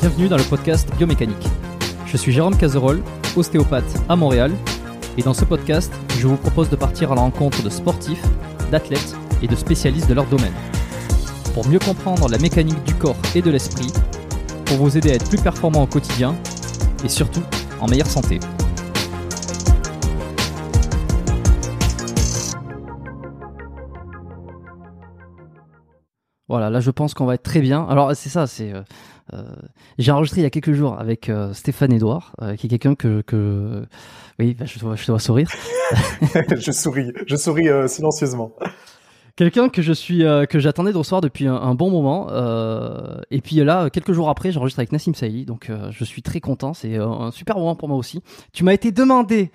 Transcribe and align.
bienvenue 0.00 0.28
dans 0.28 0.38
le 0.38 0.44
podcast 0.44 0.88
Biomécanique. 0.96 1.46
Je 2.06 2.16
suis 2.16 2.32
Jérôme 2.32 2.56
Cazerolle, 2.56 3.02
ostéopathe 3.36 3.84
à 4.08 4.16
Montréal, 4.16 4.50
et 5.18 5.22
dans 5.22 5.34
ce 5.34 5.44
podcast, 5.44 5.92
je 6.18 6.26
vous 6.26 6.38
propose 6.38 6.70
de 6.70 6.76
partir 6.76 7.12
à 7.12 7.14
la 7.14 7.20
rencontre 7.20 7.62
de 7.62 7.68
sportifs, 7.68 8.24
d'athlètes 8.70 9.14
et 9.42 9.46
de 9.46 9.54
spécialistes 9.54 10.08
de 10.08 10.14
leur 10.14 10.24
domaine. 10.24 10.54
Pour 11.52 11.68
mieux 11.68 11.78
comprendre 11.78 12.30
la 12.30 12.38
mécanique 12.38 12.82
du 12.84 12.94
corps 12.94 13.18
et 13.34 13.42
de 13.42 13.50
l'esprit, 13.50 13.92
pour 14.64 14.78
vous 14.78 14.96
aider 14.96 15.10
à 15.10 15.14
être 15.16 15.28
plus 15.28 15.36
performant 15.36 15.82
au 15.82 15.86
quotidien, 15.86 16.34
et 17.04 17.10
surtout 17.10 17.42
en 17.78 17.86
meilleure 17.86 18.06
santé. 18.06 18.40
Voilà, 26.48 26.70
là 26.70 26.80
je 26.80 26.90
pense 26.90 27.12
qu'on 27.12 27.26
va 27.26 27.34
être 27.34 27.42
très 27.42 27.60
bien. 27.60 27.86
Alors 27.88 28.16
c'est 28.16 28.30
ça, 28.30 28.46
c'est 28.46 28.72
euh, 28.72 28.82
j'ai 29.98 30.12
enregistré 30.12 30.40
il 30.40 30.44
y 30.44 30.46
a 30.46 30.50
quelques 30.50 30.72
jours 30.72 30.98
avec 30.98 31.28
euh, 31.28 31.52
Stéphane 31.52 31.92
Edouard, 31.92 32.34
qui 32.58 32.66
est 32.66 32.70
quelqu'un 32.70 32.94
que, 32.94 33.22
que 33.22 33.84
oui, 34.38 34.54
bah, 34.54 34.64
je, 34.66 34.78
te 34.78 34.84
vois, 34.84 34.96
je 34.96 35.04
te 35.04 35.10
vois 35.10 35.20
sourire. 35.20 35.48
je 36.56 36.72
souris, 36.72 37.12
je 37.26 37.36
souris 37.36 37.68
silencieusement. 37.86 38.52
Quelqu'un 39.36 39.68
que 39.68 39.80
je 39.80 39.92
suis 39.92 40.24
que 40.48 40.58
j'attendais 40.58 40.92
de 40.92 40.98
recevoir 40.98 41.20
depuis 41.20 41.46
un, 41.46 41.74
bon 41.74 41.90
moment. 41.90 42.28
et 43.30 43.40
puis 43.40 43.56
là, 43.56 43.90
quelques 43.90 44.12
jours 44.12 44.28
après, 44.28 44.52
j'enregistre 44.52 44.80
avec 44.80 44.92
Nassim 44.92 45.14
Saïli, 45.14 45.44
donc 45.44 45.70
je 45.90 46.04
suis 46.04 46.22
très 46.22 46.40
content. 46.40 46.74
C'est 46.74 46.96
un 46.96 47.30
super 47.30 47.56
moment 47.56 47.76
pour 47.76 47.88
moi 47.88 47.96
aussi. 47.96 48.22
Tu 48.52 48.64
m'as 48.64 48.74
été 48.74 48.92
demandé 48.92 49.50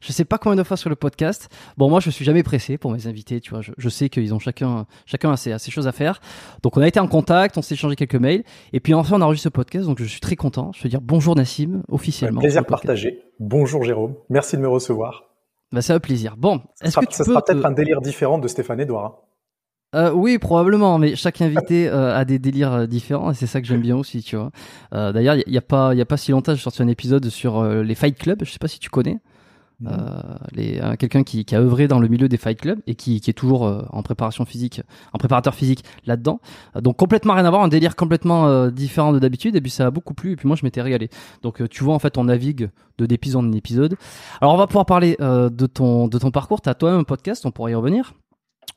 je 0.00 0.12
sais 0.12 0.24
pas 0.24 0.38
combien 0.38 0.56
de 0.56 0.62
fois 0.62 0.76
sur 0.76 0.90
le 0.90 0.96
podcast. 0.96 1.48
Bon, 1.76 1.88
moi, 1.88 2.00
je 2.00 2.10
suis 2.10 2.24
jamais 2.24 2.42
pressé 2.42 2.78
pour 2.78 2.90
mes 2.90 3.06
invités, 3.06 3.40
tu 3.40 3.50
vois. 3.50 3.60
Je, 3.60 3.88
sais 3.88 4.08
qu'ils 4.08 4.32
ont 4.34 4.38
chacun, 4.38 4.86
chacun 5.06 5.32
a 5.32 5.36
ses, 5.36 5.58
choses 5.70 5.86
à 5.86 5.92
faire. 5.92 6.20
Donc, 6.62 6.76
on 6.76 6.80
a 6.80 6.88
été 6.88 6.98
en 7.00 7.08
contact, 7.08 7.58
on 7.58 7.62
s'est 7.62 7.74
échangé 7.74 7.96
quelques 7.96 8.14
mails. 8.14 8.44
Et 8.72 8.80
puis, 8.80 8.94
enfin, 8.94 9.16
on 9.16 9.20
a 9.20 9.24
enregistré 9.24 9.48
ce 9.48 9.52
podcast. 9.52 9.86
Donc, 9.86 9.98
je 9.98 10.04
suis 10.04 10.20
très 10.20 10.36
content. 10.36 10.72
Je 10.74 10.82
veux 10.82 10.88
dire 10.88 11.00
bonjour 11.00 11.36
Nassim, 11.36 11.82
officiellement. 11.88 12.40
Un 12.40 12.42
plaisir 12.42 12.64
partagé. 12.64 13.22
Bonjour 13.38 13.84
Jérôme. 13.84 14.14
Merci 14.28 14.56
de 14.56 14.62
me 14.62 14.68
recevoir. 14.68 15.24
Bah, 15.72 15.82
c'est 15.82 15.92
un 15.92 16.00
plaisir. 16.00 16.36
Bon, 16.36 16.60
est-ce 16.82 16.98
que 16.98 17.06
tu 17.06 17.14
ça 17.14 17.24
sera 17.24 17.42
peut-être 17.42 17.64
un 17.64 17.70
délire 17.70 18.00
différent 18.00 18.38
de 18.38 18.48
Stéphane 18.48 18.80
Edouard. 18.80 19.04
Hein. 19.04 19.14
Euh, 19.94 20.12
oui, 20.12 20.38
probablement, 20.38 20.98
mais 20.98 21.16
chaque 21.16 21.40
invité 21.42 21.88
euh, 21.88 22.16
a 22.16 22.24
des 22.24 22.38
délires 22.38 22.72
euh, 22.72 22.86
différents 22.86 23.32
et 23.32 23.34
c'est 23.34 23.46
ça 23.46 23.60
que 23.60 23.66
j'aime 23.66 23.80
bien 23.80 23.96
aussi, 23.96 24.22
tu 24.22 24.36
vois. 24.36 24.50
Euh, 24.94 25.12
D'ailleurs, 25.12 25.34
il 25.34 25.52
y, 25.52 25.58
a 25.58 25.62
pas, 25.62 25.94
il 25.94 25.98
y 25.98 26.02
a 26.02 26.06
pas 26.06 26.16
si 26.16 26.30
longtemps, 26.30 26.54
j'ai 26.54 26.62
sorti 26.62 26.82
un 26.82 26.88
épisode 26.88 27.28
sur 27.28 27.64
les 27.64 27.94
Fight 27.94 28.16
Club. 28.16 28.44
Je 28.44 28.50
sais 28.50 28.58
pas 28.58 28.68
si 28.68 28.78
tu 28.78 28.90
connais. 28.90 29.18
Euh, 29.86 30.96
quelqu'un 30.96 31.22
qui, 31.22 31.44
qui, 31.44 31.54
a 31.54 31.60
œuvré 31.60 31.88
dans 31.88 31.98
le 31.98 32.08
milieu 32.08 32.28
des 32.28 32.36
fight 32.36 32.60
clubs 32.60 32.80
et 32.86 32.94
qui, 32.94 33.20
qui 33.20 33.30
est 33.30 33.34
toujours 33.34 33.66
euh, 33.66 33.82
en 33.90 34.02
préparation 34.02 34.44
physique, 34.44 34.82
en 35.12 35.18
préparateur 35.18 35.54
physique 35.54 35.84
là-dedans. 36.06 36.40
Euh, 36.76 36.80
donc 36.80 36.96
complètement 36.96 37.34
rien 37.34 37.44
à 37.44 37.50
voir, 37.50 37.62
un 37.62 37.68
délire 37.68 37.96
complètement 37.96 38.68
différent 38.68 39.12
de 39.12 39.18
d'habitude. 39.18 39.56
Et 39.56 39.60
puis 39.60 39.70
ça 39.70 39.86
a 39.86 39.90
beaucoup 39.90 40.14
plu. 40.14 40.32
Et 40.32 40.36
puis 40.36 40.46
moi 40.46 40.56
je 40.56 40.64
m'étais 40.64 40.82
régalé. 40.82 41.08
Donc 41.42 41.66
tu 41.68 41.84
vois 41.84 41.94
en 41.94 41.98
fait 41.98 42.18
on 42.18 42.24
navigue 42.24 42.70
de 42.98 43.06
d'épisode 43.06 43.44
en 43.44 43.52
épisode. 43.52 43.96
Alors 44.40 44.54
on 44.54 44.58
va 44.58 44.66
pouvoir 44.66 44.86
parler 44.86 45.16
de 45.18 45.66
ton 45.66 46.08
de 46.08 46.18
ton 46.18 46.30
parcours. 46.30 46.60
T'as 46.60 46.74
toi-même 46.74 47.00
un 47.00 47.04
podcast, 47.04 47.46
on 47.46 47.50
pourrait 47.50 47.72
y 47.72 47.74
revenir. 47.74 48.14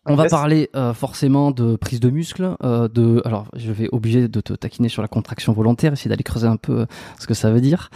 On 0.05 0.15
va 0.15 0.25
parler 0.25 0.69
euh, 0.75 0.93
forcément 0.93 1.51
de 1.51 1.77
prise 1.77 2.01
de 2.01 2.09
muscle, 2.09 2.57
euh, 2.61 2.89
de 2.89 3.21
alors 3.23 3.47
je 3.55 3.71
vais 3.71 3.87
obliger 3.93 4.27
de 4.27 4.41
te 4.41 4.51
taquiner 4.53 4.89
sur 4.89 5.01
la 5.01 5.07
contraction 5.07 5.53
volontaire, 5.53 5.93
essayer 5.93 6.09
d'aller 6.09 6.23
creuser 6.23 6.47
un 6.47 6.57
peu 6.57 6.81
euh, 6.81 6.85
ce 7.19 7.27
que 7.27 7.33
ça 7.33 7.51
veut 7.51 7.61
dire. 7.61 7.89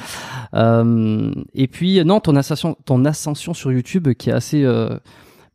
et 0.54 1.68
puis 1.68 2.04
non, 2.06 2.22
ton 2.22 2.36
ascension, 2.38 2.78
ton 2.86 3.04
ascension 3.04 3.54
sur 3.54 3.74
YouTube 3.74 4.14
qui 4.14 4.30
est 4.30 4.34
assez, 4.34 4.66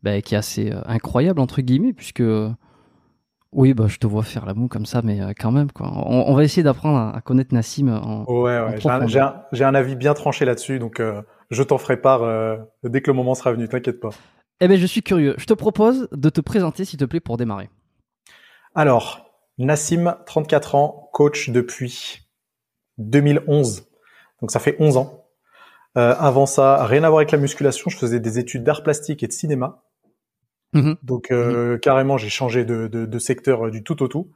bah, 0.02 0.20
qui 0.20 0.34
est 0.34 0.38
assez 0.38 0.72
incroyable 0.84 1.40
entre 1.40 1.62
guillemets 1.62 1.94
puisque 1.94 2.22
oui, 3.52 3.74
bah 3.74 3.86
je 3.86 3.98
te 3.98 4.06
vois 4.06 4.22
faire 4.22 4.46
la 4.46 4.54
moue 4.54 4.68
comme 4.68 4.86
ça, 4.86 5.00
mais 5.02 5.20
quand 5.38 5.52
même 5.52 5.72
quoi. 5.72 5.90
On, 6.06 6.34
va 6.34 6.44
essayer 6.44 6.62
d'apprendre 6.62 7.14
à, 7.14 7.20
connaître 7.22 7.54
Nassim. 7.54 7.88
En, 7.88 8.24
ouais, 8.24 8.60
ouais. 8.60 8.78
J'ai 8.78 9.64
un, 9.64 9.68
un, 9.68 9.74
avis 9.74 9.96
bien 9.96 10.12
tranché 10.12 10.44
là-dessus, 10.44 10.78
donc 10.78 11.02
je 11.50 11.62
t'en 11.62 11.78
ferai 11.78 11.96
part 11.96 12.20
dès 12.84 13.00
que 13.00 13.10
le 13.10 13.16
moment 13.16 13.34
sera 13.34 13.52
venu. 13.52 13.68
T'inquiète 13.68 14.00
pas. 14.00 14.10
Eh 14.64 14.68
bien, 14.68 14.76
je 14.76 14.86
suis 14.86 15.02
curieux. 15.02 15.34
Je 15.38 15.44
te 15.46 15.54
propose 15.54 16.08
de 16.12 16.28
te 16.28 16.40
présenter, 16.40 16.84
s'il 16.84 16.96
te 16.96 17.04
plaît, 17.04 17.18
pour 17.18 17.36
démarrer. 17.36 17.68
Alors, 18.76 19.28
Nassim, 19.58 20.14
34 20.24 20.76
ans, 20.76 21.10
coach 21.12 21.50
depuis 21.50 22.20
2011. 22.98 23.88
Donc, 24.40 24.52
ça 24.52 24.60
fait 24.60 24.76
11 24.78 24.98
ans. 24.98 25.26
Euh, 25.98 26.14
avant 26.16 26.46
ça, 26.46 26.86
rien 26.86 27.02
à 27.02 27.08
voir 27.08 27.18
avec 27.18 27.32
la 27.32 27.38
musculation. 27.38 27.90
Je 27.90 27.96
faisais 27.96 28.20
des 28.20 28.38
études 28.38 28.62
d'art 28.62 28.84
plastique 28.84 29.24
et 29.24 29.26
de 29.26 29.32
cinéma. 29.32 29.82
Mhm. 30.74 30.94
Donc, 31.02 31.32
euh, 31.32 31.72
mhm. 31.72 31.80
carrément, 31.80 32.16
j'ai 32.16 32.28
changé 32.28 32.64
de, 32.64 33.18
secteur 33.18 33.68
du 33.68 33.82
tout 33.82 34.00
au 34.00 34.06
tout. 34.06 34.30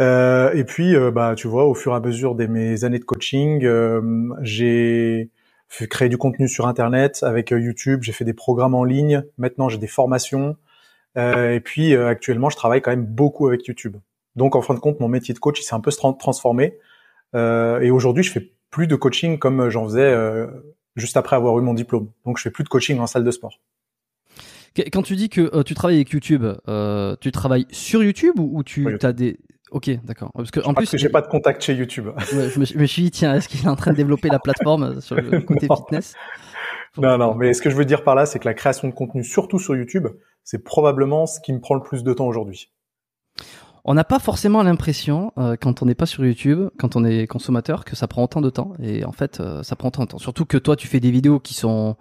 Euh, 0.00 0.52
et 0.52 0.62
puis, 0.62 0.94
bah, 1.12 1.34
tu 1.36 1.48
vois, 1.48 1.64
au 1.64 1.74
fur 1.74 1.90
et 1.90 1.96
à 1.96 2.00
mesure 2.00 2.36
de 2.36 2.46
mes 2.46 2.84
années 2.84 3.00
de 3.00 3.04
coaching, 3.04 3.68
j'ai 4.42 5.32
fait 5.70 5.86
créer 5.86 6.08
du 6.08 6.18
contenu 6.18 6.48
sur 6.48 6.66
Internet 6.66 7.22
avec 7.22 7.52
euh, 7.52 7.60
YouTube, 7.60 8.02
j'ai 8.02 8.12
fait 8.12 8.24
des 8.24 8.34
programmes 8.34 8.74
en 8.74 8.84
ligne, 8.84 9.22
maintenant 9.38 9.68
j'ai 9.68 9.78
des 9.78 9.86
formations. 9.86 10.56
Euh, 11.16 11.54
et 11.54 11.60
puis 11.60 11.94
euh, 11.94 12.08
actuellement, 12.08 12.50
je 12.50 12.56
travaille 12.56 12.82
quand 12.82 12.90
même 12.90 13.06
beaucoup 13.06 13.46
avec 13.46 13.66
YouTube. 13.66 13.96
Donc 14.34 14.56
en 14.56 14.62
fin 14.62 14.74
de 14.74 14.80
compte, 14.80 14.98
mon 15.00 15.08
métier 15.08 15.32
de 15.32 15.38
coach, 15.38 15.60
il 15.60 15.62
s'est 15.62 15.74
un 15.74 15.80
peu 15.80 15.92
transformé. 15.92 16.76
Euh, 17.36 17.80
et 17.80 17.90
aujourd'hui, 17.90 18.24
je 18.24 18.32
fais 18.32 18.52
plus 18.70 18.88
de 18.88 18.96
coaching 18.96 19.38
comme 19.38 19.68
j'en 19.68 19.84
faisais 19.84 20.02
euh, 20.02 20.48
juste 20.96 21.16
après 21.16 21.36
avoir 21.36 21.56
eu 21.58 21.62
mon 21.62 21.74
diplôme. 21.74 22.10
Donc 22.26 22.38
je 22.38 22.42
fais 22.42 22.50
plus 22.50 22.64
de 22.64 22.68
coaching 22.68 22.98
en 22.98 23.06
salle 23.06 23.24
de 23.24 23.30
sport. 23.30 23.60
Quand 24.92 25.02
tu 25.02 25.14
dis 25.14 25.28
que 25.28 25.62
tu 25.62 25.74
travailles 25.74 25.96
avec 25.96 26.10
YouTube, 26.10 26.44
tu 27.20 27.32
travailles 27.32 27.66
sur 27.70 28.02
YouTube 28.02 28.38
ou, 28.38 28.62
tu 28.64 28.98
as 29.02 29.12
des 29.12 29.38
Ok, 29.70 29.90
d'accord. 30.04 30.30
Parce 30.34 30.50
que 30.50 30.60
en 30.60 30.74
plus, 30.74 30.90
que 30.90 30.98
j'ai 30.98 31.08
pas 31.08 31.20
de 31.20 31.28
contact 31.28 31.62
chez 31.62 31.74
YouTube. 31.74 32.08
je, 32.30 32.58
me, 32.58 32.86
suis 32.86 33.02
dit 33.04 33.10
tiens, 33.10 33.34
est-ce 33.34 33.48
qu'il 33.48 33.64
est 33.64 33.68
en 33.68 33.76
train 33.76 33.92
de 33.92 33.96
développer 33.96 34.28
la 34.28 34.38
plateforme 34.38 35.00
sur 35.00 35.16
le 35.16 35.40
côté 35.46 35.68
fitness 35.74 36.14
Non, 36.96 37.18
non. 37.18 37.34
Mais 37.34 37.52
ce 37.54 37.62
que 37.62 37.70
je 37.70 37.76
veux 37.76 37.84
dire 37.84 38.02
par 38.02 38.14
là, 38.14 38.26
c'est 38.26 38.38
que 38.38 38.48
la 38.48 38.54
création 38.54 38.88
de 38.88 38.92
contenu, 38.94 39.22
surtout 39.22 39.58
sur 39.58 39.76
YouTube, 39.76 40.08
c'est 40.42 40.64
probablement 40.64 41.26
ce 41.26 41.40
qui 41.40 41.52
me 41.52 41.60
prend 41.60 41.74
le 41.74 41.82
plus 41.82 42.02
de 42.02 42.12
temps 42.12 42.26
aujourd'hui. 42.26 42.72
On 43.84 43.94
n'a 43.94 44.04
pas 44.04 44.18
forcément 44.18 44.62
l'impression, 44.62 45.32
euh, 45.38 45.56
quand 45.58 45.82
on 45.82 45.86
n'est 45.86 45.94
pas 45.94 46.06
sur 46.06 46.24
YouTube, 46.24 46.68
quand 46.78 46.96
on 46.96 47.04
est 47.04 47.26
consommateur, 47.26 47.84
que 47.84 47.96
ça 47.96 48.08
prend 48.08 48.24
autant 48.24 48.40
de 48.40 48.50
temps. 48.50 48.72
Et 48.82 49.04
en 49.04 49.12
fait, 49.12 49.40
euh, 49.40 49.62
ça 49.62 49.76
prend 49.76 49.88
autant 49.88 50.02
de 50.02 50.08
temps. 50.08 50.18
Surtout 50.18 50.44
que 50.44 50.58
toi, 50.58 50.76
tu 50.76 50.86
fais 50.86 51.00
des 51.00 51.10
vidéos 51.10 51.40
qui 51.40 51.54
sont 51.54 51.96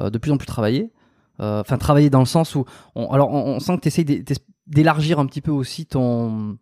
euh, 0.00 0.10
de 0.10 0.18
plus 0.18 0.32
en 0.32 0.36
plus 0.36 0.46
travaillées. 0.46 0.92
Enfin, 1.38 1.76
travaillées 1.76 2.08
dans 2.08 2.20
le 2.20 2.24
sent 2.24 2.56
où, 2.56 2.64
on, 2.94 3.10
alors, 3.10 3.30
on, 3.30 3.56
on 3.56 3.60
sent 3.60 3.76
que 3.76 3.82
tu 3.82 3.88
essayes 3.88 4.24
d'élargir 4.66 5.18
un 5.18 5.26
petit 5.26 5.42
peu 5.42 5.50
aussi 5.50 5.84
ton 5.84 6.56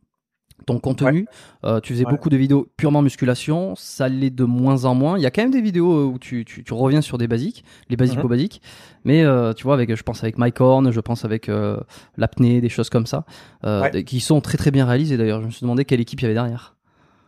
ton 0.66 0.78
contenu. 0.78 1.26
Euh, 1.65 1.81
tu 1.81 1.92
faisais 1.92 2.04
beaucoup 2.04 2.31
de 2.31 2.37
vidéos 2.37 2.66
purement 2.76 3.03
musculation, 3.03 3.75
ça 3.76 4.09
l'est 4.09 4.31
de 4.31 4.44
moins 4.44 4.84
en 4.84 4.94
moins. 4.94 5.19
Il 5.19 5.22
y 5.22 5.26
a 5.26 5.31
quand 5.31 5.42
même 5.42 5.50
des 5.50 5.60
vidéos 5.60 5.92
euh, 5.92 6.04
où 6.04 6.19
tu, 6.19 6.44
tu, 6.44 6.65
tu 6.65 6.72
reviens 6.72 7.00
sur 7.00 7.19
des 7.19 7.28
basiques, 7.28 7.65
les 7.91 7.97
basiques 7.97 8.22
mhm. 8.22 8.28
basiques. 8.28 8.62
Mais 9.04 9.22
euh, 9.22 9.53
tu 9.53 9.64
vois, 9.64 9.75
avec, 9.75 9.94
je 9.94 10.03
pense 10.03 10.22
avec 10.22 10.38
Mike 10.38 10.60
Horn, 10.60 10.91
je 10.91 11.00
pense 11.00 11.25
avec 11.25 11.48
euh, 11.48 11.76
l'apnée, 12.16 12.60
des 12.60 12.69
choses 12.69 12.91
comme 12.91 13.06
ça, 13.06 13.25
euh, 13.64 13.88
qui 14.03 14.20
sont 14.20 14.41
très 14.41 14.59
très 14.59 14.70
bien 14.70 14.87
réalisées 14.87 15.16
d'ailleurs. 15.16 15.41
Je 15.41 15.47
me 15.47 15.50
suis 15.50 15.62
demandé 15.62 15.84
quelle 15.84 16.00
équipe 16.00 16.20
il 16.20 16.25
y 16.25 16.26
avait 16.26 16.34
derrière. 16.34 16.75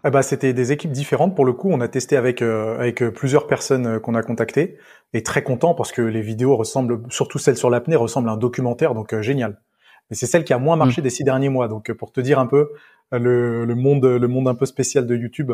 Ah 0.02 0.10
bah, 0.10 0.22
c'était 0.22 0.52
des 0.52 0.72
équipes 0.72 0.92
différentes 0.92 1.34
pour 1.34 1.44
le 1.44 1.52
coup. 1.52 1.68
On 1.70 1.80
a 1.80 1.88
testé 1.88 2.16
avec 2.16 2.40
avec 2.40 3.04
plusieurs 3.10 3.46
personnes 3.46 3.98
qu'on 4.00 4.14
a 4.14 4.22
contactées 4.22 4.76
et 5.12 5.22
très 5.22 5.42
content 5.42 5.74
parce 5.74 5.92
que 5.92 6.02
les 6.02 6.22
vidéos 6.22 6.56
ressemblent, 6.56 7.02
surtout 7.10 7.38
celles 7.38 7.56
sur 7.56 7.70
l'apnée, 7.70 7.96
ressemblent 7.96 8.28
à 8.28 8.32
un 8.32 8.36
documentaire, 8.36 8.94
donc 8.94 9.20
génial. 9.20 9.60
Mais 10.08 10.16
c'est 10.16 10.26
celle 10.26 10.44
qui 10.44 10.52
a 10.52 10.58
moins 10.58 10.76
marché 10.76 11.00
mm. 11.00 11.04
des 11.04 11.10
six 11.10 11.24
derniers 11.24 11.48
mois. 11.48 11.66
Donc 11.66 11.92
pour 11.92 12.12
te 12.12 12.20
dire 12.20 12.38
un 12.38 12.46
peu, 12.46 12.70
le, 13.12 13.64
le, 13.64 13.74
monde, 13.74 14.04
le 14.04 14.28
monde 14.28 14.48
un 14.48 14.54
peu 14.54 14.66
spécial 14.66 15.06
de 15.06 15.16
YouTube 15.16 15.52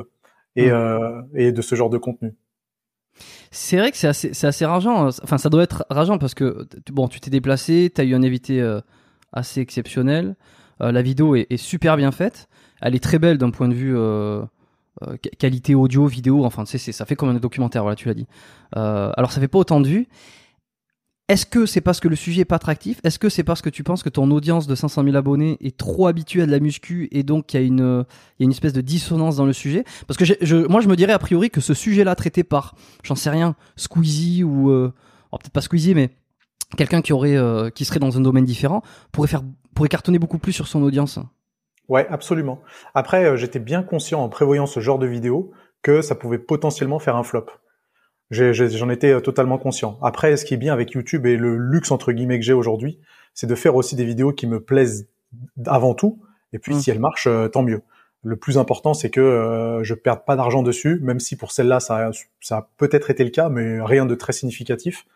et, 0.57 0.69
mm. 0.69 0.75
euh, 0.75 1.23
et 1.35 1.53
de 1.53 1.63
ce 1.63 1.75
genre 1.75 1.91
de 1.91 1.99
contenu. 1.99 2.35
C'est 3.51 3.77
vrai 3.77 3.91
que 3.91 3.99
c'est 3.99 4.09
assez, 4.09 4.33
c'est 4.33 4.47
assez 4.47 4.65
rageant. 4.65 5.09
Enfin, 5.23 5.37
ça 5.37 5.51
doit 5.51 5.63
être 5.63 5.85
rageant 5.91 6.19
parce 6.19 6.35
que 6.35 6.67
bon, 6.91 7.09
tu 7.09 7.21
t'es 7.21 7.31
déplacé, 7.31 7.93
tu 7.95 8.01
as 8.01 8.05
eu 8.05 8.15
un 8.15 8.23
invité 8.23 8.61
euh, 8.61 8.81
assez 9.33 9.61
exceptionnel. 9.61 10.37
Euh, 10.81 10.91
la 10.91 11.03
vidéo 11.03 11.37
est, 11.37 11.47
est, 11.51 11.59
super 11.59 11.97
bien 11.97 12.13
faite. 12.13 12.49
Elle 12.81 12.95
est 12.95 13.03
très 13.03 13.19
belle 13.19 13.37
d'un 13.37 13.51
point 13.51 13.69
de 13.69 13.75
vue 13.75 13.95
qualité 15.39 15.75
audio, 15.75 16.07
vidéo. 16.07 16.45
Enfin, 16.45 16.65
tu 16.65 16.79
sais, 16.79 16.93
ça 16.93 17.05
fait 17.05 17.15
comme 17.15 17.29
un 17.29 17.35
documentaire. 17.35 17.83
Voilà, 17.83 17.95
tu 17.95 18.09
l'as 18.09 18.15
dit. 18.15 18.27
alors, 18.73 19.31
ça 19.31 19.41
fait 19.41 19.49
pas 19.49 19.59
autant 19.59 19.81
de 19.81 19.89
vues. 19.89 20.09
Est-ce 21.29 21.47
que 21.47 21.67
c'est 21.67 21.81
parce 21.81 22.01
que 22.01 22.09
le 22.09 22.17
sujet 22.17 22.43
est 22.43 22.45
pas 22.45 22.57
attractif? 22.57 23.01
Est-ce 23.05 23.19
que 23.19 23.29
c'est 23.29 23.45
parce 23.45 23.63
que 23.63 23.71
tu 23.71 23.85
penses 23.85 24.03
que 24.03 24.09
ton 24.09 24.31
audience 24.33 24.67
de 24.67 24.75
500 24.75 25.05
000 25.05 25.17
abonnés 25.17 25.57
est 25.61 25.77
trop 25.77 26.07
habituée 26.09 26.43
à 26.43 26.47
de 26.47 26.51
la 26.51 26.61
muscu 26.61 27.09
et 27.13 27.23
donc 27.23 27.55
il 27.55 27.61
y 27.61 27.65
a 27.65 27.67
une, 27.67 28.51
espèce 28.51 28.73
de 28.73 28.81
dissonance 28.81 29.37
dans 29.37 29.47
le 29.47 29.53
sujet? 29.53 29.85
Parce 30.07 30.19
que 30.19 30.67
moi 30.69 30.81
je 30.81 30.89
me 30.89 30.97
dirais 30.97 31.13
a 31.13 31.19
priori 31.19 31.49
que 31.49 31.61
ce 31.61 31.75
sujet-là 31.75 32.17
traité 32.17 32.43
par, 32.43 32.75
j'en 33.05 33.15
sais 33.15 33.31
rien, 33.31 33.55
Squeezie 33.77 34.43
ou 34.43 34.71
euh, 34.71 34.93
peut-être 35.31 35.53
pas 35.53 35.61
Squeezie 35.61 35.95
mais 35.95 36.11
quelqu'un 36.77 37.03
qui 37.03 37.13
aurait, 37.13 37.37
euh, 37.37 37.71
qui 37.71 37.85
serait 37.85 38.01
dans 38.01 38.17
un 38.17 38.21
domaine 38.21 38.45
différent 38.45 38.83
pourrait 39.13 39.29
faire, 39.29 39.43
cartonner 39.89 40.19
beaucoup 40.19 40.39
plus 40.39 40.53
sur 40.53 40.67
son 40.67 40.83
audience. 40.83 41.19
Ouais, 41.89 42.07
absolument. 42.09 42.61
Après, 42.95 43.25
euh, 43.25 43.37
j'étais 43.37 43.59
bien 43.59 43.83
conscient 43.83 44.23
en 44.23 44.29
prévoyant 44.29 44.67
ce 44.67 44.81
genre 44.81 44.99
de 44.99 45.07
vidéo 45.07 45.53
que 45.83 46.03
ça 46.03 46.15
pouvait 46.15 46.39
potentiellement 46.39 46.99
faire 46.99 47.17
un 47.17 47.25
flop. 47.25 47.47
J'en 48.33 48.89
étais 48.91 49.13
euh, 49.13 49.21
totalement 49.21 49.59
conscient. 49.59 49.99
Après, 50.03 50.37
ce 50.37 50.45
qui 50.45 50.55
est 50.55 50.59
bien 50.59 50.73
avec 50.73 50.93
YouTube 50.93 51.27
et 51.27 51.37
le 51.37 51.57
luxe 51.57 51.91
entre 51.91 52.13
guillemets 52.13 52.39
que 52.39 52.45
j'ai 52.45 52.53
aujourd'hui, 52.53 52.99
c'est 53.35 53.47
de 53.47 53.55
faire 53.55 53.77
aussi 53.77 53.95
des 53.95 54.05
vidéos 54.05 54.33
qui 54.33 54.47
me 54.47 54.61
plaisent 54.61 55.09
avant 55.67 55.95
tout. 55.95 56.19
Et 56.53 56.59
puis, 56.59 56.75
mm. 56.75 56.81
si 56.81 56.91
elles 56.91 56.99
marchent, 57.01 57.29
euh, 57.29 57.49
tant 57.49 57.63
mieux. 57.63 57.83
Le 58.25 58.37
plus 58.37 58.57
important, 58.57 58.95
c'est 58.95 59.11
que 59.11 59.21
euh, 59.21 59.83
je 59.83 59.95
perde 59.95 60.25
pas 60.25 60.37
d'argent 60.37 60.63
dessus, 60.63 61.01
même 61.03 61.21
si 61.21 61.37
pour 61.37 61.53
celle-là, 61.53 61.81
ça, 61.81 62.11
ça 62.41 62.57
a 62.57 62.69
peut-être 62.77 63.11
été 63.11 63.25
le 63.25 63.31
cas, 63.31 63.49
mais 63.49 63.81
rien 63.81 64.07
de 64.07 64.15
très 64.15 64.33
significatif. 64.33 65.07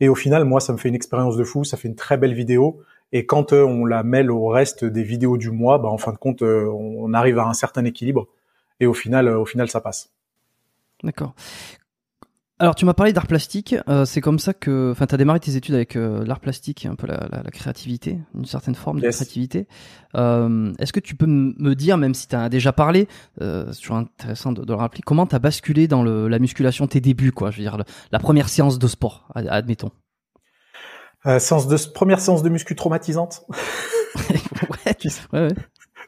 Et 0.00 0.08
au 0.08 0.14
final, 0.14 0.44
moi, 0.44 0.60
ça 0.60 0.72
me 0.72 0.78
fait 0.78 0.88
une 0.88 0.94
expérience 0.94 1.36
de 1.36 1.44
fou, 1.44 1.64
ça 1.64 1.76
fait 1.76 1.88
une 1.88 1.94
très 1.94 2.16
belle 2.16 2.34
vidéo. 2.34 2.82
Et 3.12 3.24
quand 3.24 3.52
euh, 3.52 3.64
on 3.64 3.84
la 3.84 4.02
mêle 4.02 4.30
au 4.30 4.48
reste 4.48 4.84
des 4.84 5.02
vidéos 5.02 5.36
du 5.36 5.50
mois, 5.50 5.78
bah, 5.78 5.88
en 5.88 5.98
fin 5.98 6.12
de 6.12 6.18
compte, 6.18 6.42
euh, 6.42 6.66
on 6.66 7.12
arrive 7.14 7.38
à 7.38 7.46
un 7.46 7.54
certain 7.54 7.84
équilibre. 7.84 8.26
Et 8.80 8.86
au 8.86 8.94
final, 8.94 9.28
au 9.28 9.44
final, 9.44 9.70
ça 9.70 9.80
passe. 9.80 10.10
D'accord. 11.04 11.34
Alors 12.62 12.76
tu 12.76 12.84
m'as 12.84 12.94
parlé 12.94 13.12
d'art 13.12 13.26
plastique, 13.26 13.74
euh, 13.88 14.04
c'est 14.04 14.20
comme 14.20 14.38
ça 14.38 14.54
que, 14.54 14.92
enfin, 14.92 15.08
tu 15.08 15.16
as 15.16 15.18
démarré 15.18 15.40
tes 15.40 15.56
études 15.56 15.74
avec 15.74 15.96
euh, 15.96 16.24
l'art 16.24 16.38
plastique, 16.38 16.86
un 16.86 16.94
peu 16.94 17.08
la, 17.08 17.26
la, 17.28 17.42
la, 17.42 17.50
créativité, 17.50 18.20
une 18.36 18.44
certaine 18.44 18.76
forme 18.76 19.00
de 19.00 19.10
créativité. 19.10 19.66
Euh, 20.14 20.72
Est-ce 20.78 20.92
que 20.92 21.00
tu 21.00 21.16
peux 21.16 21.26
me 21.26 21.74
dire, 21.74 21.98
même 21.98 22.14
si 22.14 22.28
tu 22.28 22.36
as 22.36 22.48
déjà 22.48 22.72
parlé, 22.72 23.08
euh, 23.40 23.64
c'est 23.72 23.80
toujours 23.80 23.96
intéressant 23.96 24.52
de, 24.52 24.62
de, 24.62 24.72
le 24.72 24.78
rappeler, 24.78 25.02
comment 25.04 25.26
tu 25.26 25.34
as 25.34 25.40
basculé 25.40 25.88
dans 25.88 26.04
le, 26.04 26.28
la 26.28 26.38
musculation, 26.38 26.86
tes 26.86 27.00
débuts, 27.00 27.32
quoi, 27.32 27.50
je 27.50 27.56
veux 27.56 27.64
dire, 27.64 27.76
le, 27.78 27.82
la 28.12 28.20
première 28.20 28.48
séance 28.48 28.78
de 28.78 28.86
sport, 28.86 29.26
admettons. 29.34 29.90
Euh, 31.26 31.40
séance 31.40 31.66
de 31.66 31.76
première 31.92 32.20
séance 32.20 32.44
de 32.44 32.48
muscu 32.48 32.76
traumatisante. 32.76 33.42
ouais, 34.30 34.96
ouais, 35.32 35.40
ouais. 35.40 35.54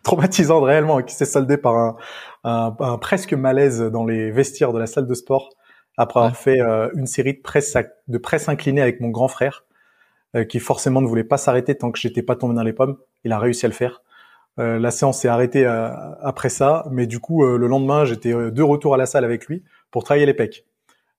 Traumatisante 0.04 0.62
réellement, 0.62 1.02
qui 1.02 1.16
s'est 1.16 1.24
soldée 1.24 1.56
par 1.56 1.74
un, 1.74 1.96
un, 2.44 2.76
un 2.78 2.98
presque 2.98 3.34
malaise 3.34 3.80
dans 3.80 4.04
les 4.04 4.30
vestiaires 4.30 4.72
de 4.72 4.78
la 4.78 4.86
salle 4.86 5.08
de 5.08 5.14
sport 5.14 5.48
après 5.96 6.20
avoir 6.20 6.36
fait 6.36 6.60
euh, 6.60 6.90
une 6.94 7.06
série 7.06 7.34
de 7.34 7.40
presse, 7.40 7.76
de 8.08 8.18
presse 8.18 8.48
inclinée 8.48 8.82
avec 8.82 9.00
mon 9.00 9.10
grand 9.10 9.28
frère, 9.28 9.64
euh, 10.34 10.44
qui 10.44 10.58
forcément 10.58 11.00
ne 11.00 11.06
voulait 11.06 11.24
pas 11.24 11.36
s'arrêter 11.36 11.76
tant 11.76 11.92
que 11.92 11.98
j'étais 11.98 12.22
pas 12.22 12.36
tombé 12.36 12.54
dans 12.54 12.62
les 12.62 12.72
pommes. 12.72 12.96
Il 13.24 13.32
a 13.32 13.38
réussi 13.38 13.64
à 13.66 13.68
le 13.68 13.74
faire. 13.74 14.02
Euh, 14.58 14.78
la 14.78 14.90
séance 14.90 15.20
s'est 15.20 15.28
arrêtée 15.28 15.66
après 15.66 16.48
ça, 16.48 16.86
mais 16.90 17.06
du 17.06 17.18
coup 17.18 17.44
le 17.44 17.66
lendemain 17.66 18.04
j'étais 18.04 18.32
de 18.32 18.62
retour 18.62 18.94
à 18.94 18.96
la 18.96 19.06
salle 19.06 19.24
avec 19.24 19.46
lui 19.46 19.64
pour 19.90 20.04
travailler 20.04 20.26
les 20.26 20.34
pecs. 20.34 20.64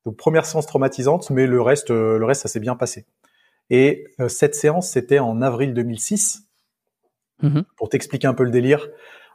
Donc 0.06 0.16
première 0.16 0.46
séance 0.46 0.68
traumatisante, 0.68 1.30
mais 1.32 1.48
le 1.48 1.62
reste, 1.62 1.90
le 1.90 2.24
reste 2.24 2.44
ça 2.44 2.48
s'est 2.48 2.60
bien 2.60 2.76
passé. 2.76 3.06
Et 3.70 4.08
cette 4.30 4.56
séance 4.56 4.90
c'était 4.90 5.20
en 5.20 5.42
avril 5.42 5.74
2006. 5.74 6.44
Mmh 7.42 7.62
pour 7.76 7.90
t'expliquer 7.90 8.28
un 8.28 8.34
peu 8.34 8.46
le 8.46 8.52
délire, 8.52 8.88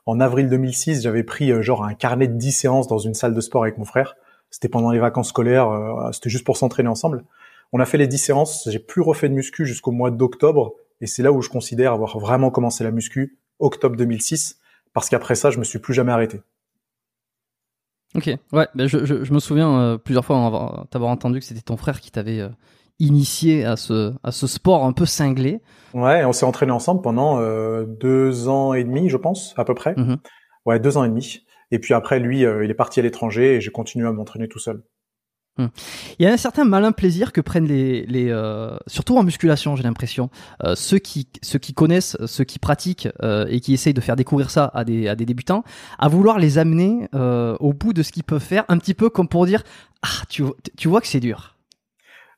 en 0.06 0.20
avril 0.20 0.48
2006 0.48 1.02
j'avais 1.02 1.22
pris 1.22 1.62
genre 1.62 1.84
un 1.84 1.92
carnet 1.92 2.28
de 2.28 2.32
10 2.32 2.52
séances 2.52 2.87
dans 2.87 2.96
une 2.96 3.12
salle 3.12 3.34
de 3.34 3.40
sport 3.42 3.64
avec 3.64 3.76
mon 3.76 3.84
frère 3.84 4.16
c'était 4.50 4.69
pendant 4.69 4.91
les 4.91 4.99
vacances 4.99 5.29
scolaires, 5.29 5.69
euh, 5.70 6.12
c'était 6.12 6.31
juste 6.31 6.44
pour 6.44 6.56
s'entraîner 6.56 6.88
ensemble. 6.88 7.25
On 7.73 7.81
a 7.81 7.87
fait 7.87 7.99
les 7.99 8.08
10 8.08 8.19
séances, 8.19 8.69
j'ai 8.70 8.79
plus 8.79 9.02
refait 9.02 9.29
de 9.29 9.35
muscu 9.35 9.67
jusqu'au 9.67 9.93
mois 9.93 10.11
d'octobre, 10.11 10.75
et 11.00 11.06
c'est 11.06 11.23
là 11.23 11.32
où 11.32 11.41
je 11.43 11.49
considère 11.49 11.93
avoir 11.93 12.19
vraiment 12.19 12.50
commencé 12.50 12.85
la 12.85 12.91
muscu, 12.91 13.38
octobre 13.58 13.97
2006, 13.97 14.58
parce 14.93 15.08
qu'après 15.08 15.35
ça, 15.35 15.50
je 15.50 15.58
me 15.58 15.64
suis 15.64 15.79
plus 15.79 15.94
jamais 15.94 16.12
arrêté. 16.12 16.41
Ok, 18.17 18.26
ouais, 18.52 18.67
ben 18.75 18.88
je, 18.88 19.05
je, 19.05 19.23
je, 19.23 19.32
me 19.32 19.38
souviens 19.38 19.79
euh, 19.79 19.99
plusieurs 19.99 20.25
fois 20.25 20.87
t'avoir 20.91 21.12
entendu 21.12 21.38
que 21.38 21.44
c'était 21.44 21.61
ton 21.61 21.76
frère 21.76 22.00
qui 22.00 22.11
t'avait 22.11 22.41
euh, 22.41 22.49
initié 22.99 23.64
à 23.64 23.76
ce, 23.76 24.14
à 24.25 24.32
ce 24.32 24.49
sport 24.49 24.85
un 24.85 24.93
peu 24.93 25.06
cinglé. 25.06 25.61
Ouais, 25.94 26.25
on 26.25 26.32
s'est 26.32 26.44
entraîné 26.44 26.73
ensemble 26.73 27.02
pendant 27.02 27.38
euh, 27.38 27.85
deux 27.87 28.49
ans 28.49 28.75
et 28.75 28.82
demi, 28.82 29.08
je 29.08 29.17
pense, 29.17 29.55
à 29.56 29.64
peu 29.64 29.75
près. 29.75 29.94
Mm 29.97 30.02
-hmm. 30.02 30.19
Ouais, 30.67 30.81
deux 30.81 30.97
ans 30.97 31.05
et 31.05 31.08
demi. 31.08 31.47
Et 31.70 31.78
puis 31.78 31.94
après, 31.94 32.19
lui, 32.19 32.44
euh, 32.44 32.64
il 32.64 32.70
est 32.70 32.75
parti 32.75 33.00
à 33.00 33.02
l'étranger 33.02 33.56
et 33.56 33.61
j'ai 33.61 33.70
continué 33.70 34.06
à 34.06 34.12
m'entraîner 34.12 34.49
tout 34.49 34.58
seul. 34.58 34.82
Hmm. 35.58 35.67
Il 36.19 36.25
y 36.25 36.28
a 36.28 36.32
un 36.32 36.37
certain 36.37 36.64
malin 36.64 36.93
plaisir 36.93 37.32
que 37.32 37.40
prennent 37.40 37.67
les, 37.67 38.06
les 38.06 38.31
euh, 38.31 38.76
surtout 38.87 39.19
en 39.19 39.25
musculation, 39.25 39.75
j'ai 39.75 39.82
l'impression, 39.82 40.31
euh, 40.64 40.75
ceux 40.76 40.99
qui 40.99 41.28
ceux 41.43 41.58
qui 41.58 41.75
connaissent, 41.75 42.17
ceux 42.26 42.44
qui 42.44 42.58
pratiquent 42.61 43.08
euh, 43.22 43.46
et 43.49 43.61
qui 43.61 43.75
essayent 43.75 43.94
de 43.94 44.00
faire 44.00 44.17
découvrir 44.17 44.50
ça 44.50 44.70
à 44.72 44.84
des 44.84 45.08
à 45.08 45.17
des 45.17 45.26
débutants, 45.26 45.64
à 45.99 46.08
vouloir 46.08 46.38
les 46.38 46.58
amener 46.58 47.08
euh, 47.14 47.56
au 47.58 47.73
bout 47.73 47.93
de 47.93 48.02
ce 48.02 48.12
qu'ils 48.12 48.25
peuvent 48.25 48.40
faire, 48.40 48.64
un 48.69 48.78
petit 48.78 48.94
peu 48.94 49.11
comme 49.11 49.28
pour 49.28 49.44
dire 49.44 49.64
ah 50.02 50.25
tu 50.28 50.44
tu 50.76 50.88
vois 50.88 51.00
que 51.00 51.08
c'est 51.08 51.20
dur. 51.20 51.56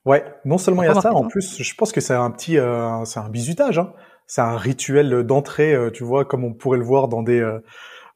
Ouais, 0.05 0.25
non 0.43 0.57
seulement 0.57 0.81
il 0.81 0.87
y 0.87 0.89
a 0.89 0.99
ça, 0.99 1.13
en 1.13 1.27
plus 1.27 1.61
je 1.61 1.75
pense 1.75 1.91
que 1.91 2.01
c'est 2.01 2.15
un 2.15 2.31
petit 2.31 2.57
c'est 3.05 3.19
un 3.19 3.29
bisutage, 3.29 3.77
hein. 3.77 3.93
c'est 4.25 4.41
un 4.41 4.57
rituel 4.57 5.23
d'entrée, 5.23 5.77
tu 5.93 6.03
vois, 6.03 6.25
comme 6.25 6.43
on 6.43 6.53
pourrait 6.53 6.79
le 6.79 6.83
voir 6.83 7.07
dans 7.07 7.21
des 7.21 7.41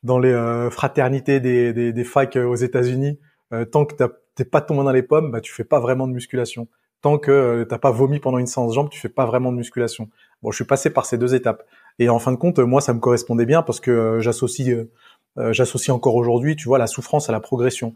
dans 0.03 0.19
les 0.19 0.31
euh, 0.31 0.69
fraternités 0.69 1.39
des, 1.39 1.73
des, 1.73 1.93
des, 1.93 2.03
facs 2.03 2.35
euh, 2.35 2.45
aux 2.45 2.55
États-Unis, 2.55 3.19
euh, 3.53 3.65
tant 3.65 3.85
que 3.85 3.95
t'es 4.35 4.45
pas 4.45 4.61
tombé 4.61 4.83
dans 4.83 4.91
les 4.91 5.03
pommes, 5.03 5.31
bah 5.31 5.41
tu 5.41 5.53
fais 5.53 5.63
pas 5.63 5.79
vraiment 5.79 6.07
de 6.07 6.13
musculation. 6.13 6.67
Tant 7.01 7.19
que 7.19 7.63
t'as 7.69 7.77
pas 7.77 7.91
vomi 7.91 8.19
pendant 8.19 8.39
une 8.39 8.47
séance 8.47 8.73
jambes, 8.73 8.89
tu 8.89 8.99
fais 8.99 9.09
pas 9.09 9.25
vraiment 9.25 9.51
de 9.51 9.57
musculation. 9.57 10.09
Bon, 10.41 10.51
je 10.51 10.55
suis 10.55 10.65
passé 10.65 10.89
par 10.89 11.05
ces 11.05 11.17
deux 11.17 11.35
étapes. 11.35 11.63
Et 11.99 12.09
en 12.09 12.17
fin 12.17 12.31
de 12.31 12.37
compte, 12.37 12.57
moi, 12.59 12.81
ça 12.81 12.93
me 12.93 12.99
correspondait 12.99 13.45
bien 13.45 13.61
parce 13.61 13.79
que 13.79 14.19
j'associe, 14.19 14.87
j'associe 15.37 15.95
encore 15.95 16.15
aujourd'hui, 16.15 16.55
tu 16.55 16.67
vois, 16.67 16.79
la 16.79 16.87
souffrance 16.87 17.29
à 17.29 17.31
la 17.31 17.39
progression. 17.39 17.95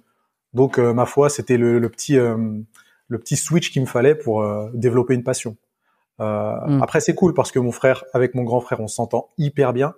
Donc, 0.54 0.78
ma 0.78 1.08
foi, 1.08 1.30
c'était 1.30 1.58
le, 1.58 1.80
le, 1.80 1.90
petit, 1.90 2.16
le 2.16 3.18
petit 3.18 3.38
switch 3.38 3.72
qu'il 3.72 3.82
me 3.82 3.88
fallait 3.88 4.14
pour 4.14 4.46
développer 4.76 5.16
une 5.16 5.24
passion. 5.24 5.58
Mm. 6.20 6.82
Après, 6.84 7.00
c'est 7.00 7.16
cool 7.16 7.34
parce 7.34 7.52
que 7.52 7.58
mon 7.58 7.72
frère, 7.72 8.04
avec 8.14 8.36
mon 8.36 8.44
grand 8.44 8.62
frère, 8.62 8.82
on 8.82 8.88
s'entend 8.88 9.30
hyper 9.40 9.74
bien. 9.74 9.96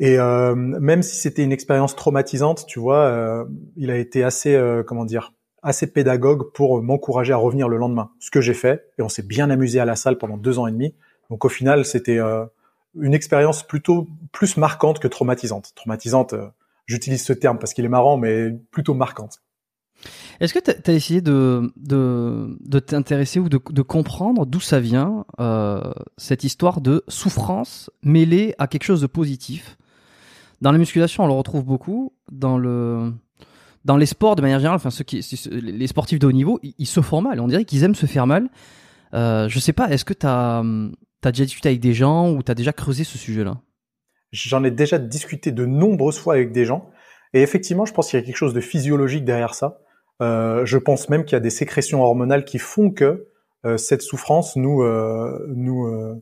Et 0.00 0.18
euh, 0.18 0.54
même 0.54 1.02
si 1.02 1.16
c'était 1.16 1.44
une 1.44 1.52
expérience 1.52 1.94
traumatisante, 1.94 2.64
tu 2.66 2.80
vois, 2.80 3.04
euh, 3.04 3.44
il 3.76 3.90
a 3.90 3.98
été 3.98 4.24
assez, 4.24 4.54
euh, 4.54 4.82
comment 4.82 5.04
dire, 5.04 5.34
assez 5.62 5.86
pédagogue 5.86 6.52
pour 6.52 6.82
m'encourager 6.82 7.34
à 7.34 7.36
revenir 7.36 7.68
le 7.68 7.76
lendemain. 7.76 8.10
Ce 8.18 8.30
que 8.30 8.40
j'ai 8.40 8.54
fait, 8.54 8.86
et 8.98 9.02
on 9.02 9.10
s'est 9.10 9.22
bien 9.22 9.50
amusé 9.50 9.78
à 9.78 9.84
la 9.84 9.96
salle 9.96 10.16
pendant 10.16 10.38
deux 10.38 10.58
ans 10.58 10.66
et 10.66 10.72
demi. 10.72 10.94
Donc 11.28 11.44
au 11.44 11.50
final, 11.50 11.84
c'était 11.84 12.18
euh, 12.18 12.46
une 12.98 13.12
expérience 13.12 13.62
plutôt 13.62 14.08
plus 14.32 14.56
marquante 14.56 15.00
que 15.00 15.06
traumatisante. 15.06 15.72
Traumatisante, 15.76 16.32
euh, 16.32 16.46
j'utilise 16.86 17.22
ce 17.22 17.34
terme 17.34 17.58
parce 17.58 17.74
qu'il 17.74 17.84
est 17.84 17.88
marrant, 17.88 18.16
mais 18.16 18.52
plutôt 18.70 18.94
marquante. 18.94 19.42
Est-ce 20.40 20.54
que 20.54 20.60
tu 20.60 20.90
as 20.90 20.94
essayé 20.94 21.20
de, 21.20 21.70
de, 21.76 22.56
de 22.58 22.78
t'intéresser 22.78 23.38
ou 23.38 23.50
de, 23.50 23.60
de 23.70 23.82
comprendre 23.82 24.46
d'où 24.46 24.60
ça 24.60 24.80
vient, 24.80 25.26
euh, 25.40 25.92
cette 26.16 26.42
histoire 26.42 26.80
de 26.80 27.04
souffrance 27.06 27.90
mêlée 28.02 28.54
à 28.58 28.66
quelque 28.66 28.84
chose 28.84 29.02
de 29.02 29.06
positif? 29.06 29.76
Dans 30.60 30.72
la 30.72 30.78
musculation, 30.78 31.24
on 31.24 31.26
le 31.26 31.32
retrouve 31.32 31.64
beaucoup. 31.64 32.12
Dans 32.30 32.58
le 32.58 33.12
dans 33.84 33.96
les 33.96 34.06
sports 34.06 34.36
de 34.36 34.42
manière 34.42 34.58
générale, 34.58 34.76
enfin 34.76 34.90
ceux 34.90 35.04
qui 35.04 35.24
les 35.50 35.86
sportifs 35.86 36.18
de 36.18 36.26
haut 36.26 36.32
niveau, 36.32 36.60
ils, 36.62 36.86
se 36.86 37.00
font 37.00 37.22
mal. 37.22 37.40
On 37.40 37.48
dirait 37.48 37.64
qu'ils 37.64 37.82
aiment 37.82 37.94
se 37.94 38.06
faire 38.06 38.26
mal. 38.26 38.50
Euh, 39.14 39.48
je 39.48 39.58
sais 39.58 39.72
pas, 39.72 39.88
est-ce 39.88 40.04
que 40.04 40.12
tu 40.12 40.26
as, 40.26 40.62
as 41.24 41.32
déjà 41.32 41.44
discuté 41.44 41.70
avec 41.70 41.80
des 41.80 41.94
gens 41.94 42.30
ou 42.30 42.42
tu 42.42 42.52
as 42.52 42.54
déjà 42.54 42.72
creusé 42.72 43.04
ce 43.04 43.16
sujet-là? 43.16 43.58
J'en 44.32 44.62
ai 44.64 44.70
déjà 44.70 44.98
discuté 44.98 45.50
de 45.50 45.64
nombreuses 45.64 46.18
fois 46.18 46.34
avec 46.34 46.52
des 46.52 46.64
gens. 46.64 46.90
Et 47.32 47.42
effectivement, 47.42 47.84
je 47.84 47.92
pense 47.92 48.10
qu'il 48.10 48.18
y 48.18 48.22
a 48.22 48.26
quelque 48.26 48.36
chose 48.36 48.54
de 48.54 48.60
physiologique 48.60 49.24
derrière 49.24 49.54
ça. 49.54 49.78
Euh, 50.20 50.66
je 50.66 50.78
pense 50.78 51.08
même 51.08 51.24
qu'il 51.24 51.32
y 51.32 51.36
a 51.36 51.40
des 51.40 51.50
sécrétions 51.50 52.02
hormonales 52.02 52.44
qui 52.44 52.58
font 52.58 52.90
que 52.90 53.28
euh, 53.64 53.76
cette 53.76 54.02
souffrance 54.02 54.56
nous 54.56 54.82
euh, 54.82 55.46
nous 55.48 56.20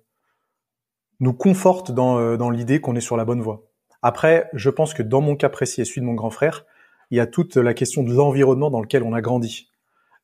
nous 1.21 1.33
conforte 1.33 1.91
dans, 1.91 2.37
dans 2.37 2.51
l'idée 2.51 2.81
qu'on 2.81 2.95
est 2.95 3.01
sur 3.01 3.17
la 3.17 3.25
bonne 3.25 3.43
voie. 3.43 3.68
Après, 4.03 4.49
je 4.53 4.71
pense 4.71 4.95
que 4.95 5.03
dans 5.03 5.21
mon 5.21 5.37
cas 5.37 5.49
précis 5.49 5.81
et 5.81 5.85
celui 5.85 6.01
de 6.01 6.07
mon 6.07 6.15
grand 6.15 6.31
frère, 6.31 6.65
il 7.11 7.17
y 7.17 7.21
a 7.21 7.27
toute 7.27 7.57
la 7.57 7.75
question 7.75 8.03
de 8.03 8.13
l'environnement 8.13 8.71
dans 8.71 8.81
lequel 8.81 9.03
on 9.03 9.13
a 9.13 9.21
grandi. 9.21 9.69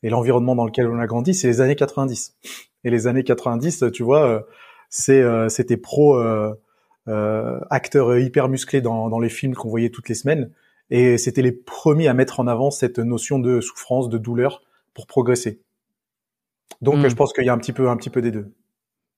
Et 0.03 0.11
l'environnement 0.11 0.55
dans 0.55 0.67
lequel 0.67 0.87
on 0.87 0.99
a 0.99 1.07
grandi, 1.07 1.35
c'est 1.35 1.49
les 1.49 1.61
années 1.61 1.77
90. 1.77 2.37
Et 2.85 2.91
les 2.91 3.07
années 3.07 3.25
90, 3.25 3.87
tu 3.93 4.03
vois, 4.03 4.29
euh, 4.29 4.41
c'est 4.91 5.23
euh, 5.23 5.49
c'était 5.49 5.77
pro 5.77 6.17
euh, 6.21 6.55
euh, 7.09 7.59
acteurs 7.71 8.17
hyper 8.17 8.49
musclés 8.49 8.81
dans, 8.81 9.09
dans 9.09 9.19
les 9.19 9.29
films 9.29 9.55
qu'on 9.55 9.69
voyait 9.69 9.91
toutes 9.91 10.09
les 10.09 10.15
semaines. 10.15 10.51
Et 10.91 11.19
c'était 11.19 11.43
les 11.43 11.53
premiers 11.53 12.09
à 12.09 12.15
mettre 12.15 12.39
en 12.39 12.47
avant 12.47 12.71
cette 12.71 12.99
notion 12.99 13.39
de 13.39 13.61
souffrance, 13.61 14.09
de 14.09 14.19
douleur 14.19 14.63
pour 14.93 15.07
progresser. 15.07 15.61
Donc, 16.81 16.97
mmh. 16.97 17.09
je 17.09 17.15
pense 17.15 17.33
qu'il 17.33 17.45
y 17.45 17.49
a 17.49 17.53
un 17.53 17.59
petit 17.59 17.73
peu, 17.73 17.89
un 17.89 17.97
petit 17.97 18.11
peu 18.11 18.21
des 18.21 18.31
deux. 18.31 18.53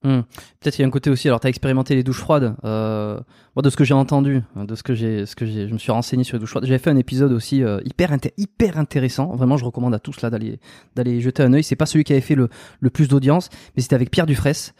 Hmm. 0.06 0.20
Peut-être 0.60 0.76
qu'il 0.76 0.82
y 0.82 0.84
a 0.84 0.86
un 0.86 0.90
côté 0.92 1.10
aussi. 1.10 1.26
Alors, 1.26 1.40
tu 1.40 1.48
as 1.48 1.50
expérimenté 1.50 1.96
les 1.96 2.04
douches 2.04 2.20
froides. 2.20 2.54
Euh, 2.64 3.18
moi, 3.56 3.62
de 3.62 3.70
ce 3.70 3.76
que 3.76 3.82
j'ai 3.82 3.92
entendu, 3.92 4.40
de 4.54 4.74
ce 4.76 4.84
que 4.84 4.94
j'ai, 4.94 5.26
ce 5.26 5.34
que 5.34 5.44
j'ai, 5.44 5.66
je 5.66 5.72
me 5.72 5.78
suis 5.78 5.90
renseigné 5.90 6.22
sur 6.22 6.36
les 6.36 6.38
douches 6.38 6.50
froides. 6.50 6.64
J'avais 6.64 6.78
fait 6.78 6.90
un 6.90 6.96
épisode 6.96 7.32
aussi 7.32 7.64
euh, 7.64 7.80
hyper 7.84 8.16
hyper 8.36 8.78
intéressant. 8.78 9.34
Vraiment, 9.34 9.56
je 9.56 9.64
recommande 9.64 9.94
à 9.94 9.98
tous 9.98 10.20
là 10.20 10.30
d'aller 10.30 10.60
d'aller 10.94 11.20
jeter 11.20 11.42
un 11.42 11.52
œil. 11.52 11.64
C'est 11.64 11.74
pas 11.74 11.86
celui 11.86 12.04
qui 12.04 12.12
avait 12.12 12.22
fait 12.22 12.36
le, 12.36 12.48
le 12.78 12.90
plus 12.90 13.08
d'audience, 13.08 13.50
mais 13.74 13.82
c'était 13.82 13.96
avec 13.96 14.12
Pierre 14.12 14.26
Dufresne. 14.26 14.74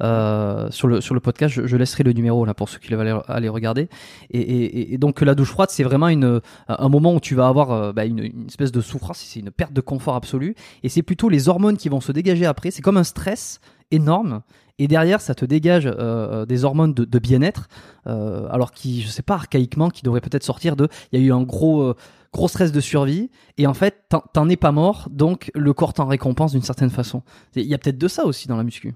Euh, 0.00 0.70
sur 0.70 0.86
le 0.86 1.00
sur 1.00 1.12
le 1.12 1.18
podcast, 1.18 1.60
je, 1.66 1.76
laisserai 1.76 2.04
le 2.04 2.12
numéro 2.12 2.44
là 2.44 2.54
pour 2.54 2.68
ceux 2.68 2.78
qui 2.78 2.94
veulent 2.94 3.20
aller, 3.26 3.48
regarder. 3.48 3.88
Et, 4.30 4.96
donc 4.96 5.20
la 5.22 5.34
douche 5.34 5.50
froide, 5.50 5.70
c'est 5.72 5.82
vraiment 5.82 6.06
une 6.06 6.40
un 6.68 6.88
moment 6.88 7.14
où 7.16 7.18
tu 7.18 7.34
vas 7.34 7.48
avoir 7.48 7.92
bah, 7.92 8.04
une, 8.04 8.20
une, 8.20 8.46
espèce 8.46 8.70
de 8.70 8.80
souffrance, 8.80 9.18
c'est 9.18 9.40
une 9.40 9.50
perte 9.50 9.72
de 9.72 9.80
confort 9.80 10.14
absolu. 10.14 10.54
Et 10.84 10.88
c'est 10.88 11.02
plutôt 11.02 11.28
les 11.28 11.48
hormones 11.48 11.76
qui 11.76 11.88
vont 11.88 12.00
se 12.00 12.12
dégager 12.12 12.46
après. 12.46 12.70
C'est 12.70 12.80
comme 12.80 12.96
un 12.96 13.02
stress 13.02 13.60
énorme 13.90 14.42
et 14.78 14.88
derrière 14.88 15.20
ça 15.20 15.34
te 15.34 15.44
dégage 15.44 15.86
euh, 15.86 15.92
euh, 15.98 16.46
des 16.46 16.64
hormones 16.64 16.94
de, 16.94 17.04
de 17.04 17.18
bien-être 17.18 17.68
euh, 18.06 18.46
alors 18.50 18.72
qui 18.72 19.02
je 19.02 19.08
sais 19.08 19.22
pas 19.22 19.34
archaïquement 19.34 19.90
qui 19.90 20.02
devrait 20.02 20.20
peut-être 20.20 20.44
sortir 20.44 20.76
de 20.76 20.88
il 21.12 21.20
y 21.20 21.22
a 21.22 21.26
eu 21.26 21.32
un 21.32 21.42
gros 21.42 21.82
euh, 21.82 21.94
gros 22.32 22.48
stress 22.48 22.72
de 22.72 22.80
survie 22.80 23.30
et 23.56 23.66
en 23.66 23.74
fait 23.74 24.08
t'en 24.32 24.48
es 24.48 24.56
pas 24.56 24.72
mort 24.72 25.08
donc 25.10 25.50
le 25.54 25.72
corps 25.72 25.94
t'en 25.94 26.06
récompense 26.06 26.52
d'une 26.52 26.62
certaine 26.62 26.90
façon 26.90 27.22
il 27.54 27.64
y 27.64 27.74
a 27.74 27.78
peut-être 27.78 27.98
de 27.98 28.08
ça 28.08 28.24
aussi 28.24 28.48
dans 28.48 28.56
la 28.56 28.64
muscu 28.64 28.94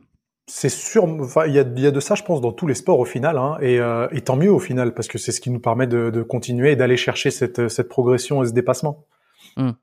c'est 0.49 0.69
sûr. 0.69 1.05
Enfin, 1.05 1.47
il 1.47 1.55
y 1.55 1.59
a, 1.61 1.63
y 1.63 1.87
a, 1.87 1.93
de 1.93 2.01
ça, 2.01 2.17
je 2.17 2.25
pense, 2.25 2.41
dans 2.41 2.53
tous 2.53 2.67
les 2.67 2.75
sports 2.75 2.99
au 2.99 3.05
final, 3.05 3.39
hein, 3.39 3.57
et, 3.63 3.79
et, 4.11 4.21
tant 4.23 4.37
mieux 4.37 4.51
au 4.51 4.59
final, 4.59 4.93
parce 4.93 5.07
que 5.07 5.17
c'est 5.17 5.31
ce 5.31 5.41
qui 5.41 5.51
nous 5.51 5.61
permet 5.61 5.87
de, 5.87 6.11
de 6.11 6.23
continuer 6.23 6.73
et 6.73 6.77
d'aller 6.77 6.97
chercher 6.97 7.31
cette, 7.31 7.69
cette 7.69 7.89
progression 7.89 8.43
et 8.43 8.49
ce 8.49 8.53
dépassement. 8.53 9.07
Hum. 9.57 9.77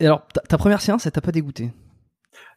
Et 0.00 0.06
alors, 0.06 0.26
ta, 0.26 0.40
ta 0.40 0.58
première 0.58 0.80
séance, 0.80 1.06
elle 1.06 1.12
t'a 1.12 1.20
pas 1.20 1.30
dégoûté? 1.30 1.70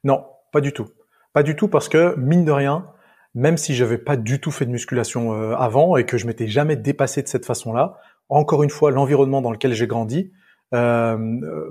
Non, 0.04 0.26
pas 0.52 0.62
du 0.62 0.74
tout. 0.74 0.88
Pas 1.34 1.44
du 1.44 1.56
tout, 1.56 1.68
parce 1.68 1.90
que 1.90 2.16
mine 2.18 2.46
de 2.46 2.52
rien, 2.52 2.88
même 3.34 3.58
si 3.58 3.74
j'avais 3.74 3.98
pas 3.98 4.18
du 4.18 4.40
tout 4.40 4.52
fait 4.52 4.66
de 4.66 4.72
musculation 4.72 5.34
euh, 5.34 5.56
avant 5.56 5.98
et 5.98 6.06
que 6.06 6.18
je 6.18 6.28
m'étais 6.28 6.48
jamais 6.48 6.76
dépassé 6.76 7.22
de 7.24 7.28
cette 7.28 7.46
façon-là, 7.46 7.98
encore 8.30 8.64
une 8.64 8.70
fois, 8.70 8.92
l'environnement 8.92 9.42
dans 9.42 9.52
lequel 9.52 9.74
j'ai 9.74 9.88
grandi 9.88 10.32
euh, 10.74 11.18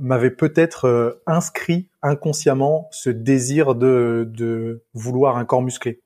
m'avait 0.01 0.31
peut-être 0.31 0.87
euh, 0.87 1.23
inscrit 1.27 1.89
inconsciemment 2.03 2.89
ce 2.91 3.09
désir 3.11 3.75
de, 3.75 4.29
de 4.31 4.85
vouloir 4.93 5.37
un 5.37 5.45
corps 5.45 5.63
musclé. 5.63 6.03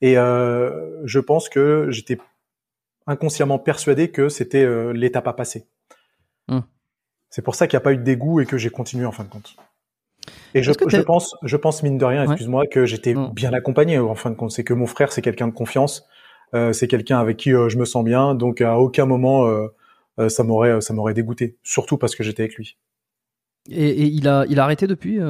Et 0.00 0.18
euh, 0.18 1.02
je 1.04 1.20
pense 1.20 1.48
que 1.48 1.86
j'étais 1.90 2.18
inconsciemment 3.06 3.58
persuadé 3.58 4.10
que 4.10 4.28
c'était 4.28 4.64
euh, 4.64 4.92
l'étape 4.92 5.28
à 5.28 5.32
passer. 5.32 5.66
Hum. 6.48 6.62
C'est 7.30 7.42
pour 7.42 7.54
ça 7.54 7.66
qu'il 7.66 7.76
n'y 7.76 7.82
a 7.82 7.84
pas 7.84 7.92
eu 7.92 7.98
de 7.98 8.02
dégoût 8.02 8.40
et 8.40 8.46
que 8.46 8.56
j'ai 8.56 8.70
continué 8.70 9.04
en 9.04 9.12
fin 9.12 9.24
de 9.24 9.28
compte. 9.28 9.56
Et 10.54 10.62
je, 10.62 10.72
je, 10.86 11.00
pense, 11.02 11.34
je 11.42 11.56
pense 11.56 11.82
mine 11.82 11.98
de 11.98 12.04
rien, 12.04 12.24
excuse-moi, 12.24 12.66
que 12.66 12.86
j'étais 12.86 13.14
bien 13.32 13.52
accompagné 13.52 13.98
en 13.98 14.14
fin 14.14 14.30
de 14.30 14.36
compte. 14.36 14.50
C'est 14.50 14.64
que 14.64 14.74
mon 14.74 14.86
frère, 14.86 15.12
c'est 15.12 15.22
quelqu'un 15.22 15.48
de 15.48 15.52
confiance, 15.52 16.06
euh, 16.54 16.72
c'est 16.72 16.88
quelqu'un 16.88 17.18
avec 17.18 17.36
qui 17.36 17.52
euh, 17.52 17.68
je 17.68 17.76
me 17.76 17.84
sens 17.84 18.04
bien, 18.04 18.34
donc 18.34 18.60
à 18.60 18.78
aucun 18.78 19.06
moment 19.06 19.46
euh, 19.46 20.28
ça 20.28 20.44
m'aurait, 20.44 20.80
ça 20.80 20.94
m'aurait 20.94 21.14
dégoûté, 21.14 21.56
surtout 21.62 21.98
parce 21.98 22.14
que 22.14 22.22
j'étais 22.22 22.44
avec 22.44 22.54
lui. 22.54 22.76
Et, 23.68 23.88
et, 23.88 24.04
il 24.04 24.28
a, 24.28 24.44
il 24.48 24.60
a 24.60 24.64
arrêté 24.64 24.86
depuis 24.86 25.20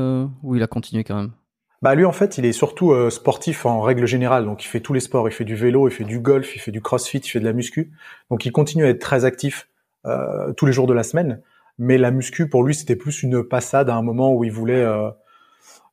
ou 0.42 0.54
il 0.54 0.62
a 0.62 0.66
continué 0.66 1.04
quand 1.04 1.16
même? 1.16 1.32
Bah 1.82 1.94
lui 1.94 2.04
en 2.04 2.12
fait, 2.12 2.38
il 2.38 2.44
est 2.44 2.52
surtout 2.52 2.94
sportif 3.10 3.66
en 3.66 3.80
règle 3.80 4.06
générale, 4.06 4.44
donc 4.44 4.64
il 4.64 4.68
fait 4.68 4.80
tous 4.80 4.92
les 4.92 5.00
sports, 5.00 5.28
il 5.28 5.32
fait 5.32 5.44
du 5.44 5.56
vélo, 5.56 5.88
il 5.88 5.90
fait 5.90 6.04
du 6.04 6.20
golf, 6.20 6.54
il 6.54 6.58
fait 6.58 6.70
du 6.70 6.80
crossfit, 6.80 7.18
il 7.18 7.28
fait 7.28 7.40
de 7.40 7.44
la 7.44 7.52
muscu, 7.52 7.92
donc 8.30 8.46
il 8.46 8.52
continue 8.52 8.84
à 8.84 8.88
être 8.88 9.00
très 9.00 9.24
actif 9.24 9.68
tous 10.56 10.66
les 10.66 10.72
jours 10.72 10.86
de 10.86 10.94
la 10.94 11.02
semaine. 11.02 11.40
Mais 11.78 11.98
la 11.98 12.10
muscu, 12.10 12.48
pour 12.48 12.62
lui, 12.62 12.74
c'était 12.74 12.96
plus 12.96 13.22
une 13.22 13.44
passade 13.44 13.90
à 13.90 13.96
un 13.96 14.02
moment 14.02 14.32
où 14.32 14.44
il 14.44 14.52
voulait, 14.52 14.82
euh, 14.82 15.10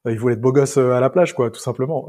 il 0.05 0.17
voulait 0.17 0.35
être 0.35 0.41
beau 0.41 0.51
gosse 0.51 0.77
euh, 0.77 0.91
à 0.91 0.99
la 0.99 1.09
plage, 1.09 1.33
quoi, 1.33 1.51
tout 1.51 1.59
simplement. 1.59 2.07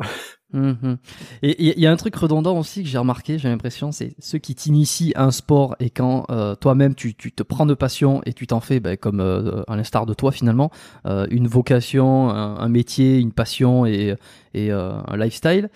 Mmh 0.54 0.94
et 1.42 1.74
il 1.74 1.80
y 1.80 1.86
a 1.86 1.90
un 1.90 1.96
truc 1.96 2.14
redondant 2.14 2.56
aussi 2.58 2.84
que 2.84 2.88
j'ai 2.88 2.98
remarqué, 2.98 3.38
j'ai 3.38 3.48
l'impression, 3.48 3.90
c'est 3.90 4.14
ceux 4.20 4.38
qui 4.38 4.54
t'initient 4.54 5.12
à 5.16 5.24
un 5.24 5.30
sport 5.32 5.74
et 5.80 5.90
quand 5.90 6.26
euh, 6.30 6.54
toi-même 6.54 6.94
tu, 6.94 7.14
tu, 7.14 7.32
te 7.32 7.42
prends 7.42 7.66
de 7.66 7.74
passion 7.74 8.22
et 8.24 8.32
tu 8.32 8.46
t'en 8.46 8.60
fais, 8.60 8.78
ben, 8.78 8.96
comme 8.96 9.20
euh, 9.20 9.62
à 9.66 9.76
l'instar 9.76 10.06
de 10.06 10.14
toi 10.14 10.30
finalement, 10.30 10.70
euh, 11.06 11.26
une 11.30 11.48
vocation, 11.48 12.30
un, 12.30 12.68
métier, 12.68 13.18
une 13.18 13.32
passion 13.32 13.84
et, 13.84 14.14
et 14.54 14.70
un 14.70 15.16
lifestyle 15.16 15.70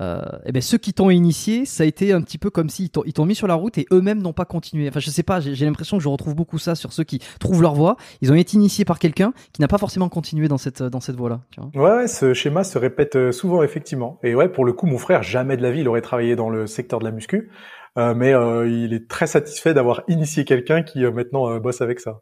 euh, 0.00 0.20
et 0.20 0.48
eh 0.48 0.52
ben 0.52 0.60
ceux 0.62 0.78
qui 0.78 0.92
t'ont 0.92 1.10
initié, 1.10 1.64
ça 1.64 1.84
a 1.84 1.86
été 1.86 2.12
un 2.12 2.20
petit 2.20 2.38
peu 2.38 2.50
comme 2.50 2.68
s'ils 2.68 2.90
t'ont 2.90 3.24
mis 3.24 3.34
sur 3.34 3.46
la 3.46 3.54
route 3.54 3.78
et 3.78 3.86
eux-mêmes 3.92 4.20
n'ont 4.20 4.32
pas 4.32 4.44
continué. 4.44 4.88
Enfin, 4.88 5.00
je 5.00 5.10
sais 5.10 5.22
pas, 5.22 5.40
j'ai 5.40 5.64
l'impression 5.64 5.96
que 5.96 6.02
je 6.02 6.08
retrouve 6.08 6.34
beaucoup 6.34 6.58
ça 6.58 6.74
sur 6.74 6.92
ceux 6.92 7.04
qui 7.04 7.20
trouvent 7.40 7.62
leur 7.62 7.74
voie. 7.74 7.96
Ils 8.20 8.30
ont 8.30 8.34
été 8.34 8.56
initiés 8.56 8.84
par 8.84 8.98
quelqu'un 8.98 9.32
qui 9.52 9.60
n'a 9.60 9.68
pas 9.68 9.78
forcément 9.78 10.08
continué 10.08 10.48
dans 10.48 10.58
cette 10.58 10.82
dans 10.82 11.00
cette 11.00 11.16
voie-là. 11.16 11.40
Ouais, 11.74 11.80
ouais, 11.80 12.08
ce 12.08 12.34
schéma 12.34 12.64
se 12.64 12.78
répète 12.78 13.16
euh, 13.16 13.32
souvent 13.32 13.62
effectivement. 13.62 14.18
Et 14.22 14.34
ouais, 14.34 14.48
pour 14.48 14.64
le 14.64 14.72
coup, 14.72 14.86
mon 14.86 14.98
frère 14.98 15.22
jamais 15.22 15.56
de 15.56 15.62
la 15.62 15.70
vie 15.70 15.80
il 15.80 15.88
aurait 15.88 16.02
travaillé 16.02 16.36
dans 16.36 16.50
le 16.50 16.66
secteur 16.66 16.98
de 16.98 17.04
la 17.04 17.10
muscu, 17.10 17.50
euh, 17.98 18.14
mais 18.14 18.34
euh, 18.34 18.68
il 18.68 18.92
est 18.92 19.08
très 19.08 19.26
satisfait 19.26 19.74
d'avoir 19.74 20.02
initié 20.08 20.44
quelqu'un 20.44 20.82
qui 20.82 21.04
euh, 21.04 21.10
maintenant 21.10 21.50
euh, 21.50 21.58
bosse 21.58 21.80
avec 21.80 22.00
ça. 22.00 22.20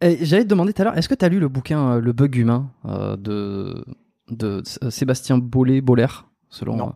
J'allais 0.00 0.42
te 0.42 0.48
demander 0.48 0.72
tout 0.72 0.82
à 0.82 0.84
l'heure, 0.84 0.98
est-ce 0.98 1.08
que 1.08 1.14
tu 1.14 1.24
as 1.24 1.28
lu 1.28 1.38
le 1.38 1.48
bouquin 1.48 2.00
Le 2.00 2.12
bug 2.12 2.34
humain 2.34 2.72
de 2.84 3.84
de 4.30 4.62
Sébastien 4.64 5.38
Bollet 5.38 5.80
Boller 5.80 6.08
selon 6.52 6.76
non. 6.76 6.92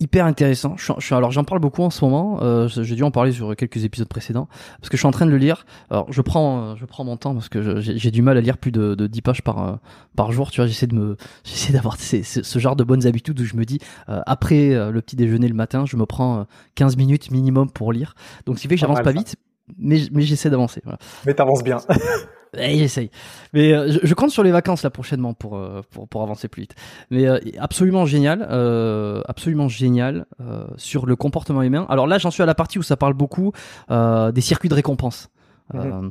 hyper 0.00 0.26
intéressant. 0.26 0.76
Je, 0.76 0.92
je, 0.98 1.14
alors 1.14 1.30
j'en 1.30 1.44
parle 1.44 1.60
beaucoup 1.60 1.82
en 1.82 1.90
ce 1.90 2.04
moment. 2.04 2.38
Euh, 2.42 2.66
j'ai 2.68 2.96
dû 2.96 3.02
en 3.04 3.10
parler 3.10 3.30
sur 3.30 3.54
quelques 3.54 3.84
épisodes 3.84 4.08
précédents 4.08 4.48
parce 4.80 4.88
que 4.88 4.96
je 4.96 5.00
suis 5.00 5.06
en 5.06 5.12
train 5.12 5.26
de 5.26 5.30
le 5.30 5.36
lire. 5.36 5.64
Alors 5.90 6.06
je 6.10 6.20
prends, 6.22 6.74
je 6.74 6.84
prends 6.86 7.04
mon 7.04 7.16
temps 7.16 7.34
parce 7.34 7.48
que 7.48 7.80
j'ai 7.80 8.10
du 8.10 8.22
mal 8.22 8.36
à 8.36 8.40
lire 8.40 8.58
plus 8.58 8.72
de, 8.72 8.94
de 8.94 9.06
10 9.06 9.22
pages 9.22 9.42
par 9.42 9.62
euh, 9.62 9.76
par 10.16 10.32
jour. 10.32 10.50
Tu 10.50 10.60
vois, 10.60 10.66
j'essaie 10.66 10.88
de 10.88 10.96
me, 10.96 11.16
j'essaie 11.44 11.72
d'avoir 11.72 11.96
ce 11.98 12.58
genre 12.58 12.74
de 12.74 12.84
bonnes 12.84 13.06
habitudes 13.06 13.38
où 13.38 13.44
je 13.44 13.54
me 13.54 13.64
dis 13.64 13.78
euh, 14.08 14.20
après 14.26 14.74
euh, 14.74 14.90
le 14.90 15.00
petit 15.02 15.14
déjeuner 15.14 15.46
le 15.46 15.54
matin, 15.54 15.84
je 15.86 15.96
me 15.96 16.06
prends 16.06 16.46
15 16.74 16.96
minutes 16.96 17.30
minimum 17.30 17.70
pour 17.70 17.92
lire. 17.92 18.14
Donc 18.46 18.56
ce 18.56 18.62
qui 18.62 18.68
fait 18.68 18.74
que 18.74 18.80
j'avance 18.80 19.02
pas, 19.02 19.12
vite, 19.12 19.36
mais 19.78 20.00
mais 20.10 20.22
j'essaie 20.22 20.50
d'avancer. 20.50 20.80
Voilà. 20.82 20.98
Mais 21.26 21.34
t'avances 21.34 21.62
bien. 21.62 21.78
Eh, 22.58 22.76
j'essaye. 22.76 23.10
Mais 23.54 23.72
euh, 23.72 23.90
je, 23.90 24.06
je, 24.06 24.14
compte 24.14 24.30
sur 24.30 24.42
les 24.42 24.50
vacances 24.50 24.82
là 24.82 24.90
prochainement 24.90 25.32
pour 25.32 25.56
euh, 25.56 25.80
pour, 25.90 26.06
pour 26.06 26.22
avancer 26.22 26.48
plus 26.48 26.62
vite. 26.62 26.74
Mais 27.10 27.26
euh, 27.26 27.38
absolument 27.58 28.04
génial, 28.04 28.46
euh, 28.50 29.22
absolument 29.26 29.68
génial 29.68 30.26
euh, 30.40 30.64
sur 30.76 31.06
le 31.06 31.16
comportement 31.16 31.62
humain. 31.62 31.86
Alors 31.88 32.06
là, 32.06 32.18
j'en 32.18 32.30
suis 32.30 32.42
à 32.42 32.46
la 32.46 32.54
partie 32.54 32.78
où 32.78 32.82
ça 32.82 32.96
parle 32.96 33.14
beaucoup 33.14 33.52
des 33.88 34.40
circuits 34.40 34.68
de 34.68 34.74
récompense. 34.74 35.30
Mm-hmm. 35.72 36.10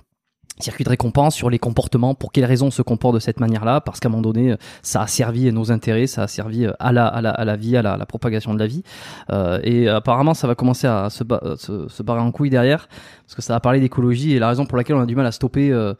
Circuit 0.59 0.83
de 0.83 0.89
récompense 0.89 1.35
sur 1.35 1.49
les 1.49 1.59
comportements, 1.59 2.13
pour 2.13 2.31
quelles 2.31 2.45
raisons 2.45 2.67
on 2.67 2.71
se 2.71 2.81
comporte 2.81 3.15
de 3.15 3.19
cette 3.19 3.39
manière-là, 3.39 3.81
parce 3.81 3.99
qu'à 3.99 4.09
un 4.09 4.11
moment 4.11 4.21
donné, 4.21 4.55
ça 4.83 5.01
a 5.01 5.07
servi 5.07 5.47
à 5.47 5.51
nos 5.51 5.71
intérêts, 5.71 6.05
ça 6.07 6.23
a 6.23 6.27
servi 6.27 6.67
à 6.79 6.91
la, 6.91 7.07
à 7.07 7.21
la, 7.21 7.31
à 7.31 7.45
la 7.45 7.55
vie, 7.55 7.77
à 7.77 7.81
la, 7.81 7.97
la 7.97 8.05
propagation 8.05 8.53
de 8.53 8.59
la 8.59 8.67
vie. 8.67 8.83
et 9.63 9.87
apparemment, 9.87 10.33
ça 10.33 10.47
va 10.47 10.55
commencer 10.55 10.87
à 10.87 11.09
se, 11.09 11.23
se, 11.57 11.87
se, 11.87 12.03
barrer 12.03 12.21
en 12.21 12.31
couille 12.31 12.51
derrière, 12.51 12.89
parce 13.25 13.35
que 13.35 13.41
ça 13.41 13.53
va 13.53 13.59
parler 13.59 13.79
d'écologie 13.79 14.33
et 14.33 14.39
la 14.39 14.49
raison 14.49 14.65
pour 14.65 14.77
laquelle 14.77 14.97
on 14.97 15.01
a 15.01 15.05
du 15.05 15.15
mal 15.15 15.25
à 15.25 15.31
stopper 15.31 15.71
euh, 15.71 15.93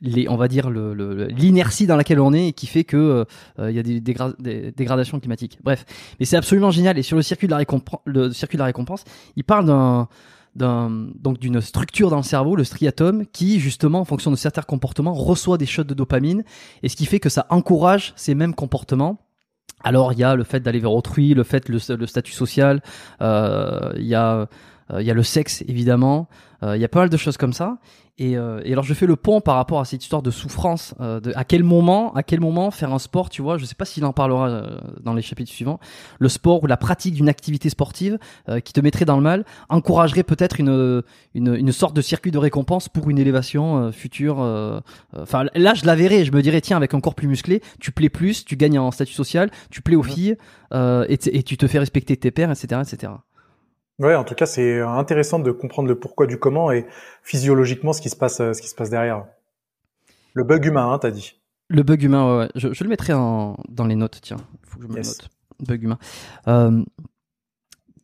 les, 0.00 0.28
on 0.28 0.36
va 0.36 0.48
dire 0.48 0.70
l'inertie 0.70 1.86
dans 1.86 1.96
laquelle 1.96 2.20
on 2.20 2.32
est 2.32 2.48
et 2.48 2.52
qui 2.52 2.66
fait 2.66 2.84
que 2.84 3.26
euh, 3.58 3.70
il 3.70 3.76
y 3.76 3.78
a 3.78 3.82
des, 3.82 4.00
dégra 4.00 4.32
des, 4.38 4.72
dégradations 4.72 5.20
climatiques. 5.20 5.58
Bref, 5.62 5.84
mais 6.18 6.26
c'est 6.26 6.36
absolument 6.36 6.70
génial. 6.70 6.98
Et 6.98 7.02
sur 7.02 7.16
le 7.16 7.22
circuit 7.22 7.46
de 7.46 7.52
la 7.52 7.58
récompense, 7.58 8.00
le 8.04 8.32
circuit 8.32 8.56
de 8.56 8.60
la 8.60 8.66
récompense, 8.66 9.04
il 9.36 9.44
parle 9.44 9.66
d'un 9.66 10.08
donc 10.56 11.38
d'une 11.38 11.60
structure 11.60 12.08
dans 12.08 12.16
le 12.16 12.22
cerveau, 12.22 12.56
le 12.56 12.64
striatum, 12.64 13.26
qui 13.26 13.60
justement, 13.60 14.00
en 14.00 14.04
fonction 14.04 14.30
de 14.30 14.36
certains 14.36 14.62
comportements, 14.62 15.12
reçoit 15.12 15.58
des 15.58 15.66
shots 15.66 15.84
de 15.84 15.94
dopamine, 15.94 16.44
et 16.82 16.88
ce 16.88 16.96
qui 16.96 17.04
fait 17.04 17.20
que 17.20 17.28
ça 17.28 17.46
encourage 17.50 18.14
ces 18.16 18.34
mêmes 18.34 18.54
comportements. 18.54 19.18
Alors 19.84 20.14
il 20.14 20.18
y 20.18 20.24
a 20.24 20.34
le 20.34 20.44
fait 20.44 20.60
d'aller 20.60 20.78
vers 20.78 20.92
autrui, 20.92 21.34
le 21.34 21.44
fait 21.44 21.68
le, 21.68 21.78
le 21.94 22.06
statut 22.06 22.32
social, 22.32 22.82
euh, 23.20 23.92
il 23.96 24.06
y 24.06 24.14
a 24.14 24.48
euh, 24.92 25.00
il 25.02 25.06
y 25.06 25.10
a 25.10 25.14
le 25.14 25.22
sexe 25.22 25.62
évidemment, 25.68 26.28
euh, 26.62 26.76
il 26.76 26.80
y 26.80 26.84
a 26.84 26.88
pas 26.88 27.00
mal 27.00 27.10
de 27.10 27.16
choses 27.16 27.36
comme 27.36 27.52
ça. 27.52 27.78
Et, 28.18 28.38
euh, 28.38 28.62
et, 28.64 28.72
alors 28.72 28.84
je 28.84 28.94
fais 28.94 29.06
le 29.06 29.16
pont 29.16 29.42
par 29.42 29.56
rapport 29.56 29.78
à 29.78 29.84
cette 29.84 30.02
histoire 30.02 30.22
de 30.22 30.30
souffrance. 30.30 30.94
Euh, 31.00 31.20
de, 31.20 31.32
à 31.36 31.44
quel 31.44 31.62
moment, 31.62 32.14
à 32.14 32.22
quel 32.22 32.40
moment 32.40 32.70
faire 32.70 32.92
un 32.92 32.98
sport, 32.98 33.28
tu 33.28 33.42
vois? 33.42 33.58
Je 33.58 33.66
sais 33.66 33.74
pas 33.74 33.84
s'il 33.84 34.06
en 34.06 34.14
parlera 34.14 34.48
euh, 34.48 34.78
dans 35.02 35.12
les 35.12 35.20
chapitres 35.20 35.50
suivants. 35.50 35.78
Le 36.18 36.30
sport 36.30 36.62
ou 36.62 36.66
la 36.66 36.78
pratique 36.78 37.14
d'une 37.14 37.28
activité 37.28 37.68
sportive 37.68 38.18
euh, 38.48 38.60
qui 38.60 38.72
te 38.72 38.80
mettrait 38.80 39.04
dans 39.04 39.16
le 39.16 39.22
mal 39.22 39.44
encouragerait 39.68 40.22
peut-être 40.22 40.60
une, 40.60 41.02
une, 41.34 41.54
une 41.54 41.72
sorte 41.72 41.94
de 41.94 42.00
circuit 42.00 42.30
de 42.30 42.38
récompense 42.38 42.88
pour 42.88 43.10
une 43.10 43.18
élévation 43.18 43.76
euh, 43.76 43.92
future. 43.92 44.38
Enfin 45.14 45.44
là, 45.54 45.74
je 45.74 45.84
la 45.84 45.94
verrais. 45.94 46.24
Je 46.24 46.32
me 46.32 46.40
dirais 46.40 46.60
tiens, 46.60 46.76
avec 46.78 46.94
un 46.94 47.00
corps 47.00 47.14
plus 47.14 47.28
musclé, 47.28 47.62
tu 47.80 47.92
plais 47.92 48.08
plus, 48.08 48.44
tu 48.44 48.56
gagnes 48.56 48.78
en 48.78 48.90
statut 48.90 49.12
social, 49.12 49.50
tu 49.70 49.82
plais 49.82 49.96
aux 49.96 50.02
filles 50.02 50.36
et, 50.72 51.18
et 51.38 51.42
tu 51.42 51.56
te 51.56 51.66
fais 51.66 51.78
respecter 51.78 52.16
tes 52.16 52.30
pères, 52.30 52.50
etc., 52.50 52.80
etc. 52.82 53.12
Ouais, 53.98 54.14
en 54.14 54.24
tout 54.24 54.34
cas, 54.34 54.46
c'est 54.46 54.80
intéressant 54.80 55.38
de 55.38 55.50
comprendre 55.50 55.88
le 55.88 55.98
pourquoi 55.98 56.26
du 56.26 56.38
comment 56.38 56.70
et 56.70 56.86
physiologiquement 57.22 57.92
ce 57.92 58.02
qui 58.02 58.10
se 58.10 58.16
passe, 58.16 58.36
ce 58.36 58.60
qui 58.60 58.68
se 58.68 58.74
passe 58.74 58.90
derrière. 58.90 59.24
Le 60.34 60.44
bug 60.44 60.66
humain, 60.66 60.92
hein, 60.92 60.98
t'as 60.98 61.10
dit. 61.10 61.40
Le 61.68 61.82
bug 61.82 62.02
humain, 62.02 62.30
ouais, 62.30 62.38
ouais. 62.44 62.50
Je, 62.54 62.72
je, 62.74 62.84
le 62.84 62.90
mettrai 62.90 63.14
en, 63.14 63.56
dans 63.68 63.86
les 63.86 63.96
notes, 63.96 64.20
tiens. 64.20 64.36
Il 64.62 64.68
faut 64.68 64.76
que 64.78 64.82
je 64.84 64.88
me 64.88 64.96
yes. 64.96 65.08
note. 65.08 65.30
Bug 65.66 65.82
humain. 65.82 65.98
Euh, 66.46 66.84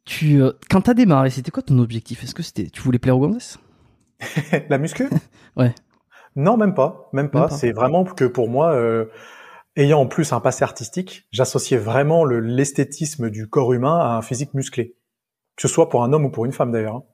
tu, 0.06 0.40
euh, 0.40 0.52
quand 0.70 0.80
t'as 0.80 0.94
démarré, 0.94 1.28
c'était 1.28 1.50
quoi 1.50 1.62
ton 1.62 1.78
objectif? 1.78 2.24
Est-ce 2.24 2.34
que 2.34 2.42
c'était, 2.42 2.70
tu 2.70 2.80
voulais 2.80 2.98
plaire 2.98 3.16
aux 3.16 3.20
gonzesses 3.20 3.58
La 4.68 4.78
muscu? 4.78 5.08
Ouais. 5.56 5.74
Non, 6.34 6.56
même 6.56 6.72
pas, 6.72 7.10
même 7.12 7.28
pas. 7.28 7.48
pas. 7.48 7.54
C'est 7.54 7.72
vraiment 7.72 8.04
que 8.04 8.24
pour 8.24 8.48
moi, 8.48 8.72
euh, 8.72 9.04
ayant 9.76 10.00
en 10.00 10.06
plus 10.06 10.32
un 10.32 10.40
passé 10.40 10.64
artistique, 10.64 11.28
j'associais 11.30 11.76
vraiment 11.76 12.24
l'esthétisme 12.24 13.28
du 13.28 13.48
corps 13.48 13.74
humain 13.74 13.98
à 13.98 14.16
un 14.16 14.22
physique 14.22 14.54
musclé 14.54 14.96
que 15.56 15.62
ce 15.62 15.68
soit 15.68 15.88
pour 15.88 16.02
un 16.02 16.12
homme 16.12 16.24
ou 16.24 16.30
pour 16.30 16.44
une 16.44 16.52
femme 16.52 16.72
d'ailleurs. 16.72 16.96
Hein. 16.96 17.04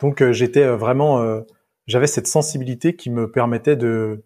Donc 0.00 0.22
euh, 0.22 0.32
j'étais 0.32 0.62
euh, 0.62 0.76
vraiment, 0.76 1.20
euh, 1.20 1.40
j'avais 1.86 2.06
cette 2.06 2.26
sensibilité 2.26 2.96
qui 2.96 3.10
me 3.10 3.30
permettait 3.30 3.76
de 3.76 4.24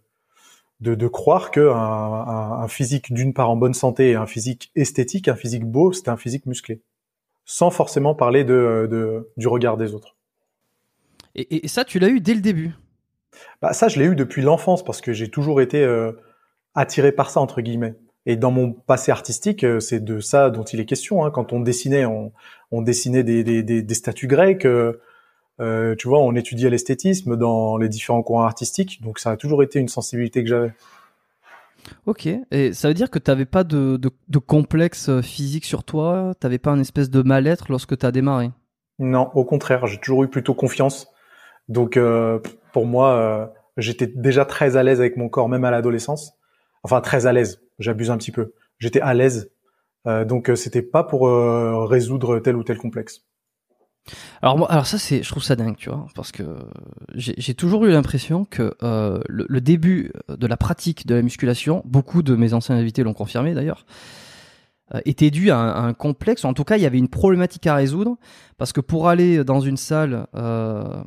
de, 0.80 0.94
de 0.94 1.08
croire 1.08 1.50
que 1.50 1.60
un, 1.60 1.74
un, 1.74 2.62
un 2.62 2.68
physique 2.68 3.12
d'une 3.12 3.34
part 3.34 3.50
en 3.50 3.56
bonne 3.56 3.74
santé 3.74 4.10
et 4.10 4.14
un 4.14 4.26
physique 4.26 4.70
esthétique, 4.74 5.28
un 5.28 5.36
physique 5.36 5.64
beau, 5.64 5.92
c'était 5.92 6.08
un 6.08 6.16
physique 6.16 6.46
musclé, 6.46 6.80
sans 7.44 7.70
forcément 7.70 8.14
parler 8.14 8.44
de, 8.44 8.88
de 8.90 9.30
du 9.36 9.46
regard 9.46 9.76
des 9.76 9.94
autres. 9.94 10.16
Et, 11.34 11.64
et 11.64 11.68
ça, 11.68 11.84
tu 11.84 11.98
l'as 11.98 12.08
eu 12.08 12.20
dès 12.20 12.34
le 12.34 12.40
début? 12.40 12.72
Bah 13.62 13.72
ça, 13.72 13.88
je 13.88 13.98
l'ai 13.98 14.06
eu 14.06 14.16
depuis 14.16 14.42
l'enfance 14.42 14.82
parce 14.82 15.00
que 15.00 15.12
j'ai 15.12 15.30
toujours 15.30 15.60
été 15.60 15.84
euh, 15.84 16.12
attiré 16.74 17.12
par 17.12 17.30
ça 17.30 17.40
entre 17.40 17.60
guillemets. 17.60 17.94
Et 18.26 18.36
dans 18.36 18.50
mon 18.50 18.72
passé 18.72 19.10
artistique, 19.10 19.64
euh, 19.64 19.80
c'est 19.80 20.00
de 20.00 20.20
ça 20.20 20.50
dont 20.50 20.64
il 20.64 20.80
est 20.80 20.84
question. 20.84 21.24
Hein. 21.24 21.30
Quand 21.30 21.52
on 21.52 21.60
dessinait, 21.60 22.04
on, 22.04 22.32
on 22.70 22.82
dessinait 22.82 23.22
des, 23.22 23.42
des, 23.44 23.62
des, 23.62 23.82
des, 23.82 23.94
statues 23.94 24.26
grecques. 24.26 24.66
Euh, 24.66 25.00
euh, 25.60 25.94
tu 25.96 26.08
vois, 26.08 26.20
on 26.20 26.34
étudiait 26.34 26.70
l'esthétisme 26.70 27.36
dans 27.36 27.76
les 27.76 27.88
différents 27.88 28.22
courants 28.22 28.44
artistiques. 28.44 29.00
Donc 29.02 29.18
ça 29.18 29.30
a 29.30 29.36
toujours 29.36 29.62
été 29.62 29.78
une 29.78 29.88
sensibilité 29.88 30.42
que 30.42 30.48
j'avais. 30.48 30.72
Ok, 32.06 32.28
et 32.50 32.72
ça 32.74 32.88
veut 32.88 32.94
dire 32.94 33.10
que 33.10 33.18
tu 33.18 33.30
n'avais 33.30 33.46
pas 33.46 33.64
de, 33.64 33.96
de, 33.96 34.38
complexe 34.38 35.10
physique 35.22 35.64
sur 35.64 35.82
toi, 35.82 36.34
tu 36.38 36.46
n'avais 36.46 36.58
pas 36.58 36.70
un 36.70 36.78
espèce 36.78 37.08
de 37.08 37.22
mal-être 37.22 37.66
lorsque 37.70 37.96
tu 37.96 38.04
as 38.04 38.12
démarré? 38.12 38.50
Non, 38.98 39.30
au 39.34 39.44
contraire, 39.44 39.86
j'ai 39.86 39.96
toujours 39.96 40.22
eu 40.24 40.28
plutôt 40.28 40.54
confiance. 40.54 41.08
Donc 41.70 41.96
euh, 41.96 42.38
pour 42.72 42.84
moi, 42.84 43.14
euh, 43.14 43.46
j'étais 43.76 44.06
déjà 44.06 44.44
très 44.44 44.76
à 44.76 44.82
l'aise 44.82 45.00
avec 45.00 45.16
mon 45.16 45.28
corps, 45.28 45.48
même 45.48 45.64
à 45.64 45.70
l'adolescence. 45.70 46.34
Enfin, 46.82 47.00
très 47.00 47.26
à 47.26 47.32
l'aise, 47.32 47.62
j'abuse 47.80 48.10
un 48.10 48.18
petit 48.18 48.32
peu. 48.32 48.52
J'étais 48.78 49.00
à 49.00 49.12
l'aise, 49.14 49.50
donc 50.06 50.50
c'était 50.54 50.82
pas 50.82 51.04
pour 51.04 51.28
résoudre 51.88 52.38
tel 52.38 52.56
ou 52.56 52.64
tel 52.64 52.78
complexe. 52.78 53.24
Alors 54.42 54.56
moi, 54.58 54.70
alors 54.70 54.86
ça 54.86 54.98
c'est, 54.98 55.22
je 55.22 55.28
trouve 55.28 55.42
ça 55.42 55.56
dingue, 55.56 55.76
tu 55.76 55.90
vois, 55.90 56.06
parce 56.14 56.32
que 56.32 56.42
j'ai 57.14 57.54
toujours 57.54 57.84
eu 57.84 57.90
l'impression 57.90 58.44
que 58.44 58.74
euh, 58.82 59.20
le, 59.28 59.60
début 59.60 60.12
de 60.28 60.46
la 60.46 60.56
pratique 60.56 61.06
de 61.06 61.14
la 61.14 61.22
musculation, 61.22 61.82
beaucoup 61.84 62.22
de 62.22 62.34
mes 62.34 62.54
anciens 62.54 62.76
invités 62.76 63.02
l'ont 63.02 63.12
confirmé 63.12 63.54
d'ailleurs, 63.54 63.84
euh, 64.94 65.00
était 65.04 65.30
dû 65.30 65.50
à 65.50 65.58
un, 65.58 65.92
complexe, 65.92 66.44
ou 66.44 66.46
en 66.46 66.54
tout 66.54 66.64
cas 66.64 66.76
il 66.76 66.82
y 66.82 66.86
avait 66.86 66.98
une 66.98 67.08
problématique 67.08 67.66
à 67.66 67.74
résoudre, 67.74 68.16
parce 68.56 68.72
que 68.72 68.80
pour 68.80 69.08
aller 69.08 69.44
dans 69.44 69.60
une 69.60 69.76
salle, 69.76 70.26
euh, 70.34 71.02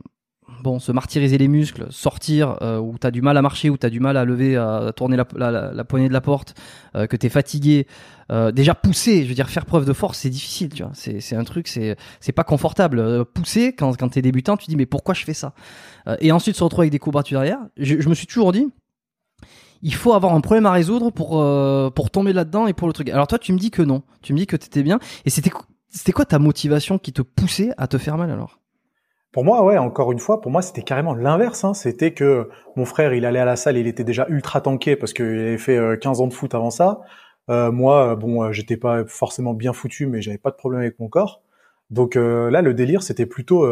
bon, 0.64 0.80
se 0.80 0.92
martyriser 0.92 1.38
les 1.38 1.48
muscles, 1.48 1.86
sortir 1.92 2.58
euh, 2.62 2.80
où 2.80 2.98
tu 3.00 3.06
as 3.06 3.12
du 3.12 3.22
mal 3.22 3.38
à 3.38 3.42
marcher, 3.42 3.70
où 3.70 3.78
tu 3.78 3.86
as 3.86 3.90
du 3.90 4.00
mal 4.00 4.18
à 4.18 4.26
lever, 4.26 4.56
à 4.56 4.92
tourner 4.96 5.18
la, 5.18 5.26
poignée 5.84 6.08
de 6.08 6.14
la 6.14 6.22
porte, 6.22 6.56
euh, 6.96 7.06
que 7.06 7.16
tu 7.18 7.28
es 7.28 7.30
fatigué, 7.30 7.86
euh, 8.32 8.52
déjà 8.52 8.74
pousser, 8.74 9.24
je 9.24 9.30
veux 9.30 9.36
dire 9.36 9.50
faire 9.50 9.66
preuve 9.66 9.86
de 9.86 9.94
force, 9.94 10.20
c'est 10.20 10.30
difficile, 10.30 10.70
tu 10.70 10.82
vois. 10.82 10.94
C'est 10.96 11.36
un 11.36 11.44
truc, 11.44 11.68
c'est 11.68 11.98
c'est 12.22 12.32
pas 12.32 12.46
confortable. 12.46 13.26
pousser 13.26 13.74
quand 13.74 13.96
quand 14.00 14.10
tu 14.10 14.20
es 14.20 14.22
débutant, 14.22 14.58
tu 14.58 14.66
te 14.66 14.72
dis 14.72 14.78
mais 14.78 14.86
pourquoi 14.88 15.14
je 15.14 15.24
fais 15.26 15.34
ça? 15.34 15.54
Et 16.20 16.32
ensuite 16.32 16.56
se 16.56 16.64
retrouver 16.64 16.86
avec 16.86 16.92
des 16.92 17.00
courbatures 17.00 17.42
derrière. 17.42 17.60
Je, 17.78 18.10
me 18.10 18.16
suis 18.16 18.28
toujours 18.28 18.54
dit 18.54 18.68
il 19.82 19.94
faut 19.94 20.14
avoir 20.14 20.34
un 20.34 20.42
problème 20.42 20.66
à 20.66 20.72
résoudre 20.72 21.12
pour 21.12 21.30
pour 21.94 22.10
tomber 22.10 22.32
là-dedans 22.32 22.68
et 22.68 22.74
pour 22.74 22.88
le 22.88 22.94
truc. 22.94 23.10
Alors 23.10 23.28
toi, 23.28 23.38
tu 23.38 23.52
me 23.52 23.60
dis 23.60 23.70
que 23.70 23.82
non. 23.82 24.04
Tu 24.22 24.32
me 24.32 24.38
dis 24.38 24.48
que 24.48 24.56
tu 24.56 24.68
étais 24.68 24.84
bien 24.84 25.00
et 25.26 25.30
c'était 25.30 25.52
c'était 25.90 26.14
quoi 26.14 26.26
ta 26.26 26.40
motivation 26.40 26.98
qui 26.98 27.12
te 27.12 27.22
poussait 27.22 27.72
à 27.78 27.88
te 27.88 27.98
faire 27.98 28.18
mal 28.18 28.32
alors? 28.32 28.63
Pour 29.34 29.44
moi, 29.44 29.64
ouais, 29.64 29.80
encore 29.80 30.12
une 30.12 30.20
fois, 30.20 30.42
pour 30.42 30.52
moi, 30.52 30.62
c'était 30.62 30.84
carrément 30.84 31.16
l'inverse. 31.16 31.64
Hein. 31.64 31.74
C'était 31.74 32.14
que 32.14 32.50
mon 32.76 32.86
frère, 32.86 33.16
il 33.16 33.26
allait 33.26 33.40
à 33.40 33.46
la 33.46 33.56
salle, 33.56 33.78
il 33.78 33.88
était 33.88 34.04
déjà 34.04 34.28
ultra 34.30 34.62
tanké 34.62 34.96
parce 34.96 35.12
qu'il 35.12 35.26
avait 35.26 35.58
fait 35.58 35.80
15 36.00 36.20
euh, 36.20 36.24
ans 36.24 36.28
de 36.28 36.34
foot 36.34 36.54
avant 36.54 36.70
ça. 36.70 37.02
Euh, 37.50 37.72
moi, 37.72 38.12
euh, 38.12 38.16
bon, 38.16 38.52
j'étais 38.52 38.78
pas 38.78 39.04
forcément 39.06 39.56
bien 39.56 39.74
foutu, 39.74 40.06
mais 40.06 40.22
j'avais 40.22 40.38
pas 40.38 40.52
de 40.52 40.56
problème 40.56 40.82
avec 40.82 41.00
mon 41.00 41.10
corps. 41.10 41.42
Donc 41.90 42.16
là, 42.16 42.62
le 42.62 42.74
délire, 42.74 43.04
c'était 43.04 43.26
plutôt 43.26 43.68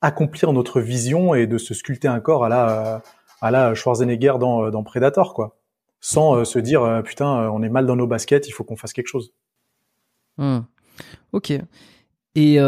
accomplir 0.00 0.52
notre 0.52 0.80
vision 0.80 1.34
et 1.34 1.46
de 1.46 1.58
se 1.58 1.72
sculpter 1.74 2.06
un 2.06 2.20
corps 2.20 2.44
à 2.44 2.48
la 2.48 3.02
à 3.40 3.50
la 3.50 3.74
Schwarzenegger 3.74 4.34
dans, 4.38 4.70
dans 4.70 4.82
Predator, 4.84 5.34
quoi. 5.34 5.56
Sans 6.00 6.44
se 6.44 6.58
dire 6.60 7.02
putain, 7.04 7.50
on 7.50 7.62
est 7.62 7.68
mal 7.68 7.86
dans 7.86 7.96
nos 7.96 8.06
baskets, 8.06 8.46
il 8.46 8.52
faut 8.52 8.62
qu'on 8.62 8.76
fasse 8.76 8.92
quelque 8.92 9.08
chose. 9.08 9.32
Hmm. 10.36 10.60
Ok. 11.32 11.52
Et 12.36 12.58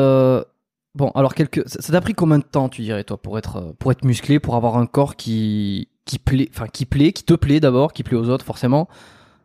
Bon, 0.95 1.11
alors 1.15 1.35
quelques... 1.35 1.69
ça 1.69 1.93
t'a 1.93 2.01
pris 2.01 2.15
combien 2.15 2.39
de 2.39 2.45
temps, 2.45 2.69
tu 2.69 2.83
dirais, 2.83 3.05
toi, 3.05 3.19
pour 3.19 3.39
être, 3.39 3.57
euh, 3.57 3.73
pour 3.79 3.93
être 3.93 4.05
musclé, 4.05 4.41
pour 4.41 4.57
avoir 4.57 4.77
un 4.77 4.87
corps 4.87 5.17
qui, 5.17 5.89
qui 6.05 6.19
plaît, 6.19 6.49
enfin, 6.51 6.67
qui 6.67 6.87
plaît, 6.87 7.13
qui 7.13 7.25
te 7.25 7.35
plaît 7.35 7.61
d'abord, 7.61 7.93
qui 7.93 8.03
plaît 8.03 8.17
aux 8.17 8.29
autres, 8.29 8.45
forcément, 8.45 8.89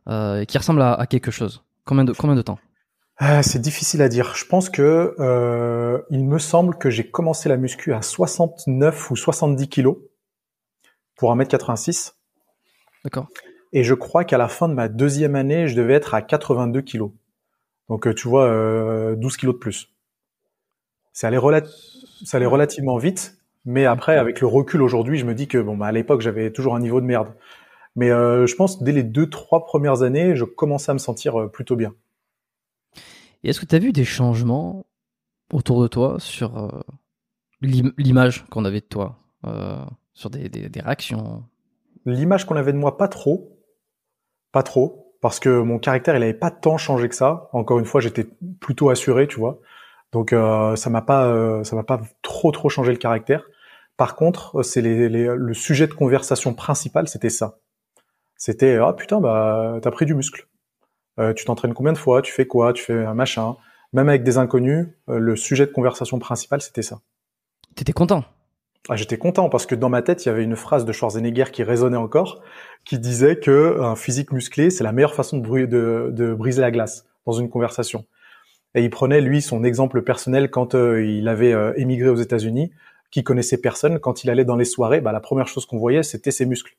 euh, 0.07 0.41
et 0.41 0.45
qui 0.45 0.57
ressemble 0.57 0.81
à, 0.81 1.05
quelque 1.07 1.31
chose? 1.31 1.63
Combien 1.85 2.05
de, 2.05 2.13
combien 2.13 2.35
de 2.35 2.41
temps? 2.41 2.59
Ah, 3.17 3.43
C'est 3.43 3.59
difficile 3.59 4.01
à 4.01 4.09
dire. 4.09 4.33
Je 4.35 4.45
pense 4.45 4.69
que 4.69 5.15
euh, 5.19 6.01
il 6.09 6.25
me 6.25 6.39
semble 6.39 6.77
que 6.77 6.89
j'ai 6.89 7.09
commencé 7.09 7.49
la 7.49 7.57
muscu 7.57 7.93
à 7.93 8.01
69 8.01 9.11
ou 9.11 9.15
70 9.15 9.67
kilos 9.67 9.97
pour 11.17 11.35
1m86. 11.35 12.13
D'accord. 13.03 13.27
Et 13.73 13.83
je 13.83 13.93
crois 13.93 14.23
qu'à 14.23 14.37
la 14.37 14.47
fin 14.47 14.69
de 14.69 14.73
ma 14.73 14.87
deuxième 14.87 15.35
année, 15.35 15.67
je 15.67 15.75
devais 15.75 15.93
être 15.93 16.13
à 16.13 16.21
82 16.21 16.81
kilos. 16.81 17.11
Donc, 17.89 18.13
tu 18.15 18.27
vois, 18.27 19.15
12 19.15 19.37
kilos 19.37 19.55
de 19.55 19.59
plus 19.59 19.93
ça 21.13 21.27
allait, 21.27 21.39
ça 22.25 22.37
allait 22.37 22.45
relativement 22.45 22.97
vite, 22.97 23.37
mais 23.65 23.85
après, 23.85 24.17
avec 24.17 24.41
le 24.41 24.47
recul 24.47 24.81
aujourd'hui, 24.81 25.17
je 25.17 25.25
me 25.25 25.33
dis 25.33 25.47
que 25.47 25.57
bon, 25.59 25.77
bah, 25.77 25.85
à 25.85 25.91
l'époque, 25.91 26.21
j'avais 26.21 26.51
toujours 26.51 26.75
un 26.75 26.79
niveau 26.79 26.99
de 26.99 27.05
merde. 27.05 27.33
Mais 27.95 28.09
euh, 28.09 28.47
je 28.47 28.55
pense 28.55 28.81
dès 28.81 28.91
les 28.91 29.03
deux, 29.03 29.29
trois 29.29 29.65
premières 29.65 30.01
années, 30.01 30.35
je 30.35 30.43
commençais 30.43 30.89
à 30.89 30.93
me 30.93 30.99
sentir 30.99 31.39
euh, 31.39 31.47
plutôt 31.47 31.75
bien. 31.75 31.93
Et 33.43 33.49
est-ce 33.49 33.59
que 33.59 33.65
tu 33.65 33.75
as 33.75 33.79
vu 33.79 33.91
des 33.91 34.05
changements 34.05 34.85
autour 35.53 35.81
de 35.81 35.87
toi 35.87 36.17
sur 36.19 36.57
euh, 36.57 36.81
l'image 37.61 38.45
qu'on 38.49 38.65
avait 38.65 38.79
de 38.81 38.85
toi, 38.85 39.19
sur 40.13 40.29
des, 40.29 40.49
des 40.49 40.79
réactions? 40.81 41.43
L'image 42.05 42.45
qu'on 42.45 42.55
avait 42.55 42.73
de 42.73 42.77
moi, 42.77 42.97
pas 42.97 43.07
trop. 43.07 43.57
Pas 44.51 44.63
trop. 44.63 45.15
Parce 45.21 45.39
que 45.39 45.61
mon 45.61 45.79
caractère, 45.79 46.15
il 46.15 46.19
n'avait 46.19 46.33
pas 46.33 46.51
tant 46.51 46.77
changé 46.77 47.07
que 47.07 47.15
ça. 47.15 47.49
Encore 47.53 47.79
une 47.79 47.85
fois, 47.85 48.01
j'étais 48.01 48.27
plutôt 48.59 48.89
assuré, 48.89 49.27
tu 49.27 49.39
vois. 49.39 49.59
Donc 50.13 50.31
euh, 50.31 50.75
ça 50.75 50.89
m'a 50.89 51.01
pas 51.01 51.25
euh, 51.25 51.63
ça 51.63 51.75
m'a 51.75 51.83
pas 51.83 51.99
trop 52.21 52.51
trop 52.51 52.69
changé 52.69 52.91
le 52.91 52.97
caractère. 52.97 53.43
Par 53.97 54.15
contre, 54.15 54.63
c'est 54.63 54.81
les, 54.81 55.09
le 55.09 55.53
sujet 55.53 55.87
de 55.87 55.93
conversation 55.93 56.53
principal, 56.53 57.07
c'était 57.07 57.29
ça. 57.29 57.57
C'était 58.37 58.77
ah 58.77 58.93
putain 58.93 59.19
bah 59.19 59.79
t'as 59.81 59.91
pris 59.91 60.05
du 60.05 60.15
muscle. 60.15 60.47
Euh, 61.19 61.33
tu 61.33 61.45
t'entraînes 61.45 61.73
combien 61.73 61.93
de 61.93 61.97
fois? 61.97 62.21
Tu 62.21 62.31
fais 62.31 62.45
quoi? 62.45 62.73
Tu 62.73 62.83
fais 62.83 63.05
un 63.05 63.13
machin. 63.13 63.55
Même 63.91 64.09
avec 64.09 64.23
des 64.23 64.39
inconnus, 64.39 64.87
le 65.07 65.35
sujet 65.35 65.67
de 65.67 65.71
conversation 65.71 66.17
principal, 66.17 66.61
c'était 66.61 66.81
ça. 66.81 67.01
T'étais 67.75 67.93
content? 67.93 68.23
Ah, 68.89 68.95
J'étais 68.95 69.17
content 69.17 69.49
parce 69.49 69.67
que 69.67 69.75
dans 69.75 69.89
ma 69.89 70.01
tête, 70.01 70.25
il 70.25 70.29
y 70.29 70.31
avait 70.31 70.43
une 70.43 70.55
phrase 70.55 70.83
de 70.83 70.91
Schwarzenegger 70.91 71.45
qui 71.51 71.61
résonnait 71.61 71.97
encore, 71.97 72.41
qui 72.85 72.97
disait 72.97 73.37
que 73.37 73.79
un 73.79 73.95
physique 73.95 74.31
musclé, 74.31 74.71
c'est 74.71 74.83
la 74.83 74.91
meilleure 74.91 75.13
façon 75.13 75.37
de, 75.37 75.65
de, 75.65 76.09
de 76.11 76.33
briser 76.33 76.61
la 76.61 76.71
glace 76.71 77.05
dans 77.27 77.33
une 77.33 77.49
conversation. 77.49 78.05
Et 78.75 78.83
il 78.83 78.89
prenait 78.89 79.21
lui 79.21 79.41
son 79.41 79.63
exemple 79.63 80.01
personnel 80.01 80.49
quand 80.49 80.75
euh, 80.75 81.05
il 81.05 81.27
avait 81.27 81.53
euh, 81.53 81.73
émigré 81.77 82.09
aux 82.09 82.15
États-Unis, 82.15 82.71
qui 83.11 83.23
connaissait 83.23 83.57
personne. 83.57 83.99
Quand 83.99 84.23
il 84.23 84.29
allait 84.29 84.45
dans 84.45 84.55
les 84.55 84.65
soirées, 84.65 85.01
bah, 85.01 85.11
la 85.11 85.19
première 85.19 85.47
chose 85.47 85.65
qu'on 85.65 85.77
voyait, 85.77 86.03
c'était 86.03 86.31
ses 86.31 86.45
muscles. 86.45 86.75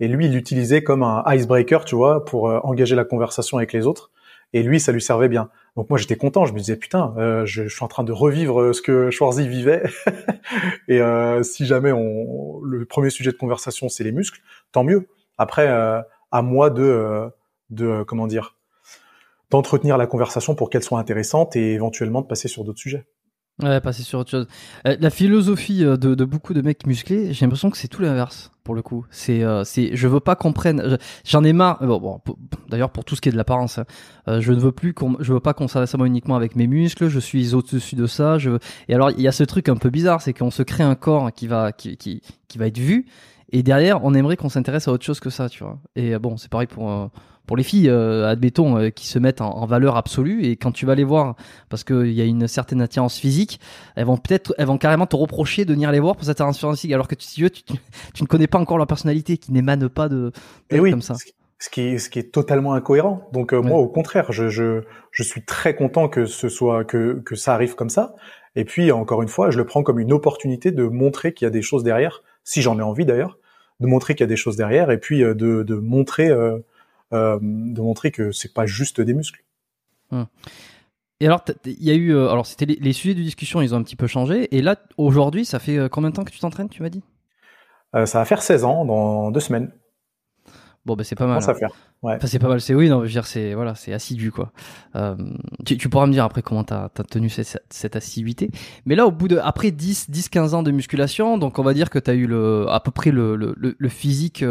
Et 0.00 0.08
lui, 0.08 0.26
il 0.26 0.32
l'utilisait 0.32 0.82
comme 0.82 1.02
un 1.02 1.22
icebreaker, 1.26 1.84
tu 1.84 1.94
vois, 1.94 2.24
pour 2.24 2.48
euh, 2.48 2.58
engager 2.64 2.96
la 2.96 3.04
conversation 3.04 3.58
avec 3.58 3.72
les 3.72 3.86
autres. 3.86 4.10
Et 4.52 4.62
lui, 4.62 4.80
ça 4.80 4.90
lui 4.92 5.00
servait 5.00 5.28
bien. 5.28 5.48
Donc 5.76 5.88
moi, 5.88 5.98
j'étais 5.98 6.16
content. 6.16 6.46
Je 6.46 6.52
me 6.52 6.58
disais 6.58 6.76
putain, 6.76 7.14
je, 7.44 7.68
suis 7.68 7.84
en 7.84 7.88
train 7.88 8.04
de 8.04 8.12
revivre 8.12 8.72
ce 8.72 8.80
que 8.80 9.10
Schwarzy 9.10 9.48
vivait. 9.48 9.82
et 10.88 11.00
si 11.42 11.66
jamais 11.66 11.90
on, 11.90 12.62
le 12.62 12.84
premier 12.84 13.10
sujet 13.10 13.32
de 13.32 13.36
conversation 13.36 13.88
c'est 13.88 14.04
les 14.04 14.12
muscles, 14.12 14.40
tant 14.70 14.84
mieux. 14.84 15.08
Après, 15.36 15.66
à 15.66 16.42
moi 16.42 16.70
de, 16.70 17.28
de 17.70 18.04
comment 18.04 18.28
dire, 18.28 18.55
d'entretenir 19.50 19.96
la 19.96 20.06
conversation 20.06 20.54
pour 20.54 20.70
qu'elle 20.70 20.82
soit 20.82 20.98
intéressante 20.98 21.56
et 21.56 21.72
éventuellement 21.72 22.22
de 22.22 22.26
passer 22.26 22.48
sur 22.48 22.64
d'autres 22.64 22.80
sujets. 22.80 23.06
Ouais, 23.62 23.80
passer 23.80 24.02
sur 24.02 24.18
autre 24.18 24.30
chose. 24.30 24.46
Euh, 24.86 24.96
la 25.00 25.08
philosophie 25.08 25.82
euh, 25.82 25.96
de, 25.96 26.24
beaucoup 26.26 26.52
de 26.52 26.60
mecs 26.60 26.86
musclés, 26.86 27.32
j'ai 27.32 27.46
l'impression 27.46 27.70
que 27.70 27.78
c'est 27.78 27.88
tout 27.88 28.02
l'inverse 28.02 28.52
pour 28.64 28.74
le 28.74 28.82
coup. 28.82 29.06
C'est, 29.10 29.42
euh, 29.42 29.64
c'est, 29.64 29.96
je 29.96 30.08
veux 30.08 30.20
pas 30.20 30.36
qu'on 30.36 30.52
prenne. 30.52 30.98
J'en 31.24 31.42
ai 31.42 31.54
marre. 31.54 31.78
Bon, 31.80 31.98
bon 31.98 32.36
d'ailleurs 32.68 32.90
pour 32.90 33.06
tout 33.06 33.16
ce 33.16 33.22
qui 33.22 33.30
est 33.30 33.32
de 33.32 33.36
l'apparence, 33.38 33.78
hein. 33.78 34.40
je 34.40 34.52
ne 34.52 34.60
veux 34.60 34.72
plus 34.72 34.92
qu'on, 34.92 35.16
je 35.20 35.32
veux 35.32 35.40
pas 35.40 35.54
qu'on 35.54 35.68
s'adresse 35.68 35.94
à 35.94 35.98
moi 35.98 36.06
uniquement 36.06 36.36
avec 36.36 36.54
mes 36.54 36.66
muscles. 36.66 37.08
Je 37.08 37.18
suis 37.18 37.54
au-dessus 37.54 37.96
de 37.96 38.06
ça. 38.06 38.36
Je 38.36 38.58
Et 38.88 38.94
alors 38.94 39.10
il 39.10 39.22
y 39.22 39.28
a 39.28 39.32
ce 39.32 39.44
truc 39.44 39.70
un 39.70 39.76
peu 39.76 39.88
bizarre, 39.88 40.20
c'est 40.20 40.34
qu'on 40.34 40.50
se 40.50 40.62
crée 40.62 40.84
un 40.84 40.94
corps 40.94 41.32
qui 41.32 41.46
va, 41.46 41.72
qui, 41.72 41.96
qui, 41.96 42.20
qui 42.48 42.58
va 42.58 42.66
être 42.66 42.78
vu, 42.78 43.06
et 43.52 43.62
derrière 43.62 44.04
on 44.04 44.14
aimerait 44.14 44.36
qu'on 44.36 44.48
s'intéresse 44.48 44.88
à 44.88 44.92
autre 44.92 45.04
chose 45.04 45.20
que 45.20 45.30
ça, 45.30 45.48
tu 45.48 45.64
vois. 45.64 45.78
Et 45.94 46.18
bon, 46.18 46.36
c'est 46.36 46.50
pareil 46.50 46.66
pour 46.66 47.10
pour 47.46 47.56
les 47.56 47.62
filles, 47.62 47.88
euh, 47.88 48.28
admettons, 48.28 48.76
euh, 48.76 48.90
qui 48.90 49.06
se 49.06 49.18
mettent 49.18 49.40
en, 49.40 49.66
valeur 49.66 49.96
absolue, 49.96 50.44
et 50.44 50.56
quand 50.56 50.72
tu 50.72 50.86
vas 50.86 50.94
les 50.94 51.04
voir, 51.04 51.36
parce 51.68 51.84
qu'il 51.84 52.12
y 52.12 52.20
a 52.20 52.24
une 52.24 52.48
certaine 52.48 52.80
attirance 52.80 53.18
physique, 53.18 53.60
elles 53.94 54.04
vont 54.04 54.16
peut-être, 54.16 54.54
elles 54.58 54.66
vont 54.66 54.78
carrément 54.78 55.06
te 55.06 55.16
reprocher 55.16 55.64
de 55.64 55.72
venir 55.72 55.90
les 55.92 56.00
voir 56.00 56.16
pour 56.16 56.24
cette 56.24 56.40
attirance 56.40 56.58
physique, 56.58 56.92
alors 56.92 57.08
que 57.08 57.14
tu, 57.14 57.50
tu, 57.50 57.62
tu, 57.62 58.22
ne 58.22 58.26
connais 58.26 58.46
pas 58.46 58.58
encore 58.58 58.78
leur 58.78 58.86
personnalité, 58.86 59.38
qui 59.38 59.52
n'émane 59.52 59.88
pas 59.88 60.08
de, 60.08 60.32
et 60.70 60.80
oui, 60.80 60.90
comme 60.90 61.02
ça. 61.02 61.14
Ce 61.58 61.70
qui 61.70 61.80
est, 61.80 61.98
ce 61.98 62.10
qui 62.10 62.18
est 62.18 62.32
totalement 62.34 62.74
incohérent. 62.74 63.26
Donc 63.32 63.54
euh, 63.54 63.62
moi, 63.62 63.78
au 63.78 63.88
contraire, 63.88 64.30
je, 64.30 64.48
je, 64.50 64.82
je 65.10 65.22
suis 65.22 65.42
très 65.42 65.74
content 65.74 66.08
que 66.08 66.26
ce 66.26 66.50
soit 66.50 66.84
que, 66.84 67.22
que 67.24 67.34
ça 67.34 67.54
arrive 67.54 67.74
comme 67.74 67.88
ça. 67.88 68.14
Et 68.56 68.66
puis 68.66 68.92
encore 68.92 69.22
une 69.22 69.28
fois, 69.28 69.50
je 69.50 69.56
le 69.56 69.64
prends 69.64 69.82
comme 69.82 69.98
une 69.98 70.12
opportunité 70.12 70.70
de 70.70 70.84
montrer 70.84 71.32
qu'il 71.32 71.46
y 71.46 71.48
a 71.48 71.50
des 71.50 71.62
choses 71.62 71.82
derrière, 71.82 72.22
si 72.46 72.62
j'en 72.62 72.78
ai 72.78 72.82
envie 72.82 73.04
d'ailleurs, 73.04 73.36
de 73.80 73.86
montrer 73.86 74.14
qu'il 74.14 74.22
y 74.22 74.24
a 74.24 74.28
des 74.28 74.36
choses 74.36 74.56
derrière, 74.56 74.90
et 74.90 74.96
puis 74.98 75.20
de, 75.20 75.34
de 75.34 75.74
montrer 75.74 76.30
euh, 77.12 77.38
de 77.40 77.80
montrer 77.80 78.10
que 78.10 78.32
c'est 78.32 78.52
pas 78.52 78.66
juste 78.66 79.00
des 79.00 79.14
muscles. 79.14 79.44
Hum. 80.10 80.26
Et 81.20 81.26
alors, 81.26 81.44
il 81.64 81.84
y 81.84 81.90
a 81.90 81.94
eu, 81.94 82.12
euh, 82.12 82.28
alors 82.28 82.46
c'était 82.46 82.66
les, 82.66 82.92
sujets 82.92 83.14
de 83.14 83.22
discussion, 83.22 83.62
ils 83.62 83.74
ont 83.74 83.78
un 83.78 83.82
petit 83.84 83.96
peu 83.96 84.08
changé. 84.08 84.54
Et 84.54 84.60
là, 84.60 84.76
aujourd'hui, 84.96 85.44
ça 85.44 85.60
fait 85.60 85.78
euh, 85.78 85.88
combien 85.88 86.10
de 86.10 86.16
temps 86.16 86.24
que 86.24 86.32
tu 86.32 86.40
t'entraînes, 86.40 86.68
tu 86.68 86.82
m'as 86.82 86.88
dit? 86.88 87.02
Ça 87.94 88.18
va 88.18 88.24
faire 88.26 88.42
16 88.42 88.64
ans 88.64 88.84
dans 88.84 89.30
deux 89.30 89.40
semaines. 89.40 89.72
Bon, 90.86 90.96
ben 90.96 91.04
c'est 91.04 91.16
pas 91.16 91.26
mal. 91.26 91.42
Ça 91.42 91.52
hein. 91.52 91.68
Ouais. 92.02 92.18
c'est 92.24 92.38
pas 92.38 92.48
mal. 92.48 92.60
C'est 92.60 92.74
oui, 92.74 92.88
non, 92.88 93.00
je 93.00 93.02
veux 93.02 93.08
dire, 93.08 93.26
c'est 93.26 93.54
voilà, 93.54 93.74
c'est 93.74 93.92
assidu 93.92 94.32
quoi. 94.32 94.52
tu, 95.64 95.88
pourras 95.88 96.06
me 96.06 96.12
dire 96.12 96.24
après 96.24 96.42
comment 96.42 96.64
t'as 96.64 96.84
as 96.84 97.04
tenu 97.04 97.28
cette, 97.28 97.62
cette, 97.68 97.96
assiduité. 97.96 98.50
Mais 98.86 98.94
là, 98.94 99.06
au 99.06 99.10
bout 99.10 99.28
de 99.28 99.36
après 99.38 99.70
10, 99.72 100.10
10, 100.10 100.28
15 100.28 100.54
ans 100.54 100.62
de 100.62 100.70
musculation, 100.70 101.36
donc 101.36 101.58
on 101.58 101.62
va 101.62 101.74
dire 101.74 101.90
que 101.90 101.98
tu 101.98 102.10
as 102.10 102.14
eu 102.14 102.26
le 102.26 102.66
à 102.70 102.80
peu 102.80 102.90
près 102.90 103.10
le, 103.10 103.36
le, 103.36 103.54
le 103.56 103.88
physique 103.88 104.44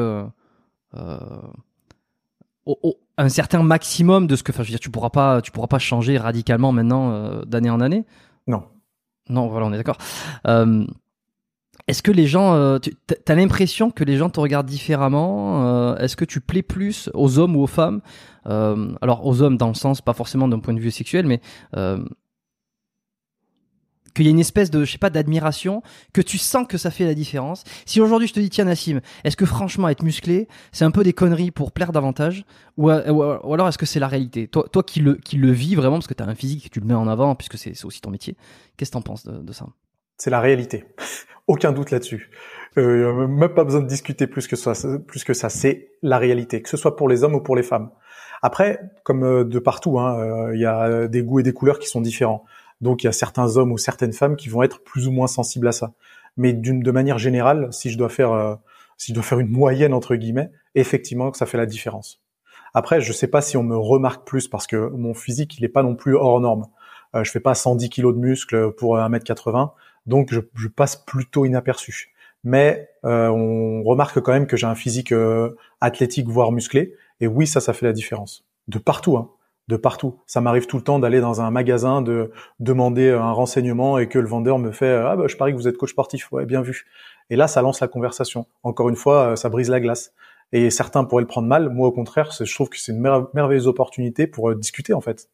un 3.18 3.30
certain 3.30 3.64
maximum 3.64 4.28
de 4.28 4.36
ce 4.36 4.44
que, 4.44 4.52
enfin, 4.52 4.64
je 4.64 4.68
veux 4.68 4.72
dire, 4.72 4.80
tu 4.80 4.90
pourras 4.90 5.10
pas, 5.10 5.42
tu 5.42 5.52
pourras 5.52 5.68
pas 5.68 5.80
changer 5.80 6.18
radicalement 6.18 6.72
maintenant 6.72 7.12
euh, 7.12 7.44
d'année 7.46 7.70
en 7.70 7.80
année? 7.80 8.06
Non. 8.48 8.64
Non, 9.30 9.48
voilà, 9.48 9.66
on 9.66 9.74
est 9.74 9.78
d'accord. 9.78 9.98
Euh, 11.88 11.92
est-ce 11.92 12.02
que 12.02 12.12
les 12.12 12.28
gens, 12.28 12.56
euh, 12.56 12.80
tu 12.80 12.96
as 13.28 13.36
l'impression 13.36 13.92
que 13.92 14.04
les 14.04 14.18
gens 14.18 14.30
te 14.30 14.40
regardent 14.40 14.68
différemment 14.68 15.96
Est-ce 15.98 16.16
que 16.16 16.26
tu 16.26 16.42
plais 16.42 16.64
plus 16.64 17.10
aux 17.14 17.40
hommes 17.40 17.56
ou 17.56 17.62
aux 17.62 17.68
femmes 17.68 18.02
Alors 18.46 19.26
aux 19.26 19.42
hommes 19.42 19.58
dans 19.58 19.70
le 19.70 19.76
sens, 19.76 20.02
pas 20.02 20.14
forcément 20.14 20.48
d'un 20.48 20.60
point 20.60 20.74
de 20.74 20.80
vue 20.80 20.92
sexuel, 20.92 21.28
mais 21.28 21.42
qu'il 24.16 24.26
y 24.26 24.30
a 24.30 24.32
une 24.32 24.40
espèce 24.40 24.72
de, 24.72 24.84
je 24.84 24.92
sais 24.94 24.98
pas, 24.98 25.12
d'admiration, 25.12 25.84
que 26.14 26.22
tu 26.22 26.38
sens 26.38 26.66
que 26.68 26.78
ça 26.78 26.90
fait 26.90 27.06
la 27.06 27.14
différence? 27.14 27.64
Si 27.86 28.02
aujourd'hui 28.02 28.28
je 28.28 28.34
te 28.34 28.40
dis, 28.40 28.50
tiens 28.50 28.66
Nassim, 28.66 29.02
est-ce 29.24 29.38
que 29.38 29.46
franchement 29.46 29.90
être 29.90 30.04
musclé, 30.04 30.48
c'est 30.72 30.86
un 30.86 30.92
peu 30.92 31.04
des 31.04 31.14
conneries 31.14 31.52
pour 31.52 31.72
plaire 31.72 31.92
davantage, 31.92 32.46
ou, 32.78 32.90
euh, 32.90 33.38
alors 33.44 33.68
est-ce 33.68 33.78
que 33.78 33.86
c'est 33.86 34.00
la 34.00 34.08
réalité? 34.08 34.48
Toi, 34.48 34.68
toi 34.72 34.82
qui 34.82 35.02
le 35.02 35.16
qui 35.16 35.38
le 35.38 35.52
vis 35.52 35.76
vraiment, 35.76 35.98
parce 35.98 36.08
que 36.08 36.14
tu 36.14 36.24
as 36.24 36.28
un 36.28 36.36
physique, 36.36 36.72
tu 36.72 36.80
le 36.80 36.88
mets 36.88 36.94
en 36.94 37.08
avant, 37.08 37.36
puisque 37.36 37.58
c'est 37.58 37.86
aussi 37.86 38.02
ton 38.02 38.10
métier. 38.10 38.38
Qu'est-ce 38.78 38.92
que 38.92 38.94
t'en 38.94 39.02
penses 39.02 39.26
de, 39.26 39.52
ça? 39.52 39.68
C'est 40.18 40.30
la 40.30 40.40
réalité, 40.40 40.86
aucun 41.48 41.72
doute 41.72 41.92
là-dessus. 41.92 42.30
Euh, 42.78 43.28
même 43.28 43.54
pas 43.54 43.64
besoin 43.64 43.82
de 43.82 43.88
discuter 43.88 44.28
plus 44.28 44.48
que 44.48 44.56
ça. 44.56 44.74
Plus 45.08 45.24
que 45.24 45.34
ça, 45.34 45.50
c'est 45.50 45.92
la 46.02 46.18
réalité, 46.18 46.62
que 46.62 46.70
ce 46.70 46.78
soit 46.78 46.96
pour 46.96 47.08
les 47.08 47.24
hommes 47.24 47.36
ou 47.36 47.42
pour 47.42 47.56
les 47.56 47.64
femmes. 47.64 47.92
Après, 48.42 48.80
comme 49.04 49.24
euh, 49.24 49.44
de 49.44 49.60
partout, 49.60 50.00
hein, 50.00 50.20
euh, 50.20 50.56
il 50.56 50.62
y 50.62 50.66
a 50.66 51.08
des 51.08 51.24
goûts 51.24 51.40
et 51.40 51.44
des 51.44 51.54
couleurs 51.54 51.80
qui 51.80 51.88
sont 51.88 52.02
différents. 52.02 52.46
Donc 52.82 53.04
il 53.04 53.08
y 53.08 53.10
a 53.10 53.14
certains 53.14 53.58
hommes 53.58 53.72
ou 53.72 53.78
certaines 53.78 54.14
femmes 54.14 54.36
qui 54.36 54.50
vont 54.50 54.64
être 54.64 54.84
plus 54.84 55.08
ou 55.08 55.12
moins 55.12 55.28
sensibles 55.28 55.68
à 55.68 55.72
ça. 55.72 55.94
Mais 56.38 56.54
d'une 56.54 56.82
de 56.82 56.92
manière 56.92 57.18
générale, 57.18 57.70
si 57.72 57.90
je 57.90 57.98
dois 57.98 58.10
faire 58.10 58.32
euh, 58.32 58.56
si 58.98 59.12
je 59.12 59.14
dois 59.14 59.24
faire 59.24 59.40
une 59.40 59.50
moyenne 59.50 59.94
entre 59.94 60.16
guillemets, 60.16 60.52
effectivement 60.76 61.32
ça 61.34 61.46
fait 61.46 61.58
la 61.58 61.66
différence. 61.66 62.22
Après, 62.74 63.00
je 63.00 63.14
sais 63.14 63.28
pas 63.28 63.42
si 63.42 63.56
on 63.56 63.64
me 63.64 63.78
remarque 63.78 64.28
plus 64.28 64.48
parce 64.48 64.68
que 64.68 64.90
mon 64.90 65.14
physique 65.14 65.58
il 65.58 65.64
est 65.64 65.70
pas 65.70 65.84
non 65.84 65.96
plus 65.96 66.16
hors 66.16 66.40
norme. 66.42 66.66
Euh, 67.16 67.24
je 67.24 67.32
fais 67.32 67.40
pas 67.40 67.56
110 67.56 67.90
kilos 67.90 68.14
de 68.14 68.20
muscles 68.20 68.74
pour 68.74 68.98
1m80, 68.98 69.72
donc 70.06 70.34
je, 70.34 70.40
je 70.56 70.68
passe 70.68 70.96
plutôt 70.96 71.46
inaperçu. 71.46 72.14
Mais 72.44 72.90
euh, 73.06 73.30
on 73.30 73.84
remarque 73.84 74.20
quand 74.22 74.32
même 74.32 74.48
que 74.48 74.58
j'ai 74.58 74.68
un 74.68 74.76
physique 74.76 75.12
euh, 75.12 75.56
athlétique 75.82 76.28
voire 76.28 76.52
musclé, 76.52 76.96
et 77.20 77.28
oui 77.28 77.48
ça 77.48 77.60
ça 77.60 77.74
fait 77.74 77.86
la 77.86 77.94
différence 77.94 78.46
de 78.68 78.78
partout. 78.78 79.18
Hein 79.18 79.30
de 79.68 79.78
partout. 79.78 80.20
Ça 80.28 80.42
m'arrive 80.42 80.68
tout 80.68 80.78
le 80.78 80.84
temps 80.84 81.00
d'aller 81.00 81.22
dans 81.22 81.42
un 81.42 81.50
magasin, 81.50 82.02
de 82.02 82.32
demander 82.60 83.10
un 83.10 83.32
renseignement 83.32 83.98
et 83.98 84.08
que 84.08 84.20
le 84.20 84.28
vendeur 84.28 84.60
me 84.60 84.72
fait 84.72 84.94
ah 84.94 85.16
bah 85.16 85.26
je 85.28 85.36
parie 85.36 85.54
que 85.54 85.58
vous 85.58 85.68
êtes 85.68 85.78
coach 85.78 85.92
sportif, 85.92 86.32
ouais 86.32 86.46
bien 86.46 86.62
vu. 86.62 86.86
Et 87.30 87.36
là 87.36 87.48
ça 87.48 87.62
lance 87.62 87.80
la 87.80 87.88
conversation. 87.88 88.46
Encore 88.64 88.90
une 88.90 88.96
fois, 88.96 89.32
euh, 89.32 89.36
ça 89.36 89.50
brise 89.50 89.70
la 89.70 89.80
glace. 89.80 90.14
Et 90.52 90.70
certains 90.70 91.04
pourraient 91.04 91.24
le 91.24 91.28
prendre 91.28 91.48
mal. 91.48 91.70
Moi 91.70 91.88
au 91.88 91.92
contraire, 91.92 92.32
je 92.32 92.54
trouve 92.54 92.70
que 92.70 92.80
c'est 92.80 92.92
une 92.92 93.02
merveilleuse 93.34 93.68
opportunité 93.68 94.28
pour 94.28 94.52
euh, 94.52 94.56
discuter 94.56 94.94
en 94.94 95.02
fait. 95.02 95.30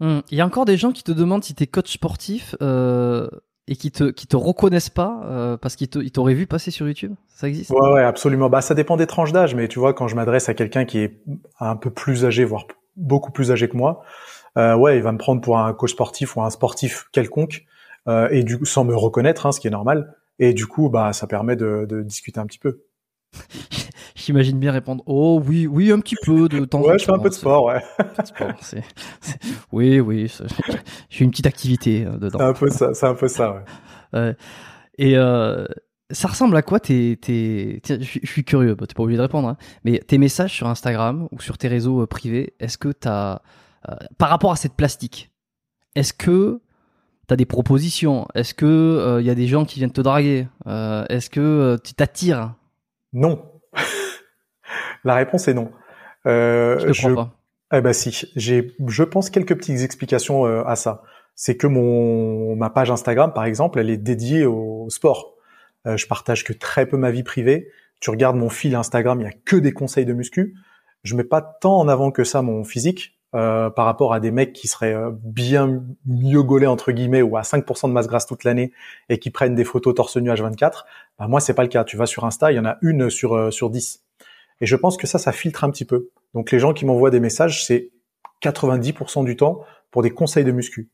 Hum. 0.00 0.22
Il 0.30 0.36
y 0.36 0.40
a 0.40 0.46
encore 0.46 0.64
des 0.64 0.76
gens 0.76 0.92
qui 0.92 1.04
te 1.04 1.12
demandent 1.12 1.44
si 1.44 1.54
tu 1.54 1.66
coach 1.66 1.92
sportif 1.92 2.54
euh, 2.60 3.28
et 3.68 3.76
qui 3.76 3.90
te 3.90 4.10
qui 4.10 4.26
te 4.26 4.36
reconnaissent 4.36 4.90
pas 4.90 5.58
parce 5.60 5.76
qu'ils 5.76 5.88
t'auraient 5.88 6.34
vu 6.34 6.46
passer 6.46 6.70
sur 6.70 6.86
YouTube. 6.86 7.14
Ça 7.28 7.48
existe? 7.48 7.70
Ouais 7.70 7.92
ouais 7.92 8.02
absolument. 8.02 8.48
Bah 8.48 8.60
ça 8.60 8.74
dépend 8.74 8.96
des 8.96 9.06
tranches 9.06 9.32
d'âge, 9.32 9.54
mais 9.54 9.68
tu 9.68 9.78
vois 9.78 9.92
quand 9.92 10.08
je 10.08 10.16
m'adresse 10.16 10.48
à 10.48 10.54
quelqu'un 10.54 10.84
qui 10.84 10.98
est 11.00 11.20
un 11.58 11.76
peu 11.76 11.90
plus 11.90 12.24
âgé, 12.24 12.44
voire 12.44 12.66
beaucoup 12.96 13.30
plus 13.30 13.52
âgé 13.52 13.68
que 13.68 13.76
moi, 13.76 14.02
euh, 14.56 14.74
ouais, 14.74 14.96
il 14.96 15.02
va 15.02 15.12
me 15.12 15.18
prendre 15.18 15.40
pour 15.40 15.58
un 15.58 15.72
coach 15.74 15.92
sportif 15.92 16.36
ou 16.36 16.42
un 16.42 16.50
sportif 16.50 17.08
quelconque, 17.12 17.66
euh, 18.08 18.28
et 18.30 18.42
du 18.42 18.58
coup, 18.58 18.64
sans 18.64 18.84
me 18.84 18.96
reconnaître, 18.96 19.46
hein, 19.46 19.52
ce 19.52 19.60
qui 19.60 19.68
est 19.68 19.70
normal. 19.70 20.14
Et 20.38 20.52
du 20.52 20.66
coup, 20.66 20.88
bah, 20.88 21.12
ça 21.12 21.26
permet 21.26 21.56
de, 21.56 21.86
de 21.88 22.02
discuter 22.02 22.40
un 22.40 22.46
petit 22.46 22.58
peu. 22.58 22.80
J'imagine 24.14 24.58
bien 24.58 24.72
répondre 24.72 25.02
Oh 25.06 25.40
oui, 25.46 25.66
oui, 25.66 25.92
un 25.92 26.00
petit 26.00 26.16
peu 26.24 26.48
de 26.48 26.64
temps. 26.64 26.82
Ouais, 26.82 26.98
je 26.98 27.04
fais 27.04 27.12
un 27.12 27.18
peu 27.18 27.28
de 27.28 27.34
sport, 27.34 27.66
ouais. 27.66 27.82
Oui, 29.72 30.00
oui, 30.00 30.32
j'ai 31.10 31.24
une 31.24 31.30
petite 31.30 31.46
activité 31.46 32.04
euh, 32.04 32.16
dedans. 32.16 32.38
C'est 32.38 32.44
un 32.44 32.52
peu 32.52 32.70
ça, 32.70 32.94
c'est 32.94 33.06
un 33.06 33.14
peu 33.14 33.28
ça, 33.28 33.62
ouais. 34.12 34.34
et 34.98 35.16
euh, 35.16 35.66
ça 36.10 36.28
ressemble 36.28 36.56
à 36.56 36.62
quoi 36.62 36.80
tes, 36.80 37.16
tes... 37.16 37.80
je, 37.88 38.20
suis 38.24 38.44
curieux, 38.44 38.76
t'es 38.76 38.94
pas 38.94 39.02
obligé 39.02 39.16
de 39.16 39.22
répondre, 39.22 39.48
hein. 39.48 39.56
mais 39.84 39.98
tes 39.98 40.18
messages 40.18 40.52
sur 40.52 40.68
Instagram 40.68 41.28
ou 41.32 41.40
sur 41.40 41.58
tes 41.58 41.68
réseaux 41.68 42.02
euh, 42.02 42.06
privés, 42.06 42.54
est-ce 42.60 42.78
que 42.78 42.90
t'as, 42.90 43.40
euh, 43.88 43.94
par 44.18 44.28
rapport 44.28 44.52
à 44.52 44.56
cette 44.56 44.74
plastique, 44.74 45.30
est-ce 45.94 46.12
que 46.12 46.60
t'as 47.26 47.36
des 47.36 47.46
propositions? 47.46 48.28
Est-ce 48.34 48.54
que 48.54 48.66
il 48.66 48.68
euh, 49.08 49.22
y 49.22 49.30
a 49.30 49.34
des 49.34 49.48
gens 49.48 49.64
qui 49.64 49.80
viennent 49.80 49.90
te 49.90 50.00
draguer? 50.00 50.46
Est-ce 50.66 51.28
que 51.28 51.76
tu 51.82 51.94
t'attires 51.94 52.54
Non. 53.12 53.60
La 55.04 55.14
réponse 55.14 55.48
est 55.48 55.54
non. 55.54 55.70
je 56.24 56.86
te 56.86 56.98
crois 56.98 57.14
pas. 57.14 57.32
Eh 57.76 57.80
ben 57.80 57.92
si, 57.92 58.30
j'ai, 58.36 58.76
je 58.86 59.02
pense 59.02 59.28
quelques 59.28 59.56
petites 59.56 59.80
explications 59.80 60.44
à 60.44 60.76
ça. 60.76 61.02
C'est 61.34 61.56
que 61.56 61.66
mon 61.66 62.56
ma 62.56 62.70
page 62.70 62.90
Instagram, 62.90 63.32
par 63.32 63.44
exemple, 63.44 63.80
elle 63.80 63.90
est 63.90 63.96
dédiée 63.96 64.46
au 64.46 64.88
sport 64.88 65.36
euh, 65.86 65.96
je 65.96 66.06
partage 66.06 66.44
que 66.44 66.52
très 66.52 66.86
peu 66.86 66.96
ma 66.96 67.10
vie 67.10 67.22
privée. 67.22 67.70
Tu 68.00 68.10
regardes 68.10 68.36
mon 68.36 68.50
fil 68.50 68.74
Instagram, 68.74 69.20
il 69.20 69.24
y 69.24 69.28
a 69.28 69.32
que 69.44 69.56
des 69.56 69.72
conseils 69.72 70.04
de 70.04 70.12
muscu. 70.12 70.54
Je 71.02 71.14
mets 71.14 71.24
pas 71.24 71.40
tant 71.40 71.78
en 71.78 71.88
avant 71.88 72.10
que 72.10 72.24
ça 72.24 72.42
mon 72.42 72.64
physique 72.64 73.15
euh, 73.34 73.70
par 73.70 73.84
rapport 73.84 74.14
à 74.14 74.20
des 74.20 74.30
mecs 74.30 74.52
qui 74.52 74.68
seraient 74.68 74.94
euh, 74.94 75.10
bien 75.12 75.82
mieux 76.06 76.42
gaulés 76.42 76.66
entre 76.66 76.92
guillemets 76.92 77.22
ou 77.22 77.36
à 77.36 77.42
5% 77.42 77.88
de 77.88 77.92
masse 77.92 78.06
grasse 78.06 78.26
toute 78.26 78.44
l'année 78.44 78.72
et 79.08 79.18
qui 79.18 79.30
prennent 79.30 79.54
des 79.54 79.64
photos 79.64 79.94
torse 79.94 80.16
nu 80.16 80.30
H24. 80.30 80.84
Bah, 81.18 81.28
moi 81.28 81.40
c'est 81.40 81.54
pas 81.54 81.62
le 81.62 81.68
cas. 81.68 81.84
Tu 81.84 81.96
vas 81.96 82.06
sur 82.06 82.24
Insta, 82.24 82.52
il 82.52 82.56
y 82.56 82.58
en 82.58 82.66
a 82.66 82.78
une 82.82 83.10
sur 83.10 83.52
sur 83.52 83.70
10. 83.70 84.04
Et 84.60 84.66
je 84.66 84.76
pense 84.76 84.96
que 84.96 85.06
ça, 85.06 85.18
ça 85.18 85.32
filtre 85.32 85.64
un 85.64 85.70
petit 85.70 85.84
peu. 85.84 86.10
Donc 86.34 86.50
les 86.50 86.58
gens 86.58 86.72
qui 86.72 86.86
m'envoient 86.86 87.10
des 87.10 87.20
messages, 87.20 87.64
c'est 87.64 87.90
90% 88.42 89.24
du 89.24 89.36
temps 89.36 89.62
pour 89.90 90.02
des 90.02 90.10
conseils 90.10 90.44
de 90.44 90.52
muscu. 90.52 90.90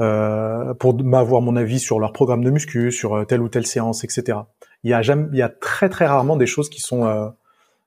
Euh, 0.00 0.72
pour 0.74 1.02
m'avoir 1.02 1.42
mon 1.42 1.56
avis 1.56 1.78
sur 1.78 2.00
leur 2.00 2.12
programme 2.12 2.42
de 2.42 2.50
muscu, 2.50 2.90
sur 2.90 3.16
euh, 3.16 3.24
telle 3.24 3.42
ou 3.42 3.50
telle 3.50 3.66
séance, 3.66 4.02
etc. 4.02 4.38
Il 4.82 4.90
y 4.90 4.94
a 4.94 5.02
jamais, 5.02 5.28
il 5.32 5.38
y 5.38 5.42
a 5.42 5.50
très 5.50 5.90
très 5.90 6.06
rarement 6.06 6.36
des 6.36 6.46
choses 6.46 6.70
qui 6.70 6.80
sont 6.80 7.06
euh, 7.06 7.28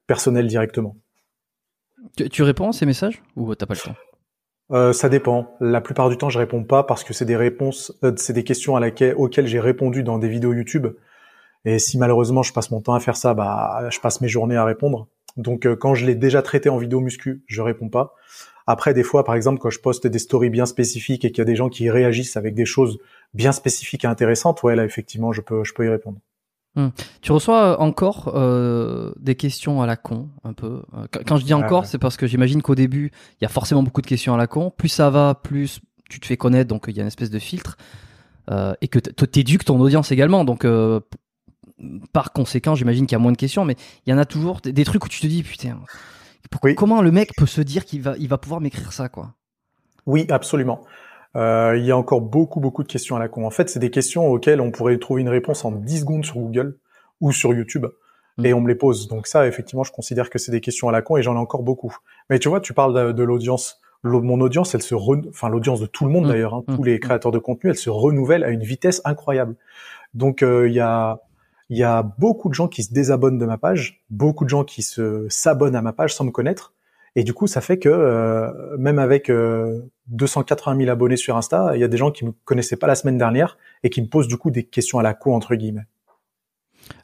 personnelles 0.06 0.46
directement. 0.46 0.96
Tu, 2.32 2.44
réponds 2.44 2.70
à 2.70 2.74
ces 2.74 2.86
messages 2.86 3.22
ou 3.36 3.54
t'as 3.56 3.66
pas 3.66 3.74
le 3.74 3.80
temps? 3.80 3.96
Euh, 4.72 4.94
ça 4.94 5.10
dépend. 5.10 5.56
La 5.60 5.82
plupart 5.82 6.10
du 6.10 6.18
temps, 6.18 6.30
je 6.30 6.40
réponds 6.40 6.64
pas 6.64 6.84
parce 6.84 7.04
que 7.04 7.14
c'est 7.14 7.26
des 7.26 7.36
réponses, 7.36 7.94
euh, 8.04 8.14
c'est 8.18 8.34
des 8.34 8.44
questions 8.44 8.76
à 8.76 8.80
laquelle, 8.80 9.16
auxquelles 9.16 9.48
j'ai 9.48 9.60
répondu 9.60 10.04
dans 10.04 10.18
des 10.18 10.30
vidéos 10.30 10.54
YouTube. 10.54 10.88
Et 11.66 11.80
si 11.80 11.98
malheureusement 11.98 12.44
je 12.44 12.52
passe 12.54 12.72
mon 12.72 12.82
temps 12.82 12.94
à 12.94 13.00
faire 13.00 13.16
ça, 13.16 13.34
bah 13.34 13.88
je 13.90 14.00
passe 14.00 14.20
mes 14.22 14.28
journées 14.28 14.58
à 14.58 14.66
répondre. 14.66 15.08
Donc 15.38 15.66
quand 15.76 15.96
je 15.96 16.06
l'ai 16.06 16.16
déjà 16.16 16.42
traité 16.42 16.70
en 16.70 16.78
vidéo 16.78 17.00
muscu, 17.00 17.44
je 17.48 17.62
réponds 17.62 17.90
pas. 17.90 18.16
Après, 18.66 18.94
des 18.94 19.04
fois, 19.04 19.24
par 19.24 19.36
exemple, 19.36 19.60
quand 19.60 19.70
je 19.70 19.80
poste 19.80 20.08
des 20.08 20.20
stories 20.20 20.50
bien 20.50 20.66
spécifiques 20.66 21.26
et 21.26 21.32
qu'il 21.32 21.40
y 21.40 21.42
a 21.42 21.46
des 21.46 21.56
gens 21.56 21.70
qui 21.70 21.90
réagissent 21.90 22.38
avec 22.38 22.54
des 22.54 22.66
choses 22.66 22.98
bien 23.34 23.52
spécifiques 23.52 24.06
et 24.06 24.08
intéressantes, 24.08 24.64
ouais, 24.64 24.76
là, 24.76 24.86
effectivement, 24.86 25.34
je 25.34 25.42
peux, 25.42 25.64
je 25.64 25.74
peux 25.74 25.86
y 25.86 25.90
répondre. 25.90 26.20
Hmm. 26.76 26.90
Tu 27.22 27.32
reçois 27.32 27.80
encore 27.80 28.32
euh, 28.36 29.12
des 29.20 29.36
questions 29.36 29.82
à 29.82 29.86
la 29.86 29.96
con, 29.96 30.30
un 30.44 30.54
peu. 30.54 30.82
Euh, 30.96 31.06
quand 31.26 31.38
je 31.38 31.46
dis 31.46 31.54
encore, 31.54 31.86
c'est 31.86 32.00
parce 32.00 32.18
que 32.18 32.26
j'imagine 32.26 32.62
qu'au 32.62 32.76
début, 32.76 33.12
il 33.40 33.44
y 33.44 33.46
a 33.46 33.50
forcément 33.50 33.84
beaucoup 33.84 34.02
de 34.02 34.08
questions 34.08 34.34
à 34.34 34.38
la 34.38 34.48
con. 34.48 34.72
Plus 34.76 34.90
ça 34.90 35.10
va, 35.10 35.36
plus 35.36 35.82
tu 36.10 36.20
te 36.20 36.26
fais 36.26 36.38
connaître, 36.38 36.68
donc 36.68 36.86
il 36.88 36.96
y 36.96 37.00
a 37.00 37.02
une 37.02 37.08
espèce 37.08 37.30
de 37.30 37.40
filtre. 37.40 37.78
Euh, 38.52 38.74
et 38.82 38.88
que 38.88 39.00
tu 39.00 39.40
éduques 39.40 39.64
ton 39.66 39.80
audience 39.80 40.12
également. 40.12 40.44
Donc, 40.44 40.66
euh, 40.66 41.00
par 42.12 42.34
conséquent, 42.34 42.76
j'imagine 42.76 43.06
qu'il 43.06 43.14
y 43.14 43.16
a 43.16 43.20
moins 43.20 43.32
de 43.32 43.38
questions, 43.38 43.64
mais 43.64 43.76
il 44.06 44.12
y 44.12 44.14
en 44.14 44.18
a 44.18 44.26
toujours 44.26 44.60
des, 44.60 44.74
des 44.74 44.84
trucs 44.84 45.06
où 45.06 45.10
tu 45.10 45.22
te 45.22 45.28
dis, 45.28 45.44
putain, 45.44 45.80
Comment 46.76 47.02
le 47.02 47.12
mec 47.12 47.32
peut 47.36 47.46
se 47.46 47.62
dire 47.62 47.86
qu'il 47.86 48.02
va, 48.02 48.16
il 48.20 48.28
va 48.28 48.38
pouvoir 48.38 48.62
m'écrire 48.62 48.94
ça, 48.94 49.10
quoi? 49.10 49.34
Oui, 50.06 50.26
absolument. 50.30 50.82
Euh, 51.36 51.76
il 51.78 51.86
y 51.86 51.92
a 51.92 51.98
encore 51.98 52.22
beaucoup, 52.22 52.60
beaucoup 52.60 52.84
de 52.84 52.88
questions 52.88 53.16
à 53.16 53.20
la 53.20 53.28
con. 53.28 53.46
En 53.46 53.50
fait, 53.50 53.70
c'est 53.70 53.80
des 53.80 53.90
questions 53.90 54.28
auxquelles 54.28 54.62
on 54.62 54.72
pourrait 54.72 54.98
trouver 54.98 55.22
une 55.22 55.30
réponse 55.30 55.66
en 55.66 55.72
10 55.72 56.02
secondes 56.02 56.26
sur 56.26 56.36
Google 56.36 56.78
ou 57.22 57.32
sur 57.32 57.54
YouTube. 57.54 57.88
Mm. 58.38 58.46
Et 58.46 58.54
on 58.54 58.62
me 58.62 58.68
les 58.68 58.76
pose. 58.76 59.08
Donc 59.08 59.28
ça, 59.28 59.48
effectivement, 59.48 59.84
je 59.84 59.92
considère 59.92 60.30
que 60.30 60.38
c'est 60.38 60.52
des 60.52 60.62
questions 60.62 60.90
à 60.90 60.92
la 60.92 61.02
con 61.02 61.18
et 61.18 61.24
j'en 61.24 61.36
ai 61.36 61.40
encore 61.40 61.64
beaucoup. 61.64 61.96
Mais 62.30 62.40
tu 62.40 62.50
vois, 62.50 62.60
tu 62.60 62.74
parles 62.74 63.14
de, 63.14 63.24
l'audience. 63.24 63.82
Mon 64.04 64.42
audience, 64.42 64.76
elle 64.76 64.82
se, 64.82 64.96
enfin 64.96 65.50
l'audience 65.50 65.80
de 65.80 65.86
tout 65.86 66.06
le 66.06 66.12
monde 66.12 66.26
mm. 66.26 66.30
d'ailleurs, 66.30 66.54
hein, 66.54 66.64
mm. 66.68 66.76
tous 66.76 66.84
les 66.84 67.00
créateurs 67.00 67.32
de 67.32 67.40
contenu, 67.40 67.70
elle 67.70 67.78
se 67.78 67.90
renouvelle 67.90 68.44
à 68.44 68.50
une 68.50 68.64
vitesse 68.64 69.02
incroyable. 69.06 69.56
Donc 70.14 70.44
euh, 70.44 70.68
il 70.68 70.76
y 70.76 70.80
a 70.80 71.22
il 71.70 71.78
y 71.78 71.84
a 71.84 72.04
beaucoup 72.04 72.50
de 72.50 72.54
gens 72.54 72.68
qui 72.68 72.84
se 72.84 72.94
désabonnent 72.94 73.40
de 73.40 73.46
ma 73.46 73.58
page, 73.58 74.04
beaucoup 74.10 74.44
de 74.44 74.50
gens 74.50 74.64
qui 74.64 74.84
se 74.84 75.26
s'abonnent 75.30 75.76
à 75.76 75.82
ma 75.82 75.94
page 75.94 76.14
sans 76.14 76.26
me 76.26 76.30
connaître. 76.30 76.73
Et 77.16 77.24
du 77.24 77.34
coup, 77.34 77.48
ça 77.48 77.62
fait 77.62 77.78
que 77.78 77.90
euh, 77.90 78.78
même 78.78 78.98
avec 78.98 79.30
euh, 79.30 79.82
280 80.08 80.78
000 80.78 80.90
abonnés 80.90 81.18
sur 81.18 81.38
Insta, 81.38 81.72
il 81.76 81.80
y 81.80 81.84
a 81.84 81.88
des 81.88 81.98
gens 81.98 82.12
qui 82.12 82.26
me 82.26 82.32
connaissaient 82.46 82.76
pas 82.76 82.88
la 82.88 82.96
semaine 82.96 83.18
dernière 83.18 83.58
et 83.84 83.90
qui 83.90 84.02
me 84.02 84.08
posent 84.08 84.28
du 84.28 84.38
coup 84.38 84.50
des 84.50 84.64
questions 84.64 85.00
à 85.00 85.04
la 85.04 85.14
co 85.14 85.34
entre 85.34 85.56
guillemets. 85.56 85.86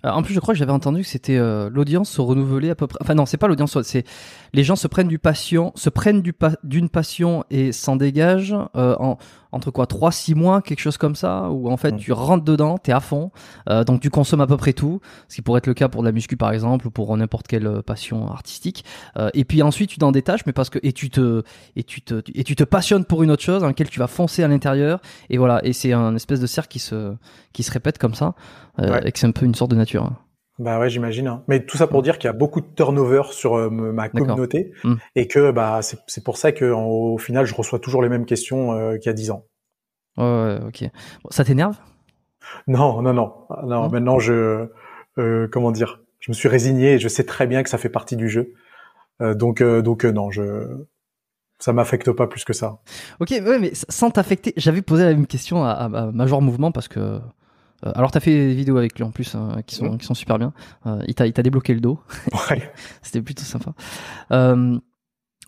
En 0.03 0.23
plus, 0.23 0.33
je 0.33 0.39
crois 0.39 0.53
que 0.53 0.57
j'avais 0.57 0.71
entendu 0.71 1.01
que 1.01 1.07
c'était 1.07 1.37
l'audience 1.69 2.09
se 2.09 2.21
renouvelait 2.21 2.69
à 2.69 2.75
peu 2.75 2.87
près. 2.87 2.99
Enfin 3.01 3.15
non, 3.15 3.25
c'est 3.25 3.37
pas 3.37 3.47
l'audience, 3.47 3.81
c'est 3.81 4.05
les 4.53 4.63
gens 4.63 4.75
se 4.77 4.87
prennent 4.87 5.09
du 5.09 5.19
passion, 5.19 5.73
se 5.75 5.89
prennent 5.89 6.21
du 6.21 6.33
d'une 6.63 6.89
passion 6.89 7.43
et 7.49 7.71
s'en 7.71 7.97
dégagent 7.97 8.55
en 8.75 9.17
entre 9.51 9.71
quoi 9.71 9.87
3 9.87 10.11
6 10.11 10.35
mois 10.35 10.61
quelque 10.61 10.79
chose 10.79 10.97
comme 10.97 11.15
ça 11.15 11.49
où 11.49 11.69
en 11.69 11.77
fait 11.77 11.93
mm. 11.93 11.97
tu 11.97 12.11
rentres 12.11 12.43
dedans 12.43 12.77
t'es 12.77 12.91
à 12.91 12.99
fond 12.99 13.31
euh, 13.69 13.83
donc 13.83 14.01
tu 14.01 14.09
consommes 14.09 14.41
à 14.41 14.47
peu 14.47 14.57
près 14.57 14.73
tout 14.73 15.01
ce 15.27 15.35
qui 15.35 15.41
pourrait 15.41 15.59
être 15.59 15.67
le 15.67 15.73
cas 15.73 15.87
pour 15.87 16.01
de 16.01 16.07
la 16.07 16.11
muscu 16.11 16.37
par 16.37 16.51
exemple 16.51 16.87
ou 16.87 16.91
pour 16.91 17.15
n'importe 17.17 17.47
quelle 17.47 17.67
euh, 17.67 17.81
passion 17.81 18.29
artistique 18.29 18.85
euh, 19.17 19.29
et 19.33 19.45
puis 19.45 19.61
ensuite 19.63 19.89
tu 19.89 19.97
t'en 19.97 20.11
détaches 20.11 20.45
mais 20.45 20.53
parce 20.53 20.69
que 20.69 20.79
et 20.83 20.93
tu 20.93 21.09
te 21.09 21.43
et 21.75 21.83
tu 21.83 22.01
te 22.01 22.21
et 22.33 22.43
tu 22.43 22.55
te 22.55 22.63
passionnes 22.63 23.05
pour 23.05 23.23
une 23.23 23.31
autre 23.31 23.43
chose 23.43 23.61
dans 23.61 23.67
laquelle 23.67 23.89
tu 23.89 23.99
vas 23.99 24.07
foncer 24.07 24.43
à 24.43 24.47
l'intérieur 24.47 25.01
et 25.29 25.37
voilà 25.37 25.61
et 25.63 25.73
c'est 25.73 25.93
un 25.93 26.15
espèce 26.15 26.39
de 26.39 26.47
cercle 26.47 26.69
qui 26.69 26.79
se 26.79 27.15
qui 27.53 27.63
se 27.63 27.71
répète 27.71 27.97
comme 27.97 28.13
ça 28.13 28.35
et 29.03 29.11
que 29.11 29.19
c'est 29.19 29.27
un 29.27 29.31
peu 29.31 29.45
une 29.45 29.55
sorte 29.55 29.71
de 29.71 29.75
nature. 29.79 30.11
Bah 30.59 30.77
ouais, 30.77 30.89
j'imagine. 30.89 31.27
Hein. 31.27 31.43
Mais 31.47 31.65
tout 31.65 31.77
ça 31.77 31.87
pour 31.87 32.01
dire 32.01 32.17
qu'il 32.17 32.27
y 32.27 32.29
a 32.29 32.33
beaucoup 32.33 32.59
de 32.59 32.67
turnover 32.75 33.23
sur 33.31 33.55
euh, 33.55 33.69
ma 33.69 34.09
communauté 34.09 34.73
hmm. 34.83 34.95
et 35.15 35.27
que 35.27 35.51
bah 35.51 35.79
c'est 35.81 36.23
pour 36.23 36.37
ça 36.37 36.51
que 36.51 36.65
au 36.65 37.17
final 37.17 37.45
je 37.45 37.55
reçois 37.55 37.79
toujours 37.79 38.01
les 38.01 38.09
mêmes 38.09 38.25
questions 38.25 38.73
euh, 38.73 38.97
qu'il 38.97 39.07
y 39.07 39.09
a 39.09 39.13
dix 39.13 39.31
ans. 39.31 39.45
Ouais, 40.17 40.59
ok. 40.67 40.83
ça 41.29 41.45
t'énerve? 41.45 41.77
Non, 42.67 43.01
non, 43.01 43.13
non, 43.13 43.33
non. 43.63 43.89
Maintenant 43.89 44.19
je 44.19 44.67
euh, 45.17 45.47
comment 45.49 45.71
dire, 45.71 46.01
je 46.19 46.29
me 46.29 46.33
suis 46.33 46.49
résigné 46.49 46.95
et 46.95 46.99
je 46.99 47.07
sais 47.07 47.23
très 47.23 47.47
bien 47.47 47.63
que 47.63 47.69
ça 47.69 47.77
fait 47.77 47.89
partie 47.89 48.17
du 48.17 48.27
jeu. 48.27 48.53
donc 49.21 49.63
donc 49.63 50.03
non, 50.03 50.29
je 50.29 50.67
ça 51.57 51.71
m'affecte 51.71 52.11
pas 52.11 52.27
plus 52.27 52.43
que 52.43 52.53
ça. 52.53 52.79
Ok, 53.21 53.29
ouais, 53.29 53.59
mais 53.59 53.71
sans 53.73 54.11
t'affecter, 54.11 54.53
j'avais 54.57 54.81
posé 54.81 55.03
la 55.03 55.09
même 55.09 55.27
question 55.27 55.63
à, 55.63 55.71
à 55.71 56.11
Major 56.11 56.41
Mouvement 56.41 56.71
parce 56.73 56.89
que 56.89 57.19
euh, 57.85 57.91
alors 57.95 58.11
t'as 58.11 58.19
fait 58.19 58.31
des 58.31 58.53
vidéos 58.53 58.77
avec 58.77 58.97
lui 58.97 59.03
en 59.03 59.11
plus 59.11 59.35
hein, 59.35 59.61
qui 59.65 59.75
sont 59.75 59.97
qui 59.97 60.05
sont 60.05 60.13
super 60.13 60.37
bien. 60.37 60.53
Euh, 60.85 61.01
il 61.07 61.15
t'a 61.15 61.27
il 61.27 61.33
t'a 61.33 61.43
débloqué 61.43 61.73
le 61.73 61.81
dos. 61.81 61.99
Ouais. 62.49 62.71
C'était 63.01 63.21
plutôt 63.21 63.43
sympa. 63.43 63.73
Euh, 64.31 64.77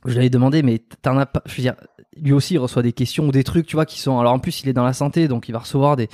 je 0.06 0.12
lui 0.12 0.20
avais 0.20 0.30
demandé, 0.30 0.64
mais 0.64 0.80
t'en 1.02 1.18
as 1.18 1.26
pas. 1.26 1.42
Je 1.46 1.56
veux 1.56 1.62
dire, 1.62 1.76
lui 2.16 2.34
aussi 2.34 2.56
il 2.56 2.58
reçoit 2.58 2.82
des 2.82 2.94
questions 2.94 3.28
ou 3.28 3.32
des 3.32 3.44
trucs, 3.44 3.68
tu 3.68 3.76
vois, 3.76 3.86
qui 3.86 4.00
sont. 4.00 4.20
Alors 4.20 4.34
en 4.34 4.40
plus 4.40 4.64
il 4.64 4.70
est 4.70 4.74
dans 4.74 4.84
la 4.84 4.94
santé, 4.94 5.28
donc 5.28 5.50
il 5.50 5.52
va 5.52 5.60
recevoir 5.60 5.96
des 5.96 6.10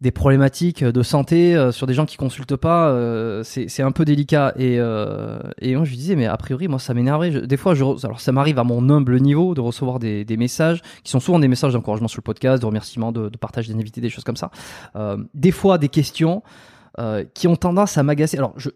des 0.00 0.10
problématiques 0.10 0.82
de 0.82 1.02
santé 1.02 1.54
euh, 1.54 1.72
sur 1.72 1.86
des 1.86 1.92
gens 1.92 2.06
qui 2.06 2.16
consultent 2.16 2.56
pas, 2.56 2.88
euh, 2.88 3.42
c'est 3.44 3.82
un 3.82 3.92
peu 3.92 4.04
délicat. 4.04 4.54
Et, 4.56 4.76
euh, 4.78 5.40
et 5.60 5.76
moi, 5.76 5.84
je 5.84 5.94
disais, 5.94 6.16
mais 6.16 6.26
a 6.26 6.36
priori, 6.36 6.68
moi, 6.68 6.78
ça 6.78 6.94
m'énerverait. 6.94 7.46
Des 7.46 7.56
fois, 7.56 7.74
je, 7.74 7.84
alors 8.04 8.20
ça 8.20 8.32
m'arrive 8.32 8.58
à 8.58 8.64
mon 8.64 8.88
humble 8.88 9.20
niveau 9.20 9.54
de 9.54 9.60
recevoir 9.60 9.98
des, 9.98 10.24
des 10.24 10.36
messages 10.36 10.80
qui 11.04 11.10
sont 11.10 11.20
souvent 11.20 11.38
des 11.38 11.48
messages 11.48 11.72
d'encouragement 11.72 12.08
sur 12.08 12.18
le 12.18 12.24
podcast, 12.24 12.62
de 12.62 12.66
remerciements, 12.66 13.12
de, 13.12 13.28
de 13.28 13.36
partage 13.36 13.68
d'invités, 13.68 14.00
des 14.00 14.10
choses 14.10 14.24
comme 14.24 14.36
ça. 14.36 14.50
des 15.34 15.52
fois, 15.52 15.78
des 15.78 15.88
questions 15.88 16.42
qui 17.34 17.48
ont 17.48 17.56
tendance 17.56 17.98
à 17.98 18.02
m'agacer. 18.02 18.38
Alors, 18.38 18.54
je, 18.56 18.70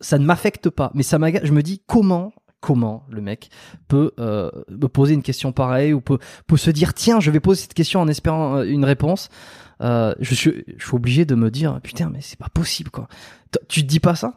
ça 0.00 0.18
ne 0.18 0.24
m'affecte 0.24 0.70
pas, 0.70 0.90
mais 0.94 1.02
ça 1.02 1.18
m'agace. 1.18 1.42
Je 1.44 1.52
me 1.52 1.62
dis, 1.62 1.82
comment 1.86 2.32
comment 2.60 3.04
le 3.10 3.20
mec 3.20 3.50
peut 3.86 4.10
euh, 4.18 4.50
me 4.68 4.88
poser 4.88 5.14
une 5.14 5.22
question 5.22 5.52
pareille 5.52 5.92
ou 5.92 6.00
peut, 6.00 6.18
peut 6.48 6.56
se 6.56 6.70
dire 6.70 6.94
tiens 6.94 7.20
je 7.20 7.30
vais 7.30 7.38
poser 7.38 7.62
cette 7.62 7.74
question 7.74 8.00
en 8.00 8.08
espérant 8.08 8.62
une 8.62 8.84
réponse 8.84 9.28
euh, 9.80 10.14
je, 10.20 10.34
suis, 10.34 10.64
je 10.76 10.86
suis 10.86 10.94
obligé 10.94 11.24
de 11.24 11.34
me 11.34 11.50
dire 11.50 11.80
putain 11.82 12.10
mais 12.10 12.20
c'est 12.20 12.38
pas 12.38 12.48
possible 12.52 12.90
quoi. 12.90 13.08
Tu 13.68 13.82
te 13.82 13.86
dis 13.86 14.00
pas 14.00 14.14
ça? 14.14 14.34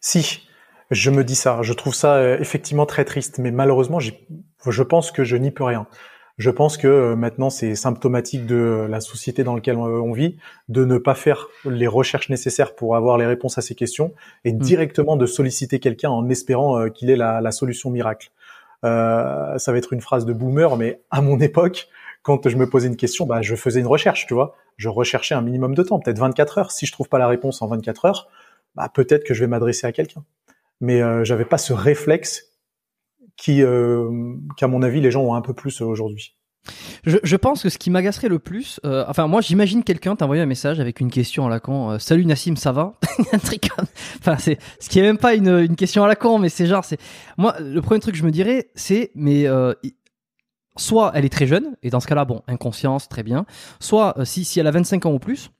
Si, 0.00 0.46
je 0.90 1.10
me 1.10 1.24
dis 1.24 1.34
ça. 1.34 1.60
Je 1.62 1.72
trouve 1.72 1.94
ça 1.94 2.14
euh, 2.14 2.38
effectivement 2.38 2.86
très 2.86 3.04
triste, 3.04 3.38
mais 3.38 3.50
malheureusement, 3.50 3.98
je 4.00 4.82
pense 4.82 5.10
que 5.10 5.24
je 5.24 5.36
n'y 5.36 5.50
peux 5.50 5.64
rien. 5.64 5.86
Je 6.38 6.50
pense 6.50 6.76
que 6.76 6.86
euh, 6.86 7.16
maintenant 7.16 7.48
c'est 7.48 7.74
symptomatique 7.74 8.44
de 8.46 8.86
la 8.88 9.00
société 9.00 9.42
dans 9.42 9.54
laquelle 9.54 9.78
on 9.78 10.12
vit 10.12 10.36
de 10.68 10.84
ne 10.84 10.98
pas 10.98 11.14
faire 11.14 11.48
les 11.64 11.86
recherches 11.86 12.28
nécessaires 12.28 12.74
pour 12.74 12.94
avoir 12.94 13.16
les 13.16 13.24
réponses 13.24 13.56
à 13.56 13.62
ces 13.62 13.74
questions 13.74 14.12
et 14.44 14.52
hmm. 14.52 14.58
directement 14.58 15.16
de 15.16 15.24
solliciter 15.24 15.80
quelqu'un 15.80 16.10
en 16.10 16.28
espérant 16.28 16.90
qu'il 16.90 17.08
ait 17.08 17.16
la, 17.16 17.40
la, 17.40 17.52
solution 17.52 17.90
miracle. 17.90 18.30
Euh, 18.84 19.58
ça 19.58 19.72
va 19.72 19.78
être 19.78 19.92
une 19.92 20.00
phrase 20.00 20.26
de 20.26 20.32
boomer, 20.32 20.76
mais 20.76 21.00
à 21.10 21.20
mon 21.20 21.40
époque, 21.40 21.88
quand 22.26 22.48
je 22.48 22.56
me 22.56 22.68
posais 22.68 22.88
une 22.88 22.96
question, 22.96 23.24
bah, 23.24 23.40
je 23.40 23.54
faisais 23.54 23.78
une 23.78 23.86
recherche, 23.86 24.26
tu 24.26 24.34
vois. 24.34 24.56
Je 24.78 24.88
recherchais 24.88 25.36
un 25.36 25.42
minimum 25.42 25.76
de 25.76 25.82
temps, 25.84 26.00
peut-être 26.00 26.18
24 26.18 26.58
heures. 26.58 26.70
Si 26.72 26.84
je 26.84 26.90
trouve 26.90 27.08
pas 27.08 27.18
la 27.18 27.28
réponse 27.28 27.62
en 27.62 27.68
24 27.68 28.04
heures, 28.04 28.28
bah, 28.74 28.90
peut-être 28.92 29.22
que 29.22 29.32
je 29.32 29.40
vais 29.40 29.46
m'adresser 29.46 29.86
à 29.86 29.92
quelqu'un. 29.92 30.24
Mais 30.80 31.00
euh, 31.00 31.22
j'avais 31.22 31.44
pas 31.44 31.56
ce 31.56 31.72
réflexe 31.72 32.42
qui, 33.36 33.62
euh, 33.62 34.34
qu'à 34.56 34.66
mon 34.66 34.82
avis, 34.82 35.00
les 35.00 35.12
gens 35.12 35.22
ont 35.22 35.34
un 35.34 35.40
peu 35.40 35.54
plus 35.54 35.80
aujourd'hui. 35.80 36.36
Je, 37.04 37.18
je, 37.22 37.36
pense 37.36 37.62
que 37.62 37.68
ce 37.68 37.78
qui 37.78 37.90
m'agacerait 37.90 38.28
le 38.28 38.40
plus, 38.40 38.80
euh, 38.84 39.04
enfin 39.06 39.28
moi 39.28 39.40
j'imagine 39.40 39.84
quelqu'un 39.84 40.16
t'envoyer 40.16 40.42
un 40.42 40.46
message 40.46 40.80
avec 40.80 40.98
une 40.98 41.12
question 41.12 41.46
à 41.46 41.48
la 41.48 41.60
con, 41.60 41.92
euh, 41.92 41.98
salut 42.00 42.26
Nassim 42.26 42.56
ça 42.56 42.72
va, 42.72 42.94
enfin 44.18 44.36
c'est 44.36 44.58
ce 44.80 44.88
qui 44.88 44.98
est 44.98 45.02
même 45.02 45.16
pas 45.16 45.36
une, 45.36 45.60
une 45.60 45.76
question 45.76 46.02
à 46.02 46.08
la 46.08 46.16
con 46.16 46.40
mais 46.40 46.48
c'est 46.48 46.66
genre 46.66 46.84
c'est 46.84 46.98
moi 47.36 47.54
le 47.60 47.80
premier 47.82 48.00
truc 48.00 48.14
que 48.14 48.18
je 48.18 48.24
me 48.24 48.32
dirais 48.32 48.70
c'est 48.74 49.12
mais 49.14 49.46
euh, 49.46 49.74
soit 50.76 51.12
elle 51.14 51.24
est 51.24 51.30
très 51.30 51.46
jeune, 51.46 51.76
et 51.82 51.90
dans 51.90 52.00
ce 52.00 52.06
cas-là, 52.06 52.24
bon, 52.24 52.42
inconscience, 52.46 53.08
très 53.08 53.22
bien, 53.22 53.46
soit 53.80 54.18
euh, 54.18 54.24
si, 54.24 54.44
si 54.44 54.60
elle 54.60 54.66
a 54.66 54.70
25 54.70 55.06
ans 55.06 55.12
ou 55.12 55.18
plus, 55.18 55.50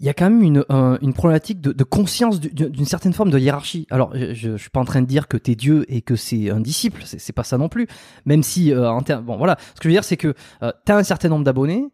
il 0.00 0.06
y 0.06 0.08
a 0.08 0.14
quand 0.14 0.30
même 0.30 0.42
une, 0.42 0.64
une 1.02 1.12
problématique 1.12 1.60
de, 1.60 1.84
conscience 1.84 2.38
d'une 2.38 2.84
certaine 2.84 3.12
forme 3.12 3.30
de 3.30 3.38
hiérarchie. 3.38 3.86
Alors, 3.90 4.12
je, 4.14 4.32
je, 4.32 4.56
suis 4.56 4.70
pas 4.70 4.80
en 4.80 4.84
train 4.84 5.02
de 5.02 5.06
dire 5.06 5.26
que 5.26 5.36
t'es 5.36 5.56
Dieu 5.56 5.84
et 5.88 6.02
que 6.02 6.14
c'est 6.14 6.50
un 6.50 6.60
disciple, 6.60 7.02
c'est 7.04 7.32
pas 7.32 7.42
ça 7.42 7.58
non 7.58 7.68
plus. 7.68 7.88
Même 8.24 8.44
si, 8.44 8.72
euh, 8.72 8.88
en 8.88 9.02
bon, 9.22 9.36
voilà, 9.36 9.56
ce 9.58 9.80
que 9.80 9.84
je 9.84 9.88
veux 9.88 9.94
dire, 9.94 10.04
c'est 10.04 10.16
que 10.16 10.34
euh, 10.62 10.70
t'as 10.84 10.96
un 10.96 11.02
certain 11.02 11.28
nombre 11.28 11.44
d'abonnés, 11.44 11.84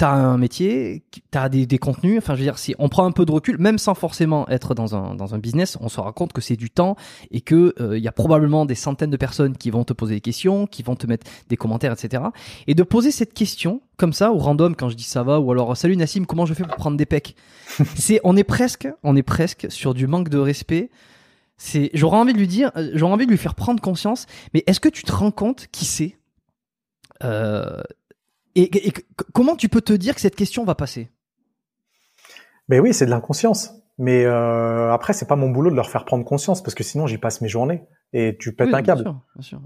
t'as 0.00 0.12
un 0.12 0.38
métier, 0.38 1.02
t'as 1.30 1.50
des, 1.50 1.66
des 1.66 1.76
contenus. 1.76 2.16
Enfin, 2.16 2.32
je 2.32 2.38
veux 2.38 2.46
dire, 2.46 2.56
si 2.56 2.74
on 2.78 2.88
prend 2.88 3.04
un 3.04 3.12
peu 3.12 3.26
de 3.26 3.32
recul, 3.32 3.58
même 3.58 3.76
sans 3.76 3.94
forcément 3.94 4.48
être 4.48 4.74
dans 4.74 4.96
un, 4.96 5.14
dans 5.14 5.34
un 5.34 5.38
business, 5.38 5.76
on 5.78 5.90
se 5.90 6.00
rend 6.00 6.10
compte 6.12 6.32
que 6.32 6.40
c'est 6.40 6.56
du 6.56 6.70
temps 6.70 6.96
et 7.30 7.42
que 7.42 7.74
il 7.78 7.84
euh, 7.84 7.98
y 7.98 8.08
a 8.08 8.12
probablement 8.12 8.64
des 8.64 8.74
centaines 8.74 9.10
de 9.10 9.18
personnes 9.18 9.58
qui 9.58 9.68
vont 9.68 9.84
te 9.84 9.92
poser 9.92 10.14
des 10.14 10.20
questions, 10.22 10.66
qui 10.66 10.82
vont 10.82 10.96
te 10.96 11.06
mettre 11.06 11.26
des 11.50 11.58
commentaires, 11.58 11.92
etc. 11.92 12.22
Et 12.66 12.74
de 12.74 12.82
poser 12.82 13.10
cette 13.10 13.34
question 13.34 13.82
comme 13.98 14.14
ça, 14.14 14.32
au 14.32 14.38
random, 14.38 14.74
quand 14.74 14.88
je 14.88 14.96
dis 14.96 15.04
ça 15.04 15.22
va, 15.22 15.38
ou 15.38 15.52
alors 15.52 15.76
salut 15.76 15.98
Nassim, 15.98 16.24
comment 16.24 16.46
je 16.46 16.54
fais 16.54 16.64
pour 16.64 16.76
prendre 16.76 16.96
des 16.96 17.04
pecs? 17.04 17.36
C'est, 17.94 18.22
on 18.24 18.38
est 18.38 18.44
presque, 18.44 18.88
on 19.02 19.16
est 19.16 19.22
presque 19.22 19.66
sur 19.68 19.92
du 19.92 20.06
manque 20.06 20.30
de 20.30 20.38
respect. 20.38 20.88
C'est, 21.58 21.90
j'aurais 21.92 22.16
envie 22.16 22.32
de 22.32 22.38
lui 22.38 22.48
dire, 22.48 22.70
euh, 22.74 22.90
j'aurais 22.94 23.12
envie 23.12 23.26
de 23.26 23.30
lui 23.32 23.36
faire 23.36 23.54
prendre 23.54 23.82
conscience. 23.82 24.24
Mais 24.54 24.64
est-ce 24.66 24.80
que 24.80 24.88
tu 24.88 25.02
te 25.02 25.12
rends 25.12 25.30
compte 25.30 25.66
qui 25.70 25.84
c'est? 25.84 26.16
Euh, 27.22 27.82
et, 28.56 28.92
comment 29.32 29.56
tu 29.56 29.68
peux 29.68 29.80
te 29.80 29.92
dire 29.92 30.14
que 30.14 30.20
cette 30.20 30.36
question 30.36 30.64
va 30.64 30.74
passer? 30.74 31.10
Ben 32.68 32.80
oui, 32.80 32.94
c'est 32.94 33.06
de 33.06 33.10
l'inconscience. 33.10 33.74
Mais 33.98 34.24
euh, 34.24 34.92
après, 34.92 35.12
c'est 35.12 35.26
pas 35.26 35.36
mon 35.36 35.50
boulot 35.50 35.70
de 35.70 35.76
leur 35.76 35.90
faire 35.90 36.06
prendre 36.06 36.24
conscience 36.24 36.62
parce 36.62 36.74
que 36.74 36.82
sinon 36.82 37.06
j'y 37.06 37.18
passe 37.18 37.42
mes 37.42 37.48
journées 37.48 37.82
et 38.14 38.36
tu 38.38 38.54
pètes 38.54 38.72
un 38.72 38.82
câble. 38.82 39.04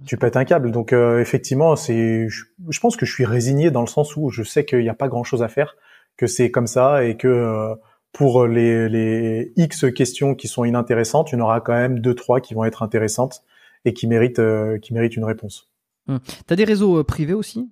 Tu 0.06 0.16
pètes 0.16 0.36
un 0.36 0.44
câble. 0.44 0.72
Donc 0.72 0.92
euh, 0.92 1.20
effectivement, 1.20 1.76
c'est, 1.76 2.26
je, 2.28 2.80
pense 2.80 2.96
que 2.96 3.06
je 3.06 3.12
suis 3.12 3.24
résigné 3.24 3.70
dans 3.70 3.80
le 3.80 3.86
sens 3.86 4.16
où 4.16 4.30
je 4.30 4.42
sais 4.42 4.64
qu'il 4.64 4.80
n'y 4.80 4.88
a 4.88 4.94
pas 4.94 5.06
grand 5.06 5.22
chose 5.22 5.42
à 5.44 5.48
faire, 5.48 5.76
que 6.16 6.26
c'est 6.26 6.50
comme 6.50 6.66
ça 6.66 7.04
et 7.04 7.16
que 7.16 7.28
euh, 7.28 7.74
pour 8.12 8.46
les, 8.46 8.88
les 8.88 9.52
X 9.56 9.86
questions 9.94 10.34
qui 10.34 10.48
sont 10.48 10.64
inintéressantes, 10.64 11.30
il 11.30 11.38
y 11.38 11.40
en 11.40 11.44
aura 11.44 11.60
quand 11.60 11.74
même 11.74 12.00
deux 12.00 12.14
trois 12.14 12.40
qui 12.40 12.54
vont 12.54 12.64
être 12.64 12.82
intéressantes 12.82 13.44
et 13.84 13.92
qui 13.92 14.06
méritent 14.06 14.38
euh, 14.40 14.78
qui 14.78 14.94
méritent 14.94 15.16
une 15.16 15.24
réponse. 15.24 15.70
Hum. 16.08 16.20
T'as 16.46 16.56
des 16.56 16.64
réseaux 16.64 16.98
euh, 16.98 17.04
privés 17.04 17.32
aussi? 17.32 17.70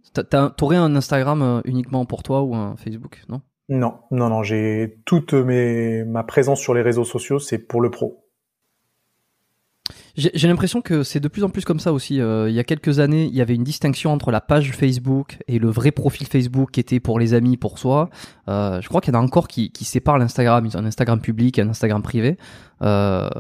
T'aurais 0.57 0.77
un 0.77 0.97
Instagram 0.97 1.43
euh, 1.43 1.61
uniquement 1.65 2.07
pour 2.07 2.23
toi 2.23 2.43
ou 2.43 2.55
un 2.55 2.77
Facebook, 2.77 3.23
non? 3.29 3.43
Non, 3.69 3.95
non, 4.11 4.29
non. 4.29 4.43
J'ai 4.43 4.99
toute 5.05 5.35
mes 5.35 6.05
ma 6.05 6.25
présence 6.25 6.61
sur 6.61 6.75
les 6.75 6.83
réseaux 6.83 7.05
sociaux, 7.05 7.39
c'est 7.39 7.59
pour 7.59 7.81
le 7.81 7.91
pro. 7.91 8.19
J'ai 10.15 10.47
l'impression 10.47 10.83
que 10.83 11.05
c'est 11.05 11.21
de 11.21 11.29
plus 11.29 11.43
en 11.43 11.49
plus 11.49 11.65
comme 11.65 11.81
ça 11.81 11.91
aussi. 11.91 12.21
Euh, 12.21 12.51
il 12.51 12.55
y 12.55 12.59
a 12.59 12.65
quelques 12.65 12.99
années, 12.99 13.25
il 13.25 13.35
y 13.35 13.41
avait 13.41 13.55
une 13.55 13.65
distinction 13.65 14.13
entre 14.13 14.31
la 14.31 14.43
page 14.43 14.73
Facebook 14.73 15.39
et 15.49 15.59
le 15.59 15.71
vrai 15.71 15.91
profil 15.91 16.27
Facebook 16.27 16.71
qui 16.73 16.81
était 16.81 17.01
pour 17.01 17.19
les 17.19 17.33
amis, 17.33 17.57
pour 17.57 17.79
soi. 17.79 18.11
je 18.47 18.87
crois 18.89 19.01
qu'il 19.01 19.15
y 19.15 19.17
en 19.17 19.21
a 19.21 19.23
encore 19.23 19.49
qui, 19.49 19.73
qui 19.73 19.87
séparent 19.87 20.19
l'Instagram. 20.19 20.67
Ils 20.67 20.77
ont 20.77 20.81
un 20.81 20.85
Instagram 20.85 21.21
public 21.21 21.59
et 21.59 21.63
un 21.63 21.69
Instagram 21.71 22.03
privé. 22.03 22.37
Euh, 22.83 23.31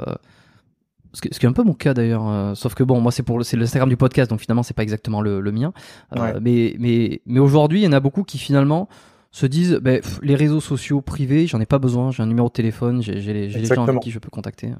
ce 1.12 1.20
qui 1.20 1.28
est 1.28 1.48
un 1.48 1.52
peu 1.52 1.62
mon 1.62 1.74
cas 1.74 1.94
d'ailleurs, 1.94 2.28
euh, 2.28 2.54
sauf 2.54 2.74
que 2.74 2.82
bon, 2.82 3.00
moi 3.00 3.12
c'est 3.12 3.22
pour 3.22 3.44
c'est 3.44 3.56
l'Instagram 3.56 3.88
du 3.88 3.96
podcast, 3.96 4.30
donc 4.30 4.40
finalement 4.40 4.62
c'est 4.62 4.74
pas 4.74 4.82
exactement 4.82 5.20
le, 5.20 5.40
le 5.40 5.52
mien. 5.52 5.72
Euh, 6.16 6.38
mais 6.40 6.74
mais 6.78 7.20
mais 7.26 7.40
aujourd'hui, 7.40 7.80
il 7.80 7.84
y 7.84 7.86
en 7.86 7.92
a 7.92 8.00
beaucoup 8.00 8.22
qui 8.22 8.38
finalement 8.38 8.88
se 9.30 9.46
disent, 9.46 9.78
ben, 9.82 10.00
les 10.22 10.34
réseaux 10.34 10.60
sociaux 10.60 11.00
privés, 11.00 11.46
j'en 11.46 11.60
ai 11.60 11.66
pas 11.66 11.78
besoin, 11.78 12.10
j'ai 12.10 12.22
un 12.22 12.26
numéro 12.26 12.48
de 12.48 12.52
téléphone, 12.52 13.02
j'ai 13.02 13.14
les, 13.14 13.48
les 13.48 13.64
gens 13.64 13.86
avec 13.86 14.00
qui 14.00 14.10
je 14.10 14.18
peux 14.18 14.30
contacter. 14.30 14.70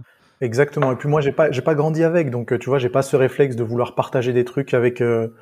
Exactement. 0.41 0.93
Et 0.93 0.97
puis 0.97 1.09
moi, 1.09 1.21
j'ai 1.21 1.33
pas 1.33 1.51
j'ai 1.51 1.63
pas 1.63 1.75
grandi 1.75 2.03
avec, 2.03 2.31
donc 2.31 2.59
tu 2.59 2.69
vois, 2.69 2.79
j'ai 2.79 2.89
pas 2.89 3.03
ce 3.03 3.17
réflexe 3.17 3.57
de 3.57 3.65
vouloir 3.65 3.95
partager 3.95 4.33
des 4.33 4.45
trucs 4.45 4.75
avec. 4.75 5.01
Euh, 5.01 5.35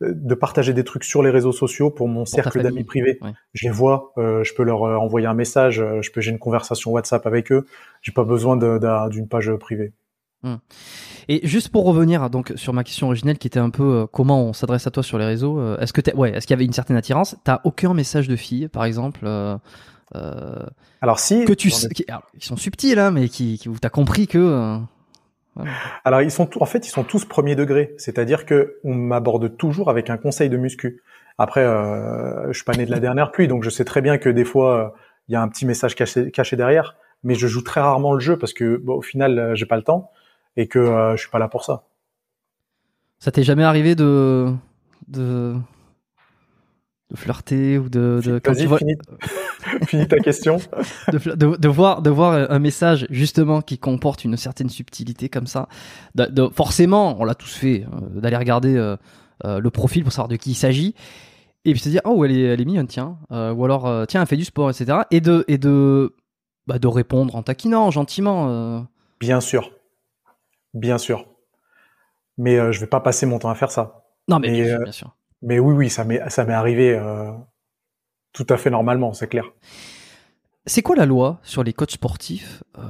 de 0.00 0.34
partager 0.34 0.72
des 0.72 0.82
trucs 0.82 1.04
sur 1.04 1.22
les 1.22 1.30
réseaux 1.30 1.52
sociaux 1.52 1.88
pour 1.88 2.08
mon 2.08 2.24
cercle 2.24 2.60
d'amis 2.60 2.82
privés. 2.82 3.20
Je 3.52 3.68
les 3.68 3.72
vois, 3.72 4.12
euh, 4.18 4.42
je 4.42 4.52
peux 4.52 4.64
leur 4.64 4.82
envoyer 4.82 5.28
un 5.28 5.34
message, 5.34 5.76
je 5.76 6.10
peux 6.10 6.20
j'ai 6.20 6.32
une 6.32 6.40
conversation 6.40 6.90
WhatsApp 6.90 7.24
avec 7.28 7.52
eux. 7.52 7.64
J'ai 8.02 8.10
pas 8.10 8.24
besoin 8.24 8.56
d'une 8.56 9.28
page 9.28 9.54
privée. 9.54 9.92
Hmm. 10.44 10.56
Et 11.28 11.46
juste 11.46 11.70
pour 11.70 11.86
revenir 11.86 12.28
donc 12.28 12.52
sur 12.54 12.74
ma 12.74 12.84
question 12.84 13.06
originelle 13.06 13.38
qui 13.38 13.46
était 13.46 13.58
un 13.58 13.70
peu 13.70 13.82
euh, 13.82 14.06
comment 14.06 14.44
on 14.44 14.52
s'adresse 14.52 14.86
à 14.86 14.90
toi 14.90 15.02
sur 15.02 15.16
les 15.16 15.24
réseaux, 15.24 15.58
euh, 15.58 15.78
est-ce 15.78 15.94
que 15.94 16.14
ouais, 16.14 16.32
est-ce 16.32 16.46
qu'il 16.46 16.52
y 16.52 16.58
avait 16.58 16.66
une 16.66 16.74
certaine 16.74 16.98
attirance? 16.98 17.34
T'as 17.44 17.62
aucun 17.64 17.94
message 17.94 18.28
de 18.28 18.36
fille, 18.36 18.68
par 18.68 18.84
exemple, 18.84 19.20
euh, 19.24 19.56
alors 21.00 21.18
si 21.18 21.46
que 21.46 21.54
tu 21.54 21.68
ils 21.68 22.44
sont 22.44 22.56
subtils 22.56 22.98
hein, 22.98 23.10
mais 23.10 23.30
qui, 23.30 23.58
qui 23.58 23.70
t'as 23.80 23.88
compris 23.88 24.26
que 24.26 24.78
alors 26.04 26.20
ils 26.20 26.30
sont 26.30 26.50
en 26.60 26.66
fait 26.66 26.86
ils 26.86 26.90
sont 26.90 27.04
tous 27.04 27.24
premier 27.24 27.56
degré, 27.56 27.94
c'est-à-dire 27.96 28.44
que 28.44 28.76
on 28.84 28.94
m'aborde 28.94 29.56
toujours 29.56 29.88
avec 29.88 30.10
un 30.10 30.18
conseil 30.18 30.50
de 30.50 30.58
muscu. 30.58 31.02
Après, 31.38 31.64
euh, 31.64 32.48
je 32.48 32.52
suis 32.52 32.64
pas 32.64 32.74
né 32.74 32.84
de 32.84 32.90
la 32.90 33.00
dernière 33.00 33.32
pluie, 33.32 33.48
donc 33.48 33.64
je 33.64 33.70
sais 33.70 33.84
très 33.84 34.02
bien 34.02 34.18
que 34.18 34.28
des 34.28 34.44
fois 34.44 34.94
il 35.28 35.32
y 35.32 35.36
a 35.36 35.40
un 35.40 35.48
petit 35.48 35.64
message 35.64 35.94
caché, 35.94 36.30
caché 36.30 36.56
derrière, 36.56 36.96
mais 37.24 37.34
je 37.34 37.48
joue 37.48 37.62
très 37.62 37.80
rarement 37.80 38.12
le 38.12 38.20
jeu 38.20 38.38
parce 38.38 38.52
que 38.52 38.76
bon, 38.76 38.94
au 38.94 39.02
final 39.02 39.38
euh, 39.38 39.54
j'ai 39.54 39.66
pas 39.66 39.76
le 39.76 39.82
temps 39.82 40.12
et 40.56 40.68
que 40.68 40.78
euh, 40.78 41.16
je 41.16 41.22
suis 41.22 41.30
pas 41.30 41.38
là 41.38 41.48
pour 41.48 41.64
ça. 41.64 41.84
Ça 43.18 43.30
t'est 43.30 43.42
jamais 43.42 43.64
arrivé 43.64 43.94
de 43.94 44.52
de 45.08 45.56
de 47.10 47.16
flirter 47.16 47.78
ou 47.78 47.88
de, 47.88 48.20
de 48.24 48.38
quand 48.38 48.54
tu 48.54 48.66
vois... 48.66 48.78
finis, 49.86 50.08
ta 50.08 50.18
question. 50.18 50.58
de, 51.12 51.34
de, 51.34 51.56
de, 51.56 51.68
voir 51.68 52.02
de 52.02 52.10
voir 52.10 52.50
un 52.50 52.58
message 52.58 53.06
justement 53.10 53.60
qui 53.60 53.78
comporte 53.78 54.24
une 54.24 54.36
certaine 54.36 54.68
subtilité 54.68 55.28
comme 55.28 55.46
ça. 55.46 55.68
De, 56.14 56.48
forcément, 56.48 57.20
on 57.20 57.24
l'a 57.24 57.34
tous 57.34 57.54
fait, 57.54 57.84
euh, 57.84 58.20
d'aller 58.20 58.36
regarder 58.36 58.76
euh, 58.76 58.96
euh, 59.44 59.60
le 59.60 59.70
profil 59.70 60.02
pour 60.02 60.12
savoir 60.12 60.28
de 60.28 60.36
qui 60.36 60.50
il 60.50 60.54
s'agit 60.54 60.94
et 61.64 61.72
puis 61.72 61.80
se 61.80 61.88
dire 61.88 62.02
oh 62.04 62.24
elle 62.24 62.32
est 62.32 62.42
elle 62.42 62.60
est 62.60 62.64
mignonne 62.66 62.86
tiens 62.86 63.16
ou 63.30 63.64
alors 63.64 64.06
tiens 64.06 64.20
elle 64.20 64.26
fait 64.26 64.36
du 64.36 64.44
sport 64.44 64.68
etc 64.68 64.98
et 65.10 65.22
de 65.22 65.46
et 65.48 65.56
de 65.56 66.14
bah, 66.66 66.78
de 66.78 66.86
répondre 66.86 67.34
en 67.36 67.42
taquinant 67.42 67.90
gentiment. 67.90 68.86
Bien 69.18 69.40
sûr, 69.40 69.70
bien 70.74 70.98
sûr. 70.98 71.26
Mais 72.36 72.72
je 72.72 72.80
vais 72.80 72.86
pas 72.86 73.00
passer 73.00 73.26
mon 73.26 73.38
temps 73.38 73.50
à 73.50 73.54
faire 73.54 73.70
ça. 73.70 74.04
Non 74.28 74.38
mais 74.38 74.50
bien 74.50 74.92
sûr 74.92 75.14
mais 75.44 75.58
oui, 75.58 75.74
oui, 75.74 75.90
ça 75.90 76.04
m'est, 76.04 76.28
ça 76.30 76.44
m'est 76.44 76.54
arrivé 76.54 76.96
euh, 76.98 77.30
tout 78.32 78.46
à 78.48 78.56
fait 78.56 78.70
normalement, 78.70 79.12
c'est 79.12 79.28
clair. 79.28 79.44
C'est 80.66 80.80
quoi 80.80 80.96
la 80.96 81.04
loi 81.04 81.40
sur 81.42 81.62
les 81.62 81.74
coachs 81.74 81.90
sportifs 81.90 82.64
euh, 82.78 82.82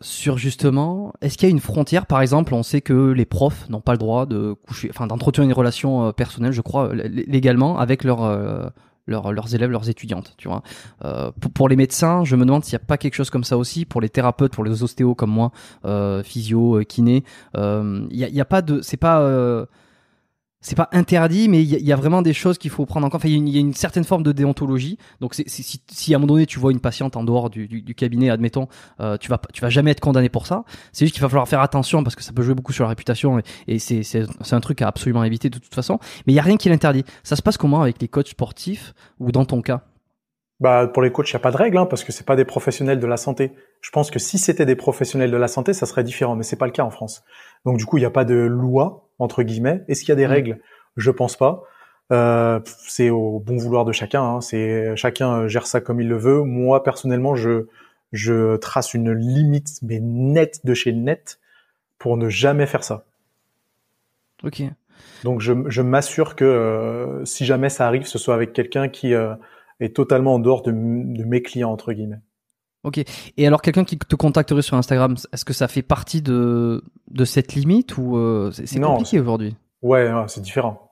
Sur 0.00 0.36
justement, 0.36 1.12
est-ce 1.20 1.38
qu'il 1.38 1.48
y 1.48 1.50
a 1.50 1.52
une 1.52 1.60
frontière? 1.60 2.06
Par 2.06 2.20
exemple, 2.20 2.52
on 2.52 2.64
sait 2.64 2.80
que 2.80 3.12
les 3.12 3.24
profs 3.24 3.68
n'ont 3.68 3.80
pas 3.80 3.92
le 3.92 3.98
droit 3.98 4.26
de 4.26 4.54
coucher, 4.66 4.90
enfin 4.90 5.06
d'entretenir 5.06 5.46
une 5.46 5.52
relation 5.52 6.08
euh, 6.08 6.12
personnelle, 6.12 6.50
je 6.50 6.60
crois, 6.60 6.92
légalement 6.92 7.78
avec 7.78 8.02
leurs 9.06 9.32
leurs 9.32 9.54
élèves, 9.54 9.70
leurs 9.70 9.88
étudiantes, 9.88 10.34
tu 10.36 10.48
vois. 10.48 10.62
pour, 11.40 11.50
pour, 11.52 11.68
les 11.68 11.76
médecins, 11.76 12.24
je 12.24 12.36
me 12.36 12.44
demande 12.44 12.64
s'il 12.64 12.76
n'y 12.76 12.82
a 12.82 12.86
pas 12.86 12.98
quelque 12.98 13.14
chose 13.14 13.30
comme 13.30 13.44
ça 13.44 13.56
aussi 13.56 13.84
pour 13.84 14.00
les 14.00 14.08
thérapeutes, 14.08 14.52
pour 14.52 14.64
les 14.64 14.82
ostéos 14.82 15.14
comme 15.14 15.30
moi, 15.30 15.52
physio, 16.24 16.80
kiné. 16.88 17.24
Il 17.54 18.08
n'y 18.10 18.24
a, 18.24 18.28
y 18.28 18.40
a, 18.40 18.44
pas 18.44 18.62
de, 18.62 18.80
c'est 18.82 18.96
pas 18.96 19.66
c'est 20.66 20.74
pas 20.74 20.88
interdit, 20.90 21.48
mais 21.48 21.62
il 21.62 21.86
y, 21.86 21.92
a 21.92 21.96
vraiment 21.96 22.22
des 22.22 22.32
choses 22.32 22.58
qu'il 22.58 22.72
faut 22.72 22.86
prendre 22.86 23.06
en 23.06 23.08
compte. 23.08 23.20
Enfin, 23.20 23.28
il 23.28 23.48
y, 23.48 23.56
a 23.56 23.60
une 23.60 23.72
certaine 23.72 24.02
forme 24.02 24.24
de 24.24 24.32
déontologie. 24.32 24.98
Donc, 25.20 25.34
si, 25.36 26.12
à 26.12 26.16
un 26.16 26.18
moment 26.18 26.32
donné 26.32 26.44
tu 26.44 26.58
vois 26.58 26.72
une 26.72 26.80
patiente 26.80 27.16
en 27.16 27.22
dehors 27.22 27.50
du, 27.50 27.94
cabinet, 27.96 28.30
admettons, 28.30 28.66
euh, 28.98 29.16
tu 29.16 29.28
vas 29.28 29.40
tu 29.52 29.62
vas 29.62 29.70
jamais 29.70 29.92
être 29.92 30.00
condamné 30.00 30.28
pour 30.28 30.48
ça. 30.48 30.64
C'est 30.92 31.04
juste 31.04 31.14
qu'il 31.14 31.22
va 31.22 31.28
falloir 31.28 31.46
faire 31.46 31.60
attention 31.60 32.02
parce 32.02 32.16
que 32.16 32.22
ça 32.24 32.32
peut 32.32 32.42
jouer 32.42 32.54
beaucoup 32.54 32.72
sur 32.72 32.82
la 32.82 32.88
réputation 32.88 33.40
et, 33.68 33.78
c'est 33.78 34.26
un 34.50 34.60
truc 34.60 34.82
à 34.82 34.88
absolument 34.88 35.22
éviter 35.22 35.50
de 35.50 35.58
toute 35.60 35.72
façon. 35.72 36.00
Mais 36.26 36.32
il 36.32 36.36
y 36.36 36.40
a 36.40 36.42
rien 36.42 36.56
qui 36.56 36.68
l'interdit. 36.68 37.04
Ça 37.22 37.36
se 37.36 37.42
passe 37.42 37.58
comment 37.58 37.82
avec 37.82 38.02
les 38.02 38.08
coachs 38.08 38.26
sportifs 38.26 38.92
ou 39.20 39.30
dans 39.30 39.44
ton 39.44 39.62
cas? 39.62 39.82
Bah, 40.58 40.88
pour 40.88 41.02
les 41.02 41.12
coachs, 41.12 41.30
il 41.30 41.34
n'y 41.34 41.36
a 41.36 41.40
pas 41.40 41.52
de 41.52 41.58
règle, 41.58 41.76
hein, 41.76 41.86
parce 41.86 42.02
que 42.02 42.10
c'est 42.10 42.26
pas 42.26 42.34
des 42.34 42.46
professionnels 42.46 42.98
de 42.98 43.06
la 43.06 43.18
santé. 43.18 43.52
Je 43.82 43.90
pense 43.90 44.10
que 44.10 44.18
si 44.18 44.38
c'était 44.38 44.66
des 44.66 44.74
professionnels 44.74 45.30
de 45.30 45.36
la 45.36 45.48
santé, 45.48 45.74
ça 45.74 45.86
serait 45.86 46.02
différent, 46.02 46.34
mais 46.34 46.42
c'est 46.42 46.56
pas 46.56 46.66
le 46.66 46.72
cas 46.72 46.82
en 46.82 46.90
France. 46.90 47.22
Donc 47.66 47.76
du 47.76 47.84
coup, 47.84 47.98
il 47.98 48.00
n'y 48.00 48.06
a 48.06 48.10
pas 48.10 48.24
de 48.24 48.34
loi 48.34 49.08
entre 49.18 49.42
guillemets. 49.42 49.82
Est-ce 49.88 50.00
qu'il 50.00 50.08
y 50.10 50.12
a 50.12 50.16
des 50.16 50.26
mm. 50.26 50.30
règles? 50.30 50.60
Je 50.96 51.10
pense 51.10 51.36
pas. 51.36 51.64
Euh, 52.12 52.60
c'est 52.86 53.10
au 53.10 53.40
bon 53.40 53.56
vouloir 53.56 53.84
de 53.84 53.92
chacun. 53.92 54.22
Hein. 54.22 54.40
C'est 54.40 54.96
chacun 54.96 55.48
gère 55.48 55.66
ça 55.66 55.80
comme 55.80 56.00
il 56.00 56.08
le 56.08 56.16
veut. 56.16 56.42
Moi 56.42 56.82
personnellement, 56.82 57.34
je 57.34 57.66
je 58.12 58.56
trace 58.56 58.94
une 58.94 59.12
limite 59.12 59.80
mais 59.82 59.98
nette 60.00 60.64
de 60.64 60.72
chez 60.72 60.92
net 60.92 61.40
pour 61.98 62.16
ne 62.16 62.28
jamais 62.28 62.66
faire 62.66 62.84
ça. 62.84 63.04
Ok. 64.44 64.62
Donc 65.24 65.40
je, 65.40 65.52
je 65.66 65.82
m'assure 65.82 66.36
que 66.36 66.44
euh, 66.44 67.24
si 67.24 67.44
jamais 67.44 67.68
ça 67.68 67.86
arrive, 67.86 68.04
ce 68.06 68.18
soit 68.18 68.34
avec 68.34 68.52
quelqu'un 68.52 68.88
qui 68.88 69.12
euh, 69.12 69.34
est 69.80 69.94
totalement 69.94 70.34
en 70.34 70.38
dehors 70.38 70.62
de, 70.62 70.70
de 70.70 71.24
mes 71.24 71.42
clients 71.42 71.72
entre 71.72 71.92
guillemets. 71.92 72.20
Ok. 72.86 73.00
Et 73.36 73.46
alors, 73.46 73.62
quelqu'un 73.62 73.84
qui 73.84 73.98
te 73.98 74.14
contacterait 74.14 74.62
sur 74.62 74.76
Instagram, 74.76 75.16
est-ce 75.32 75.44
que 75.44 75.52
ça 75.52 75.66
fait 75.66 75.82
partie 75.82 76.22
de, 76.22 76.84
de 77.10 77.24
cette 77.24 77.54
limite 77.54 77.98
ou 77.98 78.16
euh, 78.16 78.52
c'est 78.52 78.80
compliqué 78.80 79.18
aujourd'hui? 79.18 79.56
Ouais, 79.82 80.08
c'est 80.28 80.40
différent. 80.40 80.82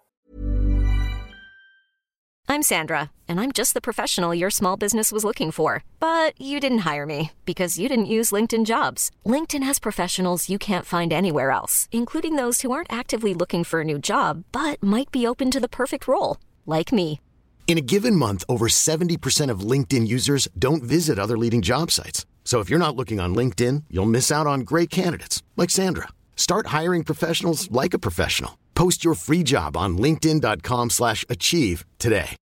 I'm 2.47 2.63
Sandra, 2.63 3.11
and 3.27 3.41
I'm 3.41 3.53
just 3.53 3.73
the 3.75 3.81
professional 3.81 4.35
your 4.35 4.51
small 4.51 4.77
business 4.77 5.11
was 5.11 5.25
looking 5.25 5.51
for. 5.51 5.83
But 6.01 6.39
you 6.39 6.61
didn't 6.61 6.85
hire 6.85 7.07
me 7.07 7.31
because 7.47 7.79
you 7.79 7.89
didn't 7.89 8.07
use 8.07 8.33
LinkedIn 8.33 8.65
jobs. 8.67 9.11
LinkedIn 9.25 9.63
has 9.63 9.79
professionals 9.79 10.49
you 10.51 10.59
can't 10.59 10.85
find 10.85 11.13
anywhere 11.13 11.53
else, 11.53 11.89
including 11.93 12.35
those 12.37 12.61
who 12.63 12.73
aren't 12.73 12.93
actively 12.93 13.35
looking 13.35 13.65
for 13.65 13.81
a 13.81 13.85
new 13.85 13.99
job, 13.99 14.43
but 14.51 14.83
might 14.83 15.11
be 15.13 15.27
open 15.27 15.51
to 15.53 15.61
the 15.61 15.69
perfect 15.69 16.07
role, 16.09 16.37
like 16.67 16.93
me. 16.93 17.21
In 17.67 17.77
a 17.77 17.81
given 17.81 18.15
month, 18.15 18.45
over 18.49 18.69
70% 18.69 19.51
of 19.51 19.69
LinkedIn 19.71 20.07
users 20.07 20.47
don't 20.57 20.85
visit 20.85 21.19
other 21.19 21.37
leading 21.37 21.61
job 21.61 21.91
sites. 21.91 22.25
So 22.45 22.61
if 22.61 22.71
you're 22.71 22.79
not 22.79 22.95
looking 22.95 23.19
on 23.19 23.35
LinkedIn, 23.35 23.85
you'll 23.91 24.07
miss 24.07 24.31
out 24.31 24.47
on 24.47 24.61
great 24.61 24.91
candidates 24.91 25.43
like 25.57 25.71
Sandra. 25.71 26.09
Start 26.37 26.69
hiring 26.69 27.03
professionals 27.03 27.69
like 27.73 27.95
a 27.95 27.99
professional. 27.99 28.59
Post 28.77 29.05
your 29.05 29.17
free 29.17 29.43
job 29.43 29.77
on 29.77 29.97
linkedin.com/achieve 29.99 31.85
today. 31.99 32.37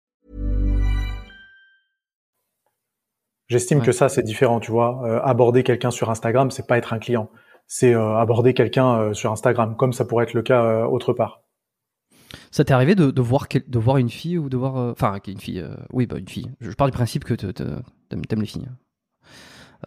J'estime 3.48 3.80
ouais. 3.80 3.84
que 3.84 3.92
ça 3.92 4.08
c'est 4.08 4.22
différent, 4.22 4.60
tu 4.60 4.70
vois. 4.70 5.02
Euh, 5.04 5.20
aborder 5.22 5.62
quelqu'un 5.62 5.90
sur 5.90 6.08
Instagram, 6.08 6.50
c'est 6.50 6.66
pas 6.66 6.78
être 6.78 6.94
un 6.94 6.98
client. 6.98 7.28
C'est 7.66 7.94
euh, 7.94 8.16
aborder 8.16 8.54
quelqu'un 8.54 8.98
euh, 8.98 9.12
sur 9.14 9.30
Instagram 9.30 9.76
comme 9.76 9.92
ça 9.92 10.04
pourrait 10.04 10.24
être 10.24 10.34
le 10.34 10.42
cas 10.42 10.62
euh, 10.62 10.84
autre 10.84 11.12
part. 11.12 11.41
Ça 12.50 12.64
t'est 12.64 12.72
arrivé 12.72 12.94
de, 12.94 13.10
de, 13.10 13.22
voir 13.22 13.46
de 13.66 13.78
voir 13.78 13.96
une 13.96 14.10
fille 14.10 14.38
ou 14.38 14.48
de 14.48 14.56
voir 14.56 14.76
euh, 14.76 14.92
enfin 14.92 15.18
une 15.26 15.40
fille 15.40 15.60
euh, 15.60 15.74
oui 15.92 16.06
bah 16.06 16.18
une 16.18 16.28
fille. 16.28 16.50
Je 16.60 16.70
pars 16.72 16.86
du 16.86 16.92
principe 16.92 17.24
que 17.24 17.34
t'aimes 17.34 17.82
les 18.36 18.46
filles. 18.46 18.68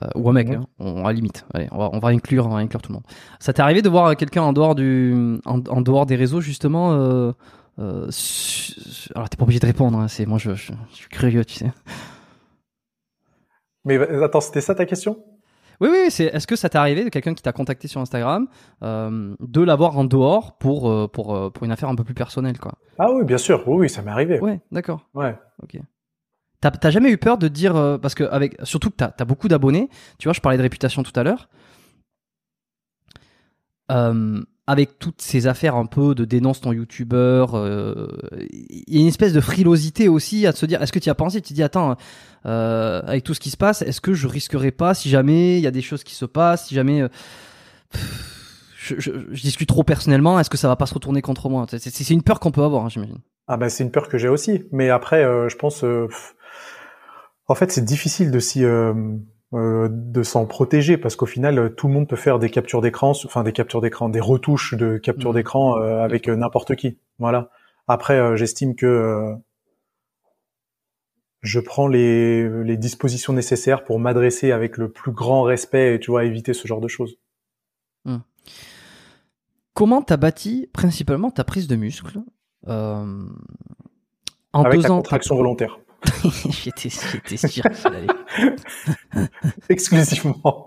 Euh, 0.04 0.08
ou 0.16 0.30
un 0.30 0.34
mec, 0.34 0.50
hein, 0.50 0.66
on, 0.78 1.06
à 1.06 1.14
limite. 1.14 1.46
Allez, 1.54 1.70
on 1.72 1.78
va, 1.78 1.90
on 1.94 2.00
va 2.00 2.10
inclure, 2.10 2.48
on 2.48 2.50
va 2.50 2.58
inclure 2.58 2.82
tout 2.82 2.92
le 2.92 2.96
monde. 2.96 3.06
Ça 3.40 3.54
t'est 3.54 3.62
arrivé 3.62 3.82
de 3.82 3.88
voir 3.88 4.18
quelqu'un 4.18 4.42
en 4.42 4.52
dehors 4.52 4.76
du, 4.76 5.40
en, 5.46 5.62
en, 5.70 5.82
dehors 5.82 6.06
des 6.06 6.18
réseaux 6.18 6.42
justement. 6.42 6.92
Alors 7.78 8.10
t'es 9.30 9.38
pas 9.38 9.44
obligé 9.44 9.60
de 9.60 9.68
répondre. 9.68 9.98
Hein, 10.00 10.08
c'est 10.08 10.26
moi, 10.26 10.38
je, 10.38 10.54
je, 10.54 10.74
je, 10.90 10.96
suis 10.96 11.10
curieux, 11.10 11.46
tu 11.46 11.56
sais. 11.56 11.72
Mais 13.86 13.98
attends, 14.24 14.42
c'était 14.42 14.62
ça 14.62 14.76
ta 14.76 14.86
question? 14.86 15.24
Oui, 15.82 15.90
oui, 15.92 16.06
c'est. 16.10 16.26
Est-ce 16.26 16.48
que 16.48 16.56
ça 16.56 16.70
t'est 16.70 16.78
arrivé 16.78 17.04
de 17.04 17.10
quelqu'un 17.10 17.34
qui 17.34 17.44
t'a 17.44 17.52
contacté 17.52 17.88
sur 17.88 18.02
Instagram 18.02 18.48
euh, 18.84 19.36
de 19.40 19.62
l'avoir 19.62 19.98
en 19.98 20.04
dehors 20.04 20.58
pour 20.58 20.90
euh, 20.90 21.08
pour 21.08 21.36
euh, 21.36 21.50
pour 21.50 21.66
une 21.66 21.72
affaire 21.72 21.90
un 21.90 21.96
peu 21.96 22.04
plus 22.04 22.14
personnelle, 22.14 22.60
quoi? 22.60 22.74
Ah 22.98 23.12
oui, 23.12 23.24
bien 23.26 23.38
sûr. 23.38 23.68
Oui, 23.68 23.78
oui 23.78 23.90
ça 23.90 24.02
m'est 24.02 24.12
arrivé. 24.12 24.40
Ouais, 24.40 24.60
d'accord. 24.72 25.08
Ouais. 25.14 25.36
Ok. 25.62 25.80
T'as 26.62 26.90
jamais 26.90 27.12
eu 27.12 27.18
peur 27.18 27.38
de 27.38 27.48
dire 27.48 27.74
parce 28.02 28.16
que 28.16 28.24
avec 28.24 28.58
surtout 28.64 28.90
que 28.90 28.96
t'as 28.96 29.12
as 29.20 29.26
beaucoup 29.26 29.48
d'abonnés. 29.48 29.88
Tu 30.18 30.28
vois, 30.28 30.34
je 30.34 30.42
parlais 30.42 30.58
de 30.58 30.64
réputation 30.64 31.04
tout 31.04 31.12
à 31.16 31.24
l'heure. 31.24 31.48
Avec 34.68 34.98
toutes 34.98 35.22
ces 35.22 35.46
affaires 35.46 35.76
un 35.76 35.86
peu 35.86 36.16
de 36.16 36.26
dénonce 36.26 36.62
ton 36.62 36.74
youtubeur, 36.74 37.54
euh, 37.54 38.08
il 38.50 38.96
y 38.96 38.98
a 38.98 39.02
une 39.02 39.08
espèce 39.08 39.32
de 39.32 39.42
frilosité 39.42 40.08
aussi 40.08 40.48
à 40.48 40.54
se 40.54 40.66
dire, 40.66 40.82
est-ce 40.82 40.92
que 40.92 40.98
tu 40.98 41.10
as 41.10 41.16
pensé? 41.16 41.40
Tu 41.40 41.50
te 41.50 41.54
dis, 41.54 41.62
attends, 41.62 41.96
euh, 42.46 43.02
avec 43.06 43.24
tout 43.24 43.34
ce 43.34 43.40
qui 43.40 43.52
se 43.52 43.58
passe, 43.58 43.82
est-ce 43.84 44.02
que 44.02 44.14
je 44.14 44.28
risquerais 44.28 44.72
pas 44.72 44.94
si 44.94 45.10
jamais 45.10 45.58
il 45.58 45.64
y 45.64 45.68
a 45.68 45.72
des 45.72 45.82
choses 45.82 46.04
qui 46.04 46.16
se 46.16 46.26
passent, 46.26 46.68
si 46.68 46.76
jamais 46.76 47.02
euh, 47.02 47.10
je, 48.78 48.96
je, 49.00 49.12
je, 49.32 49.42
discute 49.42 49.68
trop 49.68 49.84
personnellement, 49.84 50.40
est-ce 50.40 50.50
que 50.50 50.58
ça 50.58 50.68
va 50.68 50.76
pas 50.76 50.86
se 50.86 50.94
retourner 50.94 51.22
contre 51.22 51.50
moi? 51.50 51.66
C'est 51.70 52.10
une 52.10 52.24
peur 52.24 52.40
qu'on 52.40 52.52
peut 52.52 52.64
avoir, 52.64 52.86
hein, 52.86 52.90
j'imagine. 52.90 53.20
Ah 53.48 53.58
bah 53.58 53.70
c'est 53.70 53.84
une 53.84 53.92
peur 53.92 54.10
que 54.10 54.18
j'ai 54.18 54.28
aussi, 54.28 54.64
mais 54.72 54.90
après, 54.90 55.24
euh, 55.24 55.50
je 55.50 55.56
pense, 55.56 55.84
euh, 55.84 56.08
en 57.48 57.56
fait, 57.56 57.72
c'est 57.72 57.86
difficile 57.86 58.32
de 58.32 58.40
s'y 58.40 58.64
euh, 59.56 59.88
de 59.90 60.22
s'en 60.22 60.46
protéger 60.46 60.98
parce 60.98 61.16
qu'au 61.16 61.26
final 61.26 61.58
euh, 61.58 61.70
tout 61.70 61.88
le 61.88 61.94
monde 61.94 62.10
peut 62.10 62.16
faire 62.16 62.40
des 62.40 62.50
captures 62.50 62.82
d'écran 62.82 63.12
enfin 63.12 63.42
des 63.42 63.54
captures 63.54 63.80
d'écran 63.80 64.10
des 64.10 64.20
retouches 64.20 64.74
de 64.74 64.98
capture 64.98 65.32
mmh. 65.32 65.36
d'écran 65.36 65.78
euh, 65.78 66.04
avec 66.04 66.28
n'importe 66.28 66.76
qui. 66.76 66.98
Voilà. 67.20 67.50
Après 67.88 68.36
j'estime 68.36 68.76
que 68.76 69.34
je 71.42 71.60
prends 71.60 71.88
les, 71.88 72.50
les 72.64 72.76
dispositions 72.76 73.32
nécessaires 73.32 73.86
pour 73.86 74.00
m'adresser 74.00 74.52
avec 74.52 74.78
le 74.78 74.92
plus 74.92 75.12
grand 75.12 75.44
respect 75.44 75.96
et 75.96 76.00
tu 76.00 76.12
vois 76.12 76.26
éviter 76.26 76.54
ce 76.54 76.68
genre 76.68 76.82
de 76.82 76.88
choses. 76.88 77.18
Mmh. 78.06 78.18
comment 79.74 80.02
t'as 80.02 80.18
bâti 80.18 80.70
principalement 80.74 81.32
ta 81.32 81.44
prise 81.44 81.68
de 81.68 81.76
muscle 81.76 82.20
en 82.68 83.28
avec 84.54 84.82
la 84.82 84.90
contraction 84.90 85.36
volontaire 85.36 85.80
j'étais, 86.64 86.90
sûr 86.90 87.66
Exclusivement. 89.70 90.66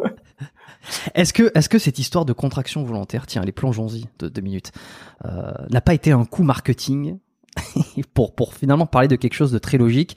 Est-ce 1.14 1.33
que, 1.33 1.51
est-ce 1.55 1.68
que 1.68 1.79
cette 1.79 1.99
histoire 1.99 2.24
de 2.24 2.33
contraction 2.33 2.83
volontaire, 2.83 3.26
tiens, 3.26 3.43
les 3.43 3.53
plongeons-y 3.53 4.07
de 4.18 4.29
deux 4.29 4.41
minutes, 4.41 4.72
euh, 5.24 5.53
n'a 5.70 5.81
pas 5.81 5.95
été 5.95 6.12
un 6.12 6.24
coup 6.24 6.43
marketing 6.43 7.18
pour, 8.14 8.35
pour 8.35 8.55
finalement 8.55 8.87
parler 8.87 9.09
de 9.09 9.16
quelque 9.16 9.35
chose 9.35 9.53
de 9.53 9.59
très 9.59 9.79
logique 9.79 10.16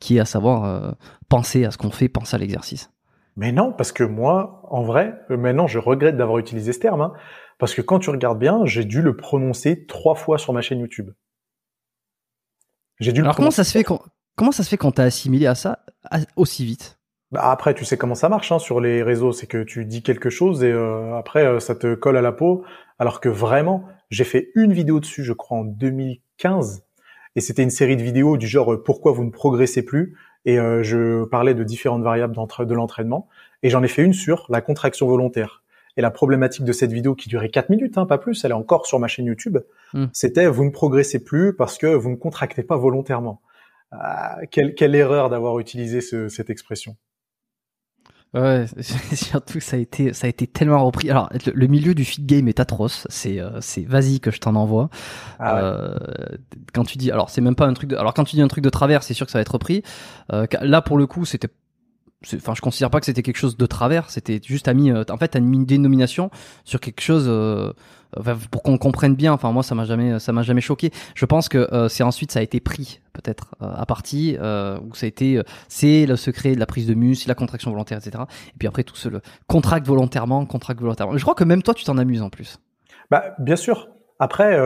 qui 0.00 0.16
est 0.16 0.20
à 0.20 0.24
savoir 0.24 0.64
euh, 0.64 0.90
penser 1.28 1.64
à 1.64 1.70
ce 1.70 1.78
qu'on 1.78 1.90
fait, 1.90 2.08
penser 2.08 2.36
à 2.36 2.38
l'exercice? 2.38 2.90
Mais 3.36 3.52
non, 3.52 3.72
parce 3.72 3.92
que 3.92 4.04
moi, 4.04 4.62
en 4.68 4.82
vrai, 4.82 5.14
euh, 5.30 5.36
maintenant, 5.36 5.66
je 5.66 5.78
regrette 5.78 6.16
d'avoir 6.16 6.38
utilisé 6.38 6.72
ce 6.72 6.80
terme, 6.80 7.00
hein, 7.00 7.12
parce 7.58 7.74
que 7.74 7.82
quand 7.82 7.98
tu 7.98 8.10
regardes 8.10 8.38
bien, 8.38 8.64
j'ai 8.64 8.84
dû 8.84 9.02
le 9.02 9.16
prononcer 9.16 9.86
trois 9.86 10.14
fois 10.14 10.38
sur 10.38 10.52
ma 10.52 10.60
chaîne 10.60 10.80
YouTube. 10.80 11.10
J'ai 13.00 13.12
dû. 13.12 13.20
Alors 13.20 13.36
comment 13.36 13.52
ça 13.52 13.64
se 13.64 13.70
fait 13.70 13.84
quand, 13.84 14.00
comment 14.38 14.52
ça 14.52 14.62
se 14.62 14.68
fait 14.70 14.76
quand 14.76 14.92
t'as 14.92 15.02
assimilé 15.02 15.46
à 15.46 15.54
ça 15.54 15.80
aussi 16.36 16.64
vite? 16.64 16.98
Bah 17.32 17.50
après, 17.50 17.74
tu 17.74 17.84
sais 17.84 17.98
comment 17.98 18.14
ça 18.14 18.30
marche 18.30 18.52
hein, 18.52 18.58
sur 18.58 18.80
les 18.80 19.02
réseaux, 19.02 19.32
c'est 19.32 19.46
que 19.46 19.62
tu 19.62 19.84
dis 19.84 20.02
quelque 20.02 20.30
chose 20.30 20.64
et 20.64 20.72
euh, 20.72 21.14
après 21.16 21.44
euh, 21.44 21.60
ça 21.60 21.74
te 21.74 21.94
colle 21.94 22.16
à 22.16 22.22
la 22.22 22.32
peau. 22.32 22.64
Alors 22.98 23.20
que 23.20 23.28
vraiment, 23.28 23.84
j'ai 24.10 24.24
fait 24.24 24.50
une 24.54 24.72
vidéo 24.72 25.00
dessus, 25.00 25.24
je 25.24 25.32
crois 25.32 25.58
en 25.58 25.64
2015, 25.64 26.84
et 27.36 27.40
c'était 27.40 27.64
une 27.64 27.70
série 27.70 27.96
de 27.96 28.02
vidéos 28.02 28.36
du 28.36 28.46
genre 28.46 28.72
euh, 28.72 28.82
pourquoi 28.82 29.12
vous 29.12 29.24
ne 29.24 29.30
progressez 29.30 29.84
plus, 29.84 30.16
et 30.46 30.56
je 30.56 31.24
parlais 31.24 31.52
de 31.52 31.62
différentes 31.62 32.02
variables 32.02 32.34
de 32.34 32.74
l'entraînement, 32.74 33.28
et 33.62 33.68
j'en 33.68 33.82
ai 33.82 33.88
fait 33.88 34.02
une 34.02 34.14
sur 34.14 34.46
la 34.48 34.62
contraction 34.62 35.06
volontaire. 35.06 35.62
Et 35.98 36.00
la 36.00 36.10
problématique 36.10 36.64
de 36.64 36.72
cette 36.72 36.92
vidéo 36.92 37.14
qui 37.14 37.28
durait 37.28 37.50
4 37.50 37.68
minutes, 37.68 37.98
hein, 37.98 38.06
pas 38.06 38.16
plus, 38.16 38.42
elle 38.44 38.52
est 38.52 38.54
encore 38.54 38.86
sur 38.86 38.98
ma 38.98 39.08
chaîne 39.08 39.26
YouTube, 39.26 39.58
hmm. 39.92 40.06
c'était 40.12 40.46
vous 40.46 40.64
ne 40.64 40.70
progressez 40.70 41.22
plus 41.22 41.54
parce 41.54 41.76
que 41.76 41.88
vous 41.88 42.08
ne 42.08 42.16
contractez 42.16 42.62
pas 42.62 42.78
volontairement. 42.78 43.42
Quelle, 44.50 44.74
quelle 44.74 44.94
erreur 44.94 45.30
d'avoir 45.30 45.58
utilisé 45.58 46.00
ce, 46.00 46.28
cette 46.28 46.50
expression. 46.50 46.96
Ouais, 48.34 48.66
surtout 49.14 49.58
ça 49.60 49.76
a 49.76 49.78
été 49.78 50.12
ça 50.12 50.26
a 50.26 50.30
été 50.30 50.46
tellement 50.46 50.84
repris. 50.84 51.10
Alors 51.10 51.30
le, 51.54 51.66
milieu 51.66 51.94
du 51.94 52.04
feed 52.04 52.26
game 52.26 52.46
est 52.48 52.60
atroce. 52.60 53.06
C'est 53.08 53.40
euh, 53.40 53.60
c'est 53.62 53.82
vas-y 53.82 54.20
que 54.20 54.30
je 54.30 54.38
t'en 54.38 54.54
envoie. 54.54 54.90
Ah 55.38 55.58
euh, 55.58 55.96
quand 56.74 56.84
tu 56.84 56.98
dis 56.98 57.10
alors 57.10 57.30
c'est 57.30 57.40
même 57.40 57.54
pas 57.54 57.66
un 57.66 57.72
truc 57.72 57.88
de 57.88 57.96
alors 57.96 58.12
quand 58.12 58.24
tu 58.24 58.36
dis 58.36 58.42
un 58.42 58.48
truc 58.48 58.62
de 58.62 58.68
travers, 58.68 59.02
c'est 59.02 59.14
sûr 59.14 59.24
que 59.24 59.32
ça 59.32 59.38
va 59.38 59.42
être 59.42 59.52
repris. 59.52 59.82
Euh, 60.32 60.46
là 60.60 60.82
pour 60.82 60.98
le 60.98 61.06
coup, 61.06 61.24
c'était 61.24 61.48
enfin 62.34 62.52
je 62.54 62.60
considère 62.60 62.90
pas 62.90 63.00
que 63.00 63.06
c'était 63.06 63.22
quelque 63.22 63.38
chose 63.38 63.56
de 63.56 63.66
travers, 63.66 64.10
c'était 64.10 64.40
juste 64.44 64.68
à 64.68 64.74
mis 64.74 64.92
en 64.92 65.16
fait 65.16 65.34
mis 65.36 65.56
une 65.56 65.64
dénomination 65.64 66.30
sur 66.64 66.80
quelque 66.80 67.00
chose 67.00 67.30
pour 68.50 68.62
qu'on 68.62 68.78
comprenne 68.78 69.14
bien. 69.14 69.32
Enfin, 69.32 69.52
moi, 69.52 69.62
ça 69.62 69.74
m'a 69.74 69.84
jamais, 69.84 70.18
ça 70.18 70.32
m'a 70.32 70.42
jamais 70.42 70.60
choqué. 70.60 70.90
Je 71.14 71.26
pense 71.26 71.48
que 71.48 71.58
euh, 71.72 71.88
c'est 71.88 72.02
ensuite 72.02 72.32
ça 72.32 72.40
a 72.40 72.42
été 72.42 72.60
pris 72.60 73.00
peut-être 73.12 73.54
euh, 73.62 73.66
à 73.74 73.86
partie 73.86 74.36
euh, 74.40 74.78
où 74.80 74.94
ça 74.94 75.06
a 75.06 75.08
été, 75.08 75.40
c'est 75.68 76.06
le 76.06 76.16
secret 76.16 76.54
de 76.54 76.60
la 76.60 76.66
prise 76.66 76.86
de 76.86 76.94
muscle, 76.94 77.28
la 77.28 77.34
contraction 77.34 77.70
volontaire, 77.70 77.98
etc. 77.98 78.24
Et 78.48 78.58
puis 78.58 78.68
après 78.68 78.84
tout 78.84 78.94
le 79.10 79.20
contracte 79.46 79.86
volontairement, 79.86 80.44
contracte 80.46 80.80
volontairement. 80.80 81.16
Je 81.16 81.22
crois 81.22 81.34
que 81.34 81.44
même 81.44 81.62
toi, 81.62 81.74
tu 81.74 81.84
t'en 81.84 81.98
amuses 81.98 82.22
en 82.22 82.30
plus. 82.30 82.58
Bah, 83.10 83.34
bien 83.38 83.56
sûr. 83.56 83.88
Après, 84.18 84.58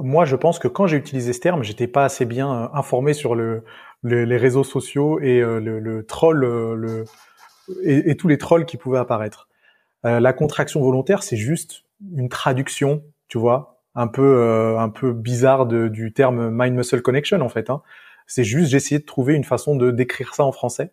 moi, 0.00 0.24
je 0.24 0.36
pense 0.36 0.58
que 0.58 0.68
quand 0.68 0.86
j'ai 0.86 0.96
utilisé 0.96 1.32
ce 1.32 1.40
terme, 1.40 1.62
j'étais 1.62 1.86
pas 1.86 2.04
assez 2.04 2.24
bien 2.24 2.70
informé 2.74 3.14
sur 3.14 3.34
le, 3.34 3.64
les 4.02 4.36
réseaux 4.36 4.64
sociaux 4.64 5.20
et 5.20 5.40
le, 5.40 5.78
le, 5.78 6.04
troll, 6.04 6.40
le 6.40 7.04
et, 7.82 8.10
et 8.10 8.16
tous 8.16 8.28
les 8.28 8.38
trolls 8.38 8.66
qui 8.66 8.76
pouvaient 8.76 8.98
apparaître. 8.98 9.48
la 10.04 10.32
contraction 10.32 10.80
volontaire, 10.82 11.22
c'est 11.22 11.36
juste 11.36 11.84
une 12.16 12.28
traduction, 12.28 13.02
tu 13.28 13.38
vois, 13.38 13.80
un 13.94 14.06
peu 14.06 14.22
euh, 14.22 14.78
un 14.78 14.88
peu 14.88 15.12
bizarre 15.12 15.66
de, 15.66 15.88
du 15.88 16.12
terme 16.12 16.50
mind 16.50 16.74
muscle 16.74 17.02
connection 17.02 17.40
en 17.40 17.48
fait. 17.48 17.70
Hein. 17.70 17.82
C'est 18.26 18.44
juste 18.44 18.70
j'ai 18.70 18.76
essayé 18.76 18.98
de 18.98 19.04
trouver 19.04 19.34
une 19.34 19.44
façon 19.44 19.76
de 19.76 19.90
décrire 19.90 20.34
ça 20.34 20.44
en 20.44 20.52
français. 20.52 20.90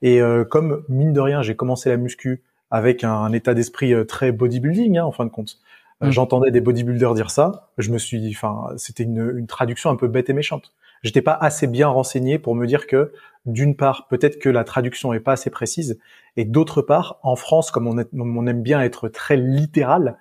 Et 0.00 0.20
euh, 0.22 0.44
comme 0.44 0.84
mine 0.88 1.12
de 1.12 1.20
rien, 1.20 1.42
j'ai 1.42 1.56
commencé 1.56 1.90
la 1.90 1.96
muscu 1.96 2.42
avec 2.70 3.02
un, 3.02 3.32
état 3.32 3.54
d'esprit 3.54 3.92
euh, 3.92 4.04
très 4.04 4.30
bodybuilding 4.30 4.98
hein, 4.98 5.04
en 5.04 5.12
fin 5.12 5.24
de 5.24 5.30
compte. 5.30 5.58
Mm. 6.00 6.10
J'entendais 6.10 6.50
des 6.50 6.60
bodybuilders 6.60 7.14
dire 7.14 7.30
ça, 7.30 7.70
je 7.78 7.90
me 7.90 7.98
suis, 7.98 8.30
enfin, 8.30 8.68
c'était 8.76 9.02
une, 9.02 9.34
une 9.36 9.46
traduction 9.46 9.90
un 9.90 9.96
peu 9.96 10.06
bête 10.06 10.30
et 10.30 10.32
méchante. 10.32 10.72
J'étais 11.02 11.22
pas 11.22 11.34
assez 11.34 11.66
bien 11.66 11.88
renseigné 11.88 12.38
pour 12.38 12.54
me 12.54 12.66
dire 12.66 12.86
que 12.86 13.12
d'une 13.46 13.76
part, 13.76 14.08
peut-être 14.08 14.38
que 14.38 14.48
la 14.48 14.64
traduction 14.64 15.12
est 15.12 15.20
pas 15.20 15.32
assez 15.32 15.50
précise, 15.50 15.98
et 16.36 16.44
d'autre 16.44 16.82
part, 16.82 17.18
en 17.22 17.36
France, 17.36 17.70
comme 17.70 17.86
on, 17.86 18.04
on 18.12 18.46
aime 18.46 18.62
bien 18.62 18.80
être 18.80 19.08
très 19.08 19.36
littéral, 19.36 20.18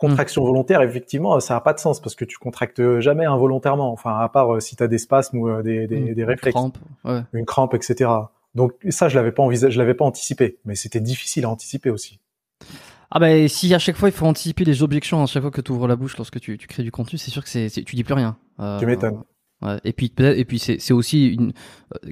Contraction 0.00 0.42
volontaire, 0.42 0.80
effectivement, 0.80 1.38
ça 1.40 1.54
n'a 1.54 1.60
pas 1.60 1.74
de 1.74 1.78
sens 1.78 2.00
parce 2.00 2.14
que 2.14 2.24
tu 2.24 2.38
contractes 2.38 3.00
jamais 3.00 3.26
involontairement. 3.26 3.92
Enfin, 3.92 4.18
à 4.18 4.30
part 4.30 4.54
euh, 4.54 4.60
si 4.60 4.74
tu 4.74 4.82
as 4.82 4.88
des 4.88 4.96
spasmes 4.96 5.36
ou 5.36 5.48
euh, 5.48 5.62
des, 5.62 5.86
des, 5.86 6.14
des 6.14 6.24
réflexes, 6.24 6.58
une 6.58 6.72
crampe, 6.72 7.24
une 7.34 7.44
crampe, 7.44 7.74
etc. 7.74 8.10
Donc 8.54 8.72
ça, 8.88 9.10
je 9.10 9.16
l'avais 9.16 9.30
pas 9.30 9.42
envisagé, 9.42 9.72
je 9.72 9.78
l'avais 9.78 9.92
pas 9.92 10.06
anticipé, 10.06 10.58
mais 10.64 10.74
c'était 10.74 11.00
difficile 11.00 11.44
à 11.44 11.50
anticiper 11.50 11.90
aussi. 11.90 12.18
Ah 13.10 13.18
ben 13.18 13.46
si 13.48 13.74
à 13.74 13.78
chaque 13.78 13.96
fois 13.96 14.08
il 14.08 14.12
faut 14.12 14.26
anticiper 14.26 14.64
les 14.64 14.82
objections 14.82 15.22
à 15.22 15.26
chaque 15.26 15.42
fois 15.42 15.50
que 15.50 15.60
tu 15.60 15.72
ouvres 15.72 15.88
la 15.88 15.96
bouche 15.96 16.16
lorsque 16.16 16.40
tu, 16.40 16.56
tu 16.56 16.66
crées 16.66 16.84
du 16.84 16.92
contenu, 16.92 17.18
c'est 17.18 17.30
sûr 17.30 17.42
que 17.42 17.50
c'est 17.50 17.68
tu 17.68 17.96
dis 17.96 18.04
plus 18.04 18.14
rien. 18.14 18.36
Euh, 18.60 18.78
tu 18.78 18.86
m'étonnes. 18.86 19.22
Ouais. 19.62 19.78
Et 19.84 19.92
puis 19.92 20.12
et 20.18 20.44
puis 20.46 20.58
c'est 20.58 20.92
aussi 20.92 21.26
une 21.26 21.52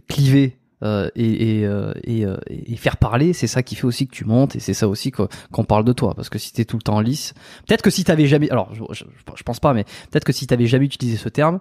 cliver 0.09 0.59
euh, 0.84 1.08
et, 1.16 1.60
et, 1.60 1.66
euh, 1.66 1.92
et, 2.04 2.24
euh, 2.24 2.36
et, 2.46 2.76
faire 2.76 2.98
parler, 2.98 3.32
c'est 3.32 3.48
ça 3.48 3.64
qui 3.64 3.74
fait 3.74 3.84
aussi 3.84 4.06
que 4.06 4.14
tu 4.14 4.24
montes 4.24 4.54
et 4.54 4.60
c'est 4.60 4.74
ça 4.74 4.88
aussi 4.88 5.10
qu'on 5.10 5.64
parle 5.64 5.84
de 5.84 5.92
toi. 5.92 6.14
Parce 6.14 6.28
que 6.28 6.38
si 6.38 6.52
t'es 6.52 6.64
tout 6.64 6.76
le 6.76 6.82
temps 6.82 6.96
en 6.96 7.00
lice, 7.00 7.34
peut-être 7.66 7.82
que 7.82 7.90
si 7.90 8.04
t'avais 8.04 8.26
jamais, 8.26 8.48
alors 8.50 8.72
je, 8.74 8.82
je, 8.92 9.42
pense 9.42 9.58
pas, 9.58 9.74
mais 9.74 9.84
peut-être 10.10 10.24
que 10.24 10.32
si 10.32 10.46
t'avais 10.46 10.66
jamais 10.66 10.84
utilisé 10.84 11.16
ce 11.16 11.28
terme, 11.28 11.58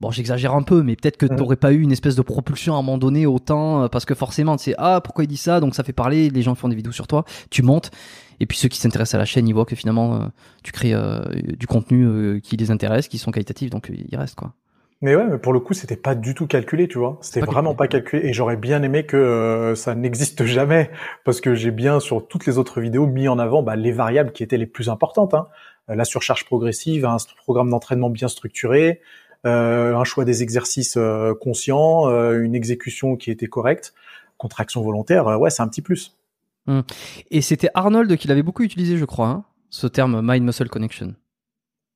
bon 0.00 0.10
j'exagère 0.10 0.54
un 0.54 0.62
peu, 0.62 0.82
mais 0.82 0.96
peut-être 0.96 1.18
que 1.18 1.26
t'aurais 1.26 1.56
pas 1.56 1.72
eu 1.72 1.80
une 1.80 1.92
espèce 1.92 2.16
de 2.16 2.22
propulsion 2.22 2.74
à 2.74 2.78
un 2.78 2.82
moment 2.82 2.98
donné 2.98 3.26
autant, 3.26 3.88
parce 3.90 4.06
que 4.06 4.14
forcément 4.14 4.56
tu 4.56 4.64
sais 4.64 4.74
ah 4.78 5.00
pourquoi 5.02 5.24
il 5.24 5.28
dit 5.28 5.36
ça, 5.36 5.60
donc 5.60 5.74
ça 5.74 5.84
fait 5.84 5.92
parler, 5.92 6.30
les 6.30 6.42
gens 6.42 6.54
font 6.54 6.68
des 6.68 6.76
vidéos 6.76 6.92
sur 6.92 7.06
toi, 7.06 7.24
tu 7.50 7.62
montes. 7.62 7.90
Et 8.40 8.46
puis 8.46 8.58
ceux 8.58 8.68
qui 8.68 8.78
s'intéressent 8.78 9.14
à 9.14 9.18
la 9.18 9.26
chaîne, 9.26 9.46
ils 9.46 9.54
voient 9.54 9.66
que 9.66 9.76
finalement 9.76 10.30
tu 10.62 10.72
crées 10.72 10.94
du 11.58 11.66
contenu 11.66 12.40
qui 12.42 12.56
les 12.56 12.70
intéresse, 12.70 13.08
qui 13.08 13.18
sont 13.18 13.32
qualitatifs, 13.32 13.68
donc 13.68 13.92
ils 13.92 14.16
restent 14.16 14.36
quoi. 14.36 14.54
Mais 15.00 15.14
ouais, 15.16 15.26
mais 15.28 15.38
pour 15.38 15.52
le 15.52 15.60
coup, 15.60 15.74
c'était 15.74 15.96
pas 15.96 16.14
du 16.14 16.34
tout 16.34 16.46
calculé, 16.46 16.88
tu 16.88 16.98
vois. 16.98 17.18
C'était 17.20 17.44
vraiment 17.44 17.74
pas 17.74 17.88
calculé. 17.88 18.26
Et 18.26 18.32
j'aurais 18.32 18.56
bien 18.56 18.82
aimé 18.82 19.04
que 19.04 19.16
euh, 19.16 19.74
ça 19.74 19.94
n'existe 19.94 20.44
jamais, 20.44 20.90
parce 21.24 21.40
que 21.40 21.54
j'ai 21.54 21.70
bien 21.70 22.00
sur 22.00 22.26
toutes 22.26 22.46
les 22.46 22.56
autres 22.58 22.80
vidéos 22.80 23.06
mis 23.06 23.28
en 23.28 23.38
avant 23.38 23.62
bah, 23.62 23.76
les 23.76 23.92
variables 23.92 24.32
qui 24.32 24.42
étaient 24.42 24.56
les 24.56 24.66
plus 24.66 24.88
importantes. 24.88 25.34
Hein. 25.34 25.48
Euh, 25.90 25.94
la 25.94 26.04
surcharge 26.04 26.44
progressive, 26.44 27.04
un 27.04 27.16
programme 27.38 27.70
d'entraînement 27.70 28.10
bien 28.10 28.28
structuré, 28.28 29.00
euh, 29.46 29.94
un 29.94 30.04
choix 30.04 30.24
des 30.24 30.42
exercices 30.42 30.96
euh, 30.96 31.34
conscients, 31.34 32.08
une 32.32 32.54
exécution 32.54 33.16
qui 33.16 33.30
était 33.30 33.46
correcte, 33.46 33.94
contraction 34.38 34.82
volontaire. 34.82 35.26
ouais, 35.40 35.50
c'est 35.50 35.62
un 35.62 35.68
petit 35.68 35.82
plus. 35.82 36.16
Hum. 36.66 36.82
Et 37.30 37.42
c'était 37.42 37.68
Arnold 37.74 38.16
qui 38.16 38.28
l'avait 38.28 38.42
beaucoup 38.42 38.62
utilisé, 38.62 38.96
je 38.96 39.04
crois, 39.04 39.28
hein, 39.28 39.44
ce 39.68 39.86
terme 39.86 40.20
mind 40.22 40.44
muscle 40.44 40.68
connection. 40.68 41.14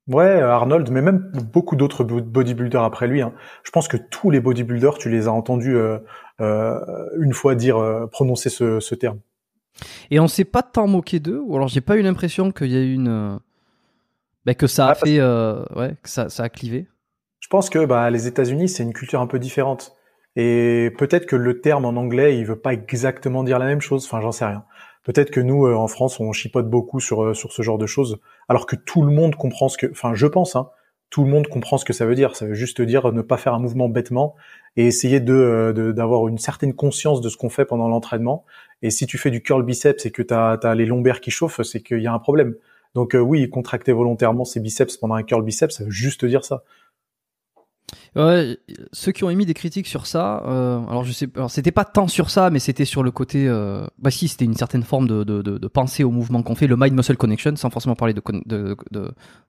Ouais, 0.09 0.40
Arnold, 0.40 0.90
mais 0.90 1.02
même 1.02 1.30
beaucoup 1.52 1.76
d'autres 1.76 2.02
bodybuilders 2.02 2.82
après 2.82 3.06
lui. 3.06 3.20
Hein. 3.20 3.34
Je 3.62 3.70
pense 3.70 3.88
que 3.88 3.98
tous 3.98 4.30
les 4.30 4.40
bodybuilders, 4.40 4.96
tu 4.96 5.11
les 5.11 5.28
as 5.28 5.32
entendus 5.32 5.76
euh, 5.76 5.98
euh, 6.40 6.80
une 7.20 7.34
fois 7.34 7.54
dire 7.54 7.76
euh, 7.76 8.06
prononcer 8.06 8.48
ce, 8.48 8.80
ce, 8.80 8.94
terme. 8.94 9.20
Et 10.11 10.18
on 10.18 10.26
s'est 10.26 10.46
pas 10.46 10.62
tant 10.62 10.86
moqué 10.86 11.20
d'eux, 11.20 11.40
ou 11.44 11.56
alors 11.56 11.68
j'ai 11.68 11.82
pas 11.82 11.96
eu 11.96 12.02
l'impression 12.02 12.52
qu'il 12.52 12.68
y 12.68 12.76
a 12.76 12.80
eu 12.80 12.94
une, 12.94 13.38
bah, 14.46 14.54
que 14.54 14.66
ça 14.66 14.88
a 14.88 14.94
fait, 14.94 15.20
ouais, 15.20 15.94
que 16.02 16.09
ça, 16.09 16.30
ça 16.30 16.44
a 16.44 16.48
clivé. 16.48 16.88
Je 17.40 17.48
pense 17.48 17.68
que 17.68 17.84
bah, 17.84 18.09
les 18.09 18.26
États-Unis, 18.26 18.70
c'est 18.70 18.84
une 18.84 18.94
culture 18.94 19.20
un 19.20 19.26
peu 19.26 19.38
différente. 19.38 19.94
Et 20.36 20.90
peut-être 20.96 21.26
que 21.26 21.36
le 21.36 21.61
terme 21.61 21.84
en 21.84 21.90
anglais, 21.90 22.38
il 22.38 22.46
veut 22.46 22.59
pas 22.59 22.72
exactement 22.72 23.44
dire 23.44 23.59
la 23.59 23.66
même 23.66 23.80
chose. 23.80 24.06
Enfin, 24.06 24.20
j'en 24.20 24.32
sais 24.32 24.46
rien. 24.46 24.64
Peut-être 25.05 25.30
que 25.30 25.40
nous, 25.40 25.66
euh, 25.66 25.74
en 25.74 25.88
France, 25.88 26.20
on 26.20 26.32
chipote 26.32 26.68
beaucoup 26.68 27.01
sur 27.01 27.22
euh, 27.22 27.34
sur 27.34 27.53
ce 27.53 27.62
genre 27.62 27.78
de 27.78 27.86
choses, 27.86 28.18
alors 28.49 28.66
que 28.66 28.76
tout 28.76 29.03
le 29.03 29.12
monde 29.12 29.36
comprend 29.36 29.68
ce 29.68 29.78
que, 29.78 29.86
enfin, 29.90 30.14
je 30.14 30.26
pense, 30.26 30.57
hein, 30.57 30.70
tout 31.11 31.24
le 31.24 31.30
monde 31.30 31.49
comprend 31.49 31.78
ce 31.78 31.84
que 31.84 31.92
ça 31.92 32.07
veut 32.07 32.14
dire. 32.14 32.36
Ça 32.36 32.46
veut 32.46 32.55
juste 32.55 32.82
dire 32.82 33.12
ne 33.12 33.22
pas 33.22 33.36
faire 33.36 33.55
un 33.55 33.59
mouvement 33.59 33.88
bêtement 33.88 34.34
et 34.76 34.86
essayer 34.86 35.20
de 35.20 35.32
euh, 35.32 35.92
d'avoir 35.92 36.28
une 36.28 36.38
certaine 36.38 36.74
conscience 36.74 37.20
de 37.20 37.28
ce 37.28 37.36
qu'on 37.36 37.49
fait 37.49 37.64
pendant 37.64 37.88
l'entraînement. 37.88 38.44
Et 38.82 38.90
si 38.90 39.07
tu 39.07 39.18
fais 39.18 39.30
du 39.30 39.42
curl 39.42 39.64
biceps 39.64 40.05
et 40.07 40.11
que 40.11 40.22
tu 40.22 40.34
as, 40.34 40.74
les 40.74 40.86
lombaires 40.86 41.20
qui 41.20 41.30
chauffent, 41.30 41.62
c'est 41.62 41.80
qu'il 41.82 42.01
y 42.01 42.07
a 42.07 42.12
un 42.12 42.18
problème. 42.18 42.55
Donc 42.94 43.14
oui, 43.18 43.49
contracter 43.51 43.92
volontairement 43.92 44.44
ses 44.44 44.61
biceps 44.61 44.96
pendant 44.96 45.14
un 45.14 45.22
curl 45.22 45.44
biceps, 45.44 45.76
ça 45.76 45.84
veut 45.84 45.90
juste 45.90 46.24
dire 46.24 46.44
ça. 46.44 46.62
Ouais, 48.16 48.59
ceux 48.93 49.12
qui 49.12 49.24
ont 49.24 49.30
émis 49.30 49.47
des 49.47 49.55
critiques 49.55 49.86
sur 49.86 50.07
ça, 50.07 50.43
euh, 50.47 50.80
alors 50.89 51.05
je 51.05 51.12
sais, 51.12 51.28
alors 51.36 51.51
c'était 51.51 51.72
pas 51.72 51.84
tant 51.84 52.09
sur 52.09 52.30
ça, 52.30 52.51
mais 52.51 52.59
c'était 52.59 52.84
sur 52.84 53.03
le 53.03 53.11
côté, 53.11 53.47
euh, 53.49 53.86
bah 53.99 54.11
si, 54.11 54.28
c'était 54.28 54.45
une 54.45 54.57
certaine 54.57 54.82
forme 54.82 55.07
de, 55.07 55.24
de, 55.24 55.41
de, 55.41 55.59
de 55.59 55.68
pensée 55.68 56.05
au 56.05 56.11
mouvement 56.11 56.43
qu'on 56.43 56.55
fait, 56.55 56.66
le 56.66 56.76
mind 56.76 56.95
muscle 56.95 57.16
connection, 57.16 57.57
sans 57.57 57.70
forcément 57.70 57.97
parler 57.97 58.14
de, 58.14 58.22
de, 58.47 58.76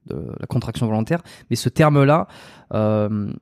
la 0.08 0.48
contraction 0.48 0.86
volontaire, 0.86 1.22
mais 1.50 1.56
ce 1.56 1.70
terme-là, 1.70 2.28
euh, 2.74 3.34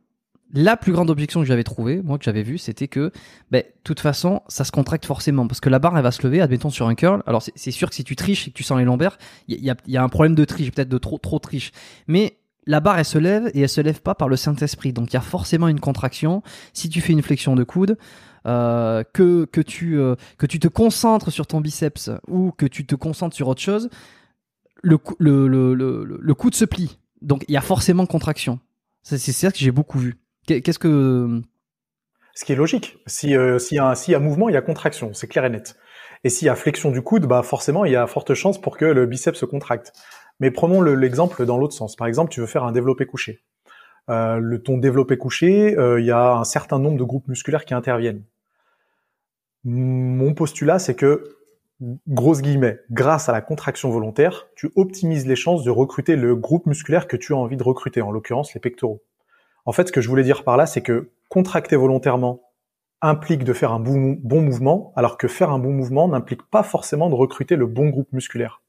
la 0.53 0.77
plus 0.77 0.93
grande 0.93 1.09
objection 1.09 1.41
que 1.41 1.45
j'avais 1.45 1.63
trouvée, 1.63 2.01
moi 2.01 2.17
que 2.17 2.23
j'avais 2.23 2.43
vu, 2.43 2.57
c'était 2.57 2.87
que, 2.87 3.11
ben, 3.51 3.63
de 3.63 3.81
toute 3.83 3.99
façon, 3.99 4.41
ça 4.47 4.63
se 4.63 4.71
contracte 4.71 5.05
forcément 5.05 5.47
parce 5.47 5.59
que 5.59 5.69
la 5.69 5.79
barre 5.79 5.97
elle 5.97 6.03
va 6.03 6.11
se 6.11 6.23
lever, 6.23 6.41
admettons 6.41 6.69
sur 6.69 6.87
un 6.87 6.95
curl. 6.95 7.21
Alors 7.25 7.41
c'est 7.41 7.71
sûr 7.71 7.89
que 7.89 7.95
si 7.95 8.03
tu 8.03 8.15
triches 8.15 8.47
et 8.47 8.51
que 8.51 8.55
tu 8.55 8.63
sens 8.63 8.77
les 8.77 8.85
lombaires, 8.85 9.17
il 9.47 9.63
y 9.63 9.69
a, 9.69 9.75
y 9.87 9.97
a, 9.97 10.03
un 10.03 10.09
problème 10.09 10.35
de 10.35 10.45
triche, 10.45 10.71
peut-être 10.71 10.89
de 10.89 10.97
trop 10.97 11.17
trop 11.17 11.39
triche, 11.39 11.71
mais 12.07 12.36
la 12.67 12.79
barre 12.79 12.99
elle 12.99 13.05
se 13.05 13.17
lève 13.17 13.49
et 13.53 13.61
elle 13.61 13.69
se 13.69 13.81
lève 13.81 14.01
pas 14.01 14.13
par 14.13 14.29
le 14.29 14.35
Saint-Esprit. 14.35 14.93
Donc 14.93 15.11
il 15.11 15.13
y 15.15 15.17
a 15.17 15.21
forcément 15.21 15.67
une 15.67 15.79
contraction. 15.79 16.43
Si 16.73 16.89
tu 16.89 17.01
fais 17.01 17.13
une 17.13 17.23
flexion 17.23 17.55
de 17.55 17.63
coude, 17.63 17.97
euh, 18.45 19.03
que 19.13 19.45
que 19.45 19.61
tu 19.61 19.97
euh, 19.97 20.15
que 20.37 20.45
tu 20.45 20.59
te 20.59 20.67
concentres 20.67 21.31
sur 21.31 21.47
ton 21.47 21.61
biceps 21.61 22.11
ou 22.27 22.51
que 22.51 22.65
tu 22.65 22.85
te 22.85 22.95
concentres 22.95 23.35
sur 23.35 23.47
autre 23.47 23.61
chose, 23.61 23.89
le 24.83 24.99
le 25.17 25.47
le 25.47 25.73
le, 25.73 26.33
coude 26.33 26.55
se 26.55 26.65
plie. 26.65 26.99
Donc 27.21 27.43
il 27.47 27.53
y 27.53 27.57
a 27.57 27.61
forcément 27.61 28.05
contraction. 28.05 28.59
C'est 29.01 29.17
ça 29.17 29.51
que 29.51 29.57
j'ai 29.57 29.71
beaucoup 29.71 29.99
vu. 29.99 30.17
Qu'est-ce 30.45 30.79
que 30.79 31.41
ce 32.37 32.45
qui 32.45 32.51
est 32.51 32.55
logique. 32.55 32.99
Si 33.07 33.35
euh, 33.35 33.57
s'il 33.57 33.77
y, 33.77 33.79
a, 33.79 33.95
si 33.95 34.11
y 34.11 34.15
mouvement, 34.17 34.47
il 34.47 34.53
y 34.53 34.57
a 34.57 34.61
contraction, 34.61 35.11
c'est 35.13 35.27
clair 35.27 35.43
et 35.45 35.49
net. 35.49 35.75
Et 36.23 36.29
s'il 36.29 36.45
y 36.45 36.49
a 36.49 36.55
flexion 36.55 36.91
du 36.91 37.01
coude, 37.01 37.25
bah 37.25 37.41
forcément, 37.41 37.83
il 37.83 37.93
y 37.93 37.95
a 37.95 38.05
forte 38.05 38.35
chance 38.35 38.61
pour 38.61 38.77
que 38.77 38.85
le 38.85 39.07
biceps 39.07 39.39
se 39.39 39.45
contracte. 39.45 39.91
Mais 40.39 40.51
prenons 40.51 40.81
l'exemple 40.81 41.45
dans 41.45 41.57
l'autre 41.57 41.73
sens. 41.73 41.95
Par 41.95 42.07
exemple, 42.07 42.31
tu 42.31 42.39
veux 42.39 42.45
faire 42.45 42.63
un 42.63 42.71
développé 42.71 43.05
couché. 43.05 43.41
Euh, 44.09 44.37
le 44.37 44.61
ton 44.61 44.77
développé 44.77 45.17
couché, 45.17 45.77
euh, 45.77 45.99
il 45.99 46.05
y 46.05 46.11
a 46.11 46.35
un 46.35 46.43
certain 46.43 46.79
nombre 46.79 46.97
de 46.97 47.03
groupes 47.03 47.27
musculaires 47.27 47.65
qui 47.65 47.73
interviennent. 47.73 48.23
Mon 49.65 50.33
postulat, 50.33 50.79
c'est 50.79 50.95
que, 50.95 51.35
grosse 52.07 52.41
guillemets, 52.41 52.79
grâce 52.89 53.27
à 53.27 53.33
la 53.33 53.41
contraction 53.41 53.89
volontaire, 53.89 54.47
tu 54.55 54.71
optimises 54.75 55.27
les 55.27 55.35
chances 55.35 55.63
de 55.63 55.71
recruter 55.71 56.15
le 56.15 56.35
groupe 56.35 56.67
musculaire 56.67 57.07
que 57.07 57.17
tu 57.17 57.33
as 57.33 57.37
envie 57.37 57.57
de 57.57 57.63
recruter, 57.63 58.01
en 58.01 58.11
l'occurrence 58.11 58.53
les 58.53 58.61
pectoraux. 58.61 59.01
En 59.65 59.73
fait, 59.73 59.87
ce 59.87 59.91
que 59.91 59.99
je 59.99 60.07
voulais 60.07 60.23
dire 60.23 60.45
par 60.45 60.55
là, 60.55 60.65
c'est 60.65 60.81
que 60.81 61.09
contracter 61.27 61.75
volontairement 61.75 62.41
implique 63.01 63.43
de 63.43 63.53
faire 63.53 63.73
un 63.73 63.79
bon, 63.79 64.41
mouvement, 64.41 64.93
alors 64.95 65.17
que 65.17 65.27
faire 65.27 65.51
un 65.51 65.59
bon 65.59 65.71
mouvement 65.71 66.07
n'implique 66.07 66.43
pas 66.43 66.63
forcément 66.63 67.09
de 67.09 67.15
recruter 67.15 67.55
le 67.55 67.65
bon 67.65 67.89
groupe 67.89 68.11
musculaire. 68.13 68.61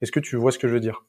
Est-ce 0.00 0.12
que 0.12 0.20
tu 0.20 0.36
vois 0.36 0.52
ce 0.52 0.58
que 0.58 0.68
je 0.68 0.74
veux 0.74 0.80
dire? 0.80 1.04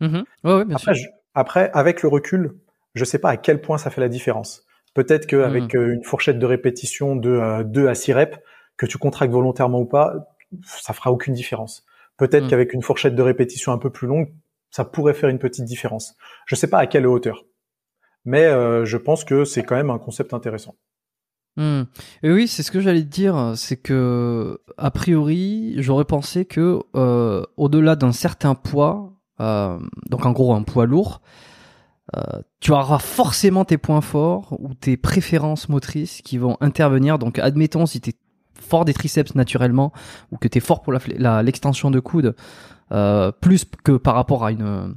Mm-hmm. 0.00 0.24
ouais, 0.44 0.64
bien 0.64 0.76
après, 0.76 0.94
sûr. 0.94 1.10
après, 1.34 1.70
avec 1.72 2.02
le 2.02 2.08
recul, 2.08 2.54
je 2.94 3.04
sais 3.04 3.18
pas 3.18 3.30
à 3.30 3.36
quel 3.36 3.60
point 3.60 3.78
ça 3.78 3.90
fait 3.90 4.00
la 4.00 4.08
différence. 4.08 4.66
Peut-être 4.94 5.26
qu'avec 5.26 5.74
mm. 5.74 5.78
euh, 5.78 5.94
une 5.94 6.04
fourchette 6.04 6.38
de 6.38 6.46
répétition 6.46 7.16
de 7.16 7.62
2 7.62 7.84
euh, 7.84 7.90
à 7.90 7.94
6 7.94 8.12
reps, 8.12 8.38
que 8.76 8.86
tu 8.86 8.98
contractes 8.98 9.32
volontairement 9.32 9.80
ou 9.80 9.86
pas, 9.86 10.14
ça 10.64 10.92
fera 10.92 11.12
aucune 11.12 11.34
différence. 11.34 11.84
Peut-être 12.16 12.46
mm. 12.46 12.48
qu'avec 12.48 12.72
une 12.72 12.82
fourchette 12.82 13.14
de 13.14 13.22
répétition 13.22 13.72
un 13.72 13.78
peu 13.78 13.90
plus 13.90 14.08
longue, 14.08 14.32
ça 14.70 14.84
pourrait 14.84 15.14
faire 15.14 15.28
une 15.28 15.38
petite 15.38 15.64
différence. 15.64 16.16
Je 16.46 16.54
sais 16.54 16.68
pas 16.68 16.78
à 16.78 16.86
quelle 16.86 17.06
hauteur 17.06 17.44
mais 18.24 18.44
euh, 18.46 18.84
je 18.84 18.96
pense 18.96 19.24
que 19.24 19.44
c'est 19.44 19.62
quand 19.62 19.76
même 19.76 19.90
un 19.90 19.98
concept 19.98 20.34
intéressant. 20.34 20.76
Hmm. 21.56 21.82
Et 22.22 22.32
oui, 22.32 22.48
c'est 22.48 22.62
ce 22.62 22.70
que 22.70 22.80
j'allais 22.80 23.02
te 23.02 23.08
dire, 23.08 23.52
c'est 23.54 23.76
que 23.76 24.60
a 24.76 24.90
priori, 24.90 25.74
j'aurais 25.78 26.04
pensé 26.04 26.44
que 26.44 26.80
euh, 26.96 27.44
au-delà 27.56 27.94
d'un 27.94 28.12
certain 28.12 28.54
poids, 28.54 29.12
euh, 29.40 29.78
donc 30.10 30.26
en 30.26 30.32
gros 30.32 30.54
un 30.54 30.62
poids 30.62 30.86
lourd, 30.86 31.20
euh, 32.16 32.20
tu 32.60 32.72
auras 32.72 32.98
forcément 32.98 33.64
tes 33.64 33.78
points 33.78 34.00
forts 34.00 34.56
ou 34.58 34.74
tes 34.74 34.96
préférences 34.96 35.68
motrices 35.68 36.22
qui 36.22 36.38
vont 36.38 36.56
intervenir. 36.60 37.18
Donc 37.18 37.38
admettons 37.38 37.86
si 37.86 38.00
tu 38.00 38.10
es 38.10 38.14
fort 38.60 38.84
des 38.84 38.94
triceps 38.94 39.34
naturellement 39.34 39.92
ou 40.32 40.38
que 40.38 40.48
tu 40.48 40.58
es 40.58 40.60
fort 40.60 40.82
pour 40.82 40.92
l'extension 40.92 41.90
de 41.90 42.00
coude, 42.00 42.34
euh, 42.92 43.30
plus 43.30 43.64
que 43.84 43.92
par 43.92 44.14
rapport 44.14 44.44
à 44.44 44.50
une 44.50 44.96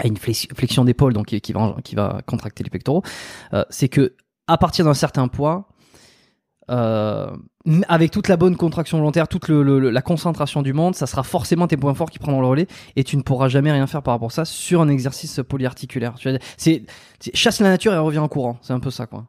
à 0.00 0.06
une 0.06 0.16
flexion 0.16 0.84
d'épaule, 0.84 1.12
donc 1.12 1.26
qui 1.26 1.52
va, 1.52 1.76
qui 1.82 1.96
va 1.96 2.20
contracter 2.24 2.62
les 2.62 2.70
pectoraux, 2.70 3.02
c'est 3.68 3.88
que 3.88 4.14
à 4.46 4.56
partir 4.56 4.84
d'un 4.84 4.94
certain 4.94 5.26
poids, 5.26 5.67
euh, 6.70 7.30
avec 7.88 8.10
toute 8.10 8.28
la 8.28 8.36
bonne 8.36 8.56
contraction 8.56 8.98
volontaire, 8.98 9.28
toute 9.28 9.48
le, 9.48 9.90
la 9.90 10.02
concentration 10.02 10.62
du 10.62 10.72
monde, 10.72 10.94
ça 10.94 11.06
sera 11.06 11.22
forcément 11.22 11.66
tes 11.66 11.76
points 11.76 11.94
forts 11.94 12.10
qui 12.10 12.18
prendront 12.18 12.40
le 12.40 12.46
relais 12.46 12.66
et 12.96 13.04
tu 13.04 13.16
ne 13.16 13.22
pourras 13.22 13.48
jamais 13.48 13.72
rien 13.72 13.86
faire 13.86 14.02
par 14.02 14.14
rapport 14.14 14.28
à 14.28 14.34
ça 14.34 14.44
sur 14.44 14.80
un 14.80 14.88
exercice 14.88 15.40
polyarticulaire. 15.48 16.14
C'est 16.56 16.82
chasse 17.34 17.60
la 17.60 17.68
nature 17.68 17.92
et 17.92 17.98
revient 17.98 18.18
en 18.18 18.28
courant. 18.28 18.58
C'est 18.62 18.72
un 18.72 18.80
peu 18.80 18.90
ça, 18.90 19.06
quoi. 19.06 19.26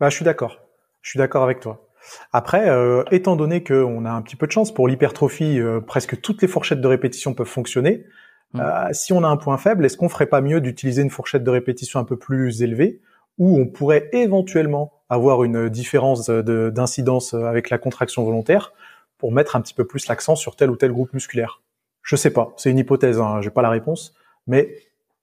Bah, 0.00 0.08
je 0.10 0.16
suis 0.16 0.24
d'accord. 0.24 0.58
Je 1.02 1.10
suis 1.10 1.18
d'accord 1.18 1.44
avec 1.44 1.60
toi. 1.60 1.88
Après, 2.32 2.68
euh, 2.68 3.02
étant 3.10 3.36
donné 3.36 3.62
qu'on 3.62 4.04
a 4.04 4.10
un 4.10 4.22
petit 4.22 4.36
peu 4.36 4.46
de 4.46 4.52
chance 4.52 4.72
pour 4.72 4.88
l'hypertrophie, 4.88 5.60
euh, 5.60 5.80
presque 5.80 6.20
toutes 6.20 6.42
les 6.42 6.48
fourchettes 6.48 6.80
de 6.80 6.88
répétition 6.88 7.34
peuvent 7.34 7.46
fonctionner. 7.46 8.04
Mm. 8.52 8.60
Euh, 8.60 8.88
si 8.92 9.12
on 9.12 9.22
a 9.24 9.28
un 9.28 9.36
point 9.36 9.58
faible, 9.58 9.84
est-ce 9.84 9.96
qu'on 9.96 10.08
ferait 10.08 10.26
pas 10.26 10.40
mieux 10.40 10.60
d'utiliser 10.60 11.02
une 11.02 11.10
fourchette 11.10 11.44
de 11.44 11.50
répétition 11.50 12.00
un 12.00 12.04
peu 12.04 12.16
plus 12.16 12.62
élevée, 12.62 13.00
où 13.38 13.58
on 13.58 13.66
pourrait 13.66 14.08
éventuellement 14.12 14.92
avoir 15.08 15.44
une 15.44 15.68
différence 15.68 16.28
d'incidence 16.28 17.34
avec 17.34 17.70
la 17.70 17.78
contraction 17.78 18.24
volontaire 18.24 18.72
pour 19.18 19.32
mettre 19.32 19.56
un 19.56 19.60
petit 19.60 19.74
peu 19.74 19.86
plus 19.86 20.06
l'accent 20.08 20.36
sur 20.36 20.56
tel 20.56 20.70
ou 20.70 20.76
tel 20.76 20.92
groupe 20.92 21.12
musculaire 21.12 21.62
Je 22.02 22.16
sais 22.16 22.30
pas, 22.30 22.52
c'est 22.56 22.70
une 22.70 22.78
hypothèse, 22.78 23.20
hein, 23.20 23.40
j'ai 23.40 23.50
pas 23.50 23.62
la 23.62 23.70
réponse, 23.70 24.14
mais 24.46 24.76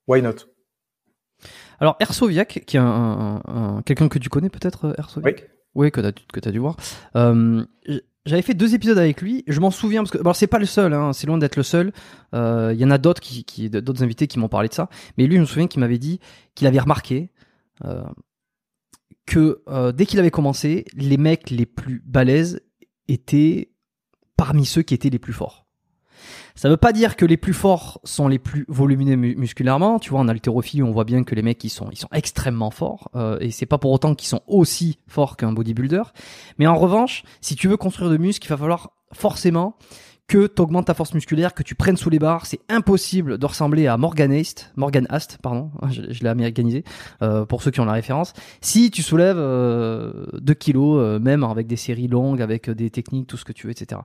why 0.07 0.22
not? 0.22 0.36
Alors 1.80 1.97
Ersoviac, 1.99 2.64
qui 2.66 2.78
est 2.78 2.80
un, 2.80 3.82
quelqu'un 3.86 4.07
que 4.07 4.20
tu 4.20 4.30
connais 4.30 4.49
peut-être, 4.49 4.93
Ersoviac 4.97 5.41
Oui. 5.41 5.47
Oui, 5.74 5.89
que 5.89 6.01
tu 6.01 6.49
as, 6.49 6.51
dû 6.51 6.59
voir. 6.59 6.76
Euh, 7.16 7.64
j'avais 8.26 8.41
fait 8.41 8.53
deux 8.53 8.76
épisodes 8.76 8.97
avec 8.97 9.22
lui. 9.22 9.43
Je 9.47 9.59
m'en 9.59 9.72
souviens 9.72 10.01
parce 10.01 10.12
que 10.12 10.18
bon, 10.18 10.34
c'est 10.34 10.47
pas 10.47 10.59
le 10.59 10.66
seul, 10.66 10.93
hein, 10.93 11.14
c'est 11.14 11.28
loin 11.28 11.38
d'être 11.38 11.55
le 11.55 11.64
seul. 11.64 11.91
Il 12.34 12.38
euh, 12.38 12.74
y 12.74 12.84
en 12.84 12.91
a 12.91 12.97
d'autres 12.97 13.22
qui, 13.22 13.45
qui 13.45 13.70
d'autres 13.70 14.03
invités 14.03 14.28
qui 14.28 14.38
m'ont 14.38 14.49
parlé 14.49 14.68
de 14.68 14.74
ça. 14.74 14.89
Mais 15.18 15.26
lui, 15.28 15.38
je 15.38 15.41
me 15.41 15.45
souviens 15.45 15.68
qu'il 15.68 15.80
m'avait 15.80 15.97
dit 15.97 16.20
qu'il 16.55 16.68
avait 16.68 16.80
remarqué 16.80 17.30
euh, 17.30 17.30
que 19.25 19.61
euh, 19.69 19.91
dès 19.91 20.05
qu'il 20.05 20.19
avait 20.19 20.32
commencé, 20.32 20.86
les 20.93 21.17
mecs 21.17 21.49
les 21.49 21.65
plus 21.65 22.01
balèzes 22.05 22.61
étaient 23.07 23.71
parmi 24.36 24.65
ceux 24.65 24.82
qui 24.82 24.93
étaient 24.93 25.09
les 25.09 25.19
plus 25.19 25.34
forts. 25.34 25.67
Ça 26.53 26.69
veut 26.69 26.77
pas 26.77 26.91
dire 26.91 27.15
que 27.15 27.25
les 27.25 27.38
plus 27.38 27.53
forts 27.53 27.99
sont 28.03 28.27
les 28.27 28.38
plus 28.38 28.65
volumineux 28.67 29.15
musculairement. 29.15 29.99
Tu 29.99 30.11
vois, 30.11 30.19
en 30.19 30.27
haltérophilie, 30.27 30.84
on 30.84 30.91
voit 30.91 31.05
bien 31.05 31.23
que 31.23 31.34
les 31.34 31.41
mecs 31.41 31.63
ils 31.63 31.69
sont 31.69 31.89
ils 31.91 31.97
sont 31.97 32.09
extrêmement 32.11 32.71
forts 32.71 33.09
euh, 33.15 33.38
et 33.39 33.51
c'est 33.51 33.65
pas 33.65 33.77
pour 33.77 33.91
autant 33.91 34.13
qu'ils 34.15 34.27
sont 34.27 34.41
aussi 34.47 34.99
forts 35.07 35.38
qu'un 35.38 35.53
bodybuilder. 35.53 36.03
Mais 36.57 36.67
en 36.67 36.75
revanche, 36.75 37.23
si 37.39 37.55
tu 37.55 37.67
veux 37.67 37.77
construire 37.77 38.11
de 38.11 38.17
muscles, 38.17 38.45
il 38.45 38.49
va 38.49 38.57
falloir 38.57 38.91
forcément 39.13 39.77
que 40.32 40.47
tu 40.47 40.61
augmentes 40.61 40.86
ta 40.86 40.93
force 40.93 41.13
musculaire, 41.13 41.53
que 41.53 41.61
tu 41.61 41.75
prennes 41.75 41.97
sous 41.97 42.09
les 42.09 42.17
barres. 42.17 42.45
C'est 42.45 42.61
impossible 42.69 43.38
de 43.38 43.45
ressembler 43.45 43.88
à 43.88 43.97
Morgan 43.97 44.32
Ast, 44.32 44.71
Morgan 44.77 45.05
Ast, 45.09 45.39
pardon, 45.41 45.71
je, 45.89 46.23
l'ai 46.23 46.29
américanisé, 46.29 46.86
euh, 47.21 47.45
pour 47.45 47.61
ceux 47.61 47.71
qui 47.71 47.82
ont 47.82 47.86
la 47.86 47.91
référence. 47.91 48.32
Si 48.61 48.91
tu 48.91 49.01
soulèves 49.01 49.38
euh, 49.38 50.25
2 50.39 50.53
kilos, 50.53 51.01
euh, 51.01 51.19
même 51.19 51.43
avec 51.43 51.67
des 51.67 51.75
séries 51.75 52.07
longues, 52.07 52.41
avec 52.41 52.69
des 52.69 52.89
techniques, 52.89 53.27
tout 53.27 53.36
ce 53.36 53.43
que 53.43 53.51
tu 53.51 53.67
veux, 53.67 53.71
etc. 53.71 53.99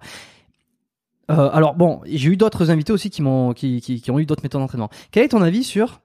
Euh, 1.30 1.48
alors 1.52 1.74
bon, 1.74 2.00
j'ai 2.06 2.30
eu 2.30 2.36
d'autres 2.36 2.70
invités 2.70 2.92
aussi 2.92 3.08
qui 3.08 3.22
m'ont 3.22 3.52
qui, 3.52 4.02
ont 4.08 4.18
eu 4.18 4.26
d'autres 4.26 4.42
méthodes 4.42 4.60
d'entraînement. 4.60 4.90
Quel 5.12 5.24
est 5.24 5.28
ton 5.28 5.42
avis 5.42 5.62
sur 5.62 6.00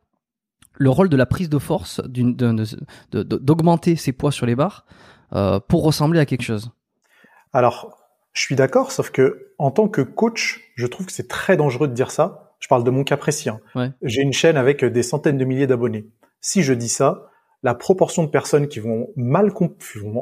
le 0.73 0.89
rôle 0.91 1.09
de 1.09 1.17
la 1.17 1.25
prise 1.25 1.49
de 1.49 1.59
force 1.59 1.99
d'augmenter 3.11 3.95
ses 3.95 4.13
poids 4.13 4.31
sur 4.31 4.45
les 4.45 4.55
barres 4.55 4.85
euh, 5.33 5.59
pour 5.59 5.83
ressembler 5.83 6.19
à 6.19 6.25
quelque 6.25 6.43
chose? 6.43 6.71
Alors, 7.53 8.00
je 8.33 8.41
suis 8.41 8.55
d'accord, 8.55 8.91
sauf 8.91 9.11
que 9.11 9.53
en 9.57 9.71
tant 9.71 9.87
que 9.87 10.01
coach, 10.01 10.71
je 10.75 10.87
trouve 10.87 11.05
que 11.05 11.11
c'est 11.11 11.27
très 11.27 11.57
dangereux 11.57 11.87
de 11.87 11.93
dire 11.93 12.11
ça. 12.11 12.55
Je 12.59 12.67
parle 12.67 12.83
de 12.83 12.91
mon 12.91 13.03
cas 13.03 13.17
précis. 13.17 13.49
Hein. 13.49 13.93
J'ai 14.01 14.21
une 14.21 14.33
chaîne 14.33 14.55
avec 14.55 14.85
des 14.85 15.03
centaines 15.03 15.37
de 15.37 15.45
milliers 15.45 15.67
d'abonnés. 15.67 16.07
Si 16.39 16.63
je 16.63 16.73
dis 16.73 16.89
ça, 16.89 17.29
la 17.63 17.75
proportion 17.75 18.23
de 18.23 18.29
personnes 18.29 18.67
qui 18.67 18.79
vont 18.79 19.09
mal, 19.15 19.51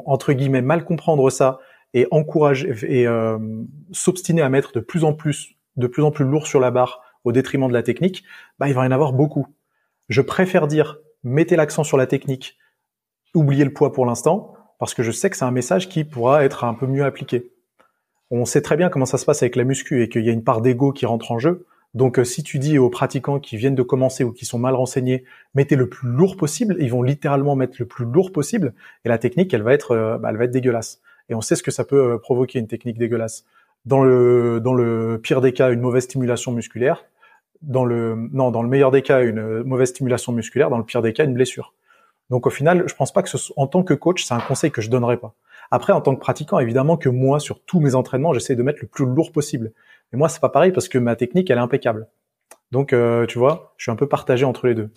entre 0.06 0.32
guillemets, 0.32 0.62
mal 0.62 0.84
comprendre 0.84 1.30
ça 1.30 1.58
et 1.94 2.06
encourager 2.10 2.72
et 2.86 3.06
euh, 3.06 3.38
s'obstiner 3.92 4.42
à 4.42 4.48
mettre 4.48 4.72
de 4.72 4.80
plus 4.80 5.04
en 5.04 5.12
plus 5.12 5.56
de 5.76 5.86
plus 5.86 6.02
en 6.02 6.10
plus 6.10 6.24
lourd 6.24 6.46
sur 6.46 6.60
la 6.60 6.70
barre 6.70 7.02
au 7.24 7.32
détriment 7.32 7.68
de 7.68 7.72
la 7.72 7.82
technique, 7.82 8.24
bah 8.58 8.68
il 8.68 8.74
va 8.74 8.84
y 8.84 8.88
en 8.88 8.92
avoir 8.92 9.12
beaucoup. 9.12 9.46
Je 10.08 10.20
préfère 10.20 10.66
dire 10.66 10.98
mettez 11.22 11.56
l'accent 11.56 11.84
sur 11.84 11.96
la 11.96 12.06
technique, 12.06 12.56
oubliez 13.34 13.64
le 13.64 13.72
poids 13.72 13.92
pour 13.92 14.06
l'instant, 14.06 14.54
parce 14.78 14.94
que 14.94 15.02
je 15.02 15.10
sais 15.10 15.30
que 15.30 15.36
c'est 15.36 15.44
un 15.44 15.50
message 15.50 15.88
qui 15.88 16.04
pourra 16.04 16.44
être 16.44 16.64
un 16.64 16.74
peu 16.74 16.86
mieux 16.86 17.04
appliqué. 17.04 17.52
On 18.30 18.44
sait 18.44 18.62
très 18.62 18.76
bien 18.76 18.88
comment 18.88 19.06
ça 19.06 19.18
se 19.18 19.24
passe 19.24 19.42
avec 19.42 19.56
la 19.56 19.64
muscu 19.64 20.02
et 20.02 20.08
qu'il 20.08 20.24
y 20.24 20.28
a 20.28 20.32
une 20.32 20.44
part 20.44 20.60
d'ego 20.60 20.92
qui 20.92 21.06
rentre 21.06 21.32
en 21.32 21.38
jeu. 21.38 21.66
Donc 21.94 22.18
euh, 22.18 22.24
si 22.24 22.42
tu 22.42 22.58
dis 22.58 22.78
aux 22.78 22.90
pratiquants 22.90 23.40
qui 23.40 23.56
viennent 23.56 23.74
de 23.74 23.82
commencer 23.82 24.22
ou 24.22 24.32
qui 24.32 24.44
sont 24.44 24.58
mal 24.58 24.74
renseignés, 24.74 25.24
mettez 25.54 25.74
le 25.74 25.88
plus 25.88 26.08
lourd 26.08 26.36
possible, 26.36 26.76
ils 26.78 26.90
vont 26.90 27.02
littéralement 27.02 27.56
mettre 27.56 27.76
le 27.80 27.86
plus 27.86 28.04
lourd 28.04 28.30
possible 28.30 28.74
et 29.04 29.08
la 29.08 29.18
technique 29.18 29.52
elle 29.52 29.62
va 29.62 29.72
être 29.72 29.92
euh, 29.92 30.18
bah, 30.18 30.28
elle 30.30 30.36
va 30.36 30.44
être 30.44 30.52
dégueulasse 30.52 31.00
et 31.28 31.34
on 31.34 31.40
sait 31.40 31.56
ce 31.56 31.64
que 31.64 31.72
ça 31.72 31.84
peut 31.84 32.12
euh, 32.12 32.18
provoquer 32.18 32.60
une 32.60 32.68
technique 32.68 32.98
dégueulasse. 32.98 33.44
Dans 33.84 34.02
le 34.02 34.60
dans 34.60 34.74
le 34.74 35.18
pire 35.20 35.40
des 35.40 35.52
cas, 35.52 35.70
une 35.70 35.80
mauvaise 35.80 36.04
stimulation 36.04 36.52
musculaire. 36.52 37.04
Dans 37.62 37.84
le 37.84 38.14
non, 38.32 38.50
dans 38.50 38.62
le 38.62 38.68
meilleur 38.68 38.90
des 38.90 39.02
cas, 39.02 39.22
une 39.22 39.62
mauvaise 39.64 39.88
stimulation 39.88 40.32
musculaire. 40.32 40.70
Dans 40.70 40.78
le 40.78 40.84
pire 40.84 41.02
des 41.02 41.12
cas, 41.12 41.24
une 41.24 41.34
blessure. 41.34 41.74
Donc 42.28 42.46
au 42.46 42.50
final, 42.50 42.84
je 42.86 42.94
pense 42.94 43.12
pas 43.12 43.22
que 43.22 43.28
ce, 43.28 43.52
en 43.56 43.66
tant 43.66 43.82
que 43.82 43.94
coach, 43.94 44.22
c'est 44.24 44.34
un 44.34 44.40
conseil 44.40 44.70
que 44.70 44.80
je 44.80 44.90
donnerais 44.90 45.16
pas. 45.16 45.34
Après, 45.70 45.92
en 45.92 46.00
tant 46.00 46.14
que 46.14 46.20
pratiquant, 46.20 46.58
évidemment 46.58 46.96
que 46.96 47.08
moi, 47.08 47.38
sur 47.38 47.62
tous 47.64 47.80
mes 47.80 47.94
entraînements, 47.94 48.32
j'essaie 48.32 48.56
de 48.56 48.62
mettre 48.62 48.80
le 48.82 48.88
plus 48.88 49.06
lourd 49.06 49.32
possible. 49.32 49.72
Mais 50.12 50.18
moi, 50.18 50.28
c'est 50.28 50.40
pas 50.40 50.48
pareil 50.48 50.72
parce 50.72 50.88
que 50.88 50.98
ma 50.98 51.16
technique, 51.16 51.50
elle 51.50 51.58
est 51.58 51.62
impeccable. 51.62 52.08
Donc, 52.72 52.92
euh, 52.92 53.26
tu 53.26 53.38
vois, 53.38 53.74
je 53.76 53.84
suis 53.84 53.92
un 53.92 53.96
peu 53.96 54.08
partagé 54.08 54.44
entre 54.44 54.66
les 54.66 54.74
deux. 54.74 54.90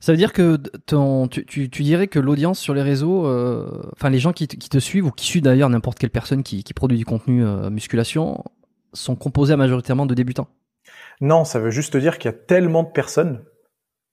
Ça 0.00 0.12
veut 0.12 0.18
dire 0.18 0.32
que 0.32 0.56
ton, 0.86 1.26
tu, 1.26 1.46
tu, 1.46 1.70
tu 1.70 1.82
dirais 1.82 2.06
que 2.06 2.18
l'audience 2.18 2.58
sur 2.58 2.74
les 2.74 2.82
réseaux, 2.82 3.26
euh, 3.26 3.66
enfin 3.94 4.10
les 4.10 4.18
gens 4.18 4.32
qui, 4.32 4.46
qui, 4.46 4.68
te 4.68 4.78
suivent 4.78 5.06
ou 5.06 5.10
qui 5.10 5.24
suivent 5.24 5.42
d'ailleurs 5.42 5.70
n'importe 5.70 5.98
quelle 5.98 6.10
personne 6.10 6.42
qui, 6.42 6.62
qui, 6.64 6.74
produit 6.74 6.98
du 6.98 7.06
contenu 7.06 7.44
euh, 7.44 7.70
musculation, 7.70 8.44
sont 8.92 9.16
composés 9.16 9.56
majoritairement 9.56 10.06
de 10.06 10.14
débutants? 10.14 10.48
Non, 11.20 11.44
ça 11.44 11.60
veut 11.60 11.70
juste 11.70 11.96
dire 11.96 12.18
qu'il 12.18 12.30
y 12.30 12.34
a 12.34 12.36
tellement 12.36 12.82
de 12.82 12.90
personnes 12.90 13.42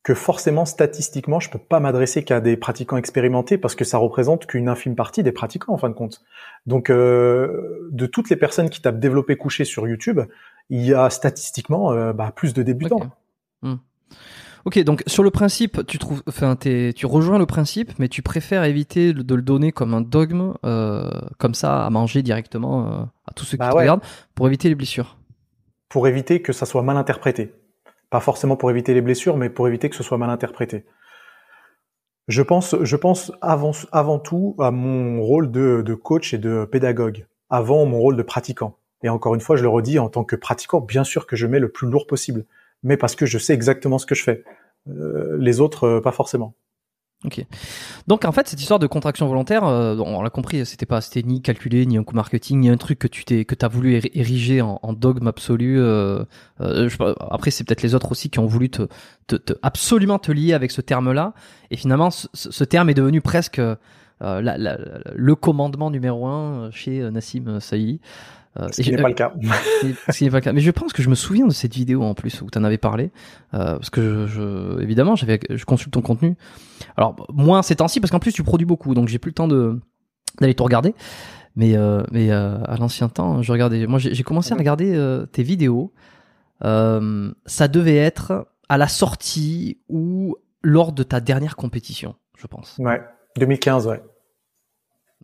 que 0.03 0.13
forcément 0.13 0.65
statistiquement 0.65 1.39
je 1.39 1.49
peux 1.49 1.59
pas 1.59 1.79
m'adresser 1.79 2.23
qu'à 2.23 2.41
des 2.41 2.57
pratiquants 2.57 2.97
expérimentés 2.97 3.57
parce 3.57 3.73
que 3.73 3.85
ça 3.85 3.97
représente 3.97 4.45
qu'une 4.45 4.67
infime 4.67 4.95
partie 4.95 5.23
des 5.23 5.31
pratiquants 5.31 5.73
en 5.73 5.77
fin 5.77 5.89
de 5.89 5.95
compte. 5.95 6.23
Donc 6.65 6.89
euh, 6.89 7.87
de 7.91 8.05
toutes 8.05 8.29
les 8.29 8.35
personnes 8.35 8.69
qui 8.69 8.81
tapent 8.81 8.99
développé 8.99 9.37
couché 9.37 9.63
sur 9.63 9.87
YouTube, 9.87 10.19
il 10.69 10.85
y 10.85 10.93
a 10.93 11.09
statistiquement 11.09 11.93
euh, 11.93 12.13
bah, 12.13 12.31
plus 12.35 12.53
de 12.53 12.63
débutants. 12.63 13.11
Hmm. 13.61 13.75
Ok, 14.65 14.79
donc 14.79 15.03
sur 15.07 15.23
le 15.23 15.29
principe, 15.29 15.85
tu 15.87 15.97
trouves, 15.97 16.23
enfin, 16.27 16.55
tu 16.55 17.05
rejoins 17.05 17.37
le 17.37 17.45
principe, 17.45 17.91
mais 17.99 18.07
tu 18.07 18.21
préfères 18.21 18.63
éviter 18.63 19.13
de 19.13 19.35
le 19.35 19.41
donner 19.41 19.73
comme 19.73 19.93
un 19.93 19.99
dogme, 19.99 20.53
euh, 20.63 21.09
comme 21.37 21.53
ça, 21.53 21.85
à 21.85 21.89
manger 21.89 22.21
directement 22.21 22.87
euh, 22.87 23.03
à 23.27 23.33
tous 23.35 23.43
ceux 23.43 23.57
qui 23.57 23.59
Bah 23.59 23.71
te 23.71 23.75
ouais. 23.75 23.81
regardent, 23.81 24.03
pour 24.35 24.47
éviter 24.47 24.69
les 24.69 24.75
blessures? 24.75 25.17
Pour 25.89 26.07
éviter 26.07 26.41
que 26.41 26.53
ça 26.53 26.65
soit 26.65 26.81
mal 26.81 26.95
interprété. 26.95 27.51
Pas 28.13 28.19
forcément 28.19 28.55
pour 28.55 28.69
éviter 28.69 28.93
les 28.93 29.01
blessures, 29.01 29.37
mais 29.37 29.49
pour 29.49 29.67
éviter 29.67 29.89
que 29.89 29.95
ce 29.95 30.03
soit 30.03 30.19
mal 30.19 30.29
interprété. 30.29 30.85
Je 32.27 32.43
pense, 32.43 32.75
je 32.79 32.95
pense 32.95 33.31
avant, 33.41 34.19
tout 34.19 34.55
à 34.59 34.69
mon 34.69 35.19
rôle 35.23 35.49
de, 35.49 35.81
de 35.83 35.95
coach 35.95 36.31
et 36.31 36.37
de 36.37 36.63
pédagogue, 36.63 37.25
avant 37.49 37.87
mon 37.87 37.97
rôle 37.97 38.15
de 38.15 38.21
pratiquant. 38.21 38.77
Et 39.01 39.09
encore 39.09 39.33
une 39.33 39.41
fois, 39.41 39.55
je 39.55 39.63
le 39.63 39.69
redis, 39.69 39.97
en 39.97 40.09
tant 40.09 40.23
que 40.23 40.35
pratiquant, 40.35 40.79
bien 40.79 41.03
sûr 41.03 41.25
que 41.25 41.35
je 41.35 41.47
mets 41.47 41.57
le 41.57 41.69
plus 41.69 41.87
lourd 41.87 42.05
possible, 42.05 42.45
mais 42.83 42.97
parce 42.97 43.15
que 43.15 43.25
je 43.25 43.39
sais 43.39 43.55
exactement 43.55 43.97
ce 43.97 44.05
que 44.05 44.13
je 44.13 44.21
fais. 44.21 44.43
Euh, 44.89 45.35
les 45.39 45.59
autres, 45.59 45.85
euh, 45.85 45.99
pas 45.99 46.11
forcément. 46.11 46.53
Donc 48.07 48.25
en 48.25 48.31
fait, 48.31 48.47
cette 48.47 48.59
histoire 48.59 48.79
de 48.79 48.87
contraction 48.87 49.27
volontaire, 49.27 49.63
euh, 49.65 49.95
on 49.97 50.21
l'a 50.21 50.29
compris, 50.29 50.65
c'était 50.65 50.85
pas, 50.85 51.01
c'était 51.01 51.23
ni 51.27 51.41
calculé, 51.41 51.85
ni 51.85 51.97
un 51.97 52.03
coup 52.03 52.15
marketing, 52.15 52.59
ni 52.59 52.69
un 52.69 52.77
truc 52.77 52.99
que 52.99 53.07
tu 53.07 53.23
t'es, 53.25 53.45
que 53.45 53.55
t'as 53.55 53.67
voulu 53.67 53.97
éri- 53.97 54.11
ériger 54.13 54.61
en, 54.61 54.79
en 54.81 54.93
dogme 54.93 55.27
absolu. 55.27 55.79
euh, 55.79 56.23
euh, 56.61 56.89
je 56.89 56.97
après, 57.31 57.51
c'est 57.51 57.63
peut-être 57.63 57.81
les 57.81 57.95
autres 57.95 58.11
aussi 58.11 58.29
qui 58.29 58.39
ont 58.39 58.45
voulu 58.45 58.69
te, 58.69 58.83
te, 59.27 59.35
te- 59.35 59.53
absolument 59.61 60.19
te 60.19 60.31
lier 60.31 60.53
avec 60.53 60.71
ce 60.71 60.81
terme-là. 60.81 61.33
Et 61.71 61.77
finalement, 61.77 62.11
ce, 62.11 62.27
ce- 62.33 62.63
terme 62.63 62.89
est 62.89 62.93
devenu 62.93 63.21
presque 63.21 63.59
euh, 63.59 63.75
la- 64.19 64.57
la- 64.57 64.77
le 65.15 65.35
commandement 65.35 65.89
numéro 65.91 66.27
un 66.27 66.71
chez 66.71 67.01
euh, 67.01 67.11
Nassim 67.11 67.59
Saïdi. 67.59 67.99
Euh, 68.59 68.67
Ce 68.71 68.81
qui 68.83 68.91
n'est 68.91 69.01
pas 69.01 69.07
le 69.07 69.13
cas. 69.15 69.33
ce 70.09 70.17
qui 70.17 70.23
n'est 70.25 70.29
pas 70.29 70.37
le 70.37 70.43
cas. 70.43 70.53
Mais 70.53 70.61
je 70.61 70.69
pense 70.71 70.93
que 70.93 71.01
je 71.01 71.09
me 71.09 71.15
souviens 71.15 71.47
de 71.47 71.53
cette 71.53 71.73
vidéo 71.73 72.03
en 72.03 72.13
plus 72.13 72.41
où 72.41 72.49
tu 72.51 72.57
en 72.59 72.63
avais 72.63 72.77
parlé, 72.77 73.11
euh, 73.55 73.77
parce 73.77 73.89
que 73.89 74.27
je, 74.27 74.27
je- 74.27 74.81
évidemment 74.81 75.15
j'avais, 75.15 75.39
je 75.49 75.65
consulte 75.65 75.91
ton 75.93 76.01
contenu. 76.01 76.35
Alors 76.97 77.15
moins 77.33 77.61
ces 77.63 77.75
temps-ci 77.75 77.99
parce 77.99 78.11
qu'en 78.11 78.19
plus 78.19 78.31
tu 78.33 78.43
produis 78.43 78.65
beaucoup, 78.67 78.93
donc 78.93 79.07
j'ai 79.07 79.17
plus 79.19 79.29
le 79.29 79.35
temps 79.35 79.47
de 79.47 79.79
d'aller 80.39 80.53
tout 80.53 80.63
regarder. 80.63 80.93
Mais 81.55 81.75
euh, 81.77 82.03
mais 82.11 82.31
euh, 82.31 82.57
à 82.65 82.77
l'ancien 82.77 83.09
temps, 83.09 83.41
je 83.41 83.51
regardais. 83.51 83.87
Moi 83.87 83.99
j'ai 83.99 84.23
commencé 84.23 84.53
à 84.53 84.57
regarder 84.57 84.93
euh, 84.95 85.25
tes 85.25 85.43
vidéos. 85.43 85.91
Euh, 86.63 87.31
ça 87.45 87.67
devait 87.67 87.97
être 87.97 88.47
à 88.69 88.77
la 88.77 88.87
sortie 88.87 89.79
ou 89.89 90.35
lors 90.61 90.91
de 90.93 91.03
ta 91.03 91.19
dernière 91.19 91.55
compétition, 91.55 92.15
je 92.37 92.47
pense. 92.47 92.75
Ouais. 92.79 93.01
2015, 93.37 93.87
ouais. 93.87 94.01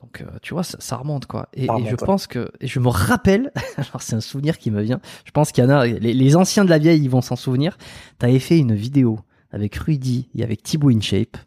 Donc, 0.01 0.21
euh, 0.21 0.37
tu 0.41 0.53
vois, 0.53 0.63
ça, 0.63 0.77
ça 0.79 0.95
remonte, 0.97 1.25
quoi. 1.25 1.49
Et, 1.53 1.65
je 1.65 1.71
ouais. 1.71 1.95
pense 1.97 2.27
que, 2.27 2.51
et 2.61 2.67
je 2.67 2.79
me 2.79 2.87
rappelle, 2.87 3.51
alors 3.77 4.01
c'est 4.01 4.15
un 4.15 4.21
souvenir 4.21 4.57
qui 4.57 4.71
me 4.71 4.81
vient, 4.81 5.01
je 5.25 5.31
pense 5.31 5.51
qu'il 5.51 5.63
y 5.63 5.67
en 5.67 5.69
a, 5.69 5.85
les, 5.85 6.13
les 6.13 6.35
anciens 6.35 6.63
de 6.65 6.69
la 6.69 6.77
vieille, 6.77 7.01
ils 7.03 7.09
vont 7.09 7.21
s'en 7.21 7.35
souvenir. 7.35 7.77
T'avais 8.17 8.39
fait 8.39 8.57
une 8.57 8.73
vidéo 8.73 9.19
avec 9.51 9.75
Rudy 9.75 10.29
et 10.35 10.43
avec 10.43 10.63
Thibaut 10.63 10.89
InShape, 10.89 11.37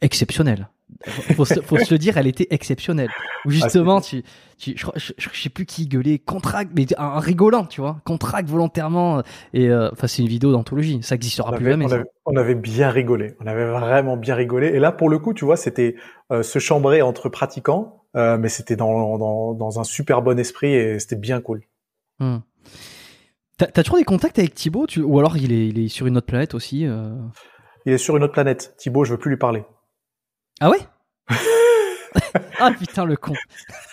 exceptionnelle. 0.00 0.68
Faut, 1.34 1.46
se- 1.46 1.62
faut 1.62 1.78
se 1.78 1.94
le 1.94 1.98
dire, 1.98 2.18
elle 2.18 2.26
était 2.26 2.46
exceptionnelle. 2.50 3.08
Où 3.46 3.50
justement, 3.50 4.02
tu, 4.02 4.22
tu, 4.58 4.74
je, 4.76 4.84
je, 4.96 5.12
je 5.16 5.42
sais 5.42 5.48
plus 5.48 5.64
qui 5.64 5.86
gueulait, 5.88 6.18
contracte, 6.18 6.72
mais 6.76 6.86
en 6.98 7.18
rigolant, 7.18 7.64
tu 7.64 7.80
vois, 7.80 8.02
contracte 8.04 8.50
volontairement. 8.50 9.22
Et, 9.54 9.70
euh, 9.70 9.88
enfin, 9.92 10.06
c'est 10.06 10.20
une 10.20 10.28
vidéo 10.28 10.52
d'anthologie. 10.52 10.98
Ça 11.02 11.14
existera 11.14 11.50
On 11.50 11.56
plus 11.56 11.64
jamais. 11.64 11.86
on, 11.86 11.92
avait, 11.92 12.04
on 12.26 12.36
avait 12.36 12.54
bien 12.54 12.90
rigolé. 12.90 13.34
On 13.40 13.46
avait 13.46 13.64
vraiment 13.70 14.18
bien 14.18 14.34
rigolé. 14.34 14.66
Et 14.68 14.78
là, 14.78 14.92
pour 14.92 15.08
le 15.08 15.18
coup, 15.18 15.32
tu 15.32 15.46
vois, 15.46 15.56
c'était 15.56 15.94
euh, 16.32 16.42
se 16.42 16.58
chambrer 16.58 17.00
entre 17.00 17.30
pratiquants, 17.30 18.04
euh, 18.14 18.36
mais 18.36 18.50
c'était 18.50 18.76
dans, 18.76 19.16
dans, 19.16 19.54
dans 19.54 19.80
un 19.80 19.84
super 19.84 20.20
bon 20.20 20.38
esprit 20.38 20.74
et 20.74 20.98
c'était 20.98 21.16
bien 21.16 21.40
cool. 21.40 21.62
Hmm. 22.18 22.40
T'as 23.56 23.66
t'as 23.68 23.82
toujours 23.82 23.98
des 23.98 24.04
contacts 24.04 24.38
avec 24.38 24.54
Thibaut, 24.54 24.86
tu, 24.86 25.00
ou 25.00 25.18
alors 25.18 25.38
il 25.38 25.50
est, 25.52 25.68
il 25.68 25.78
est 25.78 25.88
sur 25.88 26.06
une 26.06 26.18
autre 26.18 26.26
planète 26.26 26.54
aussi. 26.54 26.86
euh? 26.86 27.14
Il 27.86 27.92
est 27.94 27.98
sur 27.98 28.18
une 28.18 28.22
autre 28.22 28.34
planète. 28.34 28.74
Thibaut, 28.76 29.04
je 29.04 29.12
veux 29.12 29.18
plus 29.18 29.30
lui 29.30 29.38
parler. 29.38 29.64
Ah 30.60 30.70
ouais 30.70 30.80
Ah 32.58 32.70
putain 32.72 33.04
le 33.04 33.16
con. 33.16 33.32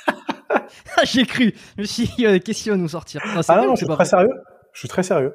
J'ai 1.04 1.26
cru. 1.26 1.54
Je 1.78 1.82
me 1.82 1.88
suis 1.88 2.08
dit, 2.08 2.26
euh, 2.26 2.40
qu'est-ce 2.40 2.64
qu'il 2.64 2.72
va 2.72 2.78
nous 2.78 2.88
sortir 2.90 3.22
Non, 3.34 3.42
Ah 3.48 3.58
non, 3.58 3.64
ou 3.64 3.70
je 3.72 3.72
c'est 3.72 3.78
suis 3.78 3.86
pas 3.86 3.96
très 3.96 4.04
vrai 4.04 4.06
sérieux. 4.06 4.42
Je 4.74 4.80
suis 4.80 4.88
très 4.90 5.04
sérieux. 5.04 5.34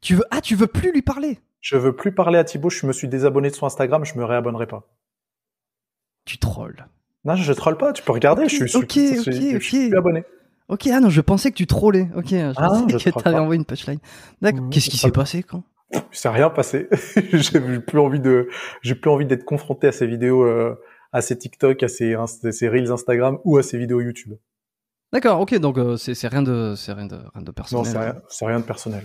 Tu 0.00 0.14
veux 0.14 0.24
Ah, 0.30 0.40
tu 0.40 0.54
veux 0.54 0.66
plus 0.66 0.92
lui 0.92 1.02
parler 1.02 1.40
Je 1.60 1.76
veux 1.76 1.94
plus 1.96 2.14
parler 2.14 2.38
à 2.38 2.44
Thibaut. 2.44 2.70
Je 2.70 2.86
me 2.86 2.92
suis 2.92 3.08
désabonné 3.08 3.50
de 3.50 3.54
son 3.54 3.66
Instagram. 3.66 4.04
Je 4.04 4.14
me 4.16 4.24
réabonnerai 4.24 4.66
pas. 4.66 4.84
Tu 6.24 6.38
trolls. 6.38 6.86
Non, 7.24 7.34
je 7.34 7.52
troll 7.52 7.76
pas. 7.76 7.92
Tu 7.92 8.02
peux 8.02 8.12
regarder. 8.12 8.48
Je 8.48 8.66
suis, 8.66 8.76
ok, 8.76 8.92
je 8.94 8.98
suis- 8.98 9.18
ok, 9.18 9.24
je 9.24 9.30
suis 9.30 9.54
ok. 9.86 9.88
plus 9.88 9.96
abonné. 9.98 10.24
Ok, 10.68 10.86
ah 10.92 11.00
non, 11.00 11.08
je 11.08 11.20
pensais 11.22 11.50
que 11.50 11.56
tu 11.56 11.66
trollais. 11.66 12.08
Ok, 12.14 12.28
je 12.30 12.52
Ah, 12.56 12.68
pensais 12.68 12.98
je 12.98 13.10
que 13.10 13.18
t'avais 13.22 13.38
envoyé 13.38 13.58
une 13.58 13.64
punchline. 13.64 13.98
D'accord. 14.42 14.62
Mhm, 14.64 14.70
Qu'est-ce 14.70 14.90
qui 14.90 14.98
s'est 14.98 15.10
pas- 15.10 15.20
passé 15.22 15.42
quand 15.42 15.64
S'est 16.12 16.28
rien 16.28 16.50
passé. 16.50 16.88
j'ai 17.32 17.60
plus 17.80 17.98
envie 17.98 18.20
de, 18.20 18.48
j'ai 18.82 18.94
plus 18.94 19.10
envie 19.10 19.24
d'être 19.26 19.44
confronté 19.44 19.86
à 19.86 19.92
ces 19.92 20.06
vidéos, 20.06 20.42
euh, 20.42 20.74
à 21.12 21.20
ces 21.22 21.38
TikTok, 21.38 21.82
à 21.82 21.88
ces, 21.88 22.14
reels 22.14 22.90
Instagram 22.92 23.38
ou 23.44 23.56
à 23.56 23.62
ces 23.62 23.78
vidéos 23.78 24.00
YouTube. 24.00 24.34
D'accord, 25.12 25.40
ok, 25.40 25.54
donc 25.58 25.78
euh, 25.78 25.96
c'est 25.96 26.28
rien 26.28 26.42
de, 26.42 26.74
c'est 26.76 26.92
rien 26.92 27.06
de, 27.06 27.16
rien 27.16 27.40
de 27.42 27.46
Non, 27.46 27.52
personnel. 27.52 27.86
c'est 27.86 27.98
rien, 27.98 28.14
c'est 28.28 28.46
rien 28.46 28.60
de 28.60 28.64
personnel. 28.64 29.04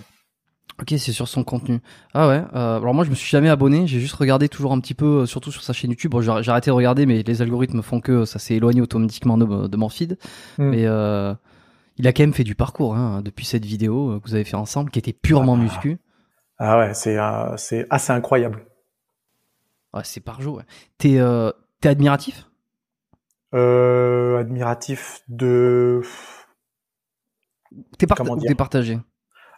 Ok, 0.82 0.90
c'est 0.98 1.12
sur 1.14 1.28
son 1.28 1.44
contenu. 1.44 1.80
Ah 2.14 2.28
ouais. 2.28 2.42
euh, 2.56 2.78
alors 2.78 2.94
moi, 2.94 3.06
je 3.06 3.10
me 3.12 3.16
suis 3.16 3.30
jamais 3.30 3.48
abonné. 3.50 3.86
J'ai 3.88 4.00
juste 4.00 4.16
regardé 4.16 4.50
toujours 4.50 4.74
un 4.74 4.80
petit 4.80 4.96
peu, 4.96 5.26
surtout 5.26 5.52
sur 5.52 5.62
sa 5.62 5.72
chaîne 5.72 5.92
YouTube. 5.92 6.12
Bon, 6.12 6.20
j'ai 6.22 6.50
arrêté 6.52 6.72
de 6.72 6.76
regarder, 6.76 7.06
mais 7.06 7.22
les 7.24 7.42
algorithmes 7.42 7.82
font 7.84 8.02
que 8.02 8.26
ça 8.26 8.40
s'est 8.40 8.56
éloigné 8.56 8.82
automatiquement 8.82 9.38
de, 9.38 9.68
de 9.68 9.78
mon 9.78 9.88
feed. 9.88 10.18
Hmm. 10.58 10.70
Mais 10.72 10.82
il 11.98 12.08
a 12.08 12.12
quand 12.12 12.24
même 12.24 12.34
fait 12.34 12.44
du 12.44 12.56
parcours 12.56 12.96
hein, 12.96 13.22
depuis 13.24 13.46
cette 13.46 13.66
vidéo 13.66 14.20
que 14.20 14.28
vous 14.28 14.34
avez 14.36 14.44
fait 14.44 14.56
ensemble, 14.58 14.90
qui 14.90 14.98
était 15.00 15.14
purement 15.14 15.54
Ah. 15.54 15.64
muscu. 15.64 16.00
Ah 16.66 16.78
ouais, 16.80 16.94
c'est, 16.94 17.18
euh, 17.20 17.58
c'est 17.58 17.86
assez 17.90 18.14
incroyable. 18.14 18.66
Ouais, 19.94 20.04
c'est 20.06 20.22
par 20.22 20.40
jour. 20.40 20.56
Ouais. 20.58 20.64
T'es 20.98 21.20
euh, 21.20 21.52
t'es 21.82 21.90
admiratif? 21.90 22.50
Euh, 23.54 24.38
admiratif 24.40 25.24
de, 25.28 26.02
T'es 27.98 28.08
t'es 28.08 28.56
partagé? 28.56 28.98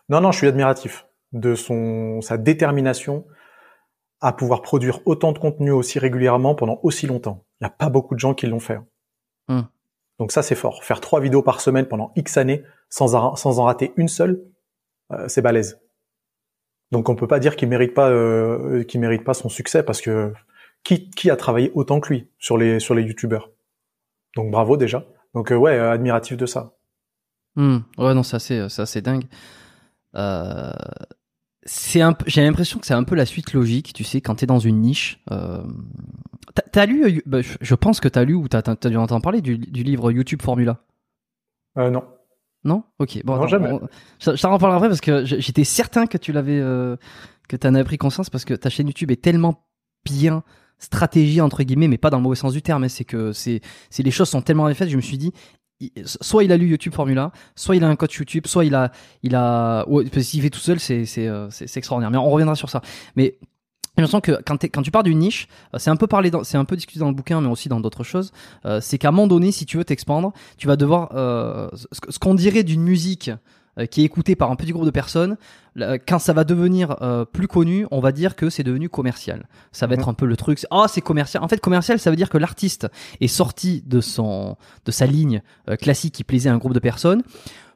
Non, 0.10 0.20
non, 0.20 0.32
je 0.32 0.40
suis 0.40 0.48
admiratif 0.48 1.06
de 1.32 1.54
son, 1.54 2.22
sa 2.22 2.38
détermination 2.38 3.28
à 4.20 4.34
pouvoir 4.34 4.64
produire 4.64 5.00
autant 5.06 5.32
de 5.32 5.38
contenu 5.38 5.70
aussi 5.72 6.00
régulièrement 6.00 6.56
pendant 6.56 6.80
aussi 6.82 7.06
longtemps. 7.06 7.46
Il 7.62 7.66
n'y 7.66 7.68
a 7.68 7.70
pas 7.70 7.90
beaucoup 7.90 8.16
de 8.16 8.20
gens 8.20 8.34
qui 8.34 8.48
l'ont 8.48 8.60
fait. 8.60 8.80
Hmm. 9.48 9.62
Donc 10.18 10.32
ça, 10.32 10.42
c'est 10.42 10.56
fort. 10.56 10.84
Faire 10.84 11.02
trois 11.02 11.20
vidéos 11.22 11.44
par 11.44 11.62
semaine 11.62 11.86
pendant 11.86 12.14
X 12.16 12.38
années 12.38 12.64
sans, 12.90 13.14
en- 13.14 13.36
sans 13.36 13.60
en 13.60 13.66
rater 13.66 13.94
une 13.96 14.08
seule, 14.08 14.42
c'est 15.28 15.44
balèze. 15.44 15.80
Donc 16.92 17.10
on 17.10 17.16
peut 17.16 17.28
pas 17.28 17.40
dire 17.40 17.56
qu'il 17.56 17.68
mérite 17.70 17.94
pas, 17.94 18.10
euh, 18.10 18.84
qu'il 18.84 19.00
mérite 19.02 19.24
pas 19.24 19.34
son 19.34 19.50
succès 19.50 19.84
parce 19.84 20.02
que 20.02 20.34
qui, 20.84 21.10
qui 21.10 21.30
a 21.30 21.36
travaillé 21.36 21.72
autant 21.74 22.00
que 22.00 22.14
lui 22.14 22.30
sur 22.38 22.58
les 22.58 22.80
sur 22.80 22.96
les 22.96 23.04
youtubeurs? 23.04 23.50
Donc 24.36 24.52
bravo 24.52 24.78
déjà. 24.78 25.06
Donc 25.34 25.52
euh, 25.52 25.56
ouais, 25.56 25.78
euh, 25.78 25.92
admiratif 25.92 26.38
de 26.38 26.46
ça. 26.46 26.74
Hmm. 27.56 27.80
Ouais, 27.98 28.14
non, 28.14 28.24
c'est 28.24 28.36
assez, 28.36 28.68
c'est 28.70 29.02
dingue. 29.02 29.26
Euh, 30.16 30.72
c'est 31.64 32.02
un, 32.02 32.16
j'ai 32.28 32.44
l'impression 32.44 32.80
que 32.80 32.86
c'est 32.86 32.94
un 32.94 33.04
peu 33.04 33.16
la 33.16 33.26
suite 33.26 33.54
logique, 33.54 33.94
tu 33.94 34.04
sais, 34.04 34.22
quand 34.22 34.36
t'es 34.36 34.46
dans 34.46 34.60
une 34.60 34.82
niche. 34.82 35.24
Euh, 35.32 35.64
t'as, 36.72 36.86
lu, 36.86 37.06
euh, 37.06 37.22
bah, 37.26 37.40
je- 37.42 37.76
pense 37.76 38.00
que 38.00 38.08
t'as 38.08 38.24
lu 38.24 38.36
ou 38.36 38.48
t'as, 38.48 38.62
t'as 38.62 38.90
dû 38.90 38.98
entendre 38.98 39.22
parler 39.24 39.42
du, 39.42 39.58
du 39.58 39.84
livre 39.84 40.12
YouTube 40.12 40.42
Formula? 40.42 40.80
Euh, 41.78 41.90
non. 41.90 42.04
Non? 42.66 42.84
Ok. 43.00 43.22
Bon, 43.24 43.34
Non, 43.34 43.40
attends, 43.40 43.48
jamais. 43.48 43.72
on- 43.72 43.88
je, 44.20 44.36
je 44.36 44.42
t'en 44.42 44.52
reparlerai 44.52 44.76
après 44.78 44.90
parce 44.90 45.02
que 45.02 45.24
j'étais 45.24 45.64
certain 45.64 46.08
que 46.08 46.18
tu 46.18 46.32
l'avais, 46.34 46.60
euh, 46.60 46.98
que 47.48 47.56
t'en 47.56 47.74
avais 47.76 47.84
pris 47.84 47.98
conscience 47.98 48.30
parce 48.30 48.44
que 48.44 48.54
ta 48.56 48.70
chaîne 48.70 48.88
YouTube 48.88 49.12
est 49.12 49.22
tellement 49.22 49.64
bien 50.04 50.44
stratégie 50.80 51.40
entre 51.42 51.64
guillemets, 51.64 51.88
mais 51.88 51.98
pas 51.98 52.10
dans 52.10 52.18
le 52.18 52.24
mauvais 52.24 52.36
sens 52.36 52.52
du 52.54 52.62
terme. 52.62 52.90
c'est 52.90 53.06
que 53.06 53.32
c'est, 53.32 53.62
c'est 53.90 54.04
les 54.04 54.12
choses 54.12 54.30
sont 54.30 54.42
tellement 54.42 54.66
bien 54.66 54.74
faites. 54.74 54.90
Je 54.90 54.98
me 54.98 55.02
suis 55.02 55.18
dit, 55.18 55.32
soit 56.06 56.44
il 56.44 56.52
a 56.52 56.58
lu 56.58 56.68
YouTube 56.68 56.94
Formula, 56.94 57.32
soit 57.56 57.76
il 57.76 57.84
a 57.84 57.88
un 57.88 57.96
coach 57.96 58.18
YouTube, 58.18 58.48
soit 58.48 58.66
il 58.66 58.74
a, 58.76 58.92
il 59.24 59.36
a, 59.36 59.86
qu'il 60.12 60.42
fait 60.42 60.50
tout 60.50 60.60
seul, 60.60 60.80
c'est, 60.80 61.06
c'est, 61.06 61.28
euh, 61.28 61.50
c'est, 61.50 61.68
c'est 61.68 61.78
extraordinaire. 61.80 62.12
Mais 62.12 62.18
on 62.18 62.30
reviendra 62.30 62.56
sur 62.56 62.70
ça. 62.70 62.82
Mais 63.16 63.38
j'ai 63.98 64.02
l'impression 64.02 64.22
que 64.22 64.42
quand, 64.46 64.82
tu 64.82 64.92
pars 64.92 65.04
d'une 65.04 65.20
niche, 65.20 65.48
euh, 65.74 65.78
c'est 65.80 65.90
un 65.90 65.96
peu 65.96 66.08
parlé, 66.08 66.32
c'est 66.44 66.58
un 66.58 66.66
peu 66.66 66.76
discuté 66.76 67.00
dans 67.00 67.08
le 67.08 67.14
bouquin, 67.16 67.40
mais 67.42 67.48
aussi 67.48 67.70
dans 67.70 67.80
d'autres 67.80 68.04
choses. 68.04 68.32
euh, 68.66 68.80
c'est 68.82 68.98
qu'à 68.98 69.10
un 69.10 69.12
moment 69.12 69.28
donné, 69.28 69.52
si 69.52 69.66
tu 69.66 69.78
veux 69.78 69.86
t'expandre, 69.86 70.34
tu 70.58 70.68
vas 70.68 70.76
devoir 70.76 71.12
euh, 71.16 71.70
ce, 72.10 72.20
qu'on 72.20 72.36
dirait 72.36 72.64
d'une 72.64 72.82
musique 72.82 73.32
euh, 73.80 73.86
qui 73.86 74.02
est 74.02 74.06
écoutée 74.06 74.36
par 74.36 74.52
un 74.52 74.56
petit 74.56 74.72
groupe 74.72 74.86
de 74.86 74.92
personnes. 74.92 75.38
là, 75.76 75.98
Quand 76.00 76.20
ça 76.20 76.32
va 76.34 76.44
devenir 76.46 76.96
euh, 77.02 77.26
plus 77.26 77.48
connu, 77.48 77.86
on 77.92 78.00
va 78.00 78.12
dire 78.14 78.36
que 78.36 78.50
c'est 78.50 78.64
devenu 78.64 78.88
commercial. 78.90 79.48
Ça 79.72 79.86
va 79.88 79.96
Mhm. 79.96 80.00
être 80.02 80.10
un 80.10 80.14
peu 80.14 80.26
le 80.26 80.38
truc. 80.38 80.66
Ah, 80.72 80.86
c'est 80.90 81.02
commercial. 81.02 81.44
En 81.44 81.48
fait, 81.48 81.60
commercial, 81.60 82.00
ça 82.00 82.10
veut 82.10 82.16
dire 82.16 82.30
que 82.30 82.38
l'artiste 82.38 82.88
est 83.22 83.28
sorti 83.28 83.84
de 83.86 84.00
son, 84.02 84.56
de 84.86 84.92
sa 84.92 85.06
ligne 85.06 85.42
classique 85.82 86.14
qui 86.14 86.24
plaisait 86.24 86.50
à 86.50 86.54
un 86.54 86.58
groupe 86.58 86.74
de 86.74 86.80
personnes 86.80 87.22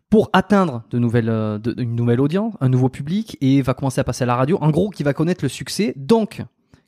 pour 0.09 0.29
atteindre 0.33 0.83
de 0.89 0.97
nouvelles, 0.99 1.29
euh, 1.29 1.57
de- 1.59 1.75
une 1.81 1.95
nouvelle 1.95 2.19
audience, 2.19 2.53
un 2.61 2.69
nouveau 2.69 2.89
public 2.89 3.37
et 3.41 3.61
va 3.61 3.73
commencer 3.73 4.01
à 4.01 4.03
passer 4.03 4.23
à 4.23 4.27
la 4.27 4.35
radio. 4.35 4.57
En 4.61 4.71
gros, 4.71 4.89
qui 4.89 5.03
va 5.03 5.13
connaître 5.13 5.43
le 5.43 5.49
succès. 5.49 5.93
Donc, 5.95 6.41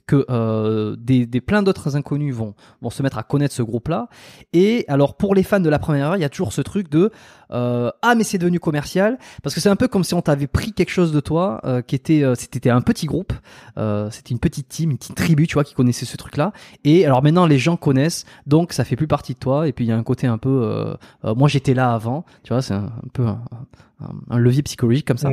que 0.07 0.25
euh, 0.29 0.95
des, 0.97 1.25
des 1.25 1.41
plein 1.41 1.63
d'autres 1.63 1.95
inconnus 1.95 2.33
vont 2.35 2.53
vont 2.81 2.89
se 2.89 3.03
mettre 3.03 3.17
à 3.17 3.23
connaître 3.23 3.53
ce 3.53 3.63
groupe-là. 3.63 4.07
Et 4.53 4.85
alors 4.87 5.15
pour 5.15 5.35
les 5.35 5.43
fans 5.43 5.59
de 5.59 5.69
la 5.69 5.79
première 5.79 6.07
heure, 6.07 6.15
il 6.17 6.21
y 6.21 6.25
a 6.25 6.29
toujours 6.29 6.53
ce 6.53 6.61
truc 6.61 6.89
de 6.89 7.11
euh, 7.51 7.91
ah 8.01 8.15
mais 8.15 8.23
c'est 8.23 8.37
devenu 8.37 8.59
commercial 8.59 9.17
parce 9.43 9.53
que 9.53 9.61
c'est 9.61 9.69
un 9.69 9.75
peu 9.75 9.87
comme 9.87 10.03
si 10.03 10.13
on 10.13 10.21
t'avait 10.21 10.47
pris 10.47 10.71
quelque 10.73 10.89
chose 10.89 11.11
de 11.11 11.19
toi 11.19 11.59
euh, 11.65 11.81
qui 11.81 11.95
était 11.95 12.23
euh, 12.23 12.33
c'était 12.35 12.69
un 12.69 12.81
petit 12.81 13.05
groupe, 13.05 13.33
euh, 13.77 14.09
c'était 14.09 14.31
une 14.31 14.39
petite 14.39 14.69
team, 14.69 14.91
une 14.91 14.97
petite 14.97 15.15
tribu, 15.15 15.47
tu 15.47 15.55
vois, 15.55 15.63
qui 15.63 15.73
connaissait 15.73 16.05
ce 16.05 16.17
truc-là. 16.17 16.53
Et 16.83 17.05
alors 17.05 17.21
maintenant 17.23 17.45
les 17.45 17.59
gens 17.59 17.75
connaissent, 17.77 18.25
donc 18.47 18.73
ça 18.73 18.83
fait 18.85 18.95
plus 18.95 19.07
partie 19.07 19.33
de 19.33 19.39
toi. 19.39 19.67
Et 19.67 19.73
puis 19.73 19.85
il 19.85 19.89
y 19.89 19.91
a 19.91 19.97
un 19.97 20.03
côté 20.03 20.27
un 20.27 20.37
peu 20.37 20.49
euh, 21.23 21.35
moi 21.35 21.47
j'étais 21.47 21.73
là 21.73 21.93
avant, 21.93 22.25
tu 22.43 22.53
vois, 22.53 22.61
c'est 22.61 22.73
un, 22.73 22.91
peu 23.13 23.25
un, 23.25 23.41
un- 24.29 24.37
levier 24.37 24.63
psychologique 24.63 25.05
comme 25.07 25.17
ça. 25.17 25.29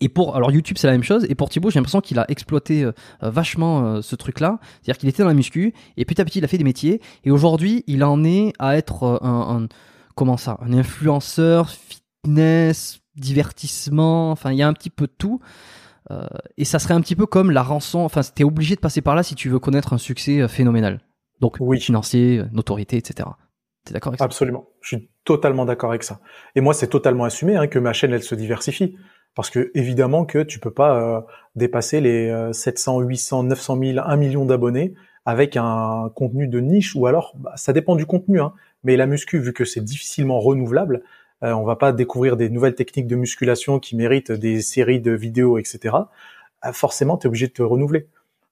Et 0.00 0.08
pour 0.08 0.36
alors 0.36 0.50
YouTube 0.50 0.76
c'est 0.78 0.86
la 0.86 0.92
même 0.94 1.02
chose. 1.02 1.26
Et 1.28 1.34
pour 1.34 1.48
Thibaut 1.50 1.70
j'ai 1.70 1.78
l'impression 1.78 2.00
qu'il 2.00 2.18
a 2.18 2.24
exploité 2.30 2.84
euh, 2.84 2.92
euh, 3.22 3.30
vachement 3.30 3.84
euh, 3.84 4.02
ce 4.02 4.16
truc 4.16 4.40
là 4.40 4.58
c'est-à-dire 4.80 4.98
qu'il 4.98 5.08
était 5.08 5.22
dans 5.22 5.28
la 5.28 5.34
muscu 5.34 5.74
et 5.96 6.04
petit 6.04 6.20
à 6.20 6.24
petit 6.24 6.38
il 6.38 6.44
a 6.44 6.48
fait 6.48 6.58
des 6.58 6.64
métiers. 6.64 7.00
Et 7.24 7.30
aujourd'hui 7.30 7.84
il 7.86 8.02
en 8.04 8.24
est 8.24 8.52
à 8.58 8.76
être 8.76 9.02
euh, 9.04 9.18
un, 9.22 9.62
un- 9.64 9.68
comment 10.14 10.36
ça 10.36 10.58
un 10.62 10.72
influenceur 10.72 11.68
fitness 11.70 13.00
divertissement. 13.16 14.30
Enfin 14.30 14.52
il 14.52 14.58
y 14.58 14.62
a 14.62 14.68
un 14.68 14.72
petit 14.72 14.90
peu 14.90 15.06
de 15.06 15.12
tout. 15.16 15.40
Euh, 16.10 16.26
et 16.56 16.64
ça 16.64 16.78
serait 16.78 16.94
un 16.94 17.00
petit 17.00 17.16
peu 17.16 17.26
comme 17.26 17.50
la 17.50 17.62
rançon. 17.62 18.00
Enfin 18.00 18.22
t'es 18.34 18.44
obligé 18.44 18.74
de 18.76 18.80
passer 18.80 19.00
par 19.02 19.14
là 19.14 19.22
si 19.22 19.34
tu 19.34 19.48
veux 19.48 19.58
connaître 19.58 19.92
un 19.92 19.98
succès 19.98 20.46
phénoménal. 20.48 21.00
Donc 21.40 21.56
Oui. 21.60 21.80
financier 21.80 22.42
notoriété 22.52 22.96
etc 22.96 23.28
t'es 23.84 23.94
d'accord 23.94 24.10
avec 24.10 24.18
ça? 24.18 24.26
Absolument. 24.26 24.68
Je 24.82 24.96
suis 24.96 25.10
totalement 25.24 25.64
d'accord 25.64 25.88
avec 25.88 26.02
ça. 26.02 26.20
Et 26.54 26.60
moi, 26.60 26.74
c'est 26.74 26.88
totalement 26.88 27.24
assumé 27.24 27.56
hein, 27.56 27.66
que 27.66 27.78
ma 27.78 27.94
chaîne, 27.94 28.12
elle 28.12 28.22
se 28.22 28.34
diversifie. 28.34 28.94
Parce 29.34 29.50
que 29.50 29.70
évidemment 29.74 30.24
que 30.24 30.42
tu 30.42 30.58
peux 30.58 30.72
pas 30.72 30.96
euh, 30.96 31.20
dépasser 31.56 32.00
les 32.00 32.28
euh, 32.28 32.52
700, 32.52 33.00
800, 33.00 33.44
900 33.44 33.78
000, 33.78 33.98
1 34.04 34.16
million 34.16 34.44
d'abonnés 34.44 34.94
avec 35.24 35.56
un 35.56 36.10
contenu 36.14 36.48
de 36.48 36.60
niche 36.60 36.94
ou 36.96 37.06
alors 37.06 37.34
bah, 37.36 37.52
ça 37.56 37.72
dépend 37.72 37.96
du 37.96 38.06
contenu. 38.06 38.40
Hein, 38.40 38.52
mais 38.84 38.96
la 38.96 39.06
muscu, 39.06 39.38
vu 39.38 39.52
que 39.52 39.64
c'est 39.64 39.82
difficilement 39.82 40.40
renouvelable, 40.40 41.02
euh, 41.42 41.52
on 41.52 41.64
va 41.64 41.76
pas 41.76 41.92
découvrir 41.92 42.36
des 42.36 42.50
nouvelles 42.50 42.74
techniques 42.74 43.06
de 43.06 43.16
musculation 43.16 43.78
qui 43.78 43.96
méritent 43.96 44.32
des 44.32 44.60
séries 44.60 45.00
de 45.00 45.12
vidéos, 45.12 45.58
etc. 45.58 45.96
Euh, 46.64 46.72
forcément, 46.72 47.16
tu 47.16 47.26
es 47.26 47.28
obligé 47.28 47.46
de 47.46 47.52
te 47.52 47.62
renouveler. 47.62 48.06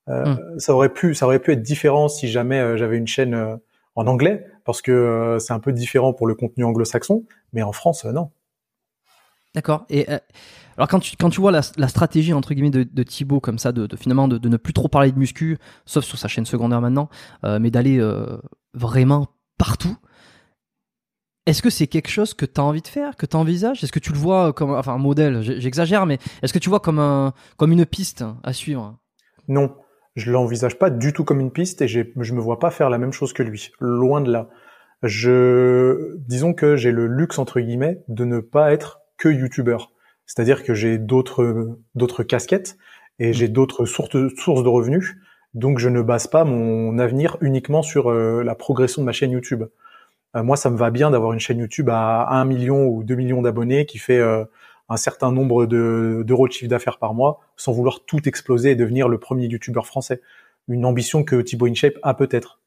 Euh, 0.08 0.36
Ça 0.58 0.74
aurait 0.74 0.92
pu, 0.92 1.14
ça 1.14 1.26
aurait 1.26 1.38
pu 1.38 1.52
être 1.52 1.62
différent 1.62 2.08
si 2.08 2.28
jamais 2.28 2.78
j'avais 2.78 2.96
une 2.96 3.06
chaîne 3.06 3.58
en 3.94 4.06
anglais, 4.06 4.46
parce 4.64 4.80
que 4.80 5.36
c'est 5.38 5.52
un 5.52 5.58
peu 5.60 5.72
différent 5.72 6.14
pour 6.14 6.26
le 6.26 6.34
contenu 6.34 6.64
anglo-saxon, 6.64 7.24
mais 7.52 7.62
en 7.62 7.72
France, 7.72 8.06
non. 8.06 8.30
D'accord. 9.54 9.84
Et 9.90 10.06
alors 10.78 10.88
quand 10.88 11.00
tu 11.00 11.16
quand 11.16 11.28
tu 11.28 11.40
vois 11.40 11.50
la, 11.50 11.88
stratégie 11.88 12.32
entre 12.32 12.54
guillemets 12.54 12.70
de, 12.70 12.84
de 12.84 13.02
Thibaut 13.02 13.40
comme 13.40 13.58
ça, 13.58 13.72
de, 13.72 13.88
finalement 13.96 14.28
de, 14.28 14.48
ne 14.48 14.56
plus 14.56 14.72
trop 14.72 14.88
parler 14.88 15.10
de 15.10 15.18
muscu, 15.18 15.58
sauf 15.84 16.04
sur 16.04 16.18
sa 16.18 16.28
chaîne 16.28 16.46
secondaire 16.46 16.80
maintenant, 16.80 17.08
euh, 17.44 17.58
mais 17.58 17.70
d'aller 17.70 17.98
euh, 17.98 18.38
vraiment 18.74 19.26
partout. 19.58 19.96
Est-ce 21.46 21.62
que 21.62 21.70
c'est 21.70 21.88
quelque 21.88 22.10
chose 22.10 22.32
que 22.32 22.46
tu 22.46 22.60
as 22.60 22.64
envie 22.64 22.82
de 22.82 22.88
faire, 22.88 23.16
que 23.16 23.26
tu 23.26 23.36
envisages 23.36 23.82
Est-ce 23.82 23.90
que 23.90 23.98
tu 23.98 24.12
le 24.12 24.18
vois 24.18 24.52
comme 24.52 24.70
enfin 24.70 24.94
un 24.94 24.98
modèle 24.98 25.42
J'exagère, 25.42 26.06
mais 26.06 26.18
est-ce 26.42 26.52
que 26.52 26.58
tu 26.60 26.68
vois 26.68 26.80
comme 26.80 27.00
un 27.00 27.32
comme 27.56 27.72
une 27.72 27.84
piste 27.84 28.24
à 28.44 28.52
suivre? 28.52 28.98
Non, 29.48 29.74
je 30.14 30.30
l'envisage 30.30 30.78
pas 30.78 30.90
du 30.90 31.12
tout 31.12 31.24
comme 31.24 31.40
une 31.40 31.50
piste 31.50 31.82
et 31.82 31.88
je 31.88 32.02
me 32.34 32.40
vois 32.40 32.60
pas 32.60 32.70
faire 32.70 32.88
la 32.88 32.98
même 32.98 33.12
chose 33.12 33.32
que 33.32 33.42
lui. 33.42 33.72
Loin 33.80 34.20
de 34.20 34.30
là. 34.30 34.48
Je, 35.02 36.16
disons 36.26 36.54
que 36.54 36.76
j'ai 36.76 36.92
le 36.92 37.06
luxe 37.06 37.38
entre 37.38 37.60
guillemets 37.60 38.04
de 38.08 38.24
ne 38.24 38.40
pas 38.40 38.72
être 38.72 39.00
que 39.16 39.28
youtubeur. 39.28 39.92
C'est-à-dire 40.28 40.62
que 40.62 40.74
j'ai 40.74 40.98
d'autres 40.98 41.76
d'autres 41.96 42.22
casquettes 42.22 42.76
et 43.18 43.32
j'ai 43.32 43.48
d'autres 43.48 43.86
sources 43.86 44.12
de 44.62 44.68
revenus. 44.68 45.16
Donc 45.54 45.78
je 45.78 45.88
ne 45.88 46.02
base 46.02 46.26
pas 46.26 46.44
mon 46.44 46.98
avenir 46.98 47.38
uniquement 47.40 47.82
sur 47.82 48.10
euh, 48.10 48.44
la 48.44 48.54
progression 48.54 49.02
de 49.02 49.06
ma 49.06 49.12
chaîne 49.12 49.32
YouTube. 49.32 49.64
Euh, 50.36 50.42
moi, 50.42 50.56
ça 50.56 50.68
me 50.68 50.76
va 50.76 50.90
bien 50.90 51.10
d'avoir 51.10 51.32
une 51.32 51.40
chaîne 51.40 51.58
YouTube 51.58 51.88
à 51.90 52.28
1 52.38 52.44
million 52.44 52.86
ou 52.86 53.02
2 53.02 53.14
millions 53.14 53.40
d'abonnés 53.40 53.86
qui 53.86 53.96
fait 53.98 54.18
euh, 54.18 54.44
un 54.90 54.98
certain 54.98 55.32
nombre 55.32 55.64
de- 55.64 56.22
d'euros 56.26 56.46
de 56.46 56.52
chiffre 56.52 56.68
d'affaires 56.68 56.98
par 56.98 57.14
mois, 57.14 57.40
sans 57.56 57.72
vouloir 57.72 58.04
tout 58.04 58.28
exploser 58.28 58.72
et 58.72 58.76
devenir 58.76 59.08
le 59.08 59.18
premier 59.18 59.46
YouTubeur 59.46 59.86
français. 59.86 60.20
Une 60.68 60.84
ambition 60.84 61.24
que 61.24 61.40
Thibaut 61.40 61.66
InShape 61.66 61.94
a 62.02 62.12
peut-être. 62.12 62.60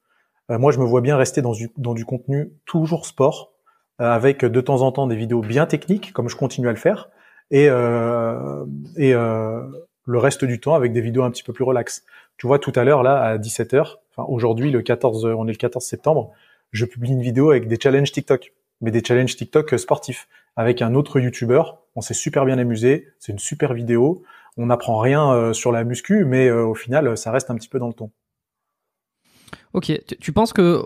Moi, 0.49 0.71
je 0.71 0.79
me 0.79 0.85
vois 0.85 1.01
bien 1.01 1.15
rester 1.15 1.41
dans 1.41 1.53
du, 1.53 1.69
dans 1.77 1.93
du 1.93 2.03
contenu 2.03 2.51
toujours 2.65 3.05
sport, 3.05 3.53
avec 3.99 4.43
de 4.43 4.61
temps 4.61 4.81
en 4.81 4.91
temps 4.91 5.07
des 5.07 5.15
vidéos 5.15 5.41
bien 5.41 5.65
techniques, 5.65 6.11
comme 6.11 6.27
je 6.27 6.35
continue 6.35 6.67
à 6.67 6.71
le 6.71 6.77
faire, 6.77 7.09
et, 7.51 7.67
euh, 7.69 8.65
et 8.97 9.13
euh, 9.13 9.61
le 10.05 10.17
reste 10.17 10.43
du 10.43 10.59
temps 10.59 10.73
avec 10.73 10.93
des 10.93 11.01
vidéos 11.01 11.23
un 11.23 11.31
petit 11.31 11.43
peu 11.43 11.53
plus 11.53 11.63
relax. 11.63 12.03
Tu 12.37 12.47
vois, 12.47 12.57
tout 12.57 12.71
à 12.75 12.83
l'heure, 12.83 13.03
là, 13.03 13.21
à 13.21 13.37
17h, 13.37 13.97
enfin 14.11 14.27
aujourd'hui, 14.27 14.71
le 14.71 14.81
14, 14.81 15.25
on 15.25 15.47
est 15.47 15.51
le 15.51 15.57
14 15.57 15.85
septembre, 15.85 16.31
je 16.71 16.85
publie 16.85 17.11
une 17.11 17.21
vidéo 17.21 17.51
avec 17.51 17.67
des 17.67 17.79
challenges 17.79 18.11
TikTok, 18.11 18.53
mais 18.81 18.91
des 18.91 19.03
challenges 19.03 19.35
TikTok 19.35 19.77
sportifs, 19.77 20.27
avec 20.55 20.81
un 20.81 20.95
autre 20.95 21.19
YouTuber. 21.19 21.61
On 21.95 22.01
s'est 22.01 22.13
super 22.13 22.45
bien 22.45 22.57
amusé, 22.57 23.09
c'est 23.19 23.31
une 23.31 23.39
super 23.39 23.73
vidéo. 23.73 24.23
On 24.57 24.65
n'apprend 24.65 24.99
rien 24.99 25.31
euh, 25.33 25.53
sur 25.53 25.71
la 25.71 25.83
muscu, 25.83 26.25
mais 26.25 26.47
euh, 26.47 26.65
au 26.65 26.75
final, 26.75 27.17
ça 27.17 27.31
reste 27.31 27.49
un 27.49 27.55
petit 27.55 27.69
peu 27.69 27.79
dans 27.79 27.87
le 27.87 27.93
ton. 27.93 28.11
Ok. 29.73 29.91
Tu, 30.19 30.33
penses 30.33 30.51
que 30.51 30.83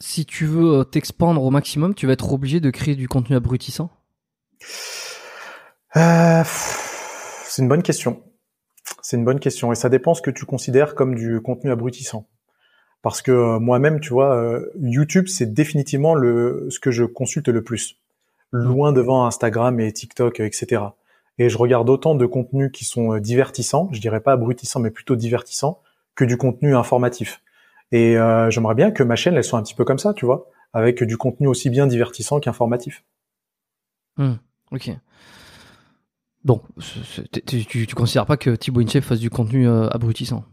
si 0.00 0.26
tu 0.26 0.46
veux 0.46 0.80
euh, 0.80 0.84
t'expandre 0.84 1.42
au 1.42 1.50
maximum, 1.50 1.94
tu 1.94 2.06
vas 2.06 2.14
être 2.14 2.32
obligé 2.32 2.60
de 2.60 2.70
créer 2.70 2.96
du 2.96 3.08
contenu 3.08 3.36
abrutissant? 3.36 3.90
Euh, 5.96 6.42
c'est 7.44 7.62
une 7.62 7.68
bonne 7.68 7.82
question. 7.82 8.22
C'est 9.02 9.16
une 9.16 9.24
bonne 9.24 9.40
question 9.40 9.72
et 9.72 9.74
ça 9.74 9.88
dépend 9.88 10.14
ce 10.14 10.22
que 10.22 10.30
tu 10.30 10.44
considères 10.44 10.94
comme 10.94 11.14
du 11.14 11.40
contenu 11.40 11.70
abrutissant. 11.70 12.28
Parce 13.02 13.22
que 13.22 13.32
euh, 13.32 13.58
moi-même, 13.58 14.00
tu 14.00 14.10
vois, 14.10 14.36
euh, 14.36 14.70
YouTube, 14.78 15.26
c'est 15.26 15.52
définitivement 15.52 16.14
le 16.14 16.68
ce 16.70 16.78
que 16.78 16.90
je 16.90 17.04
consulte 17.04 17.48
le 17.48 17.64
plus, 17.64 17.96
loin 18.52 18.92
devant 18.92 19.26
Instagram 19.26 19.80
et 19.80 19.92
TikTok, 19.92 20.40
etc. 20.40 20.82
Et 21.38 21.48
je 21.48 21.56
regarde 21.56 21.88
autant 21.88 22.14
de 22.14 22.26
contenus 22.26 22.70
qui 22.72 22.84
sont 22.84 23.16
divertissants, 23.16 23.88
je 23.92 24.00
dirais 24.00 24.20
pas 24.20 24.32
abrutissants, 24.32 24.80
mais 24.80 24.90
plutôt 24.90 25.16
divertissants, 25.16 25.80
que 26.14 26.24
du 26.24 26.36
contenu 26.36 26.76
informatif. 26.76 27.42
Et 27.92 28.16
j'aimerais 28.50 28.74
bien 28.74 28.90
que 28.90 29.02
ma 29.02 29.16
chaîne, 29.16 29.34
elle 29.36 29.44
soit 29.44 29.58
un 29.58 29.62
petit 29.62 29.74
peu 29.74 29.84
comme 29.84 29.98
ça, 29.98 30.12
tu 30.12 30.26
vois, 30.26 30.50
avec 30.74 31.02
du 31.02 31.16
contenu 31.16 31.46
aussi 31.46 31.70
bien 31.70 31.86
divertissant 31.86 32.40
qu'informatif. 32.40 33.02
Hmm, 34.18 34.34
Ok. 34.70 34.90
Donc, 36.44 36.62
tu, 37.46 37.64
tu, 37.66 37.86
tu 37.86 37.94
considères 37.94 38.26
pas 38.26 38.36
que 38.36 38.50
Thibaut 38.50 38.80
InShape 38.80 39.04
fasse 39.04 39.20
du 39.20 39.30
contenu 39.30 39.68
euh, 39.68 39.88
abrutissant? 39.90 40.44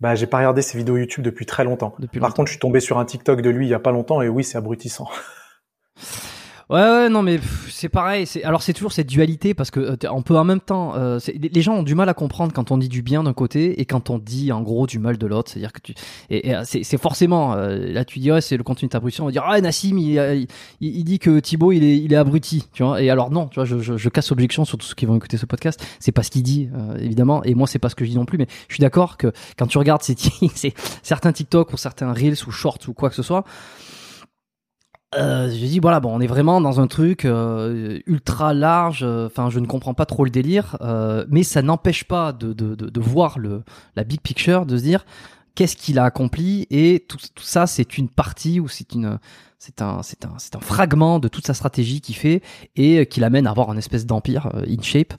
Bah, 0.00 0.14
j'ai 0.14 0.26
pas 0.26 0.38
regardé 0.38 0.62
ses 0.62 0.78
vidéos 0.78 0.96
YouTube 0.96 1.24
depuis 1.24 1.46
très 1.46 1.64
longtemps. 1.64 1.94
depuis 1.98 2.20
Par 2.20 2.28
longtemps. 2.28 2.36
contre, 2.42 2.48
je 2.48 2.52
suis 2.52 2.60
tombé 2.60 2.80
sur 2.80 2.98
un 2.98 3.04
TikTok 3.04 3.40
de 3.40 3.50
lui 3.50 3.66
il 3.66 3.70
y 3.70 3.74
a 3.74 3.80
pas 3.80 3.92
longtemps 3.92 4.22
et 4.22 4.28
oui, 4.28 4.44
c'est 4.44 4.58
abrutissant. 4.58 5.08
Ouais, 6.70 6.82
ouais, 6.82 7.08
non, 7.08 7.22
mais 7.22 7.40
c'est 7.70 7.88
pareil. 7.88 8.26
C'est 8.26 8.44
alors 8.44 8.60
c'est 8.60 8.74
toujours 8.74 8.92
cette 8.92 9.06
dualité 9.06 9.54
parce 9.54 9.70
que 9.70 9.80
euh, 9.80 9.96
on 10.10 10.20
peut 10.20 10.36
en 10.36 10.44
même 10.44 10.60
temps. 10.60 10.94
euh, 10.96 11.18
les 11.34 11.62
gens 11.62 11.72
ont 11.76 11.82
du 11.82 11.94
mal 11.94 12.10
à 12.10 12.14
comprendre 12.14 12.52
quand 12.52 12.70
on 12.70 12.76
dit 12.76 12.90
du 12.90 13.00
bien 13.00 13.22
d'un 13.22 13.32
côté 13.32 13.80
et 13.80 13.86
quand 13.86 14.10
on 14.10 14.18
dit 14.18 14.52
en 14.52 14.60
gros 14.60 14.86
du 14.86 14.98
mal 14.98 15.16
de 15.16 15.26
l'autre. 15.26 15.50
C'est-à-dire 15.50 15.72
que 15.72 15.80
tu 15.80 15.94
et, 16.28 16.48
et, 16.48 16.54
euh, 16.54 16.64
c'est 16.64 16.98
forcément 16.98 17.54
euh, 17.54 17.90
là 17.90 18.04
tu 18.04 18.18
dis 18.18 18.30
ouais 18.30 18.42
c'est 18.42 18.58
le 18.58 18.64
contenu 18.64 18.86
d'abrution. 18.88 19.24
On 19.24 19.28
va 19.28 19.32
dire 19.32 19.44
ah 19.46 19.58
Nassim 19.62 19.96
il, 19.96 20.46
il, 20.82 20.96
il 20.98 21.04
dit 21.04 21.18
que 21.18 21.40
Thibaut 21.40 21.72
il 21.72 21.82
est 21.84 21.96
il 21.96 22.12
est 22.12 22.16
abruti, 22.16 22.68
tu 22.74 22.82
vois. 22.82 23.00
Et 23.00 23.08
alors 23.08 23.30
non, 23.30 23.48
tu 23.48 23.54
vois, 23.54 23.64
je, 23.64 23.78
je, 23.78 23.96
je 23.96 24.08
casse 24.10 24.30
objection 24.30 24.66
sur 24.66 24.76
tous 24.76 24.88
ceux 24.88 24.94
qui 24.94 25.06
vont 25.06 25.16
écouter 25.16 25.38
ce 25.38 25.46
podcast. 25.46 25.82
C'est 26.00 26.12
pas 26.12 26.22
ce 26.22 26.30
qu'il 26.30 26.42
dit 26.42 26.68
euh, 26.76 26.98
évidemment 26.98 27.42
et 27.44 27.54
moi 27.54 27.66
c'est 27.66 27.78
pas 27.78 27.88
ce 27.88 27.94
que 27.94 28.04
je 28.04 28.10
dis 28.10 28.16
non 28.16 28.26
plus. 28.26 28.36
Mais 28.36 28.46
je 28.68 28.74
suis 28.74 28.82
d'accord 28.82 29.16
que 29.16 29.32
quand 29.56 29.68
tu 29.68 29.78
regardes 29.78 30.02
ces 30.02 30.16
certains 31.02 31.32
TikTok 31.32 31.72
ou 31.72 31.78
certains 31.78 32.12
reels 32.12 32.36
ou 32.46 32.50
shorts 32.50 32.80
ou 32.88 32.92
quoi 32.92 33.08
que 33.08 33.14
ce 33.16 33.22
soit. 33.22 33.44
Euh, 35.14 35.48
je 35.48 35.56
dis 35.64 35.78
voilà 35.78 36.00
bon 36.00 36.14
on 36.14 36.20
est 36.20 36.26
vraiment 36.26 36.60
dans 36.60 36.80
un 36.80 36.86
truc 36.86 37.24
euh, 37.24 37.98
ultra 38.06 38.52
large 38.52 39.02
enfin 39.02 39.48
je 39.48 39.58
ne 39.58 39.66
comprends 39.66 39.94
pas 39.94 40.04
trop 40.04 40.22
le 40.22 40.30
délire 40.30 40.76
euh, 40.82 41.24
mais 41.30 41.44
ça 41.44 41.62
n'empêche 41.62 42.04
pas 42.04 42.34
de, 42.34 42.52
de, 42.52 42.74
de, 42.74 42.90
de 42.90 43.00
voir 43.00 43.38
le 43.38 43.62
la 43.96 44.04
big 44.04 44.20
picture 44.20 44.66
de 44.66 44.76
se 44.76 44.82
dire 44.82 45.06
qu'est-ce 45.54 45.76
qu'il 45.76 45.98
a 45.98 46.04
accompli 46.04 46.66
et 46.68 47.06
tout, 47.08 47.16
tout 47.34 47.42
ça 47.42 47.66
c'est 47.66 47.96
une 47.96 48.10
partie 48.10 48.60
ou 48.60 48.68
c'est 48.68 48.92
une 48.92 49.18
c'est 49.58 49.80
un 49.80 50.02
c'est 50.02 50.26
un 50.26 50.34
c'est 50.38 50.54
un 50.56 50.60
fragment 50.60 51.18
de 51.18 51.28
toute 51.28 51.46
sa 51.46 51.54
stratégie 51.54 52.00
qu'il 52.00 52.14
fait 52.14 52.42
et 52.76 53.06
qui 53.06 53.20
l'amène 53.20 53.46
à 53.46 53.50
avoir 53.50 53.72
une 53.72 53.78
espèce 53.78 54.04
d'empire 54.06 54.50
euh, 54.54 54.64
in 54.68 54.82
shape 54.82 55.14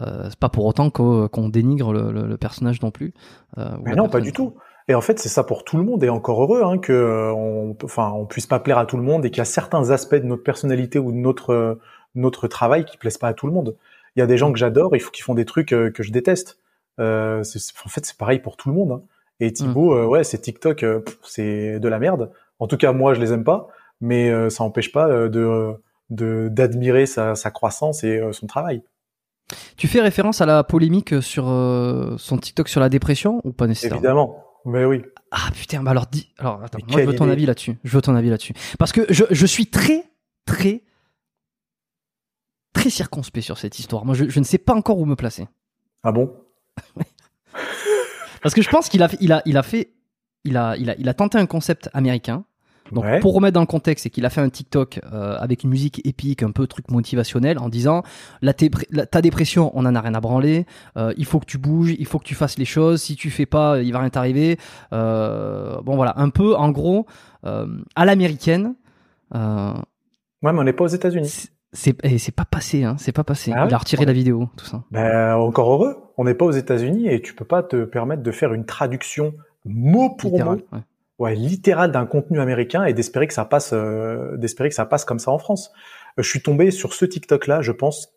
euh, 0.00 0.26
c'est 0.30 0.38
pas 0.38 0.48
pour 0.48 0.64
autant 0.64 0.90
qu'on 0.90 1.48
dénigre 1.50 1.92
le, 1.92 2.12
le, 2.12 2.26
le 2.26 2.36
personnage 2.36 2.80
non 2.82 2.90
plus 2.90 3.12
euh, 3.58 3.76
Mais 3.84 3.94
non, 3.94 4.08
pas 4.08 4.20
du 4.20 4.32
tout. 4.32 4.54
Et 4.88 4.94
en 4.94 5.00
fait, 5.00 5.18
c'est 5.18 5.30
ça 5.30 5.44
pour 5.44 5.64
tout 5.64 5.76
le 5.78 5.82
monde 5.82 6.04
et 6.04 6.10
encore 6.10 6.42
heureux 6.42 6.62
hein, 6.62 6.78
que 6.78 6.92
euh, 6.92 7.32
on, 7.32 7.74
enfin, 7.84 8.10
on 8.12 8.26
puisse 8.26 8.46
pas 8.46 8.60
plaire 8.60 8.76
à 8.78 8.84
tout 8.84 8.96
le 8.98 9.02
monde 9.02 9.24
et 9.24 9.30
qu'il 9.30 9.38
y 9.38 9.40
a 9.40 9.46
certains 9.46 9.90
aspects 9.90 10.14
de 10.14 10.26
notre 10.26 10.42
personnalité 10.42 10.98
ou 10.98 11.10
de 11.10 11.16
notre 11.16 11.50
euh, 11.54 11.80
notre 12.14 12.46
travail 12.48 12.84
qui 12.84 12.96
plaisent 12.98 13.18
pas 13.18 13.28
à 13.28 13.34
tout 13.34 13.46
le 13.46 13.52
monde. 13.52 13.76
Il 14.14 14.20
y 14.20 14.22
a 14.22 14.26
des 14.26 14.36
gens 14.36 14.52
que 14.52 14.58
j'adore, 14.58 14.94
il 14.94 15.00
faut 15.00 15.10
qu'ils 15.10 15.24
font 15.24 15.34
des 15.34 15.46
trucs 15.46 15.72
euh, 15.72 15.90
que 15.90 16.02
je 16.02 16.12
déteste. 16.12 16.58
Euh, 17.00 17.40
en 17.40 17.88
fait, 17.88 18.04
c'est 18.06 18.16
pareil 18.16 18.38
pour 18.38 18.56
tout 18.56 18.68
le 18.68 18.74
monde. 18.74 18.92
hein. 18.92 19.02
Et 19.40 19.52
Thibaut, 19.52 19.94
euh, 19.94 20.06
ouais, 20.06 20.22
c'est 20.22 20.38
TikTok, 20.38 20.84
euh, 20.84 21.00
c'est 21.22 21.80
de 21.80 21.88
la 21.88 21.98
merde. 21.98 22.30
En 22.60 22.68
tout 22.68 22.76
cas, 22.76 22.92
moi, 22.92 23.14
je 23.14 23.20
les 23.20 23.32
aime 23.32 23.42
pas, 23.42 23.66
mais 24.00 24.30
euh, 24.30 24.48
ça 24.50 24.62
empêche 24.62 24.92
pas 24.92 25.08
de 25.28 25.72
de 26.10 26.48
d'admirer 26.52 27.06
sa, 27.06 27.34
sa 27.34 27.50
croissance 27.50 28.04
et 28.04 28.22
son 28.32 28.46
travail. 28.46 28.82
Tu 29.76 29.88
fais 29.88 30.00
référence 30.00 30.40
à 30.40 30.46
la 30.46 30.62
polémique 30.62 31.20
sur 31.22 31.48
euh, 31.48 32.14
son 32.18 32.38
TikTok 32.38 32.68
sur 32.68 32.80
la 32.80 32.88
dépression 32.88 33.40
ou 33.44 33.52
pas 33.52 33.66
nécessairement? 33.66 33.96
Évidemment, 33.96 34.43
mais 34.64 34.84
oui. 34.84 35.02
Ah 35.30 35.50
putain, 35.52 35.82
bah 35.82 35.90
alors 35.92 36.06
dis. 36.06 36.32
Alors 36.38 36.62
attends, 36.62 36.78
moi 36.88 37.00
je 37.00 37.06
veux 37.06 37.14
ton 37.16 37.24
idée. 37.24 37.32
avis 37.32 37.46
là-dessus. 37.46 37.76
Je 37.84 37.96
veux 37.96 38.02
ton 38.02 38.14
avis 38.14 38.30
là-dessus. 38.30 38.54
Parce 38.78 38.92
que 38.92 39.06
je, 39.12 39.24
je 39.30 39.46
suis 39.46 39.66
très, 39.66 40.04
très, 40.46 40.82
très 42.72 42.90
circonspect 42.90 43.44
sur 43.44 43.58
cette 43.58 43.78
histoire. 43.78 44.04
Moi 44.04 44.14
je, 44.14 44.28
je 44.28 44.38
ne 44.38 44.44
sais 44.44 44.58
pas 44.58 44.74
encore 44.74 44.98
où 44.98 45.04
me 45.06 45.16
placer. 45.16 45.48
Ah 46.02 46.12
bon? 46.12 46.34
Parce 48.42 48.54
que 48.54 48.62
je 48.62 48.68
pense 48.68 48.88
qu'il 48.88 49.02
a, 49.02 49.08
fait- 49.08 49.16
il 49.20 49.32
a, 49.32 49.42
il 49.46 49.56
a 49.56 49.62
fait. 49.62 49.92
Il 50.44 50.56
a, 50.58 50.76
il, 50.76 50.90
a, 50.90 50.94
il 50.98 51.08
a 51.08 51.14
tenté 51.14 51.38
un 51.38 51.46
concept 51.46 51.88
américain. 51.94 52.44
Donc 52.92 53.04
Ouais. 53.04 53.18
pour 53.20 53.34
remettre 53.34 53.54
dans 53.54 53.60
le 53.60 53.66
contexte, 53.66 54.02
c'est 54.02 54.10
qu'il 54.10 54.26
a 54.26 54.30
fait 54.30 54.40
un 54.42 54.48
TikTok 54.50 55.00
euh, 55.12 55.36
avec 55.38 55.64
une 55.64 55.70
musique 55.70 56.06
épique, 56.06 56.42
un 56.42 56.50
peu 56.50 56.66
truc 56.66 56.90
motivationnel, 56.90 57.58
en 57.58 57.68
disant 57.68 58.02
la, 58.42 58.52
la- 58.90 59.06
ta 59.06 59.22
dépression, 59.22 59.70
on 59.74 59.86
en 59.86 59.94
a 59.94 60.00
rien 60.00 60.14
à 60.14 60.20
branler. 60.20 60.66
euh, 60.96 61.12
il 61.16 61.24
faut 61.24 61.40
que 61.40 61.46
tu 61.46 61.56
bouges, 61.58 61.94
il 61.98 62.06
faut 62.06 62.18
que 62.18 62.24
tu 62.24 62.34
fasses 62.34 62.58
les 62.58 62.64
choses. 62.66 63.00
Si 63.02 63.16
tu 63.16 63.30
fais 63.30 63.46
pas, 63.46 63.80
il 63.80 63.92
va 63.92 64.00
rien 64.00 64.10
t'arriver. 64.10 64.58
Euh, 64.92 65.80
bon 65.82 65.96
voilà, 65.96 66.14
un 66.18 66.28
peu 66.30 66.54
en 66.56 66.70
gros 66.70 67.06
euh, 67.46 67.66
à 67.96 68.04
l'américaine. 68.04 68.74
Euh, 69.34 69.72
Ouais, 70.42 70.52
mais 70.52 70.58
on 70.60 70.64
n'est 70.64 70.74
pas 70.74 70.84
aux 70.84 70.88
États-Unis. 70.88 71.28
c'est- 71.28 71.48
c'est 71.72 72.18
c'est 72.18 72.34
pas 72.34 72.44
passé, 72.44 72.84
hein, 72.84 72.96
c'est 72.98 73.12
pas 73.12 73.24
passé. 73.24 73.50
Ah 73.56 73.66
il 73.68 73.74
a 73.74 73.78
retiré 73.78 74.04
la 74.04 74.12
vidéo, 74.12 74.48
tout 74.56 74.66
ça. 74.66 74.84
Ben, 74.90 75.34
encore 75.36 75.72
heureux. 75.72 75.96
On 76.18 76.24
n'est 76.24 76.34
pas 76.34 76.44
aux 76.44 76.50
États-Unis 76.52 77.08
et 77.08 77.20
tu 77.22 77.34
peux 77.34 77.46
pas 77.46 77.62
te 77.62 77.84
permettre 77.84 78.22
de 78.22 78.30
faire 78.30 78.52
une 78.52 78.64
traduction 78.66 79.32
mot 79.64 80.10
pour 80.10 80.32
Littéral, 80.32 80.58
mot, 80.58 80.62
ouais. 80.72 80.82
Ouais, 81.18 81.34
littérale 81.34 81.92
d'un 81.92 82.06
contenu 82.06 82.40
américain 82.40 82.84
et 82.84 82.92
d'espérer 82.92 83.26
que 83.26 83.34
ça 83.34 83.44
passe, 83.44 83.72
euh, 83.72 84.36
d'espérer 84.36 84.68
que 84.68 84.74
ça 84.74 84.86
passe 84.86 85.04
comme 85.04 85.18
ça 85.18 85.30
en 85.30 85.38
France. 85.38 85.72
Euh, 86.18 86.22
je 86.22 86.28
suis 86.28 86.42
tombé 86.42 86.70
sur 86.70 86.92
ce 86.94 87.04
TikTok-là, 87.04 87.62
je 87.62 87.72
pense, 87.72 88.12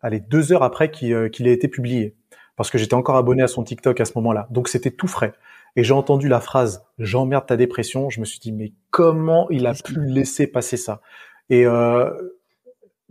allez, 0.00 0.20
deux 0.20 0.52
heures 0.52 0.62
après 0.62 0.90
qu'il 0.90 1.12
euh, 1.12 1.28
qu'il 1.28 1.46
ait 1.48 1.52
été 1.52 1.68
publié, 1.68 2.16
parce 2.56 2.70
que 2.70 2.78
j'étais 2.78 2.94
encore 2.94 3.16
abonné 3.16 3.42
à 3.42 3.48
son 3.48 3.64
TikTok 3.64 4.00
à 4.00 4.04
ce 4.04 4.12
moment-là. 4.16 4.48
Donc 4.50 4.68
c'était 4.68 4.90
tout 4.90 5.08
frais. 5.08 5.32
Et 5.74 5.84
j'ai 5.84 5.94
entendu 5.94 6.28
la 6.28 6.40
phrase 6.40 6.84
"j'emmerde 6.98 7.46
ta 7.46 7.56
dépression". 7.56 8.10
Je 8.10 8.20
me 8.20 8.24
suis 8.26 8.38
dit 8.40 8.52
mais 8.52 8.72
comment 8.90 9.48
il 9.50 9.66
a 9.66 9.74
pu 9.74 9.94
laisser 10.00 10.46
passer 10.46 10.76
ça? 10.76 11.00
Et 11.48 11.66
euh, 11.66 12.10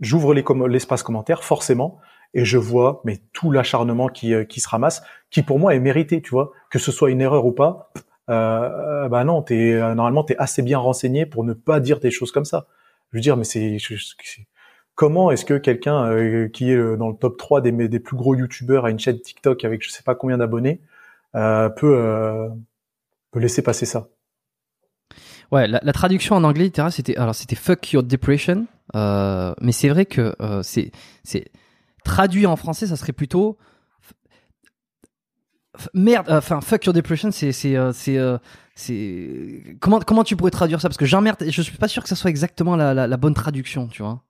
j'ouvre 0.00 0.34
l'espace 0.34 1.02
commentaire 1.02 1.42
forcément 1.44 1.98
et 2.34 2.44
je 2.44 2.58
vois 2.58 3.02
mais 3.04 3.18
tout 3.32 3.50
l'acharnement 3.50 4.08
qui 4.08 4.32
euh, 4.34 4.44
qui 4.44 4.60
se 4.60 4.68
ramasse, 4.68 5.02
qui 5.30 5.42
pour 5.42 5.58
moi 5.58 5.74
est 5.74 5.80
mérité, 5.80 6.22
tu 6.22 6.30
vois, 6.30 6.52
que 6.70 6.78
ce 6.78 6.92
soit 6.92 7.10
une 7.10 7.20
erreur 7.20 7.46
ou 7.46 7.52
pas. 7.52 7.92
Euh, 8.30 9.08
bah 9.08 9.24
non, 9.24 9.42
t'es 9.42 9.72
euh, 9.72 9.94
normalement 9.94 10.24
t'es 10.24 10.36
assez 10.38 10.62
bien 10.62 10.78
renseigné 10.78 11.26
pour 11.26 11.44
ne 11.44 11.52
pas 11.52 11.80
dire 11.80 12.00
des 12.00 12.10
choses 12.10 12.32
comme 12.32 12.44
ça. 12.44 12.66
Je 13.10 13.18
veux 13.18 13.22
dire, 13.22 13.36
mais 13.36 13.44
c'est 13.44 13.78
comment 14.94 15.30
est-ce 15.30 15.44
que 15.44 15.54
quelqu'un 15.58 16.06
euh, 16.06 16.48
qui 16.48 16.70
est 16.70 16.76
euh, 16.76 16.96
dans 16.96 17.08
le 17.08 17.16
top 17.16 17.36
3 17.36 17.60
des 17.60 18.00
plus 18.00 18.16
gros 18.16 18.34
youtubeurs 18.34 18.84
a 18.84 18.90
une 18.90 18.98
chaîne 18.98 19.20
TikTok 19.20 19.64
avec 19.64 19.84
je 19.84 19.90
sais 19.90 20.02
pas 20.02 20.14
combien 20.14 20.38
d'abonnés 20.38 20.80
peut 21.34 22.50
peut 23.30 23.40
laisser 23.40 23.62
passer 23.62 23.86
ça? 23.86 24.08
Ouais, 25.50 25.66
la, 25.66 25.80
traduction 25.92 26.36
en 26.36 26.44
anglais 26.44 26.70
c'était 26.90 27.16
alors 27.16 27.34
c'était 27.34 27.56
fuck 27.56 27.92
your 27.92 28.02
depression, 28.02 28.66
mais 28.94 29.72
c'est 29.72 29.88
vrai 29.88 30.06
que 30.06 30.34
c'est 30.62 30.92
c'est 31.24 31.46
traduit 32.04 32.46
en 32.46 32.56
français, 32.56 32.86
ça 32.86 32.96
serait 32.96 33.12
plutôt 33.12 33.58
merde. 35.94 36.28
euh, 36.30 36.38
Enfin, 36.38 36.60
fuck 36.60 36.84
your 36.86 36.92
depression, 36.94 37.30
c'est 37.30 37.52
c'est 37.52 37.76
euh, 37.76 37.92
c'est 37.92 38.18
euh, 38.18 38.38
c'est 38.74 39.76
comment 39.80 40.00
comment 40.00 40.24
tu 40.24 40.36
pourrais 40.36 40.50
traduire 40.50 40.80
ça? 40.80 40.88
Parce 40.88 40.96
que 40.98 41.06
j'emmerde, 41.06 41.44
je 41.48 41.62
suis 41.62 41.76
pas 41.76 41.88
sûr 41.88 42.02
que 42.02 42.08
ça 42.08 42.16
soit 42.16 42.30
exactement 42.30 42.76
la, 42.76 42.94
la, 42.94 43.06
la 43.06 43.16
bonne 43.16 43.34
traduction, 43.34 43.88
tu 43.88 44.02
vois. 44.02 44.22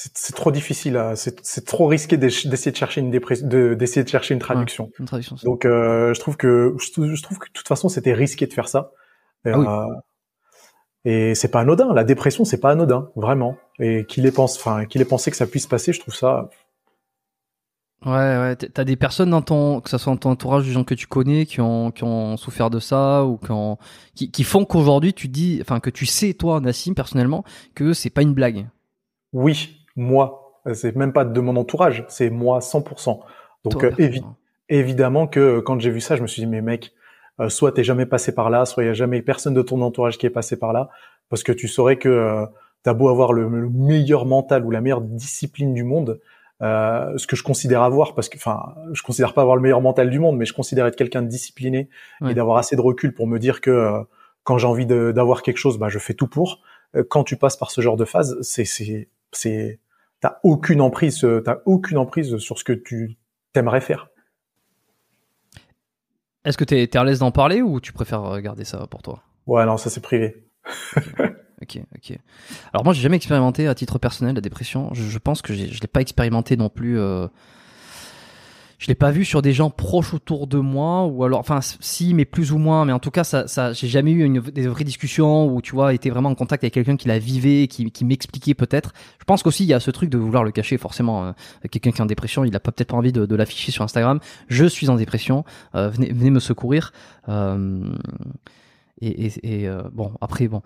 C'est 0.00 0.32
trop 0.36 0.52
difficile, 0.52 0.96
à- 0.96 1.16
c'est 1.16 1.64
trop 1.64 1.88
risqué 1.88 2.16
d'ess- 2.16 2.46
d'essayer 2.46 2.70
de 2.70 2.76
chercher 2.76 3.00
une 3.00 3.10
de- 3.10 3.74
d'essayer 3.74 4.04
de 4.04 4.08
chercher 4.08 4.32
une 4.34 4.38
traduction. 4.40 4.92
Une 5.00 5.06
traduction. 5.06 5.34
Donc 5.42 5.64
euh, 5.64 6.14
je 6.14 6.20
trouve 6.20 6.36
que 6.36 6.76
je 6.80 6.92
trouve, 6.92 7.12
je 7.12 7.22
trouve 7.22 7.38
que 7.38 7.48
de 7.48 7.52
toute 7.52 7.66
façon 7.66 7.88
c'était 7.88 8.12
risqué 8.14 8.46
de 8.46 8.52
faire 8.52 8.68
ça. 8.68 8.92
Et, 9.44 9.50
Ah 9.52 9.58
oui. 9.58 9.66
et 11.04 11.34
c'est 11.34 11.48
pas 11.50 11.60
anodin. 11.60 11.92
La 11.94 12.04
dépression 12.04 12.44
c'est 12.44 12.60
pas 12.60 12.70
anodin, 12.70 13.10
vraiment. 13.16 13.56
Et 13.80 14.04
qu'il 14.06 14.24
ait 14.26 14.30
pensé, 14.32 14.58
enfin 14.60 14.84
qu'il 14.84 15.00
ait 15.00 15.04
pensé 15.04 15.30
que 15.32 15.36
ça 15.36 15.46
puisse 15.46 15.66
passer, 15.66 15.92
je 15.92 15.98
trouve 16.00 16.14
ça. 16.14 16.48
Ouais, 18.06 18.12
ouais. 18.12 18.56
T'as 18.56 18.84
des 18.84 18.94
personnes 18.96 19.30
dans 19.30 19.42
ton, 19.42 19.80
que 19.80 19.90
ça 19.90 19.98
soit 19.98 20.12
dans 20.12 20.18
ton 20.18 20.30
entourage, 20.30 20.64
des 20.64 20.70
gens 20.72 20.84
que 20.84 20.94
tu 20.94 21.08
connais, 21.08 21.46
qui 21.46 21.60
ont, 21.60 21.90
qui 21.90 22.04
ont 22.04 22.36
souffert 22.36 22.70
de 22.70 22.78
ça 22.78 23.24
ou 23.24 23.38
qui, 23.38 23.50
ont, 23.50 23.76
qui, 24.14 24.30
qui 24.30 24.44
font 24.44 24.64
qu'aujourd'hui 24.64 25.12
tu 25.14 25.26
dis, 25.28 25.58
enfin 25.60 25.80
que 25.80 25.90
tu 25.90 26.06
sais 26.06 26.32
toi, 26.34 26.60
Nassim, 26.60 26.94
personnellement, 26.94 27.44
que 27.74 27.92
c'est 27.92 28.10
pas 28.10 28.22
une 28.22 28.34
blague. 28.34 28.68
Oui, 29.32 29.84
moi, 29.96 30.60
c'est 30.74 30.96
même 30.96 31.12
pas 31.12 31.24
de 31.24 31.40
mon 31.40 31.56
entourage, 31.56 32.04
c'est 32.08 32.30
moi 32.30 32.60
100%. 32.60 33.20
Donc 33.64 33.72
Toi, 33.80 33.84
euh, 33.84 33.90
évi- 33.98 34.24
évidemment 34.68 35.26
que 35.26 35.40
euh, 35.40 35.60
quand 35.62 35.78
j'ai 35.80 35.90
vu 35.90 36.00
ça, 36.00 36.16
je 36.16 36.22
me 36.22 36.26
suis 36.26 36.42
dit 36.42 36.46
mais 36.46 36.62
mec, 36.62 36.92
euh, 37.40 37.48
soit 37.48 37.72
t'es 37.72 37.84
jamais 37.84 38.06
passé 38.06 38.34
par 38.34 38.50
là, 38.50 38.64
soit 38.64 38.84
il 38.84 38.86
y 38.86 38.90
a 38.90 38.94
jamais 38.94 39.22
personne 39.22 39.54
de 39.54 39.62
ton 39.62 39.80
entourage 39.82 40.18
qui 40.18 40.26
est 40.26 40.30
passé 40.30 40.58
par 40.58 40.72
là, 40.72 40.88
parce 41.28 41.42
que 41.42 41.52
tu 41.52 41.68
saurais 41.68 41.96
que 41.98 42.08
euh, 42.08 42.46
t'as 42.82 42.94
beau 42.94 43.08
avoir 43.08 43.32
le, 43.32 43.48
le 43.48 43.68
meilleur 43.68 44.24
mental 44.24 44.64
ou 44.64 44.70
la 44.70 44.80
meilleure 44.80 45.02
discipline 45.02 45.74
du 45.74 45.84
monde, 45.84 46.20
euh, 46.62 47.16
ce 47.16 47.26
que 47.26 47.36
je 47.36 47.42
considère 47.42 47.82
avoir, 47.82 48.14
parce 48.14 48.28
que 48.28 48.36
enfin, 48.36 48.74
je 48.92 49.02
considère 49.02 49.32
pas 49.34 49.42
avoir 49.42 49.56
le 49.56 49.62
meilleur 49.62 49.80
mental 49.80 50.10
du 50.10 50.18
monde, 50.18 50.36
mais 50.36 50.44
je 50.44 50.52
considère 50.54 50.86
être 50.86 50.96
quelqu'un 50.96 51.22
de 51.22 51.28
discipliné 51.28 51.88
Ouais. 52.20 52.32
et 52.32 52.34
d'avoir 52.34 52.56
assez 52.58 52.74
de 52.76 52.80
recul 52.80 53.14
pour 53.14 53.26
me 53.26 53.38
dire 53.38 53.60
que 53.60 53.70
euh, 53.70 54.02
quand 54.44 54.58
j'ai 54.58 54.66
envie 54.66 54.86
d'avoir 54.86 55.42
quelque 55.42 55.58
chose, 55.58 55.78
bah 55.78 55.88
je 55.88 55.98
fais 55.98 56.14
tout 56.14 56.26
pour. 56.28 56.60
Euh, 56.96 57.04
quand 57.08 57.22
tu 57.24 57.36
passes 57.36 57.56
par 57.56 57.70
ce 57.70 57.80
genre 57.80 57.96
de 57.96 58.04
phase, 58.04 58.38
c'est 58.42 58.64
c'est 58.64 59.08
c'est 59.32 59.78
t'as 60.20 60.38
aucune 60.42 60.80
emprise, 60.80 61.24
t'as 61.44 61.58
aucune 61.66 61.98
emprise 61.98 62.38
sur 62.38 62.58
ce 62.58 62.64
que 62.64 62.72
tu 62.72 63.18
t'aimerais 63.52 63.80
faire. 63.80 64.08
Est-ce 66.44 66.56
que 66.56 66.64
t'es 66.64 66.82
es 66.82 66.96
à 66.96 67.04
l'aise 67.04 67.18
d'en 67.18 67.30
parler 67.30 67.62
ou 67.62 67.80
tu 67.80 67.92
préfères 67.92 68.40
garder 68.40 68.64
ça 68.64 68.86
pour 68.86 69.02
toi? 69.02 69.22
Ouais, 69.46 69.64
non, 69.66 69.76
ça 69.76 69.90
c'est 69.90 70.00
privé. 70.00 70.46
Ok, 71.62 71.80
ok. 71.96 72.18
Alors 72.72 72.84
moi, 72.84 72.92
j'ai 72.94 73.02
jamais 73.02 73.16
expérimenté 73.16 73.66
à 73.66 73.74
titre 73.74 73.98
personnel 73.98 74.34
la 74.34 74.40
dépression. 74.40 74.90
Je, 74.92 75.02
je 75.02 75.18
pense 75.18 75.42
que 75.42 75.54
je 75.54 75.80
l'ai 75.80 75.88
pas 75.88 76.00
expérimenté 76.00 76.56
non 76.56 76.68
plus. 76.68 76.98
Euh... 76.98 77.26
Je 78.80 78.86
l'ai 78.86 78.94
pas 78.94 79.10
vu 79.10 79.24
sur 79.24 79.42
des 79.42 79.52
gens 79.52 79.70
proches 79.70 80.14
autour 80.14 80.46
de 80.46 80.58
moi 80.58 81.04
ou 81.04 81.24
alors, 81.24 81.40
enfin, 81.40 81.58
si, 81.60 82.14
mais 82.14 82.24
plus 82.24 82.52
ou 82.52 82.58
moins. 82.58 82.84
Mais 82.84 82.92
en 82.92 83.00
tout 83.00 83.10
cas, 83.10 83.24
ça, 83.24 83.48
ça, 83.48 83.72
j'ai 83.72 83.88
jamais 83.88 84.12
eu 84.12 84.22
une, 84.22 84.38
des 84.38 84.68
vraies 84.68 84.84
discussions 84.84 85.52
où 85.52 85.60
tu 85.60 85.72
vois, 85.72 85.92
été 85.94 86.10
vraiment 86.10 86.28
en 86.28 86.36
contact 86.36 86.62
avec 86.62 86.74
quelqu'un 86.74 86.96
qui 86.96 87.08
la 87.08 87.18
vivait, 87.18 87.66
qui, 87.66 87.90
qui 87.90 88.04
m'expliquait 88.04 88.54
peut-être. 88.54 88.92
Je 89.18 89.24
pense 89.24 89.42
qu'aussi 89.42 89.64
il 89.64 89.66
y 89.66 89.74
a 89.74 89.80
ce 89.80 89.90
truc 89.90 90.10
de 90.10 90.16
vouloir 90.16 90.44
le 90.44 90.52
cacher. 90.52 90.78
Forcément, 90.78 91.24
euh, 91.24 91.32
quelqu'un 91.68 91.90
qui 91.90 91.98
est 91.98 92.02
en 92.02 92.06
dépression, 92.06 92.44
il 92.44 92.54
a 92.54 92.60
pas 92.60 92.70
peut-être 92.70 92.90
pas 92.90 92.96
envie 92.96 93.10
de, 93.10 93.26
de 93.26 93.34
l'afficher 93.34 93.72
sur 93.72 93.82
Instagram. 93.82 94.20
Je 94.46 94.64
suis 94.66 94.88
en 94.88 94.94
dépression. 94.94 95.44
euh, 95.74 95.88
venez, 95.88 96.12
venez 96.12 96.30
me 96.30 96.38
secourir. 96.38 96.92
Euh, 97.28 97.82
et, 99.00 99.26
et, 99.26 99.62
et, 99.62 99.68
euh, 99.68 99.82
bon, 99.92 100.12
après, 100.20 100.46
bon. 100.46 100.62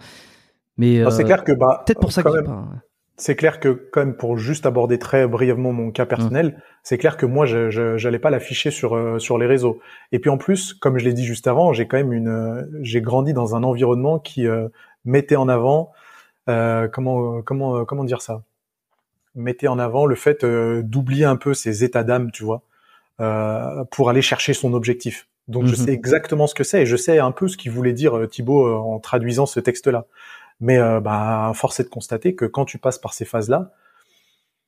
Mais 0.79 1.01
Non, 1.03 1.11
c'est 1.11 1.23
euh, 1.23 1.27
clair 1.27 1.45
que 1.45 1.53
bah 1.53 1.83
Peut-être 1.87 2.01
pour 2.01 2.13
ça 2.13 2.23
que 2.23 2.29
pas. 2.29 2.51
hein. 2.51 2.83
c'est 3.17 3.37
clair 3.37 3.61
que 3.61 3.69
quand 3.93 4.01
même 4.01 4.17
pour 4.17 4.37
juste 4.39 4.65
aborder 4.67 4.99
très 4.99 5.27
brièvement 5.29 5.73
mon 5.73 5.91
cas 5.91 6.07
personnel, 6.07 6.61
c'est 6.83 6.99
clair 6.99 7.17
que 7.17 7.27
moi 7.27 7.45
je 7.47 7.71
je- 7.71 7.97
j'allais 7.99 8.19
pas 8.19 8.31
l'afficher 8.31 8.71
sur 8.71 8.95
euh, 8.97 9.19
sur 9.19 9.39
les 9.39 9.47
réseaux. 9.47 9.81
Et 10.13 10.19
puis 10.19 10.31
en 10.31 10.39
plus, 10.39 10.73
comme 10.75 10.99
je 10.99 11.05
l'ai 11.05 11.13
dit 11.13 11.25
juste 11.25 11.47
avant, 11.47 11.73
j'ai 11.73 11.87
quand 11.87 11.99
même 11.99 12.13
une 12.13 12.29
euh, 12.29 12.63
j'ai 12.83 13.01
grandi 13.03 13.33
dans 13.33 13.55
un 13.55 13.63
environnement 13.63 14.19
qui 14.19 14.47
euh, 14.47 14.69
mettait 15.05 15.37
en 15.37 15.49
avant 15.49 15.93
euh, 16.49 16.89
comment 16.89 17.37
euh, 17.39 17.43
comment 17.43 17.77
euh, 17.77 17.85
comment 17.85 18.05
dire 18.05 18.23
ça? 18.23 18.43
Mettait 19.35 19.69
en 19.69 19.79
avant 19.79 20.05
le 20.07 20.15
fait 20.15 20.45
euh, 20.45 20.83
d'oublier 20.83 21.25
un 21.25 21.37
peu 21.37 21.55
ses 21.55 21.85
états 21.85 22.05
d'âme, 22.05 22.31
tu 22.33 22.45
vois, 22.45 22.63
euh, 23.21 23.85
pour 23.91 24.11
aller 24.11 24.21
chercher 24.23 24.53
son 24.55 24.75
objectif. 24.75 25.27
Donc 25.49 25.67
je 25.67 25.73
Mhm. 25.73 25.77
sais 25.87 25.93
exactement 25.93 26.47
ce 26.47 26.55
que 26.55 26.65
c'est 26.65 26.83
et 26.83 26.87
je 26.87 26.97
sais 26.97 27.19
un 27.19 27.31
peu 27.33 27.49
ce 27.49 27.57
qu'il 27.57 27.73
voulait 27.73 27.93
dire 27.95 28.17
euh, 28.17 28.27
Thibaut 28.27 28.67
euh, 28.67 28.75
en 28.77 28.99
traduisant 29.01 29.47
ce 29.47 29.59
texte-là. 29.61 30.07
Mais 30.63 30.79
euh, 30.79 31.01
bah, 31.01 31.51
force 31.55 31.81
est 31.81 31.85
de 31.85 31.89
constater 31.89 32.35
que 32.37 32.45
quand 32.45 32.65
tu 32.65 32.79
passes 32.79 32.99
par 32.99 33.13
ces 33.13 33.25
phases-là, 33.25 33.73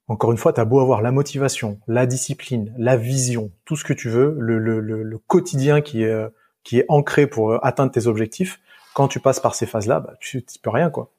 encore 0.08 0.32
une 0.32 0.38
fois, 0.38 0.52
tu 0.52 0.60
as 0.60 0.64
beau 0.64 0.80
avoir 0.80 1.00
la 1.00 1.12
motivation, 1.12 1.78
la 1.86 2.04
discipline, 2.04 2.74
la 2.76 2.96
vision, 2.96 3.52
tout 3.64 3.76
ce 3.76 3.84
que 3.84 3.92
tu 3.92 4.10
veux, 4.10 4.36
le, 4.38 4.58
le, 4.58 4.80
le, 4.80 5.04
le 5.04 5.18
quotidien 5.18 5.80
qui 5.80 6.02
est, 6.02 6.10
euh, 6.10 6.28
qui 6.64 6.80
est 6.80 6.84
ancré 6.88 7.28
pour 7.28 7.52
euh, 7.52 7.58
atteindre 7.62 7.92
tes 7.92 8.08
objectifs, 8.08 8.60
quand 8.92 9.06
tu 9.06 9.20
passes 9.20 9.38
par 9.38 9.54
ces 9.54 9.66
phases-là, 9.66 10.00
bah, 10.00 10.14
tu 10.18 10.44
tu 10.44 10.58
peux 10.58 10.70
rien. 10.70 10.90
quoi. 10.90 11.10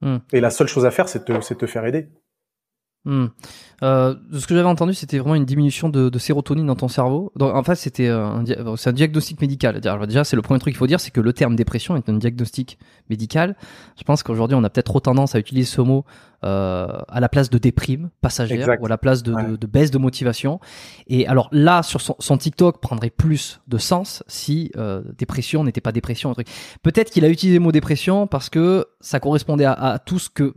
Hmm. 0.00 0.18
Et 0.32 0.40
la 0.40 0.50
seule 0.50 0.68
chose 0.68 0.84
à 0.84 0.90
faire, 0.90 1.08
c'est 1.08 1.20
de 1.20 1.24
te, 1.36 1.40
c'est 1.40 1.54
de 1.54 1.60
te 1.60 1.66
faire 1.66 1.86
aider. 1.86 2.08
Hmm. 3.08 3.28
Euh, 3.82 4.14
de 4.30 4.38
ce 4.38 4.46
que 4.46 4.54
j'avais 4.54 4.68
entendu, 4.68 4.92
c'était 4.92 5.18
vraiment 5.18 5.34
une 5.36 5.44
diminution 5.46 5.88
de, 5.88 6.10
de 6.10 6.18
sérotonine 6.18 6.66
dans 6.66 6.74
ton 6.74 6.88
cerveau. 6.88 7.32
Donc, 7.36 7.54
en 7.54 7.62
fait, 7.62 7.76
c'était 7.76 8.08
euh, 8.08 8.26
un, 8.26 8.42
dia- 8.42 8.58
c'est 8.76 8.90
un 8.90 8.92
diagnostic 8.92 9.40
médical. 9.40 9.80
Alors, 9.84 10.06
Déjà, 10.06 10.24
c'est 10.24 10.36
le 10.36 10.42
premier 10.42 10.60
truc 10.60 10.72
qu'il 10.74 10.78
faut 10.78 10.86
dire, 10.86 11.00
c'est 11.00 11.10
que 11.10 11.20
le 11.22 11.32
terme 11.32 11.56
dépression 11.56 11.96
est 11.96 12.06
un 12.10 12.14
diagnostic 12.14 12.78
médical. 13.08 13.56
Je 13.96 14.02
pense 14.04 14.22
qu'aujourd'hui, 14.22 14.56
on 14.56 14.64
a 14.64 14.68
peut-être 14.68 14.86
trop 14.86 15.00
tendance 15.00 15.34
à 15.34 15.38
utiliser 15.38 15.66
ce 15.66 15.80
mot 15.80 16.04
euh, 16.44 16.86
à 17.08 17.20
la 17.20 17.28
place 17.30 17.48
de 17.50 17.56
déprime 17.58 18.10
passagère 18.20 18.58
Exact. 18.60 18.82
ou 18.82 18.86
à 18.86 18.88
la 18.90 18.98
place 18.98 19.22
de, 19.22 19.30
de- 19.32 19.36
Ouais. 19.36 19.56
de 19.58 19.66
baisse 19.66 19.90
de 19.90 19.98
motivation. 19.98 20.60
Et 21.06 21.26
alors 21.26 21.48
là, 21.50 21.82
sur 21.82 22.00
son, 22.02 22.14
son 22.18 22.36
TikTok, 22.36 22.80
prendrait 22.82 23.10
plus 23.10 23.60
de 23.68 23.78
sens 23.78 24.22
si 24.26 24.70
euh, 24.76 25.02
dépression 25.16 25.64
n'était 25.64 25.80
pas 25.80 25.92
dépression. 25.92 26.30
un 26.30 26.34
truc. 26.34 26.48
Peut-être 26.82 27.10
qu'il 27.10 27.24
a 27.24 27.28
utilisé 27.30 27.58
le 27.58 27.64
mot 27.64 27.72
dépression 27.72 28.26
parce 28.26 28.50
que 28.50 28.86
ça 29.00 29.18
correspondait 29.18 29.64
à, 29.64 29.72
à 29.72 29.98
tout 29.98 30.18
ce 30.18 30.28
que 30.28 30.52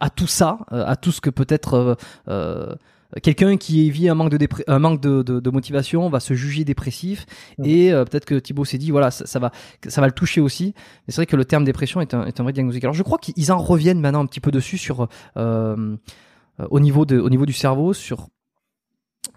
à 0.00 0.10
tout 0.10 0.26
ça, 0.26 0.58
euh, 0.72 0.84
à 0.86 0.96
tout 0.96 1.12
ce 1.12 1.20
que 1.20 1.30
peut-être 1.30 1.74
euh, 1.74 1.94
euh, 2.28 2.74
quelqu'un 3.22 3.56
qui 3.56 3.90
vit 3.90 4.08
un 4.08 4.14
manque 4.14 4.30
de 4.30 4.48
un 4.66 4.78
manque 4.78 5.00
de, 5.00 5.22
de, 5.22 5.50
motivation 5.50 6.08
va 6.08 6.20
se 6.20 6.34
juger 6.34 6.64
dépressif 6.64 7.24
mmh. 7.58 7.64
et 7.64 7.90
peut-être 7.92 8.24
que 8.24 8.34
Thibaut 8.34 8.64
s'est 8.64 8.78
dit 8.78 8.90
voilà 8.90 9.10
ça, 9.10 9.38
va 9.38 9.52
ça 9.86 10.00
va 10.00 10.06
le 10.06 10.12
toucher 10.12 10.40
aussi. 10.40 10.74
Mais 11.06 11.12
c'est 11.12 11.16
vrai 11.16 11.26
que 11.26 11.36
le 11.36 11.44
terme 11.44 11.64
dépression 11.64 12.00
est 12.00 12.14
un, 12.14 12.26
est 12.26 12.40
un 12.40 12.42
vrai 12.42 12.52
diagnostic. 12.52 12.84
Alors 12.84 12.94
je 12.94 13.02
crois 13.02 13.18
qu'ils 13.18 13.52
en 13.52 13.58
reviennent 13.58 14.00
maintenant 14.00 14.20
un 14.20 14.26
petit 14.26 14.40
peu 14.40 14.50
dessus 14.50 14.76
sur 14.76 15.08
au 15.36 16.80
niveau 16.80 17.06
de 17.06 17.18
au 17.18 17.30
niveau 17.30 17.46
du 17.46 17.52
cerveau 17.52 17.92
sur 17.92 18.28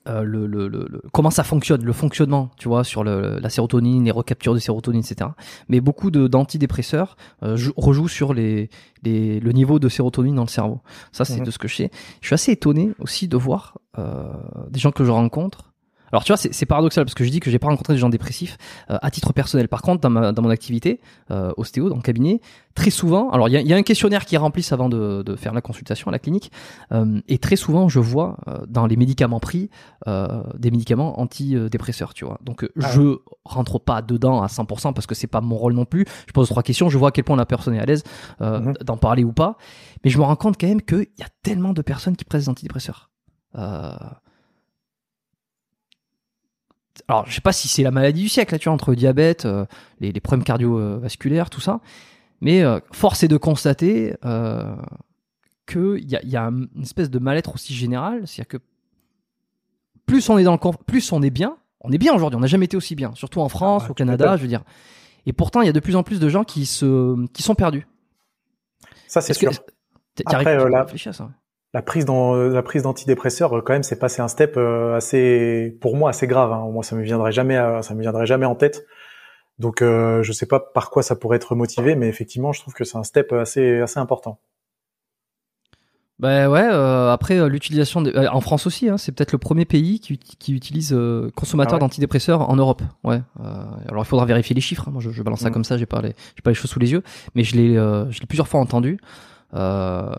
euh, 0.07 0.23
le, 0.23 0.47
le, 0.47 0.67
le, 0.67 1.01
comment 1.11 1.29
ça 1.29 1.43
fonctionne, 1.43 1.83
le 1.83 1.93
fonctionnement, 1.93 2.51
tu 2.57 2.67
vois, 2.67 2.83
sur 2.83 3.03
la 3.03 3.49
sérotonine, 3.49 4.05
les 4.05 4.11
recaptures 4.11 4.53
de 4.53 4.59
sérotonine, 4.59 5.01
etc. 5.01 5.29
Mais 5.67 5.81
beaucoup 5.81 6.11
d'antidépresseurs 6.11 7.17
euh, 7.43 7.57
rejouent 7.77 8.07
sur 8.07 8.33
les, 8.33 8.69
les, 9.03 9.39
le 9.39 9.51
niveau 9.51 9.79
de 9.79 9.89
sérotonine 9.89 10.35
dans 10.35 10.43
le 10.43 10.49
cerveau. 10.49 10.79
Ça, 11.11 11.25
c'est 11.25 11.39
mhm. 11.39 11.45
de 11.45 11.51
ce 11.51 11.57
que 11.57 11.67
je 11.67 11.75
sais. 11.75 11.91
Je 12.21 12.27
suis 12.27 12.33
assez 12.33 12.51
étonné 12.51 12.91
aussi 12.99 13.27
de 13.27 13.37
voir 13.37 13.77
euh, 13.97 14.31
des 14.69 14.79
gens 14.79 14.91
que 14.91 15.03
je 15.03 15.11
rencontre 15.11 15.68
alors 16.12 16.24
tu 16.24 16.32
vois, 16.32 16.38
c'est 16.38 16.66
paradoxal 16.66 17.05
parce 17.05 17.16
que 17.16 17.24
je 17.24 17.30
dis 17.30 17.39
que 17.39 17.51
j'ai 17.51 17.60
pas 17.60 17.68
rencontré 17.68 17.93
des 17.93 17.99
gens 17.99 18.10
dépressifs 18.10 18.57
euh, 18.89 18.97
à 19.01 19.12
titre 19.12 19.34
personnel. 19.34 19.68
Par 19.68 19.82
contre, 19.82 20.01
dans, 20.01 20.10
ma, 20.10 20.32
dans 20.32 20.41
mon 20.41 20.49
activité 20.49 21.01
euh, 21.32 21.51
ostéo, 21.57 21.89
dans 21.89 21.95
le 21.95 22.01
cabinet, 22.01 22.41
très 22.80 22.89
souvent, 22.89 23.30
alors 23.32 23.49
il 23.49 23.53
y 23.53 23.57
a, 23.57 23.62
y 23.62 23.74
a, 23.74 23.76
un 23.76 23.84
questionnaire 23.84 24.26
qui 24.26 24.36
est 24.36 24.38
rempli 24.38 24.66
avant 24.72 24.89
de, 24.89 25.22
de, 25.24 25.36
faire 25.36 25.53
la 25.53 25.62
consultation 25.62 26.07
à 26.07 26.12
la 26.12 26.20
clinique, 26.20 26.51
euh, 26.91 27.20
et 27.28 27.38
très 27.38 27.55
souvent 27.55 27.89
je 27.89 27.99
vois 27.99 28.38
euh, 28.47 28.60
dans 28.68 28.88
les 28.88 28.95
médicaments 28.95 29.39
pris 29.39 29.70
euh, 30.07 30.43
des 30.57 30.72
médicaments 30.72 31.20
antidépresseurs, 31.20 32.14
tu 32.14 32.26
vois. 32.26 32.39
Donc 32.43 32.70
ah 32.82 32.88
je 32.91 33.18
rentre 33.43 33.80
pas 33.80 34.01
dedans 34.01 34.41
à 34.41 34.47
100% 34.47 34.93
parce 34.93 35.07
que 35.07 35.16
c'est 35.16 35.28
pas 35.28 35.41
mon 35.41 35.55
rôle 35.55 35.74
non 35.74 35.86
plus. 35.86 36.05
Je 36.28 36.34
pose 36.34 36.47
trois 36.47 36.64
questions, 36.64 36.89
je 36.89 36.97
vois 36.97 37.10
à 37.10 37.12
quel 37.12 37.24
point 37.24 37.36
la 37.36 37.45
personne 37.45 37.76
est 37.76 37.80
à 37.80 37.86
l'aise 37.86 38.03
mhm. 38.39 38.74
d'en 38.84 38.97
parler 38.97 39.24
ou 39.24 39.34
pas, 39.34 39.57
mais 40.03 40.10
je 40.10 40.18
me 40.18 40.24
rends 40.24 40.36
compte 40.36 40.60
quand 40.60 40.68
même 40.68 40.82
qu'il 40.82 41.07
y 41.18 41.24
a 41.24 41.30
tellement 41.43 41.74
de 41.74 41.82
personnes 41.82 42.16
qui 42.16 42.26
prennent 42.26 42.41
des 42.41 42.49
antidépresseurs. 42.49 43.10
Euh, 43.55 43.91
alors 47.08 47.26
je 47.28 47.34
sais 47.34 47.41
pas 47.41 47.52
si 47.52 47.68
c'est 47.68 47.84
la 47.84 47.91
maladie 47.91 48.24
du 48.24 48.30
siècle 48.30 48.54
là, 48.54 48.60
tu 48.60 48.66
vois, 48.66 48.74
entre 48.74 48.91
le 48.91 48.95
diabète, 48.95 49.45
euh, 49.45 49.66
les, 50.00 50.12
les, 50.12 50.20
problèmes 50.20 50.43
cardiovasculaires, 50.43 51.50
tout 51.50 51.62
ça, 51.62 51.80
mais 52.41 52.62
euh, 52.62 52.80
force 52.91 53.24
est 53.24 53.28
de 53.28 53.38
constater 53.38 54.16
euh, 54.26 54.76
qu'il 55.68 56.10
y 56.10 56.16
a, 56.16 56.24
y 56.24 56.36
a 56.36 56.43
une 56.43 56.70
espèce 56.82 57.10
de 57.10 57.20
mal-être 57.20 57.54
aussi 57.56 57.74
général, 57.74 58.28
c'est-à-dire 58.28 58.47
que 58.47 58.58
plus 60.06 60.30
on 60.30 60.38
est 60.38 60.43
dans 60.43 60.54
le 60.54 60.84
plus 60.86 61.12
on 61.12 61.22
est 61.22 61.30
bien, 61.30 61.58
on 61.82 61.91
est 61.91 61.97
bien 61.97 62.14
aujourd'hui, 62.14 62.38
on 62.38 62.41
n'a 62.41 62.47
jamais 62.47 62.66
été 62.66 62.78
aussi 62.78 62.95
bien, 62.95 63.14
surtout 63.16 63.41
en 63.41 63.50
France, 63.50 63.84
ah, 63.86 63.91
au 63.91 63.93
Canada, 63.93 64.38
je 64.38 64.41
veux 64.41 64.47
dire. 64.47 64.64
Et 65.26 65.34
pourtant, 65.34 65.62
il 65.62 65.68
y 65.68 65.70
a 65.70 65.74
de 65.74 65.80
plus 65.80 65.95
en 65.95 66.04
plus 66.04 66.20
de 66.20 66.30
gens 66.30 66.43
qui 66.43 66.66
se 66.66 67.26
qui 67.28 67.43
sont 67.43 67.56
perdus. 67.56 67.88
Ça 69.08 69.22
c'est 69.22 69.34
sûr. 69.34 69.52
Après, 70.26 70.58
là, 70.70 70.86
à 71.06 71.14
ça? 71.14 71.30
La 71.74 71.82
prise 71.82 72.05
dans 72.05 72.36
la 72.36 72.63
prise 72.63 72.84
d'antidépresseurs 72.84 73.51
quand 73.63 73.74
même 73.74 73.84
c'est 73.84 73.99
passé 73.99 74.22
un 74.22 74.28
step 74.28 74.55
euh, 74.57 74.95
assez 74.95 75.78
pour 75.82 75.95
moi 75.95 76.09
assez 76.09 76.28
grave 76.28 76.51
hein. 76.51 76.67
moi 76.72 76.84
ça 76.84 76.95
me 76.95 77.03
viendrait 77.03 77.32
jamais 77.32 77.57
ça 77.82 77.93
me 77.93 78.01
viendrait 78.01 78.26
jamais 78.26 78.45
en 78.45 78.55
tête 78.55 78.86
donc 79.59 79.82
euh, 79.82 80.24
je 80.24 80.32
sais 80.32 80.45
pas 80.45 80.59
par 80.59 80.89
quoi 80.89 81.03
ça 81.03 81.15
pourrait 81.15 81.38
être 81.38 81.53
motivé 81.53 81.95
mais 81.95 82.07
effectivement 82.07 82.53
je 82.53 82.61
trouve 82.61 82.74
que 82.74 82.84
c'est 82.84 82.97
un 82.97 83.03
step 83.03 83.32
assez 83.34 83.82
assez 83.82 83.99
important 83.99 84.39
ben 86.17 86.49
ouais 86.49 86.67
euh, 86.70 87.11
après 87.11 87.38
euh, 87.38 87.47
l'utilisation 87.47 88.03
en 88.03 88.41
France 88.41 88.65
aussi 88.65 88.89
hein, 88.89 88.97
c'est 88.97 89.11
peut-être 89.11 89.32
le 89.32 89.38
premier 89.38 89.65
pays 89.65 89.99
qui, 89.99 90.17
qui 90.17 90.53
utilise 90.53 90.97
consommateur 91.36 91.76
ah 91.76 91.80
d'antidépresseurs 91.80 92.49
en 92.49 92.55
Europe 92.55 92.82
ouais 93.03 93.22
alors 93.88 94.03
il 94.03 94.07
faudra 94.07 94.26
vérifier 94.26 94.55
les 94.55 94.61
chiffres 94.61 94.86
hein. 94.88 94.91
moi 94.91 95.01
je, 95.01 95.11
je, 95.11 95.22
balance 95.22 95.41
ça 95.41 95.49
mm. 95.49 95.53
comme 95.53 95.63
ça 95.63 95.78
j'ai 95.78 95.86
pas 95.86 96.01
les 96.01 96.15
j'ai 96.36 96.41
pas 96.41 96.49
les 96.49 96.55
choses 96.55 96.72
sous 96.72 96.80
les 96.80 96.91
yeux 96.91 97.03
mais 97.36 97.43
je 97.43 97.55
l'ai 97.55 97.76
je 97.76 98.20
l'ai 98.20 98.26
plusieurs 98.26 98.47
fois 98.47 98.59
entendu 98.59 98.99
euh, 99.53 100.13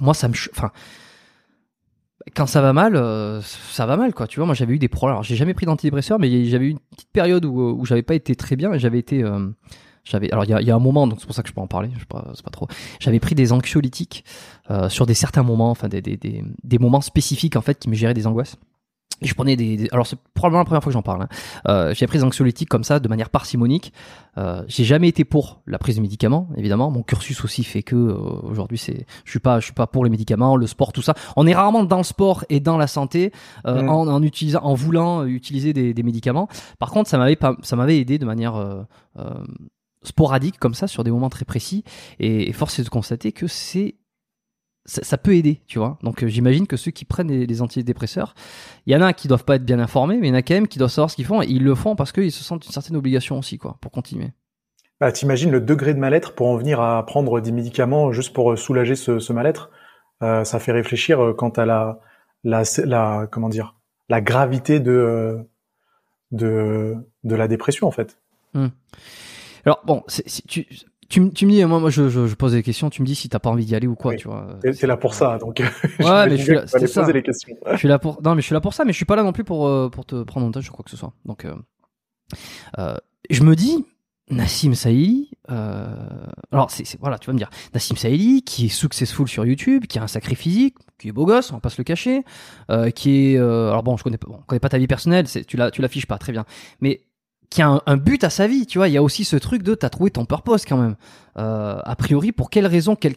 moi, 0.00 0.14
ça 0.14 0.28
me, 0.28 0.34
enfin, 0.52 0.70
quand 2.34 2.46
ça 2.46 2.60
va 2.60 2.72
mal, 2.72 2.96
euh, 2.96 3.40
ça 3.42 3.86
va 3.86 3.96
mal, 3.96 4.14
quoi. 4.14 4.26
Tu 4.26 4.38
vois, 4.38 4.46
moi, 4.46 4.54
j'avais 4.54 4.74
eu 4.74 4.78
des 4.78 4.88
problèmes. 4.88 5.14
Alors, 5.14 5.22
j'ai 5.22 5.36
jamais 5.36 5.54
pris 5.54 5.66
d'antidépresseurs, 5.66 6.18
mais 6.18 6.46
j'avais 6.46 6.66
eu 6.66 6.70
une 6.70 6.78
petite 6.78 7.10
période 7.12 7.44
où, 7.44 7.78
où 7.78 7.84
j'avais 7.84 8.02
pas 8.02 8.14
été 8.14 8.34
très 8.34 8.56
bien 8.56 8.72
et 8.72 8.78
j'avais 8.78 8.98
été, 8.98 9.22
euh, 9.22 9.48
j'avais, 10.04 10.30
alors 10.32 10.44
il 10.44 10.50
y 10.50 10.70
a, 10.70 10.74
un 10.74 10.78
moment, 10.78 11.06
donc 11.06 11.20
c'est 11.20 11.26
pour 11.26 11.34
ça 11.34 11.42
que 11.42 11.48
je 11.48 11.54
peux 11.54 11.60
en 11.60 11.66
parler. 11.66 11.90
Je 11.94 12.00
sais 12.00 12.06
pas, 12.06 12.30
c'est 12.34 12.44
pas 12.44 12.50
trop. 12.50 12.68
J'avais 13.00 13.20
pris 13.20 13.34
des 13.34 13.52
anxiolytiques 13.52 14.24
euh, 14.70 14.88
sur 14.88 15.06
des 15.06 15.14
certains 15.14 15.42
moments, 15.42 15.70
enfin 15.70 15.88
des, 15.88 16.00
des, 16.00 16.18
des 16.18 16.78
moments 16.78 17.00
spécifiques 17.00 17.56
en 17.56 17.62
fait 17.62 17.78
qui 17.78 17.88
me 17.88 17.94
géraient 17.94 18.14
des 18.14 18.26
angoisses 18.26 18.56
je 19.22 19.32
prenais 19.34 19.56
des, 19.56 19.88
alors 19.92 20.06
c'est 20.06 20.18
probablement 20.34 20.60
la 20.60 20.64
première 20.64 20.82
fois 20.82 20.90
que 20.90 20.94
j'en 20.94 21.02
parle. 21.02 21.22
Hein. 21.22 21.28
Euh, 21.68 21.94
j'ai 21.94 22.06
pris 22.06 22.18
des 22.18 22.24
anxiolytiques 22.24 22.68
comme 22.68 22.84
ça 22.84 22.98
de 23.00 23.08
manière 23.08 23.30
parcimonique. 23.30 23.92
Euh, 24.36 24.62
j'ai 24.66 24.84
jamais 24.84 25.08
été 25.08 25.24
pour 25.24 25.62
la 25.66 25.78
prise 25.78 25.96
de 25.96 26.00
médicaments, 26.02 26.48
évidemment. 26.56 26.90
Mon 26.90 27.02
cursus 27.02 27.44
aussi 27.44 27.64
fait 27.64 27.82
que 27.82 27.94
euh, 27.94 28.14
aujourd'hui 28.42 28.76
c'est, 28.76 29.06
je 29.24 29.30
suis 29.30 29.38
pas, 29.38 29.60
je 29.60 29.66
suis 29.66 29.72
pas 29.72 29.86
pour 29.86 30.04
les 30.04 30.10
médicaments, 30.10 30.56
le 30.56 30.66
sport, 30.66 30.92
tout 30.92 31.02
ça. 31.02 31.14
On 31.36 31.46
est 31.46 31.54
rarement 31.54 31.84
dans 31.84 31.98
le 31.98 32.02
sport 32.04 32.44
et 32.48 32.60
dans 32.60 32.76
la 32.76 32.86
santé 32.86 33.32
euh, 33.66 33.82
mmh. 33.82 33.88
en, 33.88 34.08
en, 34.08 34.22
utilisant, 34.22 34.60
en 34.62 34.74
voulant 34.74 35.24
utiliser 35.24 35.72
des, 35.72 35.94
des 35.94 36.02
médicaments. 36.02 36.48
Par 36.78 36.90
contre, 36.90 37.08
ça 37.08 37.16
m'avait 37.16 37.36
pas, 37.36 37.56
ça 37.62 37.76
m'avait 37.76 37.98
aidé 37.98 38.18
de 38.18 38.26
manière 38.26 38.56
euh, 38.56 38.82
sporadique 40.02 40.58
comme 40.58 40.74
ça 40.74 40.86
sur 40.86 41.04
des 41.04 41.10
moments 41.10 41.30
très 41.30 41.44
précis. 41.44 41.84
Et, 42.18 42.48
et 42.48 42.52
force 42.52 42.78
est 42.78 42.84
de 42.84 42.90
constater 42.90 43.32
que 43.32 43.46
c'est 43.46 43.94
ça, 44.86 45.16
peut 45.16 45.34
aider, 45.34 45.62
tu 45.66 45.78
vois. 45.78 45.98
Donc 46.02 46.22
euh, 46.22 46.28
j'imagine 46.28 46.66
que 46.66 46.76
ceux 46.76 46.90
qui 46.90 47.04
prennent 47.04 47.30
les, 47.30 47.62
antidépresseurs, 47.62 48.34
il 48.86 48.92
y 48.92 48.96
en 48.96 49.00
a 49.00 49.12
qui 49.12 49.28
doivent 49.28 49.44
pas 49.44 49.56
être 49.56 49.64
bien 49.64 49.78
informés, 49.78 50.18
mais 50.18 50.28
il 50.28 50.30
y 50.30 50.32
en 50.32 50.38
a 50.38 50.42
quand 50.42 50.54
même 50.54 50.68
qui 50.68 50.78
doivent 50.78 50.90
savoir 50.90 51.10
ce 51.10 51.16
qu'ils 51.16 51.24
font 51.24 51.42
et 51.42 51.46
ils 51.46 51.64
le 51.64 51.74
font 51.74 51.96
parce 51.96 52.12
qu'ils 52.12 52.32
se 52.32 52.44
sentent 52.44 52.66
une 52.66 52.72
certaine 52.72 52.96
obligation 52.96 53.38
aussi, 53.38 53.58
quoi, 53.58 53.78
pour 53.80 53.90
continuer. 53.90 54.32
Bah, 55.00 55.10
t'imagines 55.10 55.50
le 55.50 55.60
degré 55.60 55.94
de 55.94 55.98
mal-être 55.98 56.34
pour 56.34 56.48
en 56.48 56.56
venir 56.56 56.80
à 56.80 57.04
prendre 57.06 57.40
des 57.40 57.52
médicaments 57.52 58.12
juste 58.12 58.32
pour 58.32 58.52
euh, 58.52 58.56
soulager 58.56 58.94
ce, 58.94 59.18
ce 59.18 59.32
mal-être? 59.32 59.70
Euh, 60.22 60.44
ça 60.44 60.58
fait 60.58 60.72
réfléchir 60.72 61.34
quant 61.36 61.48
à 61.50 61.64
la, 61.64 61.98
la, 62.44 62.62
la, 62.84 63.26
comment 63.30 63.48
dire, 63.48 63.74
la 64.08 64.20
gravité 64.20 64.80
de, 64.80 65.38
de, 66.30 66.94
de 67.24 67.34
la 67.34 67.48
dépression 67.48 67.86
en 67.86 67.90
fait. 67.90 68.18
Hmm. 68.52 68.68
Alors 69.64 69.82
bon, 69.84 70.04
si 70.08 70.42
tu, 70.42 70.66
tu, 71.08 71.30
tu 71.30 71.46
me 71.46 71.50
dis, 71.50 71.64
moi, 71.64 71.80
moi 71.80 71.90
je, 71.90 72.08
je, 72.08 72.34
pose 72.34 72.52
des 72.52 72.62
questions, 72.62 72.90
tu 72.90 73.02
me 73.02 73.06
dis 73.06 73.14
si 73.14 73.28
t'as 73.28 73.38
pas 73.38 73.50
envie 73.50 73.64
d'y 73.64 73.74
aller 73.74 73.86
ou 73.86 73.94
quoi, 73.94 74.14
tu 74.14 74.28
vois. 74.28 74.58
C'est 74.72 74.86
là 74.86 74.96
pour 74.96 75.14
ça, 75.14 75.38
donc. 75.38 75.60
Ouais, 76.00 76.28
mais 76.28 76.36
je 76.36 76.42
suis 76.42 76.54
là, 76.54 76.62
poser 76.62 77.12
les 77.12 77.22
questions. 77.22 77.56
je 77.72 77.76
suis 77.76 77.88
là 77.88 77.98
pour, 77.98 78.20
non, 78.22 78.34
mais 78.34 78.40
je 78.40 78.46
suis 78.46 78.54
là 78.54 78.60
pour 78.60 78.74
ça, 78.74 78.84
mais 78.84 78.92
je 78.92 78.96
suis 78.96 79.04
pas 79.04 79.16
là 79.16 79.22
non 79.22 79.32
plus 79.32 79.44
pour, 79.44 79.66
euh, 79.66 79.88
pour 79.88 80.04
te 80.06 80.22
prendre 80.22 80.46
en 80.46 80.50
otage 80.50 80.68
ou 80.68 80.72
quoi 80.72 80.84
que 80.84 80.90
ce 80.90 80.96
soit. 80.96 81.12
Donc, 81.24 81.44
euh, 81.44 81.54
euh, 82.78 82.96
je 83.30 83.42
me 83.42 83.54
dis, 83.56 83.84
Nassim 84.30 84.74
Saïli, 84.74 85.30
euh, 85.50 85.94
alors 86.50 86.70
c'est, 86.70 86.98
voilà, 86.98 87.18
tu 87.18 87.26
vas 87.26 87.34
me 87.34 87.38
dire, 87.38 87.50
Nassim 87.74 87.96
Saïli, 87.96 88.42
qui 88.42 88.66
est 88.66 88.70
successful 88.70 89.28
sur 89.28 89.44
YouTube, 89.44 89.86
qui 89.86 89.98
a 89.98 90.02
un 90.02 90.06
sacré 90.06 90.34
physique, 90.34 90.76
qui 90.98 91.08
est 91.08 91.12
beau 91.12 91.26
gosse, 91.26 91.50
on 91.50 91.56
va 91.56 91.60
pas 91.60 91.68
se 91.68 91.76
le 91.78 91.84
cacher, 91.84 92.24
euh, 92.70 92.90
qui 92.90 93.34
est, 93.34 93.38
euh, 93.38 93.68
alors 93.68 93.82
bon, 93.82 93.98
je 93.98 94.04
connais, 94.04 94.16
bon, 94.16 94.40
connais 94.46 94.60
pas 94.60 94.70
ta 94.70 94.78
vie 94.78 94.86
personnelle, 94.86 95.28
c'est, 95.28 95.44
tu 95.44 95.58
la, 95.58 95.70
tu 95.70 95.82
l'affiches 95.82 96.06
pas, 96.06 96.16
très 96.16 96.32
bien, 96.32 96.46
mais 96.80 97.02
qui 97.54 97.62
a 97.62 97.80
un, 97.86 97.96
but 97.96 98.24
à 98.24 98.30
sa 98.30 98.48
vie, 98.48 98.66
tu 98.66 98.78
vois. 98.78 98.88
Il 98.88 98.94
y 98.94 98.96
a 98.96 99.02
aussi 99.02 99.24
ce 99.24 99.36
truc 99.36 99.62
de 99.62 99.76
t'as 99.76 99.88
trouvé 99.88 100.10
ton 100.10 100.24
purpose 100.24 100.64
quand 100.64 100.76
même. 100.76 100.96
Euh, 101.38 101.78
a 101.84 101.94
priori, 101.94 102.32
pour 102.32 102.50
quelle 102.50 102.66
raison 102.66 102.96
quelle... 102.96 103.14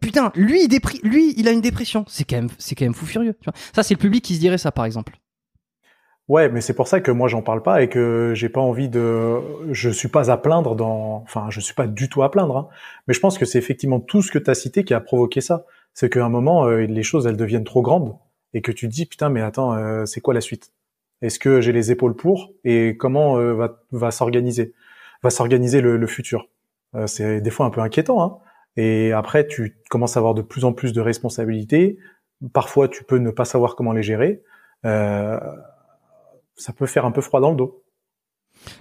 Putain, 0.00 0.32
lui, 0.34 0.64
il 0.64 0.80
lui, 1.02 1.34
il 1.36 1.46
a 1.48 1.50
une 1.50 1.60
dépression. 1.60 2.06
C'est 2.08 2.24
quand 2.24 2.36
même, 2.36 2.48
c'est 2.56 2.74
quand 2.74 2.86
même 2.86 2.94
fou 2.94 3.04
furieux. 3.04 3.36
Ça, 3.74 3.82
c'est 3.82 3.92
le 3.92 3.98
public 3.98 4.24
qui 4.24 4.36
se 4.36 4.40
dirait 4.40 4.56
ça, 4.56 4.72
par 4.72 4.86
exemple. 4.86 5.18
Ouais, 6.28 6.48
mais 6.48 6.62
c'est 6.62 6.72
pour 6.72 6.88
ça 6.88 7.00
que 7.00 7.10
moi 7.10 7.28
j'en 7.28 7.42
parle 7.42 7.62
pas 7.62 7.82
et 7.82 7.90
que 7.90 8.32
j'ai 8.34 8.48
pas 8.48 8.60
envie 8.60 8.88
de, 8.88 9.38
je 9.70 9.90
suis 9.90 10.08
pas 10.08 10.30
à 10.30 10.38
plaindre 10.38 10.74
dans, 10.74 11.16
enfin, 11.24 11.48
je 11.50 11.60
suis 11.60 11.74
pas 11.74 11.86
du 11.86 12.08
tout 12.08 12.22
à 12.22 12.30
plaindre. 12.30 12.56
Hein. 12.56 12.68
Mais 13.06 13.12
je 13.12 13.20
pense 13.20 13.36
que 13.36 13.44
c'est 13.44 13.58
effectivement 13.58 14.00
tout 14.00 14.22
ce 14.22 14.30
que 14.30 14.38
tu 14.38 14.50
as 14.50 14.54
cité 14.54 14.82
qui 14.84 14.94
a 14.94 15.00
provoqué 15.00 15.42
ça. 15.42 15.66
C'est 15.92 16.08
qu'à 16.08 16.24
un 16.24 16.30
moment, 16.30 16.64
euh, 16.64 16.86
les 16.86 17.02
choses 17.02 17.26
elles 17.26 17.36
deviennent 17.36 17.64
trop 17.64 17.82
grandes 17.82 18.16
et 18.54 18.62
que 18.62 18.72
tu 18.72 18.88
te 18.88 18.94
dis 18.94 19.04
putain, 19.04 19.28
mais 19.28 19.42
attends, 19.42 19.74
euh, 19.74 20.06
c'est 20.06 20.22
quoi 20.22 20.32
la 20.32 20.40
suite? 20.40 20.72
Est-ce 21.22 21.38
que 21.38 21.60
j'ai 21.60 21.72
les 21.72 21.90
épaules 21.90 22.16
pour 22.16 22.52
et 22.64 22.96
comment 22.96 23.38
euh, 23.38 23.54
va, 23.54 23.82
va 23.92 24.10
s'organiser 24.10 24.74
va 25.22 25.30
s'organiser 25.30 25.80
le, 25.80 25.96
le, 25.96 26.06
futur? 26.06 26.48
Euh, 26.94 27.06
C'est 27.06 27.40
des 27.40 27.50
fois 27.50 27.64
un 27.64 27.70
peu 27.70 27.80
inquiétant. 27.80 28.22
Hein 28.22 28.38
et 28.76 29.12
après, 29.12 29.46
tu 29.46 29.78
commences 29.88 30.16
à 30.16 30.20
avoir 30.20 30.34
de 30.34 30.42
plus 30.42 30.64
en 30.64 30.72
plus 30.72 30.92
de 30.92 31.00
responsabilités. 31.00 31.98
Parfois, 32.52 32.88
tu 32.88 33.04
peux 33.04 33.18
ne 33.18 33.30
pas 33.30 33.44
savoir 33.44 33.76
comment 33.76 33.92
les 33.92 34.02
gérer. 34.02 34.42
Euh, 34.84 35.38
ça 36.56 36.72
peut 36.72 36.86
faire 36.86 37.04
un 37.04 37.12
peu 37.12 37.20
froid 37.20 37.40
dans 37.40 37.50
le 37.50 37.56
dos. 37.56 37.84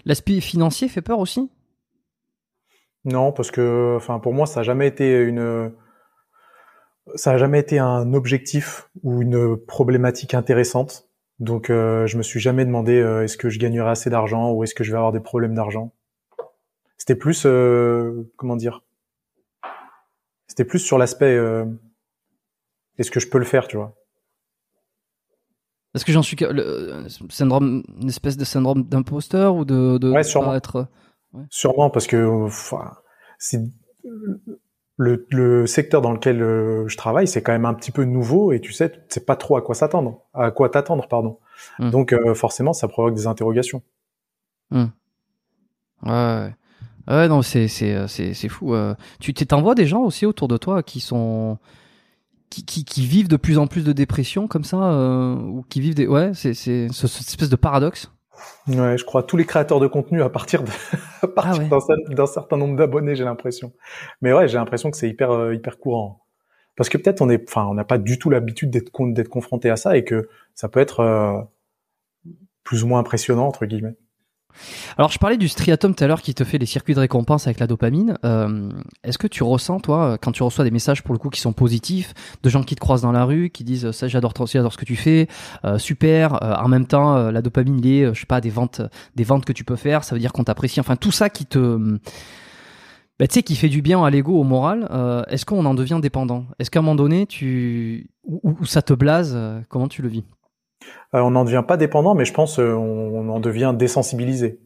L'aspect 0.06 0.40
financier 0.40 0.88
fait 0.88 1.02
peur 1.02 1.20
aussi? 1.20 1.52
Non, 3.06 3.32
parce 3.32 3.52
que, 3.52 3.96
enfin, 3.98 4.20
pour 4.20 4.34
moi, 4.34 4.46
ça 4.46 4.62
n'a 4.62 4.64
jamais 4.64 4.88
été 4.88 5.22
une, 5.22 5.72
ça 7.16 7.32
a 7.32 7.38
jamais 7.38 7.60
été 7.60 7.80
un 7.80 8.14
objectif 8.14 8.90
ou 9.04 9.22
une 9.22 9.58
problématique 9.58 10.34
intéressante. 10.34 11.11
Donc 11.42 11.72
euh, 11.72 12.06
je 12.06 12.18
me 12.18 12.24
suis 12.24 12.40
jamais 12.40 12.66
demandé 12.66 13.00
euh, 13.00 13.24
est-ce 13.24 13.36
que 13.36 13.50
je 13.50 13.58
gagnerai 13.58 13.90
assez 13.90 14.12
d'argent 14.12 14.52
ou 14.52 14.64
est-ce 14.64 14.76
que 14.76 14.84
je 14.84 14.92
vais 14.92 14.98
avoir 14.98 15.12
des 15.12 15.20
problèmes 15.20 15.56
d'argent. 15.56 15.92
C'était 16.98 17.16
plus 17.16 17.48
euh, 17.48 18.32
comment 18.38 18.56
dire 18.56 18.84
C'était 20.46 20.66
plus 20.66 20.78
sur 20.78 21.00
l'aspect 21.00 21.36
euh, 21.36 21.66
est-ce 23.00 23.10
que 23.10 23.20
je 23.20 23.28
peux 23.28 23.40
le 23.40 23.46
faire, 23.46 23.68
tu 23.68 23.78
vois. 23.78 23.96
Est-ce 25.96 26.06
que 26.06 26.12
j'en 26.12 26.22
suis 26.22 26.38
le 26.40 27.08
syndrome 27.32 27.84
une 28.00 28.10
espèce 28.10 28.38
de 28.38 28.46
syndrome 28.46 28.84
d'imposteur 28.84 29.56
ou 29.56 29.66
de, 29.66 29.98
de 29.98 30.12
ouais, 30.12 30.24
sûrement. 30.24 30.54
être 30.54 30.88
ouais. 31.34 31.44
sûrement 31.50 31.90
parce 31.90 32.06
que 32.06 32.48
c'est 33.40 33.62
le, 35.02 35.26
le 35.32 35.68
secteur 35.68 36.02
dans 36.02 36.12
lequel 36.14 36.42
euh, 36.42 36.88
je 36.88 36.96
travaille, 36.98 37.28
c'est 37.28 37.42
quand 37.42 37.52
même 37.52 37.66
un 37.66 37.74
petit 37.74 37.92
peu 37.92 38.04
nouveau 38.06 38.52
et 38.54 38.60
tu 38.62 38.72
sais, 38.72 38.92
tu 38.92 38.98
sais 39.10 39.20
pas 39.26 39.36
trop 39.36 39.58
à 39.58 39.62
quoi 39.62 39.74
s'attendre, 39.76 40.22
à 40.34 40.52
quoi 40.52 40.70
t'attendre, 40.70 41.08
pardon. 41.08 41.40
Mm. 41.80 41.90
Donc 41.90 42.14
euh, 42.14 42.34
forcément, 42.34 42.74
ça 42.74 42.88
provoque 42.88 43.16
des 43.16 43.28
interrogations. 43.28 43.82
Ouais, 44.72 44.88
ouais. 46.06 46.56
Ouais, 47.08 47.28
non, 47.28 47.42
c'est 47.42 47.68
c'est 47.68 47.94
euh, 47.96 48.08
c'est 48.08 48.34
c'est 48.34 48.48
fou. 48.48 48.74
euh. 48.74 48.96
Tu 49.20 49.34
t'envoies 49.34 49.76
des 49.76 49.86
gens 49.88 50.02
aussi 50.02 50.26
autour 50.26 50.48
de 50.48 50.58
toi 50.58 50.84
qui 50.84 51.00
sont 51.00 51.58
qui, 52.50 52.64
qui, 52.64 52.86
qui 52.86 53.06
vivent 53.06 53.28
de 53.28 53.38
plus 53.38 53.58
en 53.58 53.66
plus 53.68 53.84
de 53.84 53.92
dépression 53.94 54.48
comme 54.48 54.64
ça 54.64 54.78
euh, 54.94 55.36
ou 55.36 55.64
qui 55.70 55.82
vivent 55.82 55.96
des 55.96 56.06
ouais 56.08 56.32
c'est 56.34 56.54
c'est 56.54 56.88
ce- 56.92 57.08
cette 57.08 57.28
espèce 57.28 57.50
de 57.50 57.56
paradoxe? 57.56 58.12
Ouais, 58.68 58.98
je 58.98 59.04
crois 59.06 59.24
tous 59.24 59.38
les 59.38 59.46
créateurs 59.46 59.80
de 59.80 59.88
contenu 59.88 60.22
à 60.22 60.30
partir 60.30 60.64
de, 60.64 60.70
à 61.22 61.28
partir 61.28 61.54
Ah 61.54 61.58
ouais. 61.58 61.70
d'un 61.70 61.80
cer- 61.80 62.14
d'un 62.16 62.26
certain 62.28 62.58
nombre 62.58 62.76
d'abonnés, 62.76 63.16
j'ai 63.16 63.24
l'impression. 63.24 63.74
Mais 64.22 64.34
ouais, 64.34 64.48
j'ai 64.48 64.58
l'impression 64.58 64.92
que 64.92 64.98
c'est 64.98 65.10
hyper 65.10 65.32
euh, 65.32 65.54
hyper 65.56 65.80
courant. 65.80 66.22
Parce 66.76 66.90
que 66.90 66.98
peut-être 66.98 67.22
on 67.22 67.30
est, 67.30 67.44
enfin, 67.50 67.66
on 67.68 67.74
n'a 67.76 67.84
pas 67.86 67.98
du 67.98 68.20
tout 68.20 68.30
l'habitude 68.30 68.70
d'être 68.72 69.30
confronté 69.30 69.70
à 69.70 69.78
ça 69.78 69.98
et 69.98 70.06
que 70.06 70.30
ça 70.56 70.70
peut 70.70 70.80
être 70.80 71.02
euh, 71.02 71.42
plus 72.64 72.84
ou 72.84 72.88
moins 72.88 73.00
impressionnant 73.00 73.48
entre 73.48 73.66
guillemets. 73.66 73.96
Alors 74.98 75.12
je 75.12 75.20
parlais 75.20 75.38
du 75.38 75.48
striatum 75.48 75.96
tout 75.96 76.04
à 76.04 76.08
l'heure 76.08 76.22
qui 76.22 76.34
te 76.34 76.44
fait 76.44 76.58
les 76.58 76.66
circuits 76.66 76.94
de 76.94 77.00
récompense 77.00 77.48
avec 77.48 77.60
la 77.60 77.68
dopamine. 77.68 78.18
Euh, 78.26 78.70
Est-ce 79.04 79.18
que 79.18 79.28
tu 79.28 79.44
ressens 79.44 79.80
toi 79.80 80.18
quand 80.22 80.32
tu 80.32 80.44
reçois 80.44 80.64
des 80.64 80.72
messages 80.72 81.04
pour 81.04 81.14
le 81.14 81.20
coup 81.20 81.30
qui 81.30 81.42
sont 81.42 81.54
positifs, 81.54 82.14
de 82.44 82.50
gens 82.50 82.64
qui 82.64 82.76
te 82.76 82.80
croisent 82.80 83.04
dans 83.04 83.12
la 83.12 83.26
rue, 83.26 83.50
qui 83.50 83.64
disent 83.64 83.92
ça 83.92 84.08
j'adore 84.08 84.34
j'adore 84.46 84.74
ce 84.74 84.78
que 84.78 84.86
tu 84.86 84.96
fais, 84.96 85.28
euh, 85.66 85.78
super. 85.78 86.42
euh, 86.44 86.56
en 86.56 86.68
même 86.68 86.86
temps 86.86 87.32
la 87.32 87.42
dopamine 87.42 87.82
euh, 87.86 88.14
je 88.14 88.20
sais 88.20 88.26
pas 88.26 88.42
des 88.42 88.50
ventes 88.50 88.82
des 89.16 89.24
ventes 89.24 89.46
que 89.46 89.54
tu 89.54 89.64
peux 89.64 89.76
faire, 89.76 90.04
ça 90.04 90.16
veut 90.16 90.22
dire 90.22 90.34
qu'on 90.34 90.44
t'apprécie. 90.44 90.80
Enfin 90.80 90.96
tout 90.96 91.12
ça 91.12 91.30
qui 91.30 91.46
te 91.46 91.98
bah, 93.20 93.28
tu 93.28 93.36
sais 93.36 93.44
qui 93.44 93.56
fait 93.56 93.70
du 93.70 93.82
bien 93.82 94.04
à 94.04 94.10
l'ego, 94.10 94.40
au 94.40 94.44
moral. 94.44 94.90
Est-ce 95.30 95.46
qu'on 95.46 95.66
en 95.66 95.76
devient 95.76 96.00
dépendant? 96.02 96.46
Est-ce 96.58 96.72
qu'à 96.72 96.80
un 96.80 96.82
moment 96.82 96.96
donné 96.96 97.28
tu 97.28 98.10
ou, 98.24 98.66
ça 98.66 98.82
te 98.82 98.94
blase 98.94 99.38
Comment 99.70 99.88
tu 99.88 100.02
le 100.02 100.10
vis? 100.10 100.24
Euh, 101.14 101.20
on 101.20 101.32
n'en 101.32 101.46
devient 101.46 101.64
pas 101.68 101.78
dépendant, 101.78 102.16
mais 102.16 102.26
je 102.26 102.34
pense 102.34 102.60
euh, 102.60 102.74
on, 102.74 103.30
en 103.30 103.40
devient 103.40 103.74
désensibilisé. 103.78 104.60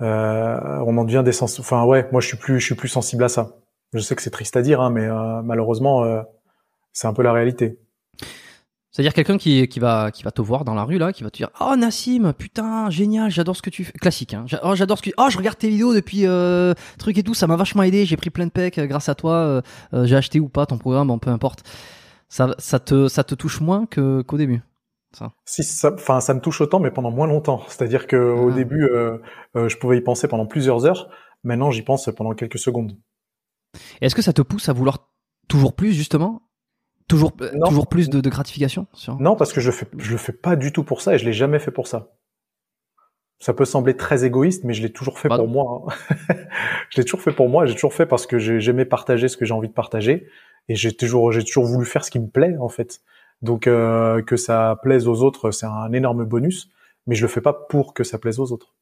Euh, 0.00 0.80
on 0.86 0.96
en 0.98 1.04
devient. 1.04 1.22
Enfin 1.40 1.84
ouais, 1.84 2.08
moi 2.12 2.20
je 2.20 2.28
suis 2.28 2.36
plus, 2.36 2.60
je 2.60 2.66
suis 2.66 2.74
plus 2.74 2.88
sensible 2.88 3.24
à 3.24 3.28
ça. 3.28 3.56
Je 3.92 4.00
sais 4.00 4.16
que 4.16 4.22
c'est 4.22 4.30
triste 4.30 4.56
à 4.56 4.62
dire, 4.62 4.80
hein, 4.80 4.90
mais 4.90 5.06
euh, 5.06 5.42
malheureusement, 5.42 6.04
euh, 6.04 6.22
c'est 6.92 7.06
un 7.06 7.12
peu 7.12 7.22
la 7.22 7.32
réalité. 7.32 7.78
C'est-à-dire 8.94 9.12
quelqu'un 9.12 9.38
qui, 9.38 9.66
qui 9.66 9.80
va 9.80 10.12
qui 10.12 10.22
va 10.22 10.30
te 10.30 10.40
voir 10.40 10.64
dans 10.64 10.74
la 10.74 10.84
rue 10.84 10.98
là, 10.98 11.12
qui 11.12 11.24
va 11.24 11.30
te 11.30 11.36
dire 11.36 11.50
oh 11.60 11.74
Nassim 11.76 12.32
putain 12.32 12.90
génial 12.90 13.28
j'adore 13.28 13.56
ce 13.56 13.62
que 13.62 13.70
tu 13.70 13.82
fais 13.82 13.90
classique 13.92 14.34
hein 14.34 14.44
oh 14.62 14.76
j'adore 14.76 14.98
ce 14.98 15.02
que 15.02 15.10
oh 15.18 15.26
je 15.30 15.36
regarde 15.36 15.58
tes 15.58 15.68
vidéos 15.68 15.92
depuis 15.92 16.28
euh, 16.28 16.74
truc 16.96 17.18
et 17.18 17.24
tout 17.24 17.34
ça 17.34 17.48
m'a 17.48 17.56
vachement 17.56 17.82
aidé 17.82 18.06
j'ai 18.06 18.16
pris 18.16 18.30
plein 18.30 18.46
de 18.46 18.52
pecs 18.52 18.78
euh, 18.78 18.86
grâce 18.86 19.08
à 19.08 19.16
toi 19.16 19.34
euh, 19.34 19.62
j'ai 20.04 20.14
acheté 20.14 20.38
ou 20.38 20.48
pas 20.48 20.64
ton 20.66 20.78
programme 20.78 21.08
bon 21.08 21.18
peu 21.18 21.30
importe 21.30 21.64
ça 22.34 22.54
ça 22.58 22.80
te 22.80 23.06
ça 23.08 23.22
te 23.22 23.34
touche 23.36 23.60
moins 23.60 23.86
que 23.86 24.22
qu'au 24.22 24.36
début 24.38 24.60
Si, 25.44 25.62
ça, 25.62 25.92
enfin, 25.94 26.18
ça 26.20 26.34
me 26.34 26.40
touche 26.40 26.60
autant, 26.60 26.80
mais 26.80 26.90
pendant 26.90 27.12
moins 27.12 27.28
longtemps. 27.28 27.62
C'est-à-dire 27.68 28.08
que 28.08 28.16
au 28.16 28.50
Ah. 28.50 28.54
début, 28.54 28.84
euh, 28.84 29.18
euh, 29.56 29.68
je 29.68 29.76
pouvais 29.78 29.98
y 29.98 30.00
penser 30.00 30.26
pendant 30.26 30.46
plusieurs 30.46 30.84
heures. 30.86 31.08
Maintenant, 31.44 31.70
j'y 31.70 31.82
pense 31.82 32.10
pendant 32.16 32.34
quelques 32.34 32.58
secondes. 32.58 32.96
est-ce 34.00 34.14
que 34.16 34.22
ça 34.22 34.32
te 34.32 34.42
pousse 34.42 34.68
à 34.68 34.72
vouloir 34.72 34.96
toujours 35.48 35.74
plus 35.74 35.92
justement? 35.92 36.42
Toujours 37.06 37.32
euh, 37.42 37.52
Non. 37.54 37.68
toujours 37.68 37.86
plus 37.86 38.08
de, 38.08 38.20
de 38.20 38.30
gratification 38.30 38.86
sur? 38.94 39.20
Non, 39.20 39.36
parce 39.36 39.52
que 39.52 39.60
je 39.60 39.70
fais, 39.70 39.86
je 39.98 40.10
le 40.12 40.16
fais 40.18 40.32
pas 40.32 40.56
du 40.56 40.72
tout 40.72 40.82
pour 40.84 41.00
ça 41.02 41.14
et 41.14 41.18
je 41.18 41.24
l'ai 41.26 41.32
jamais 41.34 41.60
fait 41.60 41.70
pour 41.70 41.86
ça. 41.86 41.98
Ça 43.40 43.52
peut 43.52 43.64
sembler 43.66 43.94
très 43.96 44.24
égoïste, 44.24 44.64
mais 44.64 44.74
je 44.74 44.82
l'ai 44.82 44.92
toujours 44.92 45.18
fait 45.18 45.28
pour 45.28 45.48
moi. 45.48 45.84
hein. 45.86 46.14
je 46.90 46.96
l'ai 46.98 47.04
toujours 47.04 47.20
fait 47.20 47.32
pour 47.32 47.48
moi. 47.48 47.66
J'ai 47.66 47.74
toujours 47.74 47.92
fait 47.94 48.06
parce 48.06 48.26
que 48.26 48.38
j'ai- 48.38 48.58
j'aimais 48.60 48.86
partager 48.86 49.28
ce 49.28 49.36
que 49.36 49.44
j'ai 49.44 49.52
envie 49.54 49.68
de 49.68 49.72
partager 49.74 50.26
et 50.68 50.74
j'ai 50.76 50.92
toujours, 50.96 51.32
j'ai 51.32 51.44
toujours 51.44 51.64
voulu 51.66 51.86
faire 51.86 52.04
ce 52.04 52.10
qui 52.10 52.18
me 52.20 52.28
plaît 52.28 52.56
en 52.60 52.68
fait. 52.68 53.00
Donc 53.42 53.66
euh, 53.66 54.22
que 54.22 54.36
ça 54.36 54.78
plaise 54.82 55.06
aux 55.08 55.22
autres, 55.22 55.50
c'est 55.50 55.66
un 55.66 55.92
énorme 55.92 56.24
bonus, 56.24 56.70
mais 57.06 57.14
je 57.14 57.22
le 57.22 57.28
fais 57.28 57.40
pas 57.42 57.52
pour 57.52 57.94
que 57.94 58.04
ça 58.04 58.18
plaise 58.18 58.38
aux 58.40 58.52
autres. 58.52 58.74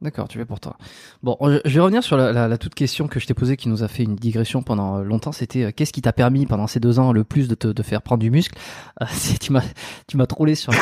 D'accord, 0.00 0.28
tu 0.28 0.36
fais 0.38 0.44
pour 0.44 0.60
toi. 0.60 0.76
Bon, 1.22 1.38
je 1.40 1.72
vais 1.72 1.80
revenir 1.80 2.02
sur 2.02 2.18
la, 2.18 2.30
la- 2.32 2.46
la 2.48 2.58
toute 2.58 2.74
question 2.74 3.06
que 3.08 3.18
je 3.20 3.26
t'ai 3.26 3.32
posée 3.32 3.56
qui 3.56 3.70
nous 3.70 3.82
a 3.82 3.88
fait 3.88 4.02
une 4.02 4.16
digression 4.16 4.62
pendant 4.62 4.98
euh, 4.98 5.02
longtemps. 5.02 5.32
C'était 5.32 5.64
euh, 5.64 5.70
qu'est-ce 5.74 5.94
qui 5.94 6.02
t'a 6.02 6.12
permis 6.12 6.44
pendant 6.44 6.66
ces 6.66 6.78
deux 6.80 6.98
ans 6.98 7.12
le 7.12 7.24
plus 7.24 7.48
de 7.48 7.54
te 7.54 7.68
de 7.68 7.82
faire 7.82 8.02
prendre 8.02 8.20
du 8.20 8.30
muscle? 8.30 8.58
Euh, 9.00 9.06
Tu 9.40 9.52
m'as 9.52 9.62
tu 10.06 10.16
m'as 10.18 10.26
trollé 10.26 10.56
sur. 10.56 10.72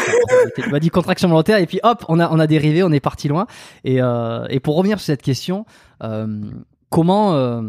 tu 0.57 0.68
m'as 0.70 0.80
dit 0.80 0.88
contraction 0.90 1.28
volontaire 1.28 1.59
et 1.59 1.66
puis 1.66 1.78
hop, 1.84 2.05
on 2.09 2.18
a 2.18 2.28
on 2.32 2.38
a 2.40 2.46
dérivé, 2.48 2.82
on 2.82 2.90
est 2.90 3.00
parti 3.00 3.28
loin. 3.28 3.46
Et 3.84 4.03
euh, 4.03 4.46
et 4.48 4.59
pour 4.59 4.76
revenir 4.76 4.98
sur 4.98 5.07
cette 5.07 5.22
question, 5.22 5.66
euh, 6.03 6.40
comment 6.88 7.34
euh, 7.34 7.62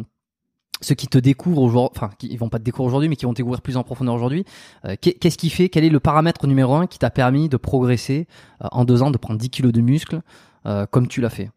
ceux 0.84 0.96
qui 0.96 1.08
te 1.08 1.18
découvrent 1.18 1.62
aujourd'hui, 1.62 1.98
enfin, 1.98 2.12
qui 2.18 2.36
vont 2.38 2.50
pas 2.50 2.60
te 2.60 2.64
découvrir 2.64 2.88
aujourd'hui, 2.88 3.10
mais 3.10 3.16
qui 3.16 3.26
vont 3.26 3.34
te 3.34 3.38
découvrir 3.38 3.62
plus 3.62 3.78
en 3.78 3.84
profondeur 3.84 4.14
aujourd'hui, 4.14 4.46
euh, 4.86 4.96
qu'est- 5.00 5.14
qu'est-ce 5.14 5.38
qui 5.38 5.50
fait, 5.50 5.70
quel 5.70 5.84
est 5.84 5.90
le 5.90 6.00
paramètre 6.00 6.46
numéro 6.46 6.76
un 6.76 6.88
qui 6.88 7.00
t'a 7.00 7.10
permis 7.10 7.50
de 7.50 7.58
progresser 7.58 8.28
euh, 8.64 8.68
en 8.72 8.86
deux 8.86 9.02
ans, 9.02 9.12
de 9.12 9.18
prendre 9.18 9.40
10 9.40 9.50
kilos 9.50 9.72
de 9.74 9.82
muscle 9.82 10.22
euh, 10.66 10.86
comme 10.86 11.08
tu 11.08 11.22
l'as 11.22 11.30
fait? 11.30 11.50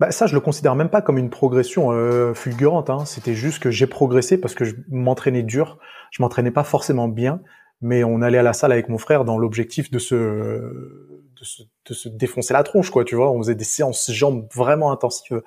Bah, 0.00 0.10
ça, 0.10 0.26
je 0.26 0.34
le 0.34 0.40
considère 0.40 0.74
même 0.74 0.88
pas 0.88 1.02
comme 1.02 1.18
une 1.18 1.30
progression 1.30 1.90
fulgurante. 2.34 2.90
Hein. 2.90 3.04
C'était 3.04 3.34
juste 3.34 3.62
que 3.62 3.70
j'ai 3.70 3.86
progressé 3.86 4.40
parce 4.40 4.54
que 4.54 4.64
je 4.64 4.74
m'entraînais 4.90 5.44
dur. 5.44 5.78
Je 6.10 6.22
m'entraînais 6.22 6.50
pas 6.50 6.64
forcément 6.64 7.06
bien, 7.06 7.40
mais 7.80 8.02
on 8.02 8.20
allait 8.20 8.38
à 8.38 8.42
la 8.42 8.52
salle 8.52 8.72
avec 8.72 8.88
mon 8.88 8.98
frère 8.98 9.24
dans 9.24 9.38
l'objectif 9.38 9.92
de 9.92 10.00
se, 10.00 10.14
de 10.16 11.44
se 11.44 11.62
de 11.88 11.94
se 11.94 12.08
défoncer 12.08 12.52
la 12.52 12.62
tronche, 12.62 12.90
quoi. 12.90 13.04
Tu 13.04 13.14
vois, 13.16 13.30
on 13.30 13.38
faisait 13.38 13.54
des 13.54 13.64
séances 13.64 14.10
jambes 14.10 14.46
vraiment 14.54 14.92
intensives, 14.92 15.42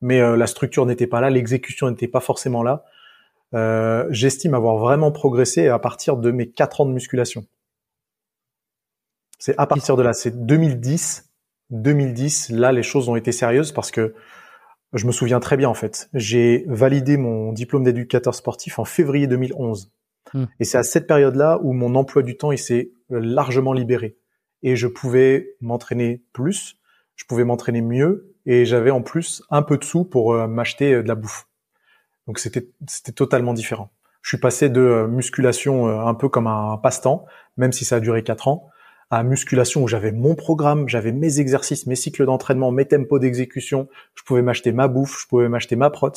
mais 0.00 0.20
euh, 0.20 0.36
la 0.36 0.46
structure 0.46 0.86
n'était 0.86 1.06
pas 1.06 1.20
là, 1.20 1.30
l'exécution 1.30 1.90
n'était 1.90 2.08
pas 2.08 2.20
forcément 2.20 2.62
là. 2.62 2.84
Euh, 3.54 4.06
J'estime 4.10 4.54
avoir 4.54 4.76
vraiment 4.76 5.10
progressé 5.10 5.68
à 5.68 5.78
partir 5.78 6.16
de 6.16 6.30
mes 6.30 6.50
quatre 6.50 6.80
ans 6.80 6.86
de 6.86 6.92
musculation. 6.92 7.46
C'est 9.38 9.54
à 9.58 9.66
partir 9.66 9.96
de 9.96 10.02
là, 10.02 10.12
c'est 10.12 10.44
2010 10.44 11.28
2010, 11.70 12.50
là, 12.50 12.72
les 12.72 12.82
choses 12.82 13.08
ont 13.08 13.16
été 13.16 13.32
sérieuses 13.32 13.72
parce 13.72 13.90
que 13.90 14.14
je 14.94 15.06
me 15.06 15.12
souviens 15.12 15.40
très 15.40 15.56
bien 15.56 15.68
en 15.68 15.74
fait. 15.74 16.08
J'ai 16.14 16.64
validé 16.66 17.16
mon 17.16 17.52
diplôme 17.52 17.84
d'éducateur 17.84 18.34
sportif 18.34 18.78
en 18.78 18.84
février 18.84 19.26
2011. 19.26 19.92
Hmm. 20.32 20.44
Et 20.60 20.64
c'est 20.64 20.78
à 20.78 20.82
cette 20.82 21.06
période-là 21.06 21.58
où 21.62 21.72
mon 21.72 21.94
emploi 21.94 22.22
du 22.22 22.36
temps 22.36 22.52
il 22.52 22.58
s'est 22.58 22.92
largement 23.10 23.72
libéré. 23.72 24.16
Et 24.62 24.76
je 24.76 24.86
pouvais 24.86 25.56
m'entraîner 25.60 26.22
plus, 26.32 26.76
je 27.16 27.24
pouvais 27.26 27.44
m'entraîner 27.44 27.82
mieux, 27.82 28.34
et 28.48 28.64
j'avais 28.64 28.90
en 28.90 29.02
plus 29.02 29.44
un 29.50 29.62
peu 29.62 29.78
de 29.78 29.84
sous 29.84 30.04
pour 30.04 30.32
euh, 30.32 30.48
m'acheter 30.48 30.94
euh, 30.94 31.02
de 31.04 31.08
la 31.08 31.14
bouffe. 31.14 31.46
Donc 32.26 32.40
c'était 32.40 32.68
c'était 32.88 33.12
totalement 33.12 33.54
différent. 33.54 33.92
Je 34.22 34.30
suis 34.30 34.38
passé 34.38 34.68
de 34.68 34.80
euh, 34.80 35.06
musculation 35.06 35.86
un 35.86 36.14
peu 36.14 36.28
comme 36.28 36.48
un 36.48 36.78
passe-temps, 36.78 37.26
même 37.56 37.72
si 37.72 37.84
ça 37.84 37.96
a 37.96 38.00
duré 38.00 38.24
quatre 38.24 38.48
ans, 38.48 38.68
à 39.10 39.22
musculation 39.22 39.82
où 39.82 39.88
j'avais 39.88 40.12
mon 40.12 40.34
programme, 40.34 40.88
j'avais 40.88 41.12
mes 41.12 41.40
exercices, 41.40 41.86
mes 41.86 41.96
cycles 41.96 42.26
d'entraînement, 42.26 42.72
mes 42.72 42.84
tempos 42.84 43.18
d'exécution, 43.18 43.88
je 44.14 44.22
pouvais 44.22 44.42
m'acheter 44.42 44.72
ma 44.72 44.88
bouffe, 44.88 45.22
je 45.22 45.28
pouvais 45.28 45.48
m'acheter 45.48 45.76
ma 45.76 45.90
prot, 45.90 46.12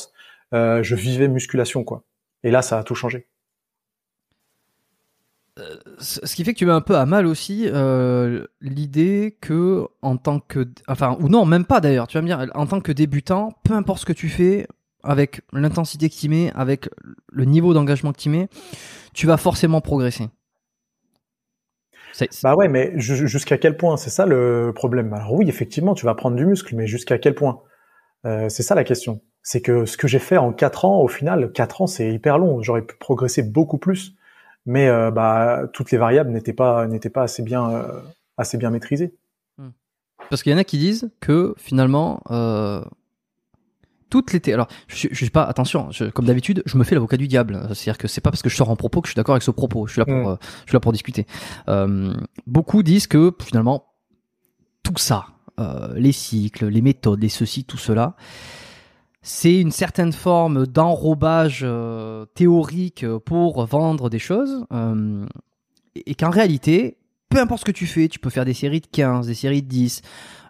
euh, 0.52 0.82
je 0.82 0.94
vivais 0.94 1.28
musculation 1.28 1.84
quoi. 1.84 2.02
Et 2.42 2.50
là, 2.50 2.60
ça 2.60 2.78
a 2.78 2.82
tout 2.82 2.94
changé. 2.94 3.28
Ce 5.98 6.34
qui 6.34 6.44
fait 6.44 6.54
que 6.54 6.58
tu 6.58 6.66
mets 6.66 6.72
un 6.72 6.80
peu 6.80 6.96
à 6.96 7.04
mal 7.04 7.26
aussi 7.26 7.68
euh, 7.68 8.46
l'idée 8.60 9.36
que 9.40 9.86
en 10.00 10.16
tant 10.16 10.40
que 10.40 10.66
enfin 10.88 11.16
ou 11.20 11.28
non 11.28 11.44
même 11.44 11.64
pas 11.66 11.80
d'ailleurs 11.80 12.06
tu 12.06 12.16
vas 12.16 12.22
me 12.22 12.26
dire 12.26 12.46
en 12.54 12.66
tant 12.66 12.80
que 12.80 12.90
débutant 12.92 13.52
peu 13.62 13.74
importe 13.74 14.00
ce 14.00 14.06
que 14.06 14.12
tu 14.14 14.28
fais 14.30 14.66
avec 15.02 15.42
l'intensité 15.52 16.08
que 16.08 16.14
tu 16.14 16.28
mets 16.30 16.50
avec 16.54 16.88
le 17.30 17.44
niveau 17.44 17.74
d'engagement 17.74 18.12
que 18.12 18.18
tu 18.18 18.30
mets 18.30 18.48
tu 19.14 19.26
vas 19.26 19.36
forcément 19.38 19.80
progresser 19.80 20.28
Bah 22.42 22.56
ouais, 22.56 22.68
mais 22.68 22.92
ju- 22.96 23.28
jusqu'à 23.28 23.58
quel 23.58 23.76
point? 23.76 23.96
C'est 23.96 24.10
ça 24.10 24.26
le 24.26 24.72
problème. 24.74 25.12
Alors 25.14 25.32
oui, 25.34 25.48
effectivement, 25.48 25.94
tu 25.94 26.04
vas 26.06 26.14
prendre 26.14 26.36
du 26.36 26.44
muscle, 26.46 26.74
mais 26.74 26.86
jusqu'à 26.86 27.18
quel 27.18 27.34
point? 27.34 27.60
Euh, 28.26 28.48
C'est 28.50 28.64
ça 28.64 28.74
la 28.76 28.84
question. 28.84 29.22
C'est 29.42 29.62
que 29.62 29.86
ce 29.86 29.96
que 29.96 30.08
j'ai 30.08 30.20
fait 30.20 30.38
en 30.38 30.52
quatre 30.52 30.84
ans, 30.86 31.02
au 31.02 31.08
final, 31.08 31.52
quatre 31.52 31.82
ans, 31.82 31.86
c'est 31.88 32.12
hyper 32.12 32.38
long. 32.38 32.62
J'aurais 32.62 32.82
pu 32.82 32.96
progresser 32.98 33.42
beaucoup 33.42 33.78
plus, 33.78 34.16
mais 34.66 34.88
euh, 34.88 35.10
bah 35.10 35.62
toutes 35.72 35.90
les 35.90 35.98
variables 35.98 36.30
n'étaient 36.30 36.52
pas 36.52 36.86
n'étaient 36.86 37.10
pas 37.10 37.22
assez 37.24 37.42
bien 37.42 37.70
euh, 37.70 38.00
assez 38.36 38.58
bien 38.58 38.70
maîtrisées. 38.70 39.14
Parce 40.30 40.42
qu'il 40.44 40.52
y 40.52 40.54
en 40.54 40.58
a 40.58 40.64
qui 40.64 40.78
disent 40.78 41.10
que 41.20 41.52
finalement, 41.58 42.22
euh, 42.30 42.80
toutes 44.08 44.32
les 44.32 44.40
thé- 44.40 44.52
alors 44.54 44.68
je, 44.86 44.94
suis- 44.94 45.08
je 45.10 45.16
suis 45.16 45.30
pas 45.30 45.42
attention, 45.42 45.90
je- 45.90 46.04
comme 46.04 46.26
d'habitude, 46.26 46.62
je 46.64 46.78
me 46.78 46.84
fais 46.84 46.94
l'avocat 46.94 47.16
du 47.16 47.26
diable. 47.28 47.60
C'est-à-dire 47.74 47.98
que 47.98 48.06
c'est 48.08 48.20
pas 48.20 48.30
parce 48.30 48.40
que 48.42 48.48
je 48.48 48.56
sors 48.56 48.70
en 48.70 48.76
propos 48.76 49.00
que 49.00 49.08
je 49.08 49.12
suis 49.12 49.16
d'accord 49.16 49.34
avec 49.34 49.42
ce 49.42 49.50
propos. 49.50 49.86
Je 49.88 49.92
suis 49.92 49.98
là 50.00 50.04
pour, 50.06 50.14
Mm. 50.14 50.26
euh, 50.32 50.36
je 50.64 50.70
suis 50.70 50.74
là 50.76 50.80
pour 50.80 50.92
discuter. 50.92 51.26
Euh, 51.68 52.14
beaucoup 52.46 52.82
disent 52.84 53.08
que 53.08 53.32
finalement 53.42 53.86
tout 54.84 54.96
ça, 54.96 55.26
euh, 55.58 55.92
les 55.96 56.12
cycles, 56.12 56.66
les 56.68 56.82
méthodes, 56.82 57.20
les 57.20 57.28
ceci, 57.28 57.64
tout 57.64 57.78
cela, 57.78 58.14
c'est 59.22 59.60
une 59.60 59.70
certaine 59.70 60.12
forme 60.12 60.66
d'enrobage 60.66 61.60
euh, 61.62 62.26
théorique 62.34 63.06
pour 63.24 63.64
vendre 63.66 64.10
des 64.10 64.18
choses, 64.18 64.66
euh, 64.72 65.26
et 65.94 66.14
qu'en 66.14 66.30
réalité, 66.30 66.98
peu 67.32 67.40
importe 67.40 67.60
ce 67.60 67.64
que 67.64 67.72
tu 67.72 67.86
fais, 67.86 68.08
tu 68.08 68.18
peux 68.18 68.30
faire 68.30 68.44
des 68.44 68.54
séries 68.54 68.80
de 68.80 68.86
15, 68.86 69.26
des 69.26 69.34
séries 69.34 69.62
de 69.62 69.68
10, 69.68 70.02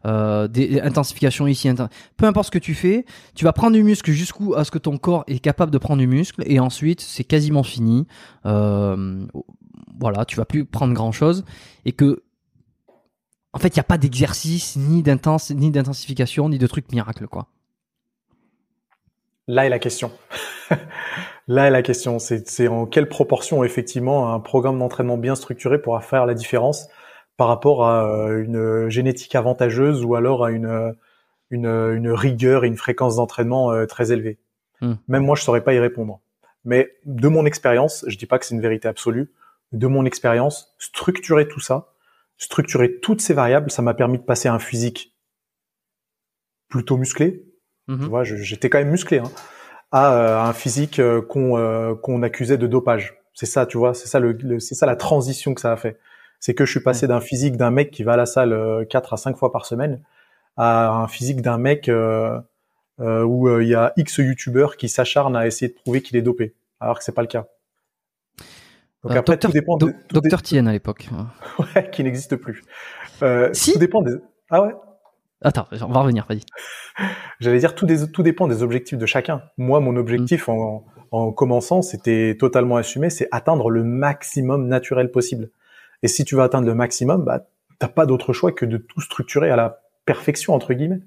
euh, 0.05 0.49
des 0.49 0.81
intensifications 0.81 1.47
ici, 1.47 1.71
peu 2.17 2.27
importe 2.27 2.47
ce 2.47 2.51
que 2.51 2.59
tu 2.59 2.75
fais, 2.75 3.05
tu 3.37 3.45
vas 3.45 3.53
prendre 3.53 3.75
du 3.75 3.85
muscle 3.85 4.11
jusqu'où 4.11 4.55
à 4.55 4.65
ce 4.65 4.73
que 4.73 4.79
ton 4.79 4.99
corps 4.99 5.23
est 5.29 5.39
capable 5.39 5.71
de 5.71 5.79
prendre 5.79 6.01
du 6.01 6.09
muscle 6.09 6.43
et 6.45 6.59
ensuite 6.59 7.01
c'est 7.01 7.25
quasiment 7.25 7.63
fini. 7.63 8.07
Euh, 8.47 9.25
voilà, 10.01 10.25
tu 10.25 10.37
vas 10.37 10.45
plus 10.45 10.65
prendre 10.65 10.93
grand 10.93 11.13
chose 11.13 11.45
et 11.85 11.93
que 11.93 12.25
en 13.53 13.59
fait 13.61 13.69
il 13.69 13.79
n'y 13.79 13.81
a 13.81 13.85
pas 13.85 13.99
d'exercice 13.99 14.77
ni 14.77 15.05
d'intense 15.05 15.51
ni 15.51 15.71
d'intensification 15.71 16.49
ni 16.49 16.59
de 16.59 16.67
trucs 16.67 16.91
miracles 16.91 17.29
quoi. 17.29 17.47
Là 19.53 19.67
est 19.67 19.69
la 19.69 19.79
question. 19.79 20.11
Là 21.47 21.67
est 21.67 21.71
la 21.71 21.83
question. 21.83 22.19
C'est 22.19 22.69
en 22.69 22.87
quelle 22.87 23.07
proportion 23.07 23.63
effectivement 23.65 24.33
un 24.33 24.41
programme 24.41 24.79
d'entraînement 24.79 25.19
bien 25.19 25.35
structuré 25.35 25.79
pourra 25.79 26.01
faire 26.01 26.25
la 26.25 26.33
différence 26.33 26.89
par 27.37 27.49
rapport 27.49 27.85
à 27.87 28.07
euh, 28.07 28.43
une 28.43 28.89
génétique 28.89 29.35
avantageuse 29.35 30.07
ou 30.07 30.15
alors 30.15 30.47
à 30.47 30.53
une, 30.53 30.95
une, 31.51 32.11
rigueur 32.11 32.65
et 32.65 32.69
une 32.69 32.79
fréquence 32.79 33.17
d'entraînement 33.17 33.73
euh, 33.73 33.85
très 33.85 34.11
élevée? 34.11 34.39
Hmm. 34.81 34.95
Même 35.07 35.25
moi, 35.25 35.37
je 35.37 35.43
saurais 35.43 35.63
pas 35.63 35.75
y 35.75 35.79
répondre. 35.79 36.21
Mais 36.65 36.89
de 37.05 37.29
mon 37.29 37.45
expérience, 37.45 38.07
je 38.09 38.17
dis 38.17 38.25
pas 38.25 38.39
que 38.39 38.47
c'est 38.47 38.55
une 38.55 38.63
vérité 38.63 38.89
absolue, 38.89 39.35
de 39.73 39.87
mon 39.87 40.07
expérience, 40.07 40.75
structurer 40.79 41.47
tout 41.47 41.61
ça, 41.61 41.93
structurer 42.39 43.01
toutes 43.01 43.21
ces 43.21 43.35
variables, 43.35 43.71
ça 43.71 43.83
m'a 43.83 43.93
permis 43.93 44.17
de 44.17 44.25
passer 44.25 44.49
à 44.49 44.55
un 44.55 44.59
physique 44.59 45.15
plutôt 46.71 46.97
musclé. 46.97 47.52
Hmm. 47.89 48.01
Tu 48.01 48.07
vois, 48.07 48.25
j'étais 48.25 48.71
quand 48.71 48.79
même 48.79 48.91
musclé, 48.91 49.19
hein, 49.19 49.31
à, 49.91 50.15
euh, 50.15 50.41
un 50.41 50.53
physique 50.53 51.01
qu'on 51.29 51.97
qu'on 52.03 52.23
accusait 52.23 52.59
de 52.59 52.67
dopage. 52.67 53.19
C'est 53.35 53.47
ça, 53.47 53.67
tu 53.67 53.79
vois, 53.79 53.95
c'est 53.95 54.09
ça 54.09 54.21
le 54.21 54.61
c'est 54.61 54.75
ça 54.75 54.87
la 54.87 54.97
transition 54.97 55.55
que 55.55 55.61
ça 55.61 55.73
a 55.73 55.77
fait 55.77 55.99
c'est 56.43 56.55
que 56.55 56.67
je 56.67 56.73
suis 56.73 56.81
passé 56.81 57.07
d'un 57.07 57.21
physique 57.21 57.57
d'un 57.57 57.71
mec 57.71 57.93
qui 57.93 58.03
va 58.03 58.15
à 58.15 58.17
la 58.17 58.27
salle 58.27 58.51
4 58.91 59.13
euh, 59.13 59.15
à 59.15 59.17
5 59.17 59.37
fois 59.37 59.53
par 59.53 59.65
semaine 59.65 60.03
à 60.57 60.89
un 60.91 61.07
physique 61.07 61.41
d'un 61.41 61.57
mec 61.57 61.89
euh, 61.89 62.39
euh, 62.99 63.23
où 63.23 63.61
il 63.61 63.69
y 63.69 63.77
a 63.77 63.93
X 63.97 64.19
youtubeurs 64.19 64.77
qui 64.77 64.89
s'acharnent 64.89 65.37
à 65.37 65.47
essayer 65.47 65.69
de 65.69 65.75
prouver 65.75 66.03
qu'il 66.03 66.17
est 66.17 66.23
dopé, 66.23 66.55
alors 66.81 66.99
que 66.99 67.05
c'est 67.05 67.15
pas 67.15 67.23
le 67.23 67.29
cas. 67.29 67.47
Donc 69.03 69.17
après, 69.17 69.39
tout 69.39 69.51
dépend. 69.51 69.77
De, 69.77 69.95
Docteur 70.11 70.43
Tien 70.43 70.67
à 70.67 70.73
l'époque. 70.73 71.09
ouais, 71.75 71.91
qui 71.91 72.05
n'existe 72.05 72.37
plus. 72.37 72.63
si. 73.53 73.73
Tout 73.73 73.79
dépend 73.79 74.03
des. 74.03 74.17
Ah 74.51 74.63
ouais? 74.63 74.75
Attends, 75.45 75.67
on 75.73 75.93
va 75.93 76.01
revenir, 76.01 76.27
vas-y. 76.29 76.43
J'allais 77.41 77.59
dire 77.59 77.75
tout, 77.75 77.87
des, 77.87 78.11
tout 78.11 78.23
dépend 78.23 78.49
des 78.49 78.63
objectifs 78.63 78.99
de 78.99 79.07
chacun. 79.07 79.43
Moi, 79.57 79.81
mon 79.81 79.97
objectif 79.97 80.49
mm. 80.49 80.51
en, 80.51 80.85
en 81.11 81.33
commençant, 81.33 81.83
c'était 81.83 82.37
totalement 82.39 82.77
assumé, 82.77 83.11
c'est 83.11 83.29
atteindre 83.31 83.71
le 83.71 83.85
maximum 83.85 84.67
naturel 84.67 85.11
possible. 85.11 85.51
Et 86.03 86.09
si 86.09 86.25
tu 86.25 86.35
veux 86.35 86.43
atteindre 86.43 86.67
le 86.67 86.75
maximum, 86.75 87.25
bah, 87.25 87.47
t'as 87.79 87.89
pas 87.89 88.07
d'autre 88.07 88.33
choix 88.33 88.53
que 88.53 88.65
de 88.65 88.79
tout 88.79 89.01
structurer 89.01 89.51
à 89.51 89.57
la 89.57 89.81
perfection, 90.05 90.55
entre 90.55 90.75
guillemets. 90.75 91.01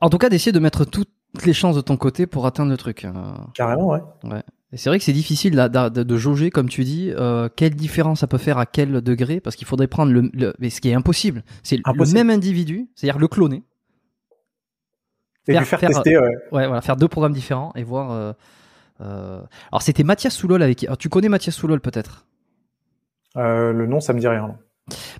En 0.00 0.10
tout 0.10 0.18
cas, 0.18 0.28
d'essayer 0.28 0.52
de 0.52 0.58
mettre 0.58 0.84
toutes 0.84 1.10
les 1.44 1.52
chances 1.52 1.76
de 1.76 1.80
ton 1.80 1.96
côté 1.96 2.26
pour 2.26 2.46
atteindre 2.46 2.70
le 2.70 2.76
truc. 2.76 3.04
Euh. 3.04 3.12
Carrément, 3.54 3.88
ouais. 3.88 4.00
ouais. 4.24 4.42
C'est 4.72 4.90
vrai 4.90 4.98
que 4.98 5.04
c'est 5.04 5.12
difficile 5.12 5.54
de, 5.54 6.16
jauger, 6.16 6.50
comme 6.50 6.68
tu 6.68 6.82
dis, 6.82 7.12
euh, 7.12 7.48
quelle 7.54 7.74
différence 7.76 8.20
ça 8.20 8.26
peut 8.26 8.38
faire 8.38 8.58
à 8.58 8.66
quel 8.66 9.00
degré, 9.02 9.40
parce 9.40 9.54
qu'il 9.54 9.66
faudrait 9.66 9.86
prendre 9.86 10.12
le, 10.12 10.52
mais 10.58 10.70
ce 10.70 10.80
qui 10.80 10.88
est 10.88 10.94
impossible, 10.94 11.44
c'est 11.62 11.76
le 11.76 12.12
même 12.12 12.30
individu, 12.30 12.88
c'est-à-dire 12.96 13.20
le 13.20 13.28
cloner. 13.28 13.62
Et 15.46 15.52
faire, 15.52 15.66
faire 15.66 15.80
tester, 15.80 16.18
ouais. 16.18 16.26
ouais. 16.52 16.66
voilà, 16.66 16.80
faire 16.80 16.96
deux 16.96 17.06
programmes 17.06 17.34
différents 17.34 17.72
et 17.76 17.84
voir. 17.84 18.10
Euh, 18.10 18.32
euh... 19.02 19.42
Alors 19.70 19.82
c'était 19.82 20.02
Mathias 20.02 20.34
Soulol 20.34 20.62
avec. 20.62 20.84
Alors, 20.84 20.96
tu 20.96 21.10
connais 21.10 21.28
Mathias 21.28 21.54
Soulol 21.54 21.80
peut-être? 21.80 22.26
Le 23.36 23.86
nom, 23.86 24.00
ça 24.00 24.12
me 24.14 24.20
dit 24.20 24.28
rien. 24.28 24.56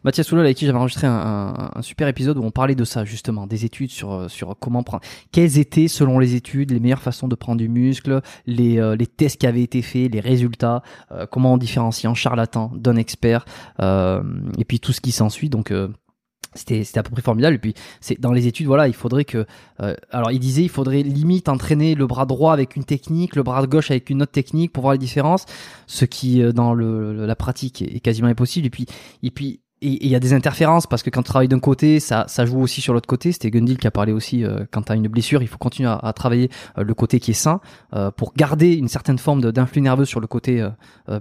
Mathias 0.02 0.26
Soulol 0.26 0.44
avec 0.44 0.56
qui 0.56 0.66
j'avais 0.66 0.78
enregistré 0.78 1.06
un, 1.06 1.70
super 1.80 2.08
épisode 2.08 2.38
où 2.38 2.42
on 2.42 2.50
parlait 2.50 2.74
de 2.74 2.84
ça 2.84 3.04
justement, 3.04 3.46
des 3.46 3.64
études 3.64 3.90
sur 3.90 4.30
sur 4.30 4.56
comment 4.58 4.82
prendre, 4.82 5.02
quelles 5.32 5.58
étaient 5.58 5.88
selon 5.88 6.18
les 6.18 6.34
études 6.34 6.70
les 6.70 6.80
meilleures 6.80 7.02
façons 7.02 7.28
de 7.28 7.34
prendre 7.34 7.58
du 7.58 7.68
muscle, 7.68 8.20
les 8.46 8.78
euh, 8.78 8.96
les 8.96 9.06
tests 9.06 9.40
qui 9.40 9.46
avaient 9.46 9.62
été 9.62 9.82
faits, 9.82 10.12
les 10.12 10.20
résultats, 10.20 10.82
euh, 11.12 11.26
comment 11.26 11.54
on 11.54 11.58
différencie 11.58 12.10
un 12.10 12.14
charlatan 12.14 12.72
d'un 12.74 12.96
expert, 12.96 13.44
et 13.80 14.64
puis 14.66 14.80
tout 14.80 14.92
ce 14.92 15.00
qui 15.00 15.12
s'ensuit. 15.12 15.48
Donc 15.48 15.72
c'était 16.54 16.98
à 16.98 17.02
peu 17.02 17.10
près 17.10 17.22
formidable. 17.22 17.56
Et 17.56 17.58
puis 17.58 17.74
c'est 18.00 18.20
dans 18.20 18.32
les 18.32 18.46
études 18.46 18.66
voilà 18.66 18.88
il 18.88 18.94
faudrait 18.94 19.24
que 19.24 19.46
euh, 19.80 19.94
alors 20.10 20.30
il 20.30 20.38
disait 20.38 20.62
il 20.62 20.68
faudrait 20.68 21.02
limite 21.02 21.48
entraîner 21.48 21.94
le 21.94 22.06
bras 22.06 22.26
droit 22.26 22.52
avec 22.52 22.76
une 22.76 22.84
technique 22.84 23.36
le 23.36 23.42
bras 23.42 23.66
gauche 23.66 23.90
avec 23.90 24.10
une 24.10 24.22
autre 24.22 24.32
technique 24.32 24.72
pour 24.72 24.82
voir 24.82 24.92
les 24.92 24.98
différences 24.98 25.46
ce 25.86 26.04
qui 26.04 26.42
euh, 26.42 26.52
dans 26.52 26.74
le, 26.74 27.26
la 27.26 27.36
pratique 27.36 27.82
est 27.82 28.00
quasiment 28.00 28.28
impossible. 28.28 28.66
Et 28.66 28.70
puis 28.70 28.86
et 29.22 29.30
puis 29.30 29.60
il 29.86 30.08
y 30.08 30.14
a 30.14 30.20
des 30.20 30.32
interférences 30.32 30.86
parce 30.86 31.02
que 31.02 31.10
quand 31.10 31.22
tu 31.22 31.28
travailles 31.28 31.48
d'un 31.48 31.60
côté, 31.60 32.00
ça, 32.00 32.24
ça 32.28 32.46
joue 32.46 32.60
aussi 32.60 32.80
sur 32.80 32.94
l'autre 32.94 33.06
côté. 33.06 33.32
C'était 33.32 33.50
Gundil 33.50 33.76
qui 33.76 33.86
a 33.86 33.90
parlé 33.90 34.12
aussi 34.12 34.44
euh, 34.44 34.64
quand 34.70 34.82
tu 34.82 34.92
as 34.92 34.94
une 34.94 35.08
blessure, 35.08 35.42
il 35.42 35.48
faut 35.48 35.58
continuer 35.58 35.90
à, 35.90 36.12
travailler 36.14 36.50
euh, 36.78 36.84
le 36.84 36.94
côté 36.94 37.20
qui 37.20 37.32
est 37.32 37.34
sain 37.34 37.60
euh, 37.94 38.10
pour 38.10 38.32
garder 38.34 38.74
une 38.74 38.88
certaine 38.88 39.18
forme 39.18 39.40
d'influx 39.52 39.82
nerveux 39.82 40.04
sur 40.04 40.20
le 40.20 40.26
côté 40.26 40.66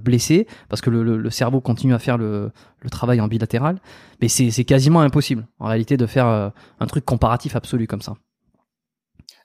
blessé 0.01 0.47
parce 0.69 0.81
que 0.81 0.89
le, 0.89 1.03
le, 1.03 1.29
cerveau 1.29 1.61
continue 1.61 1.93
à 1.93 1.99
faire 1.99 2.17
le, 2.17 2.51
le 2.79 2.89
travail 2.89 3.19
en 3.21 3.27
bilatéral. 3.27 3.79
Mais 4.21 4.27
c'est 4.27 4.63
quasiment 4.63 5.01
impossible 5.01 5.45
en 5.59 5.67
réalité 5.67 5.97
de 5.97 6.05
faire 6.05 6.25
un 6.25 6.85
truc 6.87 7.03
comparatif 7.05 7.55
absolu 7.55 7.87
comme 7.87 8.01
ça. 8.01 8.13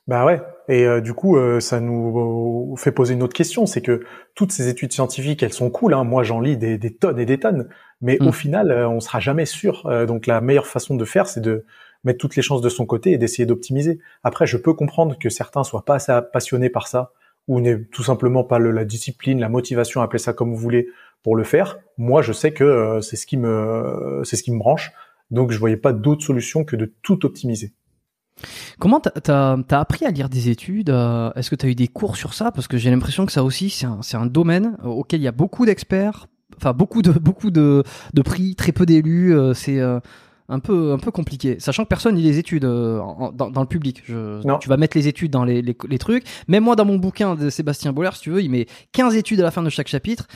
Bah 0.06 0.24
ouais. 0.24 0.40
Et 0.68 1.00
du 1.00 1.14
coup, 1.14 1.36
ça 1.60 1.80
nous 1.80 2.74
fait 2.76 2.92
poser 2.92 3.14
une 3.14 3.22
autre 3.22 3.34
question, 3.34 3.66
c'est 3.66 3.82
que 3.82 4.02
toutes 4.34 4.52
ces 4.52 4.68
études 4.68 4.92
scientifiques, 4.92 5.42
elles 5.42 5.52
sont 5.52 5.70
cool. 5.70 5.94
Hein. 5.94 6.04
Moi, 6.04 6.22
j'en 6.22 6.40
lis 6.40 6.56
des, 6.56 6.78
des, 6.78 6.94
tonnes 6.94 7.18
et 7.18 7.26
des 7.26 7.38
tonnes. 7.38 7.68
Mais 8.00 8.20
au 8.20 8.28
mm. 8.28 8.32
final, 8.32 8.70
euh, 8.70 8.88
on 8.88 9.00
sera 9.00 9.20
jamais 9.20 9.46
sûr. 9.46 9.86
Euh, 9.86 10.06
donc 10.06 10.26
la 10.26 10.40
meilleure 10.40 10.66
façon 10.66 10.96
de 10.96 11.04
faire, 11.04 11.26
c'est 11.26 11.40
de 11.40 11.64
mettre 12.04 12.18
toutes 12.18 12.36
les 12.36 12.42
chances 12.42 12.60
de 12.60 12.68
son 12.68 12.86
côté 12.86 13.12
et 13.12 13.18
d'essayer 13.18 13.46
d'optimiser. 13.46 13.98
Après, 14.22 14.46
je 14.46 14.56
peux 14.56 14.72
comprendre 14.74 15.18
que 15.18 15.28
certains 15.28 15.64
soient 15.64 15.84
pas 15.84 15.96
assez 15.96 16.12
passionnés 16.32 16.70
par 16.70 16.86
ça 16.86 17.12
ou 17.48 17.60
n'aient 17.60 17.82
tout 17.82 18.02
simplement 18.04 18.44
pas 18.44 18.58
la 18.58 18.84
discipline, 18.84 19.40
la 19.40 19.48
motivation, 19.48 20.02
appelez 20.02 20.18
ça 20.18 20.32
comme 20.32 20.50
vous 20.50 20.60
voulez, 20.60 20.88
pour 21.22 21.34
le 21.34 21.44
faire. 21.44 21.78
Moi, 21.96 22.22
je 22.22 22.32
sais 22.32 22.52
que 22.52 22.62
euh, 22.62 23.00
c'est 23.00 23.16
ce 23.16 23.26
qui 23.26 23.36
me, 23.36 24.20
c'est 24.24 24.36
ce 24.36 24.42
qui 24.42 24.52
me 24.52 24.58
branche. 24.58 24.92
Donc, 25.30 25.50
je 25.50 25.58
voyais 25.58 25.76
pas 25.76 25.92
d'autre 25.92 26.22
solution 26.22 26.64
que 26.64 26.76
de 26.76 26.92
tout 27.02 27.26
optimiser. 27.26 27.72
Comment 28.78 29.00
t'as 29.00 29.56
as, 29.56 29.80
appris 29.80 30.04
à 30.04 30.10
lire 30.10 30.28
des 30.28 30.48
études 30.48 30.90
Est-ce 30.90 31.50
que 31.50 31.56
tu 31.56 31.66
as 31.66 31.68
eu 31.68 31.74
des 31.74 31.88
cours 31.88 32.16
sur 32.16 32.34
ça? 32.34 32.52
Parce 32.52 32.68
que 32.68 32.76
j'ai 32.76 32.90
l'impression 32.90 33.26
que 33.26 33.32
ça 33.32 33.42
aussi, 33.42 33.68
c'est 33.68 33.86
un, 33.86 34.00
un, 34.12 34.26
domaine 34.26 34.76
auquel 34.84 35.20
il 35.20 35.24
y 35.24 35.28
a 35.28 35.32
beaucoup 35.32 35.66
d'experts, 35.66 36.28
enfin 36.58 36.72
beaucoup 36.72 37.02
de 37.02 37.12
beaucoup 37.12 37.50
de, 37.50 37.82
de 38.14 38.22
prix, 38.22 38.54
très 38.54 38.72
peu 38.72 38.86
d'élus. 38.86 39.34
Euh, 39.34 39.54
c'est 39.54 39.78
euh, 39.78 40.00
un 40.48 40.60
peu 40.60 40.92
un 40.92 40.98
peu 40.98 41.10
compliqué, 41.10 41.60
sachant 41.60 41.84
que 41.84 41.88
personne 41.88 42.16
lit 42.16 42.22
les 42.22 42.38
études 42.38 42.64
euh, 42.64 42.98
dans, 43.34 43.50
dans, 43.50 43.60
le 43.60 43.66
public. 43.66 44.02
Je, 44.06 44.40
tu 44.58 44.68
vas 44.68 44.76
mettre 44.76 44.96
les 44.96 45.06
études 45.06 45.30
dans 45.30 45.44
les, 45.44 45.62
les, 45.62 45.98
trucs. 45.98 46.24
Même 46.48 46.64
moi, 46.64 46.74
dans 46.74 46.86
mon 46.86 46.96
bouquin 46.96 47.34
de 47.34 47.50
Sébastien 47.50 47.92
Boller, 47.92 48.10
si 48.14 48.22
tu 48.22 48.30
veux, 48.30 48.42
il 48.42 48.50
met 48.50 48.66
15 48.92 49.14
études 49.16 49.40
à 49.40 49.42
la 49.42 49.50
fin 49.50 49.62
de 49.62 49.68
chaque 49.68 49.88
chapitre. 49.88 50.26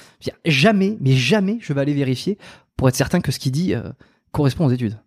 Jamais, 0.45 0.99
mais 1.01 1.13
jamais, 1.13 1.59
je 1.61 1.73
vais 1.73 1.81
aller 1.81 1.95
vérifier 1.95 2.37
pour 2.77 2.89
être 2.89 2.95
certain 2.95 3.21
que 3.21 3.33
ce 3.33 3.39
qu'il 3.39 3.53
dit 3.53 3.75
correspond 4.33 4.67
aux 4.67 4.71
études. 4.71 4.99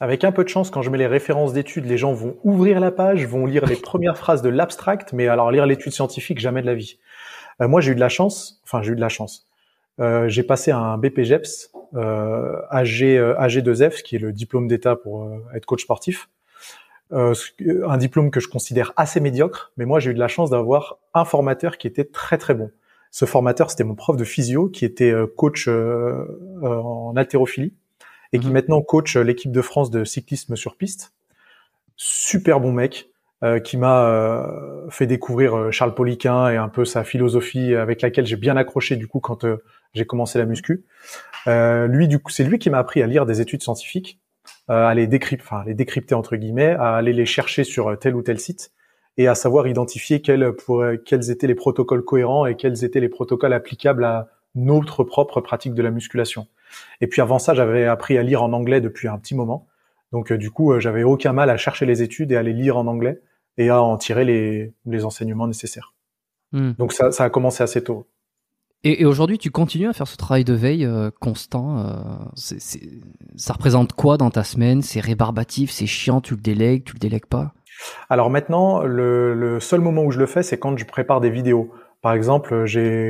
Avec 0.00 0.22
un 0.22 0.30
peu 0.30 0.44
de 0.44 0.48
chance, 0.48 0.70
quand 0.70 0.82
je 0.82 0.90
mets 0.90 0.98
les 0.98 1.08
références 1.08 1.52
d'études, 1.52 1.84
les 1.84 1.98
gens 1.98 2.12
vont 2.12 2.36
ouvrir 2.44 2.78
la 2.78 2.92
page, 2.92 3.26
vont 3.26 3.46
lire 3.46 3.66
les 3.66 3.76
premières 3.76 4.16
phrases 4.18 4.42
de 4.42 4.48
l'abstract, 4.48 5.12
mais 5.12 5.26
alors 5.26 5.50
lire 5.50 5.66
l'étude 5.66 5.92
scientifique, 5.92 6.38
jamais 6.38 6.62
de 6.62 6.66
la 6.66 6.74
vie. 6.74 6.98
moi, 7.60 7.80
j'ai 7.80 7.92
eu 7.92 7.94
de 7.94 8.00
la 8.00 8.08
chance, 8.08 8.60
enfin 8.64 8.82
j'ai 8.82 8.92
eu 8.92 8.96
de 8.96 9.00
la 9.00 9.08
chance. 9.08 9.47
Euh, 10.00 10.28
j'ai 10.28 10.42
passé 10.42 10.70
un 10.70 10.96
BPGEPS 10.98 11.72
euh, 11.94 12.60
AG, 12.70 13.02
euh, 13.02 13.34
AG2F, 13.38 14.02
qui 14.02 14.16
est 14.16 14.18
le 14.18 14.32
diplôme 14.32 14.68
d'État 14.68 14.96
pour 14.96 15.24
euh, 15.24 15.38
être 15.54 15.66
coach 15.66 15.82
sportif. 15.82 16.28
Euh, 17.12 17.34
un 17.86 17.96
diplôme 17.96 18.30
que 18.30 18.40
je 18.40 18.48
considère 18.48 18.92
assez 18.96 19.20
médiocre, 19.20 19.72
mais 19.76 19.86
moi 19.86 19.98
j'ai 19.98 20.10
eu 20.10 20.14
de 20.14 20.18
la 20.18 20.28
chance 20.28 20.50
d'avoir 20.50 20.98
un 21.14 21.24
formateur 21.24 21.78
qui 21.78 21.86
était 21.86 22.04
très 22.04 22.36
très 22.36 22.54
bon. 22.54 22.70
Ce 23.10 23.24
formateur, 23.24 23.70
c'était 23.70 23.84
mon 23.84 23.94
prof 23.94 24.16
de 24.16 24.24
physio, 24.24 24.68
qui 24.68 24.84
était 24.84 25.14
coach 25.36 25.66
en 25.66 27.14
haltérophilie 27.16 27.72
et 28.34 28.38
qui 28.38 28.48
mhm. 28.48 28.52
maintenant 28.52 28.82
coach 28.82 29.16
l'équipe 29.16 29.50
de 29.50 29.62
France 29.62 29.90
de 29.90 30.04
cyclisme 30.04 30.56
sur 30.56 30.76
piste. 30.76 31.14
Super 31.96 32.60
bon 32.60 32.72
mec, 32.72 33.08
euh, 33.44 33.60
qui 33.60 33.76
m'a 33.76 34.04
euh, 34.08 34.90
fait 34.90 35.06
découvrir 35.06 35.72
Charles 35.72 35.94
Poliquin 35.94 36.50
et 36.50 36.56
un 36.56 36.68
peu 36.68 36.84
sa 36.84 37.04
philosophie 37.04 37.72
avec 37.76 38.02
laquelle 38.02 38.26
j'ai 38.26 38.34
bien 38.34 38.56
accroché 38.56 38.96
du 38.96 39.06
coup 39.06 39.20
quand 39.20 39.46
j'ai 39.94 40.06
commencé 40.06 40.38
la 40.38 40.44
muscu. 40.44 40.84
Euh, 41.46 41.86
lui, 41.86 42.08
du 42.08 42.18
coup, 42.18 42.30
c'est 42.30 42.44
lui 42.44 42.58
qui 42.58 42.70
m'a 42.70 42.78
appris 42.78 43.02
à 43.02 43.06
lire 43.06 43.26
des 43.26 43.40
études 43.40 43.62
scientifiques, 43.62 44.20
euh, 44.70 44.86
à 44.86 44.94
les 44.94 45.06
décrypter, 45.06 45.44
enfin, 45.46 45.64
les 45.66 45.74
décrypter 45.74 46.14
entre 46.14 46.36
guillemets, 46.36 46.74
à 46.78 46.96
aller 46.96 47.12
les 47.12 47.26
chercher 47.26 47.64
sur 47.64 47.98
tel 47.98 48.14
ou 48.14 48.22
tel 48.22 48.38
site 48.38 48.72
et 49.16 49.26
à 49.26 49.34
savoir 49.34 49.66
identifier 49.66 50.20
quels, 50.20 50.52
pour, 50.52 50.84
quels 51.04 51.30
étaient 51.30 51.46
les 51.46 51.54
protocoles 51.54 52.04
cohérents 52.04 52.46
et 52.46 52.56
quels 52.56 52.84
étaient 52.84 53.00
les 53.00 53.08
protocoles 53.08 53.52
applicables 53.52 54.04
à 54.04 54.28
notre 54.54 55.04
propre 55.04 55.40
pratique 55.40 55.74
de 55.74 55.82
la 55.82 55.90
musculation. 55.90 56.46
Et 57.00 57.06
puis 57.06 57.20
avant 57.20 57.38
ça, 57.38 57.54
j'avais 57.54 57.84
appris 57.84 58.18
à 58.18 58.22
lire 58.22 58.42
en 58.42 58.52
anglais 58.52 58.80
depuis 58.80 59.08
un 59.08 59.18
petit 59.18 59.34
moment. 59.34 59.66
Donc 60.12 60.32
euh, 60.32 60.38
du 60.38 60.50
coup, 60.50 60.78
j'avais 60.80 61.02
aucun 61.02 61.32
mal 61.32 61.50
à 61.50 61.56
chercher 61.56 61.86
les 61.86 62.02
études 62.02 62.32
et 62.32 62.36
à 62.36 62.42
les 62.42 62.52
lire 62.52 62.76
en 62.76 62.86
anglais 62.86 63.20
et 63.56 63.70
à 63.70 63.82
en 63.82 63.96
tirer 63.96 64.24
les, 64.24 64.72
les 64.86 65.04
enseignements 65.04 65.46
nécessaires. 65.46 65.94
Hmm. 66.52 66.72
Donc 66.78 66.92
ça, 66.92 67.10
ça 67.10 67.24
a 67.24 67.30
commencé 67.30 67.62
assez 67.62 67.82
tôt. 67.82 68.06
Et, 68.84 69.04
aujourd'hui, 69.04 69.38
tu 69.38 69.50
continues 69.50 69.88
à 69.88 69.92
faire 69.92 70.06
ce 70.06 70.16
travail 70.16 70.44
de 70.44 70.52
veille 70.52 70.84
euh, 70.84 71.10
constant. 71.20 71.78
Euh, 71.78 72.54
ça 73.36 73.52
représente 73.52 73.92
quoi 73.92 74.16
dans 74.16 74.30
ta 74.30 74.44
semaine? 74.44 74.82
C'est 74.82 75.00
rébarbatif, 75.00 75.70
c'est 75.70 75.86
chiant, 75.86 76.20
tu 76.20 76.34
le 76.34 76.40
délègues, 76.40 76.84
tu 76.84 76.92
le 76.94 77.00
délègues 77.00 77.26
pas? 77.26 77.52
Alors 78.08 78.30
maintenant, 78.30 78.82
le, 78.82 79.58
seul 79.60 79.80
moment 79.80 80.04
où 80.04 80.10
je 80.10 80.18
le 80.18 80.26
fais, 80.26 80.42
c'est 80.42 80.58
quand 80.58 80.76
je 80.76 80.84
prépare 80.84 81.20
des 81.20 81.30
vidéos. 81.30 81.72
Par 82.02 82.12
exemple, 82.12 82.50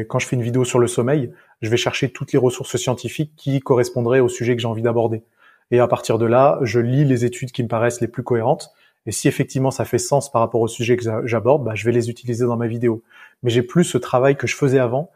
quand 0.09 0.19
je 0.19 0.27
fais 0.27 0.37
une 0.37 0.43
vidéo 0.43 0.65
sur 0.65 0.79
le 0.79 0.87
sommeil, 0.87 1.33
je 1.61 1.69
vais 1.69 1.77
chercher 1.77 2.11
toutes 2.11 2.33
les 2.33 2.39
ressources 2.39 2.77
scientifiques 2.77 3.33
qui 3.37 3.61
correspondraient 3.61 4.21
au 4.21 4.29
sujet 4.29 4.57
que 4.57 4.63
j'ai 4.63 4.69
envie 4.69 4.83
d'aborder. 4.83 5.23
Et 5.71 5.81
à 5.81 5.87
partir 5.87 6.19
de 6.19 6.25
là, 6.25 6.59
je 6.63 6.81
lis 6.81 7.05
les 7.05 7.27
études 7.27 7.53
qui 7.53 7.63
me 7.63 7.69
paraissent 7.69 8.01
les 8.01 8.09
plus 8.09 8.23
cohérentes. 8.23 8.71
Et 9.07 9.13
si 9.13 9.29
effectivement 9.29 9.71
ça 9.71 9.85
fait 9.85 9.99
sens 9.99 10.31
par 10.31 10.41
rapport 10.41 10.63
au 10.63 10.69
sujet 10.69 10.97
que 10.97 11.27
j'aborde, 11.27 11.65
bah, 11.65 11.75
je 11.75 11.85
vais 11.85 11.93
les 11.93 12.09
utiliser 12.09 12.47
dans 12.47 12.57
ma 12.57 12.67
vidéo. 12.67 13.03
Mais 13.43 13.51
j'ai 13.51 13.63
plus 13.63 13.85
ce 13.85 13.99
travail 13.99 14.37
que 14.37 14.47
je 14.47 14.57
faisais 14.57 14.79
avant 14.79 15.11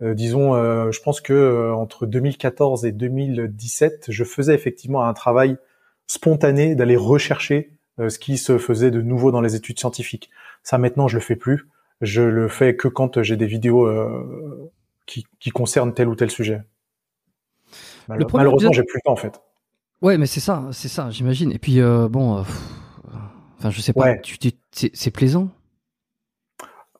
disons, 0.00 0.54
euh, 0.54 0.90
je 0.90 1.00
pense 1.00 1.20
que 1.20 1.32
euh, 1.32 1.74
entre 1.74 2.06
2014 2.06 2.84
et 2.84 2.92
2017, 2.92 4.06
je 4.08 4.24
faisais 4.24 4.54
effectivement 4.54 5.04
un 5.04 5.14
travail 5.14 5.56
spontané 6.06 6.74
d'aller 6.74 6.96
rechercher 6.96 7.72
ce 7.98 8.18
qui 8.18 8.36
se 8.36 8.58
faisait 8.58 8.90
de 8.90 9.00
nouveau 9.00 9.32
dans 9.32 9.40
les 9.40 9.56
études 9.56 9.78
scientifiques. 9.78 10.28
Ça 10.62 10.76
maintenant, 10.76 11.08
je 11.08 11.16
le 11.16 11.22
fais 11.22 11.34
plus. 11.34 11.66
Je 12.02 12.20
le 12.20 12.46
fais 12.46 12.76
que 12.76 12.88
quand 12.88 13.22
j'ai 13.22 13.36
des 13.36 13.46
vidéos 13.46 13.90
qui, 15.06 15.26
qui, 15.40 15.48
concernent 15.48 15.94
tel 15.94 16.06
ou 16.06 16.14
tel 16.14 16.30
sujet. 16.30 16.62
Malheureusement, 18.06 18.70
j'ai 18.72 18.82
plus 18.82 18.98
le 18.98 19.06
temps 19.06 19.12
en 19.12 19.16
fait. 19.16 19.40
Ouais, 20.02 20.18
mais 20.18 20.26
c'est 20.26 20.40
ça, 20.40 20.68
c'est 20.72 20.88
ça, 20.88 21.08
j'imagine. 21.08 21.50
Et 21.52 21.58
puis 21.58 21.80
bon, 21.80 22.44
enfin, 23.58 23.70
je 23.70 23.80
sais 23.80 23.94
pas. 23.94 24.14
c'est 24.70 25.10
plaisant? 25.10 25.48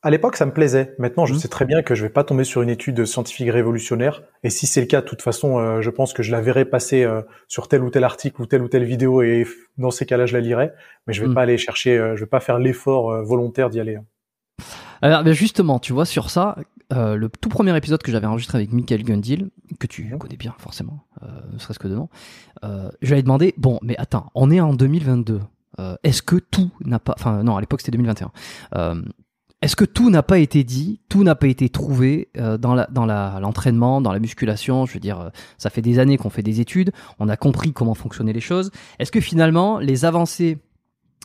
À 0.03 0.11
l'époque, 0.11 0.37
ça 0.37 0.47
me 0.47 0.53
plaisait. 0.53 0.95
Maintenant, 0.99 1.27
je 1.27 1.35
mmh. 1.35 1.39
sais 1.39 1.49
très 1.49 1.65
bien 1.65 1.83
que 1.83 1.95
je 1.95 2.03
vais 2.03 2.11
pas 2.11 2.25
tomber 2.25 2.45
sur 2.45 2.63
une 2.63 2.69
étude 2.69 3.05
scientifique 3.05 3.51
révolutionnaire. 3.51 4.23
Et 4.43 4.51
si 4.51 4.67
c'est 4.67 4.81
le 4.81 4.87
cas, 4.87 5.01
de 5.01 5.07
toute 5.07 5.23
façon, 5.23 5.59
euh, 5.59 5.81
je 5.81 5.91
pense 5.91 6.13
que 6.13 6.23
je 6.23 6.31
la 6.31 6.41
verrai 6.41 6.65
passer 6.65 7.05
euh, 7.05 7.23
sur 7.49 7.69
tel 7.69 7.83
ou 7.83 7.91
tel 7.91 8.05
article 8.05 8.41
ou 8.43 8.47
telle 8.47 8.63
ou 8.63 8.69
telle 8.69 8.85
vidéo. 8.85 9.23
Et 9.23 9.47
dans 9.79 9.91
ces 9.91 10.07
cas-là, 10.07 10.27
je 10.27 10.35
la 10.35 10.41
lirai. 10.41 10.73
Mais 11.07 11.13
je 11.13 11.23
vais 11.23 11.29
mmh. 11.29 11.35
pas 11.35 11.43
aller 11.43 11.59
chercher, 11.59 11.99
euh, 11.99 12.17
je 12.17 12.21
vais 12.21 12.29
pas 12.29 12.41
faire 12.41 12.59
l'effort 12.59 13.25
volontaire 13.25 13.71
d'y 13.71 13.81
aller. 13.81 13.97
Hein. 13.97 14.05
Alors, 15.03 15.23
ben 15.23 15.33
justement, 15.33 15.79
tu 15.79 15.93
vois, 15.93 16.07
sur 16.07 16.31
ça, 16.31 16.57
le 16.91 17.29
tout 17.29 17.49
premier 17.49 17.77
épisode 17.77 18.03
que 18.03 18.11
j'avais 18.11 18.27
enregistré 18.27 18.57
avec 18.57 18.73
Michael 18.73 19.03
Gundil, 19.03 19.51
que 19.79 19.87
tu 19.87 20.05
mmh. 20.05 20.19
connais 20.19 20.37
bien 20.37 20.55
forcément, 20.59 21.05
ne 21.53 21.59
serait-ce 21.59 21.79
que 21.79 21.89
de 21.89 21.95
nom, 21.95 22.09
je 22.63 23.07
lui 23.07 23.13
avais 23.13 23.23
demandé, 23.23 23.53
bon, 23.59 23.79
mais 23.83 23.95
attends, 23.99 24.31
on 24.35 24.51
est 24.51 24.61
en 24.61 24.73
2022. 24.73 25.41
Est-ce 26.03 26.23
que 26.23 26.37
tout 26.37 26.71
n'a 26.83 26.99
pas, 26.99 27.15
enfin 27.19 27.43
non, 27.43 27.59
à 27.59 27.61
l'époque 27.61 27.83
c'était 27.83 27.93
2021. 27.93 28.33
Est-ce 29.67 29.75
que 29.75 29.85
tout 29.85 30.11
n'a 30.11 30.23
pas 30.23 30.39
été 30.39 30.63
dit, 30.63 31.01
tout 31.09 31.25
n'a 31.25 31.35
pas 31.35 31.49
été 31.49 31.69
trouvé 31.69 32.29
euh, 32.37 32.57
dans 32.57 32.77
l'entraînement, 32.77 34.01
dans 34.01 34.13
la 34.13 34.21
musculation? 34.21 34.87
Je 34.87 34.95
veux 34.95 35.01
dire, 35.01 35.19
euh, 35.19 35.31
ça 35.59 35.71
fait 35.71 35.83
des 35.83 35.99
années 35.99 36.19
qu'on 36.19 36.31
fait 36.31 36.45
des 36.45 36.61
études, 36.61 36.93
on 37.19 37.29
a 37.29 37.37
compris 37.37 37.73
comment 37.73 37.95
fonctionnaient 37.95 38.33
les 38.33 38.41
choses. 38.41 38.71
Est-ce 39.01 39.11
que 39.11 39.21
finalement, 39.21 39.81
les 39.81 40.05
avancées 40.05 40.59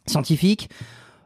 scientifiques 0.08 0.72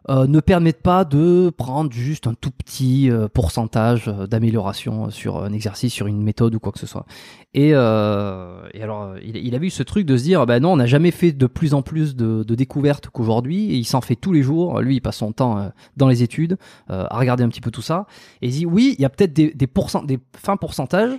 euh, 0.08 0.28
ne 0.28 0.40
permettent 0.40 0.84
pas 0.84 1.04
de 1.04 1.52
prendre 1.58 1.92
juste 1.92 2.28
un 2.28 2.36
tout 2.36 2.52
petit 2.52 3.10
euh, 3.10 3.28
pourcentage 3.28 4.08
euh, 4.08 4.28
d'amélioration 4.28 5.10
sur 5.10 5.44
un 5.44 5.52
exercice, 5.52 5.92
sur 5.92 6.06
une 6.06 6.22
méthode 6.22 6.54
ou 6.54 6.60
quoi 6.60 6.72
que 6.72 6.78
ce 6.78 6.86
soit. 6.86 7.08
Et, 7.56 7.70
et 7.70 7.74
alors, 7.74 9.16
il, 9.24 9.38
il, 9.38 9.56
a 9.56 9.58
vu 9.58 9.70
ce 9.70 9.82
truc 9.82 10.06
de 10.06 10.18
se 10.18 10.24
dire, 10.24 10.46
ben 10.46 10.62
non, 10.62 10.74
on 10.74 10.76
n'a 10.76 10.86
jamais 10.86 11.12
fait 11.12 11.32
de 11.32 11.48
plus 11.48 11.74
en 11.74 11.82
plus 11.82 12.14
de, 12.14 12.44
de 12.44 12.56
découvertes 12.56 13.08
qu'aujourd'hui, 13.08 13.72
et 13.72 13.76
il 13.76 13.86
s'en 13.86 14.02
fait 14.02 14.18
tous 14.18 14.34
les 14.34 14.44
jours. 14.44 14.82
Lui, 14.82 14.96
il 14.96 15.00
passe 15.00 15.18
son 15.18 15.32
temps 15.32 15.72
dans 15.96 16.10
les 16.10 16.22
études 16.22 16.58
à 16.90 17.18
regarder 17.18 17.46
un 17.46 17.48
petit 17.48 17.62
peu 17.62 17.72
tout 17.72 17.82
ça, 17.82 18.08
et 18.42 18.48
il 18.48 18.52
dit, 18.52 18.66
oui, 18.66 18.96
il 18.98 19.02
y 19.02 19.06
a 19.06 19.10
peut-être 19.10 19.32
des, 19.32 19.54
des, 19.54 19.68
pourcent 19.68 20.04
des 20.04 20.20
fins 20.36 20.58
pourcentages, 20.58 21.18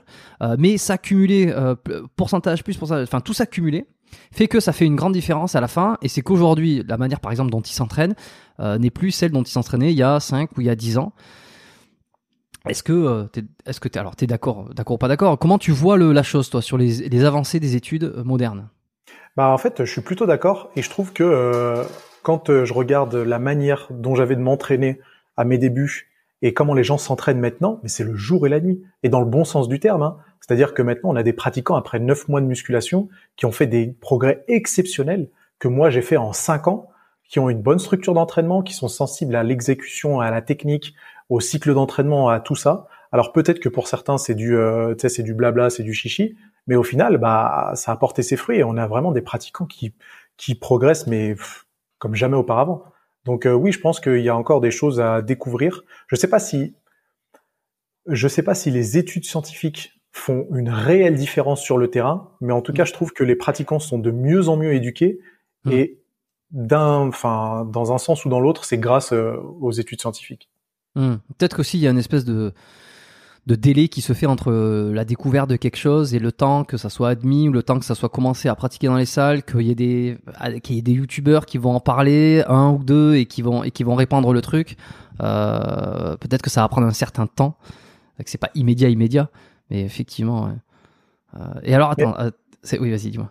mais 0.59 0.77
ça 0.77 0.99
cumulé, 0.99 1.55
pourcentage 2.17 2.63
plus 2.63 2.77
pourcentage, 2.77 3.05
enfin 3.05 3.23
tout 3.23 3.33
ça 3.33 3.47
cumulé, 3.47 3.87
fait 4.33 4.49
que 4.49 4.61
ça 4.61 4.73
fait 4.73 4.85
une 4.85 4.97
grande 4.97 5.13
différence 5.13 5.55
à 5.55 5.61
la 5.61 5.69
fin. 5.69 5.99
Et 6.03 6.09
c'est 6.09 6.23
qu'aujourd'hui 6.23 6.83
la 6.87 6.97
manière 6.97 7.21
par 7.21 7.31
exemple 7.31 7.51
dont 7.51 7.61
il 7.61 7.73
s'entraîne 7.73 8.15
euh, 8.61 8.79
n'est 8.79 8.91
plus 8.91 9.11
celle 9.11 9.33
dont 9.33 9.43
il 9.43 9.51
s'entraînait 9.51 9.93
il 9.93 9.99
y 9.99 10.03
a 10.03 10.21
5 10.21 10.51
ou 10.57 10.61
il 10.61 10.67
y 10.67 10.71
a 10.71 10.77
10 10.77 10.99
ans. 10.99 11.13
Est-ce 12.69 12.83
que 12.83 12.93
euh, 12.93 13.25
est-ce 13.65 13.81
que 13.81 13.99
alors 13.99 14.17
t'es 14.17 14.27
d'accord 14.27 14.69
d'accord 14.75 14.97
ou 14.97 14.99
pas 14.99 15.09
d'accord? 15.09 15.39
Comment 15.39 15.59
tu 15.59 15.71
vois 15.71 15.97
le, 15.97 16.13
la 16.13 16.23
chose 16.23 16.51
toi 16.51 16.63
sur 16.63 16.79
les, 16.79 17.25
avancées 17.25 17.61
des 17.61 17.77
études 17.77 18.05
euh, 18.05 18.25
modernes? 18.25 18.69
Bah 19.37 19.49
en 19.49 19.59
fait 19.59 19.85
je 19.85 19.91
suis 19.91 20.01
plutôt 20.01 20.27
d'accord. 20.27 20.71
Et 20.77 20.83
je 20.83 20.91
trouve 20.91 21.13
que 21.13 21.85
quand 22.23 22.65
je 22.65 22.73
regarde 22.73 23.15
la 23.15 23.39
manière 23.39 23.87
dont 23.91 24.15
j'avais 24.15 24.35
de 24.35 24.41
m'entraîner 24.41 24.99
à 25.37 25.45
mes 25.45 25.59
débuts 25.59 26.09
et 26.43 26.55
comment 26.55 26.75
les 26.75 26.85
gens 26.85 26.99
s'entraînent 26.99 27.41
maintenant, 27.41 27.81
mais 27.83 27.89
c'est 27.89 28.05
le 28.05 28.15
jour 28.15 28.47
et 28.47 28.51
la 28.51 28.61
nuit 28.61 28.83
et 29.03 29.09
dans 29.09 29.21
le 29.21 29.27
bon 29.27 29.45
sens 29.45 29.69
du 29.69 29.81
terme. 29.81 30.03
Hein. 30.03 30.19
C'est-à-dire 30.41 30.75
que 30.75 30.83
maintenant, 30.83 31.11
on 31.11 31.17
a 31.17 31.23
des 31.23 31.33
pratiquants 31.33 31.77
après 31.77 31.99
neuf 31.99 32.29
mois 32.29 32.41
de 32.41 32.47
musculation 32.47 33.09
qui 33.37 33.47
ont 33.47 33.53
fait 33.53 33.67
des 33.67 33.89
progrès 34.01 34.45
exceptionnels 34.49 35.31
que 35.59 35.69
moi 35.69 35.91
j'ai 35.91 36.03
fait 36.03 36.17
en 36.17 36.33
cinq 36.33 36.69
ans, 36.69 36.89
qui 37.29 37.39
ont 37.39 37.49
une 37.49 37.63
bonne 37.63 37.79
structure 37.79 38.15
d'entraînement, 38.15 38.63
qui 38.63 38.75
sont 38.75 38.89
sensibles 38.89 39.35
à 39.35 39.43
l'exécution, 39.43 40.21
à 40.21 40.31
la 40.31 40.43
technique, 40.43 40.95
au 41.29 41.41
cycle 41.41 41.75
d'entraînement, 41.75 42.29
à 42.29 42.41
tout 42.41 42.55
ça. 42.55 42.87
Alors 43.13 43.33
peut-être 43.33 43.59
que 43.59 43.69
pour 43.69 43.89
certains 43.89 44.19
c'est 44.19 44.35
du, 44.35 44.57
euh, 44.57 44.95
c'est 44.99 45.23
du 45.23 45.35
blabla, 45.35 45.71
c'est 45.71 45.83
du 45.83 45.95
chichi, 45.95 46.37
mais 46.67 46.77
au 46.77 46.83
final, 46.83 47.19
bah 47.19 47.73
ça 47.75 47.93
a 47.93 47.97
porté 47.97 48.23
ses 48.23 48.37
fruits 48.37 48.59
et 48.59 48.65
on 48.65 48.77
a 48.77 48.87
vraiment 48.87 49.13
des 49.13 49.23
pratiquants 49.23 49.67
qui 49.67 49.95
qui 50.37 50.55
progressent, 50.55 51.07
mais 51.07 51.35
comme 51.99 52.15
jamais 52.15 52.37
auparavant. 52.37 52.85
Donc 53.27 53.45
euh, 53.45 53.53
oui, 53.53 53.73
je 53.73 53.81
pense 53.81 54.01
qu'il 54.01 54.23
y 54.23 54.29
a 54.29 54.37
encore 54.37 54.61
des 54.61 54.71
choses 54.71 55.01
à 55.01 55.21
découvrir. 55.21 55.83
Je 56.07 56.17
sais 56.17 56.29
pas 56.29 56.39
si 56.39 56.75
je 58.07 58.29
sais 58.29 58.43
pas 58.43 58.55
si 58.55 58.71
les 58.71 58.97
études 58.97 59.25
scientifiques 59.25 60.01
font 60.13 60.47
une 60.55 60.71
réelle 60.71 61.17
différence 61.17 61.61
sur 61.61 61.77
le 61.77 61.91
terrain, 61.91 62.31
mais 62.41 62.53
en 62.53 62.63
tout 62.63 62.73
cas, 62.73 62.85
je 62.85 62.93
trouve 62.93 63.13
que 63.13 63.25
les 63.25 63.37
pratiquants 63.37 63.81
sont 63.81 63.99
de 63.99 64.11
mieux 64.11 64.49
en 64.49 64.57
mieux 64.57 64.73
éduqués 64.73 65.19
mmh. 65.65 65.73
et 65.73 65.99
d'un, 66.53 67.09
enfin, 67.09 67.69
dans 67.71 67.93
un 67.93 67.99
sens 67.99 68.25
ou 68.25 68.29
dans 68.29 68.41
l'autre, 68.41 68.65
c'est 68.65 68.79
grâce 68.79 69.13
euh, 69.13 69.37
aux 69.61 69.73
études 69.73 70.01
scientifiques. 70.01 70.49
Mmh. 70.95 71.17
Peut-être 71.37 71.57
qu'aussi 71.57 71.79
il 71.79 71.83
y 71.83 71.87
a 71.87 71.91
une 71.91 71.99
espèce 71.99 72.25
de 72.25 72.55
de 73.47 73.55
délai 73.55 73.89
qui 73.89 74.03
se 74.03 74.13
fait 74.13 74.27
entre 74.27 74.51
euh, 74.51 74.93
la 74.93 75.05
découverte 75.05 75.49
de 75.49 75.57
quelque 75.57 75.77
chose 75.77 76.15
et 76.15 76.19
le 76.19 76.33
temps 76.33 76.65
que 76.65 76.77
ça 76.77 76.91
soit 76.91 77.11
admis 77.11 77.49
ou 77.49 77.53
le 77.53 77.63
temps 77.63 77.79
que 77.79 77.85
ça 77.85 77.95
soit 77.95 78.09
commencé 78.09 78.49
à 78.49 78.55
pratiquer 78.57 78.89
dans 78.89 78.97
les 78.97 79.07
salles, 79.07 79.45
qu'il 79.45 79.63
y 79.63 79.71
ait 79.71 79.77
des 79.77 80.19
qu'il 80.63 80.77
y 80.77 80.79
ait 80.79 80.83
des 80.83 80.93
youtubeurs 80.93 81.47
qui 81.47 81.59
vont 81.59 81.75
en 81.75 81.81
parler 81.81 82.43
un 82.49 82.71
ou 82.71 82.83
deux 82.83 83.15
et 83.15 83.27
qui 83.27 83.43
vont 83.43 83.63
et 83.63 83.71
qui 83.71 83.85
vont 83.85 83.95
répandre 83.95 84.33
le 84.33 84.41
truc. 84.43 84.77
Euh, 85.23 86.17
peut-être 86.17 86.43
que 86.43 86.51
ça 86.51 86.63
va 86.63 86.69
prendre 86.69 86.87
un 86.87 86.93
certain 86.93 87.27
temps, 87.27 87.57
que 88.19 88.29
c'est 88.29 88.39
pas 88.39 88.51
immédiat 88.55 88.89
immédiat, 88.89 89.31
mais 89.71 89.83
effectivement. 89.83 90.51
Euh, 91.35 91.41
et 91.63 91.75
alors, 91.75 91.91
attends, 91.91 92.15
euh, 92.19 92.31
oui, 92.81 92.91
vas-y, 92.91 93.11
dis-moi. 93.11 93.31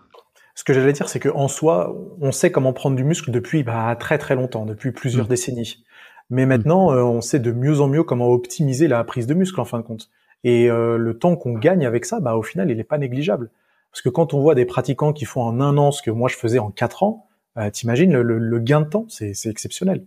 Ce 0.56 0.64
que 0.64 0.74
j'allais 0.74 0.94
dire, 0.94 1.10
c'est 1.10 1.20
qu'en 1.20 1.48
soi, 1.48 1.94
on 2.22 2.32
sait 2.32 2.50
comment 2.50 2.72
prendre 2.72 2.96
du 2.96 3.04
muscle 3.04 3.30
depuis 3.30 3.64
bah, 3.64 3.96
très 4.00 4.18
très 4.18 4.36
longtemps, 4.36 4.66
depuis 4.66 4.92
plusieurs 4.92 5.26
mm. 5.26 5.30
décennies. 5.30 5.84
Mais 6.30 6.45
maintenant, 6.45 6.91
mm. 6.91 6.95
euh, 6.95 7.06
on 7.06 7.22
sait 7.22 7.39
de 7.39 7.52
mieux 7.52 7.81
en 7.81 7.88
mieux 7.88 8.03
comment 8.03 8.27
optimiser 8.27 8.88
la 8.88 9.03
prise 9.03 9.27
de 9.27 9.34
muscle 9.34 9.60
en 9.60 9.65
fin 9.65 9.80
de 9.80 9.84
compte. 9.84 10.10
Et 10.43 10.68
le 10.68 11.18
temps 11.18 11.35
qu'on 11.38 11.53
gagne 11.53 11.88
avec 11.88 12.06
ça, 12.06 12.19
bah, 12.19 12.35
au 12.35 12.43
final, 12.43 12.69
il 12.69 12.77
n'est 12.77 12.84
pas 12.84 12.99
négligeable. 12.99 13.49
Parce 13.91 14.03
que 14.03 14.10
quand 14.10 14.35
on 14.35 14.41
voit 14.41 14.53
des 14.53 14.65
pratiquants 14.65 15.11
qui 15.11 15.26
font 15.26 15.41
en 15.41 15.60
un 15.60 15.76
an 15.80 15.91
ce 15.91 16.03
que 16.03 16.11
moi 16.11 16.30
je 16.30 16.35
faisais 16.35 16.60
en 16.60 16.69
quatre 16.69 17.02
ans, 17.02 17.26
t'imagines 17.73 18.14
le, 18.14 18.38
le, 18.38 18.60
gain 18.60 18.81
de 18.81 18.85
temps, 18.88 19.07
c'est 19.10 19.34
exceptionnel. 19.47 20.06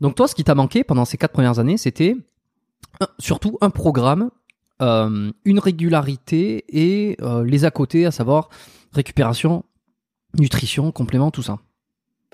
Donc 0.00 0.14
toi, 0.14 0.28
ce 0.28 0.34
qui 0.34 0.44
t'a 0.44 0.54
manqué 0.54 0.82
pendant 0.82 1.04
ces 1.04 1.18
quatre 1.18 1.32
premières 1.32 1.58
années, 1.58 1.76
c'était 1.76 2.16
surtout 3.18 3.58
un 3.60 3.68
programme 3.68 4.30
euh, 4.82 5.30
une 5.44 5.60
régularité 5.60 6.64
et 6.68 7.16
euh, 7.22 7.44
les 7.44 7.64
à 7.64 7.70
côté, 7.70 8.06
à 8.06 8.10
savoir 8.10 8.48
récupération, 8.92 9.64
nutrition, 10.36 10.90
complément, 10.90 11.30
tout 11.30 11.42
ça. 11.42 11.58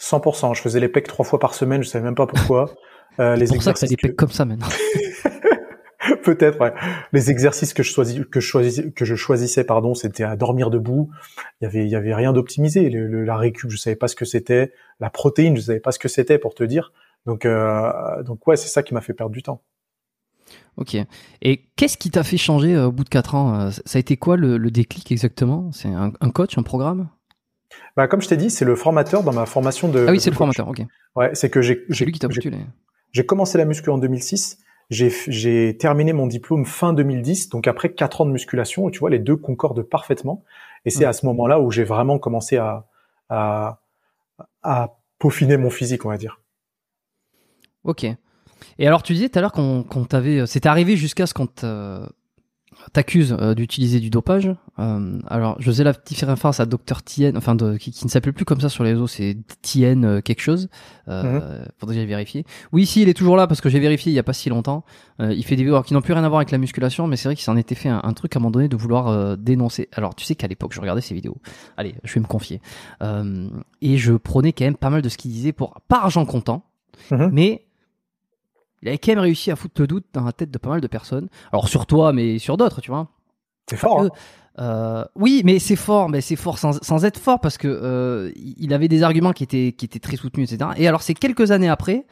100%. 0.01 0.55
Je 0.55 0.62
faisais 0.62 0.81
les 0.81 0.89
pecs 0.89 1.06
trois 1.06 1.24
fois 1.24 1.39
par 1.39 1.55
semaine, 1.55 1.82
je 1.82 1.89
savais 1.89 2.05
même 2.05 2.14
pas 2.14 2.27
pourquoi. 2.27 2.70
Euh, 3.18 3.35
les 3.35 3.48
pour 3.48 3.60
ça 3.60 3.72
que 3.72 3.78
ça 3.78 3.89
des 3.89 3.97
pecs 3.97 4.14
comme 4.14 4.31
ça 4.31 4.44
maintenant. 4.44 4.68
Peut-être, 6.22 6.60
ouais. 6.60 6.72
Les 7.12 7.31
exercices 7.31 7.74
que 7.74 7.82
je 7.82 7.93
choisissais, 7.93 8.24
que 8.24 8.40
je 8.40 8.47
choisissais, 8.47 8.90
que 8.93 9.05
je 9.05 9.14
choisissais, 9.16 9.64
pardon, 9.64 9.94
c'était 9.94 10.22
à 10.22 10.36
dormir 10.36 10.70
debout. 10.70 11.10
Il 11.60 11.64
y 11.64 11.66
avait, 11.66 11.85
il 11.85 11.90
y 11.90 11.97
avait 11.97 12.14
rien 12.14 12.32
d'optimisé. 12.32 12.89
la 12.89 13.36
récup, 13.36 13.68
je 13.68 13.77
savais 13.77 13.97
pas 13.97 14.06
ce 14.06 14.14
que 14.14 14.24
c'était. 14.24 14.72
La 15.01 15.10
protéine, 15.10 15.56
je 15.56 15.62
savais 15.62 15.81
pas 15.81 15.90
ce 15.90 15.98
que 15.98 16.09
c'était 16.09 16.39
pour 16.39 16.55
te 16.55 16.62
dire. 16.62 16.93
Donc, 17.27 17.44
euh, 17.44 18.22
donc 18.22 18.47
ouais, 18.47 18.56
c'est 18.56 18.68
ça 18.68 18.82
qui 18.82 18.94
m'a 18.94 19.01
fait 19.01 19.12
perdre 19.12 19.32
du 19.32 19.43
temps. 19.43 19.60
Ok. 20.77 20.97
Et 21.43 21.68
qu'est-ce 21.77 21.98
qui 21.98 22.10
t'a 22.10 22.22
fait 22.22 22.39
changer 22.39 22.74
euh, 22.74 22.86
au 22.86 22.93
bout 22.93 23.05
de 23.05 23.09
4 23.09 23.35
ans 23.35 23.70
Ça 23.70 23.97
a 23.97 23.98
été 23.98 24.16
quoi 24.16 24.36
le, 24.36 24.59
déclic 24.70 25.12
exactement? 25.12 25.70
C'est 25.72 25.89
un, 25.89 26.10
coach, 26.31 26.56
un 26.56 26.62
programme? 26.62 27.09
Bah, 27.97 28.09
Comme 28.09 28.20
je 28.20 28.28
t'ai 28.28 28.36
dit, 28.36 28.51
c'est 28.51 28.64
le 28.64 28.76
formateur 28.76 29.22
dans 29.22 29.32
ma 29.32 29.47
formation 29.47 29.88
de. 29.88 30.06
Ah 30.09 30.12
oui, 30.12 30.20
c'est 30.20 30.30
le 30.30 30.36
formateur, 30.36 30.68
ok. 30.68 30.82
Ouais, 31.16 31.30
c'est 31.34 31.51
que 31.51 31.62
j'ai. 31.62 31.84
Lui 31.88 32.12
qui 32.12 32.18
t'a 32.18 32.28
postulé. 32.28 32.59
J'ai 33.12 33.26
commencé 33.26 33.59
la 33.59 33.64
muscu 33.64 33.90
en 33.90 33.98
2006. 33.98 34.59
J'ai 34.90 35.76
terminé 35.78 36.12
mon 36.12 36.26
diplôme 36.26 36.64
fin 36.64 36.92
2010, 36.92 37.48
donc 37.51 37.68
après 37.68 37.92
4 37.92 38.22
ans 38.22 38.26
de 38.26 38.32
musculation, 38.32 38.90
tu 38.90 38.98
vois, 38.98 39.10
les 39.10 39.20
deux 39.20 39.36
concordent 39.36 39.82
parfaitement. 39.82 40.44
Et 40.84 40.90
c'est 40.90 41.05
à 41.05 41.12
ce 41.12 41.26
moment-là 41.26 41.60
où 41.60 41.70
j'ai 41.70 41.84
vraiment 41.84 42.18
commencé 42.18 42.56
à, 42.56 42.86
à, 43.28 43.80
à 44.62 44.97
peaufiner 45.18 45.56
mon 45.59 45.70
physique, 45.70 46.05
on 46.06 46.09
va 46.09 46.16
dire. 46.16 46.40
Ok. 47.84 48.05
Et 48.78 48.86
alors, 48.86 49.02
tu 49.02 49.12
disais 49.12 49.28
tout 49.28 49.38
à 49.38 49.42
l'heure 49.42 49.52
qu'on 49.52 49.84
t'avait. 50.09 50.40
Euh, 50.40 50.47
c'était 50.47 50.68
arrivé 50.68 50.97
jusqu'à 50.97 51.26
ce 51.26 51.34
qu'on 51.34 51.47
t'accuse 52.93 53.36
euh, 53.39 53.55
d'utiliser 53.55 54.01
du 54.01 54.11
dopage. 54.11 54.51
Euh, 54.78 55.19
alors, 55.28 55.57
je 55.61 55.66
faisais 55.66 55.85
la 55.85 55.93
petite 55.94 56.20
référence 56.20 56.61
à 56.61 56.66
Dr 56.66 57.02
Tien, 57.05 57.32
enfin 57.36 57.55
de, 57.55 57.77
qui, 57.77 57.90
qui 57.90 58.05
ne 58.05 58.11
s'appelle 58.11 58.32
plus 58.32 58.44
comme 58.44 58.61
ça 58.61 58.69
sur 58.69 58.82
les 58.85 58.93
réseaux, 58.93 59.07
c'est 59.07 59.36
Tien 59.62 60.02
euh, 60.05 60.20
quelque 60.20 60.40
chose. 60.40 60.69
Euh, 61.09 61.23
Mhm. 61.40 61.65
Faudrait 61.78 61.94
que 61.94 62.01
j'aille 62.01 62.09
vérifier. 62.09 62.44
Oui, 62.73 62.86
si, 62.86 63.02
il 63.02 63.09
est 63.09 63.15
toujours 63.15 63.36
là 63.36 63.47
parce 63.47 63.61
que 63.61 63.69
j'ai 63.69 63.81
vérifié 63.81 64.12
il 64.12 64.15
y 64.15 64.19
a 64.19 64.23
pas 64.23 64.32
si 64.32 64.48
longtemps. 64.48 64.85
Euh, 65.20 65.32
il 65.35 65.44
fait 65.44 65.57
des 65.57 65.62
vidéos 65.65 65.82
qui 65.82 65.93
n'ont 65.94 66.01
plus 66.02 66.12
rien 66.15 66.24
à 66.24 66.28
voir 66.28 66.39
avec 66.40 66.51
la 66.51 66.59
musculation, 66.59 67.07
mais 67.07 67.16
c'est 67.16 67.28
vrai 67.28 67.35
qu'il 67.36 67.44
s'en 67.44 67.57
était 67.57 67.74
fait 67.74 67.89
un, 67.89 68.01
un 68.02 68.12
truc 68.12 68.35
à 68.35 68.39
un 68.39 68.40
moment 68.40 68.51
donné 68.52 68.69
de 68.69 68.77
vouloir 68.77 69.09
euh, 69.09 69.36
dénoncer. 69.36 69.89
Alors, 69.93 70.15
tu 70.15 70.24
sais 70.24 70.35
qu'à 70.35 70.47
l'époque, 70.48 70.73
je 70.74 70.81
regardais 70.81 71.01
ses 71.02 71.15
vidéos. 71.15 71.36
Allez, 71.77 71.94
je 72.05 72.15
vais 72.15 72.20
me 72.20 72.27
confier. 72.27 72.61
Euh, 73.02 73.48
et 73.82 73.97
je 73.98 74.12
prenais 74.15 74.52
quand 74.52 74.65
même 74.65 74.77
pas 74.77 74.90
mal 74.90 75.02
de 75.02 75.09
ce 75.09 75.16
qu'il 75.19 75.31
disait 75.31 75.52
pour 75.52 75.74
pas 75.89 75.98
argent 76.02 76.24
comptant, 76.27 76.65
Mhm. 77.11 77.31
mais 77.32 77.66
il 78.82 78.89
avait 78.89 78.98
quand 78.98 79.12
même 79.12 79.19
réussi 79.20 79.51
à 79.51 79.57
foutre 79.57 79.81
le 79.81 79.86
doute 79.86 80.07
dans 80.12 80.24
la 80.24 80.32
tête 80.32 80.51
de 80.51 80.59
pas 80.59 80.70
mal 80.70 80.81
de 80.81 80.86
personnes. 80.86 81.28
Alors 81.52 81.69
sur 81.69 81.86
toi, 81.86 82.12
mais 82.12 82.39
sur 82.39 82.57
d'autres, 82.57 82.81
tu 82.81 82.90
vois. 82.90 83.09
C'est 83.69 83.77
fort. 83.77 84.01
hein. 84.02 84.11
Euh, 84.59 85.05
oui, 85.15 85.43
mais 85.44 85.59
c'est 85.59 85.77
fort, 85.77 86.09
mais 86.09 86.20
c'est 86.20 86.36
fort 86.36 86.59
sans, 86.59 86.82
sans 86.82 87.05
être 87.05 87.19
fort 87.19 87.40
parce 87.40 87.57
que 87.57 87.69
euh, 87.69 88.32
il 88.36 88.74
avait 88.74 88.89
des 88.89 89.02
arguments 89.02 89.32
qui 89.32 89.44
étaient 89.44 89.73
qui 89.77 89.85
étaient 89.86 90.01
très 90.01 90.16
soutenus, 90.16 90.52
etc. 90.52 90.70
Et 90.77 90.89
alors 90.89 91.02
c'est 91.02 91.15
quelques 91.15 91.51
années 91.51 91.69
après, 91.69 92.05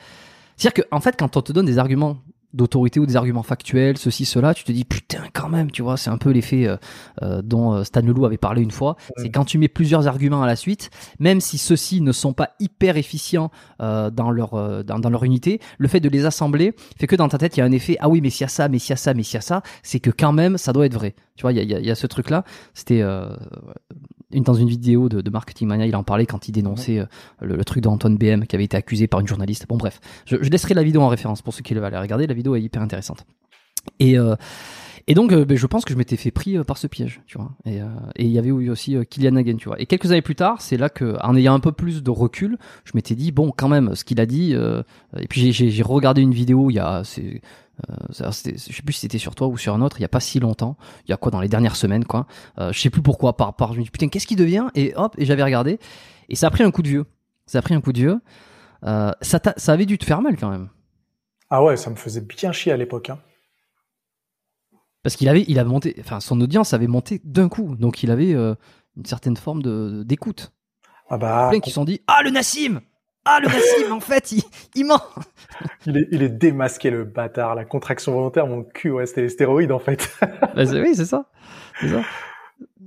c'est-à-dire 0.56 0.84
que 0.84 0.88
en 0.94 1.00
fait 1.00 1.16
quand 1.18 1.36
on 1.36 1.42
te 1.42 1.52
donne 1.52 1.66
des 1.66 1.78
arguments 1.78 2.16
d'autorité 2.54 2.98
ou 3.00 3.06
des 3.06 3.16
arguments 3.16 3.42
factuels, 3.42 3.98
ceci, 3.98 4.24
cela, 4.24 4.54
tu 4.54 4.64
te 4.64 4.72
dis 4.72 4.84
putain 4.84 5.24
quand 5.34 5.48
même, 5.48 5.70
tu 5.70 5.82
vois, 5.82 5.96
c'est 5.96 6.10
un 6.10 6.16
peu 6.18 6.30
l'effet 6.30 6.66
euh, 6.66 6.76
euh, 7.22 7.42
dont 7.42 7.74
euh, 7.74 7.84
Stan 7.84 8.00
Leloup 8.00 8.24
avait 8.24 8.38
parlé 8.38 8.62
une 8.62 8.70
fois. 8.70 8.96
C'est 9.18 9.30
quand 9.30 9.44
tu 9.44 9.58
mets 9.58 9.68
plusieurs 9.68 10.06
arguments 10.08 10.42
à 10.42 10.46
la 10.46 10.56
suite, 10.56 10.90
même 11.18 11.40
si 11.40 11.58
ceux-ci 11.58 12.00
ne 12.00 12.12
sont 12.12 12.32
pas 12.32 12.50
hyper 12.58 12.96
efficients 12.96 13.50
euh, 13.82 14.10
dans 14.10 14.30
leur 14.30 14.54
euh, 14.54 14.82
dans, 14.82 14.98
dans 14.98 15.10
leur 15.10 15.24
unité, 15.24 15.60
le 15.78 15.88
fait 15.88 16.00
de 16.00 16.08
les 16.08 16.24
assembler 16.24 16.74
fait 16.98 17.06
que 17.06 17.16
dans 17.16 17.28
ta 17.28 17.38
tête 17.38 17.56
il 17.56 17.60
y 17.60 17.62
a 17.62 17.66
un 17.66 17.72
effet 17.72 17.96
ah 18.00 18.08
oui 18.08 18.20
mais 18.22 18.30
s'il 18.30 18.42
y 18.42 18.44
a 18.44 18.48
ça, 18.48 18.68
mais 18.68 18.78
s'il 18.78 18.90
y 18.90 18.92
a 18.94 18.96
ça, 18.96 19.12
mais 19.14 19.22
s'il 19.22 19.34
y 19.34 19.38
a 19.38 19.42
ça, 19.42 19.62
c'est 19.82 20.00
que 20.00 20.10
quand 20.10 20.32
même 20.32 20.56
ça 20.58 20.72
doit 20.72 20.86
être 20.86 20.94
vrai. 20.94 21.14
Tu 21.36 21.42
vois, 21.42 21.52
il 21.52 21.56
y 21.56 21.60
a, 21.60 21.62
il 21.62 21.70
y 21.70 21.74
a- 21.74 21.80
y 21.80 21.90
a 21.90 21.94
ce 21.94 22.06
truc 22.06 22.30
là. 22.30 22.44
C'était 22.74 23.02
euh, 23.02 23.28
une, 24.32 24.42
dans 24.42 24.54
une 24.54 24.68
vidéo 24.68 25.08
de, 25.08 25.20
de 25.20 25.30
Marketing 25.30 25.68
Mania, 25.68 25.86
il 25.86 25.96
en 25.96 26.02
parlait 26.04 26.26
quand 26.26 26.48
il 26.48 26.52
dénonçait 26.52 26.98
euh, 26.98 27.06
le, 27.40 27.56
le 27.56 27.64
truc 27.64 27.82
d'Antoine 27.82 28.16
BM 28.16 28.44
qui 28.46 28.56
avait 28.56 28.64
été 28.64 28.76
accusé 28.76 29.06
par 29.06 29.20
une 29.20 29.26
journaliste. 29.28 29.66
Bon 29.68 29.76
bref, 29.76 30.00
je, 30.26 30.36
je 30.40 30.50
laisserai 30.50 30.74
la 30.74 30.82
vidéo 30.82 31.00
en 31.02 31.08
référence 31.08 31.42
pour 31.42 31.54
ceux 31.54 31.62
qui 31.62 31.74
veulent 31.74 31.84
aller 31.84 31.96
regarder. 31.98 32.26
La 32.26 32.34
vidéo 32.34 32.54
est 32.56 32.62
hyper 32.62 32.82
intéressante. 32.82 33.24
Et 34.00 34.18
euh, 34.18 34.34
et 35.10 35.14
donc, 35.14 35.32
euh, 35.32 35.46
ben, 35.46 35.56
je 35.56 35.66
pense 35.66 35.86
que 35.86 35.94
je 35.94 35.98
m'étais 35.98 36.16
fait 36.18 36.30
pris 36.30 36.58
euh, 36.58 36.64
par 36.64 36.76
ce 36.76 36.86
piège, 36.86 37.22
tu 37.26 37.38
vois. 37.38 37.52
Et 37.64 37.80
euh, 37.80 37.86
et 38.16 38.24
il 38.26 38.30
y 38.30 38.38
avait 38.38 38.50
aussi 38.50 38.94
Kylian 39.08 39.36
Hagen, 39.36 39.56
tu 39.56 39.68
vois. 39.68 39.80
Et 39.80 39.86
quelques 39.86 40.12
années 40.12 40.20
plus 40.20 40.34
tard, 40.34 40.60
c'est 40.60 40.76
là 40.76 40.90
que, 40.90 41.16
en 41.22 41.34
ayant 41.34 41.54
un 41.54 41.60
peu 41.60 41.72
plus 41.72 42.02
de 42.02 42.10
recul, 42.10 42.58
je 42.84 42.92
m'étais 42.94 43.14
dit 43.14 43.32
bon, 43.32 43.50
quand 43.56 43.68
même, 43.68 43.94
ce 43.94 44.04
qu'il 44.04 44.20
a 44.20 44.26
dit. 44.26 44.52
et 44.52 45.26
puis 45.28 45.52
j'ai- 45.52 45.82
regardé 45.82 46.20
une 46.20 46.34
vidéo 46.34 46.68
il 46.68 46.74
y 46.74 46.78
a, 46.78 47.02
euh, 47.90 47.94
je 48.10 48.56
sais 48.56 48.82
plus 48.82 48.92
si 48.92 49.00
c'était 49.00 49.18
sur 49.18 49.34
toi 49.34 49.46
ou 49.46 49.56
sur 49.56 49.74
un 49.74 49.80
autre, 49.82 49.98
il 49.98 50.02
y 50.02 50.04
a 50.04 50.08
pas 50.08 50.20
si 50.20 50.40
longtemps. 50.40 50.76
Il 51.06 51.10
y 51.10 51.14
a 51.14 51.16
quoi 51.16 51.30
dans 51.30 51.40
les 51.40 51.48
dernières 51.48 51.76
semaines, 51.76 52.04
quoi. 52.04 52.26
Euh, 52.58 52.72
je 52.72 52.80
sais 52.80 52.90
plus 52.90 53.02
pourquoi. 53.02 53.36
Par, 53.36 53.54
par, 53.54 53.72
je 53.72 53.78
me 53.78 53.84
dis 53.84 53.90
putain, 53.90 54.08
qu'est-ce 54.08 54.26
qui 54.26 54.36
devient? 54.36 54.68
Et 54.74 54.94
hop, 54.96 55.14
et 55.18 55.24
j'avais 55.24 55.42
regardé. 55.44 55.78
Et 56.28 56.34
ça 56.34 56.48
a 56.48 56.50
pris 56.50 56.64
un 56.64 56.70
coup 56.70 56.82
de 56.82 56.88
vieux. 56.88 57.06
Ça 57.46 57.58
a 57.58 57.62
pris 57.62 57.74
un 57.74 57.80
coup 57.80 57.92
de 57.92 57.98
vieux. 57.98 58.20
Euh, 58.84 59.12
ça, 59.22 59.40
ça 59.56 59.72
avait 59.72 59.86
dû 59.86 59.98
te 59.98 60.04
faire 60.04 60.22
mal 60.22 60.36
quand 60.36 60.50
même. 60.50 60.68
Ah 61.50 61.64
ouais, 61.64 61.76
ça 61.76 61.90
me 61.90 61.96
faisait 61.96 62.20
bien 62.20 62.52
chier 62.52 62.72
à 62.72 62.76
l'époque. 62.76 63.10
Hein. 63.10 63.18
Parce 65.02 65.16
qu'il 65.16 65.28
avait, 65.28 65.44
il 65.48 65.58
a 65.58 65.64
monté, 65.64 65.96
enfin, 66.00 66.20
son 66.20 66.40
audience 66.40 66.74
avait 66.74 66.86
monté 66.86 67.20
d'un 67.24 67.48
coup, 67.48 67.76
donc 67.76 68.02
il 68.02 68.10
avait 68.10 68.34
euh, 68.34 68.54
une 68.96 69.06
certaine 69.06 69.36
forme 69.36 69.62
de 69.62 70.02
d'écoute. 70.04 70.52
Ah 71.08 71.16
bah, 71.16 71.48
Plein 71.50 71.60
qui 71.60 71.70
se 71.70 71.74
sont 71.76 71.84
dit, 71.84 72.02
ah 72.06 72.20
le 72.22 72.30
Nassim, 72.30 72.80
ah 73.28 73.40
le 73.40 73.48
Nassim, 73.48 73.92
en 73.92 74.00
fait, 74.00 74.32
il, 74.32 74.42
il 74.74 74.86
ment. 74.86 75.02
il 75.86 75.98
est, 75.98 76.08
il 76.10 76.22
est 76.22 76.28
démasqué 76.28 76.90
le 76.90 77.04
bâtard, 77.04 77.54
la 77.54 77.64
contraction 77.64 78.12
volontaire, 78.12 78.46
mon 78.46 78.64
cul, 78.64 78.90
ouais, 78.90 79.06
c'était 79.06 79.22
les 79.22 79.28
stéroïdes 79.28 79.72
en 79.72 79.78
fait. 79.78 80.08
Bah, 80.20 80.64
oui, 80.72 80.94
c'est 80.94 81.04
ça, 81.04 81.26
c'est 81.80 81.88
ça. 81.88 82.00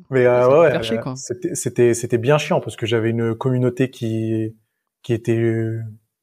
Mais 0.09 0.25
euh, 0.25 0.61
ouais, 0.61 0.91
euh, 0.91 0.97
quoi. 0.97 1.15
c'était 1.15 1.55
c'était 1.55 1.93
c'était 1.93 2.17
bien 2.17 2.37
chiant 2.37 2.59
parce 2.59 2.75
que 2.75 2.85
j'avais 2.85 3.11
une 3.11 3.33
communauté 3.33 3.89
qui 3.89 4.55
qui 5.03 5.13
était 5.13 5.37
euh, 5.37 5.81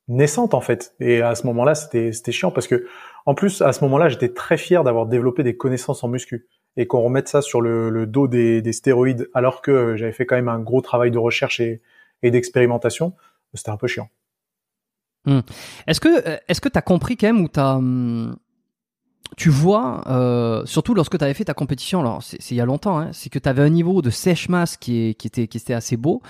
naissante 0.09 0.53
en 0.53 0.61
fait. 0.61 0.95
Et 1.01 1.23
à 1.23 1.35
ce 1.35 1.47
moment-là, 1.47 1.75
c'était 1.75 2.13
c'était 2.13 2.33
chiant 2.33 2.51
parce 2.51 2.67
que 2.67 2.87
en 3.25 3.35
plus 3.35 3.63
à 3.63 3.73
ce 3.73 3.83
moment-là, 3.85 4.09
j'étais 4.09 4.29
très 4.29 4.59
fier 4.59 4.85
d'avoir 4.85 5.07
développé 5.07 5.43
des 5.43 5.57
connaissances 5.57 6.05
en 6.05 6.09
muscu 6.09 6.49
et 6.77 6.87
qu'on 6.87 7.01
remette 7.01 7.29
ça 7.29 7.41
sur 7.41 7.61
le, 7.61 7.89
le 7.89 8.07
dos 8.07 8.29
des, 8.29 8.61
des 8.61 8.73
stéroïdes 8.73 9.29
alors 9.33 9.63
que 9.63 9.97
j'avais 9.97 10.13
fait 10.13 10.27
quand 10.27 10.37
même 10.37 10.49
un 10.49 10.61
gros 10.61 10.83
travail 10.83 11.11
de 11.11 11.19
recherche 11.19 11.61
et, 11.61 11.81
et 12.23 12.31
d'expérimentation. 12.31 13.15
C'était 13.55 13.71
un 13.71 13.77
peu 13.77 13.87
chiant. 13.87 14.09
Est-ce 15.87 16.01
que, 16.01 16.29
euh, 16.29 16.37
est-ce 16.49 16.61
que 16.61 16.69
t'as 16.69 16.81
compris 16.81 17.17
quand 17.17 17.27
même 17.27 17.41
ou 17.41 17.49
t'as, 17.49 17.75
hum, 17.75 18.37
tu 19.37 19.51
vois, 19.51 20.03
euh, 20.07 20.65
surtout 20.65 20.95
lorsque 20.95 21.19
tu 21.19 21.25
avais 21.25 21.35
fait 21.35 21.45
ta 21.45 21.55
compétition, 21.55 22.01
alors 22.01 22.23
c'est 22.23 22.51
il 22.51 22.57
y 22.57 22.61
a 22.61 22.65
longtemps, 22.65 22.99
hein, 22.99 23.11
c'est 23.13 23.29
que 23.29 23.39
tu 23.39 23.49
avais 23.49 23.63
un 23.63 23.69
niveau 23.69 24.01
de 24.01 24.11
sèche-masse 24.11 24.77
qui, 24.77 25.09
était, 25.11 25.75
assez 25.75 25.97
beau. 25.97 26.23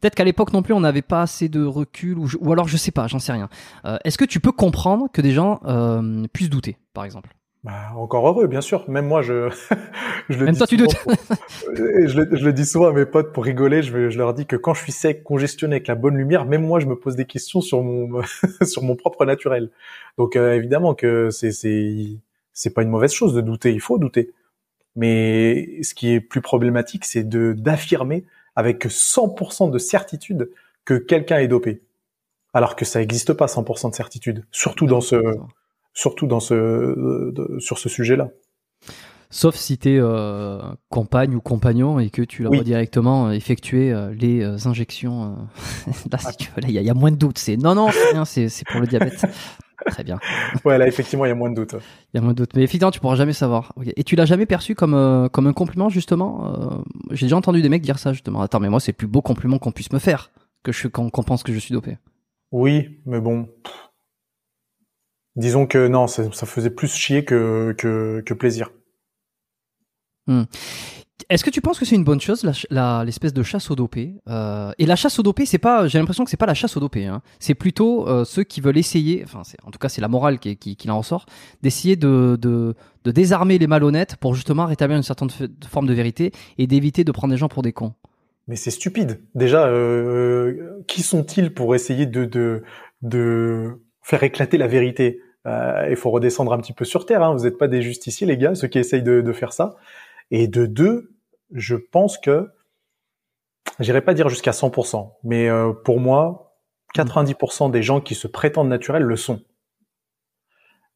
Peut-être 0.00 0.14
qu'à 0.14 0.24
l'époque 0.24 0.52
non 0.52 0.62
plus, 0.62 0.72
on 0.72 0.80
n'avait 0.80 1.02
pas 1.02 1.22
assez 1.22 1.48
de 1.48 1.64
recul, 1.64 2.18
ou, 2.18 2.52
alors 2.52 2.68
je 2.68 2.76
sais 2.76 2.92
pas, 2.92 3.06
j'en 3.08 3.18
sais 3.18 3.32
rien. 3.32 3.48
Euh, 3.84 3.98
Est-ce 4.04 4.16
que 4.16 4.24
tu 4.24 4.40
peux 4.40 4.52
comprendre 4.52 5.08
que 5.12 5.20
des 5.20 5.32
gens 5.32 5.60
puissent 6.32 6.50
douter, 6.50 6.78
par 6.94 7.04
exemple? 7.04 7.35
Bah, 7.66 7.72
encore 7.96 8.28
heureux, 8.28 8.46
bien 8.46 8.60
sûr. 8.60 8.88
Même 8.88 9.06
moi, 9.08 9.22
je, 9.22 9.50
je 10.28 10.38
le 10.38 10.44
Même 10.44 10.52
dis 10.54 10.58
toi, 10.58 10.66
tu 10.68 10.76
souvent 10.78 10.88
doutes. 10.88 11.02
pour- 11.02 11.36
je, 11.76 12.20
le, 12.20 12.36
je 12.36 12.44
le 12.44 12.52
dis 12.52 12.64
souvent 12.64 12.86
à 12.86 12.92
mes 12.92 13.06
potes 13.06 13.32
pour 13.32 13.44
rigoler. 13.44 13.82
Je, 13.82 14.16
leur 14.16 14.34
dis 14.34 14.46
que 14.46 14.54
quand 14.54 14.72
je 14.72 14.82
suis 14.84 14.92
sec, 14.92 15.24
congestionné 15.24 15.74
avec 15.74 15.88
la 15.88 15.96
bonne 15.96 16.16
lumière, 16.16 16.44
même 16.44 16.64
moi, 16.64 16.78
je 16.78 16.86
me 16.86 16.94
pose 16.94 17.16
des 17.16 17.24
questions 17.24 17.60
sur 17.60 17.82
mon 17.82 18.22
sur 18.62 18.82
mon 18.84 18.94
propre 18.94 19.24
naturel. 19.24 19.70
Donc 20.16 20.36
euh, 20.36 20.54
évidemment 20.54 20.94
que 20.94 21.30
c'est 21.30 21.50
c'est 21.50 22.06
c'est 22.52 22.70
pas 22.72 22.82
une 22.82 22.88
mauvaise 22.88 23.12
chose 23.12 23.34
de 23.34 23.40
douter. 23.40 23.72
Il 23.72 23.80
faut 23.80 23.98
douter. 23.98 24.32
Mais 24.94 25.82
ce 25.82 25.92
qui 25.92 26.12
est 26.14 26.20
plus 26.20 26.40
problématique, 26.40 27.04
c'est 27.04 27.24
de 27.24 27.52
d'affirmer 27.52 28.24
avec 28.54 28.86
100% 28.86 29.70
de 29.72 29.78
certitude 29.78 30.50
que 30.84 30.94
quelqu'un 30.94 31.38
est 31.38 31.48
dopé, 31.48 31.82
alors 32.54 32.76
que 32.76 32.84
ça 32.84 33.00
n'existe 33.00 33.32
pas 33.34 33.46
100% 33.46 33.90
de 33.90 33.94
certitude, 33.94 34.44
surtout 34.52 34.86
dans 34.86 35.00
ce 35.00 35.16
surtout 35.96 36.26
dans 36.26 36.40
ce 36.40 36.54
euh, 36.54 37.32
de- 37.34 37.58
sur 37.58 37.78
ce 37.78 37.88
sujet-là. 37.88 38.28
Sauf 39.28 39.56
si 39.56 39.76
t'es 39.76 39.96
euh, 39.98 40.60
compagne 40.88 41.34
ou 41.34 41.40
compagnon 41.40 41.98
et 41.98 42.10
que 42.10 42.22
tu 42.22 42.42
leur 42.44 42.52
Oui. 42.52 42.60
as 42.60 42.62
directement 42.64 43.32
effectué 43.32 43.92
euh, 43.92 44.14
les 44.14 44.40
euh, 44.44 44.56
injections. 44.66 45.24
euh, 45.88 45.90
là, 46.12 46.18
si 46.18 46.36
tu 46.36 46.50
veux, 46.54 46.62
là, 46.62 46.68
il 46.68 46.74
y, 46.74 46.78
a- 46.78 46.80
il 46.82 46.86
y 46.86 46.90
a 46.90 46.94
moins 46.94 47.10
de 47.10 47.16
doute. 47.16 47.38
C'est 47.38 47.56
non, 47.56 47.74
non, 47.74 47.88
c'est 48.24 48.48
pour 48.70 48.80
le 48.80 48.86
diabète. 48.86 49.26
Très 49.86 50.04
bien. 50.04 50.18
Ouais, 50.64 50.78
là 50.78 50.86
effectivement, 50.88 51.24
il 51.26 51.28
y 51.28 51.32
a 51.32 51.34
moins 51.34 51.50
de 51.50 51.54
doute. 51.56 51.74
Il 52.14 52.16
y 52.16 52.18
a 52.18 52.22
moins 52.22 52.32
de 52.32 52.36
doute. 52.38 52.50
Mais 52.54 52.62
effectivement, 52.62 52.90
tu 52.90 53.00
pourras 53.00 53.16
jamais 53.16 53.32
savoir. 53.34 53.72
Et 53.96 54.04
tu 54.04 54.16
l'as 54.16 54.24
jamais 54.26 54.46
perçu 54.46 54.74
comme, 54.74 54.94
euh, 54.94 55.28
comme 55.28 55.46
un 55.48 55.52
compliment, 55.52 55.88
justement 55.88 56.54
Euh, 56.54 56.82
J'ai 57.10 57.26
déjà 57.26 57.36
entendu 57.36 57.62
des 57.62 57.68
mecs 57.68 57.82
dire 57.82 57.98
ça, 57.98 58.12
justement. 58.12 58.40
Attends, 58.42 58.60
mais 58.60 58.68
moi, 58.70 58.80
c'est 58.80 58.92
le 58.92 58.96
plus 58.96 59.06
beau 59.08 59.22
compliment 59.22 59.58
qu'on 59.58 59.72
puisse 59.72 59.92
me 59.92 59.98
faire 59.98 60.30
que 60.62 60.72
je, 60.72 60.88
qu'on, 60.88 61.10
pense 61.10 61.42
que 61.42 61.52
je 61.52 61.58
suis 61.58 61.72
dopé. 61.74 61.98
Oui, 62.52 63.00
mais 63.06 63.20
bon. 63.20 63.48
pff. 63.64 63.85
Disons 65.36 65.66
que 65.66 65.86
non, 65.86 66.06
ça, 66.06 66.32
ça 66.32 66.46
faisait 66.46 66.70
plus 66.70 66.92
chier 66.94 67.24
que, 67.24 67.74
que, 67.76 68.22
que 68.24 68.34
plaisir. 68.34 68.70
Est-ce 71.28 71.44
que 71.44 71.50
tu 71.50 71.60
penses 71.60 71.78
que 71.78 71.84
c'est 71.84 71.94
une 71.94 72.04
bonne 72.04 72.20
chose, 72.20 72.42
la 72.42 72.52
ch- 72.52 72.66
la- 72.70 73.04
l'espèce 73.04 73.32
de 73.32 73.42
chasse 73.42 73.70
aux 73.70 73.74
dopés? 73.76 74.14
Euh, 74.28 74.72
Et 74.78 74.86
la 74.86 74.96
chasse 74.96 75.18
aux 75.18 75.22
dopés, 75.22 75.46
c'est 75.46 75.58
pas. 75.58 75.86
J'ai 75.88 75.98
l'impression 75.98 76.24
que 76.24 76.30
c'est 76.30 76.36
pas 76.36 76.46
la 76.46 76.54
chasse 76.54 76.76
aux 76.76 76.80
dopés. 76.80 77.06
Hein. 77.06 77.22
C'est 77.38 77.54
plutôt 77.54 78.08
euh, 78.08 78.24
ceux 78.24 78.42
qui 78.44 78.60
veulent 78.60 78.76
essayer. 78.78 79.22
Enfin, 79.24 79.42
en 79.62 79.70
tout 79.70 79.78
cas, 79.78 79.88
c'est 79.88 80.00
la 80.00 80.08
morale 80.08 80.38
qui, 80.38 80.56
qui, 80.56 80.76
qui 80.76 80.90
en 80.90 80.98
ressort, 80.98 81.26
d'essayer 81.62 81.96
de, 81.96 82.36
de, 82.40 82.74
de 83.04 83.10
désarmer 83.10 83.58
les 83.58 83.66
malhonnêtes 83.66 84.16
pour 84.16 84.34
justement 84.34 84.66
rétablir 84.66 84.96
une 84.96 85.02
certaine 85.02 85.30
forme 85.68 85.86
de 85.86 85.94
vérité 85.94 86.32
et 86.58 86.66
d'éviter 86.66 87.04
de 87.04 87.12
prendre 87.12 87.32
les 87.32 87.38
gens 87.38 87.48
pour 87.48 87.62
des 87.62 87.72
cons. 87.72 87.94
Mais 88.48 88.56
c'est 88.56 88.70
stupide. 88.70 89.20
Déjà, 89.34 89.66
euh, 89.66 90.82
qui 90.86 91.02
sont-ils 91.02 91.52
pour 91.52 91.74
essayer 91.74 92.06
de, 92.06 92.24
de, 92.24 92.62
de 93.02 93.80
faire 94.02 94.22
éclater 94.22 94.58
la 94.58 94.66
vérité? 94.68 95.20
Euh, 95.46 95.86
Il 95.88 95.96
faut 95.96 96.10
redescendre 96.10 96.52
un 96.52 96.58
petit 96.58 96.72
peu 96.72 96.84
sur 96.84 97.06
Terre. 97.06 97.22
Hein. 97.22 97.34
Vous 97.34 97.44
n'êtes 97.44 97.58
pas 97.58 97.68
des 97.68 97.82
justiciers, 97.82 98.26
les 98.26 98.36
gars, 98.36 98.54
ceux 98.54 98.68
qui 98.68 98.78
essayent 98.78 99.02
de, 99.02 99.20
de 99.20 99.32
faire 99.32 99.52
ça. 99.52 99.76
Et 100.30 100.48
de 100.48 100.66
deux, 100.66 101.12
je 101.52 101.76
pense 101.76 102.18
que, 102.18 102.50
j'irai 103.80 104.00
pas 104.00 104.14
dire 104.14 104.28
jusqu'à 104.28 104.50
100%, 104.50 105.12
mais 105.22 105.48
euh, 105.48 105.72
pour 105.72 106.00
moi, 106.00 106.56
90% 106.94 107.70
des 107.70 107.82
gens 107.82 108.00
qui 108.00 108.14
se 108.14 108.26
prétendent 108.26 108.68
naturels 108.68 109.02
le 109.02 109.16
sont. 109.16 109.42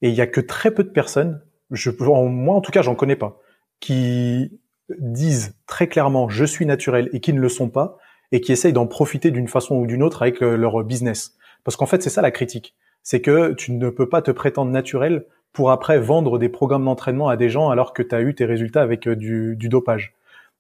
Et 0.03 0.09
il 0.09 0.15
y 0.15 0.21
a 0.21 0.27
que 0.27 0.41
très 0.41 0.71
peu 0.73 0.83
de 0.83 0.89
personnes, 0.89 1.43
moi 1.71 2.57
en 2.57 2.61
tout 2.61 2.73
cas, 2.73 2.83
j'en 2.83 2.95
connais 2.95 3.17
pas, 3.17 3.39
qui 3.81 4.59
disent 4.99 5.55
très 5.67 5.87
clairement 5.87 6.29
je 6.29 6.45
suis 6.45 6.67
naturel 6.67 7.09
et 7.13 7.21
qui 7.21 7.33
ne 7.33 7.41
le 7.41 7.49
sont 7.49 7.69
pas 7.69 7.99
et 8.33 8.41
qui 8.41 8.51
essayent 8.53 8.73
d'en 8.73 8.87
profiter 8.87 9.31
d'une 9.31 9.49
façon 9.49 9.77
ou 9.77 9.87
d'une 9.87 10.03
autre 10.03 10.23
avec 10.23 10.43
euh, 10.43 10.57
leur 10.57 10.83
business. 10.85 11.37
Parce 11.65 11.77
qu'en 11.77 11.87
fait, 11.87 12.03
c'est 12.03 12.11
ça 12.11 12.23
la 12.23 12.31
critique. 12.31 12.75
C'est 13.03 13.21
que 13.21 13.53
tu 13.55 13.73
ne 13.73 13.91
peux 13.91 14.09
pas 14.09 14.23
te 14.23 14.31
prétendre 14.31 14.71
naturel 14.71 15.27
pour 15.53 15.71
après 15.71 15.99
vendre 15.99 16.39
des 16.39 16.49
programmes 16.49 16.85
d'entraînement 16.85 17.29
à 17.29 17.37
des 17.37 17.49
gens 17.49 17.71
alors 17.71 17.93
que 17.93 18.03
tu 18.03 18.15
as 18.15 18.21
eu 18.21 18.35
tes 18.35 18.45
résultats 18.45 18.83
avec 18.83 19.09
euh, 19.09 19.17
du, 19.17 19.57
du 19.57 19.69
dopage. 19.69 20.15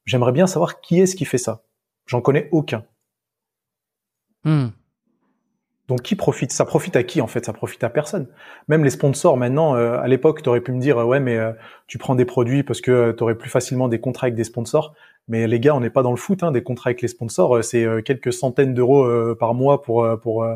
J'aimerais 0.04 0.32
bien 0.32 0.46
savoir 0.46 0.80
qui 0.80 1.00
est-ce 1.00 1.14
qui 1.14 1.24
fait 1.24 1.38
ça. 1.38 1.62
J'en 2.06 2.20
connais 2.20 2.48
aucun. 2.50 2.84
Hmm. 4.44 4.68
Donc 5.86 6.02
qui 6.02 6.16
profite? 6.16 6.52
Ça 6.52 6.64
profite 6.64 6.96
à 6.96 7.02
qui 7.02 7.20
en 7.20 7.26
fait? 7.26 7.44
Ça 7.44 7.52
profite 7.52 7.84
à 7.84 7.90
personne. 7.90 8.28
Même 8.68 8.84
les 8.84 8.90
sponsors 8.90 9.36
maintenant, 9.36 9.76
euh, 9.76 9.98
à 9.98 10.08
l'époque, 10.08 10.42
tu 10.42 10.48
aurais 10.48 10.60
pu 10.60 10.72
me 10.72 10.80
dire 10.80 10.96
ouais 10.96 11.20
mais 11.20 11.36
euh, 11.36 11.52
tu 11.86 11.98
prends 11.98 12.14
des 12.14 12.24
produits 12.24 12.62
parce 12.62 12.80
que 12.80 13.12
tu 13.12 13.22
aurais 13.22 13.36
plus 13.36 13.50
facilement 13.50 13.88
des 13.88 14.00
contrats 14.00 14.26
avec 14.26 14.34
des 14.34 14.44
sponsors. 14.44 14.94
Mais 15.28 15.46
les 15.46 15.60
gars, 15.60 15.76
on 15.76 15.80
n'est 15.80 15.90
pas 15.90 16.02
dans 16.02 16.10
le 16.10 16.16
foot. 16.16 16.42
Hein, 16.42 16.50
des 16.50 16.62
contrats 16.62 16.88
avec 16.88 17.02
les 17.02 17.08
sponsors, 17.08 17.62
c'est 17.62 17.86
quelques 18.04 18.32
centaines 18.32 18.74
d'euros 18.74 19.34
par 19.36 19.54
mois 19.54 19.82
pour 19.82 20.08
pour 20.20 20.46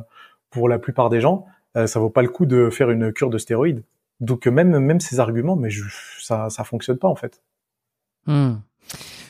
pour 0.51 0.69
la 0.69 0.79
plupart 0.79 1.11
des 1.11 1.21
gens. 1.21 1.47
Ça 1.75 2.01
vaut 2.01 2.11
pas 2.11 2.23
le 2.23 2.29
coup 2.29 2.47
de 2.47 2.71
faire 2.71 2.91
une 2.91 3.13
cure 3.13 3.31
de 3.31 3.39
stéroïdes. 3.39 3.83
Donc 4.21 4.47
même 4.47 4.79
même 4.79 5.01
ces 5.01 5.21
arguments, 5.21 5.57
mais 5.57 5.71
je, 5.71 5.85
ça 6.21 6.49
ça 6.51 6.65
fonctionne 6.65 6.99
pas 6.99 7.09
en 7.09 7.17
fait. 7.17 7.43
Hmm. 8.27 8.55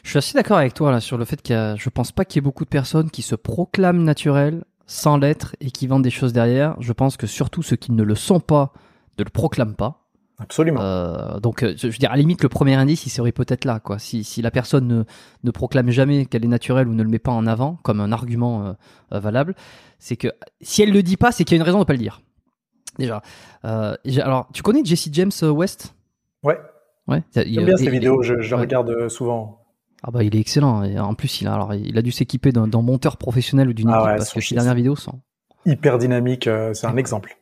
Je 0.03 0.11
suis 0.11 0.19
assez 0.19 0.35
d'accord 0.35 0.59
avec 0.59 0.75
toi 0.75 0.91
là 0.93 1.01
sur 1.01 1.17
le 1.17 1.25
fait 1.25 1.41
qu'il 1.41 1.55
y 1.55 1.59
a, 1.59 1.77
je 1.77 1.89
pense 1.89 2.13
pas 2.13 2.25
qu'il 2.25 2.37
y 2.37 2.43
ait 2.43 2.45
beaucoup 2.45 2.65
de 2.65 2.69
personnes 2.69 3.11
qui 3.11 3.23
se 3.23 3.35
proclament 3.35 4.03
naturelles 4.03 4.65
sans 4.87 5.17
l'être 5.17 5.57
et 5.61 5.71
qui 5.71 5.87
vendent 5.87 6.03
des 6.03 6.11
choses 6.11 6.33
derrière. 6.33 6.77
Je 6.81 6.93
pense 6.93 7.17
que 7.17 7.27
surtout 7.27 7.63
ceux 7.63 7.77
qui 7.77 7.93
ne 7.93 8.03
le 8.03 8.15
sont 8.15 8.41
pas 8.41 8.73
ne 9.19 9.25
le 9.25 9.31
proclament 9.31 9.75
pas. 9.75 10.01
Absolument. 10.39 10.81
Euh, 10.81 11.39
donc, 11.39 11.63
euh, 11.63 11.75
je 11.77 11.87
veux 11.87 11.93
dire, 11.93 12.11
à 12.11 12.17
la 12.17 12.21
limite, 12.21 12.43
le 12.43 12.49
premier 12.49 12.75
indice, 12.75 13.07
il 13.07 13.11
serait 13.11 13.31
peut-être 13.31 13.65
là, 13.65 13.79
quoi. 13.79 14.01
Si, 14.01 14.25
si 14.25 14.43
la 14.43 14.51
personne 14.51 14.89
ne, 14.89 15.05
ne 15.45 15.51
proclame 15.53 15.91
jamais 15.91 16.27
qu'elle 16.27 16.45
est 16.45 16.49
naturelle 16.49 16.89
ou 16.89 16.95
ne 16.95 17.03
le 17.05 17.09
met 17.09 17.21
pas 17.21 17.31
en 17.31 17.47
avant 17.47 17.79
comme 17.85 18.01
un 18.01 18.11
argument 18.11 18.75
euh, 19.13 19.21
valable, 19.21 19.55
c'est 20.01 20.17
que 20.17 20.29
si 20.61 20.83
elle 20.83 20.93
le 20.93 21.05
dit 21.05 21.17
pas, 21.17 21.31
c'est 21.31 21.45
qu'il 21.45 21.57
y 21.57 21.59
a 21.59 21.63
une 21.63 21.67
raison 21.67 21.79
de 21.79 21.85
pas 21.85 21.93
le 21.93 22.01
dire. 22.01 22.21
Déjà. 22.99 23.23
alors, 23.63 24.49
tu 24.53 24.63
connais 24.63 24.85
Jesse 24.85 25.09
James 25.13 25.33
West? 25.43 25.95
Ouais. 26.43 26.59
Ouais. 27.07 27.23
J'aime 27.35 27.65
bien 27.65 27.77
ces 27.77 27.91
vidéos, 27.91 28.23
je, 28.23 28.41
je 28.41 28.55
regarde 28.55 29.09
souvent. 29.09 29.61
Ah 30.07 30.11
bah 30.11 30.23
il 30.23 30.37
est 30.37 30.41
excellent. 30.41 30.83
Et 30.83 30.99
en 30.99 31.15
plus, 31.15 31.41
il 31.41 31.49
a, 31.49 31.55
alors, 31.55 31.73
il 31.75 31.97
a 31.97 32.03
dû 32.03 32.13
s'équiper 32.13 32.53
d'un 32.53 32.67
monteur 32.83 33.17
professionnel 33.17 33.69
ou 33.69 33.73
d'une 33.73 33.89
ah 33.89 34.01
équipe 34.01 34.17
parce 34.19 34.33
que 34.35 34.41
ses 34.41 34.55
dernières 34.55 34.75
vidéos 34.75 34.97
sont 34.97 35.21
hyper 35.65 35.97
dynamiques. 35.97 36.47
Euh, 36.47 36.75
c'est 36.75 36.87
un 36.87 36.97
exemple. 36.97 37.39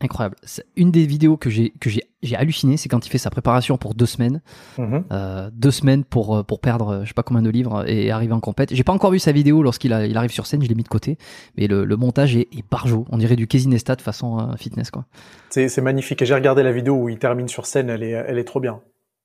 Incroyable. 0.00 0.36
Une 0.76 0.90
des 0.90 1.06
vidéos 1.06 1.36
que 1.36 1.48
j'ai 1.48 1.70
que 1.80 1.88
j'ai 1.88 2.02
j'ai 2.22 2.36
halluciné, 2.36 2.76
c'est 2.76 2.88
quand 2.88 3.06
il 3.06 3.08
fait 3.08 3.18
sa 3.18 3.30
préparation 3.30 3.78
pour 3.78 3.94
deux 3.94 4.06
semaines, 4.06 4.42
mm-hmm. 4.76 5.04
euh, 5.10 5.50
deux 5.52 5.70
semaines 5.70 6.04
pour 6.04 6.36
euh, 6.36 6.42
pour 6.42 6.60
perdre 6.60 7.00
je 7.02 7.08
sais 7.08 7.14
pas 7.14 7.22
combien 7.22 7.42
de 7.42 7.48
livres 7.48 7.88
et 7.88 8.10
arriver 8.10 8.34
en 8.34 8.40
compète. 8.40 8.74
J'ai 8.74 8.84
pas 8.84 8.92
encore 8.92 9.10
vu 9.10 9.18
sa 9.18 9.32
vidéo 9.32 9.62
lorsqu'il 9.62 9.92
il 9.92 10.16
arrive 10.16 10.30
sur 10.30 10.46
scène, 10.46 10.62
je 10.62 10.68
l'ai 10.68 10.74
mis 10.74 10.82
de 10.82 10.88
côté, 10.88 11.16
mais 11.56 11.66
le, 11.66 11.84
le 11.84 11.96
montage 11.96 12.36
est, 12.36 12.48
est 12.52 12.64
barjot. 12.70 13.06
On 13.10 13.16
dirait 13.16 13.36
du 13.36 13.46
Casey 13.46 13.68
Neistat 13.68 13.96
façon 13.96 14.54
fitness 14.58 14.90
quoi. 14.90 15.06
C'est 15.48 15.80
magnifique. 15.80 16.20
Et 16.20 16.26
j'ai 16.26 16.34
regardé 16.34 16.62
la 16.62 16.72
vidéo 16.72 16.94
où 16.94 17.08
il 17.08 17.18
termine 17.18 17.48
sur 17.48 17.64
scène, 17.64 17.88
elle 17.88 18.02
est 18.02 18.10
elle 18.10 18.38
est 18.38 18.44
trop 18.44 18.60
bien. 18.60 18.80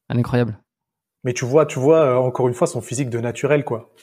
Elle 0.10 0.18
est 0.18 0.20
incroyable. 0.22 0.58
Mais 1.24 1.34
tu 1.34 1.46
vois, 1.46 1.66
tu 1.66 1.80
vois 1.80 2.00
euh, 2.00 2.16
encore 2.16 2.48
une 2.48 2.54
fois 2.54 2.68
son 2.68 2.82
physique 2.82 3.10
de 3.10 3.20
naturel, 3.20 3.64
quoi. 3.64 3.94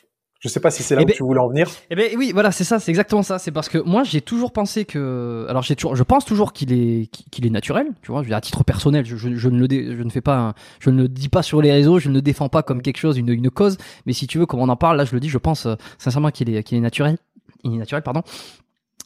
Je 0.40 0.48
sais 0.48 0.60
pas 0.60 0.70
si 0.70 0.84
c'est 0.84 0.94
là 0.94 1.00
eh 1.00 1.04
où 1.04 1.06
ben, 1.08 1.14
tu 1.16 1.22
voulais 1.24 1.40
en 1.40 1.48
venir. 1.48 1.68
Eh 1.90 1.96
ben 1.96 2.16
oui, 2.16 2.30
voilà, 2.32 2.52
c'est 2.52 2.62
ça, 2.62 2.78
c'est 2.78 2.92
exactement 2.92 3.24
ça. 3.24 3.40
C'est 3.40 3.50
parce 3.50 3.68
que 3.68 3.78
moi, 3.78 4.04
j'ai 4.04 4.20
toujours 4.20 4.52
pensé 4.52 4.84
que, 4.84 5.46
alors 5.48 5.64
j'ai 5.64 5.74
toujours, 5.74 5.96
je 5.96 6.02
pense 6.04 6.24
toujours 6.24 6.52
qu'il 6.52 6.72
est, 6.72 7.10
qu'il 7.30 7.44
est 7.44 7.50
naturel. 7.50 7.88
Tu 8.02 8.12
vois, 8.12 8.22
à 8.30 8.40
titre 8.40 8.62
personnel, 8.62 9.04
je, 9.04 9.16
je, 9.16 9.34
je 9.34 9.48
ne 9.48 9.66
le, 9.66 9.96
je 9.96 10.02
ne 10.02 10.10
fais 10.10 10.20
pas, 10.20 10.54
je 10.78 10.90
ne 10.90 11.02
le 11.02 11.08
dis 11.08 11.28
pas 11.28 11.42
sur 11.42 11.60
les 11.60 11.72
réseaux, 11.72 11.98
je 11.98 12.08
ne 12.08 12.14
le 12.14 12.22
défends 12.22 12.48
pas 12.48 12.62
comme 12.62 12.82
quelque 12.82 12.98
chose, 12.98 13.18
une, 13.18 13.30
une 13.30 13.50
cause. 13.50 13.78
Mais 14.06 14.12
si 14.12 14.28
tu 14.28 14.38
veux, 14.38 14.46
comme 14.46 14.60
on 14.60 14.68
en 14.68 14.76
parle, 14.76 14.96
là, 14.96 15.04
je 15.04 15.12
le 15.12 15.18
dis, 15.18 15.28
je 15.28 15.38
pense 15.38 15.66
euh, 15.66 15.74
sincèrement 15.98 16.30
qu'il 16.30 16.54
est, 16.54 16.62
qu'il 16.62 16.78
est 16.78 16.82
naturel, 16.82 17.18
il 17.64 17.74
est 17.74 17.78
naturel, 17.78 18.04
pardon 18.04 18.22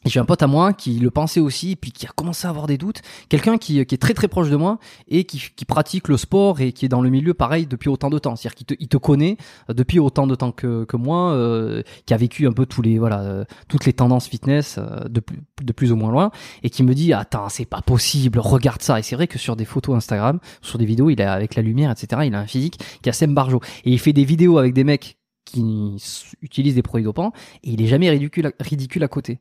j'ai 0.04 0.20
un 0.20 0.24
pote 0.24 0.42
à 0.42 0.46
moi 0.46 0.72
qui 0.72 0.98
le 0.98 1.10
pensait 1.10 1.40
aussi, 1.40 1.76
puis 1.76 1.92
qui 1.92 2.06
a 2.06 2.10
commencé 2.14 2.46
à 2.46 2.50
avoir 2.50 2.66
des 2.66 2.78
doutes. 2.78 3.02
Quelqu'un 3.28 3.58
qui, 3.58 3.84
qui, 3.86 3.94
est 3.94 3.98
très 3.98 4.14
très 4.14 4.28
proche 4.28 4.50
de 4.50 4.56
moi 4.56 4.78
et 5.08 5.24
qui, 5.24 5.42
qui, 5.54 5.64
pratique 5.64 6.08
le 6.08 6.16
sport 6.16 6.60
et 6.60 6.72
qui 6.72 6.84
est 6.84 6.88
dans 6.88 7.02
le 7.02 7.10
milieu 7.10 7.34
pareil 7.34 7.66
depuis 7.66 7.88
autant 7.88 8.10
de 8.10 8.18
temps. 8.18 8.34
C'est-à-dire 8.34 8.54
qu'il 8.56 8.66
te, 8.66 8.74
il 8.80 8.88
te 8.88 8.96
connaît 8.96 9.36
euh, 9.70 9.74
depuis 9.74 9.98
autant 9.98 10.26
de 10.26 10.34
temps 10.34 10.52
que, 10.52 10.84
que 10.84 10.96
moi, 10.96 11.32
euh, 11.32 11.82
qui 12.06 12.14
a 12.14 12.16
vécu 12.16 12.46
un 12.46 12.52
peu 12.52 12.66
tous 12.66 12.82
les 12.82 12.98
voilà 12.98 13.20
euh, 13.20 13.44
toutes 13.68 13.84
les 13.84 13.92
tendances 13.92 14.26
fitness 14.26 14.78
de, 14.78 15.22
de 15.62 15.72
plus 15.72 15.92
ou 15.92 15.96
moins 15.96 16.10
loin 16.10 16.30
et 16.62 16.70
qui 16.70 16.82
me 16.82 16.94
dit 16.94 17.12
attends 17.12 17.48
c'est 17.48 17.64
pas 17.64 17.82
possible, 17.82 18.38
regarde 18.40 18.82
ça. 18.82 18.98
Et 18.98 19.02
c'est 19.02 19.16
vrai 19.16 19.28
que 19.28 19.38
sur 19.38 19.56
des 19.56 19.64
photos 19.64 19.96
Instagram, 19.96 20.40
sur 20.62 20.78
des 20.78 20.84
vidéos, 20.84 21.10
il 21.10 21.20
est 21.20 21.24
avec 21.24 21.54
la 21.54 21.62
lumière 21.62 21.90
etc. 21.90 22.22
Il 22.24 22.34
a 22.34 22.40
un 22.40 22.46
physique 22.46 22.78
qui 23.02 23.08
a 23.08 23.12
Sem 23.12 23.34
Barjo 23.34 23.60
et 23.84 23.92
il 23.92 23.98
fait 23.98 24.12
des 24.12 24.24
vidéos 24.24 24.58
avec 24.58 24.74
des 24.74 24.84
mecs 24.84 25.18
qui 25.44 25.96
utilisent 26.40 26.74
des 26.74 26.82
produits 26.82 27.04
dopants 27.04 27.32
et 27.64 27.70
il 27.70 27.82
est 27.82 27.86
jamais 27.86 28.10
ridicule 28.10 28.52
ridicule 28.60 29.04
à 29.04 29.08
côté. 29.08 29.38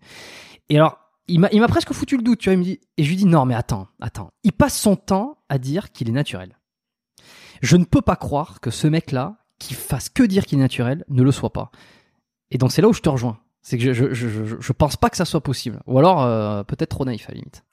Et 0.72 0.78
alors, 0.78 1.00
il 1.28 1.42
m'a 1.42 1.68
presque 1.68 1.92
foutu 1.92 2.16
le 2.16 2.24
doute, 2.24 2.40
tu 2.40 2.48
vois. 2.48 2.54
Il 2.54 2.60
me 2.60 2.64
dit, 2.64 2.80
et 2.96 3.04
je 3.04 3.10
lui 3.10 3.18
dis, 3.18 3.26
non, 3.26 3.44
mais 3.44 3.56
attends, 3.56 3.90
attends. 4.00 4.32
Il 4.46 4.54
passe 4.54 4.80
son 4.80 4.96
temps 4.96 5.38
à 5.50 5.58
dire 5.58 5.92
qu'il 5.92 6.08
est 6.08 6.14
naturel. 6.14 6.58
Je 7.62 7.76
ne 7.76 7.84
peux 7.84 8.02
pas 8.02 8.16
croire 8.16 8.62
que 8.62 8.72
ce 8.72 8.88
mec-là, 8.88 9.36
qui 9.60 9.74
fasse 9.74 10.08
que 10.08 10.24
dire 10.24 10.46
qu'il 10.46 10.60
est 10.60 10.62
naturel, 10.62 11.04
ne 11.10 11.24
le 11.24 11.32
soit 11.34 11.52
pas. 11.52 11.72
Et 12.52 12.58
donc, 12.58 12.72
c'est 12.72 12.82
là 12.82 12.88
où 12.88 12.94
je 12.94 13.02
te 13.02 13.10
rejoins. 13.10 13.38
C'est 13.62 13.78
que 13.78 13.92
je, 13.92 14.14
je, 14.14 14.30
je, 14.30 14.46
je, 14.62 14.72
pense 14.72 14.96
pas 14.96 15.10
que 15.10 15.18
ça 15.18 15.26
soit 15.26 15.42
possible. 15.42 15.82
Ou 15.88 16.00
alors, 16.00 16.24
euh, 16.24 16.64
peut-être 16.64 16.92
trop 16.92 17.04
naïf 17.04 17.28
à 17.28 17.34
la 17.34 17.40
limite. 17.40 17.66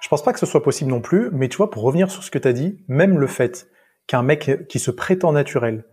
Je 0.00 0.08
pense 0.08 0.22
pas 0.22 0.32
que 0.32 0.38
ce 0.38 0.46
soit 0.46 0.62
possible 0.62 0.90
non 0.90 1.00
plus, 1.00 1.30
mais 1.32 1.48
tu 1.48 1.56
vois, 1.56 1.72
pour 1.72 1.82
revenir 1.82 2.08
sur 2.08 2.22
ce 2.22 2.30
que 2.30 2.38
tu 2.38 2.46
as 2.46 2.52
dit, 2.52 2.84
même 2.86 3.18
le 3.18 3.26
fait 3.26 3.68
qu'un 4.06 4.22
mec 4.22 4.68
qui 4.68 4.78
se 4.78 4.92
prétend 4.92 5.32
naturel 5.32 5.86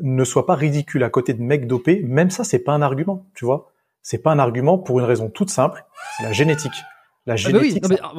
ne 0.00 0.24
soit 0.24 0.46
pas 0.46 0.54
ridicule 0.54 1.04
à 1.04 1.10
côté 1.10 1.34
de 1.34 1.42
mecs 1.42 1.66
dopés, 1.66 2.02
même 2.04 2.30
ça, 2.30 2.42
c'est 2.42 2.60
pas 2.60 2.72
un 2.72 2.80
argument, 2.80 3.28
tu 3.34 3.44
vois 3.44 3.74
c'est 4.06 4.18
pas 4.18 4.30
un 4.30 4.38
argument 4.38 4.78
pour 4.78 5.00
une 5.00 5.04
raison 5.04 5.28
toute 5.28 5.50
simple, 5.50 5.84
c'est 6.16 6.22
la 6.22 6.32
génétique. 6.32 6.84
La 7.26 7.32
ah 7.32 7.50
bah 7.50 7.58
génétique, 7.58 7.84
ça, 7.84 7.96
ah 8.00 8.12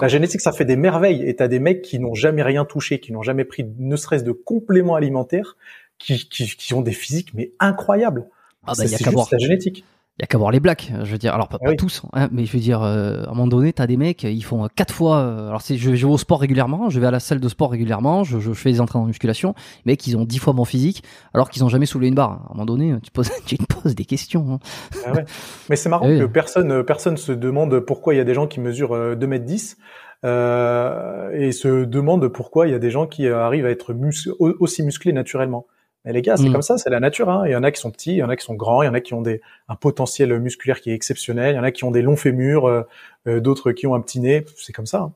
la 0.00 0.08
génétique, 0.08 0.40
ça 0.40 0.50
fait 0.50 0.64
des 0.64 0.76
merveilles. 0.76 1.28
Et 1.28 1.36
t'as 1.36 1.46
des 1.46 1.58
mecs 1.58 1.82
qui 1.82 1.98
n'ont 1.98 2.14
jamais 2.14 2.42
rien 2.42 2.64
touché, 2.64 3.00
qui 3.00 3.12
n'ont 3.12 3.20
jamais 3.20 3.44
pris 3.44 3.70
ne 3.78 3.96
serait-ce 3.96 4.24
de 4.24 4.32
compléments 4.32 4.94
alimentaires, 4.94 5.58
qui, 5.98 6.26
qui, 6.26 6.46
qui 6.46 6.72
ont 6.72 6.80
des 6.80 6.92
physiques 6.92 7.34
mais 7.34 7.52
incroyables. 7.60 8.30
Ah 8.62 8.68
bah, 8.68 8.86
c'est 8.86 8.88
juste 8.88 9.32
la 9.32 9.38
génétique 9.38 9.84
il 10.18 10.22
y 10.22 10.24
a 10.24 10.26
qu'à 10.26 10.36
voir 10.36 10.50
les 10.50 10.60
blacks. 10.60 10.92
Je 11.02 11.12
veux 11.12 11.18
dire, 11.18 11.34
alors 11.34 11.48
pas, 11.48 11.58
pas 11.58 11.74
tous, 11.74 12.02
hein, 12.12 12.28
mais 12.30 12.44
je 12.44 12.52
veux 12.52 12.58
dire, 12.58 12.82
euh, 12.82 13.22
à 13.24 13.30
un 13.30 13.30
moment 13.30 13.46
donné, 13.46 13.72
t'as 13.72 13.86
des 13.86 13.96
mecs, 13.96 14.22
ils 14.24 14.42
font 14.42 14.68
quatre 14.74 14.92
fois. 14.92 15.18
Euh, 15.18 15.48
alors 15.48 15.62
c'est, 15.62 15.76
je, 15.76 15.94
je, 15.94 16.06
vais 16.06 16.12
au 16.12 16.18
sport 16.18 16.40
régulièrement, 16.40 16.90
je 16.90 17.00
vais 17.00 17.06
à 17.06 17.10
la 17.10 17.20
salle 17.20 17.40
de 17.40 17.48
sport 17.48 17.70
régulièrement, 17.70 18.22
je, 18.22 18.38
je 18.38 18.52
fais 18.52 18.70
des 18.70 18.80
entraînements 18.80 19.06
de 19.06 19.10
musculation. 19.10 19.54
Les 19.86 19.92
mecs, 19.92 20.06
ils 20.06 20.16
ont 20.16 20.24
dix 20.24 20.38
fois 20.38 20.52
mon 20.52 20.66
physique, 20.66 21.02
alors 21.32 21.48
qu'ils 21.48 21.64
ont 21.64 21.68
jamais 21.68 21.86
soulevé 21.86 22.08
une 22.08 22.14
barre. 22.14 22.32
À 22.32 22.34
un 22.34 22.54
moment 22.54 22.66
donné, 22.66 22.94
tu 23.02 23.10
poses, 23.10 23.30
tu 23.46 23.56
te 23.56 23.64
poses 23.64 23.94
des 23.94 24.04
questions. 24.04 24.46
Hein. 24.52 24.58
Ah 25.06 25.12
ouais. 25.12 25.24
Mais 25.70 25.76
c'est 25.76 25.88
marrant 25.88 26.06
que 26.06 26.26
personne, 26.26 26.84
personne 26.84 27.16
se 27.16 27.32
demande 27.32 27.80
pourquoi 27.80 28.12
il 28.12 28.18
y 28.18 28.20
a 28.20 28.24
des 28.24 28.34
gens 28.34 28.46
qui 28.46 28.60
mesurent 28.60 29.16
2 29.16 29.26
mètres 29.26 29.46
10 29.46 29.78
euh, 30.22 31.30
et 31.32 31.52
se 31.52 31.84
demande 31.84 32.28
pourquoi 32.28 32.66
il 32.68 32.72
y 32.72 32.74
a 32.74 32.78
des 32.78 32.90
gens 32.90 33.06
qui 33.06 33.26
arrivent 33.26 33.64
à 33.64 33.70
être 33.70 33.94
aussi 34.38 34.82
musclés 34.82 35.12
naturellement. 35.12 35.66
Mais 36.04 36.12
les 36.12 36.22
gars, 36.22 36.36
c'est 36.36 36.48
mm. 36.48 36.52
comme 36.52 36.62
ça, 36.62 36.78
c'est 36.78 36.90
la 36.90 37.00
nature. 37.00 37.28
Hein. 37.28 37.42
Il 37.46 37.52
y 37.52 37.56
en 37.56 37.62
a 37.62 37.70
qui 37.70 37.80
sont 37.80 37.90
petits, 37.90 38.12
il 38.12 38.18
y 38.18 38.22
en 38.22 38.28
a 38.28 38.36
qui 38.36 38.44
sont 38.44 38.54
grands, 38.54 38.82
il 38.82 38.86
y 38.86 38.88
en 38.88 38.94
a 38.94 39.00
qui 39.00 39.14
ont 39.14 39.22
des, 39.22 39.40
un 39.68 39.76
potentiel 39.76 40.38
musculaire 40.40 40.80
qui 40.80 40.90
est 40.90 40.94
exceptionnel, 40.94 41.54
il 41.54 41.56
y 41.56 41.60
en 41.60 41.64
a 41.64 41.70
qui 41.70 41.84
ont 41.84 41.90
des 41.90 42.02
longs 42.02 42.16
fémurs, 42.16 42.66
euh, 42.66 42.82
euh, 43.26 43.40
d'autres 43.40 43.72
qui 43.72 43.86
ont 43.86 43.94
un 43.94 44.00
petit 44.00 44.20
nez. 44.20 44.46
C'est 44.56 44.72
comme 44.72 44.86
ça. 44.86 45.00
Hein. 45.00 45.12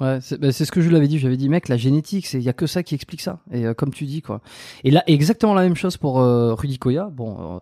Ouais, 0.00 0.18
bah, 0.38 0.52
c'est 0.52 0.64
ce 0.64 0.72
que 0.72 0.80
je 0.80 0.88
lui 0.88 0.96
avais 0.96 1.08
dit. 1.08 1.18
J'avais 1.18 1.36
dit, 1.36 1.48
mec, 1.48 1.68
la 1.68 1.76
génétique, 1.76 2.30
il 2.32 2.40
y 2.40 2.48
a 2.48 2.54
que 2.54 2.66
ça 2.66 2.82
qui 2.82 2.94
explique 2.94 3.20
ça. 3.20 3.40
Et 3.50 3.66
euh, 3.66 3.74
comme 3.74 3.92
tu 3.92 4.04
dis, 4.04 4.22
quoi. 4.22 4.40
Et 4.84 4.90
là, 4.90 5.02
exactement 5.06 5.54
la 5.54 5.62
même 5.62 5.76
chose 5.76 5.96
pour 5.96 6.16
Rudy 6.16 6.78
Koya. 6.78 7.10
Bon, 7.12 7.60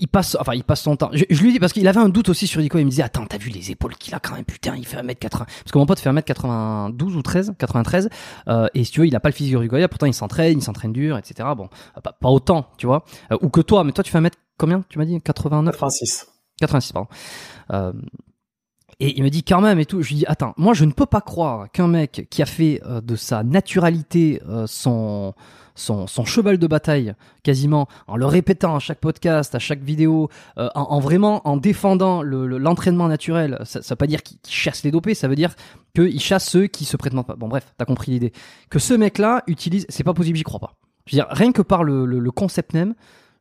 il 0.00 0.08
passe, 0.08 0.36
enfin, 0.40 0.54
il 0.54 0.64
passe 0.64 0.82
son 0.82 0.96
temps. 0.96 1.10
Je, 1.12 1.24
lui 1.42 1.52
dis 1.52 1.60
parce 1.60 1.72
qu'il 1.72 1.86
avait 1.86 2.00
un 2.00 2.08
doute 2.08 2.28
aussi 2.28 2.46
sur 2.46 2.60
Nico. 2.60 2.78
Il 2.78 2.84
me 2.86 2.90
disait, 2.90 3.02
attends, 3.02 3.26
t'as 3.26 3.38
vu 3.38 3.50
les 3.50 3.70
épaules 3.70 3.94
qu'il 3.96 4.14
a 4.14 4.18
quand 4.18 4.34
même, 4.34 4.44
putain, 4.44 4.74
il 4.76 4.86
fait 4.86 4.96
1m80. 4.96 5.28
Parce 5.28 5.72
que 5.72 5.78
mon 5.78 5.86
pote 5.86 6.00
fait 6.00 6.10
1m92 6.10 7.14
ou 7.14 7.22
13, 7.22 7.54
93. 7.58 8.08
Euh, 8.48 8.68
et 8.74 8.84
si 8.84 8.92
tu 8.92 9.00
veux, 9.00 9.06
il 9.06 9.14
a 9.14 9.20
pas 9.20 9.28
le 9.28 9.34
physique 9.34 9.52
de 9.52 9.58
Rigoya, 9.58 9.88
pourtant 9.88 10.06
il 10.06 10.14
s'entraîne, 10.14 10.58
il 10.58 10.62
s'entraîne 10.62 10.92
dur, 10.92 11.18
etc. 11.18 11.48
Bon, 11.56 11.68
euh, 11.96 12.00
pas, 12.00 12.28
autant, 12.28 12.66
tu 12.78 12.86
vois. 12.86 13.04
Euh, 13.30 13.36
ou 13.42 13.50
que 13.50 13.60
toi, 13.60 13.84
mais 13.84 13.92
toi, 13.92 14.02
tu 14.02 14.10
fais 14.10 14.18
1m 14.18 14.30
combien, 14.58 14.82
tu 14.88 14.98
m'as 14.98 15.04
dit? 15.04 15.20
89? 15.20 15.74
86. 15.74 16.26
86, 16.60 16.92
pardon. 16.92 17.08
Euh, 17.72 17.92
et 19.00 19.16
il 19.16 19.24
me 19.24 19.30
dit 19.30 19.42
quand 19.42 19.60
même 19.60 19.78
et 19.78 19.86
tout. 19.86 20.02
Je 20.02 20.10
lui 20.10 20.16
dis 20.16 20.26
attends, 20.26 20.54
moi 20.56 20.74
je 20.74 20.84
ne 20.84 20.92
peux 20.92 21.06
pas 21.06 21.20
croire 21.20 21.70
qu'un 21.70 21.88
mec 21.88 22.26
qui 22.30 22.42
a 22.42 22.46
fait 22.46 22.80
de 22.86 23.16
sa 23.16 23.42
naturalité 23.42 24.40
son 24.66 25.34
son, 25.80 26.24
cheval 26.24 26.58
de 26.58 26.66
bataille 26.66 27.14
quasiment 27.42 27.88
en 28.06 28.16
le 28.16 28.26
répétant 28.26 28.76
à 28.76 28.78
chaque 28.78 28.98
podcast, 28.98 29.54
à 29.54 29.58
chaque 29.58 29.80
vidéo, 29.80 30.28
euh, 30.58 30.68
en, 30.74 31.00
vraiment 31.00 31.46
en 31.48 31.56
défendant 31.56 32.22
l'entraînement 32.22 33.08
naturel. 33.08 33.58
Ça, 33.64 33.82
ça 33.82 33.94
veut 33.94 33.96
pas 33.96 34.06
dire 34.06 34.22
qu'il 34.22 34.38
chasse 34.48 34.84
les 34.84 34.90
dopés, 34.90 35.14
ça 35.14 35.28
veut 35.28 35.36
dire 35.36 35.54
qu'il 35.94 36.20
chasse 36.20 36.48
ceux 36.48 36.66
qui 36.66 36.84
se 36.84 36.96
prétendent 36.96 37.26
pas. 37.26 37.36
Bon 37.36 37.48
bref, 37.48 37.72
t'as 37.78 37.84
compris 37.84 38.12
l'idée. 38.12 38.32
Que 38.68 38.78
ce 38.78 38.94
mec-là 38.94 39.42
utilise, 39.46 39.86
c'est 39.88 40.04
pas 40.04 40.14
possible, 40.14 40.36
j'y 40.36 40.44
crois 40.44 40.60
pas. 40.60 40.76
Je 41.06 41.16
veux 41.16 41.22
dire, 41.22 41.26
rien 41.30 41.52
que 41.52 41.62
par 41.62 41.82
le, 41.82 42.04
le 42.04 42.30
concept 42.30 42.74
même, 42.74 42.94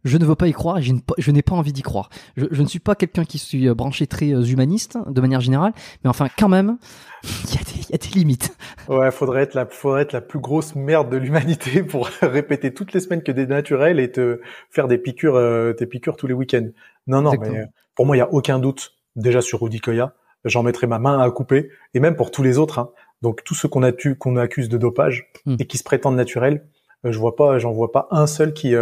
je 0.04 0.18
ne 0.18 0.26
veux 0.26 0.36
pas 0.36 0.48
y 0.48 0.54
croire 0.54 0.80
je 0.82 1.32
n'ai 1.32 1.42
pas 1.42 1.56
envie 1.56 1.74
d'y 1.74 1.82
croire. 1.82 2.10
Je, 2.38 2.62
ne 2.62 2.68
suis 2.68 2.80
pas 2.80 2.96
quelqu'un 2.96 3.26
qui 3.26 3.38
suis 3.38 3.68
euh, 3.68 3.74
branché 3.74 4.08
très 4.08 4.34
euh, 4.34 4.44
humaniste 4.44 4.98
de 5.08 5.22
manière 5.22 5.42
générale, 5.42 5.74
mais 6.04 6.10
enfin 6.10 6.28
quand 6.38 6.50
même, 6.50 6.78
il 7.24 7.90
y, 7.90 7.94
a 7.94 7.98
des 7.98 8.08
limites. 8.16 8.56
Ouais, 8.88 9.12
faudrait 9.12 9.44
être 9.44 9.56
la, 9.56 9.66
faudrait 9.66 10.04
être 10.04 10.14
la 10.14 10.22
plus 10.22 10.40
grosse 10.40 10.76
merde 10.76 11.10
de 11.10 11.18
l'humanité 11.18 11.84
pour 11.84 12.08
répéter 12.22 12.74
toutes 12.74 12.94
les 12.94 13.00
semaines 13.00 13.24
que 13.24 13.32
des 13.32 13.48
naturels 13.48 14.00
et 14.00 14.12
te 14.12 14.42
faire 14.70 14.88
des 14.88 14.98
piqûres, 14.98 15.36
euh, 15.36 15.74
tes 15.74 15.86
piqûres 15.86 16.16
tous 16.16 16.28
les 16.28 16.34
week-ends. 16.34 16.70
Non, 17.08 17.22
non, 17.22 17.34
mais 17.40 17.66
pour 17.96 18.06
moi, 18.06 18.16
il 18.16 18.20
y 18.20 18.24
a 18.24 18.32
aucun 18.32 18.60
doute. 18.60 18.94
Déjà 19.16 19.42
sur 19.42 19.62
Rudy 19.62 19.82
Koya, 19.82 20.14
j'en 20.46 20.64
mettrai 20.64 20.88
ma 20.88 21.00
main 21.00 21.20
à 21.20 21.30
couper, 21.32 21.70
et 21.94 22.00
même 22.00 22.16
pour 22.16 22.32
tous 22.32 22.44
les 22.44 22.58
autres. 22.58 22.80
Hein. 22.80 22.92
Donc 23.22 23.44
tous 23.44 23.56
ceux 23.56 23.68
qu'on 23.68 23.84
a 23.84 23.92
qu'on 23.92 24.38
accuse 24.38 24.70
de 24.70 24.78
dopage 24.78 25.30
hmm. 25.46 25.56
et 25.60 25.66
qui 25.66 25.78
se 25.78 25.84
prétendent 25.84 26.16
naturels, 26.16 26.66
je 27.04 27.18
vois 27.18 27.36
pas, 27.36 27.58
j'en 27.58 27.72
vois 27.72 27.92
pas 27.92 28.08
un 28.12 28.28
seul 28.28 28.54
qui 28.54 28.76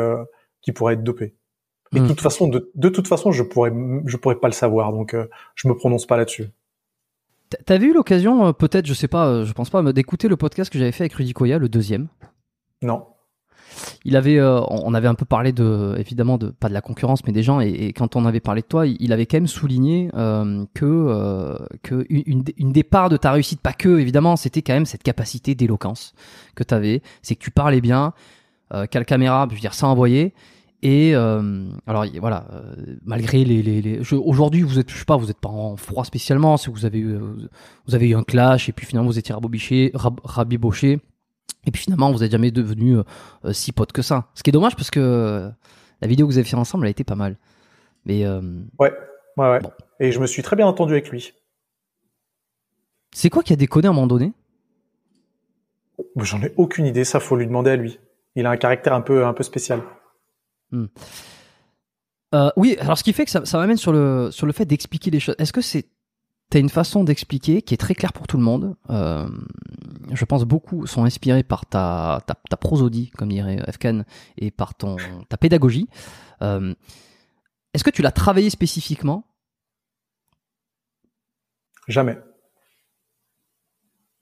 qui 0.62 0.72
pourrait 0.72 0.94
être 0.96 1.04
dopé. 1.04 1.36
Mais 1.94 2.00
de 2.02 2.06
Mm. 2.06 2.10
toute 2.10 2.22
façon, 2.22 2.48
de, 2.48 2.72
de 2.76 2.90
toute 2.90 3.08
façon, 3.08 3.32
je 3.32 3.44
pourrais, 3.44 3.72
je 4.06 4.18
pourrais 4.18 4.36
pas 4.40 4.48
le 4.48 4.54
savoir, 4.54 4.92
donc 4.92 5.14
euh, 5.14 5.28
je 5.56 5.68
me 5.68 5.74
prononce 5.74 6.06
pas 6.06 6.18
là-dessus. 6.18 6.50
T'avais 7.66 7.86
eu 7.86 7.94
l'occasion, 7.94 8.48
euh, 8.48 8.52
peut-être, 8.52 8.86
je 8.86 8.94
sais 8.94 9.08
pas, 9.08 9.28
euh, 9.28 9.46
je 9.46 9.54
pense 9.54 9.70
pas, 9.70 9.82
d'écouter 9.94 10.28
le 10.28 10.36
podcast 10.36 10.70
que 10.72 10.78
j'avais 10.78 10.92
fait 10.92 11.04
avec 11.04 11.14
Rudy 11.14 11.32
Koya, 11.34 11.58
le 11.60 11.70
deuxième? 11.70 12.08
Non. 12.82 13.06
Il 14.04 14.16
avait, 14.16 14.38
euh, 14.40 14.60
on 14.70 14.94
avait 14.94 15.08
un 15.08 15.14
peu 15.14 15.26
parlé 15.26 15.52
de, 15.52 15.96
évidemment, 15.98 16.38
de 16.38 16.50
pas 16.50 16.68
de 16.68 16.74
la 16.74 16.82
concurrence, 16.82 17.24
mais 17.26 17.32
des 17.32 17.44
gens. 17.44 17.62
Et, 17.62 17.70
et 17.70 17.94
quand 17.94 18.16
on 18.16 18.26
avait 18.26 18.40
parlé 18.40 18.62
de 18.62 18.68
toi, 18.68 18.88
il, 18.88 19.14
avait 19.14 19.26
quand 19.28 19.38
même 19.38 19.48
souligné 19.48 20.10
euh, 20.16 20.66
que 20.74 20.86
euh, 20.86 21.58
que 21.84 22.06
une, 22.10 22.44
une 22.58 22.72
des 22.72 22.84
parts 22.84 23.10
de 23.10 23.18
ta 23.18 23.32
réussite, 23.32 23.62
pas 23.62 23.74
que 23.74 24.00
évidemment, 24.00 24.36
c'était 24.36 24.62
quand 24.62 24.74
même 24.74 24.86
cette 24.86 25.04
capacité 25.04 25.54
d'éloquence 25.54 26.14
que 26.56 26.64
tu 26.64 26.74
avais. 26.74 27.02
C'est 27.22 27.36
que 27.36 27.44
tu 27.44 27.52
parlais 27.52 27.82
bien, 27.82 28.14
euh, 28.74 28.86
qu'à 28.86 29.00
la 29.00 29.06
caméra, 29.06 29.48
je 29.50 29.56
veux 29.56 29.62
dire, 29.62 29.74
sans 29.74 29.92
envoyer. 29.92 30.34
Et 30.84 31.16
euh, 31.16 31.70
alors 31.88 32.06
voilà, 32.20 32.46
euh, 32.54 32.96
malgré 33.04 33.44
les, 33.44 33.64
les, 33.64 34.00
aujourd'hui 34.14 34.62
vous 34.62 34.78
êtes, 34.78 34.92
je 34.92 34.98
sais 34.98 35.06
pas, 35.06 35.18
vous 35.18 35.32
êtes 35.32 35.40
pas 35.40 35.50
en 35.50 35.76
froid 35.76 36.04
spécialement, 36.06 36.56
si 36.58 36.70
vous 36.70 36.86
avez 36.86 37.00
eu, 37.00 37.16
euh, 37.16 37.50
vous 37.88 37.96
avez 37.96 38.10
eu 38.10 38.16
un 38.16 38.24
clash 38.24 38.70
et 38.70 38.74
puis 38.74 38.86
finalement 38.86 39.10
vous 39.10 39.18
étiez 39.18 39.34
rabobiché, 39.34 39.92
rab- 39.96 40.22
rabiboché. 40.24 41.00
Et 41.66 41.72
puis 41.72 41.82
finalement, 41.82 42.12
vous 42.12 42.20
n'êtes 42.20 42.32
jamais 42.32 42.52
devenu 42.52 42.98
euh, 42.98 43.52
si 43.52 43.72
pote 43.74 43.92
que 43.92 44.02
ça. 44.04 44.28
Ce 44.36 44.44
qui 44.44 44.52
est 44.52 44.54
dommage 44.54 44.76
parce 44.76 44.90
que 44.92 45.50
la 46.02 46.08
vidéo 46.08 46.28
que 46.28 46.32
vous 46.32 46.38
avez 46.38 46.48
fait 46.48 46.56
ensemble, 46.56 46.86
elle 46.86 46.90
a 46.90 46.92
été 46.92 47.04
pas 47.04 47.16
mal. 47.16 47.38
Mais 48.06 48.24
euh, 48.24 48.40
Ouais, 48.80 48.94
ouais, 49.38 49.50
ouais. 49.50 49.60
Bon. 49.60 49.72
Et 50.00 50.12
je 50.12 50.20
me 50.20 50.28
suis 50.28 50.44
très 50.44 50.56
bien 50.56 50.68
entendu 50.68 50.94
avec 50.94 51.10
lui. 51.10 51.34
c'est 53.14 53.30
quoi 53.32 53.42
qui 53.44 53.52
a 53.52 53.56
déconné 53.56 53.88
à 53.88 53.90
un 53.90 53.94
moment 53.94 54.08
donné? 54.08 54.32
J'en 56.18 56.42
ai 56.42 56.54
aucune 56.58 56.86
idée, 56.86 57.04
ça 57.04 57.20
faut 57.20 57.36
lui 57.36 57.48
demander 57.48 57.72
à 57.72 57.76
lui. 57.76 58.00
Il 58.38 58.46
a 58.46 58.52
un 58.52 58.58
caractère 58.58 58.94
un 58.94 59.02
peu, 59.02 59.26
un 59.26 59.34
peu 59.34 59.42
spécial. 59.42 59.82
Euh, 60.74 62.52
Oui, 62.56 62.78
alors 62.80 62.96
ce 62.96 63.04
qui 63.04 63.12
fait 63.12 63.26
que 63.26 63.32
ça, 63.32 63.44
ça 63.46 63.58
m'amène 63.58 63.78
sur 63.78 63.92
le, 63.92 64.30
sur 64.32 64.46
le 64.46 64.54
fait 64.54 64.66
d'expliquer 64.66 65.10
les 65.10 65.20
choses. 65.20 65.36
Est-ce 65.40 65.52
que 65.52 65.62
c'est 65.62 65.90
T'as 66.50 66.60
une 66.60 66.70
façon 66.70 67.04
d'expliquer 67.04 67.62
qui 67.62 67.74
est 67.74 67.78
très 67.78 67.94
claire 67.96 68.14
pour 68.14 68.26
tout 68.28 68.38
le 68.38 68.44
monde? 68.44 68.78
Euh, 68.90 69.28
je 70.14 70.24
pense 70.24 70.46
beaucoup 70.46 70.86
sont 70.88 71.04
inspirés 71.04 71.44
par 71.44 71.66
ta, 71.66 72.22
ta, 72.26 72.36
ta 72.36 72.56
prosodie, 72.56 73.10
comme 73.18 73.30
dirait 73.30 73.60
Efkan, 73.68 74.04
et 74.38 74.50
par 74.52 74.74
ton, 74.76 74.96
ta 75.28 75.36
pédagogie. 75.36 75.90
Euh, 76.44 76.74
Est-ce 77.74 77.84
que 77.84 77.90
tu 77.90 78.02
l'as 78.02 78.14
travaillé 78.14 78.50
spécifiquement? 78.50 79.26
Jamais. 81.90 82.18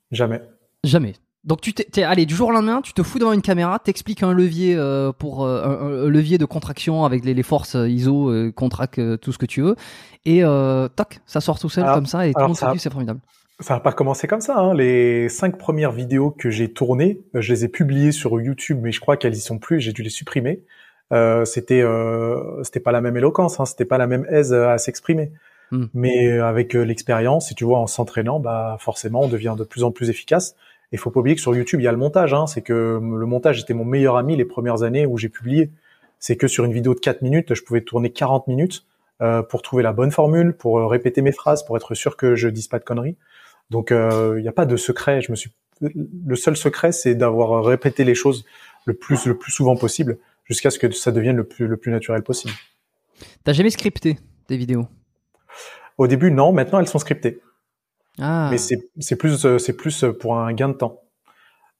Jamais. 0.09 0.41
Jamais. 0.83 1.15
Donc 1.45 1.61
tu 1.61 1.73
t'es, 1.73 2.03
allez 2.03 2.25
du 2.25 2.33
jour 2.33 2.49
au 2.49 2.51
lendemain, 2.51 2.81
tu 2.81 2.93
te 2.93 3.03
fous 3.03 3.19
devant 3.19 3.31
une 3.31 3.43
caméra, 3.43 3.77
t'expliques 3.77 4.23
un 4.23 4.33
levier 4.33 4.75
euh, 4.75 5.11
pour 5.11 5.45
euh, 5.45 6.05
un, 6.05 6.09
levier 6.09 6.39
de 6.39 6.45
contraction 6.45 7.05
avec 7.05 7.23
les, 7.23 7.35
les 7.35 7.43
forces 7.43 7.75
euh, 7.75 7.87
ISO, 7.87 8.31
euh, 8.31 8.51
contract, 8.51 8.97
euh, 8.97 9.15
tout 9.15 9.31
ce 9.31 9.37
que 9.37 9.45
tu 9.45 9.61
veux, 9.61 9.75
et 10.25 10.43
euh, 10.43 10.87
toc, 10.87 11.19
ça 11.27 11.41
sort 11.41 11.59
tout 11.59 11.69
seul 11.69 11.83
Alors- 11.83 11.95
comme 11.95 12.07
ça 12.07 12.25
et 12.25 12.33
tout 12.33 12.39
le 12.39 12.47
monde 12.47 12.57
c'est 12.79 12.91
formidable. 12.91 13.19
Ça 13.61 13.75
n'a 13.75 13.79
pas 13.79 13.93
commencé 13.93 14.27
comme 14.27 14.41
ça. 14.41 14.57
Hein. 14.57 14.73
Les 14.73 15.29
cinq 15.29 15.57
premières 15.57 15.93
vidéos 15.93 16.29
que 16.29 16.49
j'ai 16.49 16.73
tournées, 16.73 17.21
je 17.33 17.53
les 17.53 17.63
ai 17.63 17.69
publiées 17.69 18.11
sur 18.11 18.41
YouTube, 18.41 18.79
mais 18.81 18.91
je 18.91 18.99
crois 18.99 19.15
qu'elles 19.15 19.35
y 19.35 19.39
sont 19.39 19.59
plus. 19.59 19.79
J'ai 19.79 19.93
dû 19.93 20.03
les 20.03 20.09
supprimer. 20.09 20.63
Euh, 21.13 21.45
c'était, 21.45 21.81
euh, 21.81 22.61
c'était 22.63 22.81
pas 22.81 22.91
la 22.91 22.99
même 22.99 23.15
éloquence, 23.15 23.61
hein. 23.61 23.65
c'était 23.65 23.85
pas 23.85 23.97
la 23.97 24.07
même 24.07 24.25
aise 24.29 24.53
à 24.53 24.77
s'exprimer. 24.77 25.31
Hmm. 25.71 25.85
Mais 25.93 26.37
avec 26.39 26.73
l'expérience, 26.73 27.47
si 27.47 27.55
tu 27.55 27.63
vois, 27.63 27.79
en 27.79 27.87
s'entraînant, 27.87 28.41
bah 28.41 28.75
forcément, 28.81 29.21
on 29.21 29.29
devient 29.29 29.55
de 29.57 29.63
plus 29.63 29.85
en 29.85 29.91
plus 29.91 30.09
efficace. 30.09 30.55
Et 30.91 30.97
faut 30.97 31.11
pas 31.11 31.19
oublier 31.19 31.35
que 31.35 31.41
sur 31.41 31.55
YouTube, 31.55 31.81
il 31.81 31.83
y 31.83 31.87
a 31.87 31.91
le 31.91 31.97
montage. 31.97 32.33
Hein. 32.33 32.47
C'est 32.47 32.61
que 32.61 32.99
le 33.01 33.25
montage 33.25 33.59
était 33.59 33.73
mon 33.73 33.85
meilleur 33.85 34.17
ami 34.17 34.35
les 34.35 34.45
premières 34.45 34.83
années 34.83 35.05
où 35.05 35.17
j'ai 35.17 35.29
publié. 35.29 35.71
C'est 36.19 36.37
que 36.37 36.47
sur 36.47 36.65
une 36.65 36.73
vidéo 36.73 36.93
de 36.93 36.99
4 36.99 37.21
minutes, 37.21 37.53
je 37.53 37.61
pouvais 37.63 37.81
tourner 37.81 38.11
40 38.11 38.47
minutes 38.47 38.85
euh, 39.21 39.41
pour 39.41 39.61
trouver 39.61 39.83
la 39.83 39.93
bonne 39.93 40.11
formule, 40.11 40.53
pour 40.53 40.79
euh, 40.79 40.87
répéter 40.87 41.21
mes 41.21 41.31
phrases, 41.31 41.65
pour 41.65 41.75
être 41.77 41.93
sûr 41.95 42.17
que 42.17 42.35
je 42.35 42.47
dise 42.47 42.67
pas 42.67 42.79
de 42.79 42.83
conneries. 42.83 43.17
Donc 43.71 43.89
il 43.89 44.41
n'y 44.41 44.47
a 44.47 44.51
pas 44.51 44.67
de 44.67 44.77
secret. 44.77 45.21
Je 45.21 45.31
me 45.31 45.35
suis 45.35 45.51
le 45.81 46.35
seul 46.35 46.55
secret, 46.55 46.91
c'est 46.91 47.15
d'avoir 47.15 47.63
répété 47.63 48.03
les 48.03 48.15
choses 48.15 48.45
le 48.85 48.93
plus 48.93 49.25
le 49.25 49.37
plus 49.37 49.51
souvent 49.51 49.75
possible 49.75 50.17
jusqu'à 50.45 50.69
ce 50.69 50.77
que 50.77 50.91
ça 50.91 51.11
devienne 51.11 51.35
le 51.35 51.43
plus 51.43 51.67
le 51.67 51.75
plus 51.75 51.91
naturel 51.91 52.21
possible. 52.21 52.53
T'as 53.43 53.53
jamais 53.53 53.71
scripté 53.71 54.17
des 54.47 54.57
vidéos? 54.57 54.87
Au 55.97 56.07
début, 56.07 56.31
non. 56.31 56.51
Maintenant, 56.51 56.79
elles 56.79 56.87
sont 56.87 56.99
scriptées. 56.99 57.41
Ah. 58.19 58.47
Mais 58.51 58.57
c'est 58.57 58.89
c'est 58.99 59.15
plus 59.17 59.45
euh, 59.45 59.57
c'est 59.57 59.73
plus 59.75 60.05
pour 60.19 60.37
un 60.37 60.53
gain 60.53 60.69
de 60.69 60.73
temps. 60.73 61.01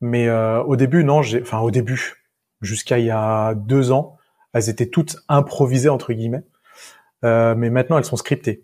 Mais 0.02 0.28
euh, 0.28 0.62
au 0.64 0.76
début, 0.76 1.03
non. 1.03 1.22
J'ai 1.22 1.41
enfin 1.41 1.60
au 1.60 1.72
début, 1.72 2.16
jusqu'à 2.62 2.99
il 2.99 3.06
y 3.06 3.12
a 3.12 3.53
deux 3.56 3.91
ans, 3.91 4.18
elles 4.53 4.70
étaient 4.70 4.90
toutes 4.90 5.18
improvisées 5.30 5.90
entre 5.90 6.14
guillemets. 6.14 6.44
Euh, 7.24 7.56
mais 7.56 7.70
maintenant, 7.70 7.98
elles 7.98 8.06
sont 8.06 8.18
scriptées 8.18 8.64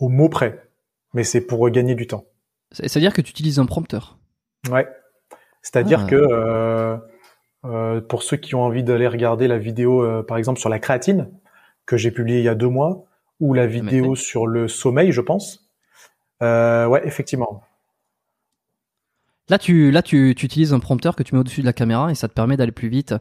au 0.00 0.08
mot 0.08 0.28
près. 0.28 0.68
Mais 1.14 1.24
c'est 1.24 1.40
pour 1.42 1.68
gagner 1.70 1.94
du 1.94 2.06
temps. 2.06 2.24
C'est- 2.72 2.88
C'est-à-dire 2.88 3.12
que 3.12 3.20
tu 3.20 3.30
utilises 3.30 3.58
un 3.58 3.66
prompteur. 3.66 4.18
Ouais. 4.70 4.88
C'est-à-dire 5.62 6.00
Ah. 6.04 6.10
que 6.10 6.16
euh, 6.16 6.96
euh, 7.64 8.00
pour 8.00 8.22
ceux 8.24 8.36
qui 8.36 8.54
ont 8.56 8.62
envie 8.62 8.82
d'aller 8.82 9.06
regarder 9.06 9.46
la 9.46 9.58
vidéo, 9.58 10.02
euh, 10.02 10.22
par 10.24 10.36
exemple 10.38 10.58
sur 10.58 10.68
la 10.68 10.78
créatine 10.80 11.30
que 11.86 11.96
j'ai 11.96 12.10
publiée 12.10 12.38
il 12.38 12.44
y 12.44 12.48
a 12.48 12.54
deux 12.56 12.68
mois, 12.68 13.04
ou 13.40 13.54
la 13.54 13.66
vidéo 13.66 14.14
sur 14.16 14.46
le 14.46 14.66
sommeil, 14.68 15.12
je 15.12 15.20
pense. 15.20 15.61
Euh, 16.42 16.86
ouais, 16.86 17.06
effectivement. 17.06 17.62
Là, 19.48 19.58
tu, 19.58 19.90
là, 19.90 20.02
tu, 20.02 20.34
tu 20.36 20.46
utilises 20.46 20.72
un 20.72 20.80
prompteur 20.80 21.16
que 21.16 21.22
tu 21.22 21.34
mets 21.34 21.40
au-dessus 21.40 21.60
de 21.60 21.66
la 21.66 21.72
caméra 21.72 22.10
et 22.10 22.14
ça 22.14 22.28
te 22.28 22.32
permet 22.32 22.56
d'aller 22.56 22.72
plus 22.72 22.88
vite. 22.88 23.14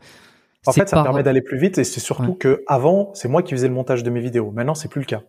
En 0.65 0.71
fait, 0.71 0.87
ça 0.87 0.97
par- 0.97 1.03
permet 1.05 1.23
d'aller 1.23 1.41
plus 1.41 1.57
vite 1.57 1.77
et 1.77 1.83
c'est 1.83 1.99
surtout 1.99 2.31
Ouais. 2.31 2.37
que 2.37 2.63
avant, 2.67 3.11
c'est 3.15 3.27
moi 3.27 3.41
qui 3.41 3.51
faisais 3.53 3.67
le 3.67 3.73
montage 3.73 4.03
de 4.03 4.09
mes 4.11 4.19
vidéos. 4.21 4.51
Maintenant, 4.51 4.75
c'est 4.75 4.87
plus 4.87 5.01
le 5.01 5.05
cas. 5.05 5.23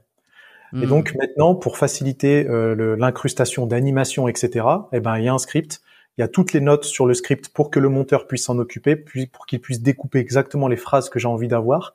Et 0.75 0.87
Hmm. 0.87 0.89
donc 0.89 1.15
maintenant, 1.15 1.55
pour 1.55 1.77
faciliter 1.77 2.47
euh, 2.49 2.97
l'incrustation 2.97 3.67
d'animation, 3.67 4.29
etc., 4.29 4.67
eh 4.93 5.01
ben 5.01 5.19
il 5.19 5.25
y 5.25 5.29
a 5.29 5.35
un 5.35 5.39
script. 5.39 5.83
Il 6.19 6.21
y 6.21 6.25
a 6.25 6.29
toutes 6.29 6.53
les 6.53 6.61
notes 6.61 6.85
sur 6.85 7.07
le 7.07 7.15
script 7.15 7.49
pour 7.49 7.71
que 7.71 7.79
le 7.81 7.89
monteur 7.89 8.27
puisse 8.27 8.45
s'en 8.45 8.59
occuper, 8.59 8.97
puis 8.97 9.27
pour 9.27 9.47
qu'il 9.47 9.61
puisse 9.61 9.81
découper 9.81 10.19
exactement 10.19 10.69
les 10.69 10.77
phrases 10.77 11.09
que 11.09 11.19
j'ai 11.19 11.29
envie 11.29 11.49
d'avoir 11.49 11.95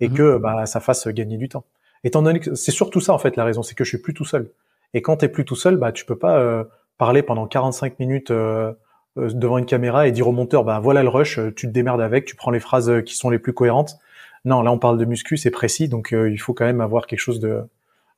et 0.00 0.08
Mhm. 0.08 0.14
que 0.14 0.38
bah, 0.38 0.64
ça 0.66 0.80
fasse 0.80 1.06
gagner 1.08 1.36
du 1.36 1.48
temps. 1.50 1.64
Étant 2.04 2.22
donné 2.22 2.40
que 2.40 2.54
c'est 2.54 2.70
surtout 2.70 3.00
ça 3.00 3.12
en 3.12 3.18
fait 3.18 3.36
la 3.36 3.44
raison, 3.44 3.62
c'est 3.62 3.74
que 3.74 3.84
je 3.84 3.88
suis 3.90 3.98
plus 3.98 4.14
tout 4.14 4.24
seul. 4.24 4.50
Et 4.94 5.02
quand 5.02 5.18
t'es 5.18 5.28
plus 5.28 5.44
tout 5.44 5.56
seul, 5.56 5.76
bah 5.76 5.92
tu 5.92 6.04
peux 6.04 6.18
pas 6.18 6.38
euh, 6.38 6.64
parler 6.96 7.22
pendant 7.22 7.46
45 7.46 7.98
minutes 7.98 8.30
euh, 8.30 8.72
euh, 9.18 9.30
devant 9.32 9.58
une 9.58 9.66
caméra 9.66 10.06
et 10.06 10.12
dire 10.12 10.28
au 10.28 10.32
monteur 10.32 10.64
bah 10.64 10.80
voilà 10.80 11.02
le 11.02 11.08
rush, 11.08 11.38
euh, 11.38 11.52
tu 11.54 11.66
te 11.66 11.72
démerdes 11.72 12.00
avec, 12.00 12.24
tu 12.24 12.36
prends 12.36 12.50
les 12.50 12.60
phrases 12.60 12.90
euh, 12.90 13.00
qui 13.00 13.16
sont 13.16 13.30
les 13.30 13.38
plus 13.38 13.52
cohérentes. 13.52 13.96
Non, 14.44 14.62
là 14.62 14.72
on 14.72 14.78
parle 14.78 14.98
de 14.98 15.04
muscu, 15.04 15.36
c'est 15.36 15.50
précis, 15.50 15.88
donc 15.88 16.12
euh, 16.12 16.30
il 16.30 16.38
faut 16.38 16.54
quand 16.54 16.64
même 16.64 16.80
avoir 16.80 17.06
quelque 17.06 17.20
chose 17.20 17.40
de 17.40 17.62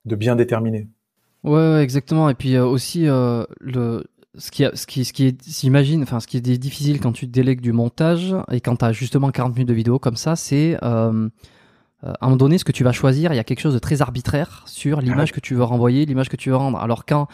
de 0.06 0.16
bien 0.16 0.36
déterminé. 0.36 0.88
Ouais, 1.44 1.52
ouais, 1.52 1.82
exactement. 1.82 2.28
Et 2.30 2.34
puis 2.34 2.58
aussi 2.58 3.06
le 3.06 4.04
ce 4.38 4.50
qui, 4.50 4.64
ce 4.72 4.86
qui, 4.86 5.04
ce 5.04 5.12
qui 5.12 5.26
est, 5.26 5.42
j'imagine, 5.44 6.02
enfin, 6.04 6.20
ce 6.20 6.26
qui 6.26 6.36
est 6.36 6.40
difficile 6.40 7.00
quand 7.00 7.12
tu 7.12 7.26
délègues 7.26 7.60
du 7.60 7.72
montage 7.72 8.34
et 8.50 8.60
quand 8.60 8.76
tu 8.76 8.84
as 8.84 8.92
justement 8.92 9.30
40 9.30 9.54
minutes 9.54 9.68
de 9.68 9.74
vidéo 9.74 9.98
comme 9.98 10.16
ça, 10.16 10.36
c'est 10.36 10.78
à 12.02 12.16
un 12.22 12.26
moment 12.28 12.36
donné, 12.36 12.58
ce 12.58 12.64
que 12.64 12.72
tu 12.72 12.82
vas 12.84 12.92
choisir, 12.92 13.32
il 13.32 13.36
y 13.36 13.38
a 13.38 13.44
quelque 13.44 13.60
chose 13.60 13.74
de 13.74 13.78
très 13.78 14.00
arbitraire 14.02 14.62
sur 14.66 15.00
l'image 15.00 15.32
que 15.32 15.40
tu 15.40 15.54
veux 15.54 15.64
renvoyer, 15.64 16.06
l'image 16.06 16.28
que 16.28 16.36
tu 16.36 16.50
veux 16.50 16.56
rendre. 16.56 16.78
Alors 16.78 17.04
quand, 17.04 17.26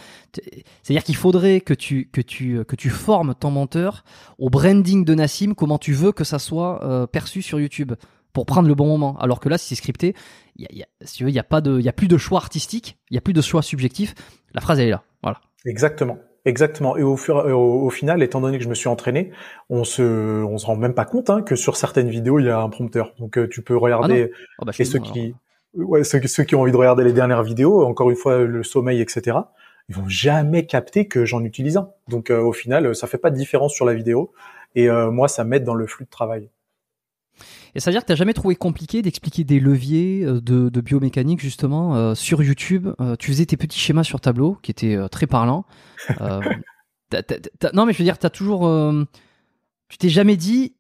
c'est-à-dire 0.83 1.05
qu'il 1.05 1.17
faudrait 1.17 1.61
que 1.61 1.75
tu 1.75 2.09
que 2.13 2.21
tu 2.21 2.65
que 2.65 2.77
tu 2.77 2.91
formes 2.91 3.35
ton 3.35 3.51
monteur 3.51 4.05
au 4.39 4.51
branding 4.51 5.05
de 5.05 5.15
Nassim, 5.15 5.55
comment 5.55 5.79
tu 5.79 5.93
veux 5.93 6.13
que 6.13 6.25
ça 6.25 6.39
soit 6.39 6.83
euh, 6.85 7.07
perçu 7.07 7.43
sur 7.43 7.61
YouTube 7.61 7.93
pour 8.33 8.45
prendre 8.45 8.69
le 8.69 8.75
bon 8.75 8.87
moment. 8.87 9.17
Alors 9.19 9.41
que 9.41 9.49
là, 9.49 9.57
si 9.57 9.69
c'est 9.69 9.75
scripté, 9.77 10.15
y 10.59 10.65
a, 10.67 10.69
y 10.73 10.83
a- 10.83 10.87
si 11.03 11.17
tu 11.19 11.25
veux, 11.25 11.31
il 11.31 11.35
y 11.37 11.39
a 11.39 11.45
pas 11.45 11.61
de, 11.61 11.79
il 11.79 11.85
y 11.85 11.89
a 11.89 11.93
plus 11.93 12.09
de 12.09 12.19
choix 12.19 12.39
artistique, 12.39 12.99
il 13.11 13.15
y 13.15 13.19
a 13.19 13.21
plus 13.23 13.33
de 13.33 13.41
choix 13.41 13.63
subjectif. 13.63 14.15
La 14.53 14.61
phrase 14.61 14.79
elle 14.81 14.89
est 14.89 14.91
là, 14.91 15.05
voilà. 15.23 15.41
Exactement. 15.65 16.19
Exactement. 16.47 16.97
Et 16.97 17.03
au, 17.03 17.17
fur, 17.17 17.37
au, 17.37 17.85
au 17.85 17.91
final, 17.91 18.23
étant 18.23 18.41
donné 18.41 18.57
que 18.57 18.65
je 18.65 18.69
me 18.69 18.75
suis 18.75 18.89
entraîné, 18.89 19.33
on 19.69 19.83
se, 19.83 20.45
on 20.45 20.57
se 20.59 20.65
rend 20.65 20.77
même 20.77 20.95
pas 20.95 21.05
compte 21.05 21.29
hein, 21.29 21.43
que 21.43 21.57
sur 21.57 21.77
certaines 21.77 22.09
vidéos, 22.09 22.39
il 22.39 22.47
y 22.47 22.51
a 22.51 22.61
un 22.61 22.69
prompteur. 22.69 23.13
Donc 23.19 23.37
euh, 23.37 23.49
tu 23.49 23.63
peux 23.63 23.77
regarder. 23.77 24.31
Oh, 24.61 24.65
bah, 24.65 24.73
et 24.79 24.85
ceux 24.85 25.01
qui, 25.01 25.35
ouais, 25.75 26.05
ceux, 26.05 26.25
ceux 26.27 26.45
qui 26.45 26.55
ont 26.55 26.63
envie 26.63 26.71
de 26.71 26.77
regarder 26.77 27.03
les 27.03 27.13
dernières 27.13 27.43
vidéos, 27.43 27.85
encore 27.85 28.11
une 28.11 28.17
fois 28.17 28.39
le 28.39 28.63
sommeil, 28.63 29.01
etc. 29.01 29.37
Ils 29.89 29.97
vont 29.97 30.09
jamais 30.09 30.67
capter 30.67 31.09
que 31.09 31.25
j'en 31.25 31.43
utilise 31.43 31.77
un. 31.77 31.91
Donc 32.09 32.31
euh, 32.31 32.41
au 32.41 32.53
final, 32.53 32.95
ça 32.95 33.09
fait 33.09 33.19
pas 33.19 33.31
de 33.31 33.37
différence 33.37 33.75
sur 33.75 33.85
la 33.85 33.95
vidéo. 33.95 34.33
Et 34.77 34.89
euh, 34.89 35.11
moi, 35.11 35.27
ça 35.27 35.43
m'aide 35.43 35.65
dans 35.65 35.75
le 35.75 35.89
flux 35.89 36.05
de 36.05 36.11
travail. 36.11 36.49
Et 37.77 37.81
c'est-à-dire 37.81 38.05
que 38.07 38.11
tu 38.11 38.17
jamais 38.17 38.33
trouvé 38.33 38.57
compliqué 38.57 39.03
d'expliquer 39.03 39.45
des 39.45 39.61
leviers 39.61 40.25
euh, 40.25 40.41
de, 40.41 40.71
de 40.71 40.81
biomécanique 40.81 41.41
justement 41.41 41.95
euh, 41.95 42.15
sur 42.15 42.43
YouTube. 42.43 42.89
Euh, 43.01 43.17
tu 43.17 43.31
faisais 43.31 43.45
tes 43.45 43.59
petits 43.59 43.79
schémas 43.79 44.03
sur 44.03 44.19
tableau 44.19 44.55
qui 44.63 44.71
étaient 44.71 44.97
euh, 44.97 45.09
très 45.09 45.27
parlants. 45.27 45.67
T'as- 47.09 47.23
t'as- 47.23 47.39
t'as- 47.61 47.71
non 47.73 47.87
mais 47.87 47.93
je 47.93 47.99
veux 47.99 48.05
dire, 48.05 48.19
t'as 48.19 48.31
toujours, 48.31 48.67
euh, 48.67 49.05
tu 49.89 49.97
t'es 49.97 50.09
jamais 50.09 50.37
dit, 50.37 50.75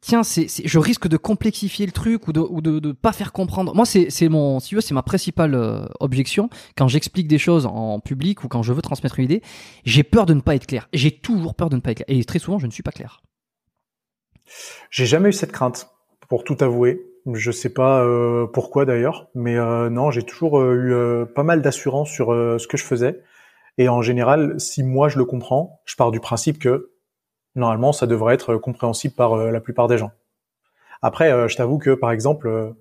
tiens, 0.00 0.22
c'est, 0.22 0.46
c'est- 0.46 0.68
je 0.68 0.78
risque 0.78 1.08
de 1.08 1.16
complexifier 1.16 1.84
le 1.84 1.90
truc 1.90 2.28
ou 2.28 2.32
de, 2.32 2.38
ou 2.38 2.60
de, 2.60 2.78
de 2.78 2.92
pas 2.92 3.12
faire 3.12 3.32
comprendre. 3.32 3.74
Moi, 3.74 3.84
c'est, 3.84 4.08
c'est 4.10 4.28
mon, 4.28 4.60
si 4.60 4.68
tu 4.68 4.74
veux, 4.76 4.80
c'est 4.80 4.94
ma 4.94 5.02
principale 5.02 5.56
euh, 5.56 5.84
objection 5.98 6.48
quand 6.76 6.86
j'explique 6.86 7.26
des 7.26 7.38
choses 7.38 7.66
en 7.66 7.98
public 7.98 8.44
ou 8.44 8.48
quand 8.48 8.62
je 8.62 8.72
veux 8.72 8.82
transmettre 8.82 9.18
une 9.18 9.24
idée. 9.24 9.42
J'ai 9.84 10.04
peur 10.04 10.26
de 10.26 10.34
ne 10.34 10.40
pas 10.40 10.54
être 10.54 10.66
clair. 10.68 10.88
J'ai 10.92 11.10
toujours 11.10 11.56
peur 11.56 11.70
de 11.70 11.74
ne 11.76 11.80
pas 11.80 11.90
être 11.90 12.04
clair. 12.04 12.16
Et 12.16 12.22
très 12.24 12.38
souvent, 12.38 12.60
je 12.60 12.66
ne 12.66 12.70
suis 12.70 12.84
pas 12.84 12.92
clair. 12.92 13.20
J'ai 14.90 15.06
jamais 15.06 15.30
eu 15.30 15.32
cette 15.32 15.50
crainte, 15.52 15.88
pour 16.32 16.44
tout 16.44 16.56
avouer. 16.62 17.04
Je 17.30 17.50
sais 17.50 17.68
pas 17.68 18.02
euh, 18.02 18.46
pourquoi 18.46 18.86
d'ailleurs, 18.86 19.28
mais 19.34 19.58
euh, 19.58 19.90
non, 19.90 20.10
j'ai 20.10 20.22
toujours 20.22 20.58
euh, 20.58 21.26
eu 21.26 21.34
pas 21.34 21.42
mal 21.42 21.60
d'assurance 21.60 22.08
sur 22.08 22.28
ce 22.28 22.66
que 22.66 22.78
je 22.78 22.84
faisais. 22.84 23.20
Et 23.76 23.90
en 23.90 24.00
général, 24.00 24.58
si 24.58 24.82
moi 24.82 25.10
je 25.10 25.18
le 25.18 25.26
comprends, 25.26 25.82
je 25.84 25.94
pars 25.94 26.10
du 26.10 26.20
principe 26.20 26.58
que 26.58 26.92
normalement 27.54 27.92
ça 27.92 28.06
devrait 28.06 28.32
être 28.32 28.56
compréhensible 28.56 29.14
par 29.14 29.36
la 29.36 29.60
plupart 29.60 29.88
des 29.88 29.98
gens. 29.98 30.10
Après, 31.02 31.50
je 31.50 31.54
t'avoue 31.54 31.76
que 31.76 31.90
par 31.90 32.12
exemple, 32.12 32.72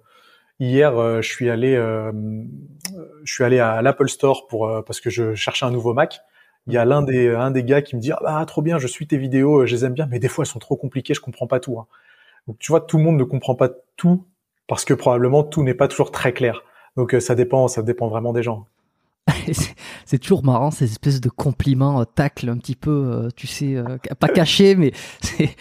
hier, 0.61 1.21
je 1.21 1.27
suis 1.27 1.49
allé, 1.49 1.75
je 1.75 3.33
suis 3.33 3.43
allé 3.43 3.59
à 3.59 3.81
l'Apple 3.81 4.07
Store 4.07 4.47
pour 4.47 4.81
parce 4.85 5.01
que 5.01 5.09
je 5.09 5.35
cherchais 5.35 5.65
un 5.65 5.71
nouveau 5.71 5.93
Mac. 5.93 6.21
Il 6.67 6.73
y 6.73 6.77
a 6.77 6.85
l'un 6.85 7.01
des 7.01 7.27
un 7.27 7.51
des 7.51 7.65
gars 7.65 7.81
qui 7.81 7.97
me 7.97 8.01
dit 8.01 8.13
ah 8.13 8.19
bah 8.21 8.45
trop 8.45 8.61
bien, 8.61 8.77
je 8.77 8.87
suis 8.87 9.07
tes 9.07 9.17
vidéos, 9.17 9.65
je 9.65 9.75
les 9.75 9.83
aime 9.83 9.93
bien, 9.93 10.07
mais 10.09 10.19
des 10.19 10.29
fois 10.29 10.45
elles 10.45 10.51
sont 10.51 10.59
trop 10.59 10.77
compliquées, 10.77 11.13
je 11.13 11.19
comprends 11.19 11.47
pas 11.47 11.59
tout. 11.59 11.77
Hein. 11.77 11.87
Donc 12.47 12.57
tu 12.59 12.71
vois, 12.71 12.81
tout 12.81 12.97
le 12.97 13.03
monde 13.03 13.17
ne 13.17 13.23
comprend 13.23 13.55
pas 13.55 13.69
tout 13.97 14.25
parce 14.67 14.85
que 14.85 14.93
probablement 14.93 15.43
tout 15.43 15.63
n'est 15.63 15.73
pas 15.73 15.87
toujours 15.87 16.11
très 16.11 16.33
clair. 16.33 16.63
Donc 16.95 17.13
euh, 17.13 17.19
ça 17.19 17.35
dépend, 17.35 17.67
ça 17.67 17.81
dépend 17.81 18.07
vraiment 18.07 18.33
des 18.33 18.43
gens. 18.43 18.67
c'est 20.05 20.17
toujours 20.17 20.43
marrant 20.43 20.71
ces 20.71 20.85
espèces 20.85 21.21
de 21.21 21.29
compliments 21.29 22.01
euh, 22.01 22.05
tacle 22.05 22.49
un 22.49 22.57
petit 22.57 22.75
peu, 22.75 22.91
euh, 22.91 23.29
tu 23.35 23.47
sais, 23.47 23.75
pas 24.19 24.27
cachés, 24.27 24.75
mais 24.75 24.91
c'est. 25.21 25.55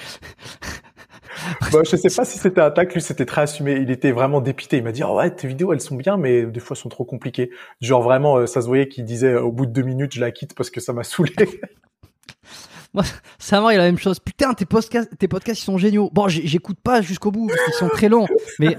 bon, 1.73 1.83
je 1.85 1.97
sais 1.97 2.15
pas 2.15 2.25
si 2.25 2.39
c'était 2.39 2.61
un 2.61 2.71
tacle, 2.71 2.95
lui 2.95 3.03
c'était 3.03 3.27
très 3.27 3.43
assumé. 3.43 3.75
Il 3.75 3.91
était 3.91 4.13
vraiment 4.13 4.41
dépité. 4.41 4.79
Il 4.79 4.85
m'a 4.85 4.93
dit 4.93 5.05
oh 5.05 5.17
ouais 5.17 5.31
tes 5.35 5.47
vidéos 5.47 5.73
elles 5.73 5.81
sont 5.81 5.97
bien, 5.97 6.17
mais 6.17 6.47
des 6.47 6.61
fois 6.61 6.77
elles 6.77 6.83
sont 6.83 6.89
trop 6.89 7.05
compliquées. 7.05 7.51
Genre 7.81 8.03
vraiment, 8.03 8.47
ça 8.47 8.63
se 8.63 8.67
voyait 8.67 8.89
qu'il 8.89 9.05
disait 9.05 9.35
au 9.37 9.53
bout 9.53 9.67
de 9.67 9.73
deux 9.73 9.83
minutes 9.83 10.15
je 10.15 10.21
la 10.21 10.31
quitte 10.31 10.55
parce 10.55 10.71
que 10.71 10.81
ça 10.81 10.93
m'a 10.93 11.05
saoulé. 11.05 11.35
Moi, 12.95 13.05
ça 13.39 13.61
il 13.73 13.75
a 13.75 13.79
la 13.79 13.85
même 13.85 13.99
chose. 13.99 14.19
Putain, 14.21 14.55
tes 14.55 14.65
podcasts, 14.65 15.17
tes 15.19 15.29
podcasts, 15.29 15.61
ils 15.61 15.65
sont 15.65 15.79
géniaux. 15.79 16.11
Bon, 16.13 16.29
j'écoute 16.29 16.79
pas 16.83 17.03
jusqu'au 17.03 17.31
bout, 17.31 17.51
ils 17.69 17.75
sont 17.75 17.89
très 17.89 18.09
longs, 18.09 18.27
mais. 18.59 18.77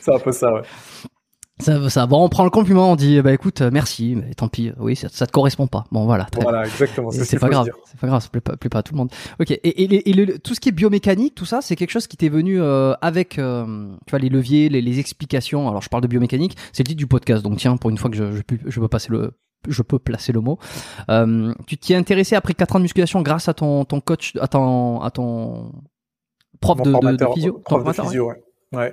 c'est 0.00 0.14
un 0.14 0.18
peu 0.18 0.32
ça, 0.32 0.52
ouais. 0.52 0.62
Ça, 1.58 1.88
ça, 1.90 2.06
bon, 2.06 2.24
on 2.24 2.28
prend 2.28 2.42
le 2.42 2.50
compliment, 2.50 2.90
on 2.90 2.96
dit, 2.96 3.20
bah 3.22 3.32
écoute, 3.32 3.60
merci, 3.60 4.16
mais 4.16 4.34
tant 4.34 4.48
pis, 4.48 4.72
oui, 4.80 4.96
ça, 4.96 5.08
ça 5.08 5.28
te 5.28 5.32
correspond 5.32 5.68
pas. 5.68 5.84
Bon, 5.92 6.06
voilà. 6.06 6.26
voilà, 6.40 6.64
exactement. 6.64 7.12
C'est 7.12 7.38
pas 7.38 7.50
grave, 7.50 7.68
c'est 7.84 8.00
pas 8.00 8.08
grave, 8.08 8.20
ça 8.20 8.28
plaît 8.30 8.40
pas, 8.40 8.56
plaît 8.56 8.70
pas 8.70 8.78
à 8.78 8.82
tout 8.82 8.94
le 8.94 8.98
monde. 8.98 9.12
Ok, 9.38 9.52
et, 9.52 10.10
et, 10.10 10.38
tout 10.40 10.54
ce 10.54 10.60
qui 10.60 10.70
est 10.70 10.72
biomécanique, 10.72 11.36
tout 11.36 11.44
ça, 11.44 11.60
c'est 11.60 11.76
quelque 11.76 11.90
chose 11.90 12.08
qui 12.08 12.16
t'est 12.16 12.30
venu 12.30 12.60
euh, 12.60 12.94
avec, 13.00 13.38
euh, 13.38 13.94
tu 14.06 14.10
vois, 14.10 14.18
les 14.18 14.28
leviers, 14.28 14.70
les, 14.70 14.80
les, 14.80 14.98
explications. 14.98 15.68
Alors, 15.68 15.82
je 15.82 15.88
parle 15.88 16.02
de 16.02 16.08
biomécanique, 16.08 16.56
c'est 16.72 16.82
le 16.82 16.88
titre 16.88 16.98
du 16.98 17.06
podcast, 17.06 17.44
donc 17.44 17.58
tiens, 17.58 17.76
pour 17.76 17.90
une 17.90 17.98
fois 17.98 18.10
que 18.10 18.16
je, 18.16 18.32
je, 18.32 18.42
je 18.66 18.80
peux 18.80 18.88
passer 18.88 19.10
le, 19.10 19.32
je 19.68 19.82
peux 19.82 19.98
placer 19.98 20.32
le 20.32 20.40
mot. 20.40 20.58
Euh, 21.08 21.52
tu 21.66 21.76
t'y 21.76 21.92
es 21.92 21.96
intéressé 21.96 22.36
après 22.36 22.54
4 22.54 22.76
ans 22.76 22.78
de 22.78 22.84
musculation 22.84 23.22
grâce 23.22 23.48
à 23.48 23.54
ton, 23.54 23.84
ton 23.84 24.00
coach, 24.00 24.34
à 24.40 24.48
ton, 24.48 25.00
à 25.00 25.10
ton 25.10 25.72
prof 26.60 26.80
de, 26.82 27.16
de, 27.16 27.26
physio? 27.34 27.60
Prof 27.64 27.84
de 27.84 27.92
physio, 27.92 28.28
ouais. 28.28 28.42
ouais. 28.72 28.92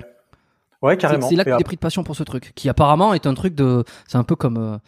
Ouais, 0.82 0.96
carrément. 0.96 1.28
C'est 1.28 1.36
là 1.36 1.44
que 1.44 1.50
tu 1.50 1.54
as 1.54 1.60
pris 1.60 1.76
de 1.76 1.80
passion 1.80 2.04
pour 2.04 2.16
ce 2.16 2.22
truc, 2.22 2.52
qui 2.54 2.68
apparemment 2.68 3.12
est 3.14 3.26
un 3.26 3.34
truc 3.34 3.54
de. 3.54 3.84
C'est 4.06 4.18
un 4.18 4.24
peu 4.24 4.36
comme 4.36 4.56
euh, 4.56 4.78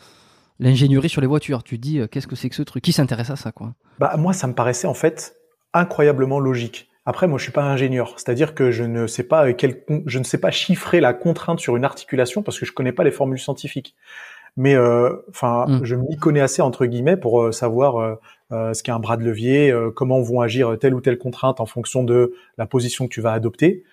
l'ingénierie 0.58 1.08
sur 1.08 1.20
les 1.20 1.26
voitures. 1.26 1.62
Tu 1.62 1.78
dis, 1.78 1.98
euh, 1.98 2.06
qu'est-ce 2.06 2.26
que 2.26 2.36
c'est 2.36 2.48
que 2.48 2.56
ce 2.56 2.62
truc? 2.62 2.82
Qui 2.82 2.92
s'intéresse 2.92 3.30
à 3.30 3.36
ça, 3.36 3.52
quoi? 3.52 3.74
Bah 3.98 4.14
moi, 4.16 4.32
ça 4.32 4.46
me 4.46 4.54
paraissait 4.54 4.86
en 4.86 4.94
fait 4.94 5.36
incroyablement 5.74 6.40
logique. 6.40 6.88
Après, 7.04 7.26
moi, 7.26 7.36
je 7.36 7.42
suis 7.42 7.52
pas 7.52 7.64
ingénieur, 7.64 8.14
c'est-à-dire 8.16 8.54
que 8.54 8.70
je 8.70 8.84
ne 8.84 9.08
sais 9.08 9.24
pas 9.24 9.52
quel, 9.54 9.82
je 10.06 10.18
ne 10.20 10.24
sais 10.24 10.38
pas 10.38 10.52
chiffrer 10.52 11.00
la 11.00 11.12
contrainte 11.12 11.58
sur 11.58 11.76
une 11.76 11.84
articulation 11.84 12.42
parce 12.42 12.60
que 12.60 12.64
je 12.64 12.72
connais 12.72 12.92
pas 12.92 13.02
les 13.02 13.10
formules 13.10 13.40
scientifiques 13.40 13.96
mais 14.56 14.74
euh, 14.74 15.16
enfin, 15.30 15.66
mm. 15.66 15.84
je 15.84 15.96
m'y 15.96 16.16
connais 16.16 16.40
assez 16.40 16.62
entre 16.62 16.86
guillemets 16.86 17.16
pour 17.16 17.42
euh, 17.42 17.52
savoir 17.52 17.96
euh, 18.50 18.74
ce 18.74 18.82
qu'est 18.82 18.92
un 18.92 18.98
bras 18.98 19.16
de 19.16 19.24
levier, 19.24 19.74
comment 19.96 20.20
vont 20.20 20.42
agir 20.42 20.76
telle 20.78 20.94
ou 20.94 21.00
telle 21.00 21.16
contrainte 21.16 21.58
en 21.60 21.66
fonction 21.66 22.04
de 22.04 22.34
la 22.58 22.66
position 22.66 23.08
que 23.08 23.14
tu 23.14 23.22
vas 23.22 23.32
adopter. 23.32 23.84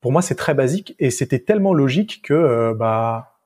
Pour 0.00 0.10
moi, 0.10 0.22
c'est 0.22 0.34
très 0.34 0.54
basique 0.54 0.96
et 0.98 1.12
c'était 1.12 1.38
tellement 1.38 1.72
logique 1.72 2.20
que 2.24 2.72
bah 2.72 3.36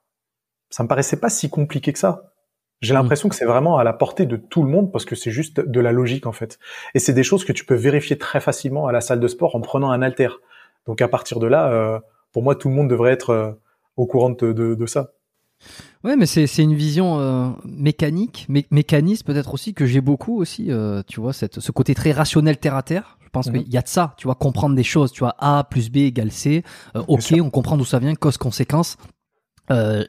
ça 0.70 0.82
me 0.82 0.88
paraissait 0.88 1.20
pas 1.20 1.28
si 1.28 1.50
compliqué 1.50 1.92
que 1.92 1.98
ça. 1.98 2.32
J'ai 2.80 2.94
mm. 2.94 2.96
l'impression 2.96 3.28
que 3.28 3.34
c'est 3.34 3.44
vraiment 3.44 3.76
à 3.76 3.84
la 3.84 3.92
portée 3.92 4.24
de 4.24 4.36
tout 4.36 4.62
le 4.62 4.70
monde 4.70 4.90
parce 4.90 5.04
que 5.04 5.14
c'est 5.14 5.30
juste 5.30 5.60
de 5.60 5.80
la 5.80 5.92
logique 5.92 6.26
en 6.26 6.32
fait. 6.32 6.58
Et 6.94 7.00
c'est 7.00 7.12
des 7.12 7.22
choses 7.22 7.44
que 7.44 7.52
tu 7.52 7.66
peux 7.66 7.74
vérifier 7.74 8.16
très 8.16 8.40
facilement 8.40 8.86
à 8.86 8.92
la 8.92 9.02
salle 9.02 9.20
de 9.20 9.28
sport 9.28 9.56
en 9.56 9.60
prenant 9.60 9.90
un 9.90 10.00
halter. 10.00 10.40
Donc 10.86 11.02
à 11.02 11.08
partir 11.08 11.38
de 11.38 11.48
là, 11.48 12.00
pour 12.32 12.42
moi, 12.42 12.54
tout 12.54 12.70
le 12.70 12.74
monde 12.74 12.88
devrait 12.88 13.12
être 13.12 13.58
au 13.98 14.06
courant 14.06 14.30
de, 14.30 14.52
de, 14.52 14.74
de 14.74 14.86
ça. 14.86 15.12
Ouais, 16.06 16.14
mais 16.14 16.26
c'est 16.26 16.62
une 16.62 16.74
vision 16.74 17.18
euh, 17.18 17.48
mécanique, 17.64 18.46
mé 18.48 18.64
mécaniste 18.70 19.24
peut-être 19.26 19.52
aussi 19.52 19.74
que 19.74 19.86
j'ai 19.86 20.00
beaucoup 20.00 20.40
aussi. 20.40 20.70
Euh, 20.70 21.02
tu 21.08 21.20
vois, 21.20 21.32
cette, 21.32 21.58
ce 21.58 21.72
côté 21.72 21.96
très 21.96 22.12
rationnel 22.12 22.58
terre 22.58 22.76
à 22.76 22.84
terre. 22.84 23.18
Je 23.24 23.28
pense 23.30 23.48
mhm. 23.48 23.64
qu'il 23.64 23.74
y 23.74 23.76
a 23.76 23.82
de 23.82 23.88
ça. 23.88 24.14
Tu 24.16 24.28
vois, 24.28 24.36
comprendre 24.36 24.76
des 24.76 24.84
choses. 24.84 25.10
Tu 25.10 25.18
vois, 25.18 25.34
A 25.40 25.64
plus 25.64 25.90
B 25.90 25.96
égale 25.96 26.30
C. 26.30 26.62
Euh, 26.94 27.02
ok, 27.08 27.34
on 27.40 27.50
comprend 27.50 27.76
d'où 27.76 27.84
ça 27.84 27.98
vient, 27.98 28.14
cause 28.14 28.36
conséquence. 28.36 28.98
Euh, 29.70 30.04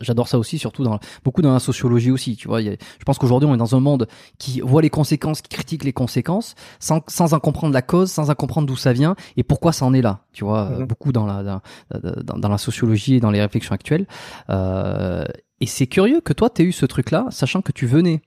J'adore 0.00 0.28
ça 0.28 0.38
aussi, 0.38 0.58
surtout 0.58 0.82
dans 0.84 0.98
beaucoup 1.24 1.42
dans 1.42 1.52
la 1.52 1.58
sociologie 1.58 2.10
aussi. 2.10 2.36
Tu 2.36 2.48
vois, 2.48 2.60
je 2.60 2.76
pense 3.04 3.18
qu'aujourd'hui 3.18 3.48
on 3.48 3.54
est 3.54 3.58
dans 3.58 3.76
un 3.76 3.80
monde 3.80 4.08
qui 4.38 4.60
voit 4.60 4.82
les 4.82 4.90
conséquences, 4.90 5.42
qui 5.42 5.48
critique 5.48 5.84
les 5.84 5.92
conséquences, 5.92 6.54
sans, 6.78 7.00
sans 7.08 7.34
en 7.34 7.40
comprendre 7.40 7.74
la 7.74 7.82
cause, 7.82 8.10
sans 8.10 8.30
en 8.30 8.34
comprendre 8.34 8.66
d'où 8.66 8.76
ça 8.76 8.92
vient 8.92 9.16
et 9.36 9.42
pourquoi 9.42 9.72
ça 9.72 9.84
en 9.84 9.92
est 9.92 10.02
là. 10.02 10.20
Tu 10.32 10.44
vois, 10.44 10.70
mhm. 10.70 10.86
beaucoup 10.86 11.12
dans 11.12 11.26
la 11.26 11.42
dans, 11.42 12.38
dans, 12.38 12.48
la 12.48 12.58
sociologie 12.58 13.16
et 13.16 13.20
dans 13.20 13.30
les 13.30 13.40
réflexions 13.40 13.74
actuelles. 13.74 14.06
Euh, 14.50 15.24
et 15.60 15.66
c'est 15.66 15.86
curieux 15.86 16.20
que 16.20 16.32
toi 16.32 16.50
tu 16.50 16.62
aies 16.62 16.64
eu 16.66 16.72
ce 16.72 16.86
truc-là, 16.86 17.26
sachant 17.30 17.62
que 17.62 17.72
tu 17.72 17.86
venais 17.86 18.22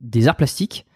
des 0.00 0.28
arts 0.28 0.36
plastiques 0.36 0.86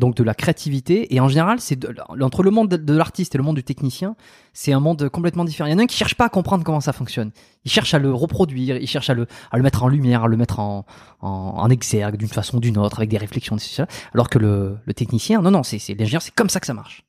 donc 0.00 0.16
de 0.16 0.24
la 0.24 0.34
créativité. 0.34 1.14
Et 1.14 1.20
en 1.20 1.28
général, 1.28 1.60
c'est 1.60 1.78
entre 2.20 2.42
le 2.42 2.50
monde 2.50 2.68
de, 2.68 2.94
l'artiste 2.94 3.36
et 3.36 3.38
le 3.38 3.44
monde 3.44 3.54
du 3.56 3.62
technicien, 3.62 4.16
c'est 4.52 4.72
un 4.72 4.80
monde 4.80 5.08
complètement 5.08 5.44
différent. 5.44 5.68
Il 5.68 5.72
y 5.72 5.74
en 5.74 5.78
a 5.78 5.82
un 5.82 5.86
qui 5.86 5.96
cherche 5.96 6.16
pas 6.16 6.24
à 6.24 6.28
comprendre 6.28 6.64
comment 6.64 6.80
ça 6.80 6.92
fonctionne. 6.92 7.30
Il 7.64 7.70
cherche 7.70 7.94
à 7.94 7.98
le 8.00 8.12
reproduire, 8.12 8.76
il 8.78 8.88
cherche 8.88 9.10
à 9.10 9.14
le, 9.14 9.26
à 9.52 9.56
le 9.56 9.62
mettre 9.62 9.84
en 9.84 9.88
lumière, 9.88 10.24
à 10.24 10.28
le 10.28 10.36
mettre 10.36 10.58
en, 10.58 10.84
en, 11.20 11.70
exergue 11.70 12.16
d'une 12.16 12.28
façon 12.28 12.56
ou 12.56 12.60
d'une 12.60 12.78
autre, 12.78 12.98
avec 12.98 13.10
des 13.10 13.18
réflexions, 13.18 13.56
etc. 13.56 13.84
Alors 14.12 14.28
que 14.28 14.38
le, 14.38 14.78
le 14.84 14.94
technicien, 14.94 15.40
non, 15.40 15.52
non, 15.52 15.62
c'est 15.62 15.78
l'ingénieur, 15.94 16.22
c'est 16.22 16.34
comme 16.34 16.48
ça 16.48 16.58
que 16.58 16.66
ça 16.66 16.74
marche. 16.74 17.04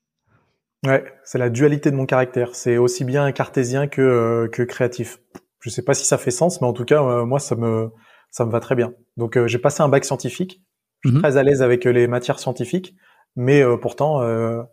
Ouais, 0.85 1.03
c'est 1.23 1.37
la 1.37 1.49
dualité 1.49 1.91
de 1.91 1.95
mon 1.95 2.05
caractère. 2.05 2.55
C'est 2.55 2.77
aussi 2.77 3.03
bien 3.05 3.31
cartésien 3.31 3.87
que, 3.87 4.01
euh, 4.01 4.47
que 4.47 4.63
créatif. 4.63 5.19
Je 5.59 5.69
sais 5.69 5.83
pas 5.83 5.93
si 5.93 6.05
ça 6.05 6.17
fait 6.17 6.31
sens, 6.31 6.59
mais 6.59 6.67
en 6.67 6.73
tout 6.73 6.85
cas, 6.85 7.03
euh, 7.03 7.25
moi, 7.25 7.39
ça 7.39 7.55
me, 7.55 7.91
ça 8.31 8.45
me 8.45 8.51
va 8.51 8.59
très 8.59 8.75
bien. 8.75 8.93
Donc, 9.15 9.37
euh, 9.37 9.47
j'ai 9.47 9.59
passé 9.59 9.81
un 9.83 9.89
bac 9.89 10.03
scientifique 10.03 10.61
je 11.01 11.09
suis 11.09 11.15
mhm. 11.15 11.21
très 11.21 11.37
à 11.37 11.43
l'aise 11.43 11.61
avec 11.61 11.85
euh, 11.85 11.91
les 11.91 12.07
matières 12.07 12.39
scientifiques, 12.39 12.95
mais 13.35 13.61
euh, 13.61 13.77
pourtant, 13.77 14.21
euh, 14.21 14.63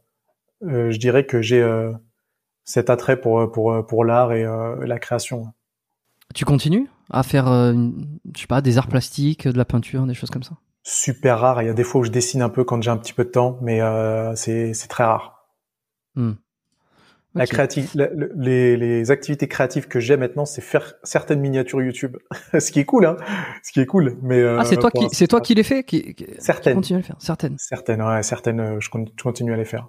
je 0.63 0.97
dirais 0.99 1.25
que 1.25 1.41
j'ai 1.41 1.65
cet 2.65 2.91
attrait 2.91 3.21
pour 3.21 3.51
pour 3.51 3.87
pour 3.87 4.05
l'art 4.05 4.33
et 4.33 4.45
la 4.45 4.99
création. 4.99 5.47
Tu 6.35 6.45
continues 6.45 6.89
à 7.11 7.23
faire, 7.23 7.47
je 7.47 8.41
sais 8.41 8.47
pas, 8.47 8.61
des 8.61 8.77
arts 8.77 8.89
plastiques, 8.89 9.47
de 9.47 9.57
la 9.57 9.65
peinture, 9.65 10.05
des 10.05 10.15
choses 10.15 10.31
comme 10.31 10.43
ça? 10.43 10.57
Super 10.83 11.39
rare. 11.39 11.63
Il 11.63 11.67
y 11.67 11.71
a 11.71 11.75
des 11.75 11.85
fois 11.85 12.01
où 12.01 12.05
je 12.05 12.11
dessine 12.11 12.43
un 12.43 12.49
peu 12.49 12.65
quand 12.65 12.83
j'ai 12.83 12.91
un 12.91 12.97
petit 12.97 13.13
peu 13.13 13.25
de 13.25 13.31
temps, 13.31 13.59
mais 13.63 13.81
c'est 14.35 14.75
c'est 14.75 14.89
très 14.89 15.05
rare. 15.05 15.47
Hmm. 16.17 16.33
La 17.35 17.47
créative, 17.47 17.91
les, 18.37 18.77
les, 18.77 19.11
activités 19.11 19.49
créatives 19.49 19.87
que 19.87 20.01
j'ai 20.01 20.17
maintenant, 20.17 20.47
c'est 20.47 20.63
faire 20.63 20.95
certaines 21.05 21.41
miniatures 21.41 21.83
YouTube, 21.83 22.17
ce 22.59 22.73
qui 22.73 22.81
est 22.81 22.85
cool, 22.85 23.07
hein, 23.07 23.17
ce 23.63 23.71
qui 23.71 23.81
est 23.81 23.87
cool. 23.87 24.17
Mais 24.23 24.43
ah, 24.43 24.65
c'est 24.65 24.79
toi 24.79 24.91
qui, 24.91 25.09
c'est 25.13 25.29
toi 25.29 25.41
qui 25.41 25.55
les 25.55 25.63
fais, 25.63 25.85
qui, 25.85 26.17
certaines, 26.39 26.75
continue 26.75 26.97
à 26.97 27.01
les 27.01 27.07
faire, 27.07 27.17
certaines, 27.19 27.57
certaines, 27.59 28.03
ouais, 28.03 28.23
certaines, 28.23 28.61
euh, 28.61 28.81
je 28.81 28.89
continue 29.23 29.53
à 29.53 29.57
les 29.57 29.67
faire. 29.67 29.89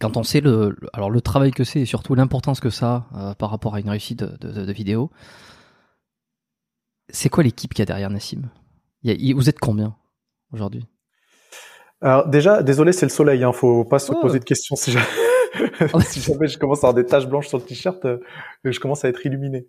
Quand 0.00 0.16
on 0.16 0.22
sait 0.22 0.40
le, 0.40 0.76
alors 0.92 1.10
le 1.10 1.20
travail 1.20 1.50
que 1.50 1.64
c'est 1.64 1.80
et 1.80 1.86
surtout 1.86 2.14
l'importance 2.14 2.60
que 2.60 2.70
ça 2.70 3.06
a 3.12 3.30
euh, 3.30 3.34
par 3.34 3.50
rapport 3.50 3.74
à 3.74 3.80
une 3.80 3.90
réussite 3.90 4.20
de, 4.20 4.48
de, 4.48 4.64
de 4.64 4.72
vidéo, 4.72 5.10
c'est 7.08 7.28
quoi 7.28 7.42
l'équipe 7.42 7.74
qui 7.74 7.82
a 7.82 7.84
derrière 7.84 8.10
Nassim? 8.10 8.42
Vous 9.02 9.48
êtes 9.48 9.58
combien 9.58 9.96
aujourd'hui? 10.52 10.86
Alors 12.00 12.28
déjà, 12.28 12.62
désolé, 12.62 12.92
c'est 12.92 13.06
le 13.06 13.10
soleil, 13.10 13.44
hein, 13.44 13.52
faut 13.52 13.84
pas 13.84 13.98
se 13.98 14.12
oh. 14.12 14.20
poser 14.20 14.38
de 14.38 14.44
questions 14.44 14.76
si 14.76 14.92
jamais. 14.92 15.06
si 16.06 16.20
jamais 16.20 16.48
je 16.48 16.58
commence 16.58 16.78
à 16.84 16.88
avoir 16.88 16.94
des 16.94 17.06
taches 17.06 17.26
blanches 17.26 17.48
sur 17.48 17.58
le 17.58 17.64
t-shirt, 17.64 18.04
euh, 18.04 18.18
je 18.64 18.78
commence 18.80 19.04
à 19.04 19.08
être 19.08 19.24
illuminé. 19.24 19.66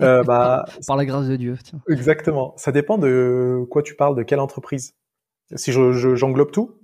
Euh, 0.00 0.22
bah, 0.24 0.64
par 0.86 0.96
la 0.96 1.04
grâce 1.04 1.28
de 1.28 1.36
Dieu. 1.36 1.56
Tiens. 1.62 1.80
Exactement. 1.88 2.54
Ça 2.56 2.72
dépend 2.72 2.98
de 2.98 3.64
quoi 3.70 3.82
tu 3.82 3.94
parles, 3.94 4.16
de 4.16 4.22
quelle 4.22 4.40
entreprise. 4.40 4.94
Si 5.56 5.72
je 5.72 6.14
j'englobe 6.14 6.50
tout, 6.50 6.78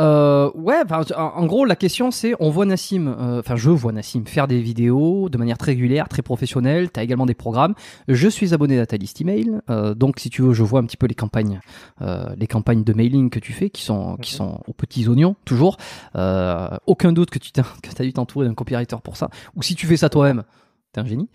euh, 0.00 0.50
ouais, 0.54 0.82
en 1.16 1.46
gros, 1.46 1.66
la 1.66 1.76
question 1.76 2.10
c'est, 2.10 2.34
on 2.40 2.48
voit 2.48 2.64
Nassim, 2.64 3.08
euh, 3.08 3.40
enfin 3.40 3.56
je 3.56 3.68
vois 3.68 3.92
Nassim 3.92 4.24
faire 4.24 4.48
des 4.48 4.60
vidéos 4.60 5.28
de 5.28 5.36
manière 5.36 5.58
très 5.58 5.72
régulière, 5.72 6.08
très 6.08 6.22
professionnelle. 6.22 6.90
T'as 6.90 7.02
également 7.02 7.26
des 7.26 7.34
programmes. 7.34 7.74
Je 8.08 8.28
suis 8.28 8.54
abonné 8.54 8.78
à 8.80 8.86
ta 8.86 8.96
liste 8.96 9.20
email, 9.20 9.60
euh, 9.68 9.94
donc 9.94 10.18
si 10.18 10.30
tu 10.30 10.42
veux, 10.42 10.54
je 10.54 10.62
vois 10.62 10.80
un 10.80 10.84
petit 10.84 10.96
peu 10.96 11.06
les 11.06 11.14
campagnes, 11.14 11.60
euh, 12.00 12.24
les 12.38 12.46
campagnes 12.46 12.84
de 12.84 12.92
mailing 12.94 13.28
que 13.28 13.38
tu 13.38 13.52
fais, 13.52 13.68
qui 13.68 13.82
sont 13.82 14.16
qui 14.16 14.32
mhm. 14.34 14.38
sont 14.38 14.60
aux 14.66 14.72
petits 14.72 15.08
oignons 15.08 15.36
toujours. 15.44 15.76
Euh, 16.16 16.68
aucun 16.86 17.12
doute 17.12 17.30
que 17.30 17.38
tu 17.38 17.52
que 17.52 17.62
as 17.62 18.04
dû 18.04 18.12
t'entourer 18.14 18.46
d'un 18.46 18.54
copywriter 18.54 18.96
pour 19.04 19.16
ça. 19.16 19.28
Ou 19.56 19.62
si 19.62 19.74
tu 19.74 19.86
fais 19.86 19.98
ça 19.98 20.08
toi-même, 20.08 20.44
t'es 20.92 21.00
un 21.00 21.06
génie. 21.06 21.28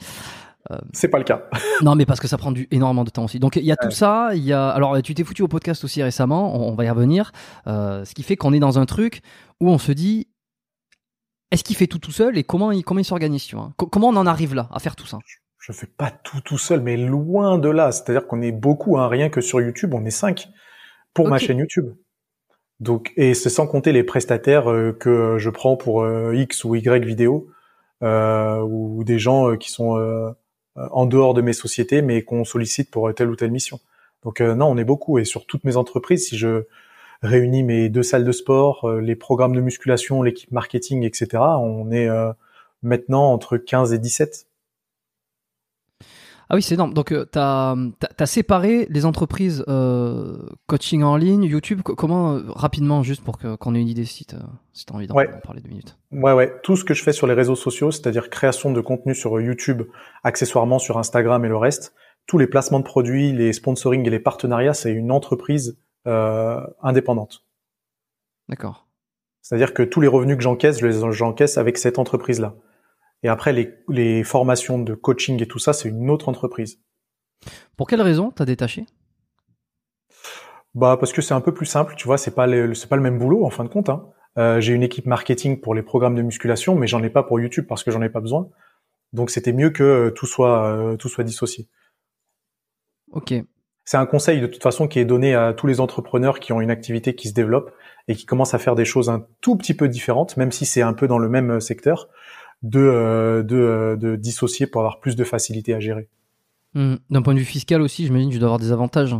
Euh, 0.72 0.77
c'est 0.94 1.07
pas 1.07 1.18
le 1.18 1.23
cas. 1.23 1.44
non, 1.81 1.95
mais 1.95 2.06
parce 2.06 2.19
que 2.19 2.27
ça 2.27 2.38
prend 2.38 2.52
du, 2.52 2.68
énormément 2.72 3.03
de 3.03 3.10
temps 3.10 3.26
aussi. 3.26 3.39
Donc 3.39 3.56
il 3.56 3.64
y 3.64 3.72
a 3.72 3.76
tout 3.76 3.91
ça. 3.91 4.31
Il 4.34 4.44
y 4.44 4.53
a 4.53 4.69
alors 4.69 5.02
tu 5.02 5.14
t'es 5.14 5.23
foutu 5.23 5.41
au 5.41 5.48
podcast 5.48 5.84
aussi 5.84 6.03
récemment. 6.03 6.56
On, 6.56 6.76
va 6.76 6.85
y 6.85 6.89
revenir. 6.89 7.31
Euh, 7.68 8.03
ce 8.06 8.14
qui 8.14 8.23
fait 8.23 8.35
qu'on 8.35 8.53
est 8.53 8.60
dans 8.60 8.80
un 8.80 8.85
truc 8.85 9.22
où 9.61 9.69
on 9.69 9.77
se 9.77 9.91
dit 9.91 10.27
est-ce 11.52 11.64
qu'il 11.64 11.76
fait 11.77 11.88
tout 11.88 11.99
tout 11.99 12.11
seul 12.11 12.38
et 12.38 12.44
comment 12.44 12.72
il 12.72 12.84
comment 12.84 12.99
il 12.99 13.06
s'organise 13.06 13.45
tu 13.45 13.56
vois? 13.56 13.72
Comment 13.77 14.10
on 14.10 14.15
en 14.15 14.27
arrive 14.27 14.53
là 14.53 14.68
à 14.72 14.80
faire 14.80 14.95
tout 14.95 15.07
ça? 15.07 15.19
Je 15.60 15.72
fais 15.72 15.88
pas 15.88 16.11
tout 16.11 16.41
tout 16.41 16.57
seul, 16.57 16.81
mais 16.81 16.98
loin 16.98 17.57
de 17.57 17.69
là. 17.69 17.91
C'est-à-dire 17.91 18.27
qu'on 18.27 18.41
est 18.41 18.52
beaucoup, 18.52 18.98
hein, 18.98 19.07
rien 19.07 19.30
que 19.30 19.41
sur 19.41 19.61
YouTube, 19.61 19.94
on 19.94 20.06
est 20.06 20.11
cinq 20.11 20.49
pour 21.14 21.27
ma 21.30 21.38
chaîne 21.38 21.57
YouTube. 21.57 21.94
Donc 22.80 23.14
et 23.15 23.34
c'est 23.34 23.49
sans 23.49 23.68
compter 23.68 23.91
les 23.91 24.03
prestataires 24.03 24.69
euh, 24.69 24.91
que 24.91 25.38
je 25.38 25.49
prends 25.49 25.77
pour 25.77 26.06
X 26.34 26.65
ou 26.65 26.76
Y 26.76 27.06
vidéos 27.06 27.48
euh, 28.03 28.60
ou 28.60 29.03
des 29.03 29.18
gens 29.18 29.56
qui 29.56 29.72
sont 29.72 29.98
en 30.91 31.05
dehors 31.05 31.33
de 31.33 31.41
mes 31.41 31.53
sociétés 31.53 32.01
mais 32.01 32.23
qu'on 32.23 32.45
sollicite 32.45 32.91
pour 32.91 33.13
telle 33.13 33.29
ou 33.29 33.35
telle 33.35 33.51
mission. 33.51 33.79
Donc 34.23 34.41
non, 34.41 34.67
on 34.67 34.77
est 34.77 34.83
beaucoup 34.83 35.19
et 35.19 35.25
sur 35.25 35.45
toutes 35.45 35.63
mes 35.63 35.77
entreprises, 35.77 36.27
si 36.27 36.37
je 36.37 36.63
réunis 37.21 37.63
mes 37.63 37.89
deux 37.89 38.03
salles 38.03 38.25
de 38.25 38.31
sport, 38.31 38.91
les 38.91 39.15
programmes 39.15 39.55
de 39.55 39.61
musculation, 39.61 40.21
l'équipe 40.21 40.51
marketing, 40.51 41.03
etc., 41.03 41.43
on 41.59 41.91
est 41.91 42.09
maintenant 42.83 43.31
entre 43.31 43.57
15 43.57 43.93
et 43.93 43.99
17. 43.99 44.46
Ah 46.49 46.55
oui, 46.55 46.61
c'est 46.61 46.75
énorme. 46.75 46.93
Donc, 46.93 47.11
euh, 47.11 47.25
tu 47.31 47.39
as, 47.39 47.75
as, 48.17 48.25
séparé 48.25 48.87
les 48.89 49.05
entreprises 49.05 49.65
euh, 49.67 50.37
coaching 50.67 51.03
en 51.03 51.17
ligne, 51.17 51.43
YouTube. 51.43 51.81
Comment, 51.81 52.35
euh, 52.35 52.43
rapidement, 52.47 53.03
juste 53.03 53.21
pour 53.23 53.37
qu'on 53.37 53.75
ait 53.75 53.81
une 53.81 53.89
idée, 53.89 54.05
si 54.05 54.25
tu 54.25 54.35
as, 54.35 54.93
envie 54.93 55.07
d'en 55.07 55.15
parler 55.43 55.61
deux 55.61 55.69
minutes. 55.69 55.97
Ouais, 56.11 56.31
ouais. 56.31 56.53
Tout 56.63 56.77
ce 56.77 56.85
que 56.85 56.93
je 56.93 57.03
fais 57.03 57.11
sur 57.11 57.27
les 57.27 57.33
réseaux 57.33 57.55
sociaux, 57.55 57.91
c'est-à-dire 57.91 58.29
création 58.29 58.71
de 58.71 58.79
contenu 58.79 59.13
sur 59.13 59.39
YouTube, 59.41 59.83
accessoirement 60.23 60.79
sur 60.79 60.97
Instagram 60.97 61.43
et 61.43 61.49
le 61.49 61.57
reste, 61.57 61.93
tous 62.27 62.37
les 62.37 62.47
placements 62.47 62.79
de 62.79 62.85
produits, 62.85 63.33
les 63.33 63.51
sponsoring 63.51 64.05
et 64.05 64.09
les 64.09 64.19
partenariats, 64.19 64.73
c'est 64.73 64.91
une 64.91 65.11
entreprise 65.11 65.77
indépendante. 66.81 67.43
D'accord. 68.47 68.87
C'est-à-dire 69.41 69.73
que 69.73 69.83
tous 69.83 69.99
les 69.99 70.07
revenus 70.07 70.37
que 70.37 70.43
j'encaisse, 70.43 70.79
je 70.79 70.87
les 70.87 71.11
j'encaisse 71.11 71.57
avec 71.57 71.77
cette 71.77 71.99
entreprise-là. 71.99 72.55
Et 73.23 73.30
après, 73.30 73.53
les, 73.53 73.73
les 73.89 74.23
formations 74.23 74.80
de 74.80 74.94
coaching 74.94 75.41
et 75.41 75.48
tout 75.48 75.60
ça, 75.60 75.73
c'est 75.73 75.89
une 75.89 76.10
autre 76.10 76.30
entreprise. 76.30 76.80
Pour 77.76 77.88
quelle 77.88 78.02
raison 78.02 78.31
t'as 78.31 78.45
détaché? 78.45 78.85
Bah 80.76 80.98
parce 80.99 81.11
que 81.11 81.22
c'est 81.22 81.34
un 81.34 81.41
peu 81.41 81.53
plus 81.53 81.65
simple, 81.65 81.95
tu 81.95 82.06
vois, 82.06 82.18
c'est 82.19 82.35
pas 82.35 82.48
c'est 82.76 82.88
pas 82.88 82.95
le 82.98 83.02
même 83.02 83.18
boulot 83.18 83.45
en 83.45 83.49
fin 83.49 83.64
de 83.64 83.69
compte. 83.69 83.89
Hein. 83.89 84.06
Euh, 84.38 84.61
j'ai 84.61 84.73
une 84.73 84.84
équipe 84.84 85.07
marketing 85.07 85.60
pour 85.60 85.73
les 85.73 85.81
programmes 85.81 86.15
de 86.15 86.22
musculation, 86.22 86.76
mais 86.76 86.85
j'en 86.85 87.02
ai 87.02 87.10
pas 87.10 87.23
pour 87.23 87.39
YouTube 87.39 87.65
parce 87.68 87.84
que 87.84 87.89
j'en 87.89 88.02
ai 88.03 88.10
pas 88.10 88.19
besoin. 88.19 88.49
Donc 89.11 89.31
c'était 89.31 89.53
mieux 89.53 89.72
que 89.72 89.84
euh, 89.84 90.11
tout 90.11 90.27
soit 90.27 90.68
euh, 90.68 90.95
tout 90.95 91.10
soit 91.10 91.23
dissocié. 91.23 91.68
Ok. 93.11 93.34
C'est 93.85 93.98
un 93.98 94.06
conseil 94.06 94.41
de 94.41 94.48
toute 94.48 94.61
façon 94.61 94.88
qui 94.88 94.99
est 94.99 95.06
donné 95.06 95.34
à 95.34 95.53
tous 95.53 95.65
les 95.65 95.80
entrepreneurs 95.80 96.39
qui 96.39 96.52
ont 96.52 96.61
une 96.61 96.69
activité 96.69 97.15
qui 97.15 97.30
se 97.30 97.34
développe 97.34 97.73
et 98.07 98.15
qui 98.15 98.26
commencent 98.26 98.53
à 98.53 98.60
faire 98.60 98.76
des 98.76 98.85
choses 98.85 99.10
un 99.10 99.26
tout 99.41 99.56
petit 99.56 99.73
peu 99.73 99.88
différentes, 99.88 100.38
même 100.38 100.52
si 100.52 100.65
c'est 100.65 100.81
un 100.81 100.94
peu 100.94 101.07
dans 101.07 101.18
le 101.18 101.30
même 101.30 101.60
secteur 101.61 102.10
de, 102.63 102.79
euh, 102.79 103.43
de, 103.43 103.55
euh, 103.55 103.95
de, 103.95 104.15
dissocier 104.15 104.67
pour 104.67 104.81
avoir 104.81 104.99
plus 104.99 105.15
de 105.15 105.23
facilité 105.23 105.73
à 105.73 105.79
gérer. 105.79 106.07
Hmm. 106.73 106.95
D'un 107.09 107.21
point 107.21 107.34
de 107.34 107.39
vue 107.39 107.45
fiscal 107.45 107.81
aussi, 107.81 108.05
j'imagine 108.05 108.29
que 108.29 108.34
tu 108.34 108.39
dois 108.39 108.47
avoir 108.47 108.59
des 108.59 108.71
avantages. 108.71 109.15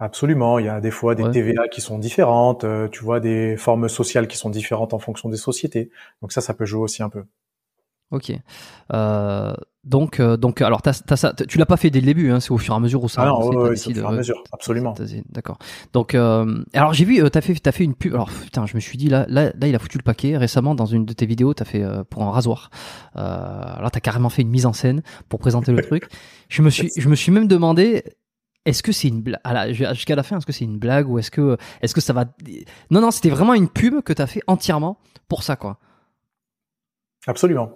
Absolument, 0.00 0.60
il 0.60 0.66
y 0.66 0.68
a 0.68 0.80
des 0.80 0.92
fois 0.92 1.16
des 1.16 1.28
TVA 1.28 1.66
qui 1.66 1.80
sont 1.80 1.98
différentes, 1.98 2.62
euh, 2.62 2.86
tu 2.88 3.02
vois, 3.02 3.18
des 3.18 3.56
formes 3.56 3.88
sociales 3.88 4.28
qui 4.28 4.36
sont 4.36 4.48
différentes 4.48 4.94
en 4.94 5.00
fonction 5.00 5.28
des 5.28 5.36
sociétés. 5.36 5.90
Donc 6.22 6.30
ça, 6.30 6.40
ça 6.40 6.54
peut 6.54 6.64
jouer 6.64 6.82
aussi 6.82 7.02
un 7.02 7.08
peu. 7.08 7.24
Ok. 8.10 8.32
Euh, 8.92 9.54
donc, 9.88 10.20
euh, 10.20 10.36
donc, 10.36 10.60
alors, 10.60 10.82
t'as, 10.82 10.92
t'as 10.92 11.16
ça, 11.16 11.32
tu 11.32 11.56
l'as 11.56 11.66
pas 11.66 11.78
fait 11.78 11.88
dès 11.88 12.00
le 12.00 12.06
début, 12.06 12.30
hein, 12.30 12.40
c'est 12.40 12.50
au 12.50 12.58
fur 12.58 12.74
et 12.74 12.76
à 12.76 12.80
mesure 12.80 13.02
où 13.02 13.08
ça. 13.08 13.22
Ah 13.22 13.26
non, 13.26 13.48
ouais, 13.48 13.74
c'est 13.74 13.90
au 13.90 13.94
fur 13.94 14.04
et 14.04 14.06
à 14.06 14.16
mesure, 14.16 14.44
absolument. 14.52 14.94
D'accord. 15.30 15.58
Donc, 15.94 16.14
euh, 16.14 16.62
alors 16.74 16.92
j'ai 16.92 17.06
vu, 17.06 17.22
euh, 17.22 17.30
t'as 17.30 17.40
fait, 17.40 17.54
t'as 17.54 17.72
fait 17.72 17.84
une 17.84 17.94
pub. 17.94 18.12
Alors, 18.12 18.28
putain, 18.28 18.66
je 18.66 18.74
me 18.74 18.80
suis 18.80 18.98
dit 18.98 19.08
là, 19.08 19.24
là, 19.28 19.52
là, 19.58 19.66
il 19.66 19.74
a 19.74 19.78
foutu 19.78 19.96
le 19.96 20.02
paquet. 20.02 20.36
Récemment, 20.36 20.74
dans 20.74 20.84
une 20.84 21.06
de 21.06 21.12
tes 21.14 21.24
vidéos, 21.24 21.54
t'as 21.54 21.64
fait 21.64 21.82
euh, 21.82 22.04
pour 22.04 22.22
un 22.22 22.30
rasoir. 22.30 22.70
Euh, 23.16 23.20
alors, 23.20 23.90
t'as 23.90 24.00
carrément 24.00 24.28
fait 24.28 24.42
une 24.42 24.50
mise 24.50 24.66
en 24.66 24.74
scène 24.74 25.02
pour 25.30 25.38
présenter 25.38 25.72
le 25.72 25.82
truc. 25.86 26.08
Je 26.50 26.60
me 26.60 26.68
suis, 26.68 26.90
je 26.94 27.08
me 27.08 27.14
suis 27.14 27.32
même 27.32 27.48
demandé, 27.48 28.04
est-ce 28.66 28.82
que 28.82 28.92
c'est 28.92 29.08
une 29.08 29.22
blague 29.22 29.72
jusqu'à 29.72 30.16
la 30.16 30.22
fin 30.22 30.36
est-ce 30.36 30.44
que 30.44 30.52
c'est 30.52 30.64
une 30.64 30.78
blague 30.78 31.08
ou 31.08 31.18
est-ce 31.18 31.30
que 31.30 31.56
est-ce 31.80 31.94
que 31.94 32.02
ça 32.02 32.12
va 32.12 32.26
non 32.90 33.00
non 33.00 33.10
c'était 33.10 33.30
vraiment 33.30 33.54
une 33.54 33.68
pub 33.68 34.02
que 34.02 34.12
t'as 34.12 34.26
fait 34.26 34.42
entièrement 34.46 34.98
pour 35.26 35.42
ça 35.42 35.56
quoi 35.56 35.78
absolument 37.26 37.70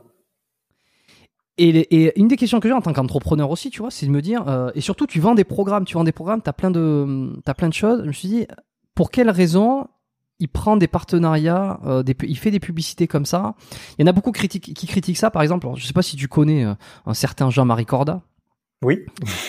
et, 1.58 2.18
une 2.18 2.28
des 2.28 2.36
questions 2.36 2.60
que 2.60 2.68
j'ai 2.68 2.74
en 2.74 2.80
tant 2.80 2.92
qu'entrepreneur 2.92 3.50
aussi, 3.50 3.70
tu 3.70 3.80
vois, 3.80 3.90
c'est 3.90 4.06
de 4.06 4.10
me 4.10 4.22
dire, 4.22 4.48
euh, 4.48 4.70
et 4.74 4.80
surtout 4.80 5.06
tu 5.06 5.20
vends 5.20 5.34
des 5.34 5.44
programmes, 5.44 5.84
tu 5.84 5.94
vends 5.94 6.04
des 6.04 6.12
programmes, 6.12 6.42
tu 6.42 6.48
as 6.48 6.52
plein 6.52 6.70
de, 6.70 7.40
as 7.46 7.54
plein 7.54 7.68
de 7.68 7.74
choses. 7.74 8.00
Je 8.02 8.08
me 8.08 8.12
suis 8.12 8.28
dit, 8.28 8.46
pour 8.94 9.10
quelle 9.10 9.30
raison 9.30 9.86
il 10.38 10.48
prend 10.48 10.76
des 10.76 10.88
partenariats, 10.88 11.78
euh, 11.84 12.02
des, 12.02 12.16
il 12.22 12.36
fait 12.36 12.50
des 12.50 12.60
publicités 12.60 13.06
comme 13.06 13.26
ça? 13.26 13.54
Il 13.98 14.02
y 14.02 14.04
en 14.04 14.08
a 14.08 14.12
beaucoup 14.12 14.32
qui 14.32 14.48
critiquent 14.48 15.16
ça, 15.16 15.30
par 15.30 15.42
exemple. 15.42 15.68
je 15.76 15.86
sais 15.86 15.92
pas 15.92 16.02
si 16.02 16.16
tu 16.16 16.26
connais 16.26 16.64
euh, 16.64 16.74
un 17.06 17.14
certain 17.14 17.50
Jean-Marie 17.50 17.86
Corda. 17.86 18.22
Oui. 18.82 19.00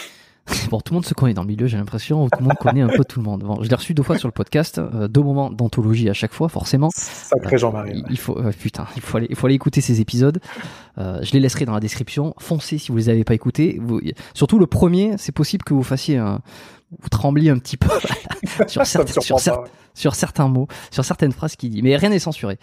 bon, 0.70 0.82
tout 0.82 0.94
le 0.94 0.96
monde 0.96 1.06
se 1.06 1.14
connaît 1.14 1.34
dans 1.34 1.42
le 1.42 1.48
milieu, 1.48 1.68
j'ai 1.68 1.78
l'impression, 1.78 2.28
tout 2.28 2.40
le 2.40 2.44
monde 2.44 2.58
connaît 2.60 2.82
un 2.82 2.90
peu 2.90 3.06
tout 3.06 3.20
le 3.20 3.26
monde. 3.26 3.44
Bon, 3.44 3.64
je 3.64 3.70
l'ai 3.70 3.76
reçu 3.76 3.94
deux 3.94 4.04
fois 4.04 4.18
sur 4.18 4.28
le 4.28 4.34
podcast, 4.34 4.78
euh, 4.78 5.08
deux 5.08 5.24
moments 5.24 5.50
d'anthologie 5.50 6.10
à 6.10 6.14
chaque 6.14 6.34
fois, 6.34 6.50
forcément. 6.50 6.90
Sacré 6.94 7.58
Jean-Marie. 7.58 8.04
il 8.10 8.20
faut, 8.20 8.38
putain, 8.60 8.86
il 8.96 9.02
faut 9.02 9.18
aller, 9.18 9.28
il 9.30 9.36
faut 9.36 9.48
aller 9.48 9.56
écouter 9.56 9.82
ces 9.82 10.02
épisodes. 10.02 10.40
Euh, 10.98 11.20
je 11.24 11.32
les 11.34 11.40
laisserai 11.40 11.66
dans 11.66 11.74
la 11.74 11.80
description. 11.80 12.34
Foncez 12.40 12.78
si 12.78 12.92
vous 12.92 12.98
les 12.98 13.10
avez 13.10 13.24
pas 13.24 13.34
écoutés. 13.34 13.80
Vous, 13.82 14.00
surtout 14.34 14.60
le 14.60 14.68
premier, 14.68 15.16
c'est 15.18 15.32
possible 15.32 15.64
que 15.64 15.74
vous 15.74 15.84
fassiez 15.84 16.18
un, 16.18 16.42
vous 17.02 17.10
trembliez 17.10 17.50
un 17.50 17.58
petit 17.58 17.78
peu 17.78 17.90
sur, 18.68 18.86
certains, 18.86 19.22
sur, 19.94 20.16
certains 20.16 20.48
mots, 20.48 20.68
sur 20.92 21.04
certaines 21.06 21.32
phrases 21.32 21.56
qu'il 21.56 21.72
dit. 21.72 21.82
Mais 21.82 21.96
rien 21.96 22.10
n'est 22.10 22.20
censuré. 22.20 22.58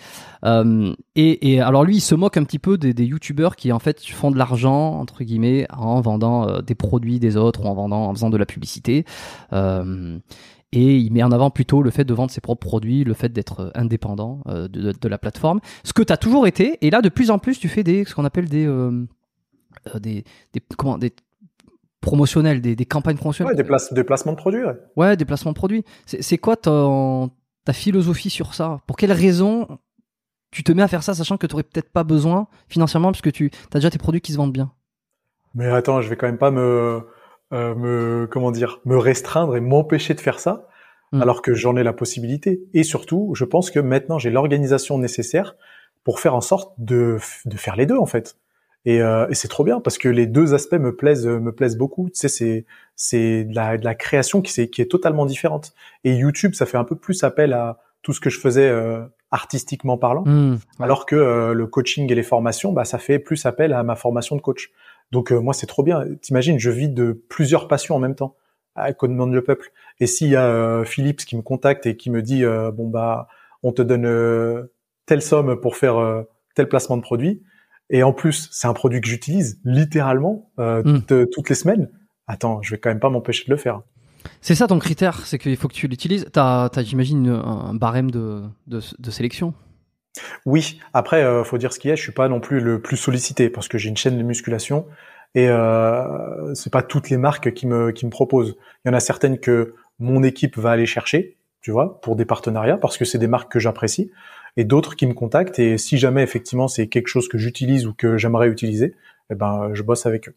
Euh, 0.44 0.94
et, 1.16 1.52
et, 1.52 1.60
alors 1.60 1.84
lui, 1.84 1.96
il 1.96 2.00
se 2.00 2.14
moque 2.14 2.36
un 2.36 2.44
petit 2.44 2.58
peu 2.58 2.78
des, 2.78 2.94
des 2.94 3.04
youtubeurs 3.04 3.56
qui 3.56 3.72
en 3.72 3.78
fait 3.78 4.04
font 4.06 4.30
de 4.30 4.38
l'argent 4.38 4.98
entre 4.98 5.24
guillemets 5.24 5.66
en 5.70 6.00
vendant 6.00 6.48
euh, 6.48 6.60
des 6.60 6.74
produits 6.74 7.18
des 7.18 7.36
autres 7.36 7.64
ou 7.64 7.66
en 7.66 7.74
vendant, 7.74 8.08
en 8.08 8.14
faisant 8.14 8.30
de 8.30 8.36
la 8.36 8.46
publicité. 8.46 9.04
Euh, 10.74 10.78
et 10.78 10.96
il 10.96 11.12
met 11.12 11.22
en 11.22 11.32
avant 11.32 11.50
plutôt 11.50 11.82
le 11.82 11.90
fait 11.90 12.04
de 12.04 12.14
vendre 12.14 12.30
ses 12.30 12.40
propres 12.40 12.66
produits, 12.66 13.04
le 13.04 13.14
fait 13.14 13.30
d'être 13.30 13.72
indépendant 13.74 14.40
euh, 14.48 14.68
de, 14.68 14.92
de, 14.92 15.08
la 15.08 15.18
plateforme. 15.18 15.60
Ce 15.84 15.92
que 15.92 16.02
tu 16.02 16.12
as 16.12 16.16
toujours 16.16 16.46
été. 16.46 16.78
Et 16.84 16.90
là, 16.90 17.02
de 17.02 17.08
plus 17.08 17.30
en 17.30 17.38
plus, 17.38 17.58
tu 17.58 17.68
fais 17.68 17.82
des 17.82 18.04
ce 18.04 18.14
qu'on 18.14 18.24
appelle 18.24 18.48
des 18.48 18.66
euh, 18.66 19.06
des, 19.98 20.24
des, 20.52 20.60
comment, 20.76 20.98
des 20.98 21.12
promotionnels, 22.00 22.60
des, 22.60 22.76
des 22.76 22.86
campagnes 22.86 23.16
promotionnelles. 23.16 23.56
Ouais, 23.56 23.62
des, 23.62 23.94
des 23.94 24.04
placements 24.04 24.32
de 24.32 24.36
produits. 24.36 24.64
Ouais, 24.64 24.76
ouais 24.96 25.16
des 25.16 25.24
placements 25.24 25.52
de 25.52 25.56
produits. 25.56 25.84
C'est 26.06 26.38
quoi 26.38 26.56
ton, 26.56 27.30
ta 27.64 27.72
philosophie 27.72 28.30
sur 28.30 28.54
ça? 28.54 28.80
Pour 28.86 28.96
quelles 28.96 29.12
raisons 29.12 29.66
tu 30.50 30.64
te 30.64 30.72
mets 30.72 30.82
à 30.82 30.88
faire 30.88 31.04
ça, 31.04 31.14
sachant 31.14 31.36
que 31.36 31.46
tu 31.46 31.52
n'aurais 31.52 31.62
peut-être 31.62 31.90
pas 31.90 32.02
besoin 32.02 32.48
financièrement, 32.68 33.12
parce 33.12 33.22
que 33.22 33.30
tu 33.30 33.50
as 33.72 33.78
déjà 33.78 33.90
tes 33.90 33.98
produits 33.98 34.20
qui 34.20 34.32
se 34.32 34.36
vendent 34.36 34.52
bien? 34.52 34.72
Mais 35.54 35.66
attends, 35.66 36.00
je 36.00 36.08
vais 36.08 36.16
quand 36.16 36.26
même 36.26 36.38
pas 36.38 36.50
me, 36.50 37.04
euh, 37.52 37.74
me 37.74 38.26
comment 38.30 38.50
dire, 38.50 38.80
me 38.84 38.96
restreindre 38.96 39.56
et 39.56 39.60
m'empêcher 39.60 40.14
de 40.14 40.20
faire 40.20 40.40
ça, 40.40 40.68
hmm. 41.12 41.22
alors 41.22 41.42
que 41.42 41.54
j'en 41.54 41.76
ai 41.76 41.82
la 41.82 41.92
possibilité. 41.92 42.62
Et 42.74 42.82
surtout, 42.82 43.32
je 43.34 43.44
pense 43.44 43.70
que 43.70 43.80
maintenant 43.80 44.18
j'ai 44.18 44.30
l'organisation 44.30 44.98
nécessaire 44.98 45.56
pour 46.04 46.20
faire 46.20 46.34
en 46.34 46.40
sorte 46.40 46.72
de, 46.78 47.18
de 47.44 47.56
faire 47.56 47.76
les 47.76 47.86
deux 47.86 47.98
en 47.98 48.06
fait. 48.06 48.36
Et, 48.86 49.02
euh, 49.02 49.28
et 49.28 49.34
c'est 49.34 49.48
trop 49.48 49.62
bien 49.62 49.80
parce 49.80 49.98
que 49.98 50.08
les 50.08 50.26
deux 50.26 50.54
aspects 50.54 50.78
me 50.78 50.96
plaisent, 50.96 51.26
me 51.26 51.52
plaisent 51.52 51.76
beaucoup. 51.76 52.08
Tu 52.08 52.20
sais, 52.20 52.28
c'est 52.28 52.66
c'est 52.96 53.44
de 53.44 53.54
la, 53.54 53.76
de 53.76 53.84
la 53.84 53.94
création 53.94 54.40
qui, 54.40 54.58
est, 54.60 54.68
qui 54.68 54.80
est 54.80 54.90
totalement 54.90 55.26
différente. 55.26 55.74
Et 56.04 56.14
YouTube, 56.14 56.54
ça 56.54 56.66
fait 56.66 56.78
un 56.78 56.84
peu 56.84 56.96
plus 56.96 57.22
appel 57.24 57.52
à 57.52 57.78
tout 58.02 58.12
ce 58.12 58.20
que 58.20 58.30
je 58.30 58.40
faisais 58.40 58.68
euh, 58.68 59.02
artistiquement 59.30 59.96
parlant, 59.96 60.24
mmh, 60.24 60.58
alors 60.80 61.06
que 61.06 61.14
euh, 61.14 61.52
le 61.52 61.66
coaching 61.66 62.10
et 62.10 62.14
les 62.14 62.22
formations, 62.22 62.72
bah, 62.72 62.84
ça 62.84 62.98
fait 62.98 63.18
plus 63.18 63.46
appel 63.46 63.72
à 63.72 63.82
ma 63.82 63.94
formation 63.94 64.36
de 64.36 64.40
coach. 64.40 64.70
Donc 65.10 65.30
moi, 65.30 65.54
c'est 65.54 65.66
trop 65.66 65.82
bien. 65.82 66.04
T'imagines, 66.20 66.58
je 66.58 66.70
vis 66.70 66.88
de 66.88 67.12
plusieurs 67.28 67.68
passions 67.68 67.96
en 67.96 67.98
même 67.98 68.14
temps. 68.14 68.36
À 68.76 68.92
quoi 68.92 69.08
demande 69.08 69.32
le 69.32 69.42
peuple 69.42 69.72
Et 69.98 70.06
s'il 70.06 70.28
y 70.28 70.36
a 70.36 70.84
Philips 70.84 71.24
qui 71.24 71.36
me 71.36 71.42
contacte 71.42 71.86
et 71.86 71.96
qui 71.96 72.10
me 72.10 72.22
dit 72.22 72.44
bon 72.44 72.88
bah 72.88 73.26
on 73.62 73.72
te 73.72 73.82
donne 73.82 74.68
telle 75.06 75.22
somme 75.22 75.60
pour 75.60 75.76
faire 75.76 76.24
tel 76.54 76.68
placement 76.68 76.96
de 76.96 77.02
produit, 77.02 77.42
et 77.90 78.04
en 78.04 78.12
plus, 78.12 78.48
c'est 78.52 78.68
un 78.68 78.72
produit 78.72 79.00
que 79.00 79.08
j'utilise 79.08 79.60
littéralement 79.64 80.50
euh, 80.58 80.82
hmm. 80.84 81.26
toutes, 81.32 81.48
les 81.48 81.56
semaines. 81.56 81.90
Attends, 82.28 82.62
je 82.62 82.70
vais 82.70 82.78
quand 82.78 82.88
même 82.88 83.00
pas 83.00 83.10
m'empêcher 83.10 83.44
de 83.44 83.50
le 83.50 83.56
faire. 83.56 83.82
C'est 84.40 84.54
ça 84.54 84.68
ton 84.68 84.78
critère, 84.78 85.26
c'est 85.26 85.38
qu'il 85.38 85.56
faut 85.56 85.66
que 85.66 85.74
tu 85.74 85.88
l'utilises. 85.88 86.26
T'as, 86.32 86.68
as, 86.72 86.82
j'imagine, 86.82 87.28
un 87.28 87.74
barème 87.74 88.10
de, 88.10 88.42
de, 88.68 89.10
sélection. 89.10 89.54
Oui. 90.46 90.80
Après, 90.92 91.22
euh, 91.22 91.44
faut 91.44 91.58
dire 91.58 91.72
ce 91.72 91.78
qu'il 91.78 91.88
y 91.88 91.92
a. 91.92 91.96
Je 91.96 92.02
suis 92.02 92.12
pas 92.12 92.28
non 92.28 92.40
plus 92.40 92.60
le 92.60 92.80
plus 92.80 92.96
sollicité 92.96 93.50
parce 93.50 93.68
que 93.68 93.78
j'ai 93.78 93.88
une 93.88 93.96
chaîne 93.96 94.18
de 94.18 94.22
musculation 94.22 94.86
et 95.34 95.48
euh, 95.48 96.54
c'est 96.54 96.72
pas 96.72 96.82
toutes 96.82 97.10
les 97.10 97.16
marques 97.16 97.52
qui 97.52 97.66
me 97.66 97.92
qui 97.92 98.06
me 98.06 98.10
proposent. 98.10 98.56
Il 98.84 98.88
y 98.88 98.90
en 98.90 98.94
a 98.94 99.00
certaines 99.00 99.38
que 99.38 99.74
mon 99.98 100.22
équipe 100.22 100.56
va 100.58 100.72
aller 100.72 100.86
chercher, 100.86 101.36
tu 101.60 101.70
vois, 101.70 102.00
pour 102.00 102.16
des 102.16 102.24
partenariats 102.24 102.76
parce 102.76 102.96
que 102.96 103.04
c'est 103.04 103.18
des 103.18 103.28
marques 103.28 103.52
que 103.52 103.58
j'apprécie 103.58 104.10
et 104.56 104.64
d'autres 104.64 104.96
qui 104.96 105.06
me 105.06 105.14
contactent. 105.14 105.58
Et 105.58 105.78
si 105.78 105.98
jamais 105.98 106.22
effectivement 106.22 106.68
c'est 106.68 106.88
quelque 106.88 107.08
chose 107.08 107.28
que 107.28 107.38
j'utilise 107.38 107.86
ou 107.86 107.94
que 107.94 108.16
j'aimerais 108.18 108.48
utiliser, 108.48 108.94
eh 109.30 109.34
ben 109.34 109.70
je 109.74 109.82
bosse 109.82 110.06
avec 110.06 110.28
eux. 110.28 110.34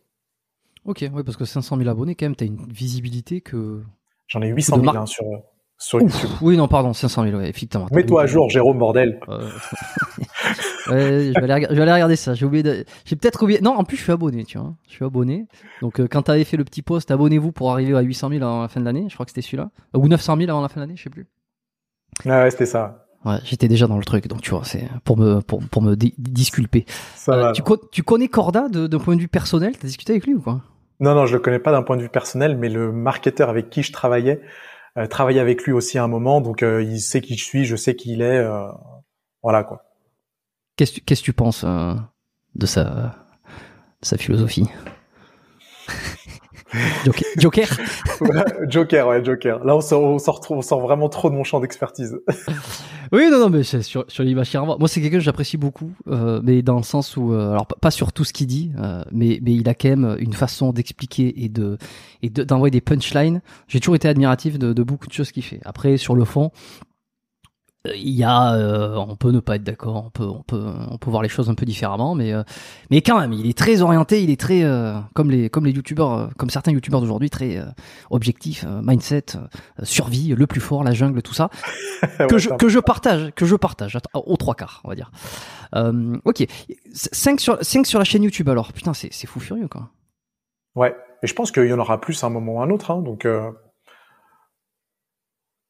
Ok, 0.85 1.05
oui, 1.13 1.23
parce 1.23 1.37
que 1.37 1.45
500 1.45 1.77
000 1.77 1.89
abonnés, 1.89 2.13
quand 2.15 2.25
même, 2.25 2.35
tu 2.35 2.43
as 2.43 2.47
une 2.47 2.65
visibilité 2.69 3.39
que. 3.39 3.81
J'en 4.27 4.41
ai 4.41 4.49
800 4.49 4.81
000 4.81 4.97
hein, 4.97 5.05
sur, 5.05 5.25
sur 5.77 5.99
YouTube. 6.01 6.29
Oui, 6.41 6.55
non, 6.57 6.67
pardon, 6.67 6.93
500 6.93 7.23
000, 7.25 7.37
ouais, 7.37 7.49
effectivement. 7.49 7.87
Mets-toi 7.91 8.23
à 8.23 8.25
jour, 8.25 8.49
Jérôme, 8.49 8.77
bordel. 8.77 9.19
Ouais, 10.89 11.31
je, 11.33 11.39
vais 11.39 11.49
aller, 11.51 11.65
je 11.69 11.75
vais 11.75 11.81
aller 11.81 11.93
regarder 11.93 12.15
ça. 12.17 12.33
J'ai 12.33 12.45
oublié 12.45 12.61
de... 12.63 12.83
J'ai 13.05 13.15
peut-être 13.15 13.41
oublié. 13.43 13.61
Non, 13.61 13.71
en 13.71 13.83
plus, 13.85 13.95
je 13.97 14.03
suis 14.03 14.11
abonné, 14.11 14.43
tu 14.43 14.57
vois. 14.57 14.73
Je 14.87 14.91
suis 14.93 15.05
abonné. 15.05 15.47
Donc, 15.81 15.99
euh, 16.01 16.07
quand 16.11 16.23
t'avais 16.23 16.43
fait 16.43 16.57
le 16.57 16.65
petit 16.65 16.81
post, 16.81 17.09
abonnez-vous 17.09 17.53
pour 17.53 17.71
arriver 17.71 17.95
à 17.95 18.01
800 18.01 18.29
000 18.29 18.43
avant 18.43 18.61
la 18.61 18.67
fin 18.67 18.81
de 18.81 18.85
l'année. 18.85 19.05
Je 19.07 19.13
crois 19.13 19.25
que 19.25 19.31
c'était 19.31 19.41
celui-là. 19.41 19.69
Ou 19.95 20.07
900 20.09 20.35
000 20.37 20.49
avant 20.49 20.61
la 20.61 20.67
fin 20.67 20.81
de 20.81 20.85
l'année, 20.85 20.97
je 20.97 21.03
sais 21.03 21.09
plus. 21.09 21.27
Ouais, 22.25 22.51
c'était 22.51 22.65
ça. 22.65 23.05
Ouais, 23.25 23.37
j'étais 23.45 23.69
déjà 23.69 23.87
dans 23.87 23.97
le 23.97 24.03
truc, 24.03 24.27
donc 24.27 24.41
tu 24.41 24.49
vois, 24.49 24.65
c'est 24.65 24.83
pour 25.05 25.17
me 25.17 25.39
pour, 25.39 25.63
pour 25.63 25.81
me 25.81 25.95
di- 25.95 26.13
disculper. 26.17 26.85
Ça 27.15 27.31
Euh, 27.31 27.41
va, 27.43 27.51
tu, 27.53 27.61
co- 27.61 27.79
tu 27.89 28.03
connais 28.03 28.27
Corda 28.27 28.67
d'un 28.67 28.99
point 28.99 29.15
de 29.15 29.21
vue 29.21 29.29
personnel? 29.29 29.77
T'as 29.79 29.87
discuté 29.87 30.11
avec 30.11 30.25
lui 30.27 30.33
ou 30.33 30.41
quoi? 30.41 30.59
Non, 30.99 31.15
non, 31.15 31.25
je 31.25 31.33
le 31.33 31.39
connais 31.39 31.59
pas 31.59 31.71
d'un 31.71 31.83
point 31.83 31.95
de 31.95 32.01
vue 32.01 32.09
personnel, 32.09 32.57
mais 32.57 32.67
le 32.67 32.91
marketeur 32.91 33.47
avec 33.49 33.69
qui 33.69 33.81
je 33.81 33.93
travaillais 33.93 34.41
euh, 34.97 35.07
travaillait 35.07 35.39
avec 35.41 35.63
lui 35.63 35.71
aussi 35.71 35.97
à 35.97 36.03
un 36.03 36.07
moment, 36.07 36.41
donc 36.41 36.63
euh, 36.63 36.83
il 36.83 36.99
sait 36.99 37.21
qui 37.21 37.35
je 37.37 37.43
suis, 37.43 37.65
je 37.65 37.75
sais 37.75 37.95
qui 37.95 38.13
il 38.13 38.21
est, 38.21 38.37
euh, 38.37 38.67
voilà 39.41 39.63
quoi. 39.63 39.83
Qu'est-ce 40.75 40.91
que 40.91 40.95
tu- 40.97 41.01
qu'est-ce 41.01 41.21
que 41.21 41.25
tu 41.25 41.33
penses 41.33 41.63
de 41.63 42.65
sa 42.65 42.83
de 44.01 44.05
sa 44.05 44.17
philosophie? 44.17 44.67
Joker, 47.05 47.27
Joker 47.37 47.67
Joker, 48.69 49.07
ouais, 49.07 49.23
Joker. 49.23 49.63
Là, 49.63 49.75
on 49.75 49.81
sort, 49.81 50.03
on 50.03 50.19
sort, 50.19 50.41
on 50.49 50.61
sort 50.61 50.79
vraiment 50.81 51.09
trop 51.09 51.29
de 51.29 51.35
mon 51.35 51.43
champ 51.43 51.59
d'expertise. 51.59 52.17
Oui, 53.11 53.29
non, 53.29 53.39
non, 53.39 53.49
mais 53.49 53.63
c'est 53.63 53.81
sur, 53.83 54.05
sur. 54.07 54.23
Moi, 54.25 54.87
c'est 54.87 55.01
quelqu'un 55.01 55.17
que 55.17 55.23
j'apprécie 55.23 55.57
beaucoup, 55.57 55.91
euh, 56.07 56.41
mais 56.43 56.61
dans 56.61 56.77
le 56.77 56.83
sens 56.83 57.15
où, 57.15 57.33
euh, 57.33 57.51
alors 57.51 57.67
pas- 57.67 57.91
sur 57.91 58.11
tout 58.11 58.23
ce 58.23 58.33
qu'il 58.33 58.47
dit, 58.47 58.71
euh, 58.79 59.03
mais, 59.11 59.39
mais 59.43 59.53
il 59.53 59.69
a 59.69 59.75
quand 59.75 59.89
même 59.89 60.15
une 60.19 60.33
façon 60.33 60.73
d'expliquer 60.73 61.43
et 61.43 61.49
de 61.49 61.77
et 62.23 62.29
de- 62.29 62.43
d'envoyer 62.43 62.71
des 62.71 62.81
punchlines. 62.81 63.41
J'ai 63.67 63.79
toujours 63.79 63.95
été 63.95 64.07
admiratif 64.07 64.57
de, 64.57 64.73
de 64.73 64.83
beaucoup 64.83 65.07
de 65.07 65.13
choses 65.13 65.31
qu'il 65.31 65.43
fait. 65.43 65.59
Après, 65.65 65.97
sur 65.97 66.15
le 66.15 66.25
fond, 66.25 66.51
il 67.85 68.11
y 68.11 68.23
a, 68.23 68.53
euh, 68.55 68.95
on 68.95 69.17
peut 69.17 69.31
ne 69.31 69.41
pas 69.41 69.57
être 69.57 69.63
d'accord, 69.63 70.05
on 70.05 70.09
peut, 70.09 70.23
on 70.23 70.41
peut, 70.41 70.73
on 70.89 70.97
peut 70.97 71.09
voir 71.09 71.21
les 71.21 71.27
choses 71.27 71.49
un 71.49 71.53
peu 71.53 71.65
différemment, 71.65 72.15
mais, 72.15 72.31
euh, 72.31 72.43
mais 72.89 73.01
quand 73.01 73.19
même, 73.19 73.33
il 73.33 73.45
est 73.45 73.57
très 73.57 73.81
orienté, 73.81 74.23
il 74.23 74.29
est 74.29 74.39
très, 74.39 74.63
euh, 74.63 74.93
comme 75.13 75.29
les, 75.29 75.49
comme 75.49 75.65
les 75.65 75.73
youtubeurs, 75.73 76.13
euh, 76.13 76.27
comme 76.37 76.49
certains 76.49 76.71
youtubeurs 76.71 77.01
d'aujourd'hui, 77.01 77.29
très 77.29 77.57
euh, 77.57 77.65
objectif, 78.09 78.63
euh, 78.65 78.81
mindset, 78.81 79.35
euh, 79.35 79.47
survie, 79.83 80.29
le 80.29 80.47
plus 80.47 80.61
fort, 80.61 80.85
la 80.85 80.93
jungle, 80.93 81.21
tout 81.21 81.33
ça 81.33 81.49
que, 82.01 82.33
Ouais, 82.33 82.39
je, 82.39 82.49
que 82.51 82.69
je 82.69 82.79
partage, 82.79 83.31
que 83.35 83.45
je 83.45 83.55
partage, 83.57 83.97
aux 84.13 84.37
trois 84.37 84.55
quarts, 84.55 84.79
on 84.85 84.89
va 84.89 84.95
dire. 84.95 85.11
Euh, 85.75 86.15
ok, 86.23 86.45
5 86.93 87.41
sur, 87.41 87.57
5 87.61 87.85
sur 87.85 87.99
la 87.99 88.05
chaîne 88.05 88.23
YouTube 88.23 88.47
alors, 88.47 88.71
putain, 88.71 88.93
c'est 88.93 89.11
c'est 89.11 89.27
fou 89.27 89.41
furieux 89.41 89.67
quoi. 89.67 89.89
Ouais. 90.75 90.95
Et 91.21 91.27
je 91.27 91.33
pense 91.33 91.51
qu'il 91.51 91.65
y 91.65 91.73
en 91.73 91.79
aura 91.79 91.99
plus 91.99 92.23
à 92.23 92.27
un 92.27 92.29
moment 92.29 92.53
ou 92.53 92.61
à 92.61 92.63
un 92.63 92.69
autre, 92.69 92.91
hein, 92.91 93.01
donc. 93.01 93.25
Euh... 93.25 93.51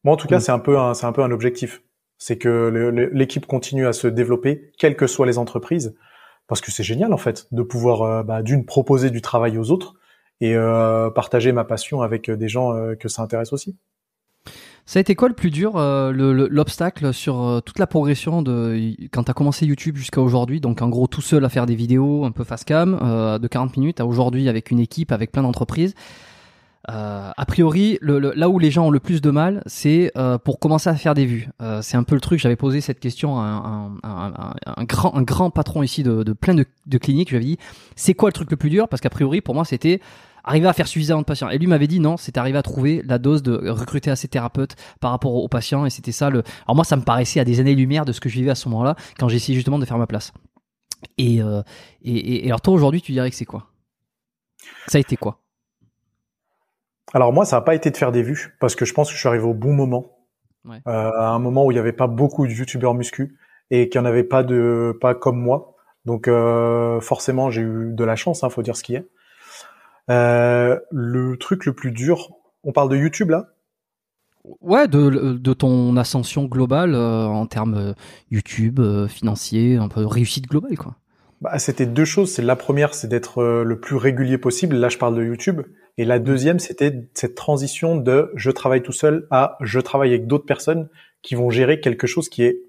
Moi, 0.04 0.14
en 0.14 0.18
tout 0.18 0.28
cas, 0.28 0.38
Mm. 0.38 0.42
c'est 0.42 0.52
un 0.52 0.60
peu, 0.60 0.78
un, 0.78 0.94
c'est 0.94 1.06
un 1.06 1.12
peu 1.14 1.24
un 1.24 1.32
objectif. 1.32 1.82
C'est 2.26 2.38
que 2.38 3.10
l'équipe 3.12 3.46
continue 3.46 3.86
à 3.86 3.92
se 3.92 4.08
développer, 4.08 4.72
quelles 4.80 4.96
que 4.96 5.08
soient 5.08 5.26
les 5.26 5.38
entreprises, 5.38 5.94
parce 6.48 6.62
que 6.62 6.72
c'est 6.72 6.82
génial 6.84 7.12
en 7.12 7.18
fait 7.18 7.48
de 7.52 7.64
pouvoir, 7.64 8.02
euh, 8.04 8.24
bah, 8.24 8.42
d'une 8.44 8.64
proposer 8.66 9.10
du 9.10 9.22
travail 9.22 9.58
aux 9.58 9.72
autres 9.72 9.96
et 10.40 10.56
euh, 10.56 11.10
partager 11.10 11.52
ma 11.52 11.66
passion 11.66 12.02
avec 12.02 12.30
euh, 12.30 12.38
des 12.38 12.48
gens 12.48 12.72
que 12.98 13.10
ça 13.10 13.24
intéresse 13.24 13.52
aussi. 13.52 13.76
Ça 14.86 15.00
a 15.00 15.02
été 15.02 15.16
quoi 15.16 15.28
le 15.28 15.34
plus 15.36 15.50
dur, 15.52 15.74
le- 15.78 16.32
le- 16.32 16.48
l'obstacle 16.48 17.14
sur 17.14 17.62
toute 17.66 17.80
la 17.80 17.88
progression 17.88 18.42
de 18.42 18.78
quand 19.12 19.24
t'as 19.24 19.34
commencé 19.34 19.66
YouTube 19.66 19.98
jusqu'à 19.98 20.22
aujourd'hui, 20.22 20.62
donc 20.62 20.82
en 20.82 20.88
gros 20.88 21.08
tout 21.08 21.22
seul 21.22 21.44
à 21.44 21.50
faire 21.50 21.66
des 21.66 21.76
vidéos 21.76 22.24
un 22.24 22.32
peu 22.32 22.46
face 22.46 22.64
cam 22.64 22.98
de 23.42 23.48
40 23.50 23.76
minutes 23.76 24.00
à 24.00 24.06
aujourd'hui 24.06 24.48
avec 24.48 24.72
une 24.72 24.80
équipe, 24.80 25.12
avec 25.12 25.34
plein 25.34 25.42
d'entreprises. 25.44 25.94
Euh, 26.92 27.32
a 27.36 27.46
priori, 27.46 27.98
le, 28.02 28.20
le- 28.20 28.34
là 28.36 28.50
où 28.50 28.60
les 28.60 28.70
gens 28.70 28.88
ont 28.88 28.92
le 28.92 29.00
plus 29.00 29.22
de 29.22 29.30
mal, 29.32 29.64
c'est 29.66 30.12
euh, 30.18 30.38
pour 30.38 30.60
commencer 30.60 30.90
à 30.90 30.96
faire 30.96 31.14
des 31.14 31.26
vues. 31.26 31.50
Euh, 31.62 31.82
c'est 31.82 31.96
un 31.96 32.04
peu 32.04 32.16
le 32.16 32.22
truc. 32.22 32.40
J'avais 32.40 32.58
posé 32.58 32.82
cette 32.82 33.00
question 33.00 33.40
à 33.40 33.44
un, 33.44 33.96
un- 34.04 34.54
un- 34.66 34.84
grand, 34.84 35.16
un 35.16 35.22
grand 35.22 35.50
patron 35.50 35.82
ici 35.84 36.04
de, 36.04 36.24
de 36.24 36.34
plein 36.34 36.54
de, 36.54 36.66
de 36.86 36.98
cliniques. 36.98 37.30
Je 37.30 37.38
lui 37.38 37.38
avais 37.38 37.56
dit, 37.56 37.58
c'est 37.96 38.14
quoi 38.14 38.30
le 38.30 38.34
truc 38.34 38.52
le 38.52 38.58
plus 38.58 38.70
dur? 38.70 38.90
Parce 38.90 39.02
qu'a 39.02 39.10
priori, 39.10 39.40
pour 39.40 39.56
moi, 39.56 39.64
c'était 39.64 40.02
arriver 40.44 40.68
à 40.68 40.74
faire 40.74 40.88
suffisamment 40.90 41.22
de 41.22 41.26
patients. 41.26 41.50
Et 41.50 41.58
lui 41.58 41.68
m'avait 41.68 41.88
dit 41.88 42.02
non, 42.02 42.18
c'est 42.18 42.38
arriver 42.38 42.58
à 42.58 42.64
trouver 42.64 43.02
la 43.06 43.18
dose 43.18 43.44
de 43.44 43.70
recruter 43.70 44.12
assez 44.12 44.28
thérapeutes 44.28 44.76
par 45.00 45.12
rapport 45.12 45.36
aux 45.36 45.48
patients. 45.48 45.86
Et 45.86 45.90
c'était 45.90 46.12
ça 46.12 46.30
le. 46.30 46.44
Alors 46.68 46.76
moi, 46.76 46.84
ça 46.84 46.98
me 46.98 47.04
paraissait 47.04 47.40
à 47.40 47.46
des 47.46 47.62
années-lumière 47.62 48.04
de 48.04 48.12
ce 48.12 48.20
que 48.20 48.28
je 48.28 48.36
vivais 48.36 48.52
à 48.52 48.56
ce 48.56 48.68
moment-là 48.68 48.98
quand 49.18 49.30
essayé 49.30 49.56
justement 49.56 49.80
de 49.80 49.86
faire 49.86 49.98
ma 49.98 50.08
place. 50.08 50.34
Et, 51.18 51.42
euh, 51.42 51.62
et- 52.04 52.46
et 52.46 52.48
alors 52.48 52.60
toi 52.62 52.74
aujourd'hui, 52.74 53.02
tu 53.02 53.14
dirais 53.14 53.30
que 53.30 53.36
c'est 53.38 53.46
quoi? 53.46 53.68
Ça 54.88 54.98
a 54.98 55.02
été 55.02 55.16
quoi? 55.16 55.40
Alors 57.14 57.32
moi, 57.32 57.46
ça 57.46 57.58
n'a 57.58 57.62
pas 57.62 57.76
été 57.76 57.92
de 57.92 57.98
faire 57.98 58.12
des 58.12 58.24
vues, 58.24 58.56
parce 58.60 58.76
que 58.76 58.86
je 58.86 58.94
pense 58.94 59.10
que 59.10 59.14
je 59.14 59.20
suis 59.20 59.30
arrivé 59.30 59.46
au 59.46 59.54
bon 59.54 59.74
moment, 59.74 60.18
Ouais. 60.66 60.78
Euh, 60.88 61.12
à 61.18 61.30
un 61.32 61.40
moment 61.40 61.66
où 61.66 61.72
il 61.72 61.74
n'y 61.74 61.80
avait 61.80 61.92
pas 61.92 62.08
beaucoup 62.08 62.48
de 62.48 62.52
youtubeurs 62.54 62.94
muscu 62.94 63.38
et 63.70 63.90
qu'il 63.90 64.00
n'y 64.00 64.08
en 64.08 64.10
avait 64.10 64.24
pas 64.24 64.44
de 64.44 64.98
pas 65.02 65.14
comme 65.14 65.38
moi. 65.38 65.76
Donc 66.06 66.28
euh, 66.28 67.02
forcément, 67.02 67.50
j'ai 67.50 67.62
eu 67.62 67.92
de 67.94 68.04
la 68.04 68.16
chance, 68.16 68.44
hein, 68.44 68.50
faut 68.50 68.62
dire 68.62 68.78
ce 68.78 68.84
qui 68.84 68.96
est. 68.96 69.06
Euh, 70.10 70.80
le 70.92 71.38
truc 71.38 71.66
le 71.66 71.74
plus 71.74 71.92
dur, 71.92 72.30
on 72.64 72.72
parle 72.72 72.90
de 72.90 72.98
YouTube 72.98 73.30
là? 73.30 73.50
Ouais, 74.62 74.88
de, 74.90 75.38
de 75.38 75.54
ton 75.54 75.96
ascension 75.96 76.46
globale 76.46 76.96
euh, 76.96 77.26
en 77.28 77.46
termes 77.46 77.96
YouTube, 78.30 78.80
euh, 78.80 79.08
financier, 79.08 79.78
un 79.78 79.88
peu 79.88 80.06
réussite 80.06 80.48
globale 80.48 80.78
quoi. 80.78 80.96
Bah, 81.44 81.60
C'était 81.60 81.86
deux 81.86 82.06
choses. 82.06 82.34
C'est 82.34 82.42
la 82.42 82.56
première, 82.56 82.94
c'est 82.94 83.08
d'être 83.08 83.40
euh, 83.40 83.64
le 83.64 83.80
plus 83.80 83.98
régulier 83.98 84.38
possible. 84.38 84.78
Là, 84.78 84.90
je 84.90 84.98
parle 84.98 85.16
de 85.16 85.24
YouTube. 85.24 85.62
Et 85.98 86.06
la 86.06 86.18
deuxième, 86.18 86.58
c'était 86.58 87.08
cette 87.14 87.36
transition 87.36 87.96
de 87.98 88.32
je 88.36 88.50
travaille 88.50 88.82
tout 88.82 88.94
seul 88.94 89.28
à 89.30 89.58
je 89.62 89.80
travaille 89.80 90.10
avec 90.10 90.26
d'autres 90.26 90.46
personnes 90.46 90.90
qui 91.22 91.36
vont 91.36 91.50
gérer 91.50 91.80
quelque 91.80 92.08
chose 92.08 92.30
qui 92.30 92.44
est 92.44 92.62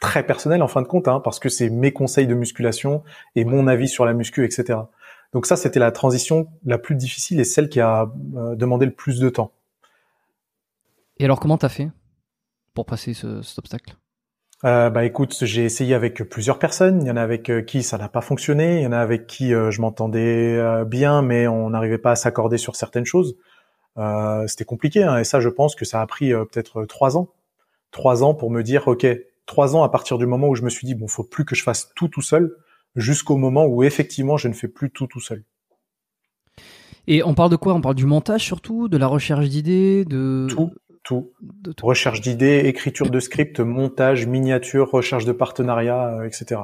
très 0.00 0.24
personnel 0.24 0.62
en 0.62 0.68
fin 0.68 0.80
de 0.80 0.86
compte, 0.86 1.08
hein, 1.08 1.20
parce 1.20 1.38
que 1.38 1.48
c'est 1.48 1.70
mes 1.70 1.92
conseils 1.92 2.26
de 2.26 2.34
musculation 2.34 3.02
et 3.34 3.44
mon 3.44 3.66
avis 3.66 3.88
sur 3.88 4.04
la 4.04 4.14
muscu, 4.14 4.44
etc. 4.44 4.78
Donc 5.32 5.46
ça, 5.46 5.56
c'était 5.56 5.80
la 5.80 5.92
transition 5.92 6.46
la 6.64 6.78
plus 6.78 6.94
difficile 6.94 7.40
et 7.40 7.44
celle 7.44 7.68
qui 7.68 7.80
a 7.80 8.12
euh, 8.36 8.54
demandé 8.54 8.86
le 8.86 8.94
plus 8.94 9.18
de 9.18 9.28
temps. 9.28 9.52
Et 11.18 11.24
alors 11.24 11.40
comment 11.40 11.58
t'as 11.58 11.68
fait 11.68 11.90
pour 12.72 12.86
passer 12.86 13.12
ce, 13.12 13.42
cet 13.42 13.58
obstacle? 13.58 13.96
Euh, 14.64 14.88
bah 14.88 15.04
écoute, 15.04 15.36
j'ai 15.42 15.64
essayé 15.64 15.94
avec 15.94 16.22
plusieurs 16.22 16.58
personnes. 16.58 17.02
Il 17.02 17.08
y 17.08 17.10
en 17.10 17.16
a 17.16 17.22
avec 17.22 17.50
euh, 17.50 17.60
qui 17.60 17.82
ça 17.82 17.98
n'a 17.98 18.08
pas 18.08 18.22
fonctionné. 18.22 18.78
Il 18.78 18.82
y 18.82 18.86
en 18.86 18.92
a 18.92 18.98
avec 18.98 19.26
qui 19.26 19.52
euh, 19.52 19.70
je 19.70 19.82
m'entendais 19.82 20.56
euh, 20.56 20.84
bien, 20.86 21.20
mais 21.20 21.46
on 21.46 21.70
n'arrivait 21.70 21.98
pas 21.98 22.12
à 22.12 22.16
s'accorder 22.16 22.56
sur 22.56 22.74
certaines 22.74 23.04
choses. 23.04 23.36
Euh, 23.98 24.46
C'était 24.46 24.64
compliqué, 24.64 25.02
hein, 25.02 25.18
et 25.18 25.24
ça, 25.24 25.38
je 25.40 25.50
pense 25.50 25.74
que 25.74 25.84
ça 25.84 26.00
a 26.00 26.06
pris 26.06 26.30
peut-être 26.30 26.84
trois 26.86 27.16
ans, 27.16 27.28
trois 27.90 28.24
ans 28.24 28.34
pour 28.34 28.50
me 28.50 28.62
dire, 28.62 28.88
ok, 28.88 29.06
trois 29.46 29.76
ans 29.76 29.82
à 29.82 29.88
partir 29.88 30.18
du 30.18 30.26
moment 30.26 30.48
où 30.48 30.54
je 30.54 30.62
me 30.62 30.70
suis 30.70 30.86
dit, 30.86 30.94
bon, 30.94 31.08
faut 31.08 31.22
plus 31.24 31.44
que 31.44 31.54
je 31.54 31.62
fasse 31.62 31.92
tout 31.94 32.08
tout 32.08 32.22
seul, 32.22 32.56
jusqu'au 32.96 33.36
moment 33.36 33.66
où 33.66 33.82
effectivement 33.82 34.36
je 34.36 34.48
ne 34.48 34.54
fais 34.54 34.68
plus 34.68 34.90
tout 34.90 35.06
tout 35.06 35.20
seul. 35.20 35.44
Et 37.06 37.22
on 37.22 37.34
parle 37.34 37.50
de 37.50 37.56
quoi? 37.56 37.74
On 37.74 37.82
parle 37.82 37.96
du 37.96 38.06
montage 38.06 38.42
surtout, 38.42 38.88
de 38.88 38.96
la 38.96 39.06
recherche 39.06 39.48
d'idées, 39.48 40.06
de 40.06 40.46
Tout, 40.48 40.72
tout. 41.04 41.32
de 41.42 41.72
tout. 41.72 41.86
Recherche 41.86 42.20
d'idées, 42.20 42.62
écriture 42.64 43.10
de 43.10 43.20
script, 43.20 43.60
montage, 43.60 44.26
miniature, 44.26 44.90
recherche 44.90 45.24
de 45.24 45.32
partenariat, 45.32 46.16
euh, 46.18 46.24
etc. 46.26 46.62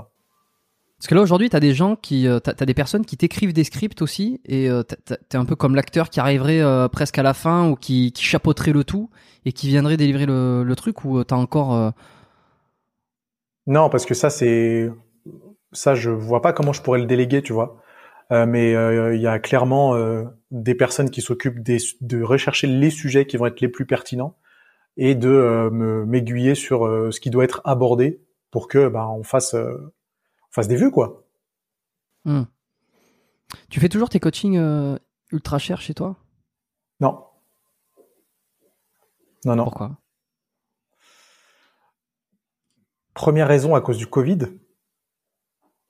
Parce 0.98 1.06
que 1.08 1.14
là 1.14 1.22
aujourd'hui, 1.22 1.48
t'as 1.48 1.60
des 1.60 1.72
gens 1.72 1.96
qui, 1.96 2.26
euh, 2.28 2.40
t'as 2.40 2.52
t'as 2.52 2.66
des 2.66 2.74
personnes 2.74 3.06
qui 3.06 3.16
t'écrivent 3.16 3.54
des 3.54 3.64
scripts 3.64 4.02
aussi, 4.02 4.40
et 4.44 4.68
euh, 4.68 4.82
t'as- 4.82 5.16
t'es 5.16 5.38
un 5.38 5.44
peu 5.46 5.56
comme 5.56 5.74
l'acteur 5.74 6.10
qui 6.10 6.20
arriverait 6.20 6.60
euh, 6.60 6.88
presque 6.88 7.18
à 7.18 7.22
la 7.22 7.32
fin 7.32 7.68
ou 7.70 7.74
qui, 7.76 8.12
qui 8.12 8.22
chapeauterait 8.24 8.72
le 8.72 8.84
tout 8.84 9.08
et 9.46 9.52
qui 9.52 9.68
viendrait 9.68 9.96
délivrer 9.96 10.26
le, 10.26 10.62
le 10.64 10.76
truc 10.76 11.04
ou 11.04 11.22
t'as 11.24 11.36
encore. 11.36 11.74
euh, 11.74 11.90
Non, 13.66 13.88
parce 13.88 14.04
que 14.06 14.14
ça, 14.14 14.30
c'est 14.30 14.90
ça, 15.72 15.94
je 15.94 16.10
vois 16.10 16.42
pas 16.42 16.52
comment 16.52 16.72
je 16.72 16.82
pourrais 16.82 16.98
le 17.00 17.06
déléguer, 17.06 17.42
tu 17.42 17.52
vois. 17.52 17.80
Euh, 18.32 18.46
mais 18.46 18.74
euh, 18.74 19.14
il 19.14 19.22
y 19.22 19.26
a 19.26 19.38
clairement 19.38 19.94
euh, 19.94 20.24
des 20.50 20.74
personnes 20.74 21.10
qui 21.10 21.20
s'occupent 21.22 21.60
des- 21.62 21.78
de 22.00 22.22
rechercher 22.22 22.66
les 22.66 22.90
sujets 22.90 23.26
qui 23.26 23.36
vont 23.36 23.46
être 23.46 23.60
les 23.60 23.68
plus 23.68 23.86
pertinents 23.86 24.36
et 24.96 25.14
de 25.14 25.28
euh, 25.28 25.70
me 25.70 26.04
m'aiguiller 26.04 26.54
sur 26.54 26.86
euh, 26.86 27.10
ce 27.10 27.20
qui 27.20 27.30
doit 27.30 27.44
être 27.44 27.60
abordé 27.64 28.20
pour 28.50 28.66
que 28.68 28.88
bah, 28.88 29.08
on 29.08 29.22
fasse 29.22 29.54
euh, 29.54 29.76
on 30.48 30.52
fasse 30.52 30.68
des 30.68 30.76
vues 30.76 30.90
quoi. 30.90 31.24
hmm. 32.24 32.42
Tu 33.68 33.80
fais 33.80 33.88
toujours 33.88 34.08
tes 34.08 34.20
coachings 34.20 34.60
ultra 35.32 35.58
chers 35.58 35.80
chez 35.80 35.94
toi? 35.94 36.16
Non. 37.00 37.24
Non, 39.44 39.56
non. 39.56 39.64
Pourquoi? 39.64 39.98
Première 43.14 43.48
raison 43.48 43.74
à 43.74 43.80
cause 43.80 43.98
du 43.98 44.06
Covid. 44.06 44.38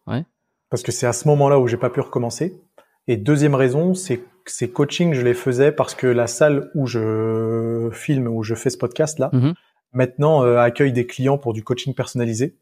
Ouais. 0.07 0.25
Parce 0.71 0.83
que 0.83 0.93
c'est 0.93 1.07
à 1.07 1.13
ce 1.13 1.29
moment-là 1.29 1.59
où 1.59 1.67
j'ai 1.67 1.77
pas 1.77 1.91
pu 1.91 2.01
recommencer. 2.01 2.61
Et 3.07 3.17
deuxième 3.17 3.55
raison, 3.55 3.95
c'est 3.95 4.23
ces 4.47 4.71
coachings, 4.71 5.15
je 5.15 5.23
les 5.23 5.35
faisais 5.35 5.73
parce 5.73 5.95
que 5.95 6.07
la 6.07 6.27
salle 6.27 6.71
où 6.75 6.87
je 6.87 7.89
filme, 7.93 8.27
où 8.29 8.43
je 8.43 8.55
fais 8.55 8.71
ce 8.71 8.79
podcast-là, 8.79 9.31
Mhm. 9.33 9.55
maintenant 9.93 10.45
euh, 10.45 10.59
accueille 10.59 10.93
des 10.93 11.07
clients 11.07 11.39
pour 11.39 11.53
du 11.53 11.63
coaching 11.65 11.95
personnalisé 11.95 12.57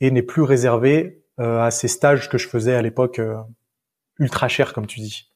et 0.00 0.10
n'est 0.10 0.22
plus 0.22 0.42
réservé 0.42 1.22
euh, 1.40 1.60
à 1.62 1.70
ces 1.70 1.88
stages 1.88 2.28
que 2.28 2.38
je 2.38 2.48
faisais 2.48 2.74
à 2.74 2.82
l'époque 2.82 3.18
euh, 3.18 3.36
ultra 4.18 4.48
chers, 4.48 4.72
comme 4.72 4.86
tu 4.86 5.00
dis. 5.00 5.28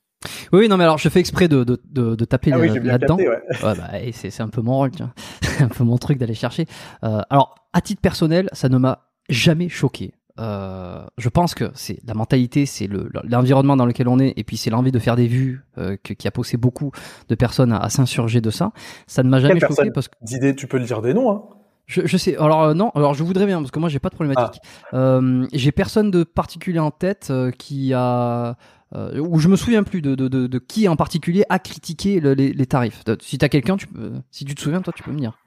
Oui, 0.52 0.68
non, 0.68 0.76
mais 0.76 0.84
alors 0.84 0.98
je 0.98 1.08
fais 1.08 1.20
exprès 1.20 1.46
de, 1.48 1.62
de, 1.64 1.80
de, 1.84 2.14
de 2.14 2.24
taper 2.24 2.50
Ah 2.52 2.58
oui, 2.58 2.68
là- 2.68 2.74
j'ai 2.74 2.80
bien 2.80 2.92
là-dedans. 2.92 3.16
capté, 3.16 3.28
ouais. 3.30 3.42
Ouais, 3.62 3.74
bah, 3.76 4.00
et 4.00 4.12
c'est 4.12 4.30
c'est 4.30 4.42
un 4.42 4.48
peu 4.48 4.60
mon 4.62 4.74
rôle, 4.76 4.90
tu 4.90 5.02
vois. 5.02 5.12
C'est 5.42 5.62
un 5.64 5.68
peu 5.68 5.84
mon 5.84 5.96
truc 5.98 6.18
d'aller 6.18 6.34
chercher. 6.34 6.66
Euh, 7.04 7.20
alors, 7.30 7.54
à 7.72 7.80
titre 7.80 8.00
personnel, 8.02 8.48
ça 8.52 8.68
ne 8.68 8.76
m'a 8.76 9.08
jamais 9.30 9.68
choqué. 9.70 10.12
Euh, 10.38 11.04
je 11.18 11.28
pense 11.28 11.54
que 11.54 11.70
c'est 11.74 11.98
la 12.06 12.14
mentalité, 12.14 12.66
c'est 12.66 12.86
le- 12.86 13.10
l'environnement 13.24 13.76
dans 13.76 13.86
lequel 13.86 14.08
on 14.08 14.18
est, 14.18 14.34
et 14.36 14.44
puis 14.44 14.56
c'est 14.56 14.70
l'envie 14.70 14.92
de 14.92 14.98
faire 14.98 15.16
des 15.16 15.26
vues 15.26 15.64
euh, 15.78 15.96
que- 16.02 16.12
qui 16.12 16.28
a 16.28 16.30
poussé 16.30 16.56
beaucoup 16.56 16.90
de 17.28 17.34
personnes 17.34 17.72
à, 17.72 17.78
à 17.78 17.88
s'insurger 17.88 18.40
de 18.40 18.50
ça. 18.50 18.72
Ça 19.06 19.22
ne 19.22 19.28
m'a 19.28 19.38
jamais 19.40 19.54
Quelle 19.54 19.60
choqué 19.60 19.74
personne 19.74 19.92
parce 19.92 20.08
que 20.08 20.14
D'idées, 20.22 20.54
tu 20.54 20.66
peux 20.66 20.78
le 20.78 20.84
dire 20.84 21.02
des 21.02 21.14
noms. 21.14 21.30
Hein. 21.30 21.42
je, 21.86 22.02
je 22.06 22.16
sais. 22.16 22.36
Alors 22.36 22.62
euh, 22.64 22.74
non, 22.74 22.90
alors 22.94 23.14
je 23.14 23.22
voudrais 23.24 23.46
bien 23.46 23.58
parce 23.58 23.70
que 23.70 23.78
moi 23.78 23.88
j'ai 23.88 23.98
pas 23.98 24.08
de 24.10 24.14
problématique. 24.14 24.60
Euh, 24.94 25.46
j'ai 25.52 25.72
personne 25.72 26.10
de 26.10 26.24
particulier 26.24 26.78
en 26.80 26.90
tête 26.90 27.28
euh, 27.30 27.50
qui 27.50 27.92
a 27.94 28.56
euh, 28.94 29.18
ou 29.18 29.38
je 29.38 29.48
me 29.48 29.56
souviens 29.56 29.82
plus 29.82 30.00
de, 30.02 30.14
de, 30.14 30.28
de, 30.28 30.46
de 30.46 30.58
qui 30.58 30.86
en 30.88 30.96
particulier 30.96 31.44
a 31.48 31.58
critiqué 31.58 32.20
le- 32.20 32.34
les, 32.34 32.52
les 32.52 32.66
tarifs. 32.66 33.02
Si 33.20 33.36
t'as 33.38 33.48
quelqu'un, 33.48 33.76
tu 33.76 33.86
peux, 33.88 34.12
si 34.30 34.44
tu 34.44 34.54
te 34.54 34.60
souviens, 34.60 34.80
toi, 34.80 34.92
tu 34.96 35.02
peux 35.02 35.10
me 35.10 35.18
dire. 35.18 35.38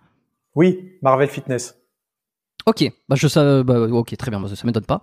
Oui, 0.56 0.94
Marvel 1.02 1.30
Fitness. 1.30 1.76
Ok, 2.70 2.84
bah 3.08 3.16
je 3.16 3.28
sais, 3.28 3.64
bah, 3.64 3.80
ok, 3.80 4.16
très 4.16 4.30
bien, 4.30 4.40
bah, 4.40 4.48
ça 4.48 4.68
m'étonne 4.68 4.86
pas. 4.86 5.02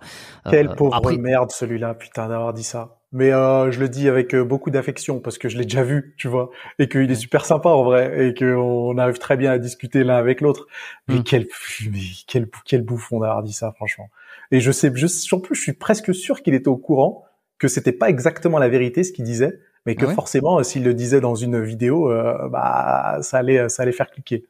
Quelle 0.49 0.69
Euh, 0.69 0.75
pauvre 0.75 0.95
après, 0.95 1.17
merde 1.17 1.51
celui-là, 1.51 1.95
putain 1.95 2.29
d'avoir 2.29 2.53
dit 2.53 2.63
ça. 2.63 2.99
Mais 3.11 3.33
euh, 3.33 3.71
je 3.71 3.81
le 3.81 3.89
dis 3.89 4.07
avec 4.07 4.33
euh, 4.33 4.45
beaucoup 4.45 4.69
d'affection 4.69 5.19
parce 5.19 5.37
que 5.37 5.49
je 5.49 5.57
l'ai 5.57 5.63
déjà 5.65 5.83
vu, 5.83 6.15
tu 6.17 6.29
vois, 6.29 6.49
et 6.79 6.87
qu'il 6.87 7.11
est 7.11 7.15
super 7.15 7.43
sympa 7.43 7.67
en 7.67 7.83
vrai, 7.83 8.29
et 8.29 8.33
qu'on 8.33 8.97
arrive 8.97 9.17
très 9.17 9.35
bien 9.35 9.51
à 9.51 9.57
discuter 9.57 10.05
l'un 10.05 10.15
avec 10.15 10.39
l'autre. 10.39 10.67
Mais 11.09 11.15
Mm. 11.15 11.23
quel, 11.23 11.47
mais 11.91 11.99
quel, 12.25 12.47
quel 12.63 12.83
bouffon 12.83 13.19
d'avoir 13.19 13.43
dit 13.43 13.51
ça, 13.53 13.73
franchement. 13.75 14.09
Et 14.51 14.61
je 14.61 14.71
sais, 14.71 14.89
je, 14.95 15.35
en 15.35 15.39
plus, 15.41 15.55
je 15.55 15.61
suis 15.61 15.73
presque 15.73 16.15
sûr 16.15 16.41
qu'il 16.41 16.53
était 16.53 16.69
au 16.69 16.77
courant 16.77 17.25
que 17.59 17.67
c'était 17.67 17.91
pas 17.91 18.09
exactement 18.09 18.59
la 18.59 18.69
vérité 18.69 19.03
ce 19.03 19.11
qu'il 19.11 19.25
disait, 19.25 19.59
mais 19.85 19.95
que 19.95 20.05
ouais 20.05 20.13
forcément, 20.13 20.59
euh, 20.59 20.63
s'il 20.63 20.85
le 20.85 20.93
disait 20.93 21.19
dans 21.19 21.35
une 21.35 21.61
vidéo, 21.61 22.09
euh, 22.11 22.47
bah, 22.49 23.17
ça 23.21 23.39
allait, 23.39 23.67
ça 23.67 23.83
allait 23.83 23.91
faire 23.91 24.09
cliquer. 24.09 24.45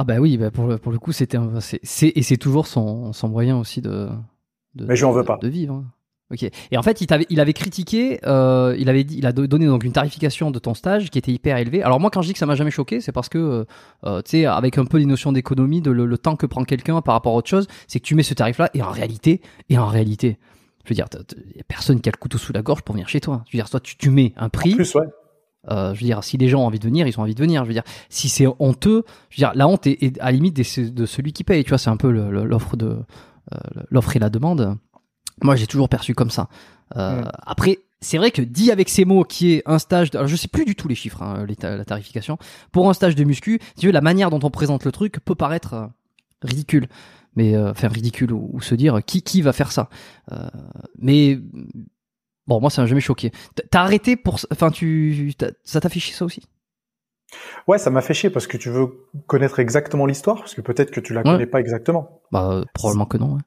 Ah 0.00 0.04
bah 0.04 0.16
oui, 0.18 0.38
bah 0.38 0.50
pour, 0.50 0.66
le, 0.66 0.78
pour 0.78 0.92
le 0.92 0.98
coup, 0.98 1.12
c'était 1.12 1.36
c'est 1.82 2.12
et 2.16 2.22
c'est 2.22 2.38
toujours 2.38 2.66
son, 2.66 3.12
son 3.12 3.28
moyen 3.28 3.58
aussi 3.58 3.82
de, 3.82 4.08
de 4.74 4.86
Mais 4.86 4.96
je 4.96 5.04
en 5.04 5.12
veux 5.12 5.24
pas. 5.24 5.36
de 5.42 5.48
vivre. 5.48 5.74
hein. 5.74 5.84
Ok. 6.32 6.44
Et 6.70 6.78
en 6.78 6.82
fait, 6.82 7.00
il, 7.02 7.06
t'avait- 7.06 7.26
il 7.28 7.38
avait 7.40 7.52
critiqué, 7.52 8.20
euh, 8.24 8.74
il 8.78 8.88
avait 8.88 9.02
dit, 9.04 9.18
il 9.18 9.26
a 9.26 9.32
do- 9.32 9.46
donné 9.48 9.66
donc 9.66 9.82
une 9.84 9.92
tarification 9.92 10.50
de 10.52 10.58
ton 10.60 10.72
stage 10.74 11.10
qui 11.10 11.18
était 11.18 11.32
hyper 11.32 11.56
élevée. 11.58 11.82
Alors 11.82 11.98
moi, 12.00 12.08
quand 12.10 12.22
je 12.22 12.28
dis 12.28 12.32
que 12.32 12.38
ça 12.38 12.46
m'a 12.46 12.54
jamais 12.54 12.70
choqué, 12.70 13.00
c'est 13.02 13.12
parce 13.12 13.28
que, 13.28 13.36
euh, 13.38 13.64
euh, 14.06 14.22
tu 14.22 14.30
sais, 14.30 14.46
avec 14.46 14.78
un 14.78 14.84
peu 14.86 14.98
des 15.00 15.06
notions 15.06 15.32
d'économie, 15.32 15.82
de 15.82 15.90
le, 15.90 16.06
le 16.06 16.18
temps 16.18 16.36
que 16.36 16.46
prend 16.46 16.62
quelqu'un 16.64 17.02
par 17.02 17.14
rapport 17.14 17.34
à 17.34 17.36
autre 17.36 17.50
chose, 17.50 17.66
c'est 17.88 17.98
que 18.00 18.04
tu 18.06 18.14
mets 18.14 18.22
ce 18.22 18.32
tarif-là 18.34 18.70
et 18.74 18.82
en 18.82 18.90
réalité, 18.90 19.42
et 19.70 19.76
en 19.76 19.86
réalité, 19.86 20.38
je 20.84 20.90
veux 20.90 20.94
dire, 20.94 21.08
t'as- 21.10 21.18
y 21.56 21.60
a 21.60 21.64
personne 21.66 22.00
qui 22.00 22.08
a 22.08 22.12
le 22.12 22.18
couteau 22.18 22.38
sous 22.38 22.52
la 22.52 22.62
gorge 22.62 22.82
pour 22.82 22.94
venir 22.94 23.08
chez 23.08 23.20
toi. 23.20 23.42
Je 23.48 23.56
veux 23.56 23.60
dire, 23.62 23.68
toi, 23.68 23.80
tu, 23.80 23.96
tu 23.96 24.08
mets 24.10 24.32
un 24.36 24.46
En 24.46 24.50
prix. 24.50 24.74
plus, 24.76 24.94
ouais. 24.94 25.06
Euh, 25.68 25.94
je 25.94 26.00
veux 26.00 26.06
dire, 26.06 26.24
si 26.24 26.38
les 26.38 26.48
gens 26.48 26.60
ont 26.62 26.66
envie 26.66 26.78
de 26.78 26.84
venir, 26.84 27.06
ils 27.06 27.18
ont 27.18 27.22
envie 27.22 27.34
de 27.34 27.40
venir. 27.40 27.64
Je 27.64 27.68
veux 27.68 27.74
dire, 27.74 27.84
si 28.08 28.28
c'est 28.28 28.46
honteux, 28.58 29.04
je 29.28 29.36
veux 29.36 29.46
dire, 29.46 29.52
la 29.54 29.68
honte 29.68 29.86
est, 29.86 30.02
est 30.02 30.18
à 30.20 30.26
la 30.26 30.32
limite 30.32 30.56
de 30.56 31.06
celui 31.06 31.32
qui 31.32 31.44
paye. 31.44 31.62
Tu 31.64 31.68
vois, 31.68 31.78
c'est 31.78 31.90
un 31.90 31.96
peu 31.98 32.10
l'offre 32.10 32.76
de 32.76 32.98
euh, 33.52 33.58
l'offre 33.90 34.16
et 34.16 34.18
la 34.18 34.30
demande. 34.30 34.76
Moi, 35.42 35.56
j'ai 35.56 35.66
toujours 35.66 35.88
perçu 35.88 36.14
comme 36.14 36.30
ça. 36.30 36.48
Euh. 36.96 37.22
Après, 37.46 37.78
c'est 38.00 38.16
vrai 38.16 38.30
que 38.30 38.42
dit 38.42 38.70
avec 38.70 38.88
ces 38.88 39.04
mots, 39.04 39.24
qui 39.24 39.52
est 39.52 39.62
un 39.66 39.78
stage, 39.78 40.10
de, 40.10 40.16
alors 40.18 40.28
je 40.28 40.36
sais 40.36 40.48
plus 40.48 40.64
du 40.64 40.74
tout 40.74 40.88
les 40.88 40.94
chiffres, 40.94 41.22
hein, 41.22 41.44
les 41.46 41.56
ta- 41.56 41.76
la 41.76 41.84
tarification, 41.84 42.38
pour 42.72 42.88
un 42.88 42.94
stage 42.94 43.14
de 43.14 43.24
muscu, 43.24 43.60
tu 43.78 43.86
veux, 43.86 43.92
la 43.92 44.00
manière 44.00 44.30
dont 44.30 44.40
on 44.42 44.50
présente 44.50 44.84
le 44.84 44.92
truc 44.92 45.20
peut 45.24 45.34
paraître 45.34 45.90
ridicule. 46.42 46.88
Mais 47.36 47.54
euh, 47.54 47.70
enfin 47.70 47.88
ridicule 47.88 48.32
ou, 48.32 48.50
ou 48.52 48.60
se 48.60 48.74
dire 48.74 49.00
qui 49.04 49.22
qui 49.22 49.40
va 49.42 49.52
faire 49.52 49.70
ça? 49.70 49.88
Euh, 50.32 50.48
mais 50.98 51.38
bon, 52.46 52.60
moi 52.60 52.70
ça 52.70 52.82
m'a 52.82 52.86
jamais 52.88 53.00
choqué. 53.00 53.30
T'as 53.70 53.80
arrêté 53.82 54.16
pour, 54.16 54.38
enfin 54.52 54.70
tu, 54.70 55.32
ça 55.64 55.80
t'a 55.80 55.88
fait 55.88 56.00
chier 56.00 56.14
ça 56.14 56.24
aussi? 56.24 56.42
Ouais, 57.68 57.78
ça 57.78 57.90
m'a 57.90 58.00
fait 58.00 58.14
chier 58.14 58.30
parce 58.30 58.46
que 58.46 58.56
tu 58.56 58.70
veux 58.70 58.88
connaître 59.26 59.60
exactement 59.60 60.06
l'histoire, 60.06 60.38
parce 60.38 60.54
que 60.54 60.60
peut-être 60.60 60.90
que 60.90 60.98
tu 61.00 61.14
la 61.14 61.20
Ouais. 61.20 61.32
connais 61.32 61.46
pas 61.46 61.60
exactement. 61.60 62.22
Bah 62.32 62.50
euh, 62.50 62.64
probablement 62.74 63.06
que 63.06 63.18
non. 63.18 63.34
ouais. 63.34 63.40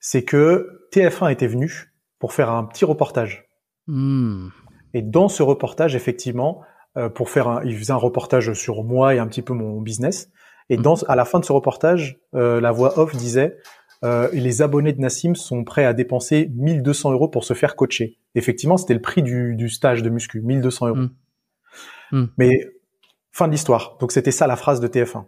C'est 0.00 0.24
que 0.24 0.88
TF1 0.92 1.30
était 1.30 1.46
venu 1.46 1.92
pour 2.18 2.32
faire 2.32 2.50
un 2.50 2.64
petit 2.64 2.84
reportage. 2.84 3.48
Hmm. 3.86 4.48
Et 4.94 5.02
dans 5.02 5.28
ce 5.28 5.42
reportage, 5.44 5.94
effectivement, 5.94 6.62
euh, 6.96 7.08
pour 7.08 7.30
faire 7.30 7.46
un, 7.48 7.62
il 7.64 7.76
faisait 7.78 7.92
un 7.92 7.96
reportage 7.96 8.52
sur 8.54 8.82
moi 8.82 9.14
et 9.14 9.18
un 9.20 9.28
petit 9.28 9.42
peu 9.42 9.52
mon 9.52 9.80
business. 9.80 10.28
Et 10.68 10.76
Mhm. 10.76 10.82
dans, 10.82 10.94
à 11.06 11.14
la 11.16 11.24
fin 11.24 11.38
de 11.38 11.44
ce 11.44 11.52
reportage, 11.52 12.18
euh, 12.34 12.60
la 12.60 12.72
voix 12.72 12.98
off 12.98 13.14
disait 13.14 13.56
euh, 14.02 14.28
les 14.32 14.62
abonnés 14.62 14.92
de 14.92 15.00
Nassim 15.00 15.34
sont 15.34 15.64
prêts 15.64 15.84
à 15.84 15.92
dépenser 15.92 16.50
1200 16.54 17.12
euros 17.12 17.28
pour 17.28 17.44
se 17.44 17.54
faire 17.54 17.76
coacher. 17.76 18.18
Effectivement, 18.34 18.76
c'était 18.76 18.94
le 18.94 19.00
prix 19.00 19.22
du, 19.22 19.54
du 19.56 19.68
stage 19.68 20.02
de 20.02 20.08
muscu, 20.08 20.40
1200 20.40 20.88
euros. 20.88 20.96
Mhm. 20.96 21.10
Mhm. 22.12 22.28
Mais 22.38 22.70
fin 23.32 23.46
de 23.46 23.52
l'histoire. 23.52 23.96
Donc 24.00 24.12
c'était 24.12 24.32
ça 24.32 24.46
la 24.46 24.56
phrase 24.56 24.80
de 24.80 24.88
TF1. 24.88 25.26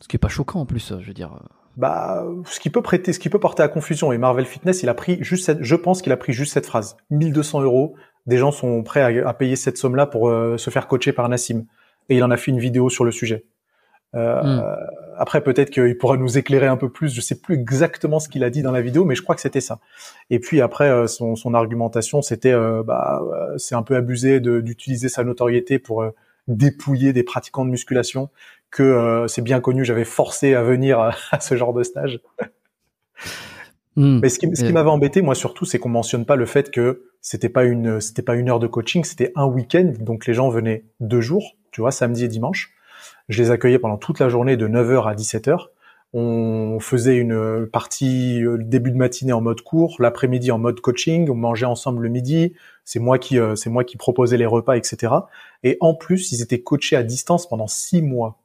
Ce 0.00 0.08
qui 0.08 0.16
est 0.16 0.20
pas 0.20 0.28
choquant 0.28 0.60
en 0.60 0.66
plus, 0.66 0.94
je 1.00 1.06
veux 1.06 1.14
dire. 1.14 1.42
Bah, 1.76 2.24
ce 2.46 2.60
qui 2.60 2.70
peut 2.70 2.82
prêter, 2.82 3.12
ce 3.12 3.18
qui 3.18 3.28
peut 3.28 3.40
porter 3.40 3.62
à 3.62 3.68
confusion. 3.68 4.12
Et 4.12 4.18
Marvel 4.18 4.46
Fitness, 4.46 4.82
il 4.82 4.88
a 4.88 4.94
pris 4.94 5.18
juste 5.22 5.44
cette, 5.44 5.62
je 5.62 5.74
pense 5.74 6.02
qu'il 6.02 6.12
a 6.12 6.16
pris 6.16 6.32
juste 6.32 6.52
cette 6.52 6.66
phrase. 6.66 6.96
1200 7.10 7.62
euros. 7.62 7.96
Des 8.26 8.36
gens 8.36 8.52
sont 8.52 8.82
prêts 8.82 9.00
à, 9.00 9.28
à 9.28 9.34
payer 9.34 9.56
cette 9.56 9.76
somme-là 9.76 10.06
pour 10.06 10.28
euh, 10.28 10.56
se 10.56 10.70
faire 10.70 10.86
coacher 10.86 11.12
par 11.12 11.28
Nassim. 11.28 11.66
Et 12.08 12.16
il 12.16 12.24
en 12.24 12.30
a 12.30 12.36
fait 12.36 12.50
une 12.50 12.60
vidéo 12.60 12.90
sur 12.90 13.04
le 13.04 13.10
sujet. 13.10 13.44
Euh, 14.14 14.42
Hmm. 14.42 14.62
Après, 15.18 15.42
peut-être 15.42 15.70
qu'il 15.70 15.98
pourra 15.98 16.16
nous 16.16 16.38
éclairer 16.38 16.68
un 16.68 16.76
peu 16.76 16.88
plus. 16.88 17.12
Je 17.12 17.20
sais 17.20 17.40
plus 17.40 17.56
exactement 17.56 18.20
ce 18.20 18.28
qu'il 18.28 18.44
a 18.44 18.50
dit 18.50 18.62
dans 18.62 18.70
la 18.70 18.80
vidéo, 18.80 19.04
mais 19.04 19.16
je 19.16 19.22
crois 19.22 19.34
que 19.34 19.40
c'était 19.40 19.60
ça. 19.60 19.80
Et 20.30 20.38
puis 20.38 20.60
après, 20.60 20.88
euh, 20.88 21.08
son, 21.08 21.34
son 21.34 21.54
argumentation, 21.54 22.22
c'était, 22.22 22.52
euh, 22.52 22.84
bah, 22.84 23.20
euh, 23.32 23.58
c'est 23.58 23.74
un 23.74 23.82
peu 23.82 23.96
abusé 23.96 24.38
d'utiliser 24.40 25.08
sa 25.08 25.24
notoriété 25.24 25.80
pour 25.80 26.02
euh, 26.02 26.10
dépouiller 26.46 27.12
des 27.12 27.24
pratiquants 27.24 27.64
de 27.64 27.70
musculation. 27.70 28.30
Que 28.70 28.82
euh, 28.82 29.26
c'est 29.26 29.42
bien 29.42 29.60
connu, 29.60 29.84
j'avais 29.84 30.04
forcé 30.04 30.54
à 30.54 30.62
venir 30.62 31.00
à, 31.32 31.40
ce 31.40 31.56
genre 31.56 31.72
de 31.72 31.82
stage. 31.82 32.20
Hmm. 33.96 34.20
Mais 34.20 34.28
ce 34.28 34.38
qui, 34.38 34.54
ce 34.54 34.62
qui 34.62 34.72
m'avait 34.72 34.90
embêté, 34.90 35.20
moi 35.20 35.34
surtout, 35.34 35.64
c'est 35.64 35.80
qu'on 35.80 35.88
mentionne 35.88 36.24
pas 36.24 36.36
le 36.36 36.46
fait 36.46 36.70
que 36.70 37.02
c'était 37.20 37.48
pas 37.48 37.64
une, 37.64 38.00
c'était 38.00 38.22
pas 38.22 38.36
une 38.36 38.48
heure 38.48 38.60
de 38.60 38.68
coaching, 38.68 39.02
c'était 39.02 39.32
un 39.34 39.46
week-end. 39.46 39.92
Donc 39.98 40.26
les 40.26 40.34
gens 40.34 40.48
venaient 40.48 40.84
deux 41.00 41.20
jours, 41.20 41.56
tu 41.72 41.80
vois, 41.80 41.90
samedi 41.90 42.24
et 42.24 42.28
dimanche. 42.28 42.72
Je 43.28 43.42
les 43.42 43.50
accueillais 43.50 43.78
pendant 43.78 43.98
toute 43.98 44.18
la 44.18 44.28
journée 44.28 44.56
de 44.56 44.66
9h 44.66 45.08
à 45.08 45.14
17h. 45.14 45.68
On 46.14 46.78
faisait 46.80 47.16
une 47.16 47.66
partie 47.70 48.42
euh, 48.42 48.56
le 48.56 48.64
début 48.64 48.90
de 48.90 48.96
matinée 48.96 49.34
en 49.34 49.42
mode 49.42 49.60
cours, 49.60 49.96
l'après-midi 49.98 50.50
en 50.50 50.58
mode 50.58 50.80
coaching. 50.80 51.28
On 51.28 51.34
mangeait 51.34 51.66
ensemble 51.66 52.02
le 52.02 52.08
midi. 52.08 52.54
C'est 52.84 52.98
moi 52.98 53.18
qui, 53.18 53.38
euh, 53.38 53.56
c'est 53.56 53.68
moi 53.68 53.84
qui 53.84 53.98
proposais 53.98 54.38
les 54.38 54.46
repas, 54.46 54.78
etc. 54.78 55.12
Et 55.64 55.76
en 55.80 55.94
plus, 55.94 56.32
ils 56.32 56.40
étaient 56.40 56.62
coachés 56.62 56.96
à 56.96 57.02
distance 57.02 57.46
pendant 57.46 57.66
six 57.66 58.00
mois. 58.00 58.40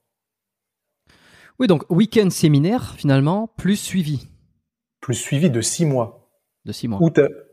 Oui, 1.58 1.68
donc 1.68 1.86
week-end 1.90 2.30
séminaire 2.30 2.96
finalement 2.98 3.48
plus 3.56 3.78
suivi 3.78 4.28
plus 5.04 5.16
suivi 5.16 5.52
de 5.52 5.62
six 5.62 5.86
mois. 5.86 6.30
de 6.66 6.72
six 6.72 6.88
mois. 6.88 7.00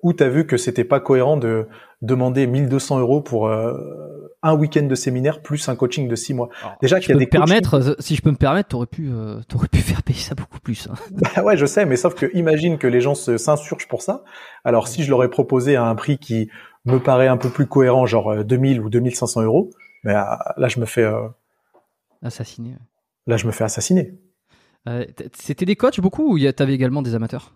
Où 0.02 0.12
t'as 0.12 0.28
vu 0.28 0.47
que 0.47 0.57
c'était 0.57 0.85
pas 0.85 1.01
cohérent 1.01 1.36
de 1.36 1.66
demander 2.03 2.47
1200 2.47 3.01
euros 3.01 3.21
pour 3.21 3.49
euh, 3.49 3.77
un 4.43 4.55
week-end 4.55 4.85
de 4.85 4.95
séminaire 4.95 5.43
plus 5.43 5.69
un 5.69 5.77
coaching 5.77 6.09
de 6.09 6.17
six 6.17 6.33
mois. 6.33 6.49
Alors, 6.63 6.77
Déjà 6.81 6.99
qu'il 6.99 7.11
y 7.11 7.13
a 7.13 7.19
des 7.19 7.27
me 7.27 7.31
permettre, 7.31 7.75
euh, 7.75 7.95
si 7.99 8.15
je 8.17 8.23
peux 8.23 8.31
me 8.31 8.37
permettre, 8.37 8.71
t'aurais 8.71 8.87
pu, 8.87 9.11
euh, 9.13 9.41
t'aurais 9.49 9.69
pu 9.69 9.79
faire 9.83 10.03
payer 10.03 10.19
ça 10.19 10.35
beaucoup 10.35 10.61
plus. 10.61 10.89
hein. 10.91 10.95
Bah 11.37 11.43
ouais, 11.43 11.57
je 11.57 11.67
sais, 11.67 11.85
mais 11.85 11.97
sauf 11.97 12.15
que 12.15 12.27
imagine 12.35 12.79
que 12.79 12.87
les 12.87 13.01
gens 13.01 13.15
se 13.15 13.37
s'insurgent 13.37 13.89
pour 13.89 14.01
ça. 14.03 14.25
Alors 14.65 14.89
si 14.89 15.03
je 15.03 15.11
leur 15.11 15.23
ai 15.25 15.29
proposé 15.29 15.77
à 15.77 15.85
un 15.85 15.95
prix 15.95 16.17
qui 16.19 16.49
me 16.87 16.99
paraît 16.99 17.29
un 17.29 17.37
peu 17.37 17.51
plus 17.51 17.67
cohérent, 17.67 18.07
genre 18.07 18.33
euh, 18.33 18.45
2000 18.45 18.81
ou 18.81 18.89
2500 18.89 19.43
euros, 19.43 19.71
mais 20.05 20.15
euh, 20.15 20.23
là 20.57 20.69
je 20.69 20.81
me 20.81 20.87
fais 20.87 21.03
euh, 21.05 21.29
Assassiné. 22.23 22.71
ouais. 22.71 22.77
là 23.27 23.37
je 23.37 23.47
me 23.47 23.53
fais 23.53 23.65
assassiner. 23.65 24.15
Euh, 24.89 25.05
C'était 25.35 25.67
des 25.67 25.77
coachs 25.77 26.01
beaucoup 26.01 26.33
ou 26.33 26.39
y 26.39 26.51
t'avais 26.55 26.73
également 26.75 27.03
des 27.03 27.15
amateurs? 27.15 27.53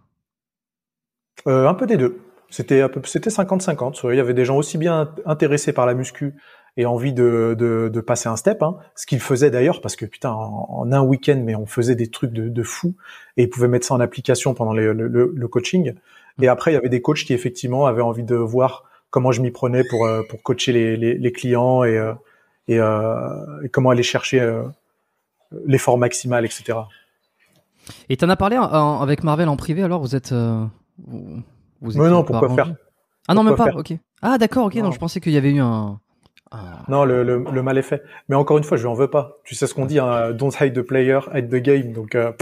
Euh, 1.47 1.66
un 1.66 1.75
peu 1.75 1.87
des 1.87 1.97
deux. 1.97 2.21
C'était 2.51 2.83
un 2.83 2.89
peu 2.89 3.01
c'était 3.05 3.31
50-50. 3.31 4.11
Il 4.12 4.16
y 4.16 4.21
avait 4.21 4.35
des 4.35 4.45
gens 4.45 4.57
aussi 4.57 4.79
bien 4.79 5.12
intéressés 5.27 5.73
par 5.73 5.87
la 5.87 5.95
muscu 5.95 6.35
et 6.77 6.87
envie 6.87 7.12
de, 7.12 7.55
de, 7.57 8.01
passer 8.01 8.29
un 8.29 8.37
step, 8.37 8.62
hein, 8.62 8.77
ce 8.97 9.07
qu'ils 9.07 9.21
faisaient 9.21 9.51
d'ailleurs, 9.51 9.81
parce 9.81 9.95
que 9.95 10.07
putain, 10.07 10.31
en, 10.33 10.66
en 10.69 10.93
un 10.93 11.03
week-end, 11.03 11.41
mais 11.45 11.55
on 11.55 11.66
faisait 11.66 11.95
des 11.95 12.09
trucs 12.09 12.33
de, 12.33 12.49
de 12.49 12.62
fou, 12.65 12.95
et 13.37 13.45
ils 13.45 13.49
pouvaient 13.51 13.69
mettre 13.69 13.87
ça 13.87 13.95
en 13.95 14.01
application 14.01 14.55
pendant 14.55 14.73
le, 14.73 14.93
le, 14.93 15.49
coaching. 15.49 15.95
Et 16.43 16.49
après, 16.49 16.73
il 16.73 16.75
y 16.75 16.77
avait 16.77 16.89
des 16.89 17.01
coachs 17.01 17.25
qui 17.25 17.33
effectivement 17.33 17.87
avaient 17.87 18.03
envie 18.03 18.25
de 18.25 18.35
voir 18.35 18.83
comment 19.11 19.31
je 19.31 19.41
m'y 19.41 19.53
prenais 19.53 19.85
pour, 19.89 20.05
euh, 20.05 20.23
pour 20.29 20.43
coacher 20.43 20.73
les, 20.73 20.97
les, 20.97 21.33
clients 21.33 21.85
et, 21.85 21.97
euh, 21.97 22.12
euh, 22.71 23.62
et 23.62 23.69
comment 23.69 23.91
aller 23.91 24.03
chercher 24.03 24.62
l'effort 25.65 25.97
maximal, 25.97 26.45
etc. 26.45 26.79
Et 28.09 28.16
t'en 28.16 28.29
as 28.29 28.37
parlé 28.37 28.59
en- 28.59 28.65
en- 28.65 29.01
avec 29.01 29.23
Marvel 29.23 29.49
en 29.49 29.57
privé 29.57 29.85
alors 29.85 30.01
Vous 30.01 30.16
êtes. 30.16 30.35
Vous 31.85 32.02
Mais 32.02 32.11
non, 32.11 32.24
pas 32.24 32.32
pourquoi 32.40 32.55
faire 32.55 32.74
Ah 33.28 33.35
non, 33.35 33.43
même 33.43 33.56
pas, 33.56 33.65
faire 33.65 33.77
ok. 33.77 33.93
Ah 34.23 34.39
d'accord, 34.39 34.66
ok, 34.66 34.74
non. 34.77 34.85
Non. 34.85 34.90
je 34.90 34.98
pensais 34.98 35.20
qu'il 35.20 35.32
y 35.32 35.36
avait 35.36 35.52
eu 35.52 35.61
un. 35.61 36.01
Non, 36.89 37.05
le, 37.05 37.24
le, 37.24 37.44
le 37.52 37.62
mal 37.62 37.78
est 37.78 37.82
fait. 37.82 38.02
Mais 38.28 38.36
encore 38.36 38.59
une 38.59 38.65
fois, 38.65 38.77
je 38.77 38.82
lui 38.82 38.89
en 38.89 38.94
veux 38.94 39.09
pas. 39.11 39.39
Tu 39.44 39.55
sais 39.55 39.66
ce 39.66 39.74
qu'on 39.74 39.86
dit, 39.86 39.98
hein, 39.98 40.32
don't 40.32 40.52
hate 40.59 40.73
the 40.73 40.82
player, 40.82 41.19
hate 41.32 41.48
the 41.48 41.56
game. 41.56 41.93
Donc, 41.93 42.15
euh, 42.15 42.32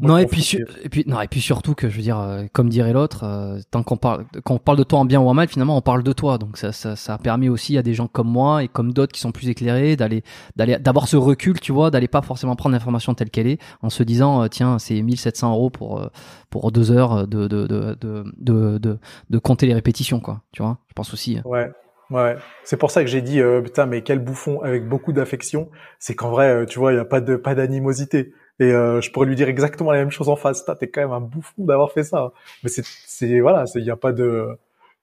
non 0.00 0.18
et 0.18 0.26
puis 0.26 0.56
et 0.82 0.88
puis 0.88 1.04
non 1.06 1.20
et 1.20 1.28
puis 1.28 1.40
surtout 1.40 1.74
que 1.74 1.88
je 1.88 1.96
veux 1.96 2.02
dire 2.02 2.18
euh, 2.18 2.44
comme 2.52 2.68
dirait 2.68 2.92
l'autre 2.92 3.24
euh, 3.24 3.58
tant 3.70 3.82
qu'on 3.82 3.96
parle 3.96 4.24
quand 4.44 4.54
on 4.54 4.58
parle 4.58 4.78
de 4.78 4.82
toi 4.82 4.98
en 4.98 5.04
bien 5.04 5.20
ou 5.20 5.28
en 5.28 5.34
mal 5.34 5.48
finalement 5.48 5.76
on 5.76 5.80
parle 5.82 6.02
de 6.02 6.12
toi. 6.12 6.38
Donc 6.38 6.56
ça, 6.56 6.72
ça, 6.72 6.96
ça 6.96 7.14
a 7.14 7.18
permis 7.18 7.48
aussi 7.48 7.78
à 7.78 7.82
des 7.82 7.94
gens 7.94 8.06
comme 8.06 8.28
moi 8.28 8.62
et 8.62 8.68
comme 8.68 8.92
d'autres 8.92 9.12
qui 9.12 9.20
sont 9.20 9.32
plus 9.32 9.48
éclairés 9.48 9.96
d'aller 9.96 10.22
d'aller 10.56 10.78
d'avoir 10.78 11.08
ce 11.08 11.16
recul 11.16 11.60
tu 11.60 11.72
vois 11.72 11.90
d'aller 11.90 12.08
pas 12.08 12.22
forcément 12.22 12.56
prendre 12.56 12.74
l'information 12.74 13.14
telle 13.14 13.30
qu'elle 13.30 13.46
est 13.46 13.58
en 13.82 13.90
se 13.90 14.02
disant 14.02 14.42
euh, 14.42 14.48
tiens 14.48 14.78
c'est 14.78 15.00
1700 15.00 15.52
euros 15.52 15.70
pour 15.70 16.08
pour 16.50 16.72
deux 16.72 16.90
heures 16.90 17.26
de 17.26 17.48
de, 17.48 17.66
de 17.66 17.96
de 18.00 18.24
de 18.38 18.78
de 18.78 18.98
de 19.30 19.38
compter 19.38 19.66
les 19.66 19.74
répétitions 19.74 20.20
quoi 20.20 20.42
tu 20.52 20.62
vois. 20.62 20.78
Je 20.88 20.94
pense 20.94 21.12
aussi 21.12 21.38
ouais 21.44 21.70
Ouais, 22.08 22.36
c'est 22.62 22.76
pour 22.76 22.92
ça 22.92 23.02
que 23.02 23.10
j'ai 23.10 23.20
dit 23.20 23.40
putain 23.64 23.86
mais 23.86 24.02
quel 24.02 24.20
bouffon 24.20 24.60
avec 24.60 24.88
beaucoup 24.88 25.12
d'affection. 25.12 25.70
C'est 25.98 26.14
qu'en 26.14 26.30
vrai, 26.30 26.64
tu 26.66 26.78
vois, 26.78 26.92
il 26.92 26.96
y 26.96 27.00
a 27.00 27.04
pas 27.04 27.20
de 27.20 27.34
pas 27.34 27.56
d'animosité. 27.56 28.32
Et 28.58 28.72
euh, 28.72 29.00
je 29.00 29.10
pourrais 29.10 29.26
lui 29.26 29.36
dire 29.36 29.48
exactement 29.48 29.92
la 29.92 29.98
même 29.98 30.10
chose 30.10 30.28
en 30.28 30.36
face. 30.36 30.64
T'es 30.78 30.88
quand 30.88 31.02
même 31.02 31.12
un 31.12 31.20
bouffon 31.20 31.64
d'avoir 31.64 31.92
fait 31.92 32.04
ça. 32.04 32.32
Mais 32.62 32.70
c'est, 32.70 32.84
c'est 32.84 33.40
voilà, 33.40 33.64
il 33.74 33.84
y 33.84 33.90
a 33.90 33.96
pas 33.96 34.12
de, 34.12 34.48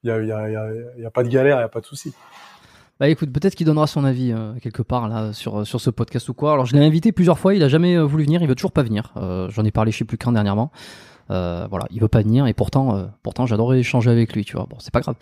il 0.04 0.10
y 0.10 0.12
a, 0.12 0.22
y, 0.22 0.32
a, 0.32 0.50
y 0.98 1.06
a 1.06 1.12
pas 1.12 1.24
de 1.24 1.30
galère, 1.30 1.58
il 1.58 1.62
y 1.62 1.64
a 1.64 1.70
pas 1.70 1.82
de 1.82 1.86
souci. 1.86 2.14
Bah 3.00 3.10
écoute, 3.10 3.32
peut-être 3.34 3.56
qu'il 3.56 3.66
donnera 3.66 3.88
son 3.88 4.04
avis 4.04 4.32
euh, 4.32 4.54
quelque 4.62 4.84
part 4.84 5.08
là 5.08 5.34
sur 5.34 5.66
sur 5.66 5.82
ce 5.82 5.90
podcast 5.90 6.30
ou 6.30 6.34
quoi. 6.34 6.54
Alors 6.54 6.66
je 6.66 6.76
l'ai 6.76 6.86
invité 6.86 7.12
plusieurs 7.12 7.40
fois, 7.40 7.56
il 7.56 7.64
a 7.64 7.68
jamais 7.68 7.96
euh, 7.96 8.04
voulu 8.04 8.24
venir, 8.24 8.42
il 8.42 8.48
veut 8.48 8.56
toujours 8.56 8.72
pas 8.72 8.84
venir. 8.84 9.12
Euh, 9.18 9.50
j'en 9.50 9.66
ai 9.66 9.72
parlé 9.72 9.92
chez 9.92 10.06
plus 10.06 10.18
qu'un 10.18 10.32
dernièrement. 10.32 10.72
voilà, 11.28 11.86
il 11.90 12.00
veut 12.00 12.08
pas 12.08 12.22
venir 12.22 12.46
et 12.46 12.54
pourtant, 12.54 13.10
pourtant 13.24 13.46
j'adorais 13.46 13.80
échanger 13.80 14.12
avec 14.12 14.34
lui, 14.34 14.46
tu 14.46 14.56
vois. 14.56 14.68
Bon, 14.70 14.78
c'est 14.80 14.94
pas 14.94 15.02
grave. 15.02 15.16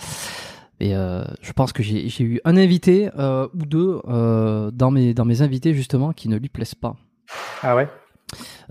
Et 0.81 0.91
je 0.91 1.51
pense 1.53 1.71
que 1.71 1.81
j'ai 1.83 2.23
eu 2.23 2.41
un 2.43 2.57
invité 2.57 3.09
ou 3.17 3.65
deux 3.65 4.01
dans 4.05 4.91
mes 4.91 5.13
dans 5.13 5.25
mes 5.25 5.41
invités 5.41 5.73
justement 5.73 6.11
qui 6.11 6.27
ne 6.27 6.37
lui 6.37 6.49
plaisent 6.49 6.75
pas. 6.75 6.95
Ah 7.63 7.75
ouais? 7.75 7.87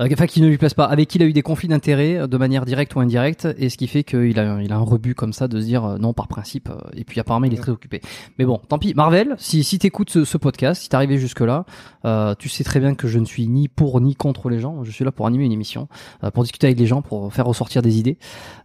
Euh, 0.00 0.08
enfin 0.12 0.26
qui 0.26 0.40
ne 0.40 0.48
lui 0.48 0.58
plaise 0.58 0.74
pas, 0.74 0.86
avec 0.86 1.08
qui 1.08 1.18
il 1.18 1.22
a 1.22 1.26
eu 1.26 1.32
des 1.32 1.42
conflits 1.42 1.68
d'intérêts 1.68 2.16
euh, 2.16 2.26
de 2.26 2.36
manière 2.36 2.64
directe 2.64 2.94
ou 2.94 3.00
indirecte, 3.00 3.46
et 3.58 3.68
ce 3.68 3.76
qui 3.76 3.86
fait 3.86 4.04
qu'il 4.04 4.38
a, 4.38 4.62
il 4.62 4.72
a 4.72 4.76
un 4.76 4.80
rebut 4.82 5.14
comme 5.14 5.32
ça 5.32 5.48
de 5.48 5.60
se 5.60 5.66
dire 5.66 5.84
euh, 5.84 5.98
non 5.98 6.12
par 6.12 6.28
principe, 6.28 6.70
et 6.94 7.04
puis 7.04 7.20
apparemment 7.20 7.46
il 7.46 7.54
est 7.54 7.58
très 7.58 7.72
occupé. 7.72 8.00
Mais 8.38 8.44
bon, 8.44 8.58
tant 8.68 8.78
pis. 8.78 8.94
Marvel, 8.94 9.34
si, 9.38 9.62
si 9.62 9.78
t'écoutes 9.78 10.10
ce, 10.10 10.24
ce 10.24 10.38
podcast, 10.38 10.82
si 10.82 10.88
t'es 10.88 10.96
arrivé 10.96 11.18
jusque 11.18 11.40
là, 11.40 11.64
euh, 12.04 12.34
tu 12.38 12.48
sais 12.48 12.64
très 12.64 12.80
bien 12.80 12.94
que 12.94 13.08
je 13.08 13.18
ne 13.18 13.24
suis 13.24 13.46
ni 13.46 13.68
pour 13.68 14.00
ni 14.00 14.14
contre 14.14 14.48
les 14.48 14.58
gens, 14.58 14.84
je 14.84 14.90
suis 14.90 15.04
là 15.04 15.12
pour 15.12 15.26
animer 15.26 15.44
une 15.44 15.52
émission, 15.52 15.88
pour 16.32 16.42
discuter 16.42 16.66
avec 16.66 16.78
les 16.78 16.86
gens, 16.86 17.02
pour 17.02 17.32
faire 17.32 17.46
ressortir 17.46 17.82
des 17.82 17.98
idées. 17.98 18.18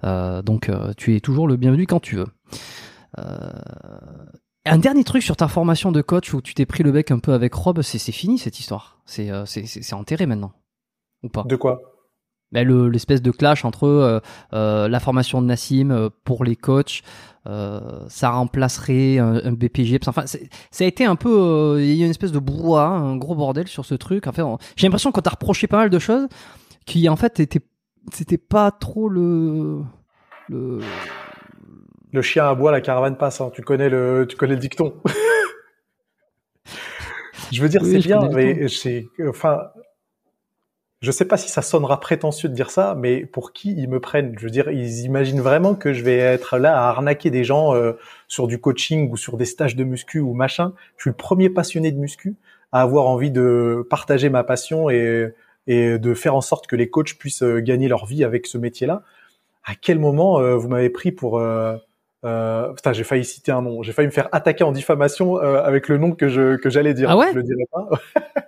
donc 0.03 0.71
tu 0.97 1.15
es 1.15 1.19
toujours 1.19 1.47
le 1.47 1.57
bienvenu 1.57 1.85
quand 1.85 1.99
tu 1.99 2.15
veux. 2.15 2.27
Un 4.65 4.77
dernier 4.77 5.03
truc 5.03 5.23
sur 5.23 5.35
ta 5.35 5.47
formation 5.47 5.91
de 5.91 6.01
coach 6.01 6.33
où 6.33 6.41
tu 6.41 6.53
t'es 6.53 6.65
pris 6.65 6.83
le 6.83 6.91
bec 6.91 7.11
un 7.11 7.19
peu 7.19 7.33
avec 7.33 7.53
Rob, 7.53 7.81
c'est 7.81 8.11
fini 8.11 8.37
cette 8.37 8.59
histoire. 8.59 8.99
C'est 9.05 9.29
c'est 9.45 9.93
enterré 9.93 10.25
maintenant. 10.25 10.53
De 11.45 11.55
quoi 11.55 11.81
ben 12.51 12.67
l'espèce 12.89 13.21
de 13.21 13.31
clash 13.31 13.65
entre 13.65 13.85
euh, 13.85 14.19
euh, 14.53 14.87
la 14.87 14.99
formation 14.99 15.41
de 15.41 15.47
Nassim 15.47 15.91
euh, 15.91 16.09
pour 16.23 16.45
les 16.45 16.55
coachs, 16.55 17.01
ça 17.45 18.29
remplacerait 18.31 19.19
un, 19.19 19.51
BPG. 19.51 19.99
Enfin, 20.07 20.25
ça 20.25 20.83
a 20.83 20.87
été 20.87 21.05
un 21.05 21.15
peu, 21.15 21.77
il 21.79 21.93
y 21.93 22.01
a 22.01 22.05
une 22.05 22.11
espèce 22.11 22.31
de 22.31 22.39
brouhaha, 22.39 22.87
un 22.87 23.17
gros 23.17 23.35
bordel 23.35 23.67
sur 23.67 23.85
ce 23.85 23.93
truc. 23.93 24.25
Enfin, 24.25 24.57
j'ai 24.75 24.87
l'impression 24.87 25.11
qu'on 25.11 25.21
t'a 25.21 25.29
reproché 25.29 25.67
pas 25.67 25.77
mal 25.77 25.91
de 25.91 25.99
choses 25.99 26.27
qui 26.87 27.07
en 27.07 27.15
fait 27.15 27.39
étaient, 27.39 27.61
c'était 28.11 28.39
pas 28.39 28.71
trop 28.71 29.09
le, 29.09 29.83
le, 30.49 30.79
le 32.11 32.21
chien 32.23 32.47
à 32.47 32.55
bois, 32.55 32.71
la 32.71 32.81
caravane 32.81 33.15
passe. 33.15 33.41
Hein. 33.41 33.51
Tu 33.53 33.61
connais 33.61 33.89
le, 33.89 34.25
tu 34.27 34.35
connais 34.37 34.55
le 34.55 34.59
dicton. 34.59 34.95
je 37.51 37.61
veux 37.61 37.69
dire, 37.69 37.85
c'est 37.85 37.99
bien, 37.99 38.27
mais 38.33 38.67
c'est, 38.69 39.07
enfin, 39.27 39.59
je 41.01 41.11
sais 41.11 41.25
pas 41.25 41.37
si 41.37 41.49
ça 41.49 41.61
sonnera 41.61 41.99
prétentieux 41.99 42.49
de 42.49 42.53
dire 42.53 42.71
ça, 42.71 42.95
mais 42.97 43.25
pour 43.25 43.53
qui 43.53 43.73
ils 43.77 43.89
me 43.89 43.99
prennent? 43.99 44.35
Je 44.37 44.45
veux 44.45 44.49
dire, 44.49 44.71
ils 44.71 45.01
imaginent 45.01 45.41
vraiment 45.41 45.75
que 45.75 45.93
je 45.93 46.03
vais 46.03 46.17
être 46.17 46.57
là 46.57 46.77
à 46.77 46.89
arnaquer 46.89 47.29
des 47.29 47.43
gens 47.43 47.75
euh, 47.75 47.93
sur 48.27 48.47
du 48.47 48.59
coaching 48.59 49.11
ou 49.11 49.17
sur 49.17 49.37
des 49.37 49.45
stages 49.45 49.75
de 49.75 49.83
muscu 49.83 50.19
ou 50.19 50.33
machin. 50.33 50.73
Je 50.97 51.03
suis 51.03 51.09
le 51.09 51.15
premier 51.15 51.49
passionné 51.49 51.91
de 51.91 51.97
muscu 51.97 52.35
à 52.71 52.81
avoir 52.81 53.07
envie 53.07 53.31
de 53.31 53.85
partager 53.89 54.29
ma 54.29 54.43
passion 54.43 54.89
et, 54.89 55.33
et 55.67 55.97
de 55.97 56.13
faire 56.13 56.35
en 56.35 56.41
sorte 56.41 56.67
que 56.67 56.75
les 56.75 56.89
coachs 56.89 57.17
puissent 57.17 57.43
euh, 57.43 57.59
gagner 57.59 57.87
leur 57.87 58.05
vie 58.05 58.23
avec 58.23 58.47
ce 58.47 58.57
métier-là. 58.57 59.03
À 59.63 59.73
quel 59.75 59.99
moment 59.99 60.39
euh, 60.39 60.55
vous 60.55 60.67
m'avez 60.67 60.89
pris 60.89 61.11
pour 61.11 61.39
euh, 61.39 61.77
putain, 62.73 62.93
j'ai 62.93 63.03
failli 63.03 63.23
citer 63.23 63.51
un 63.51 63.61
nom. 63.61 63.83
J'ai 63.83 63.91
failli 63.91 64.07
me 64.07 64.11
faire 64.11 64.29
attaquer 64.31 64.63
en 64.63 64.71
diffamation 64.71 65.37
avec 65.37 65.87
le 65.87 65.99
nom 65.99 66.11
que 66.11 66.27
je 66.27 66.55
que 66.55 66.71
j'allais 66.71 66.95
dire. 66.95 67.11
Ah 67.11 67.17
ouais? 67.17 67.27
Je 67.31 67.37
le 67.37 67.43
dirai 67.43 67.63
pas. 67.71 67.89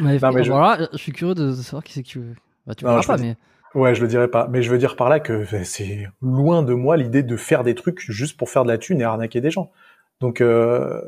mais 0.00 0.18
je... 0.18 0.88
je 0.92 0.98
suis 0.98 1.12
curieux 1.12 1.34
de 1.34 1.52
savoir 1.52 1.84
qui 1.84 1.92
c'est 1.92 2.02
qui 2.02 2.18
veut. 2.18 2.34
Bah, 2.66 2.74
tu 2.74 2.84
non, 2.84 3.00
pas, 3.02 3.16
mais. 3.16 3.36
Ouais, 3.74 3.94
je 3.94 4.00
le 4.00 4.08
dirais 4.08 4.28
pas. 4.28 4.46
Mais 4.48 4.62
je 4.62 4.70
veux 4.70 4.78
dire 4.78 4.96
par 4.96 5.08
là 5.08 5.20
que 5.20 5.44
c'est 5.64 6.08
loin 6.22 6.62
de 6.62 6.74
moi 6.74 6.96
l'idée 6.96 7.22
de 7.22 7.36
faire 7.36 7.64
des 7.64 7.74
trucs 7.74 8.00
juste 8.00 8.36
pour 8.36 8.48
faire 8.48 8.64
de 8.64 8.68
la 8.70 8.78
thune 8.78 9.00
et 9.00 9.04
arnaquer 9.04 9.40
des 9.40 9.50
gens. 9.50 9.72
Donc, 10.20 10.40
euh, 10.40 11.00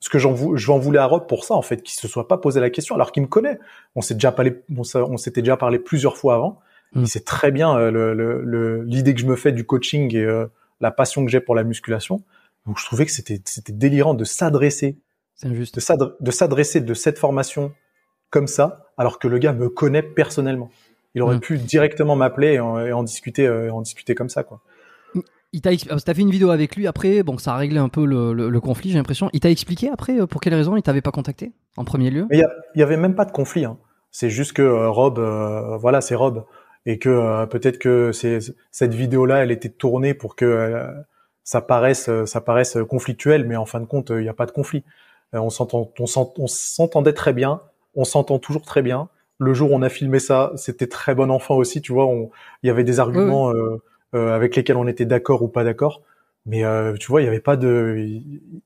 ce 0.00 0.08
que 0.10 0.18
j'en 0.18 0.36
je 0.56 0.66
vais 0.66 0.72
en 0.72 0.78
voulais 0.78 0.98
à 0.98 1.06
Rob 1.06 1.26
pour 1.26 1.44
ça, 1.44 1.54
en 1.54 1.62
fait, 1.62 1.82
qu'il 1.82 1.98
se 1.98 2.08
soit 2.08 2.28
pas 2.28 2.38
posé 2.38 2.60
la 2.60 2.70
question, 2.70 2.94
alors 2.94 3.12
qu'il 3.12 3.22
me 3.22 3.28
connaît. 3.28 3.58
On 3.94 4.02
s'est 4.02 4.14
déjà 4.14 4.32
parlé, 4.32 4.62
on 4.76 5.16
s'était 5.16 5.42
déjà 5.42 5.56
parlé 5.56 5.78
plusieurs 5.78 6.16
fois 6.16 6.34
avant. 6.34 6.60
Mm. 6.92 7.00
Il 7.02 7.08
sait 7.08 7.20
très 7.20 7.50
bien 7.50 7.76
euh, 7.76 7.90
le, 7.90 8.82
l'idée 8.84 9.14
que 9.14 9.20
je 9.20 9.26
me 9.26 9.36
fais 9.36 9.52
du 9.52 9.64
coaching 9.64 10.14
et 10.14 10.24
euh, 10.24 10.46
la 10.80 10.90
passion 10.90 11.24
que 11.24 11.30
j'ai 11.30 11.40
pour 11.40 11.54
la 11.54 11.64
musculation. 11.64 12.22
Donc, 12.66 12.78
je 12.78 12.84
trouvais 12.84 13.06
que 13.06 13.12
c'était, 13.12 13.40
c'était 13.46 13.72
délirant 13.72 14.12
de 14.12 14.24
s'adresser, 14.24 14.98
de 15.42 16.30
s'adresser 16.30 16.80
de 16.82 16.94
cette 16.94 17.18
formation 17.18 17.72
comme 18.30 18.46
ça, 18.46 18.86
alors 18.96 19.18
que 19.18 19.28
le 19.28 19.38
gars 19.38 19.52
me 19.52 19.68
connaît 19.68 20.02
personnellement. 20.02 20.70
Il 21.14 21.22
aurait 21.22 21.36
mm. 21.36 21.40
pu 21.40 21.58
directement 21.58 22.16
m'appeler 22.16 22.54
et, 22.54 22.60
en, 22.60 23.02
discuter, 23.02 23.46
euh, 23.46 23.72
en 23.72 23.82
discuter 23.82 24.14
comme 24.14 24.28
ça, 24.28 24.42
quoi. 24.44 24.60
Il 25.52 25.62
t'a 25.62 26.14
fait 26.14 26.20
une 26.20 26.30
vidéo 26.30 26.50
avec 26.50 26.76
lui 26.76 26.86
après, 26.86 27.24
bon, 27.24 27.36
ça 27.36 27.54
a 27.54 27.56
réglé 27.56 27.78
un 27.78 27.88
peu 27.88 28.04
le, 28.06 28.60
conflit, 28.60 28.90
j'ai 28.90 28.98
l'impression. 28.98 29.30
Il 29.32 29.40
t'a 29.40 29.50
expliqué 29.50 29.90
après 29.90 30.20
euh, 30.20 30.26
pour 30.26 30.40
quelle 30.40 30.54
raison 30.54 30.76
il 30.76 30.82
t'avait 30.82 31.00
pas 31.00 31.10
contacté 31.10 31.52
en 31.76 31.84
premier 31.84 32.10
lieu? 32.10 32.28
Il 32.30 32.46
y, 32.76 32.82
avait 32.82 32.96
même 32.96 33.16
pas 33.16 33.24
de 33.24 33.32
conflit. 33.32 33.64
Hein. 33.64 33.76
C'est 34.12 34.30
juste 34.30 34.52
que 34.52 34.62
euh, 34.62 34.88
Rob, 34.90 35.18
voilà, 35.80 36.00
c'est 36.00 36.14
Rob, 36.14 36.44
et 36.86 36.98
que 37.00 37.44
peut-être 37.46 37.78
que 37.78 38.12
cette 38.12 38.94
vidéo-là, 38.94 39.42
elle 39.42 39.50
était 39.50 39.68
tournée 39.68 40.14
pour 40.14 40.36
que 40.36 40.86
ça 41.42 41.60
paraisse, 41.60 42.08
ça 42.26 42.40
paraisse 42.40 42.78
conflictuel, 42.88 43.44
mais 43.44 43.56
en 43.56 43.66
fin 43.66 43.80
de 43.80 43.86
compte, 43.86 44.10
il 44.10 44.22
n'y 44.22 44.28
a 44.28 44.34
pas 44.34 44.46
de 44.46 44.52
conflit. 44.52 44.84
on 45.32 45.50
s'entendait 45.50 47.12
très 47.12 47.32
bien 47.32 47.60
on 47.94 48.04
s'entend 48.04 48.38
toujours 48.38 48.62
très 48.62 48.82
bien. 48.82 49.08
Le 49.38 49.54
jour 49.54 49.72
où 49.72 49.74
on 49.74 49.82
a 49.82 49.88
filmé 49.88 50.18
ça, 50.18 50.52
c'était 50.56 50.86
très 50.86 51.14
bon 51.14 51.30
enfant 51.30 51.56
aussi, 51.56 51.80
tu 51.80 51.92
vois. 51.92 52.06
Il 52.62 52.66
y 52.66 52.70
avait 52.70 52.84
des 52.84 53.00
arguments 53.00 53.52
euh, 53.54 53.82
euh, 54.14 54.34
avec 54.34 54.54
lesquels 54.56 54.76
on 54.76 54.86
était 54.86 55.06
d'accord 55.06 55.42
ou 55.42 55.48
pas 55.48 55.64
d'accord, 55.64 56.02
mais 56.44 56.64
euh, 56.64 56.94
tu 56.94 57.08
vois, 57.08 57.22
il 57.22 57.24
y 57.24 57.28
avait 57.28 57.40
pas 57.40 57.56
de. 57.56 58.08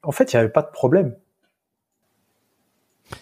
En 0.02 0.12
fait, 0.12 0.32
il 0.32 0.36
y 0.36 0.38
avait 0.38 0.48
pas 0.48 0.62
de 0.62 0.70
problème. 0.72 1.14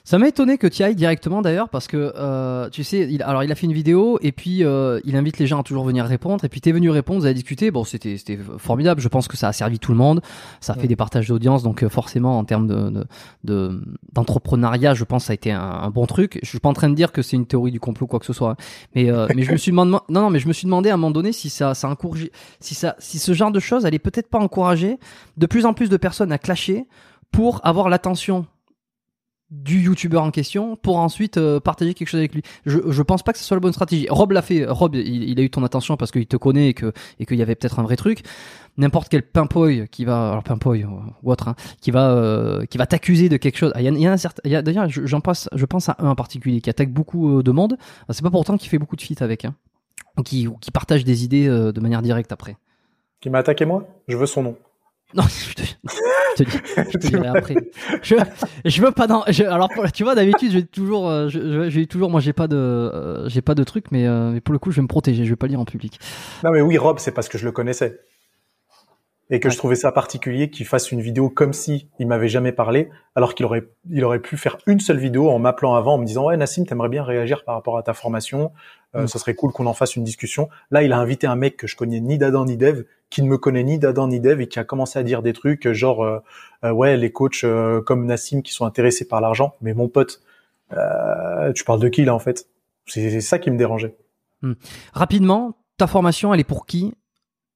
Ça 0.04 0.18
m'a 0.18 0.28
étonné 0.28 0.58
que 0.58 0.66
tu 0.66 0.82
ailles 0.82 0.94
directement 0.94 1.42
d'ailleurs 1.42 1.68
parce 1.68 1.88
que 1.88 2.12
euh, 2.16 2.68
tu 2.70 2.84
sais, 2.84 3.00
il, 3.00 3.22
alors 3.22 3.42
il 3.42 3.50
a 3.50 3.54
fait 3.54 3.66
une 3.66 3.72
vidéo 3.72 4.18
et 4.22 4.30
puis 4.30 4.64
euh, 4.64 5.00
il 5.04 5.16
invite 5.16 5.38
les 5.38 5.46
gens 5.46 5.60
à 5.60 5.62
toujours 5.62 5.84
venir 5.84 6.04
répondre 6.04 6.44
et 6.44 6.48
puis 6.48 6.60
t'es 6.60 6.72
venu 6.72 6.88
répondre, 6.90 7.20
vous 7.20 7.26
avez 7.26 7.34
discuté, 7.34 7.70
bon 7.70 7.84
c'était 7.84 8.16
c'était 8.16 8.38
formidable, 8.58 9.00
je 9.00 9.08
pense 9.08 9.28
que 9.28 9.36
ça 9.36 9.48
a 9.48 9.52
servi 9.52 9.78
tout 9.78 9.92
le 9.92 9.98
monde, 9.98 10.20
ça 10.60 10.74
a 10.74 10.76
fait 10.76 10.86
des 10.86 10.96
partages 10.96 11.28
d'audience. 11.28 11.62
Donc 11.62 11.82
euh, 11.82 11.88
forcément 11.88 12.38
en 12.38 12.44
termes 12.44 12.66
de 12.66 13.80
d'entrepreneuriat, 14.12 14.94
je 14.94 15.04
pense 15.04 15.24
que 15.24 15.26
ça 15.26 15.32
a 15.32 15.34
été 15.34 15.50
un, 15.50 15.90
bon 15.90 16.06
truc. 16.06 16.38
Je 16.42 16.48
suis 16.48 16.60
pas 16.60 16.68
en 16.68 16.74
train 16.74 16.88
de 16.88 16.94
dire 16.94 17.12
que 17.12 17.22
c'est 17.22 17.36
une 17.36 17.46
théorie 17.46 17.72
du 17.72 17.80
complot 17.80 18.06
quoi 18.06 18.20
que 18.20 18.26
ce 18.26 18.32
soit, 18.32 18.50
hein. 18.50 18.56
mais 18.94 19.10
mais 19.34 19.42
je 19.42 19.52
me 19.52 19.56
suis 19.56 19.72
demandé 19.72 19.90
non 19.90 20.00
non 20.08 20.30
mais 20.30 20.38
je 20.38 20.48
me 20.48 20.52
suis 20.52 20.66
demandé 20.66 20.90
à 20.90 20.94
un 20.94 20.96
moment 20.96 21.10
donné 21.10 21.32
si 21.32 21.50
ça 21.50 21.74
ça 21.74 21.88
encourage 21.88 22.30
si 22.60 22.74
ça 22.74 22.94
si 22.98 23.18
ce 23.18 23.32
genre 23.32 23.50
de 23.50 23.60
choses 23.60 23.84
allait 23.84 23.98
peut-être 23.98 24.28
pas 24.28 24.38
encourager 24.38 24.98
de 25.36 25.46
plus 25.46 25.66
en 25.66 25.74
plus 25.74 25.88
de 25.88 25.96
personnes 25.96 26.32
à 26.32 26.38
clasher 26.38 26.86
pour 27.32 27.60
avoir 27.64 27.88
l'attention 27.88 28.46
du 29.52 29.80
youtubeur 29.80 30.24
en 30.24 30.30
question 30.30 30.76
pour 30.76 30.96
ensuite 30.96 31.36
euh, 31.36 31.60
partager 31.60 31.92
quelque 31.92 32.08
chose 32.08 32.18
avec 32.18 32.34
lui. 32.34 32.42
Je, 32.64 32.78
je 32.88 33.02
pense 33.02 33.22
pas 33.22 33.32
que 33.32 33.38
ce 33.38 33.44
soit 33.44 33.54
la 33.54 33.60
bonne 33.60 33.74
stratégie. 33.74 34.06
Rob 34.08 34.32
l'a 34.32 34.40
fait. 34.40 34.64
Rob, 34.64 34.94
il, 34.94 35.38
a 35.38 35.42
eu 35.42 35.50
ton 35.50 35.62
attention 35.62 35.98
parce 35.98 36.10
qu'il 36.10 36.26
te 36.26 36.38
connaît 36.38 36.70
et 36.70 36.74
que 36.74 36.92
et 37.20 37.26
qu'il 37.26 37.36
y 37.36 37.42
avait 37.42 37.54
peut-être 37.54 37.78
un 37.78 37.82
vrai 37.82 37.96
truc. 37.96 38.22
N'importe 38.78 39.10
quel 39.10 39.22
pimpoy 39.22 39.86
qui 39.90 40.06
va, 40.06 40.30
alors 40.30 40.42
pimpoy 40.42 40.84
ou 40.84 41.30
autre, 41.30 41.48
hein, 41.48 41.54
qui 41.82 41.90
va 41.90 42.12
euh, 42.12 42.64
qui 42.64 42.78
va 42.78 42.86
t'accuser 42.86 43.28
de 43.28 43.36
quelque 43.36 43.58
chose. 43.58 43.72
Ah, 43.74 43.82
il 43.82 43.84
y, 43.84 43.88
a, 43.88 43.92
y 43.92 44.06
a 44.06 44.12
un 44.12 44.16
certain, 44.16 44.62
d'ailleurs, 44.62 44.86
j'en 44.88 45.20
passe, 45.20 45.50
je 45.54 45.66
pense 45.66 45.90
à 45.90 45.96
un 45.98 46.08
en 46.08 46.14
particulier 46.14 46.62
qui 46.62 46.70
attaque 46.70 46.90
beaucoup 46.90 47.38
euh, 47.38 47.42
de 47.42 47.50
monde. 47.50 47.76
C'est 48.08 48.22
pas 48.22 48.30
pourtant 48.30 48.56
qu'il 48.56 48.70
fait 48.70 48.78
beaucoup 48.78 48.96
de 48.96 49.02
feats 49.02 49.22
avec, 49.22 49.44
hein, 49.44 49.54
qui 50.24 50.48
qui 50.62 50.70
partage 50.70 51.04
des 51.04 51.24
idées 51.24 51.46
de 51.48 51.80
manière 51.80 52.00
directe 52.00 52.32
après. 52.32 52.56
Qui 53.20 53.28
m'a 53.28 53.38
attaqué 53.38 53.66
moi? 53.66 53.86
Je 54.08 54.16
veux 54.16 54.26
son 54.26 54.42
nom. 54.42 54.56
Non, 55.14 55.22
je 55.28 55.54
te, 55.54 55.62
je 55.62 56.44
te, 56.44 56.50
dis, 56.50 56.58
je 56.92 56.98
te 56.98 57.06
dirai 57.06 57.28
après. 57.28 57.54
Je, 58.02 58.16
je 58.64 58.82
veux 58.82 58.92
pas 58.92 59.06
dans. 59.06 59.24
Je, 59.28 59.44
alors, 59.44 59.70
tu 59.92 60.04
vois, 60.04 60.14
d'habitude, 60.14 60.52
j'ai 60.52 60.64
toujours, 60.64 61.08
euh, 61.08 61.28
j'ai 61.28 61.86
toujours, 61.86 62.10
moi, 62.10 62.20
j'ai 62.20 62.32
pas 62.32 62.48
de, 62.48 62.56
euh, 62.56 63.28
j'ai 63.28 63.42
pas 63.42 63.54
de 63.54 63.64
truc, 63.64 63.86
mais, 63.90 64.06
euh, 64.06 64.30
mais 64.30 64.40
pour 64.40 64.52
le 64.52 64.58
coup, 64.58 64.70
je 64.70 64.76
vais 64.76 64.82
me 64.82 64.88
protéger. 64.88 65.24
Je 65.24 65.30
vais 65.30 65.36
pas 65.36 65.46
lire 65.46 65.60
en 65.60 65.64
public. 65.64 65.98
Non, 66.44 66.50
mais 66.50 66.60
oui, 66.60 66.78
Rob, 66.78 66.98
c'est 66.98 67.12
parce 67.12 67.28
que 67.28 67.38
je 67.38 67.44
le 67.44 67.52
connaissais 67.52 68.00
et 69.32 69.40
que 69.40 69.48
je 69.48 69.56
trouvais 69.56 69.76
ça 69.76 69.90
particulier 69.92 70.50
qu'il 70.50 70.66
fasse 70.66 70.92
une 70.92 71.00
vidéo 71.00 71.30
comme 71.30 71.54
si 71.54 71.88
il 71.98 72.06
m'avait 72.06 72.28
jamais 72.28 72.52
parlé, 72.52 72.90
alors 73.16 73.34
qu'il 73.34 73.46
aurait, 73.46 73.64
il 73.88 74.04
aurait 74.04 74.20
pu 74.20 74.36
faire 74.36 74.58
une 74.66 74.78
seule 74.78 74.98
vidéo 74.98 75.30
en 75.30 75.38
m'appelant 75.38 75.74
avant, 75.74 75.94
en 75.94 75.98
me 75.98 76.04
disant 76.04 76.26
ouais 76.26 76.36
Nassim, 76.36 76.66
t'aimerais 76.66 76.90
bien 76.90 77.02
réagir 77.02 77.42
par 77.44 77.54
rapport 77.54 77.78
à 77.78 77.82
ta 77.82 77.94
formation, 77.94 78.52
Euh, 78.94 79.04
Mm. 79.04 79.08
Ça 79.08 79.18
serait 79.18 79.34
cool 79.34 79.52
qu'on 79.52 79.64
en 79.66 79.72
fasse 79.72 79.96
une 79.96 80.04
discussion. 80.04 80.50
Là, 80.70 80.82
il 80.82 80.92
a 80.92 80.98
invité 80.98 81.26
un 81.26 81.34
mec 81.36 81.56
que 81.56 81.66
je 81.66 81.76
connais 81.76 82.00
ni 82.00 82.18
d'Adam 82.18 82.44
ni 82.44 82.56
d'Ev, 82.58 82.84
qui 83.08 83.22
ne 83.22 83.28
me 83.28 83.38
connaît 83.38 83.62
ni 83.64 83.78
d'Adam 83.78 84.06
ni 84.06 84.20
d'Ev 84.20 84.40
et 84.42 84.48
qui 84.48 84.58
a 84.58 84.64
commencé 84.64 84.98
à 84.98 85.02
dire 85.02 85.22
des 85.22 85.32
trucs 85.32 85.66
euh, 85.66 85.72
genre 85.72 86.04
euh, 86.04 86.18
euh, 86.64 86.72
ouais 86.72 86.96
les 86.98 87.10
coachs 87.10 87.44
euh, 87.44 87.80
comme 87.80 88.04
Nassim 88.04 88.42
qui 88.42 88.52
sont 88.52 88.66
intéressés 88.66 89.06
par 89.08 89.20
l'argent. 89.22 89.54
Mais 89.62 89.72
mon 89.72 89.88
pote, 89.88 90.20
euh, 90.74 91.52
tu 91.54 91.64
parles 91.64 91.80
de 91.80 91.88
qui 91.88 92.04
là 92.04 92.14
en 92.14 92.18
fait? 92.18 92.46
C'est 92.86 93.20
ça 93.22 93.38
qui 93.38 93.50
me 93.50 93.56
dérangeait. 93.56 93.94
Rapidement, 94.92 95.54
ta 95.78 95.86
formation, 95.86 96.34
elle 96.34 96.40
est 96.40 96.44
pour 96.44 96.66
qui? 96.66 96.92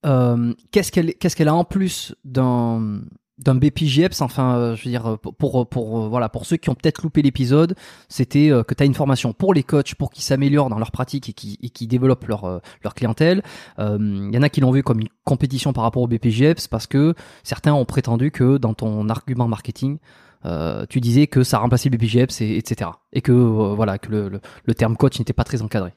Euh, 0.05 0.53
Qu'est-ce 0.71 0.91
qu'elle 0.91 1.13
qu'est-ce 1.15 1.35
qu'elle 1.35 1.49
a 1.49 1.53
en 1.55 1.65
plus 1.65 2.15
d'un 2.23 3.01
d'un 3.37 3.55
BPJEPS 3.55 4.21
Enfin, 4.21 4.55
euh, 4.55 4.75
je 4.75 4.83
veux 4.85 4.89
dire 4.89 5.17
pour 5.19 5.35
pour, 5.35 5.67
pour, 5.67 6.03
euh, 6.03 6.07
voilà 6.07 6.29
pour 6.29 6.45
ceux 6.45 6.57
qui 6.57 6.69
ont 6.69 6.75
peut-être 6.75 7.03
loupé 7.03 7.21
l'épisode, 7.21 7.75
c'était 8.09 8.51
euh, 8.51 8.63
que 8.63 8.73
tu 8.73 8.83
as 8.83 8.85
une 8.85 8.93
formation 8.93 9.33
pour 9.33 9.53
les 9.53 9.63
coachs 9.63 9.95
pour 9.95 10.09
qu'ils 10.11 10.23
s'améliorent 10.23 10.69
dans 10.69 10.79
leur 10.79 10.91
pratique 10.91 11.29
et 11.29 11.33
qui 11.33 11.59
et 11.61 11.69
qui 11.69 11.87
développent 11.87 12.25
leur 12.25 12.45
euh, 12.45 12.59
leur 12.83 12.93
clientèle. 12.93 13.43
Euh, 13.79 13.97
Il 13.99 14.33
y 14.33 14.37
en 14.37 14.41
a 14.43 14.49
qui 14.49 14.61
l'ont 14.61 14.71
vu 14.71 14.83
comme 14.83 14.99
une 14.99 15.09
compétition 15.23 15.73
par 15.73 15.83
rapport 15.83 16.03
au 16.03 16.07
BPJEPS 16.07 16.67
parce 16.67 16.87
que 16.87 17.13
certains 17.43 17.73
ont 17.73 17.85
prétendu 17.85 18.31
que 18.31 18.57
dans 18.57 18.73
ton 18.73 19.09
argument 19.09 19.47
marketing 19.47 19.99
euh, 20.45 20.85
tu 20.89 21.01
disais 21.01 21.27
que 21.27 21.43
ça 21.43 21.57
remplaçait 21.57 21.89
le 21.89 21.97
BPJEPS 21.97 22.41
et 22.41 22.57
etc. 22.57 22.91
Et 23.13 23.21
que 23.21 23.31
euh, 23.31 23.73
voilà 23.75 23.97
que 23.97 24.09
le, 24.09 24.29
le, 24.29 24.39
le 24.65 24.73
terme 24.73 24.95
coach 24.95 25.19
n'était 25.19 25.33
pas 25.33 25.43
très 25.43 25.61
encadré. 25.61 25.93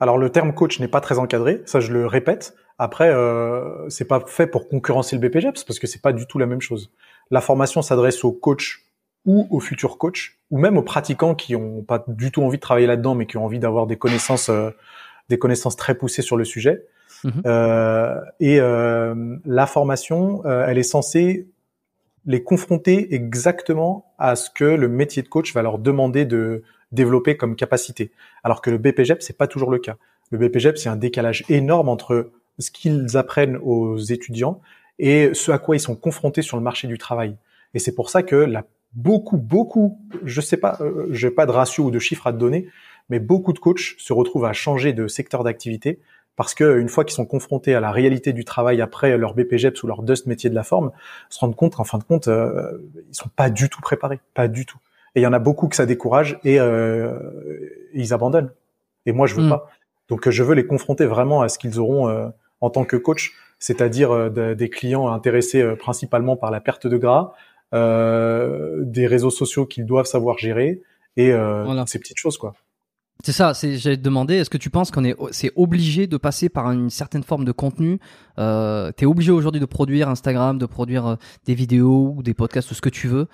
Alors 0.00 0.18
le 0.18 0.30
terme 0.30 0.52
coach 0.52 0.78
n'est 0.78 0.88
pas 0.88 1.00
très 1.00 1.18
encadré, 1.18 1.62
ça 1.64 1.80
je 1.80 1.92
le 1.92 2.06
répète. 2.06 2.54
Après, 2.78 3.08
euh, 3.08 3.88
c'est 3.88 4.06
pas 4.06 4.22
fait 4.26 4.46
pour 4.46 4.68
concurrencer 4.68 5.16
le 5.16 5.26
BPGEPS 5.26 5.64
parce 5.64 5.78
que 5.78 5.86
c'est 5.86 6.02
pas 6.02 6.12
du 6.12 6.26
tout 6.26 6.38
la 6.38 6.46
même 6.46 6.60
chose. 6.60 6.90
La 7.30 7.40
formation 7.40 7.82
s'adresse 7.82 8.24
aux 8.24 8.32
coachs 8.32 8.80
ou 9.24 9.46
aux 9.50 9.60
futurs 9.60 9.98
coachs 9.98 10.32
ou 10.50 10.58
même 10.58 10.76
aux 10.76 10.82
pratiquants 10.82 11.34
qui 11.34 11.56
ont 11.56 11.82
pas 11.82 12.04
du 12.06 12.30
tout 12.30 12.42
envie 12.42 12.58
de 12.58 12.62
travailler 12.62 12.86
là-dedans 12.86 13.14
mais 13.14 13.26
qui 13.26 13.36
ont 13.38 13.44
envie 13.44 13.58
d'avoir 13.58 13.86
des 13.86 13.96
connaissances, 13.96 14.50
euh, 14.50 14.70
des 15.28 15.38
connaissances 15.38 15.76
très 15.76 15.94
poussées 15.94 16.22
sur 16.22 16.36
le 16.36 16.44
sujet. 16.44 16.86
Mhm. 17.24 17.42
Euh, 17.46 18.20
et 18.40 18.60
euh, 18.60 19.36
la 19.44 19.66
formation, 19.66 20.42
euh, 20.44 20.66
elle 20.66 20.78
est 20.78 20.82
censée 20.82 21.48
les 22.26 22.42
confronter 22.42 23.14
exactement 23.14 24.12
à 24.18 24.36
ce 24.36 24.50
que 24.50 24.64
le 24.64 24.88
métier 24.88 25.22
de 25.22 25.28
coach 25.28 25.54
va 25.54 25.62
leur 25.62 25.78
demander 25.78 26.24
de 26.24 26.62
développer 26.92 27.36
comme 27.36 27.56
capacité. 27.56 28.10
Alors 28.42 28.60
que 28.62 28.70
le 28.70 28.78
BPGEP, 28.78 29.22
c'est 29.22 29.36
pas 29.36 29.46
toujours 29.46 29.70
le 29.70 29.78
cas. 29.78 29.96
Le 30.30 30.38
BPGEP, 30.38 30.76
c'est 30.76 30.88
un 30.88 30.96
décalage 30.96 31.44
énorme 31.48 31.88
entre 31.88 32.30
ce 32.58 32.70
qu'ils 32.70 33.16
apprennent 33.16 33.58
aux 33.62 33.98
étudiants 33.98 34.60
et 34.98 35.30
ce 35.34 35.52
à 35.52 35.58
quoi 35.58 35.76
ils 35.76 35.80
sont 35.80 35.96
confrontés 35.96 36.42
sur 36.42 36.56
le 36.56 36.62
marché 36.62 36.88
du 36.88 36.98
travail. 36.98 37.36
Et 37.74 37.78
c'est 37.78 37.94
pour 37.94 38.08
ça 38.10 38.22
que 38.22 38.36
la, 38.36 38.64
beaucoup, 38.94 39.36
beaucoup, 39.36 39.98
je 40.24 40.40
sais 40.40 40.56
pas, 40.56 40.78
euh, 40.80 41.06
j'ai 41.10 41.30
pas 41.30 41.46
de 41.46 41.52
ratio 41.52 41.84
ou 41.84 41.90
de 41.90 41.98
chiffres 41.98 42.26
à 42.26 42.32
te 42.32 42.38
donner, 42.38 42.68
mais 43.10 43.20
beaucoup 43.20 43.52
de 43.52 43.58
coachs 43.58 43.94
se 43.98 44.12
retrouvent 44.12 44.46
à 44.46 44.52
changer 44.52 44.92
de 44.92 45.06
secteur 45.06 45.44
d'activité 45.44 46.00
parce 46.34 46.54
que 46.54 46.78
une 46.78 46.88
fois 46.88 47.04
qu'ils 47.04 47.14
sont 47.14 47.24
confrontés 47.24 47.74
à 47.74 47.80
la 47.80 47.90
réalité 47.90 48.32
du 48.32 48.44
travail 48.44 48.80
après 48.82 49.16
leur 49.16 49.34
BPGEPS 49.34 49.82
ou 49.82 49.86
leur 49.86 50.02
DUST 50.02 50.26
métier 50.26 50.50
de 50.50 50.54
la 50.54 50.64
forme, 50.64 50.92
se 51.30 51.38
rendent 51.38 51.56
compte 51.56 51.76
qu'en 51.76 51.84
fin 51.84 51.98
de 51.98 52.04
compte, 52.04 52.28
euh, 52.28 52.78
ils 53.08 53.14
sont 53.14 53.30
pas 53.34 53.48
du 53.48 53.70
tout 53.70 53.80
préparés, 53.80 54.20
pas 54.34 54.46
du 54.46 54.66
tout. 54.66 54.78
Et 55.14 55.20
il 55.20 55.22
y 55.22 55.26
en 55.26 55.32
a 55.32 55.38
beaucoup 55.38 55.66
que 55.66 55.76
ça 55.76 55.86
décourage 55.86 56.38
et 56.44 56.60
euh, 56.60 57.18
ils 57.94 58.12
abandonnent. 58.12 58.50
Et 59.06 59.12
moi, 59.12 59.26
je 59.26 59.34
veux 59.34 59.46
Mm. 59.46 59.48
pas. 59.50 59.70
Donc, 60.08 60.28
euh, 60.28 60.30
je 60.30 60.42
veux 60.42 60.54
les 60.54 60.66
confronter 60.66 61.06
vraiment 61.06 61.40
à 61.40 61.48
ce 61.48 61.58
qu'ils 61.58 61.80
auront 61.80 62.08
euh, 62.08 62.28
en 62.66 62.70
tant 62.70 62.84
que 62.84 62.96
coach, 62.96 63.32
c'est-à-dire 63.58 64.10
euh, 64.10 64.28
de- 64.30 64.54
des 64.54 64.68
clients 64.68 65.08
intéressés 65.08 65.62
euh, 65.62 65.76
principalement 65.76 66.36
par 66.36 66.50
la 66.50 66.60
perte 66.60 66.86
de 66.86 66.96
gras, 66.98 67.32
euh, 67.74 68.82
des 68.84 69.06
réseaux 69.06 69.30
sociaux 69.30 69.66
qu'ils 69.66 69.86
doivent 69.86 70.06
savoir 70.06 70.38
gérer 70.38 70.82
et 71.16 71.32
Voilà. 71.32 71.84
ces 71.86 71.98
petites 71.98 72.18
choses, 72.18 72.36
quoi. 72.38 72.54
C'est 73.24 73.32
ça, 73.32 73.54
c'est, 73.54 73.76
j'allais 73.78 73.96
te 73.96 74.02
demander, 74.02 74.34
est-ce 74.34 74.50
que 74.50 74.58
tu 74.58 74.68
penses 74.68 74.90
qu'on 74.90 75.02
est, 75.02 75.16
c'est 75.30 75.50
obligé 75.56 76.06
de 76.06 76.18
passer 76.18 76.50
par 76.50 76.70
une 76.70 76.90
certaine 76.90 77.22
forme 77.22 77.46
de 77.46 77.52
contenu 77.52 77.98
euh, 78.38 78.92
T'es 78.92 79.06
obligé 79.06 79.32
aujourd'hui 79.32 79.58
de 79.60 79.64
produire 79.66 80.10
Instagram, 80.10 80.58
de 80.58 80.66
produire 80.66 81.06
euh, 81.06 81.16
des 81.46 81.54
vidéos 81.54 82.12
ou 82.14 82.22
des 82.22 82.34
podcasts 82.34 82.70
ou 82.70 82.74
ce 82.74 82.82
que 82.82 82.90
tu 82.90 83.08
veux. 83.08 83.26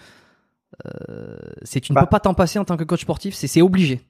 Euh, 0.86 1.36
c'est, 1.62 1.80
tu 1.80 1.90
ne 1.92 1.96
Bah. 1.96 2.02
peux 2.02 2.10
pas 2.10 2.20
t'en 2.20 2.32
passer 2.34 2.60
en 2.60 2.64
tant 2.64 2.76
que 2.76 2.84
coach 2.84 3.02
sportif, 3.02 3.34
c'est, 3.34 3.48
c'est 3.48 3.60
obligé. 3.60 4.00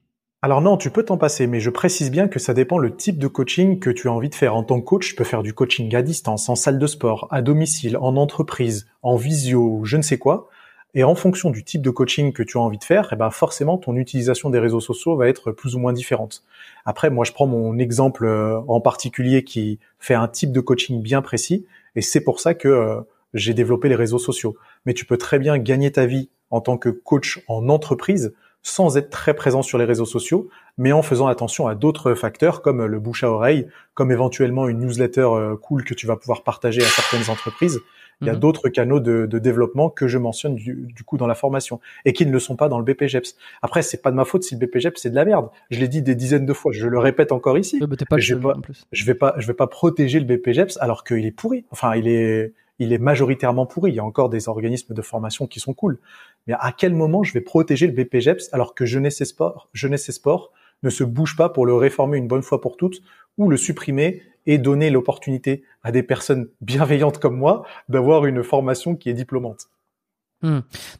Alors 0.43 0.59
non, 0.59 0.75
tu 0.75 0.89
peux 0.89 1.03
t'en 1.03 1.17
passer, 1.17 1.47
mais 1.47 1.61
je 1.61 1.69
précise 1.69 2.11
bien 2.11 2.27
que 2.27 2.37
ça 2.37 2.53
dépend 2.53 2.77
le 2.77 2.93
type 2.93 3.17
de 3.17 3.27
coaching 3.27 3.79
que 3.79 3.89
tu 3.89 4.09
as 4.09 4.11
envie 4.11 4.27
de 4.27 4.35
faire. 4.35 4.57
En 4.57 4.63
tant 4.63 4.81
que 4.81 4.85
coach, 4.85 5.11
je 5.11 5.15
peux 5.15 5.23
faire 5.23 5.41
du 5.41 5.53
coaching 5.53 5.95
à 5.95 6.01
distance, 6.01 6.49
en 6.49 6.55
salle 6.55 6.79
de 6.79 6.85
sport, 6.85 7.29
à 7.31 7.41
domicile, 7.41 7.95
en 7.95 8.17
entreprise, 8.17 8.85
en 9.03 9.15
visio, 9.15 9.79
je 9.85 9.95
ne 9.95 10.01
sais 10.01 10.17
quoi. 10.17 10.49
Et 10.95 11.05
en 11.05 11.15
fonction 11.15 11.49
du 11.49 11.63
type 11.63 11.81
de 11.81 11.89
coaching 11.89 12.33
que 12.33 12.43
tu 12.43 12.57
as 12.57 12.59
envie 12.59 12.77
de 12.77 12.83
faire, 12.83 13.07
eh 13.13 13.15
ben 13.15 13.29
forcément 13.29 13.77
ton 13.77 13.95
utilisation 13.95 14.49
des 14.49 14.59
réseaux 14.59 14.81
sociaux 14.81 15.15
va 15.15 15.29
être 15.29 15.53
plus 15.53 15.75
ou 15.75 15.79
moins 15.79 15.93
différente. 15.93 16.43
Après, 16.83 17.09
moi 17.09 17.23
je 17.23 17.31
prends 17.31 17.47
mon 17.47 17.77
exemple 17.79 18.25
euh, 18.25 18.59
en 18.67 18.81
particulier 18.81 19.45
qui 19.45 19.79
fait 19.97 20.13
un 20.13 20.27
type 20.27 20.51
de 20.51 20.59
coaching 20.59 21.01
bien 21.01 21.21
précis, 21.21 21.65
et 21.95 22.01
c'est 22.01 22.21
pour 22.21 22.41
ça 22.41 22.53
que 22.53 22.67
euh, 22.67 22.99
j'ai 23.33 23.53
développé 23.53 23.87
les 23.87 23.95
réseaux 23.95 24.19
sociaux. 24.19 24.57
Mais 24.85 24.93
tu 24.93 25.05
peux 25.05 25.17
très 25.17 25.39
bien 25.39 25.57
gagner 25.57 25.93
ta 25.93 26.05
vie 26.05 26.27
en 26.49 26.59
tant 26.59 26.77
que 26.77 26.89
coach 26.89 27.41
en 27.47 27.69
entreprise 27.69 28.33
sans 28.63 28.97
être 28.97 29.09
très 29.09 29.33
présent 29.33 29.61
sur 29.61 29.77
les 29.77 29.85
réseaux 29.85 30.05
sociaux, 30.05 30.49
mais 30.77 30.91
en 30.93 31.01
faisant 31.01 31.27
attention 31.27 31.67
à 31.67 31.75
d'autres 31.75 32.15
facteurs 32.15 32.61
comme 32.61 32.85
le 32.85 32.99
bouche 32.99 33.23
à 33.23 33.29
oreille, 33.29 33.67
comme 33.93 34.11
éventuellement 34.11 34.67
une 34.67 34.79
newsletter 34.79 35.21
euh, 35.21 35.55
cool 35.57 35.83
que 35.83 35.93
tu 35.93 36.07
vas 36.07 36.15
pouvoir 36.15 36.43
partager 36.43 36.81
à 36.81 36.85
certaines 36.87 37.29
entreprises. 37.29 37.79
Il 38.21 38.27
y 38.27 38.29
a 38.29 38.33
Mhm. 38.33 38.39
d'autres 38.39 38.69
canaux 38.69 38.99
de, 39.01 39.25
de 39.25 39.39
développement 39.39 39.89
que 39.89 40.07
je 40.07 40.17
mentionne 40.17 40.55
du, 40.55 40.75
du 40.95 41.03
coup 41.03 41.17
dans 41.17 41.27
la 41.27 41.35
formation 41.35 41.81
et 42.05 42.13
qui 42.13 42.25
ne 42.25 42.31
le 42.31 42.39
sont 42.39 42.55
pas 42.55 42.69
dans 42.69 42.77
le 42.79 42.85
BPGEPS. 42.85 43.35
Après, 43.61 43.81
c'est 43.81 44.01
pas 44.01 44.11
de 44.11 44.15
ma 44.15 44.23
faute 44.23 44.43
si 44.43 44.55
le 44.55 44.65
BPGEPS 44.65 45.01
c'est 45.01 45.09
de 45.09 45.15
la 45.15 45.25
merde. 45.25 45.49
Je 45.71 45.79
l'ai 45.79 45.87
dit 45.89 46.01
des 46.01 46.15
dizaines 46.15 46.45
de 46.45 46.53
fois, 46.53 46.71
je 46.71 46.87
le 46.87 46.99
répète 46.99 47.31
encore 47.33 47.57
ici. 47.57 47.79
Bah, 47.81 47.87
t'es 47.97 48.05
pas 48.05 48.15
en 48.15 48.61
plus. 48.61 48.85
Je 48.93 49.03
vais 49.03 49.15
pas, 49.15 49.33
je 49.39 49.47
vais 49.47 49.53
pas 49.55 49.67
protéger 49.67 50.19
le 50.21 50.25
BPGEPS 50.25 50.77
alors 50.79 51.03
qu'il 51.03 51.25
est 51.25 51.31
pourri. 51.31 51.65
Enfin, 51.71 51.95
il 51.95 52.07
est, 52.07 52.53
il 52.83 52.93
est 52.93 52.99
majoritairement 52.99 53.65
pourri. 53.65 53.91
Il 53.91 53.95
y 53.95 53.99
a 53.99 54.05
encore 54.05 54.29
des 54.29 54.47
organismes 54.47 54.93
de 54.93 55.01
formation 55.01 55.47
qui 55.47 55.59
sont 55.59 55.73
cool. 55.73 55.99
Mais 56.47 56.53
à 56.59 56.71
quel 56.71 56.93
moment 56.93 57.23
je 57.23 57.33
vais 57.33 57.41
protéger 57.41 57.87
le 57.87 57.93
BPGEPS 57.93 58.49
alors 58.51 58.75
que 58.75 58.85
Jeunesse 58.85 59.21
et 59.21 59.25
Sport, 59.25 59.69
Jeunesse 59.73 60.09
ne 60.83 60.89
se 60.89 61.03
bouge 61.03 61.35
pas 61.35 61.49
pour 61.49 61.65
le 61.65 61.73
réformer 61.73 62.17
une 62.17 62.27
bonne 62.27 62.43
fois 62.43 62.61
pour 62.61 62.77
toutes 62.77 63.01
ou 63.37 63.49
le 63.49 63.57
supprimer 63.57 64.21
et 64.45 64.57
donner 64.57 64.89
l'opportunité 64.89 65.63
à 65.83 65.91
des 65.91 66.03
personnes 66.03 66.49
bienveillantes 66.61 67.17
comme 67.17 67.37
moi 67.37 67.65
d'avoir 67.89 68.25
une 68.25 68.43
formation 68.43 68.95
qui 68.95 69.09
est 69.09 69.13
diplômante? 69.13 69.67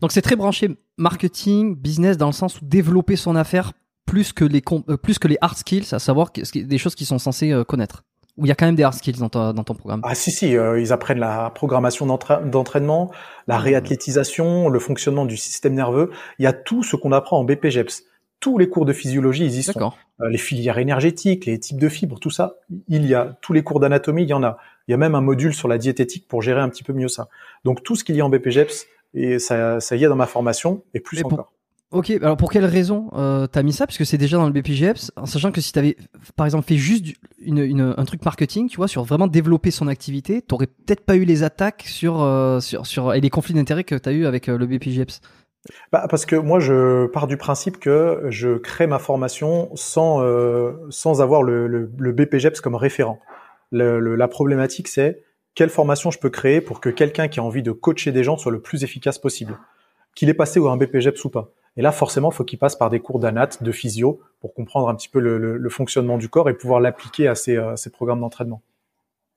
Donc 0.02 0.12
c'est 0.12 0.22
très 0.22 0.36
branché 0.36 0.78
marketing, 0.98 1.76
business 1.76 2.18
dans 2.18 2.28
le 2.28 2.34
sens 2.34 2.62
où 2.62 2.66
développer 2.66 3.16
son 3.16 3.36
affaire 3.36 3.74
plus 4.06 4.34
que 4.34 4.46
les 4.46 4.62
euh, 4.90 4.98
plus 4.98 5.20
que 5.20 5.28
les 5.28 5.38
hard 5.42 5.58
skills, 5.58 5.94
à 5.94 6.00
savoir 6.00 6.32
des 6.32 6.78
choses 6.78 6.96
qu'ils 6.96 7.08
sont 7.08 7.20
censés 7.20 7.52
euh, 7.52 7.64
connaître. 7.64 8.04
Où 8.38 8.46
il 8.46 8.50
y 8.50 8.52
a 8.52 8.56
quand 8.56 8.66
même 8.66 8.76
des 8.76 8.84
hard 8.84 8.96
skills 8.96 9.20
dans, 9.20 9.30
ta- 9.30 9.54
dans 9.54 9.64
ton 9.64 9.76
programme? 9.76 10.02
Ah 10.04 10.16
si 10.16 10.32
si, 10.32 10.58
euh, 10.58 10.80
ils 10.80 10.92
apprennent 10.92 11.20
la 11.20 11.52
programmation 11.52 12.06
d'entra- 12.08 12.42
d'entraînement, 12.42 13.12
la 13.48 13.58
réathlétisation, 13.60 14.70
le 14.70 14.80
fonctionnement 14.80 15.26
du 15.26 15.38
système 15.38 15.74
nerveux. 15.76 16.10
Il 16.40 16.44
y 16.44 16.48
a 16.48 16.54
tout 16.54 16.84
ce 16.84 16.96
qu'on 16.96 17.12
apprend 17.12 17.40
en 17.40 17.44
BPGEPS. 17.44 18.04
Tous 18.40 18.58
les 18.58 18.68
cours 18.70 18.86
de 18.86 18.94
physiologie, 18.94 19.46
ils 19.46 19.60
y 19.60 19.64
sont. 19.64 19.72
Euh, 20.22 20.30
les 20.30 20.38
filières 20.38 20.78
énergétiques, 20.80 21.46
les 21.46 21.60
types 21.60 21.80
de 21.80 21.90
fibres, 21.90 22.20
tout 22.20 22.30
ça, 22.32 22.56
il 22.88 23.06
y 23.06 23.14
a. 23.16 23.38
Tous 23.42 23.54
les 23.54 23.64
cours 23.64 23.80
d'anatomie, 23.80 24.24
il 24.24 24.30
y 24.30 24.34
en 24.34 24.44
a. 24.44 24.58
Il 24.88 24.92
y 24.92 24.94
a 24.94 24.98
même 24.98 25.16
un 25.16 25.22
module 25.22 25.54
sur 25.54 25.68
la 25.68 25.78
diététique 25.78 26.28
pour 26.28 26.42
gérer 26.42 26.60
un 26.60 26.70
petit 26.70 26.84
peu 26.84 26.92
mieux 26.92 27.08
ça. 27.08 27.30
Donc 27.64 27.84
tout 27.84 27.96
ce 27.96 28.04
qu'il 28.04 28.16
y 28.16 28.22
a 28.22 28.26
en 28.26 28.30
BPGEPS, 28.30 28.88
et 29.14 29.40
ça, 29.40 29.80
ça 29.80 29.96
y 29.96 30.04
est 30.04 30.08
dans 30.08 30.16
ma 30.18 30.26
formation, 30.26 30.84
et 30.94 31.00
plus 31.00 31.22
pour- 31.22 31.34
encore. 31.34 31.54
Ok, 31.94 32.10
alors 32.10 32.38
pour 32.38 32.52
quelle 32.52 32.66
raison 32.66 33.12
euh, 33.14 33.46
t'as 33.46 33.62
mis 33.62 33.72
ça? 33.72 33.86
Puisque 33.86 34.04
c'est 34.06 34.18
déjà 34.18 34.38
dans 34.38 34.48
le 34.48 34.52
BPGEPS, 34.52 35.12
en 35.16 35.28
sachant 35.28 35.52
que 35.52 35.62
si 35.62 35.72
t'avais, 35.72 35.96
par 36.36 36.48
exemple, 36.48 36.66
fait 36.66 36.76
juste 36.76 37.06
une, 37.40 37.60
une- 37.60 37.94
un 37.96 38.06
truc 38.06 38.26
marketing, 38.26 38.68
tu 38.68 38.78
vois, 38.78 38.88
sur 38.88 39.04
vraiment 39.04 39.28
développer 39.28 39.70
son 39.70 39.88
activité, 39.88 40.42
t'aurais 40.42 40.66
peut-être 40.66 41.06
pas 41.06 41.16
eu 41.16 41.24
les 41.24 41.44
attaques 41.44 41.84
sur, 41.86 42.24
euh, 42.24 42.60
sur, 42.62 42.88
sur 42.88 43.14
et 43.14 43.22
les 43.22 43.30
conflits 43.30 43.54
d'intérêts 43.54 43.84
que 43.84 43.94
t'as 43.94 44.12
eu 44.12 44.26
avec 44.26 44.50
euh, 44.50 44.58
le 44.58 44.66
BPGEPS. 44.66 45.22
Bah, 45.92 46.08
parce 46.10 46.26
que 46.26 46.36
moi, 46.36 46.60
je 46.60 47.06
pars 47.08 47.28
du 47.28 47.38
principe 47.38 47.80
que 47.80 48.24
je 48.30 48.58
crée 48.58 48.88
ma 48.88 48.98
formation 48.98 49.70
sans, 49.76 50.24
euh, 50.24 50.72
sans 50.90 51.22
avoir 51.22 51.44
le, 51.44 51.68
le, 51.68 51.92
le 51.96 52.12
BPGEPS 52.12 52.60
comme 52.60 52.76
référent. 52.76 53.20
Le- 53.72 54.16
la 54.16 54.28
problématique, 54.28 54.88
c'est 54.88 55.22
quelle 55.54 55.70
formation 55.70 56.10
je 56.10 56.18
peux 56.18 56.32
créer 56.32 56.60
pour 56.60 56.82
que 56.82 56.90
quelqu'un 56.90 57.28
qui 57.28 57.40
a 57.40 57.44
envie 57.44 57.62
de 57.62 57.72
coacher 57.72 58.12
des 58.12 58.24
gens 58.24 58.36
soit 58.38 58.52
le 58.52 58.62
plus 58.62 58.84
efficace 58.84 59.20
possible. 59.20 59.60
Qu'il 60.16 60.30
ait 60.30 60.34
passé 60.34 60.60
ou 60.60 60.68
un 60.70 60.78
BPGEPS 60.78 61.24
ou 61.26 61.30
pas. 61.30 61.52
Et 61.78 61.82
là, 61.82 61.92
forcément, 61.92 62.30
faut 62.32 62.44
qu'il 62.44 62.60
passe 62.60 62.76
par 62.76 62.90
des 62.90 63.00
cours 63.00 63.20
d'anat, 63.20 63.50
de 63.62 63.72
physio, 63.72 64.22
pour 64.42 64.54
comprendre 64.54 64.90
un 64.90 64.96
petit 64.96 65.10
peu 65.10 65.20
le, 65.20 65.38
le- 65.38 65.58
le 65.58 65.70
fonctionnement 65.70 66.18
du 66.18 66.30
corps 66.30 66.50
et 66.50 66.54
pouvoir 66.54 66.80
l'appliquer 66.80 67.28
à 67.28 67.36
ses, 67.36 67.58
euh, 67.58 67.74
programmes 67.92 68.20
d'entraînement. 68.22 68.62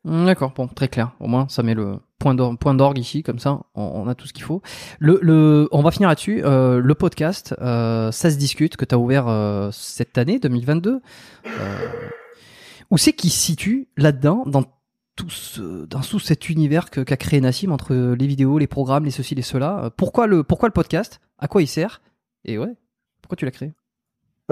Hmm, 0.04 0.26
D'accord, 0.26 0.52
bon, 0.54 0.68
très 0.68 0.88
clair. 0.88 1.12
Au 1.18 1.26
moins, 1.28 1.46
ça 1.48 1.62
met 1.62 1.74
le 1.74 1.96
point 2.18 2.34
d'or- 2.34 2.56
point 2.58 2.74
d'orgue 2.74 2.98
ici, 2.98 3.22
comme 3.22 3.38
ça, 3.38 3.60
on, 3.74 4.06
a 4.06 4.14
tout 4.14 4.26
ce 4.26 4.32
qu'il 4.32 4.42
faut. 4.44 4.60
Le, 4.98 5.18
le, 5.22 5.68
on 5.72 5.82
va 5.82 5.90
finir 5.90 6.08
là-dessus. 6.10 6.42
Euh, 6.44 6.78
le 6.80 6.94
podcast, 6.94 7.54
euh, 7.60 8.12
ça 8.12 8.30
se 8.30 8.36
discute, 8.36 8.76
que 8.76 8.84
tu 8.84 8.94
as 8.94 8.98
ouvert 8.98 9.70
cette 9.72 10.18
année, 10.18 10.38
2022. 10.38 11.00
Euh, 11.46 11.50
où 12.90 12.98
c'est 12.98 13.12
qu'il 13.14 13.30
se 13.30 13.38
situe 13.38 13.88
là-dedans, 13.96 14.44
dans 14.46 14.62
tout, 15.16 15.30
ce, 15.30 15.86
dans 15.86 16.00
tout 16.00 16.18
cet 16.20 16.48
univers 16.50 16.90
qu'a 16.90 17.16
créé 17.16 17.40
Nassim 17.40 17.72
entre 17.72 17.94
les 17.94 18.26
vidéos, 18.26 18.58
les 18.58 18.66
programmes, 18.66 19.04
les 19.06 19.10
ceci, 19.10 19.34
les 19.34 19.42
cela 19.42 19.90
Pourquoi 19.96 20.26
le, 20.26 20.44
pourquoi 20.44 20.68
le 20.68 20.72
podcast? 20.74 21.20
À 21.38 21.48
quoi 21.48 21.62
il 21.62 21.66
sert? 21.66 22.00
Et 22.47 22.59
ouais, 22.59 22.74
pourquoi 23.20 23.36
tu 23.36 23.44
l'as 23.44 23.51
créé? 23.51 23.73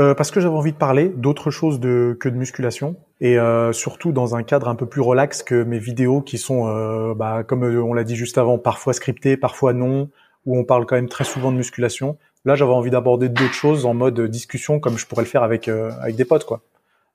Euh, 0.00 0.12
parce 0.14 0.32
que 0.32 0.40
j'avais 0.40 0.56
envie 0.56 0.72
de 0.72 0.76
parler 0.76 1.08
d'autre 1.08 1.52
chose 1.52 1.78
de, 1.78 2.16
que 2.18 2.28
de 2.28 2.34
musculation 2.34 2.96
et 3.20 3.38
euh, 3.38 3.72
surtout 3.72 4.10
dans 4.10 4.34
un 4.34 4.42
cadre 4.42 4.68
un 4.68 4.74
peu 4.74 4.86
plus 4.86 5.00
relax 5.00 5.44
que 5.44 5.62
mes 5.62 5.78
vidéos 5.78 6.20
qui 6.20 6.36
sont, 6.36 6.66
euh, 6.66 7.14
bah, 7.14 7.44
comme 7.44 7.62
on 7.62 7.94
l'a 7.94 8.02
dit 8.02 8.16
juste 8.16 8.36
avant, 8.36 8.58
parfois 8.58 8.92
scriptées, 8.92 9.36
parfois 9.36 9.72
non, 9.72 10.10
où 10.46 10.58
on 10.58 10.64
parle 10.64 10.84
quand 10.84 10.96
même 10.96 11.08
très 11.08 11.22
souvent 11.22 11.52
de 11.52 11.56
musculation. 11.56 12.18
Là, 12.44 12.56
j'avais 12.56 12.72
envie 12.72 12.90
d'aborder 12.90 13.28
d'autres 13.28 13.54
choses 13.54 13.86
en 13.86 13.94
mode 13.94 14.20
discussion, 14.22 14.80
comme 14.80 14.98
je 14.98 15.06
pourrais 15.06 15.22
le 15.22 15.28
faire 15.28 15.44
avec 15.44 15.68
avec 15.68 16.16
des 16.16 16.24
potes, 16.24 16.44
quoi. 16.44 16.62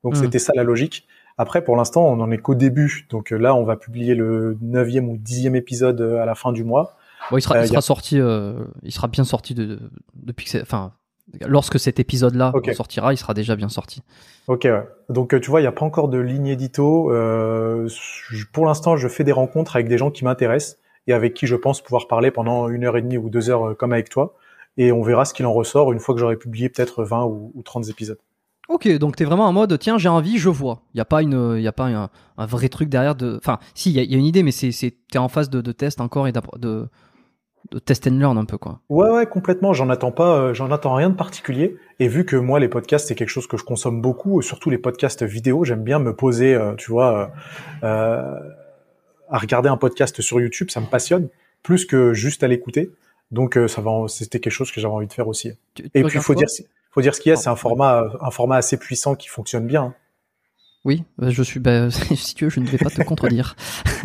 Donc 0.06 0.16
Hmm. 0.16 0.22
c'était 0.24 0.40
ça 0.40 0.54
la 0.56 0.64
logique. 0.64 1.06
Après, 1.38 1.62
pour 1.62 1.76
l'instant, 1.76 2.08
on 2.08 2.20
en 2.22 2.32
est 2.32 2.38
qu'au 2.38 2.56
début. 2.56 3.06
Donc 3.10 3.32
là, 3.32 3.54
on 3.54 3.64
va 3.64 3.76
publier 3.76 4.16
le 4.16 4.58
neuvième 4.62 5.10
ou 5.10 5.18
dixième 5.18 5.56
épisode 5.56 6.02
à 6.02 6.26
la 6.26 6.34
fin 6.34 6.54
du 6.54 6.64
mois. 6.64 6.96
Bon, 7.32 7.38
il 7.38 7.41
sera, 7.41 7.56
Euh, 7.56 7.62
il 7.62 7.66
y 7.66 7.68
sera 7.68 7.78
a- 7.80 7.82
sorti, 7.82 8.20
euh, 8.20 8.64
il 8.84 8.91
sera 8.91 9.08
bien 9.08 9.24
sorti 9.24 9.54
de, 9.56 9.66
de- 9.66 9.80
depuis 10.16 10.46
que 10.46 10.52
c'est, 10.52 10.62
enfin, 10.62 10.94
lorsque 11.46 11.80
cet 11.80 12.00
épisode-là 12.00 12.52
sortira, 12.74 13.14
il 13.14 13.18
sera 13.18 13.34
déjà 13.34 13.56
bien 13.56 13.70
sorti. 13.70 14.02
Ok, 14.48 14.62
ouais. 14.66 14.84
Donc 15.10 15.34
euh, 15.34 15.40
tu 15.40 15.50
vois, 15.52 15.60
il 15.60 15.64
n'y 15.64 15.68
a 15.68 15.72
pas 15.72 15.86
encore 15.86 16.08
de 16.08 16.18
ligne 16.18 16.48
édito. 16.48 17.12
Euh, 17.12 17.88
pour 18.52 18.66
l'instant, 18.66 18.98
je 18.98 19.08
fais 19.08 19.24
des 19.24 19.32
rencontres 19.32 19.76
avec 19.76 19.88
des 19.88 19.98
gens 19.98 20.12
qui 20.12 20.24
m'intéressent 20.24 20.78
et 21.08 21.14
avec 21.14 21.34
qui 21.34 21.46
je 21.48 21.56
pense 21.56 21.82
pouvoir 21.82 22.08
parler 22.08 22.32
pendant 22.32 22.68
une 22.70 22.84
heure 22.84 22.98
et 22.98 23.02
demie 23.02 23.18
ou 23.18 23.30
deux 23.30 23.50
heures 23.50 23.76
comme 23.78 23.94
avec 23.94 24.10
toi. 24.10 24.36
Et 24.78 24.91
on 24.91 25.02
verra 25.04 25.26
ce 25.26 25.34
qu'il 25.34 25.46
en 25.46 25.54
ressort 25.54 25.91
une 25.91 26.00
fois 26.00 26.16
que 26.16 26.20
j'aurai 26.22 26.36
publié 26.38 26.70
peut-être 26.70 27.04
20 27.04 27.26
ou, 27.26 27.52
ou 27.54 27.62
30 27.64 27.90
épisodes. 27.90 28.20
Ok, 28.70 28.88
donc 29.00 29.16
t'es 29.16 29.26
vraiment 29.26 29.46
en 29.48 29.52
mode, 29.54 29.78
tiens, 29.80 29.98
j'ai 29.98 30.10
envie, 30.10 30.38
je 30.38 30.48
vois. 30.50 30.84
Il 30.94 31.00
y 31.00 31.02
a 31.02 31.06
pas 31.06 31.24
une, 31.24 31.58
y 31.60 31.68
a 31.68 31.72
pas 31.72 31.88
un, 31.88 32.10
un 32.38 32.46
vrai 32.46 32.70
truc 32.70 32.88
derrière 32.88 33.16
de, 33.16 33.36
enfin, 33.38 33.58
si, 33.74 33.90
il 33.90 33.96
y, 33.96 34.00
a- 34.00 34.04
il 34.04 34.12
y 34.12 34.16
a 34.16 34.18
une 34.20 34.26
idée, 34.26 34.44
mais 34.44 34.52
c'est, 34.52 34.72
t'es 35.12 35.18
en 35.18 35.28
phase 35.28 35.50
de, 35.50 35.60
de 35.62 35.72
test 35.72 36.00
encore 36.02 36.28
et 36.28 36.32
de, 36.32 36.88
de 37.72 37.80
test 37.80 38.07
and 38.07 38.11
learn 38.18 38.38
un 38.38 38.45
peu 38.45 38.57
quoi. 38.57 38.80
Ouais, 38.90 39.10
ouais, 39.10 39.26
complètement. 39.27 39.73
J'en 39.73 39.90
attends 39.90 40.11
pas, 40.11 40.38
euh, 40.38 40.53
j'en 40.53 40.72
attends 40.72 40.95
rien 40.95 41.10
de 41.10 41.15
particulier. 41.15 41.77
Et 41.99 42.07
vu 42.07 42.26
que 42.26 42.36
moi, 42.36 42.60
les 42.60 42.68
podcasts, 42.69 43.07
c'est 43.07 43.15
quelque 43.15 43.30
chose 43.30 43.48
que 43.48 43.57
je 43.57 43.64
consomme 43.64 44.02
beaucoup, 44.02 44.41
surtout 44.41 44.69
les 44.69 44.77
podcasts 44.77 45.23
vidéo, 45.23 45.65
j'aime 45.65 45.84
bien 45.84 45.99
me 45.99 46.15
poser, 46.15 46.56
euh, 46.56 46.73
tu 46.76 46.91
vois, 46.91 47.31
euh, 47.84 47.86
euh, 47.88 48.40
à 49.30 49.38
regarder 49.38 49.69
un 49.69 49.77
podcast 49.77 50.22
sur 50.22 50.40
YouTube, 50.41 50.69
ça 50.72 50.80
me 50.81 50.88
passionne 50.88 51.27
plus 51.61 51.86
que 51.86 52.14
juste 52.14 52.44
à 52.44 52.48
l'écouter. 52.48 52.91
Donc, 53.31 53.57
euh, 53.57 53.68
ça 53.68 53.81
va, 53.81 53.91
c'était 54.07 54.40
quelque 54.40 54.53
chose 54.53 54.72
que 54.72 54.81
j'avais 54.81 54.94
envie 54.94 55.07
de 55.07 55.14
faire 55.14 55.27
aussi. 55.27 55.52
Tu- 55.76 55.84
tu 55.84 55.90
Et 55.94 56.03
puis, 56.03 56.18
faut 56.19 56.34
dire, 56.34 56.48
faut 56.91 57.02
dire 57.02 57.14
ce 57.14 57.22
qu'il 57.22 57.30
y 57.30 57.34
a, 57.34 57.36
c'est 57.36 57.49
un 57.49 57.56
format, 57.56 58.06
un 58.22 58.31
format 58.31 58.56
assez 58.56 58.77
puissant 58.77 59.14
qui 59.15 59.27
fonctionne 59.27 59.68
bien. 59.68 59.94
Oui, 60.86 61.04
bah, 61.18 61.30
je 61.30 61.44
suis, 61.44 61.60
bah, 61.60 61.90
si 61.92 62.36
tu 62.36 62.46
veux, 62.46 62.50
je 62.50 62.60
ne 62.60 62.66
vais 62.66 62.78
pas 62.78 62.90
te 62.90 63.02
contredire. 63.04 63.56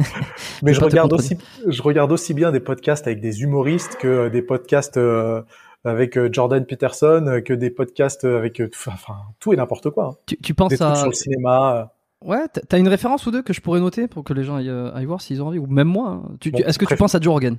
Mais 0.63 0.73
je 0.75 0.81
regarde 0.81 1.13
aussi, 1.13 1.37
je 1.67 1.83
regarde 1.83 2.11
aussi 2.13 2.35
bien 2.35 2.51
des 2.53 2.61
podcasts 2.61 3.07
avec 3.07 3.21
des 3.21 3.43
humoristes 3.43 3.97
que 3.97 4.09
euh, 4.09 4.31
des 4.31 4.43
podcasts 4.43 4.97
euh, 4.97 5.43
avec 5.85 6.17
euh, 6.19 6.29
Jordan 6.33 6.65
Peterson, 6.67 7.43
que 7.45 7.53
des 7.53 7.71
podcasts 7.71 8.25
avec, 8.25 8.61
enfin, 8.89 9.15
tout 9.39 9.53
et 9.53 9.57
n'importe 9.57 9.91
quoi. 9.91 10.05
hein. 10.05 10.17
Tu, 10.27 10.37
tu 10.39 10.55
penses 10.55 10.71
Des 10.71 10.79
trucs 10.79 10.91
à, 10.91 10.95
sur 10.97 11.09
le 11.09 11.13
cinéma. 11.15 11.93
ouais, 12.23 12.47
t'as- 12.69 12.79
une 12.79 12.89
référence 12.89 13.27
ou 13.27 13.31
deux 13.31 13.43
que 13.43 13.53
je 13.53 13.61
pourrais 13.61 13.81
noter 13.81 14.09
pour 14.09 14.25
que 14.25 14.33
les 14.33 14.43
gens 14.45 14.57
aillent, 14.57 14.71
aillent 14.95 15.05
voir 15.05 15.21
s'ils 15.21 15.43
ont 15.43 15.49
envie, 15.49 15.59
ou 15.59 15.67
même 15.67 15.89
moi. 15.89 16.09
hein. 16.09 16.23
Tu- 16.41 16.51
tu- 16.51 16.63
Bon, 16.63 16.69
est-ce 16.69 16.79
que 16.79 16.87
tu 16.87 16.97
penses 16.97 17.15
à 17.15 17.21
Joe 17.21 17.33
Rogan? 17.35 17.57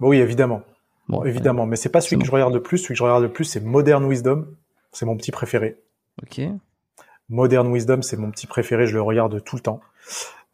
Bon, 0.00 0.08
oui, 0.08 0.18
évidemment, 0.18 0.62
Bon, 1.08 1.24
évidemment. 1.24 1.64
Mais 1.66 1.76
c'est 1.76 1.88
pas 1.90 2.00
celui 2.00 2.16
que 2.16 2.20
bon. 2.22 2.26
je 2.26 2.32
regarde 2.32 2.52
le 2.54 2.62
plus. 2.62 2.78
Celui 2.78 2.94
que 2.94 2.98
je 2.98 3.02
regarde 3.04 3.22
le 3.22 3.32
plus, 3.32 3.44
c'est 3.44 3.60
Modern 3.60 4.04
Wisdom. 4.10 4.46
C'est 4.92 5.06
mon 5.06 5.16
petit 5.16 5.30
préféré. 5.32 5.76
Ok. 6.22 6.40
Modern 7.28 7.66
Wisdom, 7.72 8.02
c'est 8.02 8.16
mon 8.16 8.30
petit 8.30 8.46
préféré. 8.46 8.86
Je 8.86 8.94
le 8.94 9.02
regarde 9.02 9.42
tout 9.44 9.56
le 9.56 9.62
temps. 9.62 9.80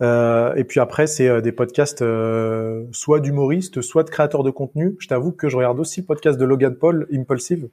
Euh, 0.02 0.54
et 0.54 0.64
puis 0.64 0.80
après, 0.80 1.06
c'est 1.06 1.28
euh, 1.28 1.40
des 1.40 1.52
podcasts 1.52 2.00
euh, 2.02 2.84
soit 2.92 3.20
d'humoristes, 3.20 3.82
soit 3.82 4.02
de 4.02 4.10
créateurs 4.10 4.42
de 4.42 4.50
contenu. 4.50 4.96
Je 4.98 5.08
t'avoue 5.08 5.32
que 5.32 5.48
je 5.48 5.56
regarde 5.56 5.78
aussi 5.78 6.00
le 6.00 6.06
podcast 6.06 6.38
de 6.38 6.44
Logan 6.44 6.74
Paul, 6.74 7.06
Impulsive. 7.12 7.68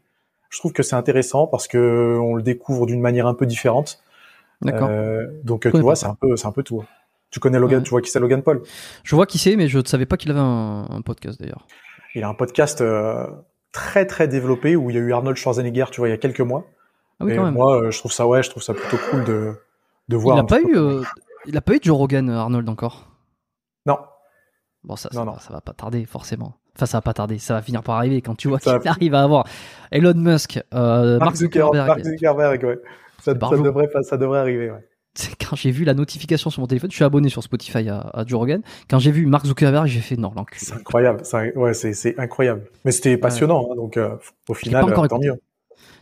Je 0.49 0.59
trouve 0.59 0.73
que 0.73 0.83
c'est 0.83 0.95
intéressant 0.95 1.47
parce 1.47 1.67
que 1.67 2.17
on 2.21 2.35
le 2.35 2.41
découvre 2.41 2.85
d'une 2.85 3.01
manière 3.01 3.27
un 3.27 3.33
peu 3.33 3.45
différente. 3.45 4.01
D'accord. 4.61 4.89
Euh, 4.91 5.27
donc 5.43 5.61
tu 5.69 5.79
vois, 5.79 5.95
c'est 5.95 6.07
un 6.07 6.15
peu, 6.15 6.35
c'est 6.35 6.47
un 6.47 6.51
peu 6.51 6.63
tout. 6.63 6.83
Tu 7.29 7.39
connais 7.39 7.59
Logan, 7.59 7.79
Ouais. 7.79 7.83
tu 7.83 7.89
vois 7.91 8.01
qui 8.01 8.09
c'est 8.09 8.19
Logan 8.19 8.41
Paul? 8.41 8.61
Je 9.03 9.15
vois 9.15 9.25
qui 9.25 9.37
c'est, 9.37 9.55
mais 9.55 9.67
je 9.67 9.77
ne 9.77 9.83
savais 9.85 10.05
pas 10.05 10.17
qu'il 10.17 10.31
avait 10.31 10.39
un, 10.39 10.87
un 10.89 11.01
podcast 11.01 11.39
d'ailleurs. 11.39 11.67
Il 12.15 12.23
a 12.23 12.29
un 12.29 12.33
podcast 12.33 12.81
euh, 12.81 13.27
très 13.73 14.05
très 14.05 14.27
développé 14.27 14.75
où 14.75 14.89
il 14.89 14.95
y 14.95 14.99
a 14.99 15.01
eu 15.01 15.13
Arnold 15.13 15.37
Schwarzenegger, 15.37 15.85
tu 15.91 15.99
vois, 16.01 16.07
il 16.07 16.11
y 16.11 16.13
a 16.13 16.17
quelques 16.17 16.39
mois. 16.41 16.65
Ah 17.19 17.25
oui, 17.25 17.33
et 17.33 17.35
quand 17.35 17.45
même. 17.45 17.53
moi, 17.53 17.81
euh, 17.83 17.91
je 17.91 17.97
trouve 17.99 18.11
ça 18.11 18.27
ouais, 18.27 18.43
je 18.43 18.49
trouve 18.49 18.63
ça 18.63 18.73
plutôt 18.73 18.97
cool 19.09 19.23
de 19.23 19.53
de 20.09 20.15
il 20.15 20.17
voir. 20.17 20.35
n'a 20.37 20.41
un 20.43 20.45
pas 20.45 20.57
petit 20.59 20.69
eu, 20.71 20.77
euh, 20.77 21.01
il 21.45 21.57
a 21.57 21.61
pas 21.61 21.73
eu 21.75 21.79
Joe 21.81 21.97
Rogan, 21.97 22.29
euh, 22.29 22.37
Arnold 22.37 22.67
encore? 22.69 23.07
Non, 23.85 23.97
Bon, 24.83 24.95
ça, 24.95 25.09
Non, 25.13 25.19
ça, 25.21 25.25
non. 25.25 25.31
va- 25.33 25.39
ça 25.39 25.53
va 25.53 25.61
pas 25.61 25.73
tarder, 25.73 26.05
forcément. 26.05 26.55
Enfin, 26.75 26.85
ça 26.85 26.97
va 26.97 27.01
pas 27.01 27.13
tarder, 27.13 27.39
ça 27.39 27.55
va 27.55 27.61
finir 27.61 27.81
par 27.83 27.95
arriver 27.95 28.21
quand 28.21 28.35
tu 28.35 28.47
vois 28.47 28.59
qu'il 28.59 28.71
va- 28.71 28.79
arrive 28.89 29.13
à 29.15 29.23
avoir 29.23 29.45
Elon 29.91 30.13
Musk, 30.15 30.59
euh, 30.73 31.19
Mark 31.19 31.35
Zuckerberg. 31.35 31.87
Mark 31.87 32.03
Zuckerberg, 32.03 32.63
ouais. 32.63 32.79
Ça, 33.19 33.33
devrait 33.33 33.89
pas, 33.89 34.03
ça 34.03 34.15
devrait 34.17 34.39
arriver. 34.39 34.71
Ouais. 34.71 34.87
Quand 35.49 35.55
j'ai 35.55 35.71
vu 35.71 35.83
la 35.83 35.95
notification 35.95 36.51
sur 36.51 36.61
mon 36.61 36.67
téléphone, 36.67 36.91
je 36.91 36.95
suis 36.95 37.03
abonné 37.03 37.29
sur 37.29 37.41
Spotify 37.41 37.89
à, 37.89 38.01
à 38.13 38.23
Joe 38.25 38.37
Rogan. 38.39 38.61
Quand 38.89 38.99
j'ai 38.99 39.11
vu 39.11 39.25
Mark 39.25 39.45
Zuckerberg, 39.47 39.87
j'ai 39.87 39.99
fait 39.99 40.15
non, 40.15 40.31
l'enculé. 40.35 40.59
C'est 40.63 40.73
incroyable, 40.75 41.21
c'est 41.23 41.57
ouais, 41.57 41.73
incroyable. 42.19 42.69
Mais 42.85 42.91
c'était 42.91 43.17
passionnant, 43.17 43.67
hein, 43.71 43.75
donc 43.75 43.97
euh, 43.97 44.15
au 44.47 44.53
final, 44.53 44.85
pas 44.85 44.91
encore 44.91 45.05
euh, 45.05 45.07
tant 45.07 45.19
mieux. 45.19 45.33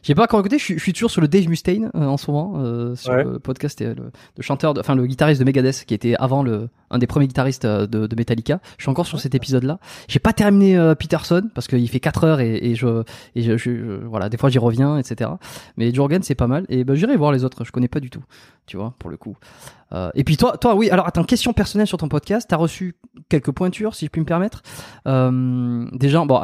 J'ai 0.05 0.13
pas 0.13 0.23
encore 0.25 0.39
écouté, 0.39 0.59
je 0.59 0.77
suis, 0.77 0.93
toujours 0.93 1.09
sur 1.09 1.19
le 1.19 1.27
Dave 1.27 1.49
Mustaine 1.49 1.89
euh, 1.95 2.05
en 2.05 2.17
ce 2.17 2.29
moment, 2.29 2.53
euh, 2.57 2.95
sur 2.95 3.11
Ouais. 3.11 3.23
le 3.23 3.39
podcast, 3.39 3.81
et, 3.81 3.85
le, 3.85 3.95
le 4.37 4.43
chanteur, 4.43 4.75
de- 4.75 4.79
enfin 4.79 4.93
le 4.93 5.07
guitariste 5.07 5.39
de 5.39 5.45
Megadeth, 5.45 5.83
qui 5.85 5.95
était 5.95 6.13
avant 6.19 6.43
le, 6.43 6.69
un 6.91 6.97
des 6.97 7.07
premiers 7.07 7.27
guitaristes 7.27 7.65
euh, 7.65 7.87
de, 7.87 8.07
de 8.07 8.15
Metallica. 8.15 8.59
Je 8.77 8.83
suis 8.83 8.89
encore 8.91 9.05
sur 9.07 9.19
cet 9.19 9.35
épisode-là. 9.35 9.79
J'ai 10.07 10.19
pas 10.19 10.33
terminé 10.33 10.77
euh, 10.77 10.95
Peterson 10.95 11.49
parce 11.53 11.67
qu'il 11.67 11.87
fait 11.89 11.99
4 11.99 12.23
heures 12.23 12.39
et, 12.39 12.55
et 12.55 12.75
je, 12.75 13.03
et 13.35 13.41
je, 13.41 13.57
je- 13.57 13.75
je- 13.75 14.05
voilà, 14.05 14.29
des 14.29 14.37
fois 14.37 14.49
j'y 14.49 14.59
reviens, 14.59 14.97
etc. 14.97 15.31
Mais 15.77 15.93
Joe 15.93 16.03
Rogan 16.03 16.21
c'est 16.23 16.35
pas 16.35 16.47
mal 16.47 16.65
et 16.69 16.83
ben 16.83 16.95
j'irai 16.95 17.15
voir 17.17 17.31
les 17.31 17.43
autres. 17.43 17.63
Je 17.65 17.71
connais 17.71 17.87
pas 17.87 17.99
du 17.99 18.09
tout, 18.09 18.23
tu 18.65 18.77
vois, 18.77 18.93
pour 18.99 19.09
le 19.09 19.17
coup. 19.17 19.35
Euh, 19.93 20.09
et 20.15 20.23
puis 20.23 20.35
toi, 20.37 20.57
toi, 20.57 20.75
oui. 20.75 20.89
Alors 20.89 21.07
attends, 21.07 21.23
question 21.23 21.53
personnelle 21.53 21.87
sur 21.87 21.97
ton 21.97 22.07
podcast. 22.09 22.47
T'as 22.49 22.57
reçu 22.57 22.95
quelques 23.29 23.51
pointures, 23.51 23.93
si 23.95 24.05
je 24.05 24.09
puis 24.11 24.21
me 24.21 24.25
permettre. 24.25 24.61
Euh, 25.07 25.85
des 25.93 26.09
gens, 26.09 26.25
bon, 26.25 26.41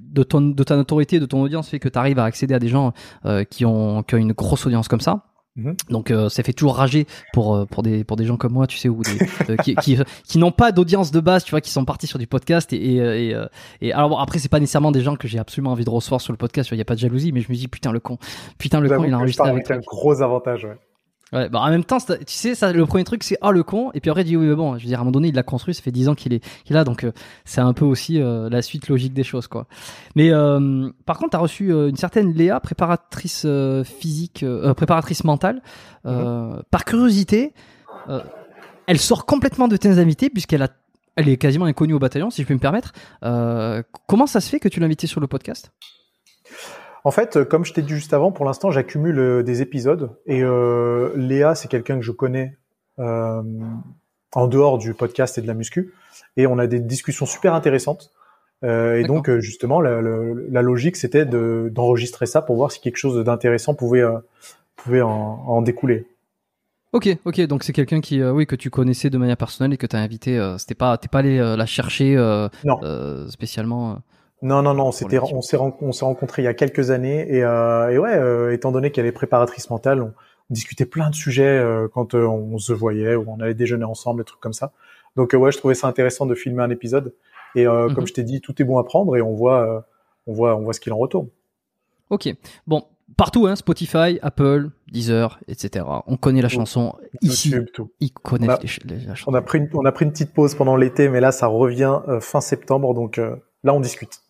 de 0.00 0.22
ton, 0.22 0.40
de 0.40 0.62
ta 0.62 0.76
notoriété, 0.76 1.18
de 1.20 1.26
ton 1.26 1.42
audience, 1.42 1.68
fait 1.68 1.78
que 1.78 1.88
tu 1.88 1.98
arrives 1.98 2.18
à 2.18 2.24
accéder 2.24 2.54
à 2.54 2.58
des 2.58 2.68
gens 2.68 2.92
euh, 3.24 3.44
qui 3.44 3.64
ont, 3.64 4.02
qui 4.02 4.14
ont 4.14 4.18
une 4.18 4.32
grosse 4.32 4.66
audience 4.66 4.88
comme 4.88 5.00
ça. 5.00 5.24
Mhm. 5.56 5.74
Donc 5.90 6.10
euh, 6.10 6.28
ça 6.28 6.42
fait 6.42 6.52
toujours 6.52 6.76
rager 6.76 7.06
pour 7.32 7.54
euh, 7.54 7.64
pour 7.64 7.82
des 7.82 8.04
pour 8.04 8.16
des 8.16 8.24
gens 8.24 8.36
comme 8.36 8.52
moi, 8.52 8.66
tu 8.66 8.76
sais, 8.76 8.88
ou 8.88 9.02
des, 9.02 9.18
euh, 9.50 9.56
qui 9.56 9.74
qui, 9.76 9.98
qui 10.24 10.38
n'ont 10.38 10.52
pas 10.52 10.70
d'audience 10.72 11.10
de 11.10 11.20
base, 11.20 11.44
tu 11.44 11.50
vois, 11.50 11.60
qui 11.60 11.70
sont 11.70 11.84
partis 11.84 12.06
sur 12.06 12.18
du 12.18 12.26
podcast 12.26 12.72
et 12.72 12.76
et, 12.76 13.30
et, 13.30 13.36
et 13.80 13.92
alors 13.92 14.10
bon, 14.10 14.16
après 14.16 14.38
c'est 14.38 14.48
pas 14.48 14.60
nécessairement 14.60 14.92
des 14.92 15.00
gens 15.00 15.16
que 15.16 15.28
j'ai 15.28 15.38
absolument 15.38 15.72
envie 15.72 15.84
de 15.84 15.90
recevoir 15.90 16.20
sur 16.20 16.32
le 16.32 16.36
podcast, 16.36 16.70
il 16.72 16.78
y 16.78 16.80
a 16.80 16.84
pas 16.84 16.94
de 16.94 17.00
jalousie, 17.00 17.32
mais 17.32 17.40
je 17.40 17.50
me 17.50 17.56
dis 17.56 17.68
putain 17.68 17.90
le 17.90 18.00
con, 18.00 18.18
putain 18.58 18.80
le 18.80 18.88
con, 18.88 19.04
il 19.04 19.14
a 19.14 19.16
enregistré 19.16 19.48
avec 19.48 19.70
un 19.70 19.78
gros 19.78 20.22
avantage. 20.22 20.64
Ouais. 20.64 20.76
Ouais, 21.32 21.48
bah 21.48 21.58
en 21.60 21.70
même 21.70 21.82
temps, 21.82 21.98
tu 21.98 22.14
sais, 22.28 22.54
ça, 22.54 22.72
le 22.72 22.86
premier 22.86 23.02
truc, 23.02 23.24
c'est 23.24 23.36
ah 23.40 23.50
le 23.50 23.64
con, 23.64 23.90
et 23.94 24.00
puis 24.00 24.10
après, 24.10 24.22
il 24.22 24.26
dit 24.26 24.36
oui, 24.36 24.46
mais 24.46 24.54
bon, 24.54 24.78
je 24.78 24.84
veux 24.84 24.88
dire, 24.88 24.98
à 24.98 25.00
un 25.00 25.04
moment 25.04 25.10
donné, 25.12 25.28
il 25.28 25.34
l'a 25.34 25.42
construit, 25.42 25.74
ça 25.74 25.82
fait 25.82 25.90
10 25.90 26.08
ans 26.08 26.14
qu'il 26.14 26.32
est, 26.32 26.44
qu'il 26.64 26.74
là, 26.74 26.84
donc 26.84 27.02
euh, 27.02 27.10
c'est 27.44 27.60
un 27.60 27.72
peu 27.72 27.84
aussi 27.84 28.20
euh, 28.20 28.48
la 28.48 28.62
suite 28.62 28.88
logique 28.88 29.12
des 29.12 29.24
choses, 29.24 29.48
quoi. 29.48 29.66
Mais 30.14 30.30
euh, 30.30 30.88
par 31.04 31.18
contre, 31.18 31.30
t'as 31.32 31.38
reçu 31.38 31.72
euh, 31.72 31.88
une 31.88 31.96
certaine 31.96 32.32
Léa, 32.32 32.60
préparatrice 32.60 33.42
euh, 33.44 33.82
physique, 33.82 34.44
euh, 34.44 34.72
préparatrice 34.74 35.24
mentale. 35.24 35.62
Euh, 36.06 36.62
Par 36.70 36.84
curiosité, 36.84 37.54
euh, 38.08 38.20
elle 38.86 39.00
sort 39.00 39.26
complètement 39.26 39.66
de 39.66 39.76
tes 39.76 39.98
invités, 39.98 40.30
puisqu'elle 40.30 40.62
a, 40.62 40.68
elle 41.16 41.28
est 41.28 41.38
quasiment 41.38 41.64
inconnue 41.64 41.94
au 41.94 41.98
bataillon, 41.98 42.30
si 42.30 42.42
je 42.42 42.46
peux 42.46 42.54
me 42.54 42.60
permettre. 42.60 42.92
Euh, 43.24 43.82
comment 44.06 44.28
ça 44.28 44.40
se 44.40 44.48
fait 44.48 44.60
que 44.60 44.68
tu 44.68 44.78
l'as 44.78 44.86
invitée 44.86 45.08
sur 45.08 45.20
le 45.20 45.26
podcast? 45.26 45.72
En 47.06 47.12
fait, 47.12 47.36
euh, 47.36 47.44
comme 47.44 47.64
je 47.64 47.72
t'ai 47.72 47.82
dit 47.82 47.94
juste 47.94 48.12
avant, 48.14 48.32
pour 48.32 48.44
l'instant, 48.44 48.72
j'accumule 48.72 49.18
euh, 49.20 49.42
des 49.44 49.62
épisodes 49.62 50.10
et 50.26 50.42
euh, 50.42 51.12
Léa, 51.14 51.54
c'est 51.54 51.68
quelqu'un 51.68 51.94
que 51.96 52.02
je 52.02 52.10
connais 52.10 52.58
euh, 52.98 53.42
en 54.34 54.48
dehors 54.48 54.76
du 54.78 54.92
podcast 54.92 55.38
et 55.38 55.40
de 55.40 55.46
la 55.46 55.54
muscu, 55.54 55.94
et 56.36 56.48
on 56.48 56.58
a 56.58 56.66
des 56.66 56.80
discussions 56.80 57.24
super 57.24 57.54
intéressantes. 57.54 58.10
Euh, 58.64 58.96
et 58.98 59.04
donc, 59.04 59.30
justement, 59.38 59.80
la, 59.80 60.02
la- 60.02 60.34
la 60.50 60.62
logique, 60.62 60.96
c'était 60.96 61.24
de- 61.24 61.68
d'enregistrer 61.72 62.26
ça 62.26 62.42
pour 62.42 62.56
voir 62.56 62.72
si 62.72 62.80
quelque 62.80 62.96
chose 62.96 63.22
d'intéressant 63.24 63.74
pouvait 63.74 64.02
pouvait 64.74 65.02
en, 65.02 65.10
en 65.46 65.62
découler. 65.62 66.06
Ok, 66.92 67.08
ok, 67.24 67.40
donc 67.42 67.62
c'est 67.62 67.72
quelqu'un 67.72 68.00
qui, 68.00 68.20
euh, 68.20 68.32
oui, 68.32 68.46
que 68.46 68.56
tu 68.56 68.68
connaissais 68.70 69.10
de 69.10 69.18
manière 69.18 69.36
personnelle 69.36 69.74
et 69.74 69.76
que 69.76 69.86
t'as 69.86 69.98
invité. 70.00 70.38
euh, 70.38 70.58
C'était 70.58 70.74
pas, 70.74 70.98
t'es 70.98 71.06
pas 71.08 71.20
allé 71.20 71.38
euh, 71.38 71.54
la 71.56 71.66
chercher 71.66 72.16
Non. 72.64 72.80
spécialement. 73.28 73.98
Non, 74.42 74.62
non, 74.62 74.74
non, 74.74 74.92
c'était, 74.92 75.18
on 75.18 75.40
s'est 75.42 75.56
ren- 75.56 75.76
on 75.80 75.92
s'est 75.92 76.04
rencontrés 76.04 76.42
il 76.42 76.44
y 76.44 76.48
a 76.48 76.54
quelques 76.54 76.90
années 76.90 77.26
et, 77.34 77.42
euh, 77.42 77.88
et 77.90 77.98
ouais, 77.98 78.14
euh, 78.14 78.52
étant 78.52 78.70
donné 78.70 78.90
qu'elle 78.90 79.06
est 79.06 79.12
préparatrice 79.12 79.70
mentale, 79.70 80.02
on, 80.02 80.06
on 80.50 80.54
discutait 80.54 80.84
plein 80.86 81.08
de 81.10 81.14
sujets 81.14 81.44
euh, 81.58 81.88
quand 81.92 82.14
euh, 82.14 82.26
on 82.26 82.58
se 82.58 82.72
voyait 82.74 83.14
ou 83.16 83.24
on 83.28 83.40
allait 83.40 83.54
déjeuner 83.54 83.84
ensemble, 83.84 84.20
des 84.20 84.24
trucs 84.26 84.40
comme 84.40 84.52
ça. 84.52 84.72
Donc 85.16 85.32
euh, 85.34 85.38
ouais, 85.38 85.52
je 85.52 85.58
trouvais 85.58 85.74
ça 85.74 85.88
intéressant 85.88 86.26
de 86.26 86.34
filmer 86.34 86.62
un 86.62 86.70
épisode 86.70 87.14
et 87.54 87.66
euh, 87.66 87.88
Mhm. 87.88 87.94
comme 87.94 88.06
je 88.06 88.12
t'ai 88.12 88.22
dit, 88.24 88.40
tout 88.42 88.60
est 88.60 88.64
bon 88.64 88.78
à 88.78 88.84
prendre 88.84 89.16
et 89.16 89.22
on 89.22 89.32
voit, 89.34 89.60
euh, 89.66 89.80
on 90.26 90.34
voit, 90.34 90.54
on 90.56 90.60
voit 90.62 90.74
ce 90.74 90.80
qu'il 90.80 90.92
en 90.92 90.98
retourne. 90.98 91.28
Ok, 92.10 92.28
bon, 92.66 92.84
partout, 93.16 93.46
hein, 93.46 93.56
Spotify, 93.56 94.18
Apple, 94.22 94.68
Deezer, 94.92 95.40
etc. 95.48 95.84
On 96.06 96.16
connaît 96.18 96.42
la 96.42 96.48
chanson. 96.50 96.94
Ici, 97.22 97.54
tout. 97.72 97.90
ils 98.00 98.12
connaissent 98.12 98.62
les 98.84 98.96
les- 98.98 99.04
la 99.06 99.14
chanson. 99.14 99.30
On 99.32 99.34
a 99.34 99.40
pris, 99.40 99.58
une, 99.58 99.70
on 99.74 99.84
a 99.86 99.92
pris 99.92 100.04
une 100.04 100.12
petite 100.12 100.34
pause 100.34 100.54
pendant 100.54 100.76
l'été, 100.76 101.08
mais 101.08 101.20
là, 101.20 101.32
ça 101.32 101.46
revient 101.46 102.00
fin 102.20 102.40
septembre, 102.42 102.92
donc 102.94 103.16
euh, 103.18 103.34
là, 103.64 103.72
on 103.74 103.80
discute. 103.80 104.20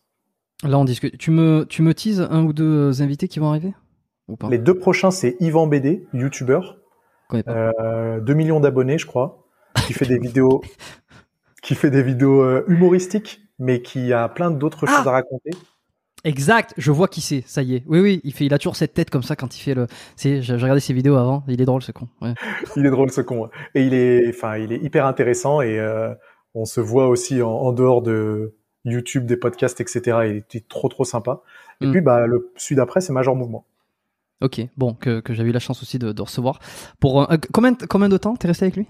Là, 0.65 0.79
on 0.79 0.85
discute. 0.85 1.19
Tu 1.19 1.31
me, 1.31 1.65
tu 1.69 1.83
me 1.83 1.93
teases 1.93 2.27
un 2.31 2.45
ou 2.45 2.53
deux 2.53 2.91
euh, 2.91 3.03
invités 3.03 3.29
qui 3.29 3.39
vont 3.39 3.49
arriver 3.49 3.75
ou 4.29 4.37
pas? 4.37 4.49
Les 4.49 4.59
deux 4.59 4.75
prochains, 4.75 5.11
c'est 5.11 5.37
Yvan 5.41 5.67
BD, 5.67 6.07
youtubeur, 6.13 6.79
euh, 7.35 8.21
2 8.21 8.35
millions 8.35 8.61
d'abonnés, 8.61 8.99
je 8.99 9.07
crois, 9.07 9.47
qui 9.87 9.93
fait 9.93 10.07
des 10.07 10.19
vidéos, 10.19 10.63
qui 11.63 11.75
fait 11.75 11.91
des 11.91 12.03
vidéos 12.03 12.43
euh, 12.43 12.65
humoristiques, 12.69 13.41
mais 13.59 13.83
qui 13.83 14.13
a 14.13 14.29
plein 14.29 14.51
d'autres 14.51 14.87
Ah 14.89 14.97
choses 14.97 15.09
à 15.09 15.13
raconter. 15.13 15.51
Exact, 16.25 16.75
je 16.77 16.91
vois 16.91 17.07
qui 17.07 17.21
c'est, 17.21 17.45
ça 17.47 17.63
y 17.63 17.77
est. 17.77 17.85
Oui, 17.87 18.01
oui, 18.01 18.21
il, 18.25 18.33
fait, 18.33 18.47
il 18.47 18.55
a 18.55 18.59
toujours 18.59 18.75
cette 18.75 18.95
tête 18.95 19.11
comme 19.11 19.23
ça 19.23 19.37
quand 19.37 19.57
il 19.57 19.61
fait 19.61 19.75
le. 19.75 19.87
C'est, 20.17 20.43
j'ai 20.43 20.55
regardé 20.55 20.81
ses 20.81 20.93
vidéos 20.93 21.17
avant, 21.17 21.45
il 21.47 21.61
est 21.61 21.67
drôle 21.67 21.83
ce 21.83 21.93
con. 21.93 22.09
Ouais. 22.21 22.35
Il 22.77 22.85
est 22.85 22.91
drôle 22.91 23.13
ce 23.13 23.21
con. 23.21 23.49
Et 23.75 23.83
il 23.83 23.95
est, 23.95 24.29
enfin, 24.31 24.57
il 24.57 24.73
est 24.73 24.83
hyper 24.83 25.07
intéressant 25.07 25.61
et 25.61 25.79
euh, 25.79 26.13
on 26.55 26.65
se 26.65 26.81
voit 26.81 27.09
aussi 27.09 27.43
en, 27.43 27.51
en 27.51 27.73
dehors 27.73 28.03
de 28.03 28.57
YouTube, 28.87 29.27
des 29.27 29.37
podcasts, 29.37 29.81
etc. 29.81 30.19
Il 30.27 30.37
était 30.37 30.65
trop 30.67 30.89
trop 30.89 31.05
sympa. 31.05 31.43
Et 31.81 31.87
Mm. 31.87 31.93
puis 31.93 32.01
bah 32.01 32.27
le 32.27 32.51
celui 32.57 32.77
d'après 32.77 33.01
c'est 33.01 33.13
Major 33.13 33.37
Mouvement. 33.37 33.65
Ok, 34.43 34.61
bon, 34.77 34.95
que, 34.95 35.21
que 35.21 35.33
j'avais 35.35 35.49
eu 35.49 35.53
la 35.53 35.59
chance 35.61 35.83
aussi 35.83 35.99
de, 35.99 36.13
de 36.13 36.23
recevoir. 36.23 36.59
Pour 37.01 37.31
euh, 37.31 37.37
combien, 37.53 37.75
combien 37.75 38.09
de 38.11 38.17
temps 38.19 38.37
t'es 38.37 38.49
resté 38.49 38.65
avec 38.67 38.77
lui? 38.77 38.87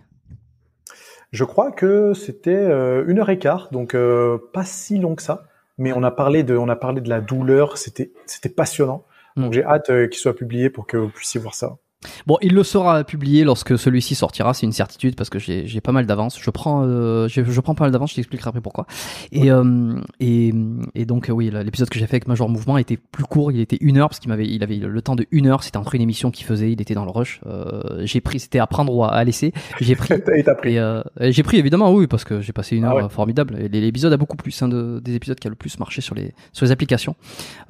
Je 1.33 1.45
crois 1.45 1.73
que 1.73 2.15
c'était 2.15 2.51
euh, 2.55 3.05
une 3.07 3.19
heure 3.19 3.31
et 3.31 3.39
quart, 3.39 3.69
donc 3.73 3.95
euh, 3.95 4.39
pas 4.53 4.65
si 4.65 4.99
long 4.99 5.15
que 5.15 5.23
ça. 5.23 5.47
Mais 5.79 5.93
on 5.93 6.03
a 6.03 6.11
parlé 6.11 6.43
de, 6.43 6.57
on 6.57 6.69
a 6.69 6.77
parlé 6.77 7.01
de 7.01 7.09
la 7.09 7.21
douleur. 7.21 7.77
C'était, 7.79 8.13
c'était 8.27 8.49
passionnant. 8.49 9.05
Donc 9.37 9.51
Mm. 9.51 9.53
j'ai 9.55 9.65
hâte 9.65 9.91
euh, 9.91 10.07
qu'il 10.09 10.19
soit 10.19 10.35
publié 10.35 10.71
pour 10.71 10.87
que 10.87 10.97
vous 10.97 11.09
puissiez 11.11 11.41
voir 11.41 11.55
ça. 11.55 11.77
Bon, 12.27 12.37
il 12.43 12.53
le 12.55 12.63
sera 12.63 13.05
publié 13.05 13.45
lorsque 13.45 13.79
celui-ci 13.79 14.15
sortira, 14.15 14.55
c'est 14.55 14.67
une 14.67 14.73
certitude 14.73 15.17
parce 15.17 15.31
que 15.31 15.39
j'ai 15.39 15.81
pas 15.81 15.93
mal 15.93 16.07
d'avance. 16.07 16.39
Je 16.41 16.51
prends, 16.51 16.83
euh, 16.85 17.29
je, 17.29 17.43
je 17.45 17.61
prends 17.61 17.75
pas 17.75 17.85
mal 17.85 17.93
d'avance, 17.93 18.11
je 18.11 18.17
t'expliquerai 18.17 18.49
après 18.49 18.61
pourquoi. 18.61 18.87
Et, 19.33 19.51
euh, 19.51 19.95
et, 20.21 20.53
et 20.95 21.05
donc 21.05 21.29
euh, 21.29 21.33
oui, 21.33 21.51
l'épisode 21.51 21.89
que 21.89 21.99
j'ai 21.99 22.07
fait 22.07 22.17
avec 22.17 22.29
Major 22.29 22.49
Mouvement 22.49 22.79
était 22.79 22.97
plus 22.97 23.25
court, 23.25 23.53
il 23.53 23.61
était 23.61 23.79
une 23.81 23.99
heure 23.99 24.09
parce 24.09 24.19
qu'il 24.21 24.29
m'avait, 24.29 24.47
il 24.47 24.63
avait 24.63 24.77
le 24.77 25.03
temps 25.03 25.17
de 25.17 25.27
une 25.31 25.47
heure. 25.47 25.63
C'était 25.63 25.77
entre 25.79 25.95
une 25.95 26.03
émission 26.03 26.31
qu'il 26.31 26.47
faisait, 26.47 26.73
il 26.73 26.81
était 26.81 26.95
dans 26.95 27.05
le 27.05 27.11
rush. 27.11 27.41
Euh, 27.47 28.03
j'ai 28.05 28.21
pris, 28.21 28.41
c'était 28.41 28.59
à 28.59 28.67
prendre 28.67 28.95
ou 28.95 29.05
à, 29.05 29.23
laisser. 29.25 29.53
J'ai 29.81 29.97
pris. 29.97 30.15
Et 30.37 30.45
t'as 30.45 30.55
pris. 30.55 30.79
Euh, 30.79 31.03
j'ai 31.21 31.43
pris 31.43 31.59
évidemment 31.59 31.93
oui 31.93 32.07
parce 32.07 32.25
que 32.25 32.41
j'ai 32.41 32.53
passé 32.53 32.77
une 32.77 32.85
Ah 32.85 32.89
heure 32.89 32.97
ouais. 32.97 33.05
euh, 33.05 33.09
formidable. 33.09 33.57
L'épisode 33.57 34.13
a 34.13 34.17
beaucoup 34.17 34.37
plus, 34.37 34.61
un 34.63 34.69
de, 34.69 35.01
des 35.03 35.15
épisodes 35.15 35.39
qui 35.39 35.47
a 35.47 35.51
le 35.51 35.57
plus 35.57 35.79
marché 35.79 36.01
sur 36.01 36.15
les 36.15 36.35
sur 36.53 36.65
les 36.67 36.73
applications. 36.73 37.17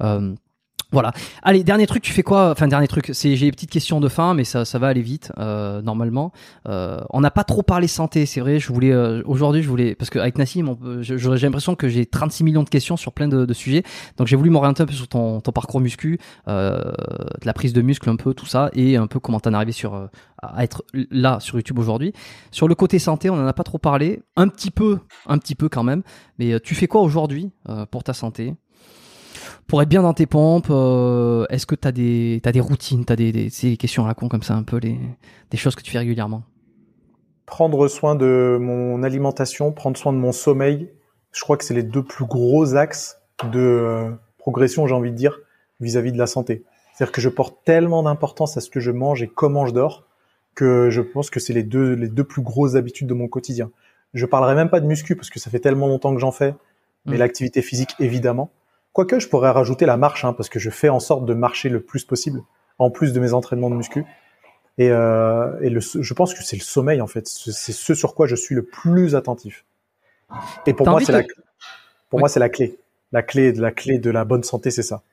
Euh, 0.01 0.33
voilà. 0.91 1.11
Allez, 1.43 1.63
dernier 1.65 1.85
truc, 1.85 2.01
tu 2.01 2.13
fais 2.13 2.23
quoi 2.23 2.51
Enfin, 2.51 2.67
dernier 2.67 2.87
truc, 2.87 3.09
c'est 3.13 3.35
j'ai 3.35 3.47
des 3.47 3.51
petites 3.51 3.69
questions 3.69 3.99
de 3.99 4.07
fin, 4.07 4.33
mais 4.33 4.45
ça, 4.45 4.63
ça 4.63 4.79
va 4.79 4.87
aller 4.87 5.01
vite 5.01 5.33
euh, 5.37 5.81
normalement. 5.81 6.31
Euh, 6.69 7.01
on 7.09 7.19
n'a 7.19 7.29
pas 7.31 7.43
trop 7.43 7.61
parlé 7.61 7.87
santé, 7.87 8.25
c'est 8.25 8.39
vrai. 8.39 8.57
Je 8.59 8.71
voulais 8.71 8.91
euh, 8.93 9.21
aujourd'hui, 9.25 9.61
je 9.61 9.67
voulais 9.69 9.95
parce 9.95 10.09
Nassim, 10.37 10.75
peut- 10.75 11.01
je- 11.01 11.17
je- 11.17 11.35
j'ai 11.35 11.45
l'impression 11.47 11.75
que 11.75 11.89
j'ai 11.89 12.05
36 12.05 12.43
millions 12.45 12.63
de 12.63 12.69
questions 12.69 12.95
sur 12.95 13.11
plein 13.11 13.27
de, 13.27 13.45
sujets. 13.53 13.83
Donc 14.17 14.27
j'ai 14.27 14.37
voulu 14.37 14.49
m'orienter 14.49 14.83
un 14.83 14.85
peu 14.85 14.93
sur 14.93 15.09
ton, 15.09 15.41
parcours 15.51 15.81
muscu, 15.81 16.19
euh, 16.47 16.77
de 17.41 17.45
la 17.45 17.53
prise 17.53 17.73
de 17.73 17.81
muscle 17.81 18.09
un 18.09 18.15
peu, 18.15 18.33
tout 18.33 18.45
ça, 18.45 18.69
et 18.73 18.95
un 18.95 19.07
peu 19.07 19.19
comment 19.19 19.41
t'en 19.41 19.51
es 19.51 19.55
arrivé 19.55 19.73
sur 19.73 19.93
euh, 19.93 20.07
à 20.41 20.63
être 20.63 20.83
là 21.11 21.39
sur 21.41 21.55
YouTube 21.57 21.79
aujourd'hui. 21.79 22.13
Sur 22.51 22.67
le 22.69 22.75
côté 22.75 22.97
santé, 22.99 23.29
on 23.29 23.33
en 23.35 23.47
a 23.47 23.53
pas 23.53 23.63
trop 23.63 23.77
parlé, 23.77 24.21
un 24.37 24.47
petit 24.47 24.71
peu, 24.71 24.99
un 25.25 25.37
petit 25.37 25.55
peu 25.55 25.67
quand 25.67 25.83
même. 25.83 26.03
Mais 26.39 26.53
euh, 26.53 26.59
tu 26.63 26.75
fais 26.75 26.87
quoi 26.87 27.01
aujourd'hui 27.01 27.51
euh, 27.67 27.85
pour 27.85 28.03
ta 28.05 28.13
santé? 28.13 28.53
Pour 29.67 29.81
être 29.81 29.89
bien 29.89 30.01
dans 30.01 30.13
tes 30.13 30.25
pompes, 30.25 30.67
euh, 30.69 31.45
est-ce 31.49 31.65
que 31.65 31.75
tu 31.75 31.87
as 31.87 31.91
des, 31.91 32.39
t'as 32.41 32.51
des 32.51 32.59
routines, 32.61 33.05
tu 33.05 33.13
as 33.13 33.15
des, 33.15 33.31
des, 33.31 33.49
c'est 33.49 33.71
des 33.71 33.77
questions 33.77 34.05
à 34.05 34.07
la 34.07 34.13
con 34.13 34.29
comme 34.29 34.43
ça, 34.43 34.55
un 34.55 34.63
peu 34.63 34.77
les, 34.77 34.97
des 35.51 35.57
choses 35.57 35.75
que 35.75 35.81
tu 35.81 35.91
fais 35.91 35.99
régulièrement 35.99 36.43
Prendre 37.45 37.87
soin 37.87 38.15
de 38.15 38.57
mon 38.59 39.03
alimentation, 39.03 39.71
prendre 39.71 39.97
soin 39.97 40.13
de 40.13 40.17
mon 40.17 40.31
sommeil. 40.31 40.89
Je 41.31 41.41
crois 41.43 41.57
que 41.57 41.63
c'est 41.63 41.73
les 41.73 41.83
deux 41.83 42.03
plus 42.03 42.25
gros 42.25 42.75
axes 42.75 43.19
de 43.51 43.59
euh, 43.59 44.11
progression, 44.37 44.87
j'ai 44.87 44.95
envie 44.95 45.11
de 45.11 45.15
dire, 45.15 45.39
vis-à-vis 45.79 46.11
de 46.11 46.17
la 46.17 46.27
santé. 46.27 46.63
C'est-à-dire 46.93 47.11
que 47.11 47.21
je 47.21 47.29
porte 47.29 47.57
tellement 47.63 48.03
d'importance 48.03 48.57
à 48.57 48.61
ce 48.61 48.69
que 48.69 48.79
je 48.79 48.91
mange 48.91 49.21
et 49.21 49.27
comment 49.27 49.65
je 49.65 49.73
dors 49.73 50.07
que 50.55 50.89
je 50.89 51.01
pense 51.01 51.29
que 51.29 51.39
c'est 51.39 51.53
les 51.53 51.63
deux, 51.63 51.93
les 51.93 52.07
deux 52.07 52.23
plus 52.23 52.41
grosses 52.41 52.75
habitudes 52.75 53.07
de 53.07 53.13
mon 53.13 53.27
quotidien. 53.27 53.69
Je 54.13 54.25
parlerai 54.25 54.55
même 54.55 54.69
pas 54.69 54.79
de 54.79 54.87
muscu 54.87 55.15
parce 55.15 55.29
que 55.29 55.39
ça 55.39 55.51
fait 55.51 55.59
tellement 55.59 55.87
longtemps 55.87 56.13
que 56.13 56.19
j'en 56.19 56.31
fais, 56.31 56.55
mais 57.05 57.15
Mm. 57.15 57.19
l'activité 57.19 57.61
physique 57.61 57.95
évidemment. 57.99 58.51
Quoique 58.97 59.19
je 59.19 59.27
pourrais 59.29 59.51
rajouter 59.51 59.85
la 59.85 59.95
marche 59.95 60.25
hein, 60.25 60.33
parce 60.33 60.49
que 60.49 60.57
je 60.57 60.71
fais 60.71 60.89
en 60.89 60.99
sorte 60.99 61.23
de 61.25 61.35
marcher 61.35 61.69
le 61.69 61.81
plus 61.81 62.03
possible 62.03 62.41
en 62.79 62.89
plus 62.89 63.13
de 63.13 63.19
mes 63.19 63.31
entraînements 63.31 63.69
de 63.69 63.75
muscu. 63.75 64.03
Et, 64.79 64.89
euh, 64.89 65.55
et 65.61 65.69
le, 65.69 65.79
je 65.81 66.13
pense 66.15 66.33
que 66.33 66.43
c'est 66.43 66.55
le 66.55 66.63
sommeil 66.63 66.99
en 66.99 67.05
fait, 67.05 67.27
c'est 67.27 67.73
ce 67.73 67.93
sur 67.93 68.15
quoi 68.15 68.25
je 68.25 68.35
suis 68.35 68.55
le 68.55 68.63
plus 68.63 69.15
attentif. 69.15 69.65
Et 70.65 70.73
pour 70.73 70.89
moi 70.89 70.99
c'est 70.99 71.11
de- 71.13 71.17
la, 71.19 71.23
pour 72.09 72.17
Oui. 72.17 72.21
moi 72.21 72.27
c'est 72.27 72.39
la 72.39 72.49
clé, 72.49 72.79
la 73.11 73.21
clé 73.21 73.51
la 73.51 73.69
clé 73.71 73.99
de 73.99 74.09
la 74.09 74.25
bonne 74.25 74.41
santé, 74.41 74.71
c'est 74.71 74.81
ça. 74.81 75.03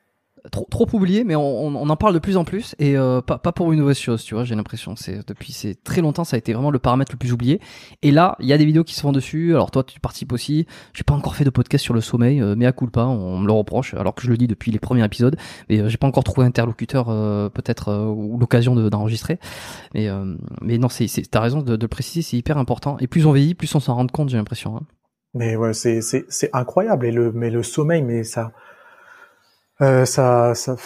Trop, 0.50 0.66
trop 0.70 0.86
oublié, 0.92 1.24
mais 1.24 1.36
on, 1.36 1.66
on- 1.68 1.88
en 1.88 1.96
parle 1.96 2.14
de 2.14 2.18
plus 2.18 2.36
en 2.36 2.44
plus 2.44 2.74
et 2.78 2.96
euh, 2.96 3.20
pas, 3.20 3.38
pas 3.38 3.52
pour 3.52 3.72
une 3.72 3.80
mauvaise 3.80 3.98
chose, 3.98 4.24
tu 4.24 4.34
vois. 4.34 4.44
J'ai 4.44 4.54
l'impression, 4.54 4.96
c'est 4.96 5.26
depuis 5.26 5.52
c'est 5.52 5.82
très 5.84 6.00
longtemps, 6.00 6.24
ça 6.24 6.36
a 6.36 6.38
été 6.38 6.52
vraiment 6.52 6.70
le 6.70 6.78
paramètre 6.78 7.12
le 7.12 7.18
plus 7.18 7.32
oublié. 7.32 7.60
Et 8.02 8.10
là, 8.10 8.36
il 8.40 8.46
y 8.46 8.52
a 8.52 8.58
des 8.58 8.64
vidéos 8.64 8.84
qui 8.84 8.94
se 8.94 9.00
font 9.00 9.12
dessus. 9.12 9.52
Alors 9.54 9.70
toi, 9.70 9.84
tu 9.84 10.00
participes 10.00 10.32
aussi. 10.32 10.66
J'ai 10.92 11.04
pas 11.04 11.14
encore 11.14 11.34
fait 11.36 11.44
de 11.44 11.50
podcast 11.50 11.82
sur 11.84 11.94
le 11.94 12.00
sommeil, 12.00 12.40
euh, 12.40 12.54
mais 12.56 12.66
à 12.66 12.72
coup 12.72 12.86
pas, 12.88 13.06
on 13.06 13.38
me 13.38 13.46
le 13.46 13.52
reproche, 13.52 13.94
alors 13.94 14.14
que 14.14 14.22
je 14.22 14.30
le 14.30 14.36
dis 14.36 14.46
depuis 14.46 14.70
les 14.70 14.78
premiers 14.78 15.04
épisodes. 15.04 15.36
Mais 15.68 15.80
euh, 15.80 15.88
j'ai 15.88 15.96
pas 15.96 16.06
encore 16.06 16.24
trouvé 16.24 16.46
interlocuteur, 16.46 17.08
euh, 17.08 17.48
peut-être 17.48 17.88
euh, 17.88 18.06
ou 18.06 18.38
l'occasion 18.38 18.74
de- 18.74 18.88
d'enregistrer. 18.88 19.38
Mais 19.94 20.08
euh, 20.08 20.36
mais 20.60 20.78
non, 20.78 20.88
c'est, 20.88 21.06
t'as 21.30 21.40
raison 21.40 21.62
de, 21.62 21.76
de 21.76 21.82
le 21.82 21.88
préciser, 21.88 22.22
c'est 22.22 22.36
hyper 22.36 22.58
important. 22.58 22.96
Et 23.00 23.06
plus 23.06 23.26
on 23.26 23.32
vieillit, 23.32 23.54
plus 23.54 23.74
on 23.74 23.80
s'en 23.80 23.94
rend 23.94 24.06
compte, 24.06 24.28
j'ai 24.28 24.36
l'impression. 24.36 24.76
hein. 24.76 24.82
Mais 25.34 25.56
ouais, 25.56 25.72
c'est 25.74 26.00
incroyable 26.52 27.32
mais 27.34 27.50
le 27.50 27.62
sommeil, 27.62 28.02
mais 28.02 28.22
ça 28.22 28.52
euh, 29.80 30.04
ça 30.04 30.54
ça 30.54 30.76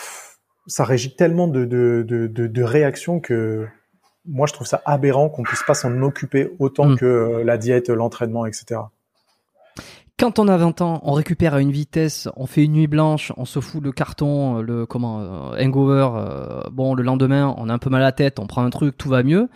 ça 0.66 0.84
régit 0.84 1.14
tellement 1.16 1.48
de 1.48 1.64
de 1.64 2.04
de 2.06 2.26
de, 2.26 2.46
de 2.46 2.62
réactions 2.62 3.20
que 3.20 3.66
moi 4.26 4.46
je 4.46 4.52
trouve 4.52 4.66
ça 4.66 4.82
aberrant 4.84 5.28
qu'on 5.28 5.42
puisse 5.42 5.62
pas 5.62 5.74
s'en 5.74 6.02
occuper 6.02 6.50
autant 6.58 6.88
Mm. 6.90 6.96
que 6.98 7.06
euh, 7.06 7.44
la 7.44 7.58
diète, 7.58 7.88
l'entraînement, 7.88 8.46
etc. 8.46 8.80
Quand 10.18 10.40
on 10.40 10.48
a 10.48 10.56
20 10.56 10.80
ans, 10.82 11.00
on 11.04 11.12
récupère 11.12 11.54
à 11.54 11.60
une 11.60 11.70
vitesse, 11.70 12.28
on 12.36 12.46
fait 12.46 12.64
une 12.64 12.72
nuit 12.72 12.88
blanche, 12.88 13.32
on 13.36 13.44
se 13.44 13.60
fout 13.60 13.80
le 13.82 13.92
carton, 13.92 14.58
euh, 14.58 14.62
le 14.62 14.84
comment, 14.86 15.52
hangover. 15.52 16.08
euh, 16.16 16.62
bon, 16.72 16.94
le 16.94 17.04
lendemain, 17.04 17.54
on 17.56 17.68
a 17.68 17.72
un 17.72 17.78
peu 17.78 17.88
mal 17.88 18.02
à 18.02 18.06
la 18.06 18.12
tête, 18.12 18.40
on 18.40 18.46
prend 18.48 18.64
un 18.64 18.70
truc, 18.70 18.98
tout 18.98 19.08
va 19.08 19.22
mieux. 19.22 19.48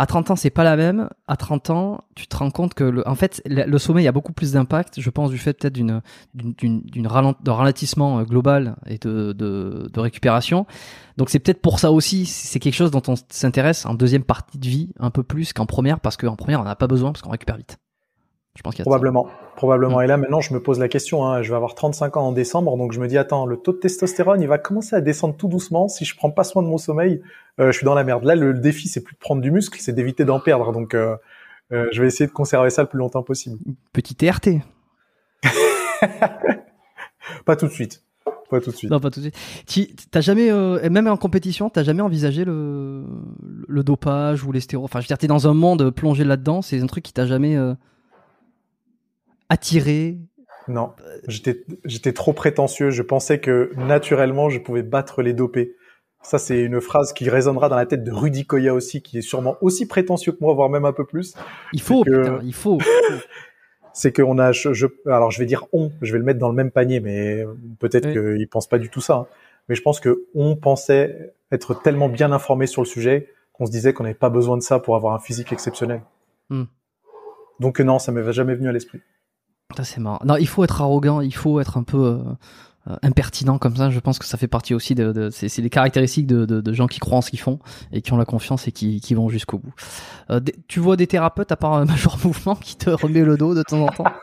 À 0.00 0.06
30 0.06 0.30
ans, 0.30 0.36
c'est 0.36 0.50
pas 0.50 0.62
la 0.62 0.76
même. 0.76 1.08
À 1.26 1.36
30 1.36 1.70
ans, 1.70 2.04
tu 2.14 2.28
te 2.28 2.36
rends 2.36 2.50
compte 2.52 2.74
que, 2.74 2.84
le, 2.84 3.06
en 3.08 3.16
fait, 3.16 3.42
le, 3.46 3.64
le 3.64 3.78
sommeil 3.78 4.06
a 4.06 4.12
beaucoup 4.12 4.32
plus 4.32 4.52
d'impact. 4.52 5.00
Je 5.00 5.10
pense 5.10 5.30
du 5.30 5.38
fait 5.38 5.54
peut-être 5.58 5.72
d'une 5.74 6.00
d'une- 6.34 6.82
d'une 6.82 7.06
ralent- 7.08 7.34
d'un 7.42 7.54
ralentissement 7.54 8.20
euh, 8.20 8.22
global 8.22 8.76
et 8.86 8.98
de, 8.98 9.32
de, 9.32 9.90
de 9.92 10.00
récupération. 10.00 10.66
Donc 11.16 11.30
c'est 11.30 11.40
peut-être 11.40 11.60
pour 11.60 11.80
ça 11.80 11.90
aussi, 11.90 12.26
c'est 12.26 12.60
quelque 12.60 12.74
chose 12.74 12.92
dont 12.92 13.02
on 13.08 13.14
s'intéresse 13.28 13.86
en 13.86 13.94
deuxième 13.94 14.22
partie 14.22 14.58
de 14.58 14.66
vie 14.68 14.90
un 15.00 15.10
peu 15.10 15.24
plus 15.24 15.52
qu'en 15.52 15.66
première, 15.66 15.98
parce 15.98 16.16
qu'en 16.16 16.36
première, 16.36 16.60
on 16.60 16.64
n'a 16.64 16.76
pas 16.76 16.86
besoin, 16.86 17.10
parce 17.10 17.22
qu'on 17.22 17.30
récupère 17.30 17.56
vite. 17.56 17.76
Je 18.58 18.62
pense 18.64 18.74
qu'il 18.74 18.82
ça. 18.84 18.90
Probablement, 18.90 19.28
probablement. 19.54 19.98
Mm. 20.00 20.02
Et 20.02 20.06
là 20.08 20.16
maintenant, 20.16 20.40
je 20.40 20.52
me 20.52 20.60
pose 20.60 20.80
la 20.80 20.88
question. 20.88 21.24
Hein, 21.24 21.42
je 21.42 21.50
vais 21.50 21.54
avoir 21.54 21.76
35 21.76 22.16
ans 22.16 22.22
en 22.26 22.32
décembre, 22.32 22.76
donc 22.76 22.90
je 22.90 22.98
me 22.98 23.06
dis 23.06 23.16
attends, 23.16 23.46
le 23.46 23.56
taux 23.56 23.70
de 23.72 23.76
testostérone, 23.78 24.40
il 24.42 24.48
va 24.48 24.58
commencer 24.58 24.96
à 24.96 25.00
descendre 25.00 25.36
tout 25.36 25.46
doucement. 25.46 25.86
Si 25.86 26.04
je 26.04 26.16
prends 26.16 26.32
pas 26.32 26.42
soin 26.42 26.64
de 26.64 26.66
mon 26.66 26.76
sommeil, 26.76 27.22
euh, 27.60 27.70
je 27.70 27.76
suis 27.76 27.84
dans 27.84 27.94
la 27.94 28.02
merde. 28.02 28.24
Là, 28.24 28.34
le, 28.34 28.50
le 28.50 28.58
défi, 28.58 28.88
c'est 28.88 29.00
plus 29.04 29.14
de 29.14 29.20
prendre 29.20 29.40
du 29.40 29.52
muscle, 29.52 29.78
c'est 29.80 29.92
d'éviter 29.92 30.24
d'en 30.24 30.40
perdre. 30.40 30.72
Donc, 30.72 30.94
euh, 30.94 31.14
euh, 31.70 31.86
je 31.92 32.00
vais 32.02 32.08
essayer 32.08 32.26
de 32.26 32.32
conserver 32.32 32.70
ça 32.70 32.82
le 32.82 32.88
plus 32.88 32.98
longtemps 32.98 33.22
possible. 33.22 33.58
Petit 33.92 34.16
TRT. 34.16 34.48
Pas 37.44 37.54
tout 37.54 37.66
de 37.66 37.72
suite. 37.72 38.02
Pas 38.50 38.60
tout 38.60 38.70
de 38.70 38.76
suite. 38.76 38.90
Non, 38.90 38.98
pas 38.98 39.10
tout 39.10 39.20
de 39.20 39.26
suite. 39.26 39.36
Tu- 39.66 39.94
T'as 40.10 40.22
jamais, 40.22 40.50
euh, 40.50 40.88
même 40.90 41.06
en 41.06 41.16
compétition, 41.18 41.68
t'as 41.68 41.82
jamais 41.84 42.00
envisagé 42.00 42.44
le, 42.44 43.04
le 43.68 43.82
dopage 43.84 44.42
ou 44.42 44.52
les 44.52 44.60
stéroïdes 44.60 44.86
Enfin, 44.86 45.00
je 45.00 45.04
veux 45.04 45.08
dire, 45.08 45.18
t'es 45.18 45.26
dans 45.26 45.46
un 45.48 45.54
monde 45.54 45.90
plongé 45.90 46.24
là-dedans, 46.24 46.62
c'est 46.62 46.80
un 46.80 46.86
truc 46.86 47.04
qui 47.04 47.12
t'a 47.12 47.26
jamais 47.26 47.56
euh, 47.56 47.74
attiré 49.48 50.18
Non, 50.68 50.92
j'étais 51.26 51.64
j'étais 51.84 52.12
trop 52.12 52.32
prétentieux. 52.32 52.90
Je 52.90 53.02
pensais 53.02 53.38
que 53.40 53.70
naturellement, 53.76 54.48
je 54.50 54.58
pouvais 54.58 54.82
battre 54.82 55.22
les 55.22 55.32
dopés. 55.32 55.74
Ça, 56.22 56.38
c'est 56.38 56.60
une 56.60 56.80
phrase 56.80 57.12
qui 57.12 57.30
résonnera 57.30 57.68
dans 57.68 57.76
la 57.76 57.86
tête 57.86 58.02
de 58.02 58.10
Rudy 58.12 58.44
Koya 58.44 58.74
aussi, 58.74 59.02
qui 59.02 59.18
est 59.18 59.22
sûrement 59.22 59.56
aussi 59.60 59.86
prétentieux 59.86 60.32
que 60.32 60.38
moi, 60.40 60.52
voire 60.52 60.68
même 60.68 60.84
un 60.84 60.92
peu 60.92 61.04
plus. 61.06 61.34
Il 61.72 61.80
faut, 61.80 62.02
que- 62.04 62.10
putain, 62.10 62.40
il 62.44 62.54
faut. 62.54 62.78
C'est 63.92 64.12
qu'on 64.12 64.38
a, 64.38 64.52
je, 64.52 64.72
je- 64.74 64.86
alors 65.06 65.30
je 65.30 65.38
vais 65.40 65.46
dire 65.46 65.66
on, 65.72 65.90
je 66.02 66.12
vais 66.12 66.18
le 66.18 66.24
mettre 66.24 66.38
dans 66.38 66.48
le 66.50 66.54
même 66.54 66.70
panier, 66.70 67.00
mais 67.00 67.44
peut-être 67.80 68.06
Oui. 68.06 68.36
qu'il 68.38 68.48
pense 68.48 68.68
pas 68.68 68.78
du 68.78 68.90
tout 68.90 69.00
ça. 69.00 69.14
hein. 69.14 69.26
Mais 69.68 69.74
je 69.74 69.82
pense 69.82 69.98
que 70.00 70.24
on 70.34 70.54
pensait 70.56 71.34
être 71.52 71.74
tellement 71.82 72.08
bien 72.08 72.30
informé 72.32 72.66
sur 72.66 72.80
le 72.82 72.86
sujet 72.86 73.28
qu'on 73.52 73.66
se 73.66 73.70
disait 73.72 73.92
qu'on 73.92 74.04
n'avait 74.04 74.14
pas 74.14 74.30
besoin 74.30 74.56
de 74.56 74.62
ça 74.62 74.78
pour 74.78 74.94
avoir 74.94 75.14
un 75.14 75.18
physique 75.18 75.52
exceptionnel. 75.52 76.02
Hmm. 76.48 76.64
Donc 77.60 77.80
non, 77.80 77.98
ça 77.98 78.12
m'est 78.12 78.32
jamais 78.32 78.54
venu 78.54 78.68
à 78.68 78.72
l'esprit. 78.72 79.00
C'est 79.82 80.00
marrant. 80.00 80.20
Non, 80.24 80.36
il 80.36 80.48
faut 80.48 80.64
être 80.64 80.80
arrogant, 80.80 81.20
il 81.20 81.34
faut 81.34 81.60
être 81.60 81.76
un 81.76 81.82
peu 81.82 81.98
euh, 81.98 82.18
euh, 82.90 82.96
impertinent 83.02 83.58
comme 83.58 83.76
ça. 83.76 83.90
Je 83.90 84.00
pense 84.00 84.18
que 84.18 84.24
ça 84.24 84.38
fait 84.38 84.48
partie 84.48 84.74
aussi 84.74 84.94
de, 84.94 85.12
de 85.12 85.30
c'est 85.30 85.54
les 85.58 85.70
caractéristiques 85.70 86.26
de, 86.26 86.46
de, 86.46 86.60
de 86.60 86.72
gens 86.72 86.86
qui 86.86 87.00
croient 87.00 87.18
en 87.18 87.20
ce 87.20 87.30
qu'ils 87.30 87.38
font 87.40 87.58
et 87.92 88.00
qui 88.00 88.12
ont 88.12 88.16
la 88.16 88.24
confiance 88.24 88.66
et 88.66 88.72
qui, 88.72 89.00
qui 89.00 89.14
vont 89.14 89.28
jusqu'au 89.28 89.58
bout. 89.58 89.72
Euh, 90.30 90.40
tu 90.68 90.80
vois 90.80 90.96
des 90.96 91.06
thérapeutes 91.06 91.52
à 91.52 91.56
part 91.56 91.74
un 91.74 91.84
Major 91.84 92.18
Mouvement 92.24 92.56
qui 92.56 92.76
te 92.76 92.88
remet 92.88 93.20
le 93.20 93.36
dos 93.36 93.54
de 93.54 93.62
temps 93.62 93.80
en 93.80 93.88
temps? 93.88 94.04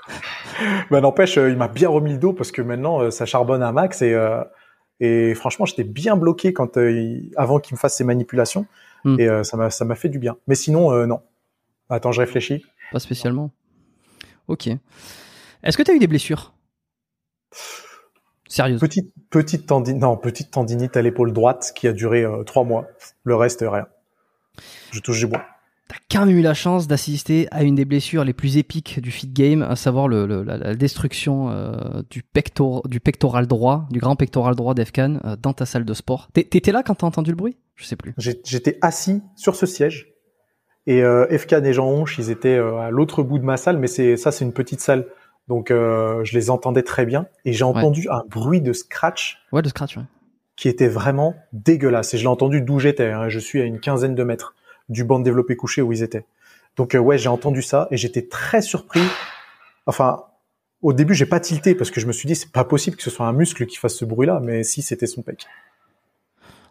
Bah 0.90 1.02
n'empêche, 1.02 1.36
il 1.36 1.58
m'a 1.58 1.68
bien 1.68 1.90
remis 1.90 2.14
le 2.14 2.18
dos 2.18 2.32
parce 2.32 2.54
que 2.54 2.62
maintenant 2.62 3.12
ça 3.12 3.26
charbonne 3.26 3.62
un 3.62 3.74
max 3.74 4.02
et 4.02 4.14
euh, 4.14 4.42
Et 5.02 5.36
franchement, 5.36 5.66
j'étais 5.66 5.84
bien 5.84 6.16
bloqué 6.16 6.54
quand 6.54 6.78
avant 7.36 7.60
qu'il 7.60 7.76
me 7.76 7.78
fasse 7.78 7.98
ses 7.98 8.06
manipulations. 8.06 8.66
Hmm. 9.04 9.20
Et 9.20 9.28
ça 9.44 9.58
m'a 9.58 9.70
ça 9.70 9.84
m'a 9.84 9.96
fait 9.96 10.08
du 10.08 10.18
bien. 10.18 10.38
Mais 10.48 10.56
sinon, 10.56 11.06
non. 11.06 11.20
Attends, 11.90 12.14
je 12.14 12.22
réfléchis. 12.22 12.64
Pas 12.94 13.00
spécialement. 13.00 13.52
Ok. 14.48 14.70
Est-ce 15.66 15.78
que 15.78 15.84
tu 15.84 15.92
as 15.92 15.96
eu 15.96 16.00
des 16.00 16.08
blessures? 16.08 16.54
Sérieuse 18.48 18.80
Petite, 18.80 19.14
petite, 19.30 19.66
tendinite, 19.66 20.02
non, 20.02 20.16
petite 20.16 20.52
tendinite 20.52 20.96
à 20.96 21.02
l'épaule 21.02 21.34
droite 21.34 21.74
qui 21.76 21.88
a 21.88 21.94
duré 21.94 22.24
euh, 22.24 22.44
trois 22.44 22.64
mois. 22.64 22.88
Le 23.24 23.36
reste, 23.36 23.66
rien. 23.68 23.88
Je 24.92 25.00
touche 25.00 25.20
du 25.20 25.28
bois. 25.28 25.44
T'as 25.88 25.98
quand 26.12 26.26
même 26.26 26.36
eu 26.36 26.42
la 26.42 26.56
chance 26.56 26.88
d'assister 26.88 27.48
à 27.52 27.64
une 27.64 27.76
des 27.76 27.86
blessures 27.86 28.24
les 28.24 28.34
plus 28.34 28.58
épiques 28.58 29.00
du 29.00 29.12
fit 29.12 29.28
game, 29.28 29.62
à 29.62 29.76
savoir 29.76 30.08
le, 30.08 30.26
la, 30.44 30.74
destruction 30.74 31.52
euh, 31.52 32.02
du, 32.10 32.24
pector, 32.24 32.88
du 32.88 33.00
pectoral 33.00 33.46
droit, 33.46 33.86
du 33.92 34.00
grand 34.00 34.16
pectoral 34.16 34.56
droit 34.56 34.74
d'Efkan 34.74 35.20
euh, 35.26 35.36
dans 35.40 35.54
ta 35.54 35.68
salle 35.68 35.86
de 35.86 35.94
sport. 35.94 36.30
T'étais 36.34 36.72
là 36.72 36.82
quand 36.82 36.96
t'as 36.96 37.08
entendu 37.08 37.30
le 37.30 37.36
bruit? 37.36 37.58
Je 37.76 37.86
sais 37.86 37.96
plus. 37.96 38.16
J'étais 38.18 38.80
assis 38.82 39.22
sur 39.36 39.56
ce 39.56 39.68
siège 39.68 40.12
et 40.88 41.04
euh, 41.04 41.28
Efkan 41.30 41.64
et 41.64 41.74
Jean 41.74 41.88
Honche, 41.88 42.18
ils 42.18 42.32
étaient 42.32 42.58
à 42.58 42.90
l'autre 42.90 43.22
bout 43.22 43.38
de 43.38 43.44
ma 43.44 43.58
salle, 43.58 43.78
mais 43.78 43.88
c'est 43.88 44.18
ça, 44.18 44.32
c'est 44.32 44.46
une 44.46 44.54
petite 44.54 44.82
salle. 44.82 45.06
Donc 45.48 45.70
euh, 45.70 46.24
je 46.24 46.38
les 46.38 46.50
entendais 46.50 46.82
très 46.82 47.06
bien 47.06 47.28
et 47.44 47.54
j'ai 47.54 47.64
entendu 47.64 48.08
un 48.10 48.24
bruit 48.28 48.62
de 48.62 48.74
scratch. 48.74 49.44
Ouais, 49.52 49.62
de 49.62 49.70
scratch, 49.70 49.98
ouais. 49.98 50.04
Qui 50.56 50.70
était 50.70 50.88
vraiment 50.88 51.36
dégueulasse. 51.54 52.14
Et 52.14 52.18
je 52.18 52.24
l'ai 52.24 52.30
entendu 52.30 52.62
d'où 52.62 52.80
j'étais. 52.80 53.12
Hein. 53.12 53.30
Je 53.30 53.40
suis 53.40 53.62
à 53.62 53.66
une 53.66 53.80
quinzaine 53.80 54.16
de 54.16 54.24
mètres 54.24 54.56
du 54.90 55.04
banc 55.04 55.20
de 55.20 55.24
développé 55.24 55.56
couché 55.56 55.82
où 55.82 55.92
ils 55.92 56.02
étaient. 56.02 56.26
Donc 56.78 56.96
euh, 56.96 57.00
ouais, 57.00 57.18
j'ai 57.18 57.30
entendu 57.30 57.62
ça 57.62 57.88
et 57.92 57.98
j'étais 57.98 58.24
très 58.24 58.62
surpris. 58.62 59.04
Enfin, 59.86 60.24
au 60.82 60.94
début, 60.94 61.14
j'ai 61.14 61.26
pas 61.26 61.40
tilté 61.40 61.76
parce 61.76 61.92
que 61.92 62.00
je 62.00 62.08
me 62.08 62.12
suis 62.12 62.28
dit 62.28 62.36
c'est 62.36 62.52
pas 62.52 62.64
possible 62.64 62.98
que 62.98 63.04
ce 63.04 63.10
soit 63.12 63.28
un 63.28 63.34
muscle 63.34 63.66
qui 63.66 63.78
fasse 63.78 63.96
ce 63.96 64.06
bruit-là, 64.06 64.40
mais 64.42 64.64
si 64.64 64.82
c'était 64.82 65.08
son 65.08 65.22
pec. 65.22 65.46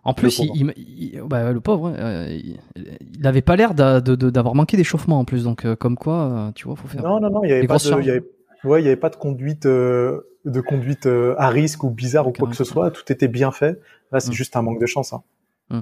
En 0.07 0.13
plus, 0.13 0.39
le 0.39 0.47
pauvre, 0.47 0.73
il, 0.77 1.23
bah, 1.23 1.53
le 1.53 1.61
pauvre 1.61 1.95
euh, 1.97 2.29
il 2.77 3.21
n'avait 3.21 3.41
pas 3.41 3.57
l'air 3.57 3.73
d'avoir 3.73 4.55
manqué 4.55 4.77
d'échauffement 4.77 5.19
en 5.19 5.25
plus, 5.25 5.45
donc 5.45 5.73
comme 5.77 5.97
quoi, 5.97 6.53
tu 6.55 6.67
vois, 6.67 6.77
faut 6.77 6.89
faire. 6.89 7.03
Non, 7.03 7.21
non, 7.21 7.31
non, 7.31 7.45
il 7.45 7.51
y 7.51 7.53
avait 7.55 7.67
pas 7.67 7.79
de, 7.79 8.01
il 8.01 8.07
y 8.07 8.11
avait, 8.11 8.23
Ouais, 8.65 8.81
il 8.81 8.83
n'y 8.83 8.89
avait 8.89 8.97
pas 8.97 9.11
de 9.11 9.17
conduite, 9.17 9.67
euh, 9.67 10.21
de 10.45 10.61
conduite 10.61 11.07
euh, 11.07 11.35
à 11.39 11.49
risque 11.49 11.85
ou 11.85 11.91
bizarre 11.91 12.27
ou 12.27 12.33
quoi 12.33 12.49
que 12.49 12.57
ce 12.57 12.65
soit. 12.65 12.91
Tout 12.91 13.11
était 13.13 13.29
bien 13.29 13.51
fait. 13.51 13.81
Là, 14.13 14.21
c'est 14.21 14.31
mm. 14.31 14.35
juste 14.35 14.57
un 14.57 14.63
manque 14.63 14.81
de 14.81 14.87
chance. 14.87 15.13
Hein. 15.13 15.23
Mm. 15.71 15.81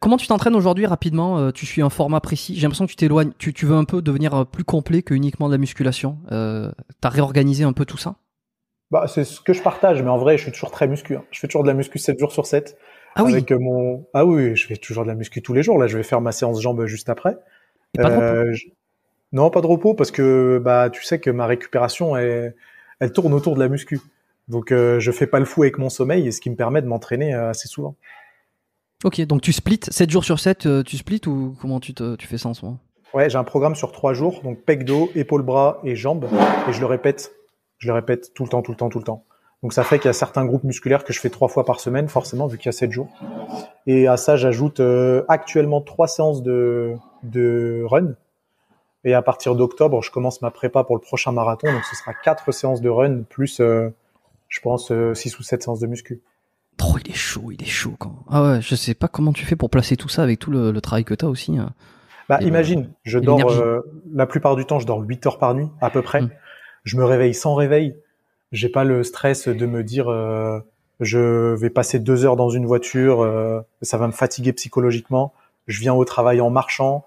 Comment 0.00 0.16
tu 0.16 0.26
t'entraînes 0.26 0.54
aujourd'hui 0.54 0.86
rapidement 0.86 1.38
euh, 1.38 1.50
Tu 1.50 1.66
suis 1.66 1.82
un 1.82 1.90
format 1.90 2.20
précis? 2.20 2.54
J'ai 2.54 2.62
l'impression 2.62 2.86
que 2.86 2.90
tu 2.90 2.96
t'éloignes. 2.96 3.32
Tu, 3.38 3.52
tu, 3.52 3.66
veux 3.66 3.76
un 3.76 3.84
peu 3.84 4.02
devenir 4.02 4.46
plus 4.46 4.64
complet 4.64 5.02
que 5.02 5.14
uniquement 5.14 5.48
de 5.48 5.54
la 5.54 5.58
musculation. 5.58 6.18
Euh, 6.32 6.70
T'as 7.00 7.08
réorganisé 7.08 7.64
un 7.64 7.72
peu 7.72 7.84
tout 7.84 7.98
ça? 7.98 8.16
Bah, 8.90 9.06
c'est 9.06 9.24
ce 9.24 9.40
que 9.40 9.52
je 9.52 9.62
partage, 9.62 10.02
mais 10.02 10.08
en 10.08 10.18
vrai, 10.18 10.38
je 10.38 10.44
suis 10.44 10.52
toujours 10.52 10.70
très 10.70 10.88
muscu. 10.88 11.16
Hein. 11.16 11.24
Je 11.30 11.38
fais 11.40 11.46
toujours 11.46 11.62
de 11.62 11.68
la 11.68 11.74
muscu 11.74 11.98
7 11.98 12.18
jours 12.18 12.32
sur 12.32 12.46
7. 12.46 12.76
Ah 13.16 13.24
oui? 13.24 13.32
Avec 13.32 13.50
mon 13.52 14.06
ah 14.14 14.24
oui, 14.24 14.56
je 14.56 14.66
fais 14.66 14.76
toujours 14.76 15.02
de 15.02 15.08
la 15.08 15.14
muscu 15.14 15.42
tous 15.42 15.52
les 15.52 15.62
jours. 15.62 15.78
Là, 15.78 15.86
je 15.86 15.96
vais 15.96 16.02
faire 16.02 16.20
ma 16.20 16.32
séance 16.32 16.60
jambes 16.62 16.84
juste 16.86 17.08
après. 17.08 17.36
Et 17.98 18.02
non, 19.32 19.50
pas 19.50 19.60
de 19.60 19.66
repos 19.66 19.94
parce 19.94 20.10
que 20.10 20.60
bah 20.62 20.88
tu 20.90 21.02
sais 21.04 21.20
que 21.20 21.30
ma 21.30 21.46
récupération 21.46 22.16
elle, 22.16 22.54
elle 23.00 23.12
tourne 23.12 23.34
autour 23.34 23.54
de 23.54 23.60
la 23.60 23.68
muscu. 23.68 24.00
Donc 24.48 24.72
euh, 24.72 24.98
je 24.98 25.12
fais 25.12 25.26
pas 25.26 25.38
le 25.38 25.44
fou 25.44 25.62
avec 25.62 25.78
mon 25.78 25.90
sommeil 25.90 26.26
et 26.26 26.32
ce 26.32 26.40
qui 26.40 26.50
me 26.50 26.56
permet 26.56 26.82
de 26.82 26.86
m'entraîner 26.86 27.34
euh, 27.34 27.50
assez 27.50 27.68
souvent. 27.68 27.96
Ok, 29.04 29.20
donc 29.26 29.42
tu 29.42 29.52
splits 29.52 29.80
7 29.88 30.10
jours 30.10 30.24
sur 30.24 30.40
7, 30.40 30.66
euh, 30.66 30.82
tu 30.82 30.96
splits 30.96 31.20
ou 31.26 31.54
comment 31.60 31.78
tu, 31.78 31.94
te, 31.94 32.16
tu 32.16 32.26
fais 32.26 32.38
ça 32.38 32.48
en 32.48 32.54
ce 32.54 32.64
moment? 32.64 32.78
Ouais, 33.14 33.30
j'ai 33.30 33.38
un 33.38 33.44
programme 33.44 33.76
sur 33.76 33.92
3 33.92 34.12
jours, 34.12 34.40
donc 34.42 34.58
pec 34.62 34.84
dos, 34.84 35.10
épaules 35.14 35.42
bras 35.42 35.80
et 35.84 35.94
jambes, 35.94 36.28
et 36.68 36.72
je 36.72 36.80
le 36.80 36.86
répète, 36.86 37.32
je 37.78 37.86
le 37.86 37.94
répète 37.94 38.34
tout 38.34 38.42
le 38.42 38.48
temps, 38.48 38.60
tout 38.60 38.72
le 38.72 38.76
temps, 38.76 38.88
tout 38.88 38.98
le 38.98 39.04
temps. 39.04 39.24
Donc 39.62 39.72
ça 39.72 39.84
fait 39.84 39.98
qu'il 39.98 40.06
y 40.06 40.10
a 40.10 40.14
certains 40.14 40.44
groupes 40.44 40.64
musculaires 40.64 41.04
que 41.04 41.12
je 41.12 41.20
fais 41.20 41.30
trois 41.30 41.48
fois 41.48 41.64
par 41.64 41.80
semaine, 41.80 42.08
forcément, 42.08 42.48
vu 42.48 42.58
qu'il 42.58 42.66
y 42.66 42.68
a 42.70 42.72
7 42.72 42.90
jours. 42.90 43.08
Et 43.86 44.08
à 44.08 44.16
ça, 44.16 44.36
j'ajoute 44.36 44.80
actuellement 45.28 45.80
trois 45.80 46.08
séances 46.08 46.42
de, 46.42 46.94
de 47.22 47.82
run, 47.86 48.14
et 49.04 49.14
à 49.14 49.22
partir 49.22 49.54
d'octobre, 49.54 50.02
je 50.02 50.10
commence 50.10 50.42
ma 50.42 50.50
prépa 50.50 50.84
pour 50.84 50.96
le 50.96 51.00
prochain 51.00 51.32
marathon. 51.32 51.72
Donc 51.72 51.84
ce 51.84 51.96
sera 51.96 52.12
quatre 52.14 52.52
séances 52.52 52.80
de 52.80 52.88
run 52.88 53.22
plus, 53.22 53.60
euh, 53.60 53.90
je 54.48 54.60
pense, 54.60 54.90
euh, 54.90 55.14
six 55.14 55.38
ou 55.38 55.42
sept 55.42 55.62
séances 55.62 55.80
de 55.80 55.86
muscu. 55.86 56.20
Oh, 56.82 56.96
il 57.04 57.10
est 57.10 57.14
chaud, 57.14 57.50
il 57.52 57.62
est 57.62 57.66
chaud 57.66 57.94
quand. 57.98 58.14
Ah 58.28 58.42
ouais, 58.42 58.60
je 58.60 58.74
sais 58.74 58.94
pas 58.94 59.08
comment 59.08 59.32
tu 59.32 59.44
fais 59.44 59.56
pour 59.56 59.70
placer 59.70 59.96
tout 59.96 60.08
ça 60.08 60.22
avec 60.22 60.38
tout 60.38 60.50
le, 60.50 60.78
travail 60.80 61.04
que 61.04 61.14
tu 61.14 61.24
as 61.24 61.28
aussi. 61.28 61.56
Hein. 61.58 61.72
Bah, 62.28 62.38
imagine, 62.42 62.90
je 63.04 63.18
dors 63.18 63.50
euh, 63.50 63.80
la 64.12 64.26
plupart 64.26 64.54
du 64.54 64.64
temps, 64.64 64.78
je 64.78 64.86
dors 64.86 65.00
8 65.00 65.26
heures 65.26 65.38
par 65.38 65.54
nuit 65.54 65.68
à 65.80 65.90
peu 65.90 66.02
près. 66.02 66.22
Hmm. 66.22 66.30
Je 66.84 66.96
me 66.96 67.04
réveille 67.04 67.34
sans 67.34 67.54
réveil. 67.54 67.96
J'ai 68.52 68.68
pas 68.68 68.84
le 68.84 69.02
stress 69.02 69.48
de 69.48 69.66
me 69.66 69.82
dire 69.82 70.06
je 71.00 71.54
vais 71.54 71.68
passer 71.68 71.98
deux 71.98 72.24
heures 72.24 72.36
dans 72.36 72.48
une 72.48 72.64
voiture, 72.64 73.18
ça 73.82 73.98
va 73.98 74.06
me 74.06 74.12
fatiguer 74.12 74.54
psychologiquement. 74.54 75.34
Je 75.66 75.80
viens 75.80 75.92
au 75.92 76.06
travail 76.06 76.40
en 76.40 76.48
marchant 76.48 77.04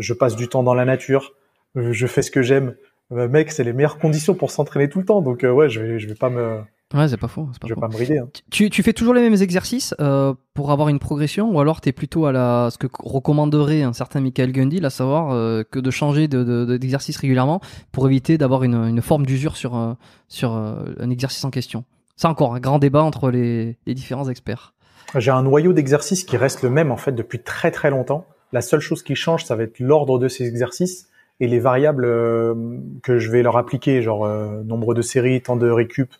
je 0.00 0.14
passe 0.14 0.36
du 0.36 0.48
temps 0.48 0.62
dans 0.62 0.74
la 0.74 0.84
nature, 0.84 1.32
euh, 1.76 1.92
je 1.92 2.06
fais 2.06 2.22
ce 2.22 2.30
que 2.30 2.42
j'aime. 2.42 2.74
Euh, 3.12 3.28
mec, 3.28 3.50
c'est 3.50 3.64
les 3.64 3.72
meilleures 3.72 3.98
conditions 3.98 4.34
pour 4.34 4.50
s'entraîner 4.50 4.88
tout 4.88 4.98
le 5.00 5.04
temps. 5.04 5.20
Donc 5.20 5.44
euh, 5.44 5.50
ouais, 5.50 5.68
je 5.68 5.80
vais, 5.80 5.98
je 5.98 6.08
vais 6.08 6.14
pas 6.14 6.30
me. 6.30 6.60
Ouais, 6.92 7.06
c'est 7.06 7.16
pas 7.16 7.28
faux. 7.28 7.44
Pas 7.60 7.68
je 7.68 7.74
vais 7.74 7.80
pas 7.80 7.88
me 7.88 7.96
rider. 7.96 8.18
Hein. 8.18 8.28
Tu, 8.50 8.68
tu 8.68 8.82
fais 8.82 8.92
toujours 8.92 9.14
les 9.14 9.20
mêmes 9.20 9.40
exercices 9.40 9.94
euh, 10.00 10.34
pour 10.54 10.72
avoir 10.72 10.88
une 10.88 10.98
progression, 10.98 11.48
ou 11.50 11.60
alors 11.60 11.80
t'es 11.80 11.92
plutôt 11.92 12.26
à 12.26 12.32
la 12.32 12.68
ce 12.72 12.78
que 12.78 12.88
recommanderait 12.98 13.82
un 13.82 13.92
certain 13.92 14.20
Michael 14.20 14.50
Gundy, 14.50 14.84
à 14.84 14.90
savoir 14.90 15.32
que 15.70 15.78
de 15.78 15.90
changer 15.90 16.26
de, 16.26 16.76
d'exercice 16.76 17.16
régulièrement 17.16 17.60
pour 17.92 18.08
éviter 18.08 18.38
d'avoir 18.38 18.64
une, 18.64 18.74
une 18.74 19.02
forme 19.02 19.24
d'usure 19.24 19.56
sur 19.56 19.96
sur 20.26 20.52
un 20.52 21.10
exercice 21.10 21.44
en 21.44 21.50
question. 21.50 21.84
C'est 22.16 22.26
encore 22.26 22.54
un 22.56 22.60
grand 22.60 22.80
débat 22.80 23.02
entre 23.02 23.30
les, 23.30 23.78
les 23.86 23.94
différents 23.94 24.28
experts. 24.28 24.74
J'ai 25.16 25.30
un 25.30 25.42
noyau 25.42 25.72
d'exercice 25.72 26.24
qui 26.24 26.36
reste 26.36 26.62
le 26.62 26.70
même 26.70 26.90
en 26.90 26.96
fait 26.96 27.12
depuis 27.12 27.40
très 27.40 27.70
très 27.70 27.90
longtemps. 27.90 28.26
La 28.52 28.62
seule 28.62 28.80
chose 28.80 29.02
qui 29.02 29.14
change, 29.14 29.44
ça 29.44 29.56
va 29.56 29.62
être 29.64 29.78
l'ordre 29.78 30.18
de 30.18 30.28
ces 30.28 30.46
exercices 30.46 31.08
et 31.38 31.46
les 31.46 31.58
variables 31.58 32.04
euh, 32.04 32.54
que 33.02 33.18
je 33.18 33.30
vais 33.30 33.42
leur 33.42 33.56
appliquer, 33.56 34.02
genre 34.02 34.24
euh, 34.24 34.62
nombre 34.62 34.94
de 34.94 35.02
séries, 35.02 35.40
temps 35.40 35.56
de 35.56 35.70
récup, 35.70 36.12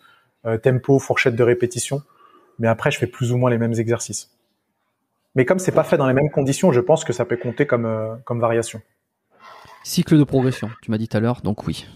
euh, 0.45 0.57
tempo, 0.57 0.97
fourchette 0.99 1.35
de 1.35 1.43
répétition. 1.43 2.01
Mais 2.59 2.67
après, 2.67 2.91
je 2.91 2.97
fais 2.97 3.07
plus 3.07 3.31
ou 3.31 3.37
moins 3.37 3.49
les 3.49 3.57
mêmes 3.57 3.73
exercices. 3.73 4.31
Mais 5.35 5.45
comme 5.45 5.59
c'est 5.59 5.71
pas 5.71 5.83
fait 5.83 5.97
dans 5.97 6.07
les 6.07 6.13
mêmes 6.13 6.29
conditions, 6.29 6.71
je 6.71 6.81
pense 6.81 7.05
que 7.05 7.13
ça 7.13 7.23
peut 7.23 7.37
compter 7.37 7.65
comme 7.65 8.19
comme 8.25 8.41
variation. 8.41 8.81
Cycle 9.83 10.17
de 10.17 10.25
progression, 10.25 10.69
tu 10.81 10.91
m'as 10.91 10.97
dit 10.97 11.07
tout 11.07 11.15
à 11.15 11.21
l'heure, 11.21 11.41
donc 11.41 11.65
oui. 11.65 11.87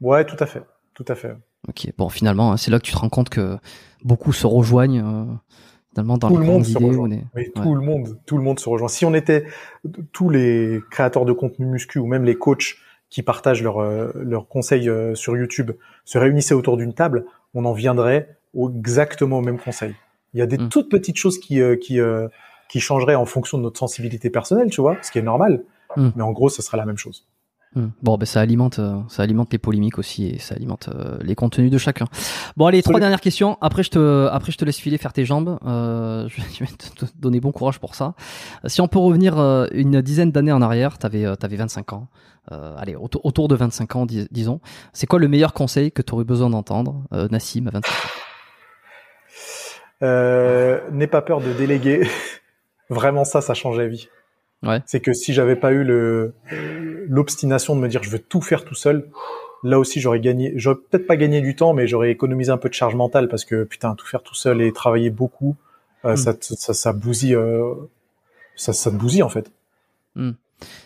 Ouais, 0.00 0.24
tout 0.24 0.36
à 0.38 0.46
fait, 0.46 0.62
tout 0.94 1.04
à 1.08 1.16
fait. 1.16 1.34
Ok, 1.68 1.92
bon, 1.98 2.08
finalement, 2.08 2.52
hein, 2.52 2.56
c'est 2.56 2.70
là 2.70 2.78
que 2.78 2.84
tu 2.84 2.92
te 2.92 2.98
rends 2.98 3.08
compte 3.08 3.30
que 3.30 3.58
beaucoup 4.04 4.32
se 4.32 4.46
rejoignent 4.46 5.40
dans 6.02 6.18
tout 6.18 6.36
le 6.36 6.44
monde 6.44 6.64
se 6.64 6.78
rejoint. 6.78 7.08
tout 7.54 7.74
le 7.74 7.80
monde, 7.80 8.18
tout 8.26 8.36
le 8.36 8.42
monde 8.42 8.58
se 8.58 8.68
rejoint. 8.68 8.88
Si 8.88 9.04
on 9.04 9.14
était 9.14 9.46
tous 10.12 10.28
les 10.30 10.80
créateurs 10.90 11.24
de 11.24 11.32
contenu 11.32 11.66
muscu 11.66 11.98
ou 11.98 12.06
même 12.06 12.24
les 12.24 12.34
coachs 12.34 12.76
qui 13.10 13.22
partagent 13.22 13.62
leurs 13.62 13.78
euh, 13.78 14.10
leurs 14.14 14.48
conseils 14.48 14.88
euh, 14.88 15.14
sur 15.14 15.36
YouTube 15.36 15.72
se 16.04 16.18
réunissaient 16.18 16.54
autour 16.54 16.76
d'une 16.76 16.94
table, 16.94 17.26
on 17.54 17.64
en 17.64 17.72
viendrait 17.72 18.36
exactement 18.78 19.38
au 19.38 19.42
même 19.42 19.58
conseil. 19.58 19.94
Il 20.32 20.40
y 20.40 20.42
a 20.42 20.46
des 20.46 20.58
mm. 20.58 20.68
toutes 20.68 20.90
petites 20.90 21.16
choses 21.16 21.38
qui 21.38 21.60
euh, 21.60 21.76
qui 21.76 22.00
qui 22.68 22.80
changeraient 22.80 23.14
en 23.14 23.26
fonction 23.26 23.58
de 23.58 23.62
notre 23.62 23.78
sensibilité 23.78 24.30
personnelle, 24.30 24.70
tu 24.70 24.80
vois, 24.80 24.96
ce 25.02 25.10
qui 25.10 25.18
est 25.18 25.22
normal. 25.22 25.64
Mm. 25.96 26.08
Mais 26.16 26.22
en 26.22 26.32
gros, 26.32 26.48
ce 26.48 26.62
serait 26.62 26.76
la 26.76 26.86
même 26.86 26.98
chose. 26.98 27.26
Hmm. 27.74 27.88
Bon, 28.02 28.16
ben 28.16 28.24
ça 28.24 28.40
alimente, 28.40 28.78
euh, 28.78 29.00
ça 29.08 29.24
alimente 29.24 29.52
les 29.52 29.58
polémiques 29.58 29.98
aussi 29.98 30.28
et 30.28 30.38
ça 30.38 30.54
alimente 30.54 30.88
euh, 30.94 31.18
les 31.22 31.34
contenus 31.34 31.72
de 31.72 31.78
chacun. 31.78 32.06
Bon, 32.56 32.66
allez, 32.66 32.82
trois 32.82 33.00
dernières 33.00 33.20
questions. 33.20 33.58
Après, 33.60 33.82
je 33.82 33.90
te, 33.90 34.28
après, 34.28 34.52
je 34.52 34.58
te 34.58 34.64
laisse 34.64 34.78
filer 34.78 34.96
faire 34.96 35.12
tes 35.12 35.24
jambes. 35.24 35.58
Euh, 35.66 36.28
je 36.52 36.60
vais 36.60 36.70
te 36.70 37.04
donner 37.18 37.40
bon 37.40 37.50
courage 37.50 37.80
pour 37.80 37.96
ça. 37.96 38.14
Si 38.66 38.80
on 38.80 38.86
peut 38.86 39.00
revenir 39.00 39.38
une 39.72 40.00
dizaine 40.02 40.30
d'années 40.30 40.52
en 40.52 40.62
arrière, 40.62 40.98
t'avais, 40.98 41.24
avais 41.24 41.56
25 41.56 41.92
ans. 41.94 42.06
allez, 42.50 42.94
autour, 42.94 43.48
de 43.48 43.54
25 43.56 43.96
ans, 43.96 44.06
disons. 44.06 44.60
C'est 44.92 45.06
quoi 45.06 45.18
le 45.18 45.26
meilleur 45.26 45.52
conseil 45.52 45.90
que 45.90 46.02
tu 46.02 46.14
aurais 46.14 46.24
besoin 46.24 46.50
d'entendre, 46.50 47.02
Nassim, 47.30 47.66
à 47.66 47.70
25 47.70 47.92
ans? 50.02 50.90
N'aie 50.92 51.06
pas 51.08 51.22
peur 51.22 51.40
de 51.40 51.52
déléguer. 51.52 52.06
Vraiment, 52.90 53.24
ça, 53.24 53.40
ça 53.40 53.54
change 53.54 53.78
la 53.78 53.88
vie. 53.88 54.08
C'est 54.86 55.00
que 55.00 55.12
si 55.12 55.32
j'avais 55.32 55.56
pas 55.56 55.72
eu 55.72 55.84
le 55.84 56.34
l'obstination 57.08 57.76
de 57.76 57.80
me 57.80 57.88
dire 57.88 58.02
je 58.02 58.10
veux 58.10 58.18
tout 58.18 58.40
faire 58.40 58.64
tout 58.64 58.74
seul, 58.74 59.08
là 59.62 59.78
aussi 59.78 60.00
j'aurais 60.00 60.20
gagné, 60.20 60.52
j'aurais 60.56 60.78
peut-être 60.90 61.06
pas 61.06 61.16
gagné 61.16 61.40
du 61.40 61.54
temps, 61.54 61.74
mais 61.74 61.86
j'aurais 61.86 62.10
économisé 62.10 62.50
un 62.50 62.56
peu 62.56 62.68
de 62.68 62.74
charge 62.74 62.94
mentale 62.94 63.28
parce 63.28 63.44
que 63.44 63.64
putain 63.64 63.94
tout 63.94 64.06
faire 64.06 64.22
tout 64.22 64.34
seul 64.34 64.62
et 64.62 64.72
travailler 64.72 65.10
beaucoup, 65.10 65.56
euh, 66.04 66.14
hmm. 66.14 66.16
ça, 66.16 66.34
ça, 66.40 66.74
ça 66.74 66.92
bousille, 66.92 67.34
euh, 67.34 67.74
ça, 68.56 68.72
ça 68.72 68.90
te 68.90 68.96
bousille 68.96 69.22
en 69.22 69.28
fait. 69.28 69.50
Hmm. 70.14 70.32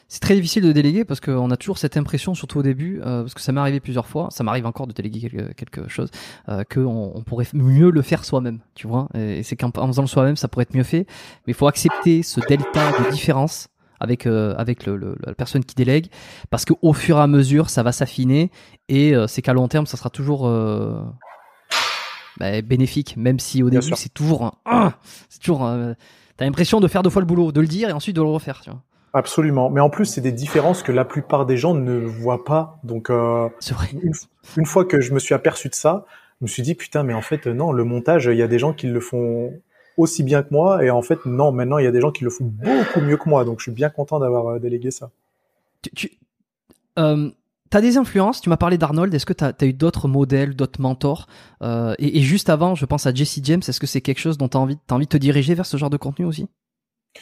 C'est 0.09 0.21
très 0.21 0.35
difficile 0.35 0.63
de 0.63 0.73
déléguer 0.73 1.05
parce 1.05 1.21
qu'on 1.21 1.51
a 1.51 1.57
toujours 1.59 1.77
cette 1.77 1.99
impression, 1.99 2.35
surtout 2.35 2.61
au 2.61 2.63
début, 2.63 3.01
euh, 3.05 3.23
parce 3.23 3.35
que 3.35 3.43
ça 3.43 3.53
m'est 3.53 3.61
arrivé 3.61 3.79
plusieurs 3.79 4.07
fois, 4.07 4.29
ça 4.31 4.43
m'arrive 4.43 4.65
encore 4.65 4.87
de 4.87 4.95
déléguer 4.95 5.21
quelque, 5.21 5.53
quelque 5.53 5.89
chose, 5.89 6.11
euh, 6.49 6.65
qu'on 6.65 7.13
on 7.15 7.23
pourrait 7.23 7.47
mieux 7.53 7.91
le 7.91 8.01
faire 8.01 8.25
soi-même, 8.25 8.61
tu 8.75 8.87
vois. 8.87 9.09
Et, 9.15 9.43
c'est 9.43 9.57
qu'en 9.57 9.71
faisant 9.71 10.03
le 10.03 10.09
soi-même, 10.09 10.37
ça 10.37 10.49
pourrait 10.49 10.63
être 10.63 10.75
mieux 10.75 10.83
fait, 10.83 11.07
mais 11.47 11.53
il 11.53 11.55
faut 11.55 11.67
accepter 11.67 12.23
ce 12.23 12.41
delta 12.41 12.93
de 12.93 13.11
différence 13.11 13.69
avec 14.01 14.27
euh, 14.27 14.55
avec 14.57 14.87
le, 14.87 15.17
la 15.27 15.35
personne 15.35 15.63
qui 15.63 15.75
délègue, 15.75 16.07
parce 16.49 16.65
qu'au 16.65 16.93
fur 16.95 17.19
et 17.19 17.21
à 17.21 17.27
mesure, 17.27 17.69
ça 17.69 17.83
va 17.83 17.93
s'affiner 17.93 18.51
et 18.89 19.13
c'est 19.27 19.43
qu'à 19.43 19.53
long 19.53 19.69
terme, 19.69 19.87
ça 19.87 19.99
sera 19.99 20.09
toujours 20.09 20.51
bah, 22.39 22.63
bénéfique, 22.63 23.17
même 23.19 23.39
si 23.39 23.63
au 23.63 23.69
début 23.69 23.93
c'est 23.95 24.15
toujours, 24.15 24.55
un, 24.65 24.95
c'est 25.29 25.41
toujours, 25.41 25.69
t'as 26.39 26.45
l'impression 26.47 26.81
de 26.81 26.89
faire 26.89 27.03
deux 27.03 27.11
fois 27.11 27.21
le 27.21 27.27
boulot, 27.27 27.53
de 27.53 27.61
le 27.61 27.67
dire 27.67 27.91
et 27.91 27.93
ensuite 27.93 28.17
de 28.17 28.23
le 28.23 28.29
refaire. 28.29 28.63
Tu 28.63 28.71
vois. 28.71 28.81
Absolument, 29.13 29.71
mais 29.71 29.81
en 29.81 29.91
plus 29.91 30.05
c'est 30.05 30.21
des 30.21 30.33
différences 30.33 30.83
que 30.83 30.93
la 30.93 31.05
plupart 31.05 31.47
des 31.47 31.57
gens 31.57 31.75
ne 31.75 31.99
voient 31.99 32.45
pas. 32.45 32.79
Donc 32.85 33.11
euh, 33.11 33.49
vrai. 33.71 33.89
Une, 34.03 34.13
une, 34.57 34.67
fois 34.67 34.85
que 34.85 35.01
je 35.01 35.13
me 35.15 35.19
suis 35.19 35.35
aperçu 35.35 35.69
de 35.69 35.75
ça, 35.75 36.05
je 36.41 36.45
me 36.45 36.49
suis 36.49 36.63
dit 36.63 36.75
putain 36.75 37.03
mais 37.03 37.15
en 37.15 37.23
fait 37.23 37.47
non 37.47 37.73
le 37.73 37.85
montage 37.85 38.27
il 38.27 38.37
y 38.37 38.43
a 38.43 38.49
des 38.49 38.59
gens 38.59 38.73
qui 38.73 38.87
le 38.87 39.01
font 39.01 39.53
aussi 39.97 40.23
bien 40.23 40.43
que 40.43 40.49
moi. 40.53 40.85
Et 40.85 40.91
en 40.91 41.03
fait 41.03 41.25
non 41.25 41.53
maintenant 41.53 41.79
il 41.79 41.85
y 41.85 41.89
a 41.89 41.91
des 41.91 42.01
gens 42.01 42.13
qui 42.13 42.25
le 42.25 42.31
font 42.31 42.45
beaucoup 42.45 43.01
mieux 43.01 43.17
que 43.17 43.29
moi. 43.29 43.45
Donc 43.45 43.61
je 43.61 43.65
suis 43.65 43.73
bien 43.73 43.89
content 43.89 44.19
d'avoir 44.19 44.47
euh, 44.47 44.59
délégué 44.59 44.91
ça. 44.91 45.11
Tu, 45.83 45.91
tu 45.91 46.19
euh, 46.99 47.31
as 47.73 47.81
des 47.81 47.97
influences, 47.97 48.41
tu 48.41 48.49
m'as 48.49 48.57
parlé 48.57 48.79
d'Arnold, 48.79 49.13
est-ce 49.15 49.27
que 49.27 49.33
tu 49.33 49.45
as, 49.45 49.67
eu 49.67 49.73
d'autres 49.73 50.09
modèles, 50.09 50.55
d'autres 50.57 50.81
mentors 50.81 51.29
euh, 51.63 51.95
et, 51.99 52.19
et, 52.19 52.23
juste 52.23 52.49
avant, 52.49 52.75
je 52.75 52.87
pense 52.87 53.07
à 53.07 53.15
Jesse 53.15 53.41
James, 53.43 53.61
est-ce 53.67 53.79
que 53.79 53.87
c'est 53.87 54.01
quelque 54.01 54.21
chose 54.21 54.39
dont 54.39 54.49
tu 54.49 54.57
as 54.57 54.61
envie, 54.61 54.79
as 54.89 54.95
envie 54.95 55.05
de 55.05 55.11
te 55.11 55.17
diriger 55.17 55.55
vers 55.55 55.67
ce 55.67 55.77
genre 55.77 55.91
de 55.91 55.97
contenu 55.97 56.25
aussi? 56.25 56.49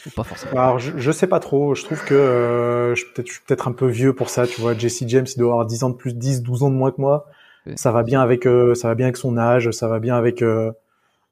Ou 0.06 0.10
pas 0.10 0.24
forcément 0.24 0.52
Alors 0.52 0.78
je, 0.78 0.92
je, 0.96 1.12
sais 1.12 1.26
pas 1.26 1.40
trop, 1.40 1.74
je 1.74 1.84
trouve 1.84 2.04
que 2.04 2.14
euh, 2.14 2.94
je, 2.94 3.04
peut 3.14 3.24
suis 3.24 3.40
peut-être 3.46 3.68
un 3.68 3.72
peu 3.72 3.86
vieux 3.86 4.14
pour 4.14 4.30
ça, 4.30 4.46
tu 4.46 4.60
vois, 4.60 4.76
Jesse 4.76 5.04
James 5.06 5.26
il 5.26 5.38
doit 5.38 5.52
avoir 5.52 5.66
10 5.66 5.84
ans 5.84 5.90
de 5.90 5.94
plus, 5.94 6.14
10, 6.14 6.42
12 6.42 6.62
ans 6.64 6.70
de 6.70 6.76
moins 6.76 6.90
que 6.90 7.00
moi. 7.00 7.26
Ça 7.74 7.90
va 7.90 8.04
bien 8.04 8.20
avec 8.20 8.46
euh, 8.46 8.74
ça 8.74 8.88
va 8.88 8.94
bien 8.94 9.06
avec 9.06 9.16
son 9.16 9.36
âge, 9.36 9.70
ça 9.72 9.88
va 9.88 9.98
bien 9.98 10.14
avec 10.16 10.40
euh, 10.40 10.70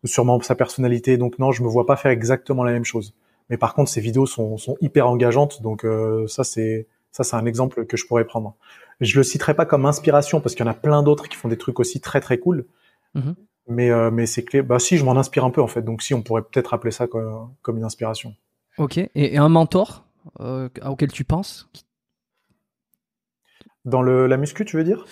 sûrement 0.05 0.41
sa 0.41 0.55
personnalité. 0.55 1.17
Donc 1.17 1.39
non, 1.39 1.53
je 1.53 1.63
me 1.63 1.69
vois 1.69 1.87
pas 1.87 1.97
faire 1.97 2.11
exactement 2.11 2.65
la 2.65 2.73
même 2.73 2.85
chose. 2.85 3.15
Mais 3.51 3.57
par 3.57 3.75
contre, 3.75 3.91
ces 3.91 4.01
vidéos 4.01 4.27
sont, 4.27 4.57
sont 4.57 4.77
hyper 4.81 5.07
engageantes, 5.09 5.63
donc 5.63 5.85
euh, 5.85 6.27
ça 6.27 6.45
c'est 6.45 6.87
ça 7.13 7.23
c'est 7.25 7.37
un 7.37 7.47
exemple 7.47 7.85
que 7.87 7.97
je 7.97 8.07
pourrais 8.07 8.25
prendre. 8.25 8.57
Je 9.01 9.17
le 9.17 9.23
citerai 9.23 9.55
pas 9.55 9.67
comme 9.67 9.87
inspiration 9.87 10.41
parce 10.41 10.55
qu'il 10.55 10.65
y 10.65 10.69
en 10.69 10.73
a 10.73 10.75
plein 10.75 11.03
d'autres 11.03 11.29
qui 11.29 11.37
font 11.37 11.49
des 11.49 11.59
trucs 11.59 11.79
aussi 11.79 12.01
très 12.01 12.21
très 12.21 12.39
cool. 12.39 12.67
Mm-hmm. 13.15 13.35
Mais 13.69 13.91
euh, 13.91 14.11
mais 14.11 14.27
c'est 14.27 14.45
clé. 14.45 14.63
Bah 14.63 14.79
si, 14.79 14.97
je 14.97 15.05
m'en 15.05 15.17
inspire 15.17 15.45
un 15.45 15.51
peu 15.51 15.63
en 15.63 15.67
fait. 15.67 15.83
Donc 15.83 16.03
si, 16.03 16.15
on 16.15 16.23
pourrait 16.23 16.43
peut-être 16.43 16.75
appeler 16.75 16.91
ça 16.91 17.07
comme, 17.07 17.51
comme 17.63 17.77
une 17.77 17.85
inspiration. 17.85 18.35
Ok. 18.79 18.99
Et, 18.99 19.11
et 19.15 19.39
un 19.39 19.49
mentor 19.49 20.05
euh, 20.41 20.69
auquel 20.85 21.13
tu 21.13 21.25
penses 21.25 21.69
dans 23.85 24.01
le, 24.01 24.27
la 24.27 24.39
muscu, 24.39 24.65
tu 24.65 24.77
veux 24.79 24.85
dire? 24.85 25.05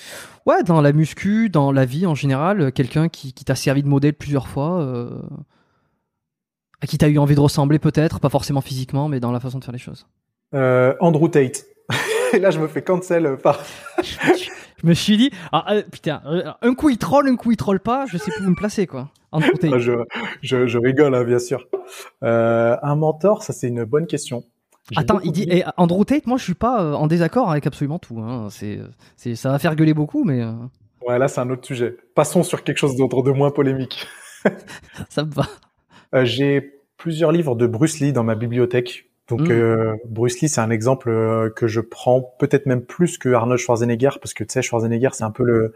Ouais, 0.46 0.62
dans 0.62 0.80
la 0.80 0.92
muscu, 0.92 1.50
dans 1.50 1.72
la 1.72 1.84
vie 1.84 2.06
en 2.06 2.14
général, 2.14 2.72
quelqu'un 2.72 3.08
qui, 3.08 3.34
qui 3.34 3.44
t'a 3.44 3.54
servi 3.54 3.82
de 3.82 3.88
modèle 3.88 4.14
plusieurs 4.14 4.48
fois, 4.48 4.80
euh, 4.80 5.20
à 6.80 6.86
qui 6.86 6.96
t'as 6.96 7.08
eu 7.08 7.18
envie 7.18 7.34
de 7.34 7.40
ressembler 7.40 7.78
peut-être, 7.78 8.18
pas 8.18 8.30
forcément 8.30 8.62
physiquement, 8.62 9.08
mais 9.08 9.20
dans 9.20 9.30
la 9.30 9.40
façon 9.40 9.58
de 9.58 9.64
faire 9.64 9.72
les 9.72 9.78
choses. 9.78 10.06
Euh, 10.54 10.94
Andrew 11.00 11.28
Tate. 11.28 11.64
Et 12.32 12.38
là, 12.38 12.50
je 12.50 12.58
me 12.58 12.66
fais 12.66 12.82
cancel 12.82 13.36
par. 13.36 13.60
je 14.02 14.86
me 14.86 14.94
suis 14.94 15.18
dit, 15.18 15.30
ah, 15.52 15.66
euh, 15.70 15.82
putain, 15.82 16.22
euh, 16.26 16.50
un 16.62 16.74
coup 16.74 16.88
il 16.88 16.98
troll, 16.98 17.28
un 17.28 17.36
coup 17.36 17.52
il 17.52 17.56
troll 17.56 17.80
pas, 17.80 18.06
je 18.06 18.16
sais 18.16 18.30
plus 18.30 18.46
où 18.46 18.50
me 18.50 18.54
placer 18.54 18.86
quoi. 18.86 19.10
Ah, 19.72 19.78
je, 19.78 19.92
je, 20.42 20.66
je, 20.66 20.78
rigole, 20.78 21.14
hein, 21.14 21.24
bien 21.24 21.38
sûr. 21.38 21.66
Euh, 22.22 22.76
un 22.82 22.96
mentor, 22.96 23.42
ça 23.42 23.52
c'est 23.52 23.68
une 23.68 23.84
bonne 23.84 24.06
question. 24.06 24.44
Attends, 24.96 25.20
il 25.20 25.32
dit 25.32 25.46
et 25.48 25.64
Andrew 25.76 26.04
Tate, 26.04 26.26
moi 26.26 26.36
je 26.36 26.44
suis 26.44 26.54
pas 26.54 26.82
euh, 26.82 26.92
en 26.94 27.06
désaccord 27.06 27.50
avec 27.50 27.66
absolument 27.66 27.98
tout. 27.98 28.18
Hein. 28.20 28.48
C'est, 28.50 28.80
c'est, 29.16 29.36
ça 29.36 29.50
va 29.50 29.58
faire 29.58 29.76
gueuler 29.76 29.94
beaucoup, 29.94 30.24
mais. 30.24 30.42
Euh. 30.42 30.52
Ouais, 31.06 31.18
là 31.18 31.28
c'est 31.28 31.40
un 31.40 31.50
autre 31.50 31.64
sujet. 31.64 31.96
Passons 32.14 32.42
sur 32.42 32.64
quelque 32.64 32.78
chose 32.78 32.96
d'autre, 32.96 33.22
de 33.22 33.30
moins 33.30 33.50
polémique. 33.50 34.06
ça 35.08 35.24
me 35.24 35.30
va. 35.30 35.44
Euh, 36.14 36.24
j'ai 36.24 36.80
plusieurs 36.96 37.32
livres 37.32 37.54
de 37.54 37.66
Bruce 37.66 38.00
Lee 38.00 38.12
dans 38.12 38.24
ma 38.24 38.34
bibliothèque. 38.34 39.08
Donc 39.28 39.48
mmh. 39.48 39.98
Bruce 40.06 40.40
Lee, 40.40 40.48
c'est 40.48 40.60
un 40.60 40.70
exemple 40.70 41.52
que 41.56 41.66
je 41.66 41.80
prends 41.80 42.20
peut-être 42.38 42.66
même 42.66 42.82
plus 42.82 43.18
que 43.18 43.30
Arnold 43.30 43.60
Schwarzenegger 43.60 44.10
parce 44.20 44.34
que 44.34 44.44
tu 44.44 44.52
sais 44.52 44.62
Schwarzenegger, 44.62 45.10
c'est 45.12 45.24
un 45.24 45.30
peu 45.30 45.44
le, 45.44 45.74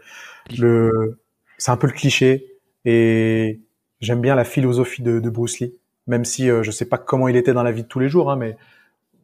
le 0.57 1.17
c'est 1.57 1.71
un 1.71 1.77
peu 1.77 1.87
le 1.87 1.93
cliché 1.93 2.56
et 2.85 3.61
j'aime 3.99 4.21
bien 4.21 4.35
la 4.35 4.43
philosophie 4.43 5.01
de, 5.01 5.19
de 5.19 5.29
Bruce 5.29 5.59
Lee, 5.59 5.73
même 6.07 6.25
si 6.25 6.47
je 6.47 6.71
sais 6.71 6.85
pas 6.85 6.97
comment 6.97 7.27
il 7.27 7.35
était 7.35 7.53
dans 7.53 7.63
la 7.63 7.71
vie 7.71 7.83
de 7.83 7.87
tous 7.87 7.99
les 7.99 8.09
jours, 8.09 8.31
hein, 8.31 8.35
mais 8.35 8.57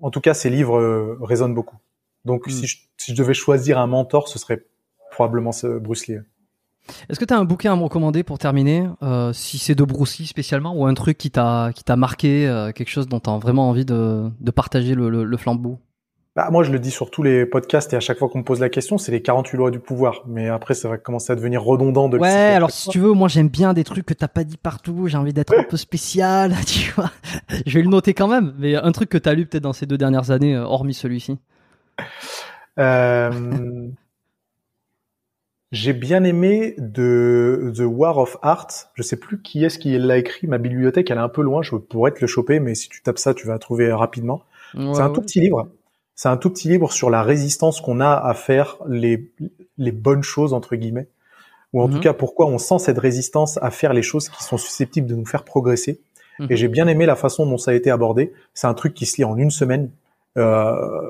en 0.03 0.11
tout 0.11 0.21
cas, 0.21 0.33
ces 0.33 0.49
livres 0.49 0.77
euh, 0.77 1.17
résonnent 1.21 1.55
beaucoup. 1.55 1.77
Donc, 2.25 2.45
hmm. 2.47 2.51
si, 2.51 2.67
je, 2.67 2.77
si, 2.97 3.11
je, 3.13 3.17
devais 3.17 3.33
choisir 3.33 3.79
un 3.79 3.87
mentor, 3.87 4.27
ce 4.27 4.37
serait 4.37 4.65
probablement 5.11 5.51
ce 5.51 5.79
Bruce 5.79 6.07
Lee. 6.07 6.17
Est-ce 7.09 7.17
que 7.17 7.25
tu 7.25 7.33
as 7.33 7.37
un 7.37 7.45
bouquin 7.45 7.71
à 7.71 7.75
me 7.77 7.83
recommander 7.83 8.23
pour 8.23 8.37
terminer 8.37 8.89
euh, 9.01 9.31
Si 9.31 9.57
c'est 9.57 9.75
de 9.75 9.83
Bruce 9.85 10.19
Lee 10.19 10.27
spécialement, 10.27 10.75
ou 10.75 10.85
un 10.85 10.93
truc 10.93 11.17
qui 11.17 11.31
t'a 11.31 11.71
qui 11.73 11.85
t'a 11.85 11.95
marqué, 11.95 12.47
euh, 12.47 12.73
quelque 12.73 12.89
chose 12.89 13.07
dont 13.07 13.21
tu 13.21 13.29
as 13.29 13.37
vraiment 13.37 13.69
envie 13.69 13.85
de, 13.85 14.29
de 14.41 14.51
partager 14.51 14.93
le, 14.93 15.09
le, 15.09 15.23
le 15.23 15.37
flambeau? 15.37 15.79
Bah, 16.35 16.49
moi, 16.49 16.63
je 16.63 16.71
le 16.71 16.79
dis 16.79 16.89
sur 16.89 17.11
tous 17.11 17.21
les 17.21 17.45
podcasts 17.45 17.93
et 17.93 17.95
à 17.95 17.99
chaque 17.99 18.17
fois 18.17 18.27
qu'on 18.27 18.39
me 18.39 18.43
pose 18.43 18.59
la 18.59 18.69
question, 18.69 18.97
c'est 18.97 19.11
les 19.11 19.21
48 19.21 19.55
lois 19.55 19.69
du 19.69 19.79
pouvoir. 19.79 20.23
Mais 20.25 20.49
après, 20.49 20.73
ça 20.73 20.89
va 20.89 20.97
commencer 20.97 21.31
à 21.31 21.35
devenir 21.35 21.61
redondant 21.61 22.09
de 22.09 22.17
Ouais, 22.17 22.27
alors 22.27 22.71
si 22.71 22.89
tu 22.89 22.97
veux, 22.97 23.11
moi 23.11 23.27
j'aime 23.27 23.49
bien 23.49 23.73
des 23.73 23.83
trucs 23.83 24.07
que 24.07 24.15
t'as 24.15 24.27
pas 24.27 24.43
dit 24.43 24.57
partout. 24.57 25.07
J'ai 25.07 25.17
envie 25.17 25.33
d'être 25.33 25.53
un 25.55 25.63
peu 25.63 25.77
spécial, 25.77 26.55
tu 26.65 26.91
vois. 26.93 27.11
Je 27.67 27.77
vais 27.77 27.83
le 27.83 27.89
noter 27.89 28.15
quand 28.15 28.27
même. 28.27 28.55
Mais 28.57 28.75
un 28.75 28.91
truc 28.91 29.09
que 29.09 29.19
t'as 29.19 29.33
lu 29.33 29.45
peut-être 29.45 29.63
dans 29.63 29.73
ces 29.73 29.85
deux 29.85 29.97
dernières 29.97 30.31
années, 30.31 30.55
euh, 30.55 30.63
hormis 30.63 30.95
celui-ci. 30.95 31.37
Euh... 32.79 33.89
J'ai 35.71 35.93
bien 35.93 36.23
aimé 36.23 36.73
de 36.79 37.71
The 37.75 37.83
War 37.85 38.17
of 38.17 38.37
Art. 38.41 38.69
Je 38.95 39.03
sais 39.03 39.17
plus 39.17 39.39
qui 39.39 39.63
est-ce 39.63 39.77
qui 39.77 39.95
l'a 39.99 40.17
écrit. 40.17 40.47
Ma 40.47 40.57
bibliothèque, 40.57 41.11
elle 41.11 41.17
est 41.17 41.21
un 41.21 41.29
peu 41.29 41.43
loin. 41.43 41.61
Je 41.61 41.75
pourrais 41.75 42.11
te 42.11 42.21
le 42.21 42.27
choper, 42.27 42.59
mais 42.59 42.73
si 42.73 42.89
tu 42.89 43.03
tapes 43.03 43.19
ça, 43.19 43.35
tu 43.35 43.45
vas 43.45 43.59
trouver 43.59 43.91
rapidement. 43.93 44.41
c'est 44.73 45.01
un 45.01 45.11
tout 45.11 45.21
petit 45.21 45.39
livre 45.39 45.67
c'est 46.15 46.29
un 46.29 46.37
tout 46.37 46.49
petit 46.49 46.67
livre 46.67 46.91
sur 46.91 47.09
la 47.09 47.23
résistance 47.23 47.81
qu'on 47.81 47.99
a 47.99 48.11
à 48.11 48.33
faire 48.33 48.77
les, 48.87 49.31
les 49.77 49.91
bonnes 49.91 50.23
choses 50.23 50.53
entre 50.53 50.75
guillemets, 50.75 51.07
ou 51.73 51.81
en 51.81 51.87
tout 51.87 51.95
mhm. 51.95 52.01
cas 52.01 52.13
pourquoi 52.13 52.45
on 52.47 52.57
sent 52.57 52.79
cette 52.79 52.99
résistance 52.99 53.57
à 53.61 53.71
faire 53.71 53.93
les 53.93 54.03
choses 54.03 54.29
qui 54.29 54.43
sont 54.43 54.57
susceptibles 54.57 55.07
de 55.07 55.15
nous 55.15 55.25
faire 55.25 55.43
progresser. 55.43 55.99
Mhm. 56.39 56.47
Et 56.49 56.55
j'ai 56.55 56.67
bien 56.67 56.87
aimé 56.87 57.05
la 57.05 57.15
façon 57.15 57.45
dont 57.45 57.57
ça 57.57 57.71
a 57.71 57.73
été 57.73 57.89
abordé. 57.89 58.33
C'est 58.53 58.67
un 58.67 58.73
truc 58.73 58.93
qui 58.93 59.05
se 59.05 59.17
lit 59.17 59.23
en 59.23 59.37
une 59.37 59.51
semaine, 59.51 59.89
euh, 60.37 61.01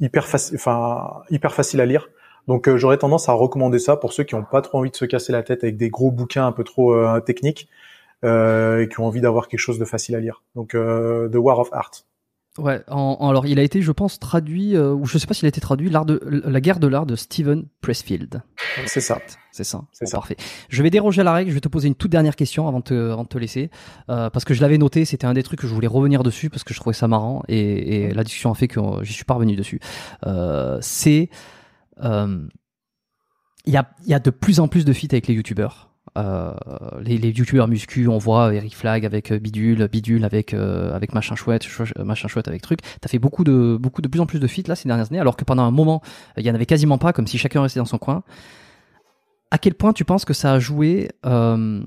hyper 0.00 0.26
facile, 0.26 0.56
enfin 0.56 1.22
hyper 1.30 1.54
facile 1.54 1.80
à 1.80 1.86
lire. 1.86 2.08
Donc 2.48 2.68
euh, 2.68 2.76
j'aurais 2.76 2.98
tendance 2.98 3.28
à 3.28 3.32
recommander 3.32 3.78
ça 3.78 3.96
pour 3.96 4.12
ceux 4.12 4.24
qui 4.24 4.34
n'ont 4.34 4.44
pas 4.44 4.60
trop 4.62 4.78
envie 4.78 4.90
de 4.90 4.96
se 4.96 5.04
casser 5.04 5.32
la 5.32 5.42
tête 5.42 5.64
avec 5.64 5.76
des 5.76 5.90
gros 5.90 6.10
bouquins 6.10 6.46
un 6.46 6.52
peu 6.52 6.64
trop 6.64 6.92
euh, 6.92 7.20
techniques 7.20 7.68
euh, 8.24 8.82
et 8.82 8.88
qui 8.88 9.00
ont 9.00 9.06
envie 9.06 9.20
d'avoir 9.20 9.48
quelque 9.48 9.60
chose 9.60 9.78
de 9.78 9.84
facile 9.84 10.14
à 10.14 10.20
lire. 10.20 10.42
Donc 10.54 10.74
euh, 10.74 11.28
The 11.28 11.36
War 11.36 11.58
of 11.58 11.68
Art. 11.72 11.90
Ouais, 12.58 12.82
en, 12.88 13.30
alors 13.30 13.46
il 13.46 13.58
a 13.58 13.62
été, 13.62 13.80
je 13.80 13.92
pense, 13.92 14.18
traduit, 14.18 14.76
euh, 14.76 14.92
ou 14.92 15.06
je 15.06 15.16
sais 15.16 15.26
pas 15.26 15.32
s'il 15.32 15.46
a 15.46 15.48
été 15.48 15.62
traduit, 15.62 15.88
l'art 15.88 16.04
de 16.04 16.20
la 16.44 16.60
guerre 16.60 16.80
de 16.80 16.86
l'art 16.86 17.06
de 17.06 17.16
Steven 17.16 17.64
Pressfield. 17.80 18.42
C'est 18.84 19.00
ça. 19.00 19.18
C'est 19.52 19.64
ça. 19.64 19.84
C'est 19.90 20.04
ça. 20.04 20.18
Parfait. 20.18 20.36
Je 20.68 20.82
vais 20.82 20.90
déroger 20.90 21.22
à 21.22 21.24
la 21.24 21.32
règle. 21.32 21.48
Je 21.48 21.54
vais 21.54 21.62
te 21.62 21.68
poser 21.68 21.88
une 21.88 21.94
toute 21.94 22.10
dernière 22.10 22.36
question 22.36 22.68
avant 22.68 22.80
de 22.80 22.84
te, 22.84 23.10
avant 23.10 23.22
de 23.22 23.28
te 23.28 23.38
laisser, 23.38 23.70
euh, 24.10 24.28
parce 24.28 24.44
que 24.44 24.52
je 24.52 24.60
l'avais 24.60 24.76
noté. 24.76 25.06
C'était 25.06 25.26
un 25.26 25.32
des 25.32 25.42
trucs 25.42 25.60
que 25.60 25.66
je 25.66 25.72
voulais 25.72 25.86
revenir 25.86 26.22
dessus 26.22 26.50
parce 26.50 26.62
que 26.62 26.74
je 26.74 26.80
trouvais 26.80 26.94
ça 26.94 27.08
marrant 27.08 27.42
et, 27.48 28.04
et 28.04 28.12
la 28.12 28.22
discussion 28.22 28.50
a 28.50 28.54
fait 28.54 28.68
que 28.68 28.80
j'y 29.02 29.14
suis 29.14 29.24
pas 29.24 29.34
revenu 29.34 29.56
dessus. 29.56 29.80
Euh, 30.26 30.76
c'est 30.82 31.30
euh, 32.02 32.46
il 33.64 33.72
y 33.72 33.78
a, 33.78 33.88
y 34.06 34.14
a 34.14 34.18
de 34.18 34.30
plus 34.30 34.60
en 34.60 34.68
plus 34.68 34.84
de 34.84 34.92
feats 34.92 35.08
avec 35.12 35.26
les 35.26 35.34
youtubeurs. 35.34 35.91
Euh, 36.18 36.52
les, 37.00 37.16
les 37.16 37.30
youtubeurs 37.30 37.68
muscu, 37.68 38.06
on 38.08 38.18
voit 38.18 38.52
Eric 38.54 38.76
Flag 38.76 39.06
avec 39.06 39.30
euh, 39.30 39.38
Bidule, 39.38 39.88
Bidule 39.88 40.24
avec 40.24 40.52
euh, 40.52 40.92
avec 40.94 41.14
machin 41.14 41.36
chouette, 41.36 41.66
machin 41.96 42.28
chouette 42.28 42.48
avec 42.48 42.60
truc. 42.60 42.80
T'as 43.00 43.08
fait 43.08 43.20
beaucoup 43.20 43.44
de 43.44 43.78
beaucoup 43.80 44.02
de 44.02 44.08
plus 44.08 44.20
en 44.20 44.26
plus 44.26 44.40
de 44.40 44.46
feats 44.46 44.66
là 44.66 44.74
ces 44.74 44.88
dernières 44.88 45.06
années, 45.06 45.20
alors 45.20 45.36
que 45.36 45.44
pendant 45.44 45.62
un 45.62 45.70
moment 45.70 46.02
il 46.36 46.44
y 46.44 46.50
en 46.50 46.54
avait 46.54 46.66
quasiment 46.66 46.98
pas, 46.98 47.12
comme 47.12 47.26
si 47.26 47.38
chacun 47.38 47.62
restait 47.62 47.80
dans 47.80 47.86
son 47.86 47.98
coin. 47.98 48.24
À 49.50 49.58
quel 49.58 49.74
point 49.74 49.92
tu 49.92 50.04
penses 50.04 50.24
que 50.24 50.34
ça 50.34 50.52
a 50.52 50.58
joué 50.58 51.10
euh, 51.24 51.82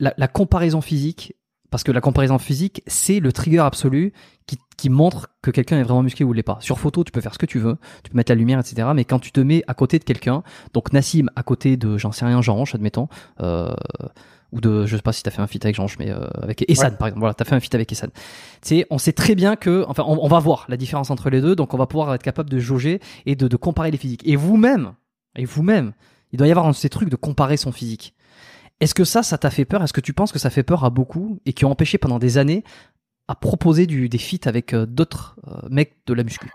la, 0.00 0.14
la 0.16 0.28
comparaison 0.28 0.80
physique 0.80 1.34
parce 1.70 1.84
que 1.84 1.92
la 1.92 2.00
comparaison 2.00 2.38
physique, 2.38 2.82
c'est 2.86 3.20
le 3.20 3.32
trigger 3.32 3.60
absolu 3.60 4.12
qui, 4.46 4.58
qui 4.76 4.88
montre 4.88 5.28
que 5.42 5.50
quelqu'un 5.50 5.78
est 5.78 5.82
vraiment 5.82 6.02
musclé 6.02 6.24
ou 6.24 6.32
l'est 6.32 6.42
pas. 6.42 6.58
Sur 6.60 6.78
photo, 6.78 7.04
tu 7.04 7.12
peux 7.12 7.20
faire 7.20 7.34
ce 7.34 7.38
que 7.38 7.46
tu 7.46 7.58
veux, 7.58 7.76
tu 8.02 8.10
peux 8.10 8.16
mettre 8.16 8.32
la 8.32 8.36
lumière, 8.36 8.58
etc. 8.58 8.88
Mais 8.94 9.04
quand 9.04 9.18
tu 9.18 9.32
te 9.32 9.40
mets 9.40 9.62
à 9.66 9.74
côté 9.74 9.98
de 9.98 10.04
quelqu'un, 10.04 10.42
donc 10.72 10.92
Nassim 10.92 11.26
à 11.36 11.42
côté 11.42 11.76
de, 11.76 11.98
j'en 11.98 12.12
sais 12.12 12.24
rien, 12.24 12.40
Jean 12.40 12.54
Ranche, 12.54 12.74
admettons, 12.74 13.08
euh, 13.40 13.74
ou 14.52 14.60
de, 14.60 14.86
je 14.86 14.96
sais 14.96 15.02
pas 15.02 15.12
si 15.12 15.22
t'as 15.22 15.30
fait 15.30 15.42
un 15.42 15.46
feat 15.46 15.64
avec 15.64 15.76
Jean 15.76 15.82
Ranche, 15.82 15.98
mais 15.98 16.10
euh, 16.10 16.26
avec 16.40 16.64
Essan, 16.70 16.96
par 16.96 17.08
exemple. 17.08 17.20
Voilà, 17.20 17.34
t'as 17.34 17.44
fait 17.44 17.54
un 17.54 17.60
feat 17.60 17.74
avec 17.74 17.92
Essan. 17.92 18.10
Tu 18.10 18.20
sais, 18.62 18.86
on 18.90 18.98
sait 18.98 19.12
très 19.12 19.34
bien 19.34 19.56
que, 19.56 19.84
enfin, 19.88 20.04
on, 20.06 20.18
on, 20.22 20.28
va 20.28 20.38
voir 20.38 20.64
la 20.68 20.78
différence 20.78 21.10
entre 21.10 21.28
les 21.28 21.42
deux, 21.42 21.54
donc 21.54 21.74
on 21.74 21.76
va 21.76 21.86
pouvoir 21.86 22.14
être 22.14 22.22
capable 22.22 22.48
de 22.48 22.58
jauger 22.58 23.00
et 23.26 23.36
de, 23.36 23.46
de 23.46 23.56
comparer 23.56 23.90
les 23.90 23.98
physiques. 23.98 24.26
Et 24.26 24.36
vous-même, 24.36 24.94
et 25.36 25.44
vous-même, 25.44 25.92
il 26.32 26.38
doit 26.38 26.46
y 26.46 26.50
avoir 26.50 26.66
un 26.66 26.70
de 26.70 26.76
ces 26.76 26.88
trucs 26.88 27.10
de 27.10 27.16
comparer 27.16 27.56
son 27.56 27.72
physique. 27.72 28.14
Est-ce 28.80 28.94
que 28.94 29.04
ça, 29.04 29.22
ça 29.22 29.38
t'a 29.38 29.50
fait 29.50 29.64
peur? 29.64 29.82
Est-ce 29.82 29.92
que 29.92 30.00
tu 30.00 30.12
penses 30.12 30.32
que 30.32 30.38
ça 30.38 30.50
fait 30.50 30.62
peur 30.62 30.84
à 30.84 30.90
beaucoup 30.90 31.40
et 31.46 31.52
qui 31.52 31.64
ont 31.64 31.70
empêché 31.70 31.98
pendant 31.98 32.18
des 32.18 32.38
années 32.38 32.62
à 33.26 33.34
proposer 33.34 33.86
du, 33.86 34.08
des 34.08 34.18
feats 34.18 34.48
avec 34.48 34.72
euh, 34.72 34.86
d'autres 34.86 35.36
euh, 35.48 35.68
mecs 35.68 35.96
de 36.06 36.14
la 36.14 36.22
muscu? 36.22 36.50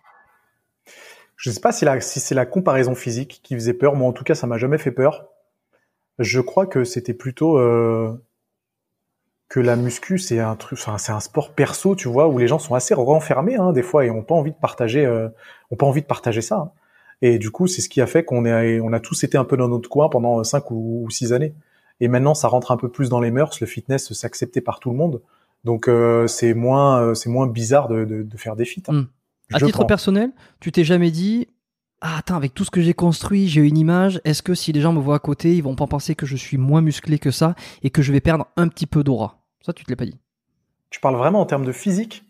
Je 1.36 1.52
sais 1.52 1.60
pas 1.60 1.74
si, 1.74 1.86
c'est 2.20 2.36
la 2.36 2.46
comparaison 2.46 2.96
physique 2.96 3.42
qui 3.44 3.56
faisait 3.56 3.74
peur. 3.74 3.96
Moi, 3.96 4.08
en 4.08 4.14
tout 4.14 4.24
cas, 4.24 4.36
ça 4.36 4.48
m'a 4.48 4.58
jamais 4.58 4.78
fait 4.78 4.92
peur. 4.92 5.28
Je 6.18 6.40
crois 6.40 6.66
que 6.66 6.86
c'était 6.86 7.14
plutôt 7.14 7.58
euh, 7.58 8.14
que 9.50 9.60
la 9.60 9.76
muscu, 9.76 10.18
c'est 10.18 10.40
un 10.40 10.56
truc, 10.56 10.80
c'est 10.80 11.12
un 11.12 11.20
sport 11.20 11.54
perso, 11.54 11.96
tu 11.96 12.08
vois, 12.08 12.30
où 12.30 12.38
les 12.38 12.48
gens 12.48 12.60
sont 12.60 12.76
assez 12.76 12.94
renfermés 12.94 13.56
hein, 13.56 13.74
des 13.74 13.84
fois 13.84 14.06
et 14.06 14.12
ont 14.12 14.24
pas 14.24 14.36
envie 14.36 14.52
de 14.52 14.58
partager, 14.58 15.06
ont 15.72 15.76
pas 15.76 15.86
envie 15.86 16.02
de 16.02 16.08
partager 16.08 16.42
ça. 16.42 16.56
Hein. 16.56 16.72
Et 17.22 17.40
du 17.40 17.52
coup, 17.52 17.68
c'est 17.68 17.82
ce 17.82 17.90
qui 17.90 18.00
a 18.00 18.08
fait 18.08 18.24
qu'on 18.24 18.46
est, 18.46 18.80
on 18.80 18.94
a 18.94 19.00
tous 19.00 19.24
été 19.24 19.38
un 19.38 19.46
peu 19.46 19.58
dans 19.58 19.68
notre 19.68 19.90
coin 19.90 20.08
pendant 20.10 20.44
cinq 20.44 20.72
ou 20.72 21.08
six 21.10 21.34
années. 21.34 21.54
Et 22.00 22.08
maintenant, 22.08 22.34
ça 22.34 22.48
rentre 22.48 22.72
un 22.72 22.78
peu 22.78 22.90
plus 22.90 23.10
dans 23.10 23.20
les 23.20 23.32
mœurs. 23.32 23.60
Le 23.60 23.68
fitness, 23.68 24.12
c'est 24.12 24.28
accepté 24.28 24.62
par 24.62 24.80
tout 24.80 24.90
le 24.90 24.98
monde. 24.98 25.22
Donc, 25.64 25.88
euh, 25.88 26.28
c'est 26.28 26.54
moins, 26.54 27.02
euh, 27.02 27.14
c'est 27.14 27.30
moins 27.30 27.48
bizarre 27.48 27.88
de, 27.88 28.04
de, 28.04 28.24
de 28.24 28.38
faire 28.38 28.56
des 28.56 28.66
feats. 28.66 28.82
hein. 28.90 28.94
Hmm. 28.94 29.08
À 29.54 29.60
titre 29.60 29.84
personnel, 29.86 30.32
tu 30.60 30.72
t'es 30.72 30.84
jamais 30.84 31.12
dit 31.12 31.48
ah 32.06 32.18
attends 32.18 32.36
avec 32.36 32.54
tout 32.54 32.66
ce 32.66 32.72
que 32.72 32.82
j'ai 32.82 32.94
construit, 32.94 33.48
j'ai 33.48 33.62
une 33.62 33.78
image. 33.78 34.20
Est-ce 34.26 34.44
que 34.44 34.54
si 34.56 34.74
les 34.74 34.82
gens 34.82 34.92
me 34.92 35.00
voient 35.00 35.16
à 35.16 35.20
côté, 35.20 35.56
ils 35.56 35.64
vont 35.64 35.76
pas 35.76 35.88
penser 35.88 36.16
que 36.16 36.26
je 36.26 36.36
suis 36.36 36.58
moins 36.58 36.82
musclé 36.82 37.18
que 37.18 37.32
ça 37.32 37.56
et 37.82 37.92
que 37.92 38.02
je 38.02 38.12
vais 38.12 38.20
perdre 38.20 38.46
un 38.58 38.68
petit 38.68 38.86
peu 38.88 39.06
d'aura? 39.06 39.46
Ça, 39.62 39.72
tu 39.72 39.86
te 39.86 39.90
l'as 39.90 39.96
pas 39.96 40.06
dit 40.06 40.20
Tu 40.90 41.00
parles 41.00 41.16
vraiment 41.16 41.40
en 41.40 41.46
termes 41.46 41.64
de 41.64 41.72
physique? 41.72 42.26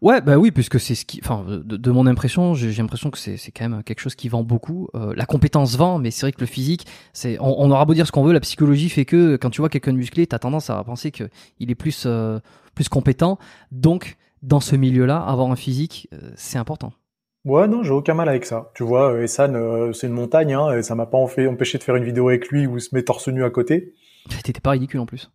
Ouais, 0.00 0.20
bah 0.20 0.36
oui, 0.36 0.50
puisque 0.50 0.80
c'est 0.80 0.94
ce 0.94 1.04
qui, 1.04 1.20
enfin, 1.22 1.44
de, 1.48 1.76
de 1.76 1.90
mon 1.90 2.06
impression, 2.06 2.54
j'ai 2.54 2.72
l'impression 2.72 3.10
que 3.10 3.18
c'est 3.18 3.38
quand 3.54 3.68
même 3.68 3.82
quelque 3.82 4.00
chose 4.00 4.14
qui 4.14 4.28
vend 4.28 4.42
beaucoup. 4.42 4.88
Euh, 4.94 5.12
la 5.16 5.26
compétence 5.26 5.76
vend, 5.76 5.98
mais 5.98 6.10
c'est 6.10 6.22
vrai 6.22 6.32
que 6.32 6.40
le 6.40 6.46
physique, 6.46 6.86
c'est, 7.12 7.38
on, 7.40 7.60
on 7.60 7.70
aura 7.70 7.84
beau 7.84 7.94
dire 7.94 8.06
ce 8.06 8.12
qu'on 8.12 8.24
veut, 8.24 8.32
la 8.32 8.40
psychologie 8.40 8.88
fait 8.88 9.04
que 9.04 9.36
quand 9.36 9.50
tu 9.50 9.60
vois 9.60 9.68
quelqu'un 9.68 9.92
de 9.92 9.98
musclé, 9.98 10.26
t'as 10.26 10.38
tendance 10.38 10.70
à 10.70 10.82
penser 10.84 11.10
que 11.10 11.28
il 11.60 11.70
est 11.70 11.74
plus 11.76 12.04
euh, 12.06 12.40
plus 12.74 12.88
compétent. 12.88 13.38
Donc, 13.70 14.16
dans 14.42 14.60
ce 14.60 14.74
milieu-là, 14.74 15.18
avoir 15.18 15.50
un 15.50 15.56
physique, 15.56 16.08
euh, 16.12 16.32
c'est 16.36 16.58
important. 16.58 16.92
Ouais, 17.44 17.66
non, 17.66 17.82
j'ai 17.82 17.90
aucun 17.90 18.14
mal 18.14 18.28
avec 18.28 18.44
ça. 18.44 18.70
Tu 18.74 18.84
vois, 18.84 19.20
Essan, 19.20 19.92
c'est 19.92 20.06
une 20.06 20.12
montagne, 20.12 20.54
hein, 20.54 20.76
et 20.76 20.82
ça 20.82 20.94
m'a 20.94 21.06
pas 21.06 21.18
en 21.18 21.26
fait 21.26 21.46
empêché 21.48 21.76
de 21.76 21.82
faire 21.82 21.96
une 21.96 22.04
vidéo 22.04 22.28
avec 22.28 22.48
lui 22.48 22.66
où 22.66 22.76
il 22.76 22.80
se 22.80 22.94
met 22.94 23.02
torse 23.02 23.28
nu 23.28 23.44
à 23.44 23.50
côté. 23.50 23.94
T'étais 24.44 24.60
pas 24.60 24.70
ridicule 24.70 25.00
en 25.00 25.06
plus, 25.06 25.30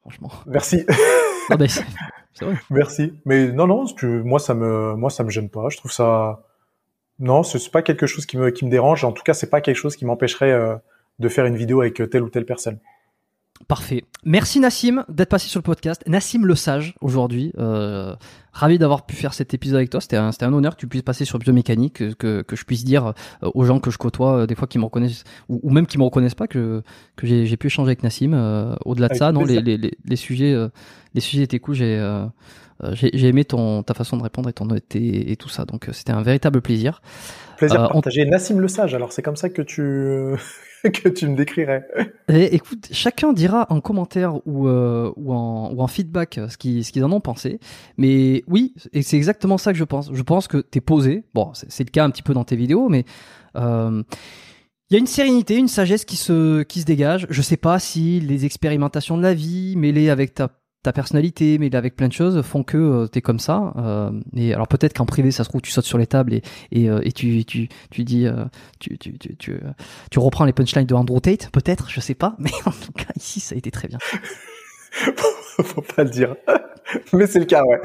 franchement. 0.00 0.30
Merci, 0.46 0.84
Ah 1.50 1.56
c'est 1.68 1.84
merci. 2.70 3.14
Mais 3.24 3.52
non, 3.52 3.66
non, 3.66 3.84
tu, 3.86 4.06
moi 4.06 4.38
ça 4.38 4.54
me, 4.54 4.94
moi 4.94 5.10
ça 5.10 5.24
me 5.24 5.30
gêne 5.30 5.48
pas. 5.48 5.68
Je 5.68 5.76
trouve 5.76 5.92
ça, 5.92 6.42
non, 7.18 7.42
c'est 7.42 7.58
c'est 7.58 7.70
pas 7.70 7.82
quelque 7.82 8.06
chose 8.06 8.26
qui 8.26 8.38
me, 8.38 8.50
qui 8.50 8.64
me 8.64 8.70
dérange. 8.70 9.04
En 9.04 9.12
tout 9.12 9.22
cas, 9.22 9.34
c'est 9.34 9.50
pas 9.50 9.60
quelque 9.60 9.76
chose 9.76 9.96
qui 9.96 10.04
m'empêcherait 10.04 10.52
euh, 10.52 10.76
de 11.18 11.28
faire 11.28 11.44
une 11.44 11.56
vidéo 11.56 11.80
avec 11.80 12.00
euh, 12.00 12.06
telle 12.06 12.22
ou 12.22 12.30
telle 12.30 12.46
personne. 12.46 12.78
Parfait. 13.68 14.04
Merci 14.24 14.58
Nassim 14.58 15.04
d'être 15.08 15.28
passé 15.28 15.48
sur 15.48 15.58
le 15.58 15.62
podcast. 15.62 16.02
Nassim 16.06 16.44
le 16.44 16.54
sage 16.54 16.94
aujourd'hui. 17.00 17.52
Euh, 17.58 18.14
ravi 18.52 18.78
d'avoir 18.78 19.06
pu 19.06 19.14
faire 19.14 19.32
cet 19.32 19.54
épisode 19.54 19.76
avec 19.76 19.90
toi. 19.90 20.00
C'était 20.00 20.16
un, 20.16 20.52
honneur 20.52 20.74
que 20.74 20.80
tu 20.80 20.86
puisses 20.88 21.02
passer 21.02 21.24
sur 21.24 21.38
biomécanique, 21.38 21.94
que, 21.94 22.12
que, 22.12 22.42
que 22.42 22.56
je 22.56 22.64
puisse 22.64 22.84
dire 22.84 23.12
euh, 23.42 23.50
aux 23.54 23.64
gens 23.64 23.78
que 23.78 23.90
je 23.90 23.98
côtoie 23.98 24.40
euh, 24.40 24.46
des 24.46 24.54
fois 24.54 24.66
qui 24.66 24.78
me 24.78 24.84
reconnaissent 24.84 25.24
ou, 25.48 25.60
ou 25.62 25.70
même 25.70 25.86
qui 25.86 25.98
me 25.98 26.04
reconnaissent 26.04 26.34
pas 26.34 26.48
que 26.48 26.82
que 27.16 27.26
j'ai, 27.26 27.56
pu 27.56 27.68
échanger 27.68 27.88
avec 27.88 28.02
Nassim. 28.02 28.32
Euh, 28.34 28.74
au-delà 28.84 29.08
de 29.08 29.14
ça, 29.14 29.32
non, 29.32 29.44
les, 29.44 29.60
les, 29.60 29.76
les, 29.76 29.92
les 30.04 30.16
sujets 30.16 30.52
euh, 30.52 30.68
les 31.14 31.20
sujets 31.20 31.42
étaient 31.42 31.60
cool. 31.60 31.74
J'ai 31.74 31.98
j'ai, 32.92 33.10
j'ai 33.14 33.28
aimé 33.28 33.44
ton 33.44 33.82
ta 33.82 33.94
façon 33.94 34.16
de 34.16 34.22
répondre 34.22 34.48
et 34.48 34.52
ton 34.52 34.68
et, 34.94 35.32
et 35.32 35.36
tout 35.36 35.48
ça. 35.48 35.64
Donc 35.64 35.88
euh, 35.88 35.92
c'était 35.92 36.12
un 36.12 36.22
véritable 36.22 36.60
plaisir. 36.60 37.00
Plaisir 37.56 37.80
Euh, 37.80 37.86
on- 37.90 38.00
partagé. 38.00 38.24
Nassim 38.24 38.58
le 38.58 38.68
sage. 38.68 38.94
Alors 38.94 39.12
c'est 39.12 39.22
comme 39.22 39.36
ça 39.36 39.50
que 39.50 39.62
tu, 39.62 39.82
que 40.82 41.08
tu 41.08 41.28
me 41.28 41.36
décrirais. 41.36 41.86
Et 42.28 42.54
écoute, 42.54 42.88
chacun 42.90 43.32
dira 43.32 43.66
en 43.70 43.80
commentaire 43.80 44.36
ou, 44.46 44.66
euh, 44.68 45.12
ou, 45.16 45.32
en, 45.32 45.70
ou 45.72 45.80
en 45.82 45.86
feedback 45.86 46.38
euh, 46.38 46.48
ce 46.48 46.56
qu'ils 46.56 46.84
ce 46.84 46.92
qu'ils 46.92 47.04
en 47.04 47.12
ont 47.12 47.20
pensé. 47.20 47.60
Mais 47.98 48.42
oui, 48.48 48.74
et 48.92 49.02
c'est 49.02 49.16
exactement 49.16 49.58
ça 49.58 49.72
que 49.72 49.78
je 49.78 49.84
pense. 49.84 50.10
Je 50.12 50.22
pense 50.22 50.48
que 50.48 50.58
t'es 50.58 50.80
posé. 50.80 51.24
Bon, 51.34 51.52
c'est 51.54 51.70
c'est 51.70 51.84
le 51.84 51.90
cas 51.90 52.04
un 52.04 52.10
petit 52.10 52.22
peu 52.22 52.32
dans 52.34 52.44
tes 52.44 52.56
vidéos, 52.56 52.88
mais 52.88 53.04
euh, 53.56 54.02
il 54.90 54.94
y 54.94 54.96
a 54.96 54.98
une 54.98 55.06
sérénité, 55.06 55.56
une 55.56 55.68
sagesse 55.68 56.04
qui 56.04 56.16
se, 56.16 56.62
qui 56.62 56.80
se 56.80 56.84
dégage. 56.84 57.26
Je 57.30 57.42
sais 57.42 57.56
pas 57.56 57.78
si 57.78 58.18
les 58.20 58.44
expérimentations 58.44 59.16
de 59.16 59.22
la 59.22 59.34
vie 59.34 59.76
mêlées 59.76 60.10
avec 60.10 60.34
ta, 60.34 60.48
ta 60.82 60.92
personnalité, 60.92 61.58
mêlées 61.58 61.76
avec 61.76 61.94
plein 61.96 62.08
de 62.08 62.12
choses, 62.12 62.40
font 62.42 62.62
que 62.62 62.76
euh, 62.76 63.06
t'es 63.06 63.20
comme 63.20 63.38
ça. 63.38 63.74
Euh, 63.76 64.10
et 64.34 64.54
alors 64.54 64.68
peut-être 64.68 64.94
qu'en 64.94 65.04
privé, 65.04 65.30
ça 65.30 65.44
se 65.44 65.48
trouve, 65.48 65.60
tu 65.60 65.70
sautes 65.70 65.84
sur 65.84 65.98
les 65.98 66.06
tables 66.06 66.32
et, 66.32 66.42
et, 66.72 66.88
euh, 66.88 67.00
et 67.02 67.12
tu, 67.12 67.44
tu, 67.44 67.68
tu 67.90 68.04
dis, 68.04 68.26
euh, 68.26 68.44
tu, 68.78 68.96
tu, 68.98 69.18
tu, 69.18 69.36
tu, 69.36 69.60
tu 70.10 70.18
reprends 70.18 70.44
les 70.44 70.52
punchlines 70.52 70.86
de 70.86 70.94
Andrew 70.94 71.20
Tate, 71.20 71.50
peut-être, 71.50 71.90
je 71.90 72.00
sais 72.00 72.14
pas. 72.14 72.34
Mais 72.38 72.50
en 72.64 72.70
tout 72.70 72.92
cas, 72.92 73.12
ici, 73.16 73.40
ça 73.40 73.54
a 73.54 73.58
été 73.58 73.70
très 73.70 73.88
bien. 73.88 73.98
Faut 75.62 75.82
pas 75.82 76.04
le 76.04 76.10
dire. 76.10 76.34
Mais 77.12 77.26
c'est 77.26 77.40
le 77.40 77.44
cas, 77.44 77.62
ouais. 77.64 77.80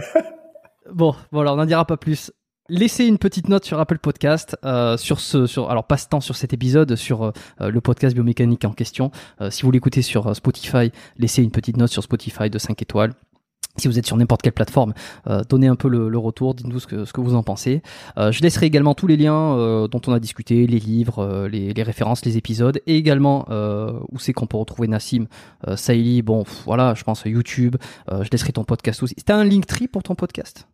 Bon, 0.94 1.16
voilà, 1.32 1.54
on 1.54 1.58
n'en 1.58 1.66
dira 1.66 1.86
pas 1.86 1.98
plus. 1.98 2.32
Laissez 2.68 3.06
une 3.06 3.20
petite 3.20 3.48
note 3.48 3.64
sur 3.64 3.80
Apple 3.80 4.00
Podcast, 4.00 4.58
euh, 4.66 4.98
sur 4.98 5.20
ce, 5.20 5.46
sur, 5.46 5.70
alors 5.70 5.86
pas 5.86 5.98
tant 5.98 6.20
sur 6.20 6.36
cet 6.36 6.52
épisode, 6.52 6.96
sur 6.96 7.24
euh, 7.24 7.32
le 7.60 7.80
podcast 7.80 8.16
biomécanique 8.16 8.66
en 8.66 8.72
question. 8.74 9.12
Euh, 9.40 9.52
si 9.52 9.64
vous 9.64 9.72
l'écoutez 9.72 10.02
sur 10.02 10.28
euh, 10.28 10.34
Spotify, 10.34 10.92
laissez 11.18 11.44
une 11.44 11.52
petite 11.52 11.78
note 11.78 11.92
sur 11.92 12.02
Spotify 12.02 12.50
de 12.50 12.58
5 12.58 12.82
étoiles. 12.82 13.14
Si 13.78 13.90
vous 13.90 14.00
êtes 14.00 14.06
sur 14.06 14.16
n'importe 14.16 14.42
quelle 14.42 14.54
plateforme, 14.54 14.94
euh, 15.28 15.42
donnez 15.50 15.68
un 15.68 15.76
peu 15.76 15.90
le, 15.90 16.18
retour, 16.18 16.54
dites-nous 16.54 16.80
ce 16.80 16.88
que, 16.88 17.04
ce 17.04 17.12
que 17.12 17.20
vous 17.20 17.36
en 17.36 17.44
pensez. 17.44 17.82
Euh, 18.18 18.32
je 18.32 18.42
laisserai 18.42 18.68
également 18.68 18.96
tous 18.96 19.06
les 19.06 19.18
liens 19.18 19.58
euh, 19.58 19.88
dont 19.90 20.02
on 20.08 20.14
a 20.14 20.20
discuté, 20.20 20.66
les 20.66 20.80
livres, 20.80 21.20
euh, 21.20 21.50
les, 21.50 21.84
références, 21.84 22.24
les 22.24 22.38
épisodes, 22.38 22.80
et 22.88 22.96
également 22.96 23.46
euh, 23.50 24.00
où 24.12 24.18
c'est 24.20 24.32
qu'on 24.32 24.48
peut 24.48 24.58
retrouver 24.58 24.88
Nassim, 24.88 25.26
euh, 25.68 25.76
Saïli, 25.76 26.22
bon 26.22 26.46
voilà, 26.66 26.94
je 26.96 27.04
pense 27.04 27.24
YouTube, 27.26 27.76
euh, 28.12 28.24
je 28.24 28.30
laisserai 28.32 28.54
ton 28.54 28.64
podcast 28.64 29.04
aussi. 29.04 29.16
C'était 29.18 29.34
un 29.34 29.44
Linktree 29.44 29.90
pour 29.90 30.04
ton 30.04 30.16
podcast? 30.16 30.68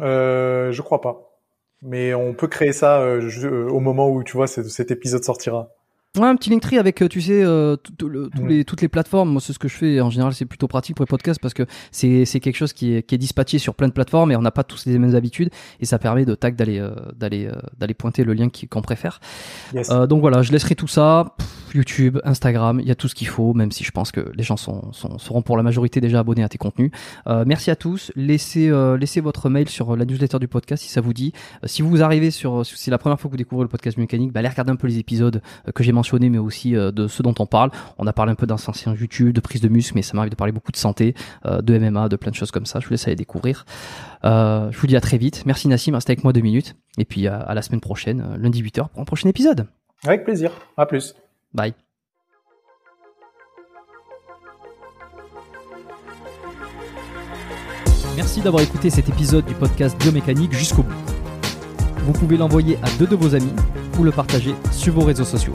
Euh, 0.00 0.72
je 0.72 0.82
crois 0.82 1.00
pas. 1.00 1.38
Mais 1.82 2.14
on 2.14 2.34
peut 2.34 2.46
créer 2.48 2.72
ça 2.72 3.00
euh, 3.00 3.30
euh, 3.44 3.68
au 3.68 3.80
moment 3.80 4.10
où 4.10 4.22
tu 4.22 4.36
vois 4.36 4.46
cet 4.46 4.90
épisode 4.90 5.24
sortira. 5.24 5.70
Ouais, 6.18 6.26
un 6.26 6.34
petit 6.34 6.50
Linktree 6.50 6.76
avec, 6.76 7.02
euh, 7.02 7.08
tu 7.08 7.20
sais, 7.20 7.40
euh, 7.44 7.76
tout- 7.96 8.08
le- 8.08 8.30
les, 8.44 8.64
toutes 8.64 8.82
les 8.82 8.88
plateformes. 8.88 9.30
Moi, 9.30 9.40
c'est 9.40 9.52
ce 9.52 9.60
que 9.60 9.68
je 9.68 9.76
fais. 9.76 10.00
En 10.00 10.10
général, 10.10 10.34
c'est 10.34 10.44
plutôt 10.44 10.66
pratique 10.66 10.96
pour 10.96 11.04
les 11.04 11.08
podcasts 11.08 11.40
parce 11.40 11.54
que 11.54 11.62
c'est 11.92 12.24
c'est 12.24 12.40
quelque 12.40 12.56
chose 12.56 12.72
qui 12.72 12.94
est, 12.94 13.02
qui 13.04 13.14
est 13.14 13.18
dispatché 13.18 13.58
sur 13.58 13.76
plein 13.76 13.86
de 13.86 13.92
plateformes 13.92 14.32
et 14.32 14.36
on 14.36 14.42
n'a 14.42 14.50
pas 14.50 14.64
tous 14.64 14.86
les 14.86 14.98
mêmes 14.98 15.14
habitudes 15.14 15.50
et 15.78 15.84
ça 15.86 16.00
permet 16.00 16.24
de 16.24 16.34
tac 16.34 16.56
d'aller 16.56 16.80
euh, 16.80 16.90
d'aller 17.16 17.46
euh, 17.46 17.52
d'aller 17.78 17.94
pointer 17.94 18.24
le 18.24 18.32
lien 18.34 18.48
qui- 18.48 18.66
qu'on 18.66 18.82
préfère. 18.82 19.20
Yes. 19.72 19.88
Euh, 19.92 20.08
donc 20.08 20.20
voilà, 20.20 20.42
je 20.42 20.50
laisserai 20.50 20.74
tout 20.74 20.88
ça. 20.88 21.36
Pff, 21.38 21.46
YouTube, 21.76 22.18
Instagram, 22.24 22.80
il 22.80 22.88
y 22.88 22.90
a 22.90 22.96
tout 22.96 23.06
ce 23.06 23.14
qu'il 23.14 23.28
faut, 23.28 23.54
même 23.54 23.70
si 23.70 23.84
je 23.84 23.92
pense 23.92 24.10
que 24.10 24.32
les 24.34 24.42
gens 24.42 24.56
sont, 24.56 24.92
sont, 24.92 25.16
seront 25.18 25.42
pour 25.42 25.56
la 25.56 25.62
majorité 25.62 26.00
déjà 26.00 26.18
abonnés 26.18 26.42
à 26.42 26.48
tes 26.48 26.58
contenus. 26.58 26.90
Euh, 27.28 27.44
merci 27.46 27.70
à 27.70 27.76
tous. 27.76 28.10
Laissez, 28.16 28.68
euh, 28.68 28.96
laissez 28.98 29.20
votre 29.20 29.48
mail 29.48 29.68
sur 29.68 29.94
la 29.94 30.04
newsletter 30.04 30.40
du 30.40 30.48
podcast 30.48 30.82
si 30.82 30.88
ça 30.88 31.00
vous 31.00 31.12
dit. 31.12 31.32
Euh, 31.62 31.68
si 31.68 31.82
vous 31.82 32.02
arrivez 32.02 32.32
sur, 32.32 32.66
si 32.66 32.74
c'est 32.76 32.90
la 32.90 32.98
première 32.98 33.20
fois 33.20 33.28
que 33.28 33.34
vous 33.34 33.38
découvrez 33.38 33.62
le 33.62 33.68
podcast 33.68 33.96
mécanique, 33.98 34.32
bah, 34.32 34.40
allez 34.40 34.48
regarder 34.48 34.72
un 34.72 34.76
peu 34.76 34.88
les 34.88 34.98
épisodes 34.98 35.40
que 35.72 35.84
j'ai 35.84 35.92
mais 36.30 36.38
aussi 36.38 36.76
euh, 36.76 36.90
de 36.90 37.08
ceux 37.08 37.22
dont 37.22 37.34
on 37.38 37.46
parle. 37.46 37.70
On 37.98 38.06
a 38.06 38.12
parlé 38.12 38.32
un 38.32 38.34
peu 38.34 38.46
d'anciens 38.46 38.94
YouTube, 38.94 39.32
de 39.32 39.40
prise 39.40 39.60
de 39.60 39.68
muscle, 39.68 39.92
mais 39.94 40.02
ça 40.02 40.14
m'arrive 40.14 40.30
de 40.30 40.36
parler 40.36 40.52
beaucoup 40.52 40.72
de 40.72 40.76
santé, 40.76 41.14
euh, 41.46 41.60
de 41.62 41.78
MMA, 41.78 42.08
de 42.08 42.16
plein 42.16 42.30
de 42.30 42.36
choses 42.36 42.50
comme 42.50 42.66
ça. 42.66 42.80
Je 42.80 42.86
vous 42.86 42.92
laisse 42.92 43.06
aller 43.06 43.16
découvrir. 43.16 43.64
Euh, 44.24 44.70
je 44.70 44.78
vous 44.78 44.86
dis 44.86 44.96
à 44.96 45.00
très 45.00 45.18
vite. 45.18 45.44
Merci 45.46 45.68
Nassim, 45.68 45.94
restez 45.94 46.12
avec 46.12 46.24
moi 46.24 46.32
deux 46.32 46.40
minutes. 46.40 46.76
Et 46.98 47.04
puis 47.04 47.26
à, 47.26 47.52
la 47.54 47.62
semaine 47.62 47.80
prochaine, 47.80 48.36
lundi 48.36 48.62
8h 48.62 48.88
pour 48.88 49.00
un 49.00 49.04
prochain 49.04 49.28
épisode. 49.28 49.66
Avec 50.04 50.24
plaisir. 50.24 50.52
À 50.76 50.86
plus. 50.86 51.14
Bye. 51.52 51.74
Merci 58.16 58.40
d'avoir 58.40 58.62
écouté 58.62 58.90
cet 58.90 59.08
épisode 59.08 59.46
du 59.46 59.54
podcast 59.54 59.98
Biomécanique 59.98 60.52
jusqu'au 60.52 60.82
bout. 60.82 60.92
Vous 62.04 62.12
pouvez 62.12 62.36
l'envoyer 62.36 62.76
à 62.82 62.90
deux 62.98 63.06
de 63.06 63.16
vos 63.16 63.34
amis 63.34 63.52
ou 63.98 64.04
le 64.04 64.10
partager 64.10 64.54
sur 64.72 64.94
vos 64.94 65.04
réseaux 65.04 65.24
sociaux. 65.24 65.54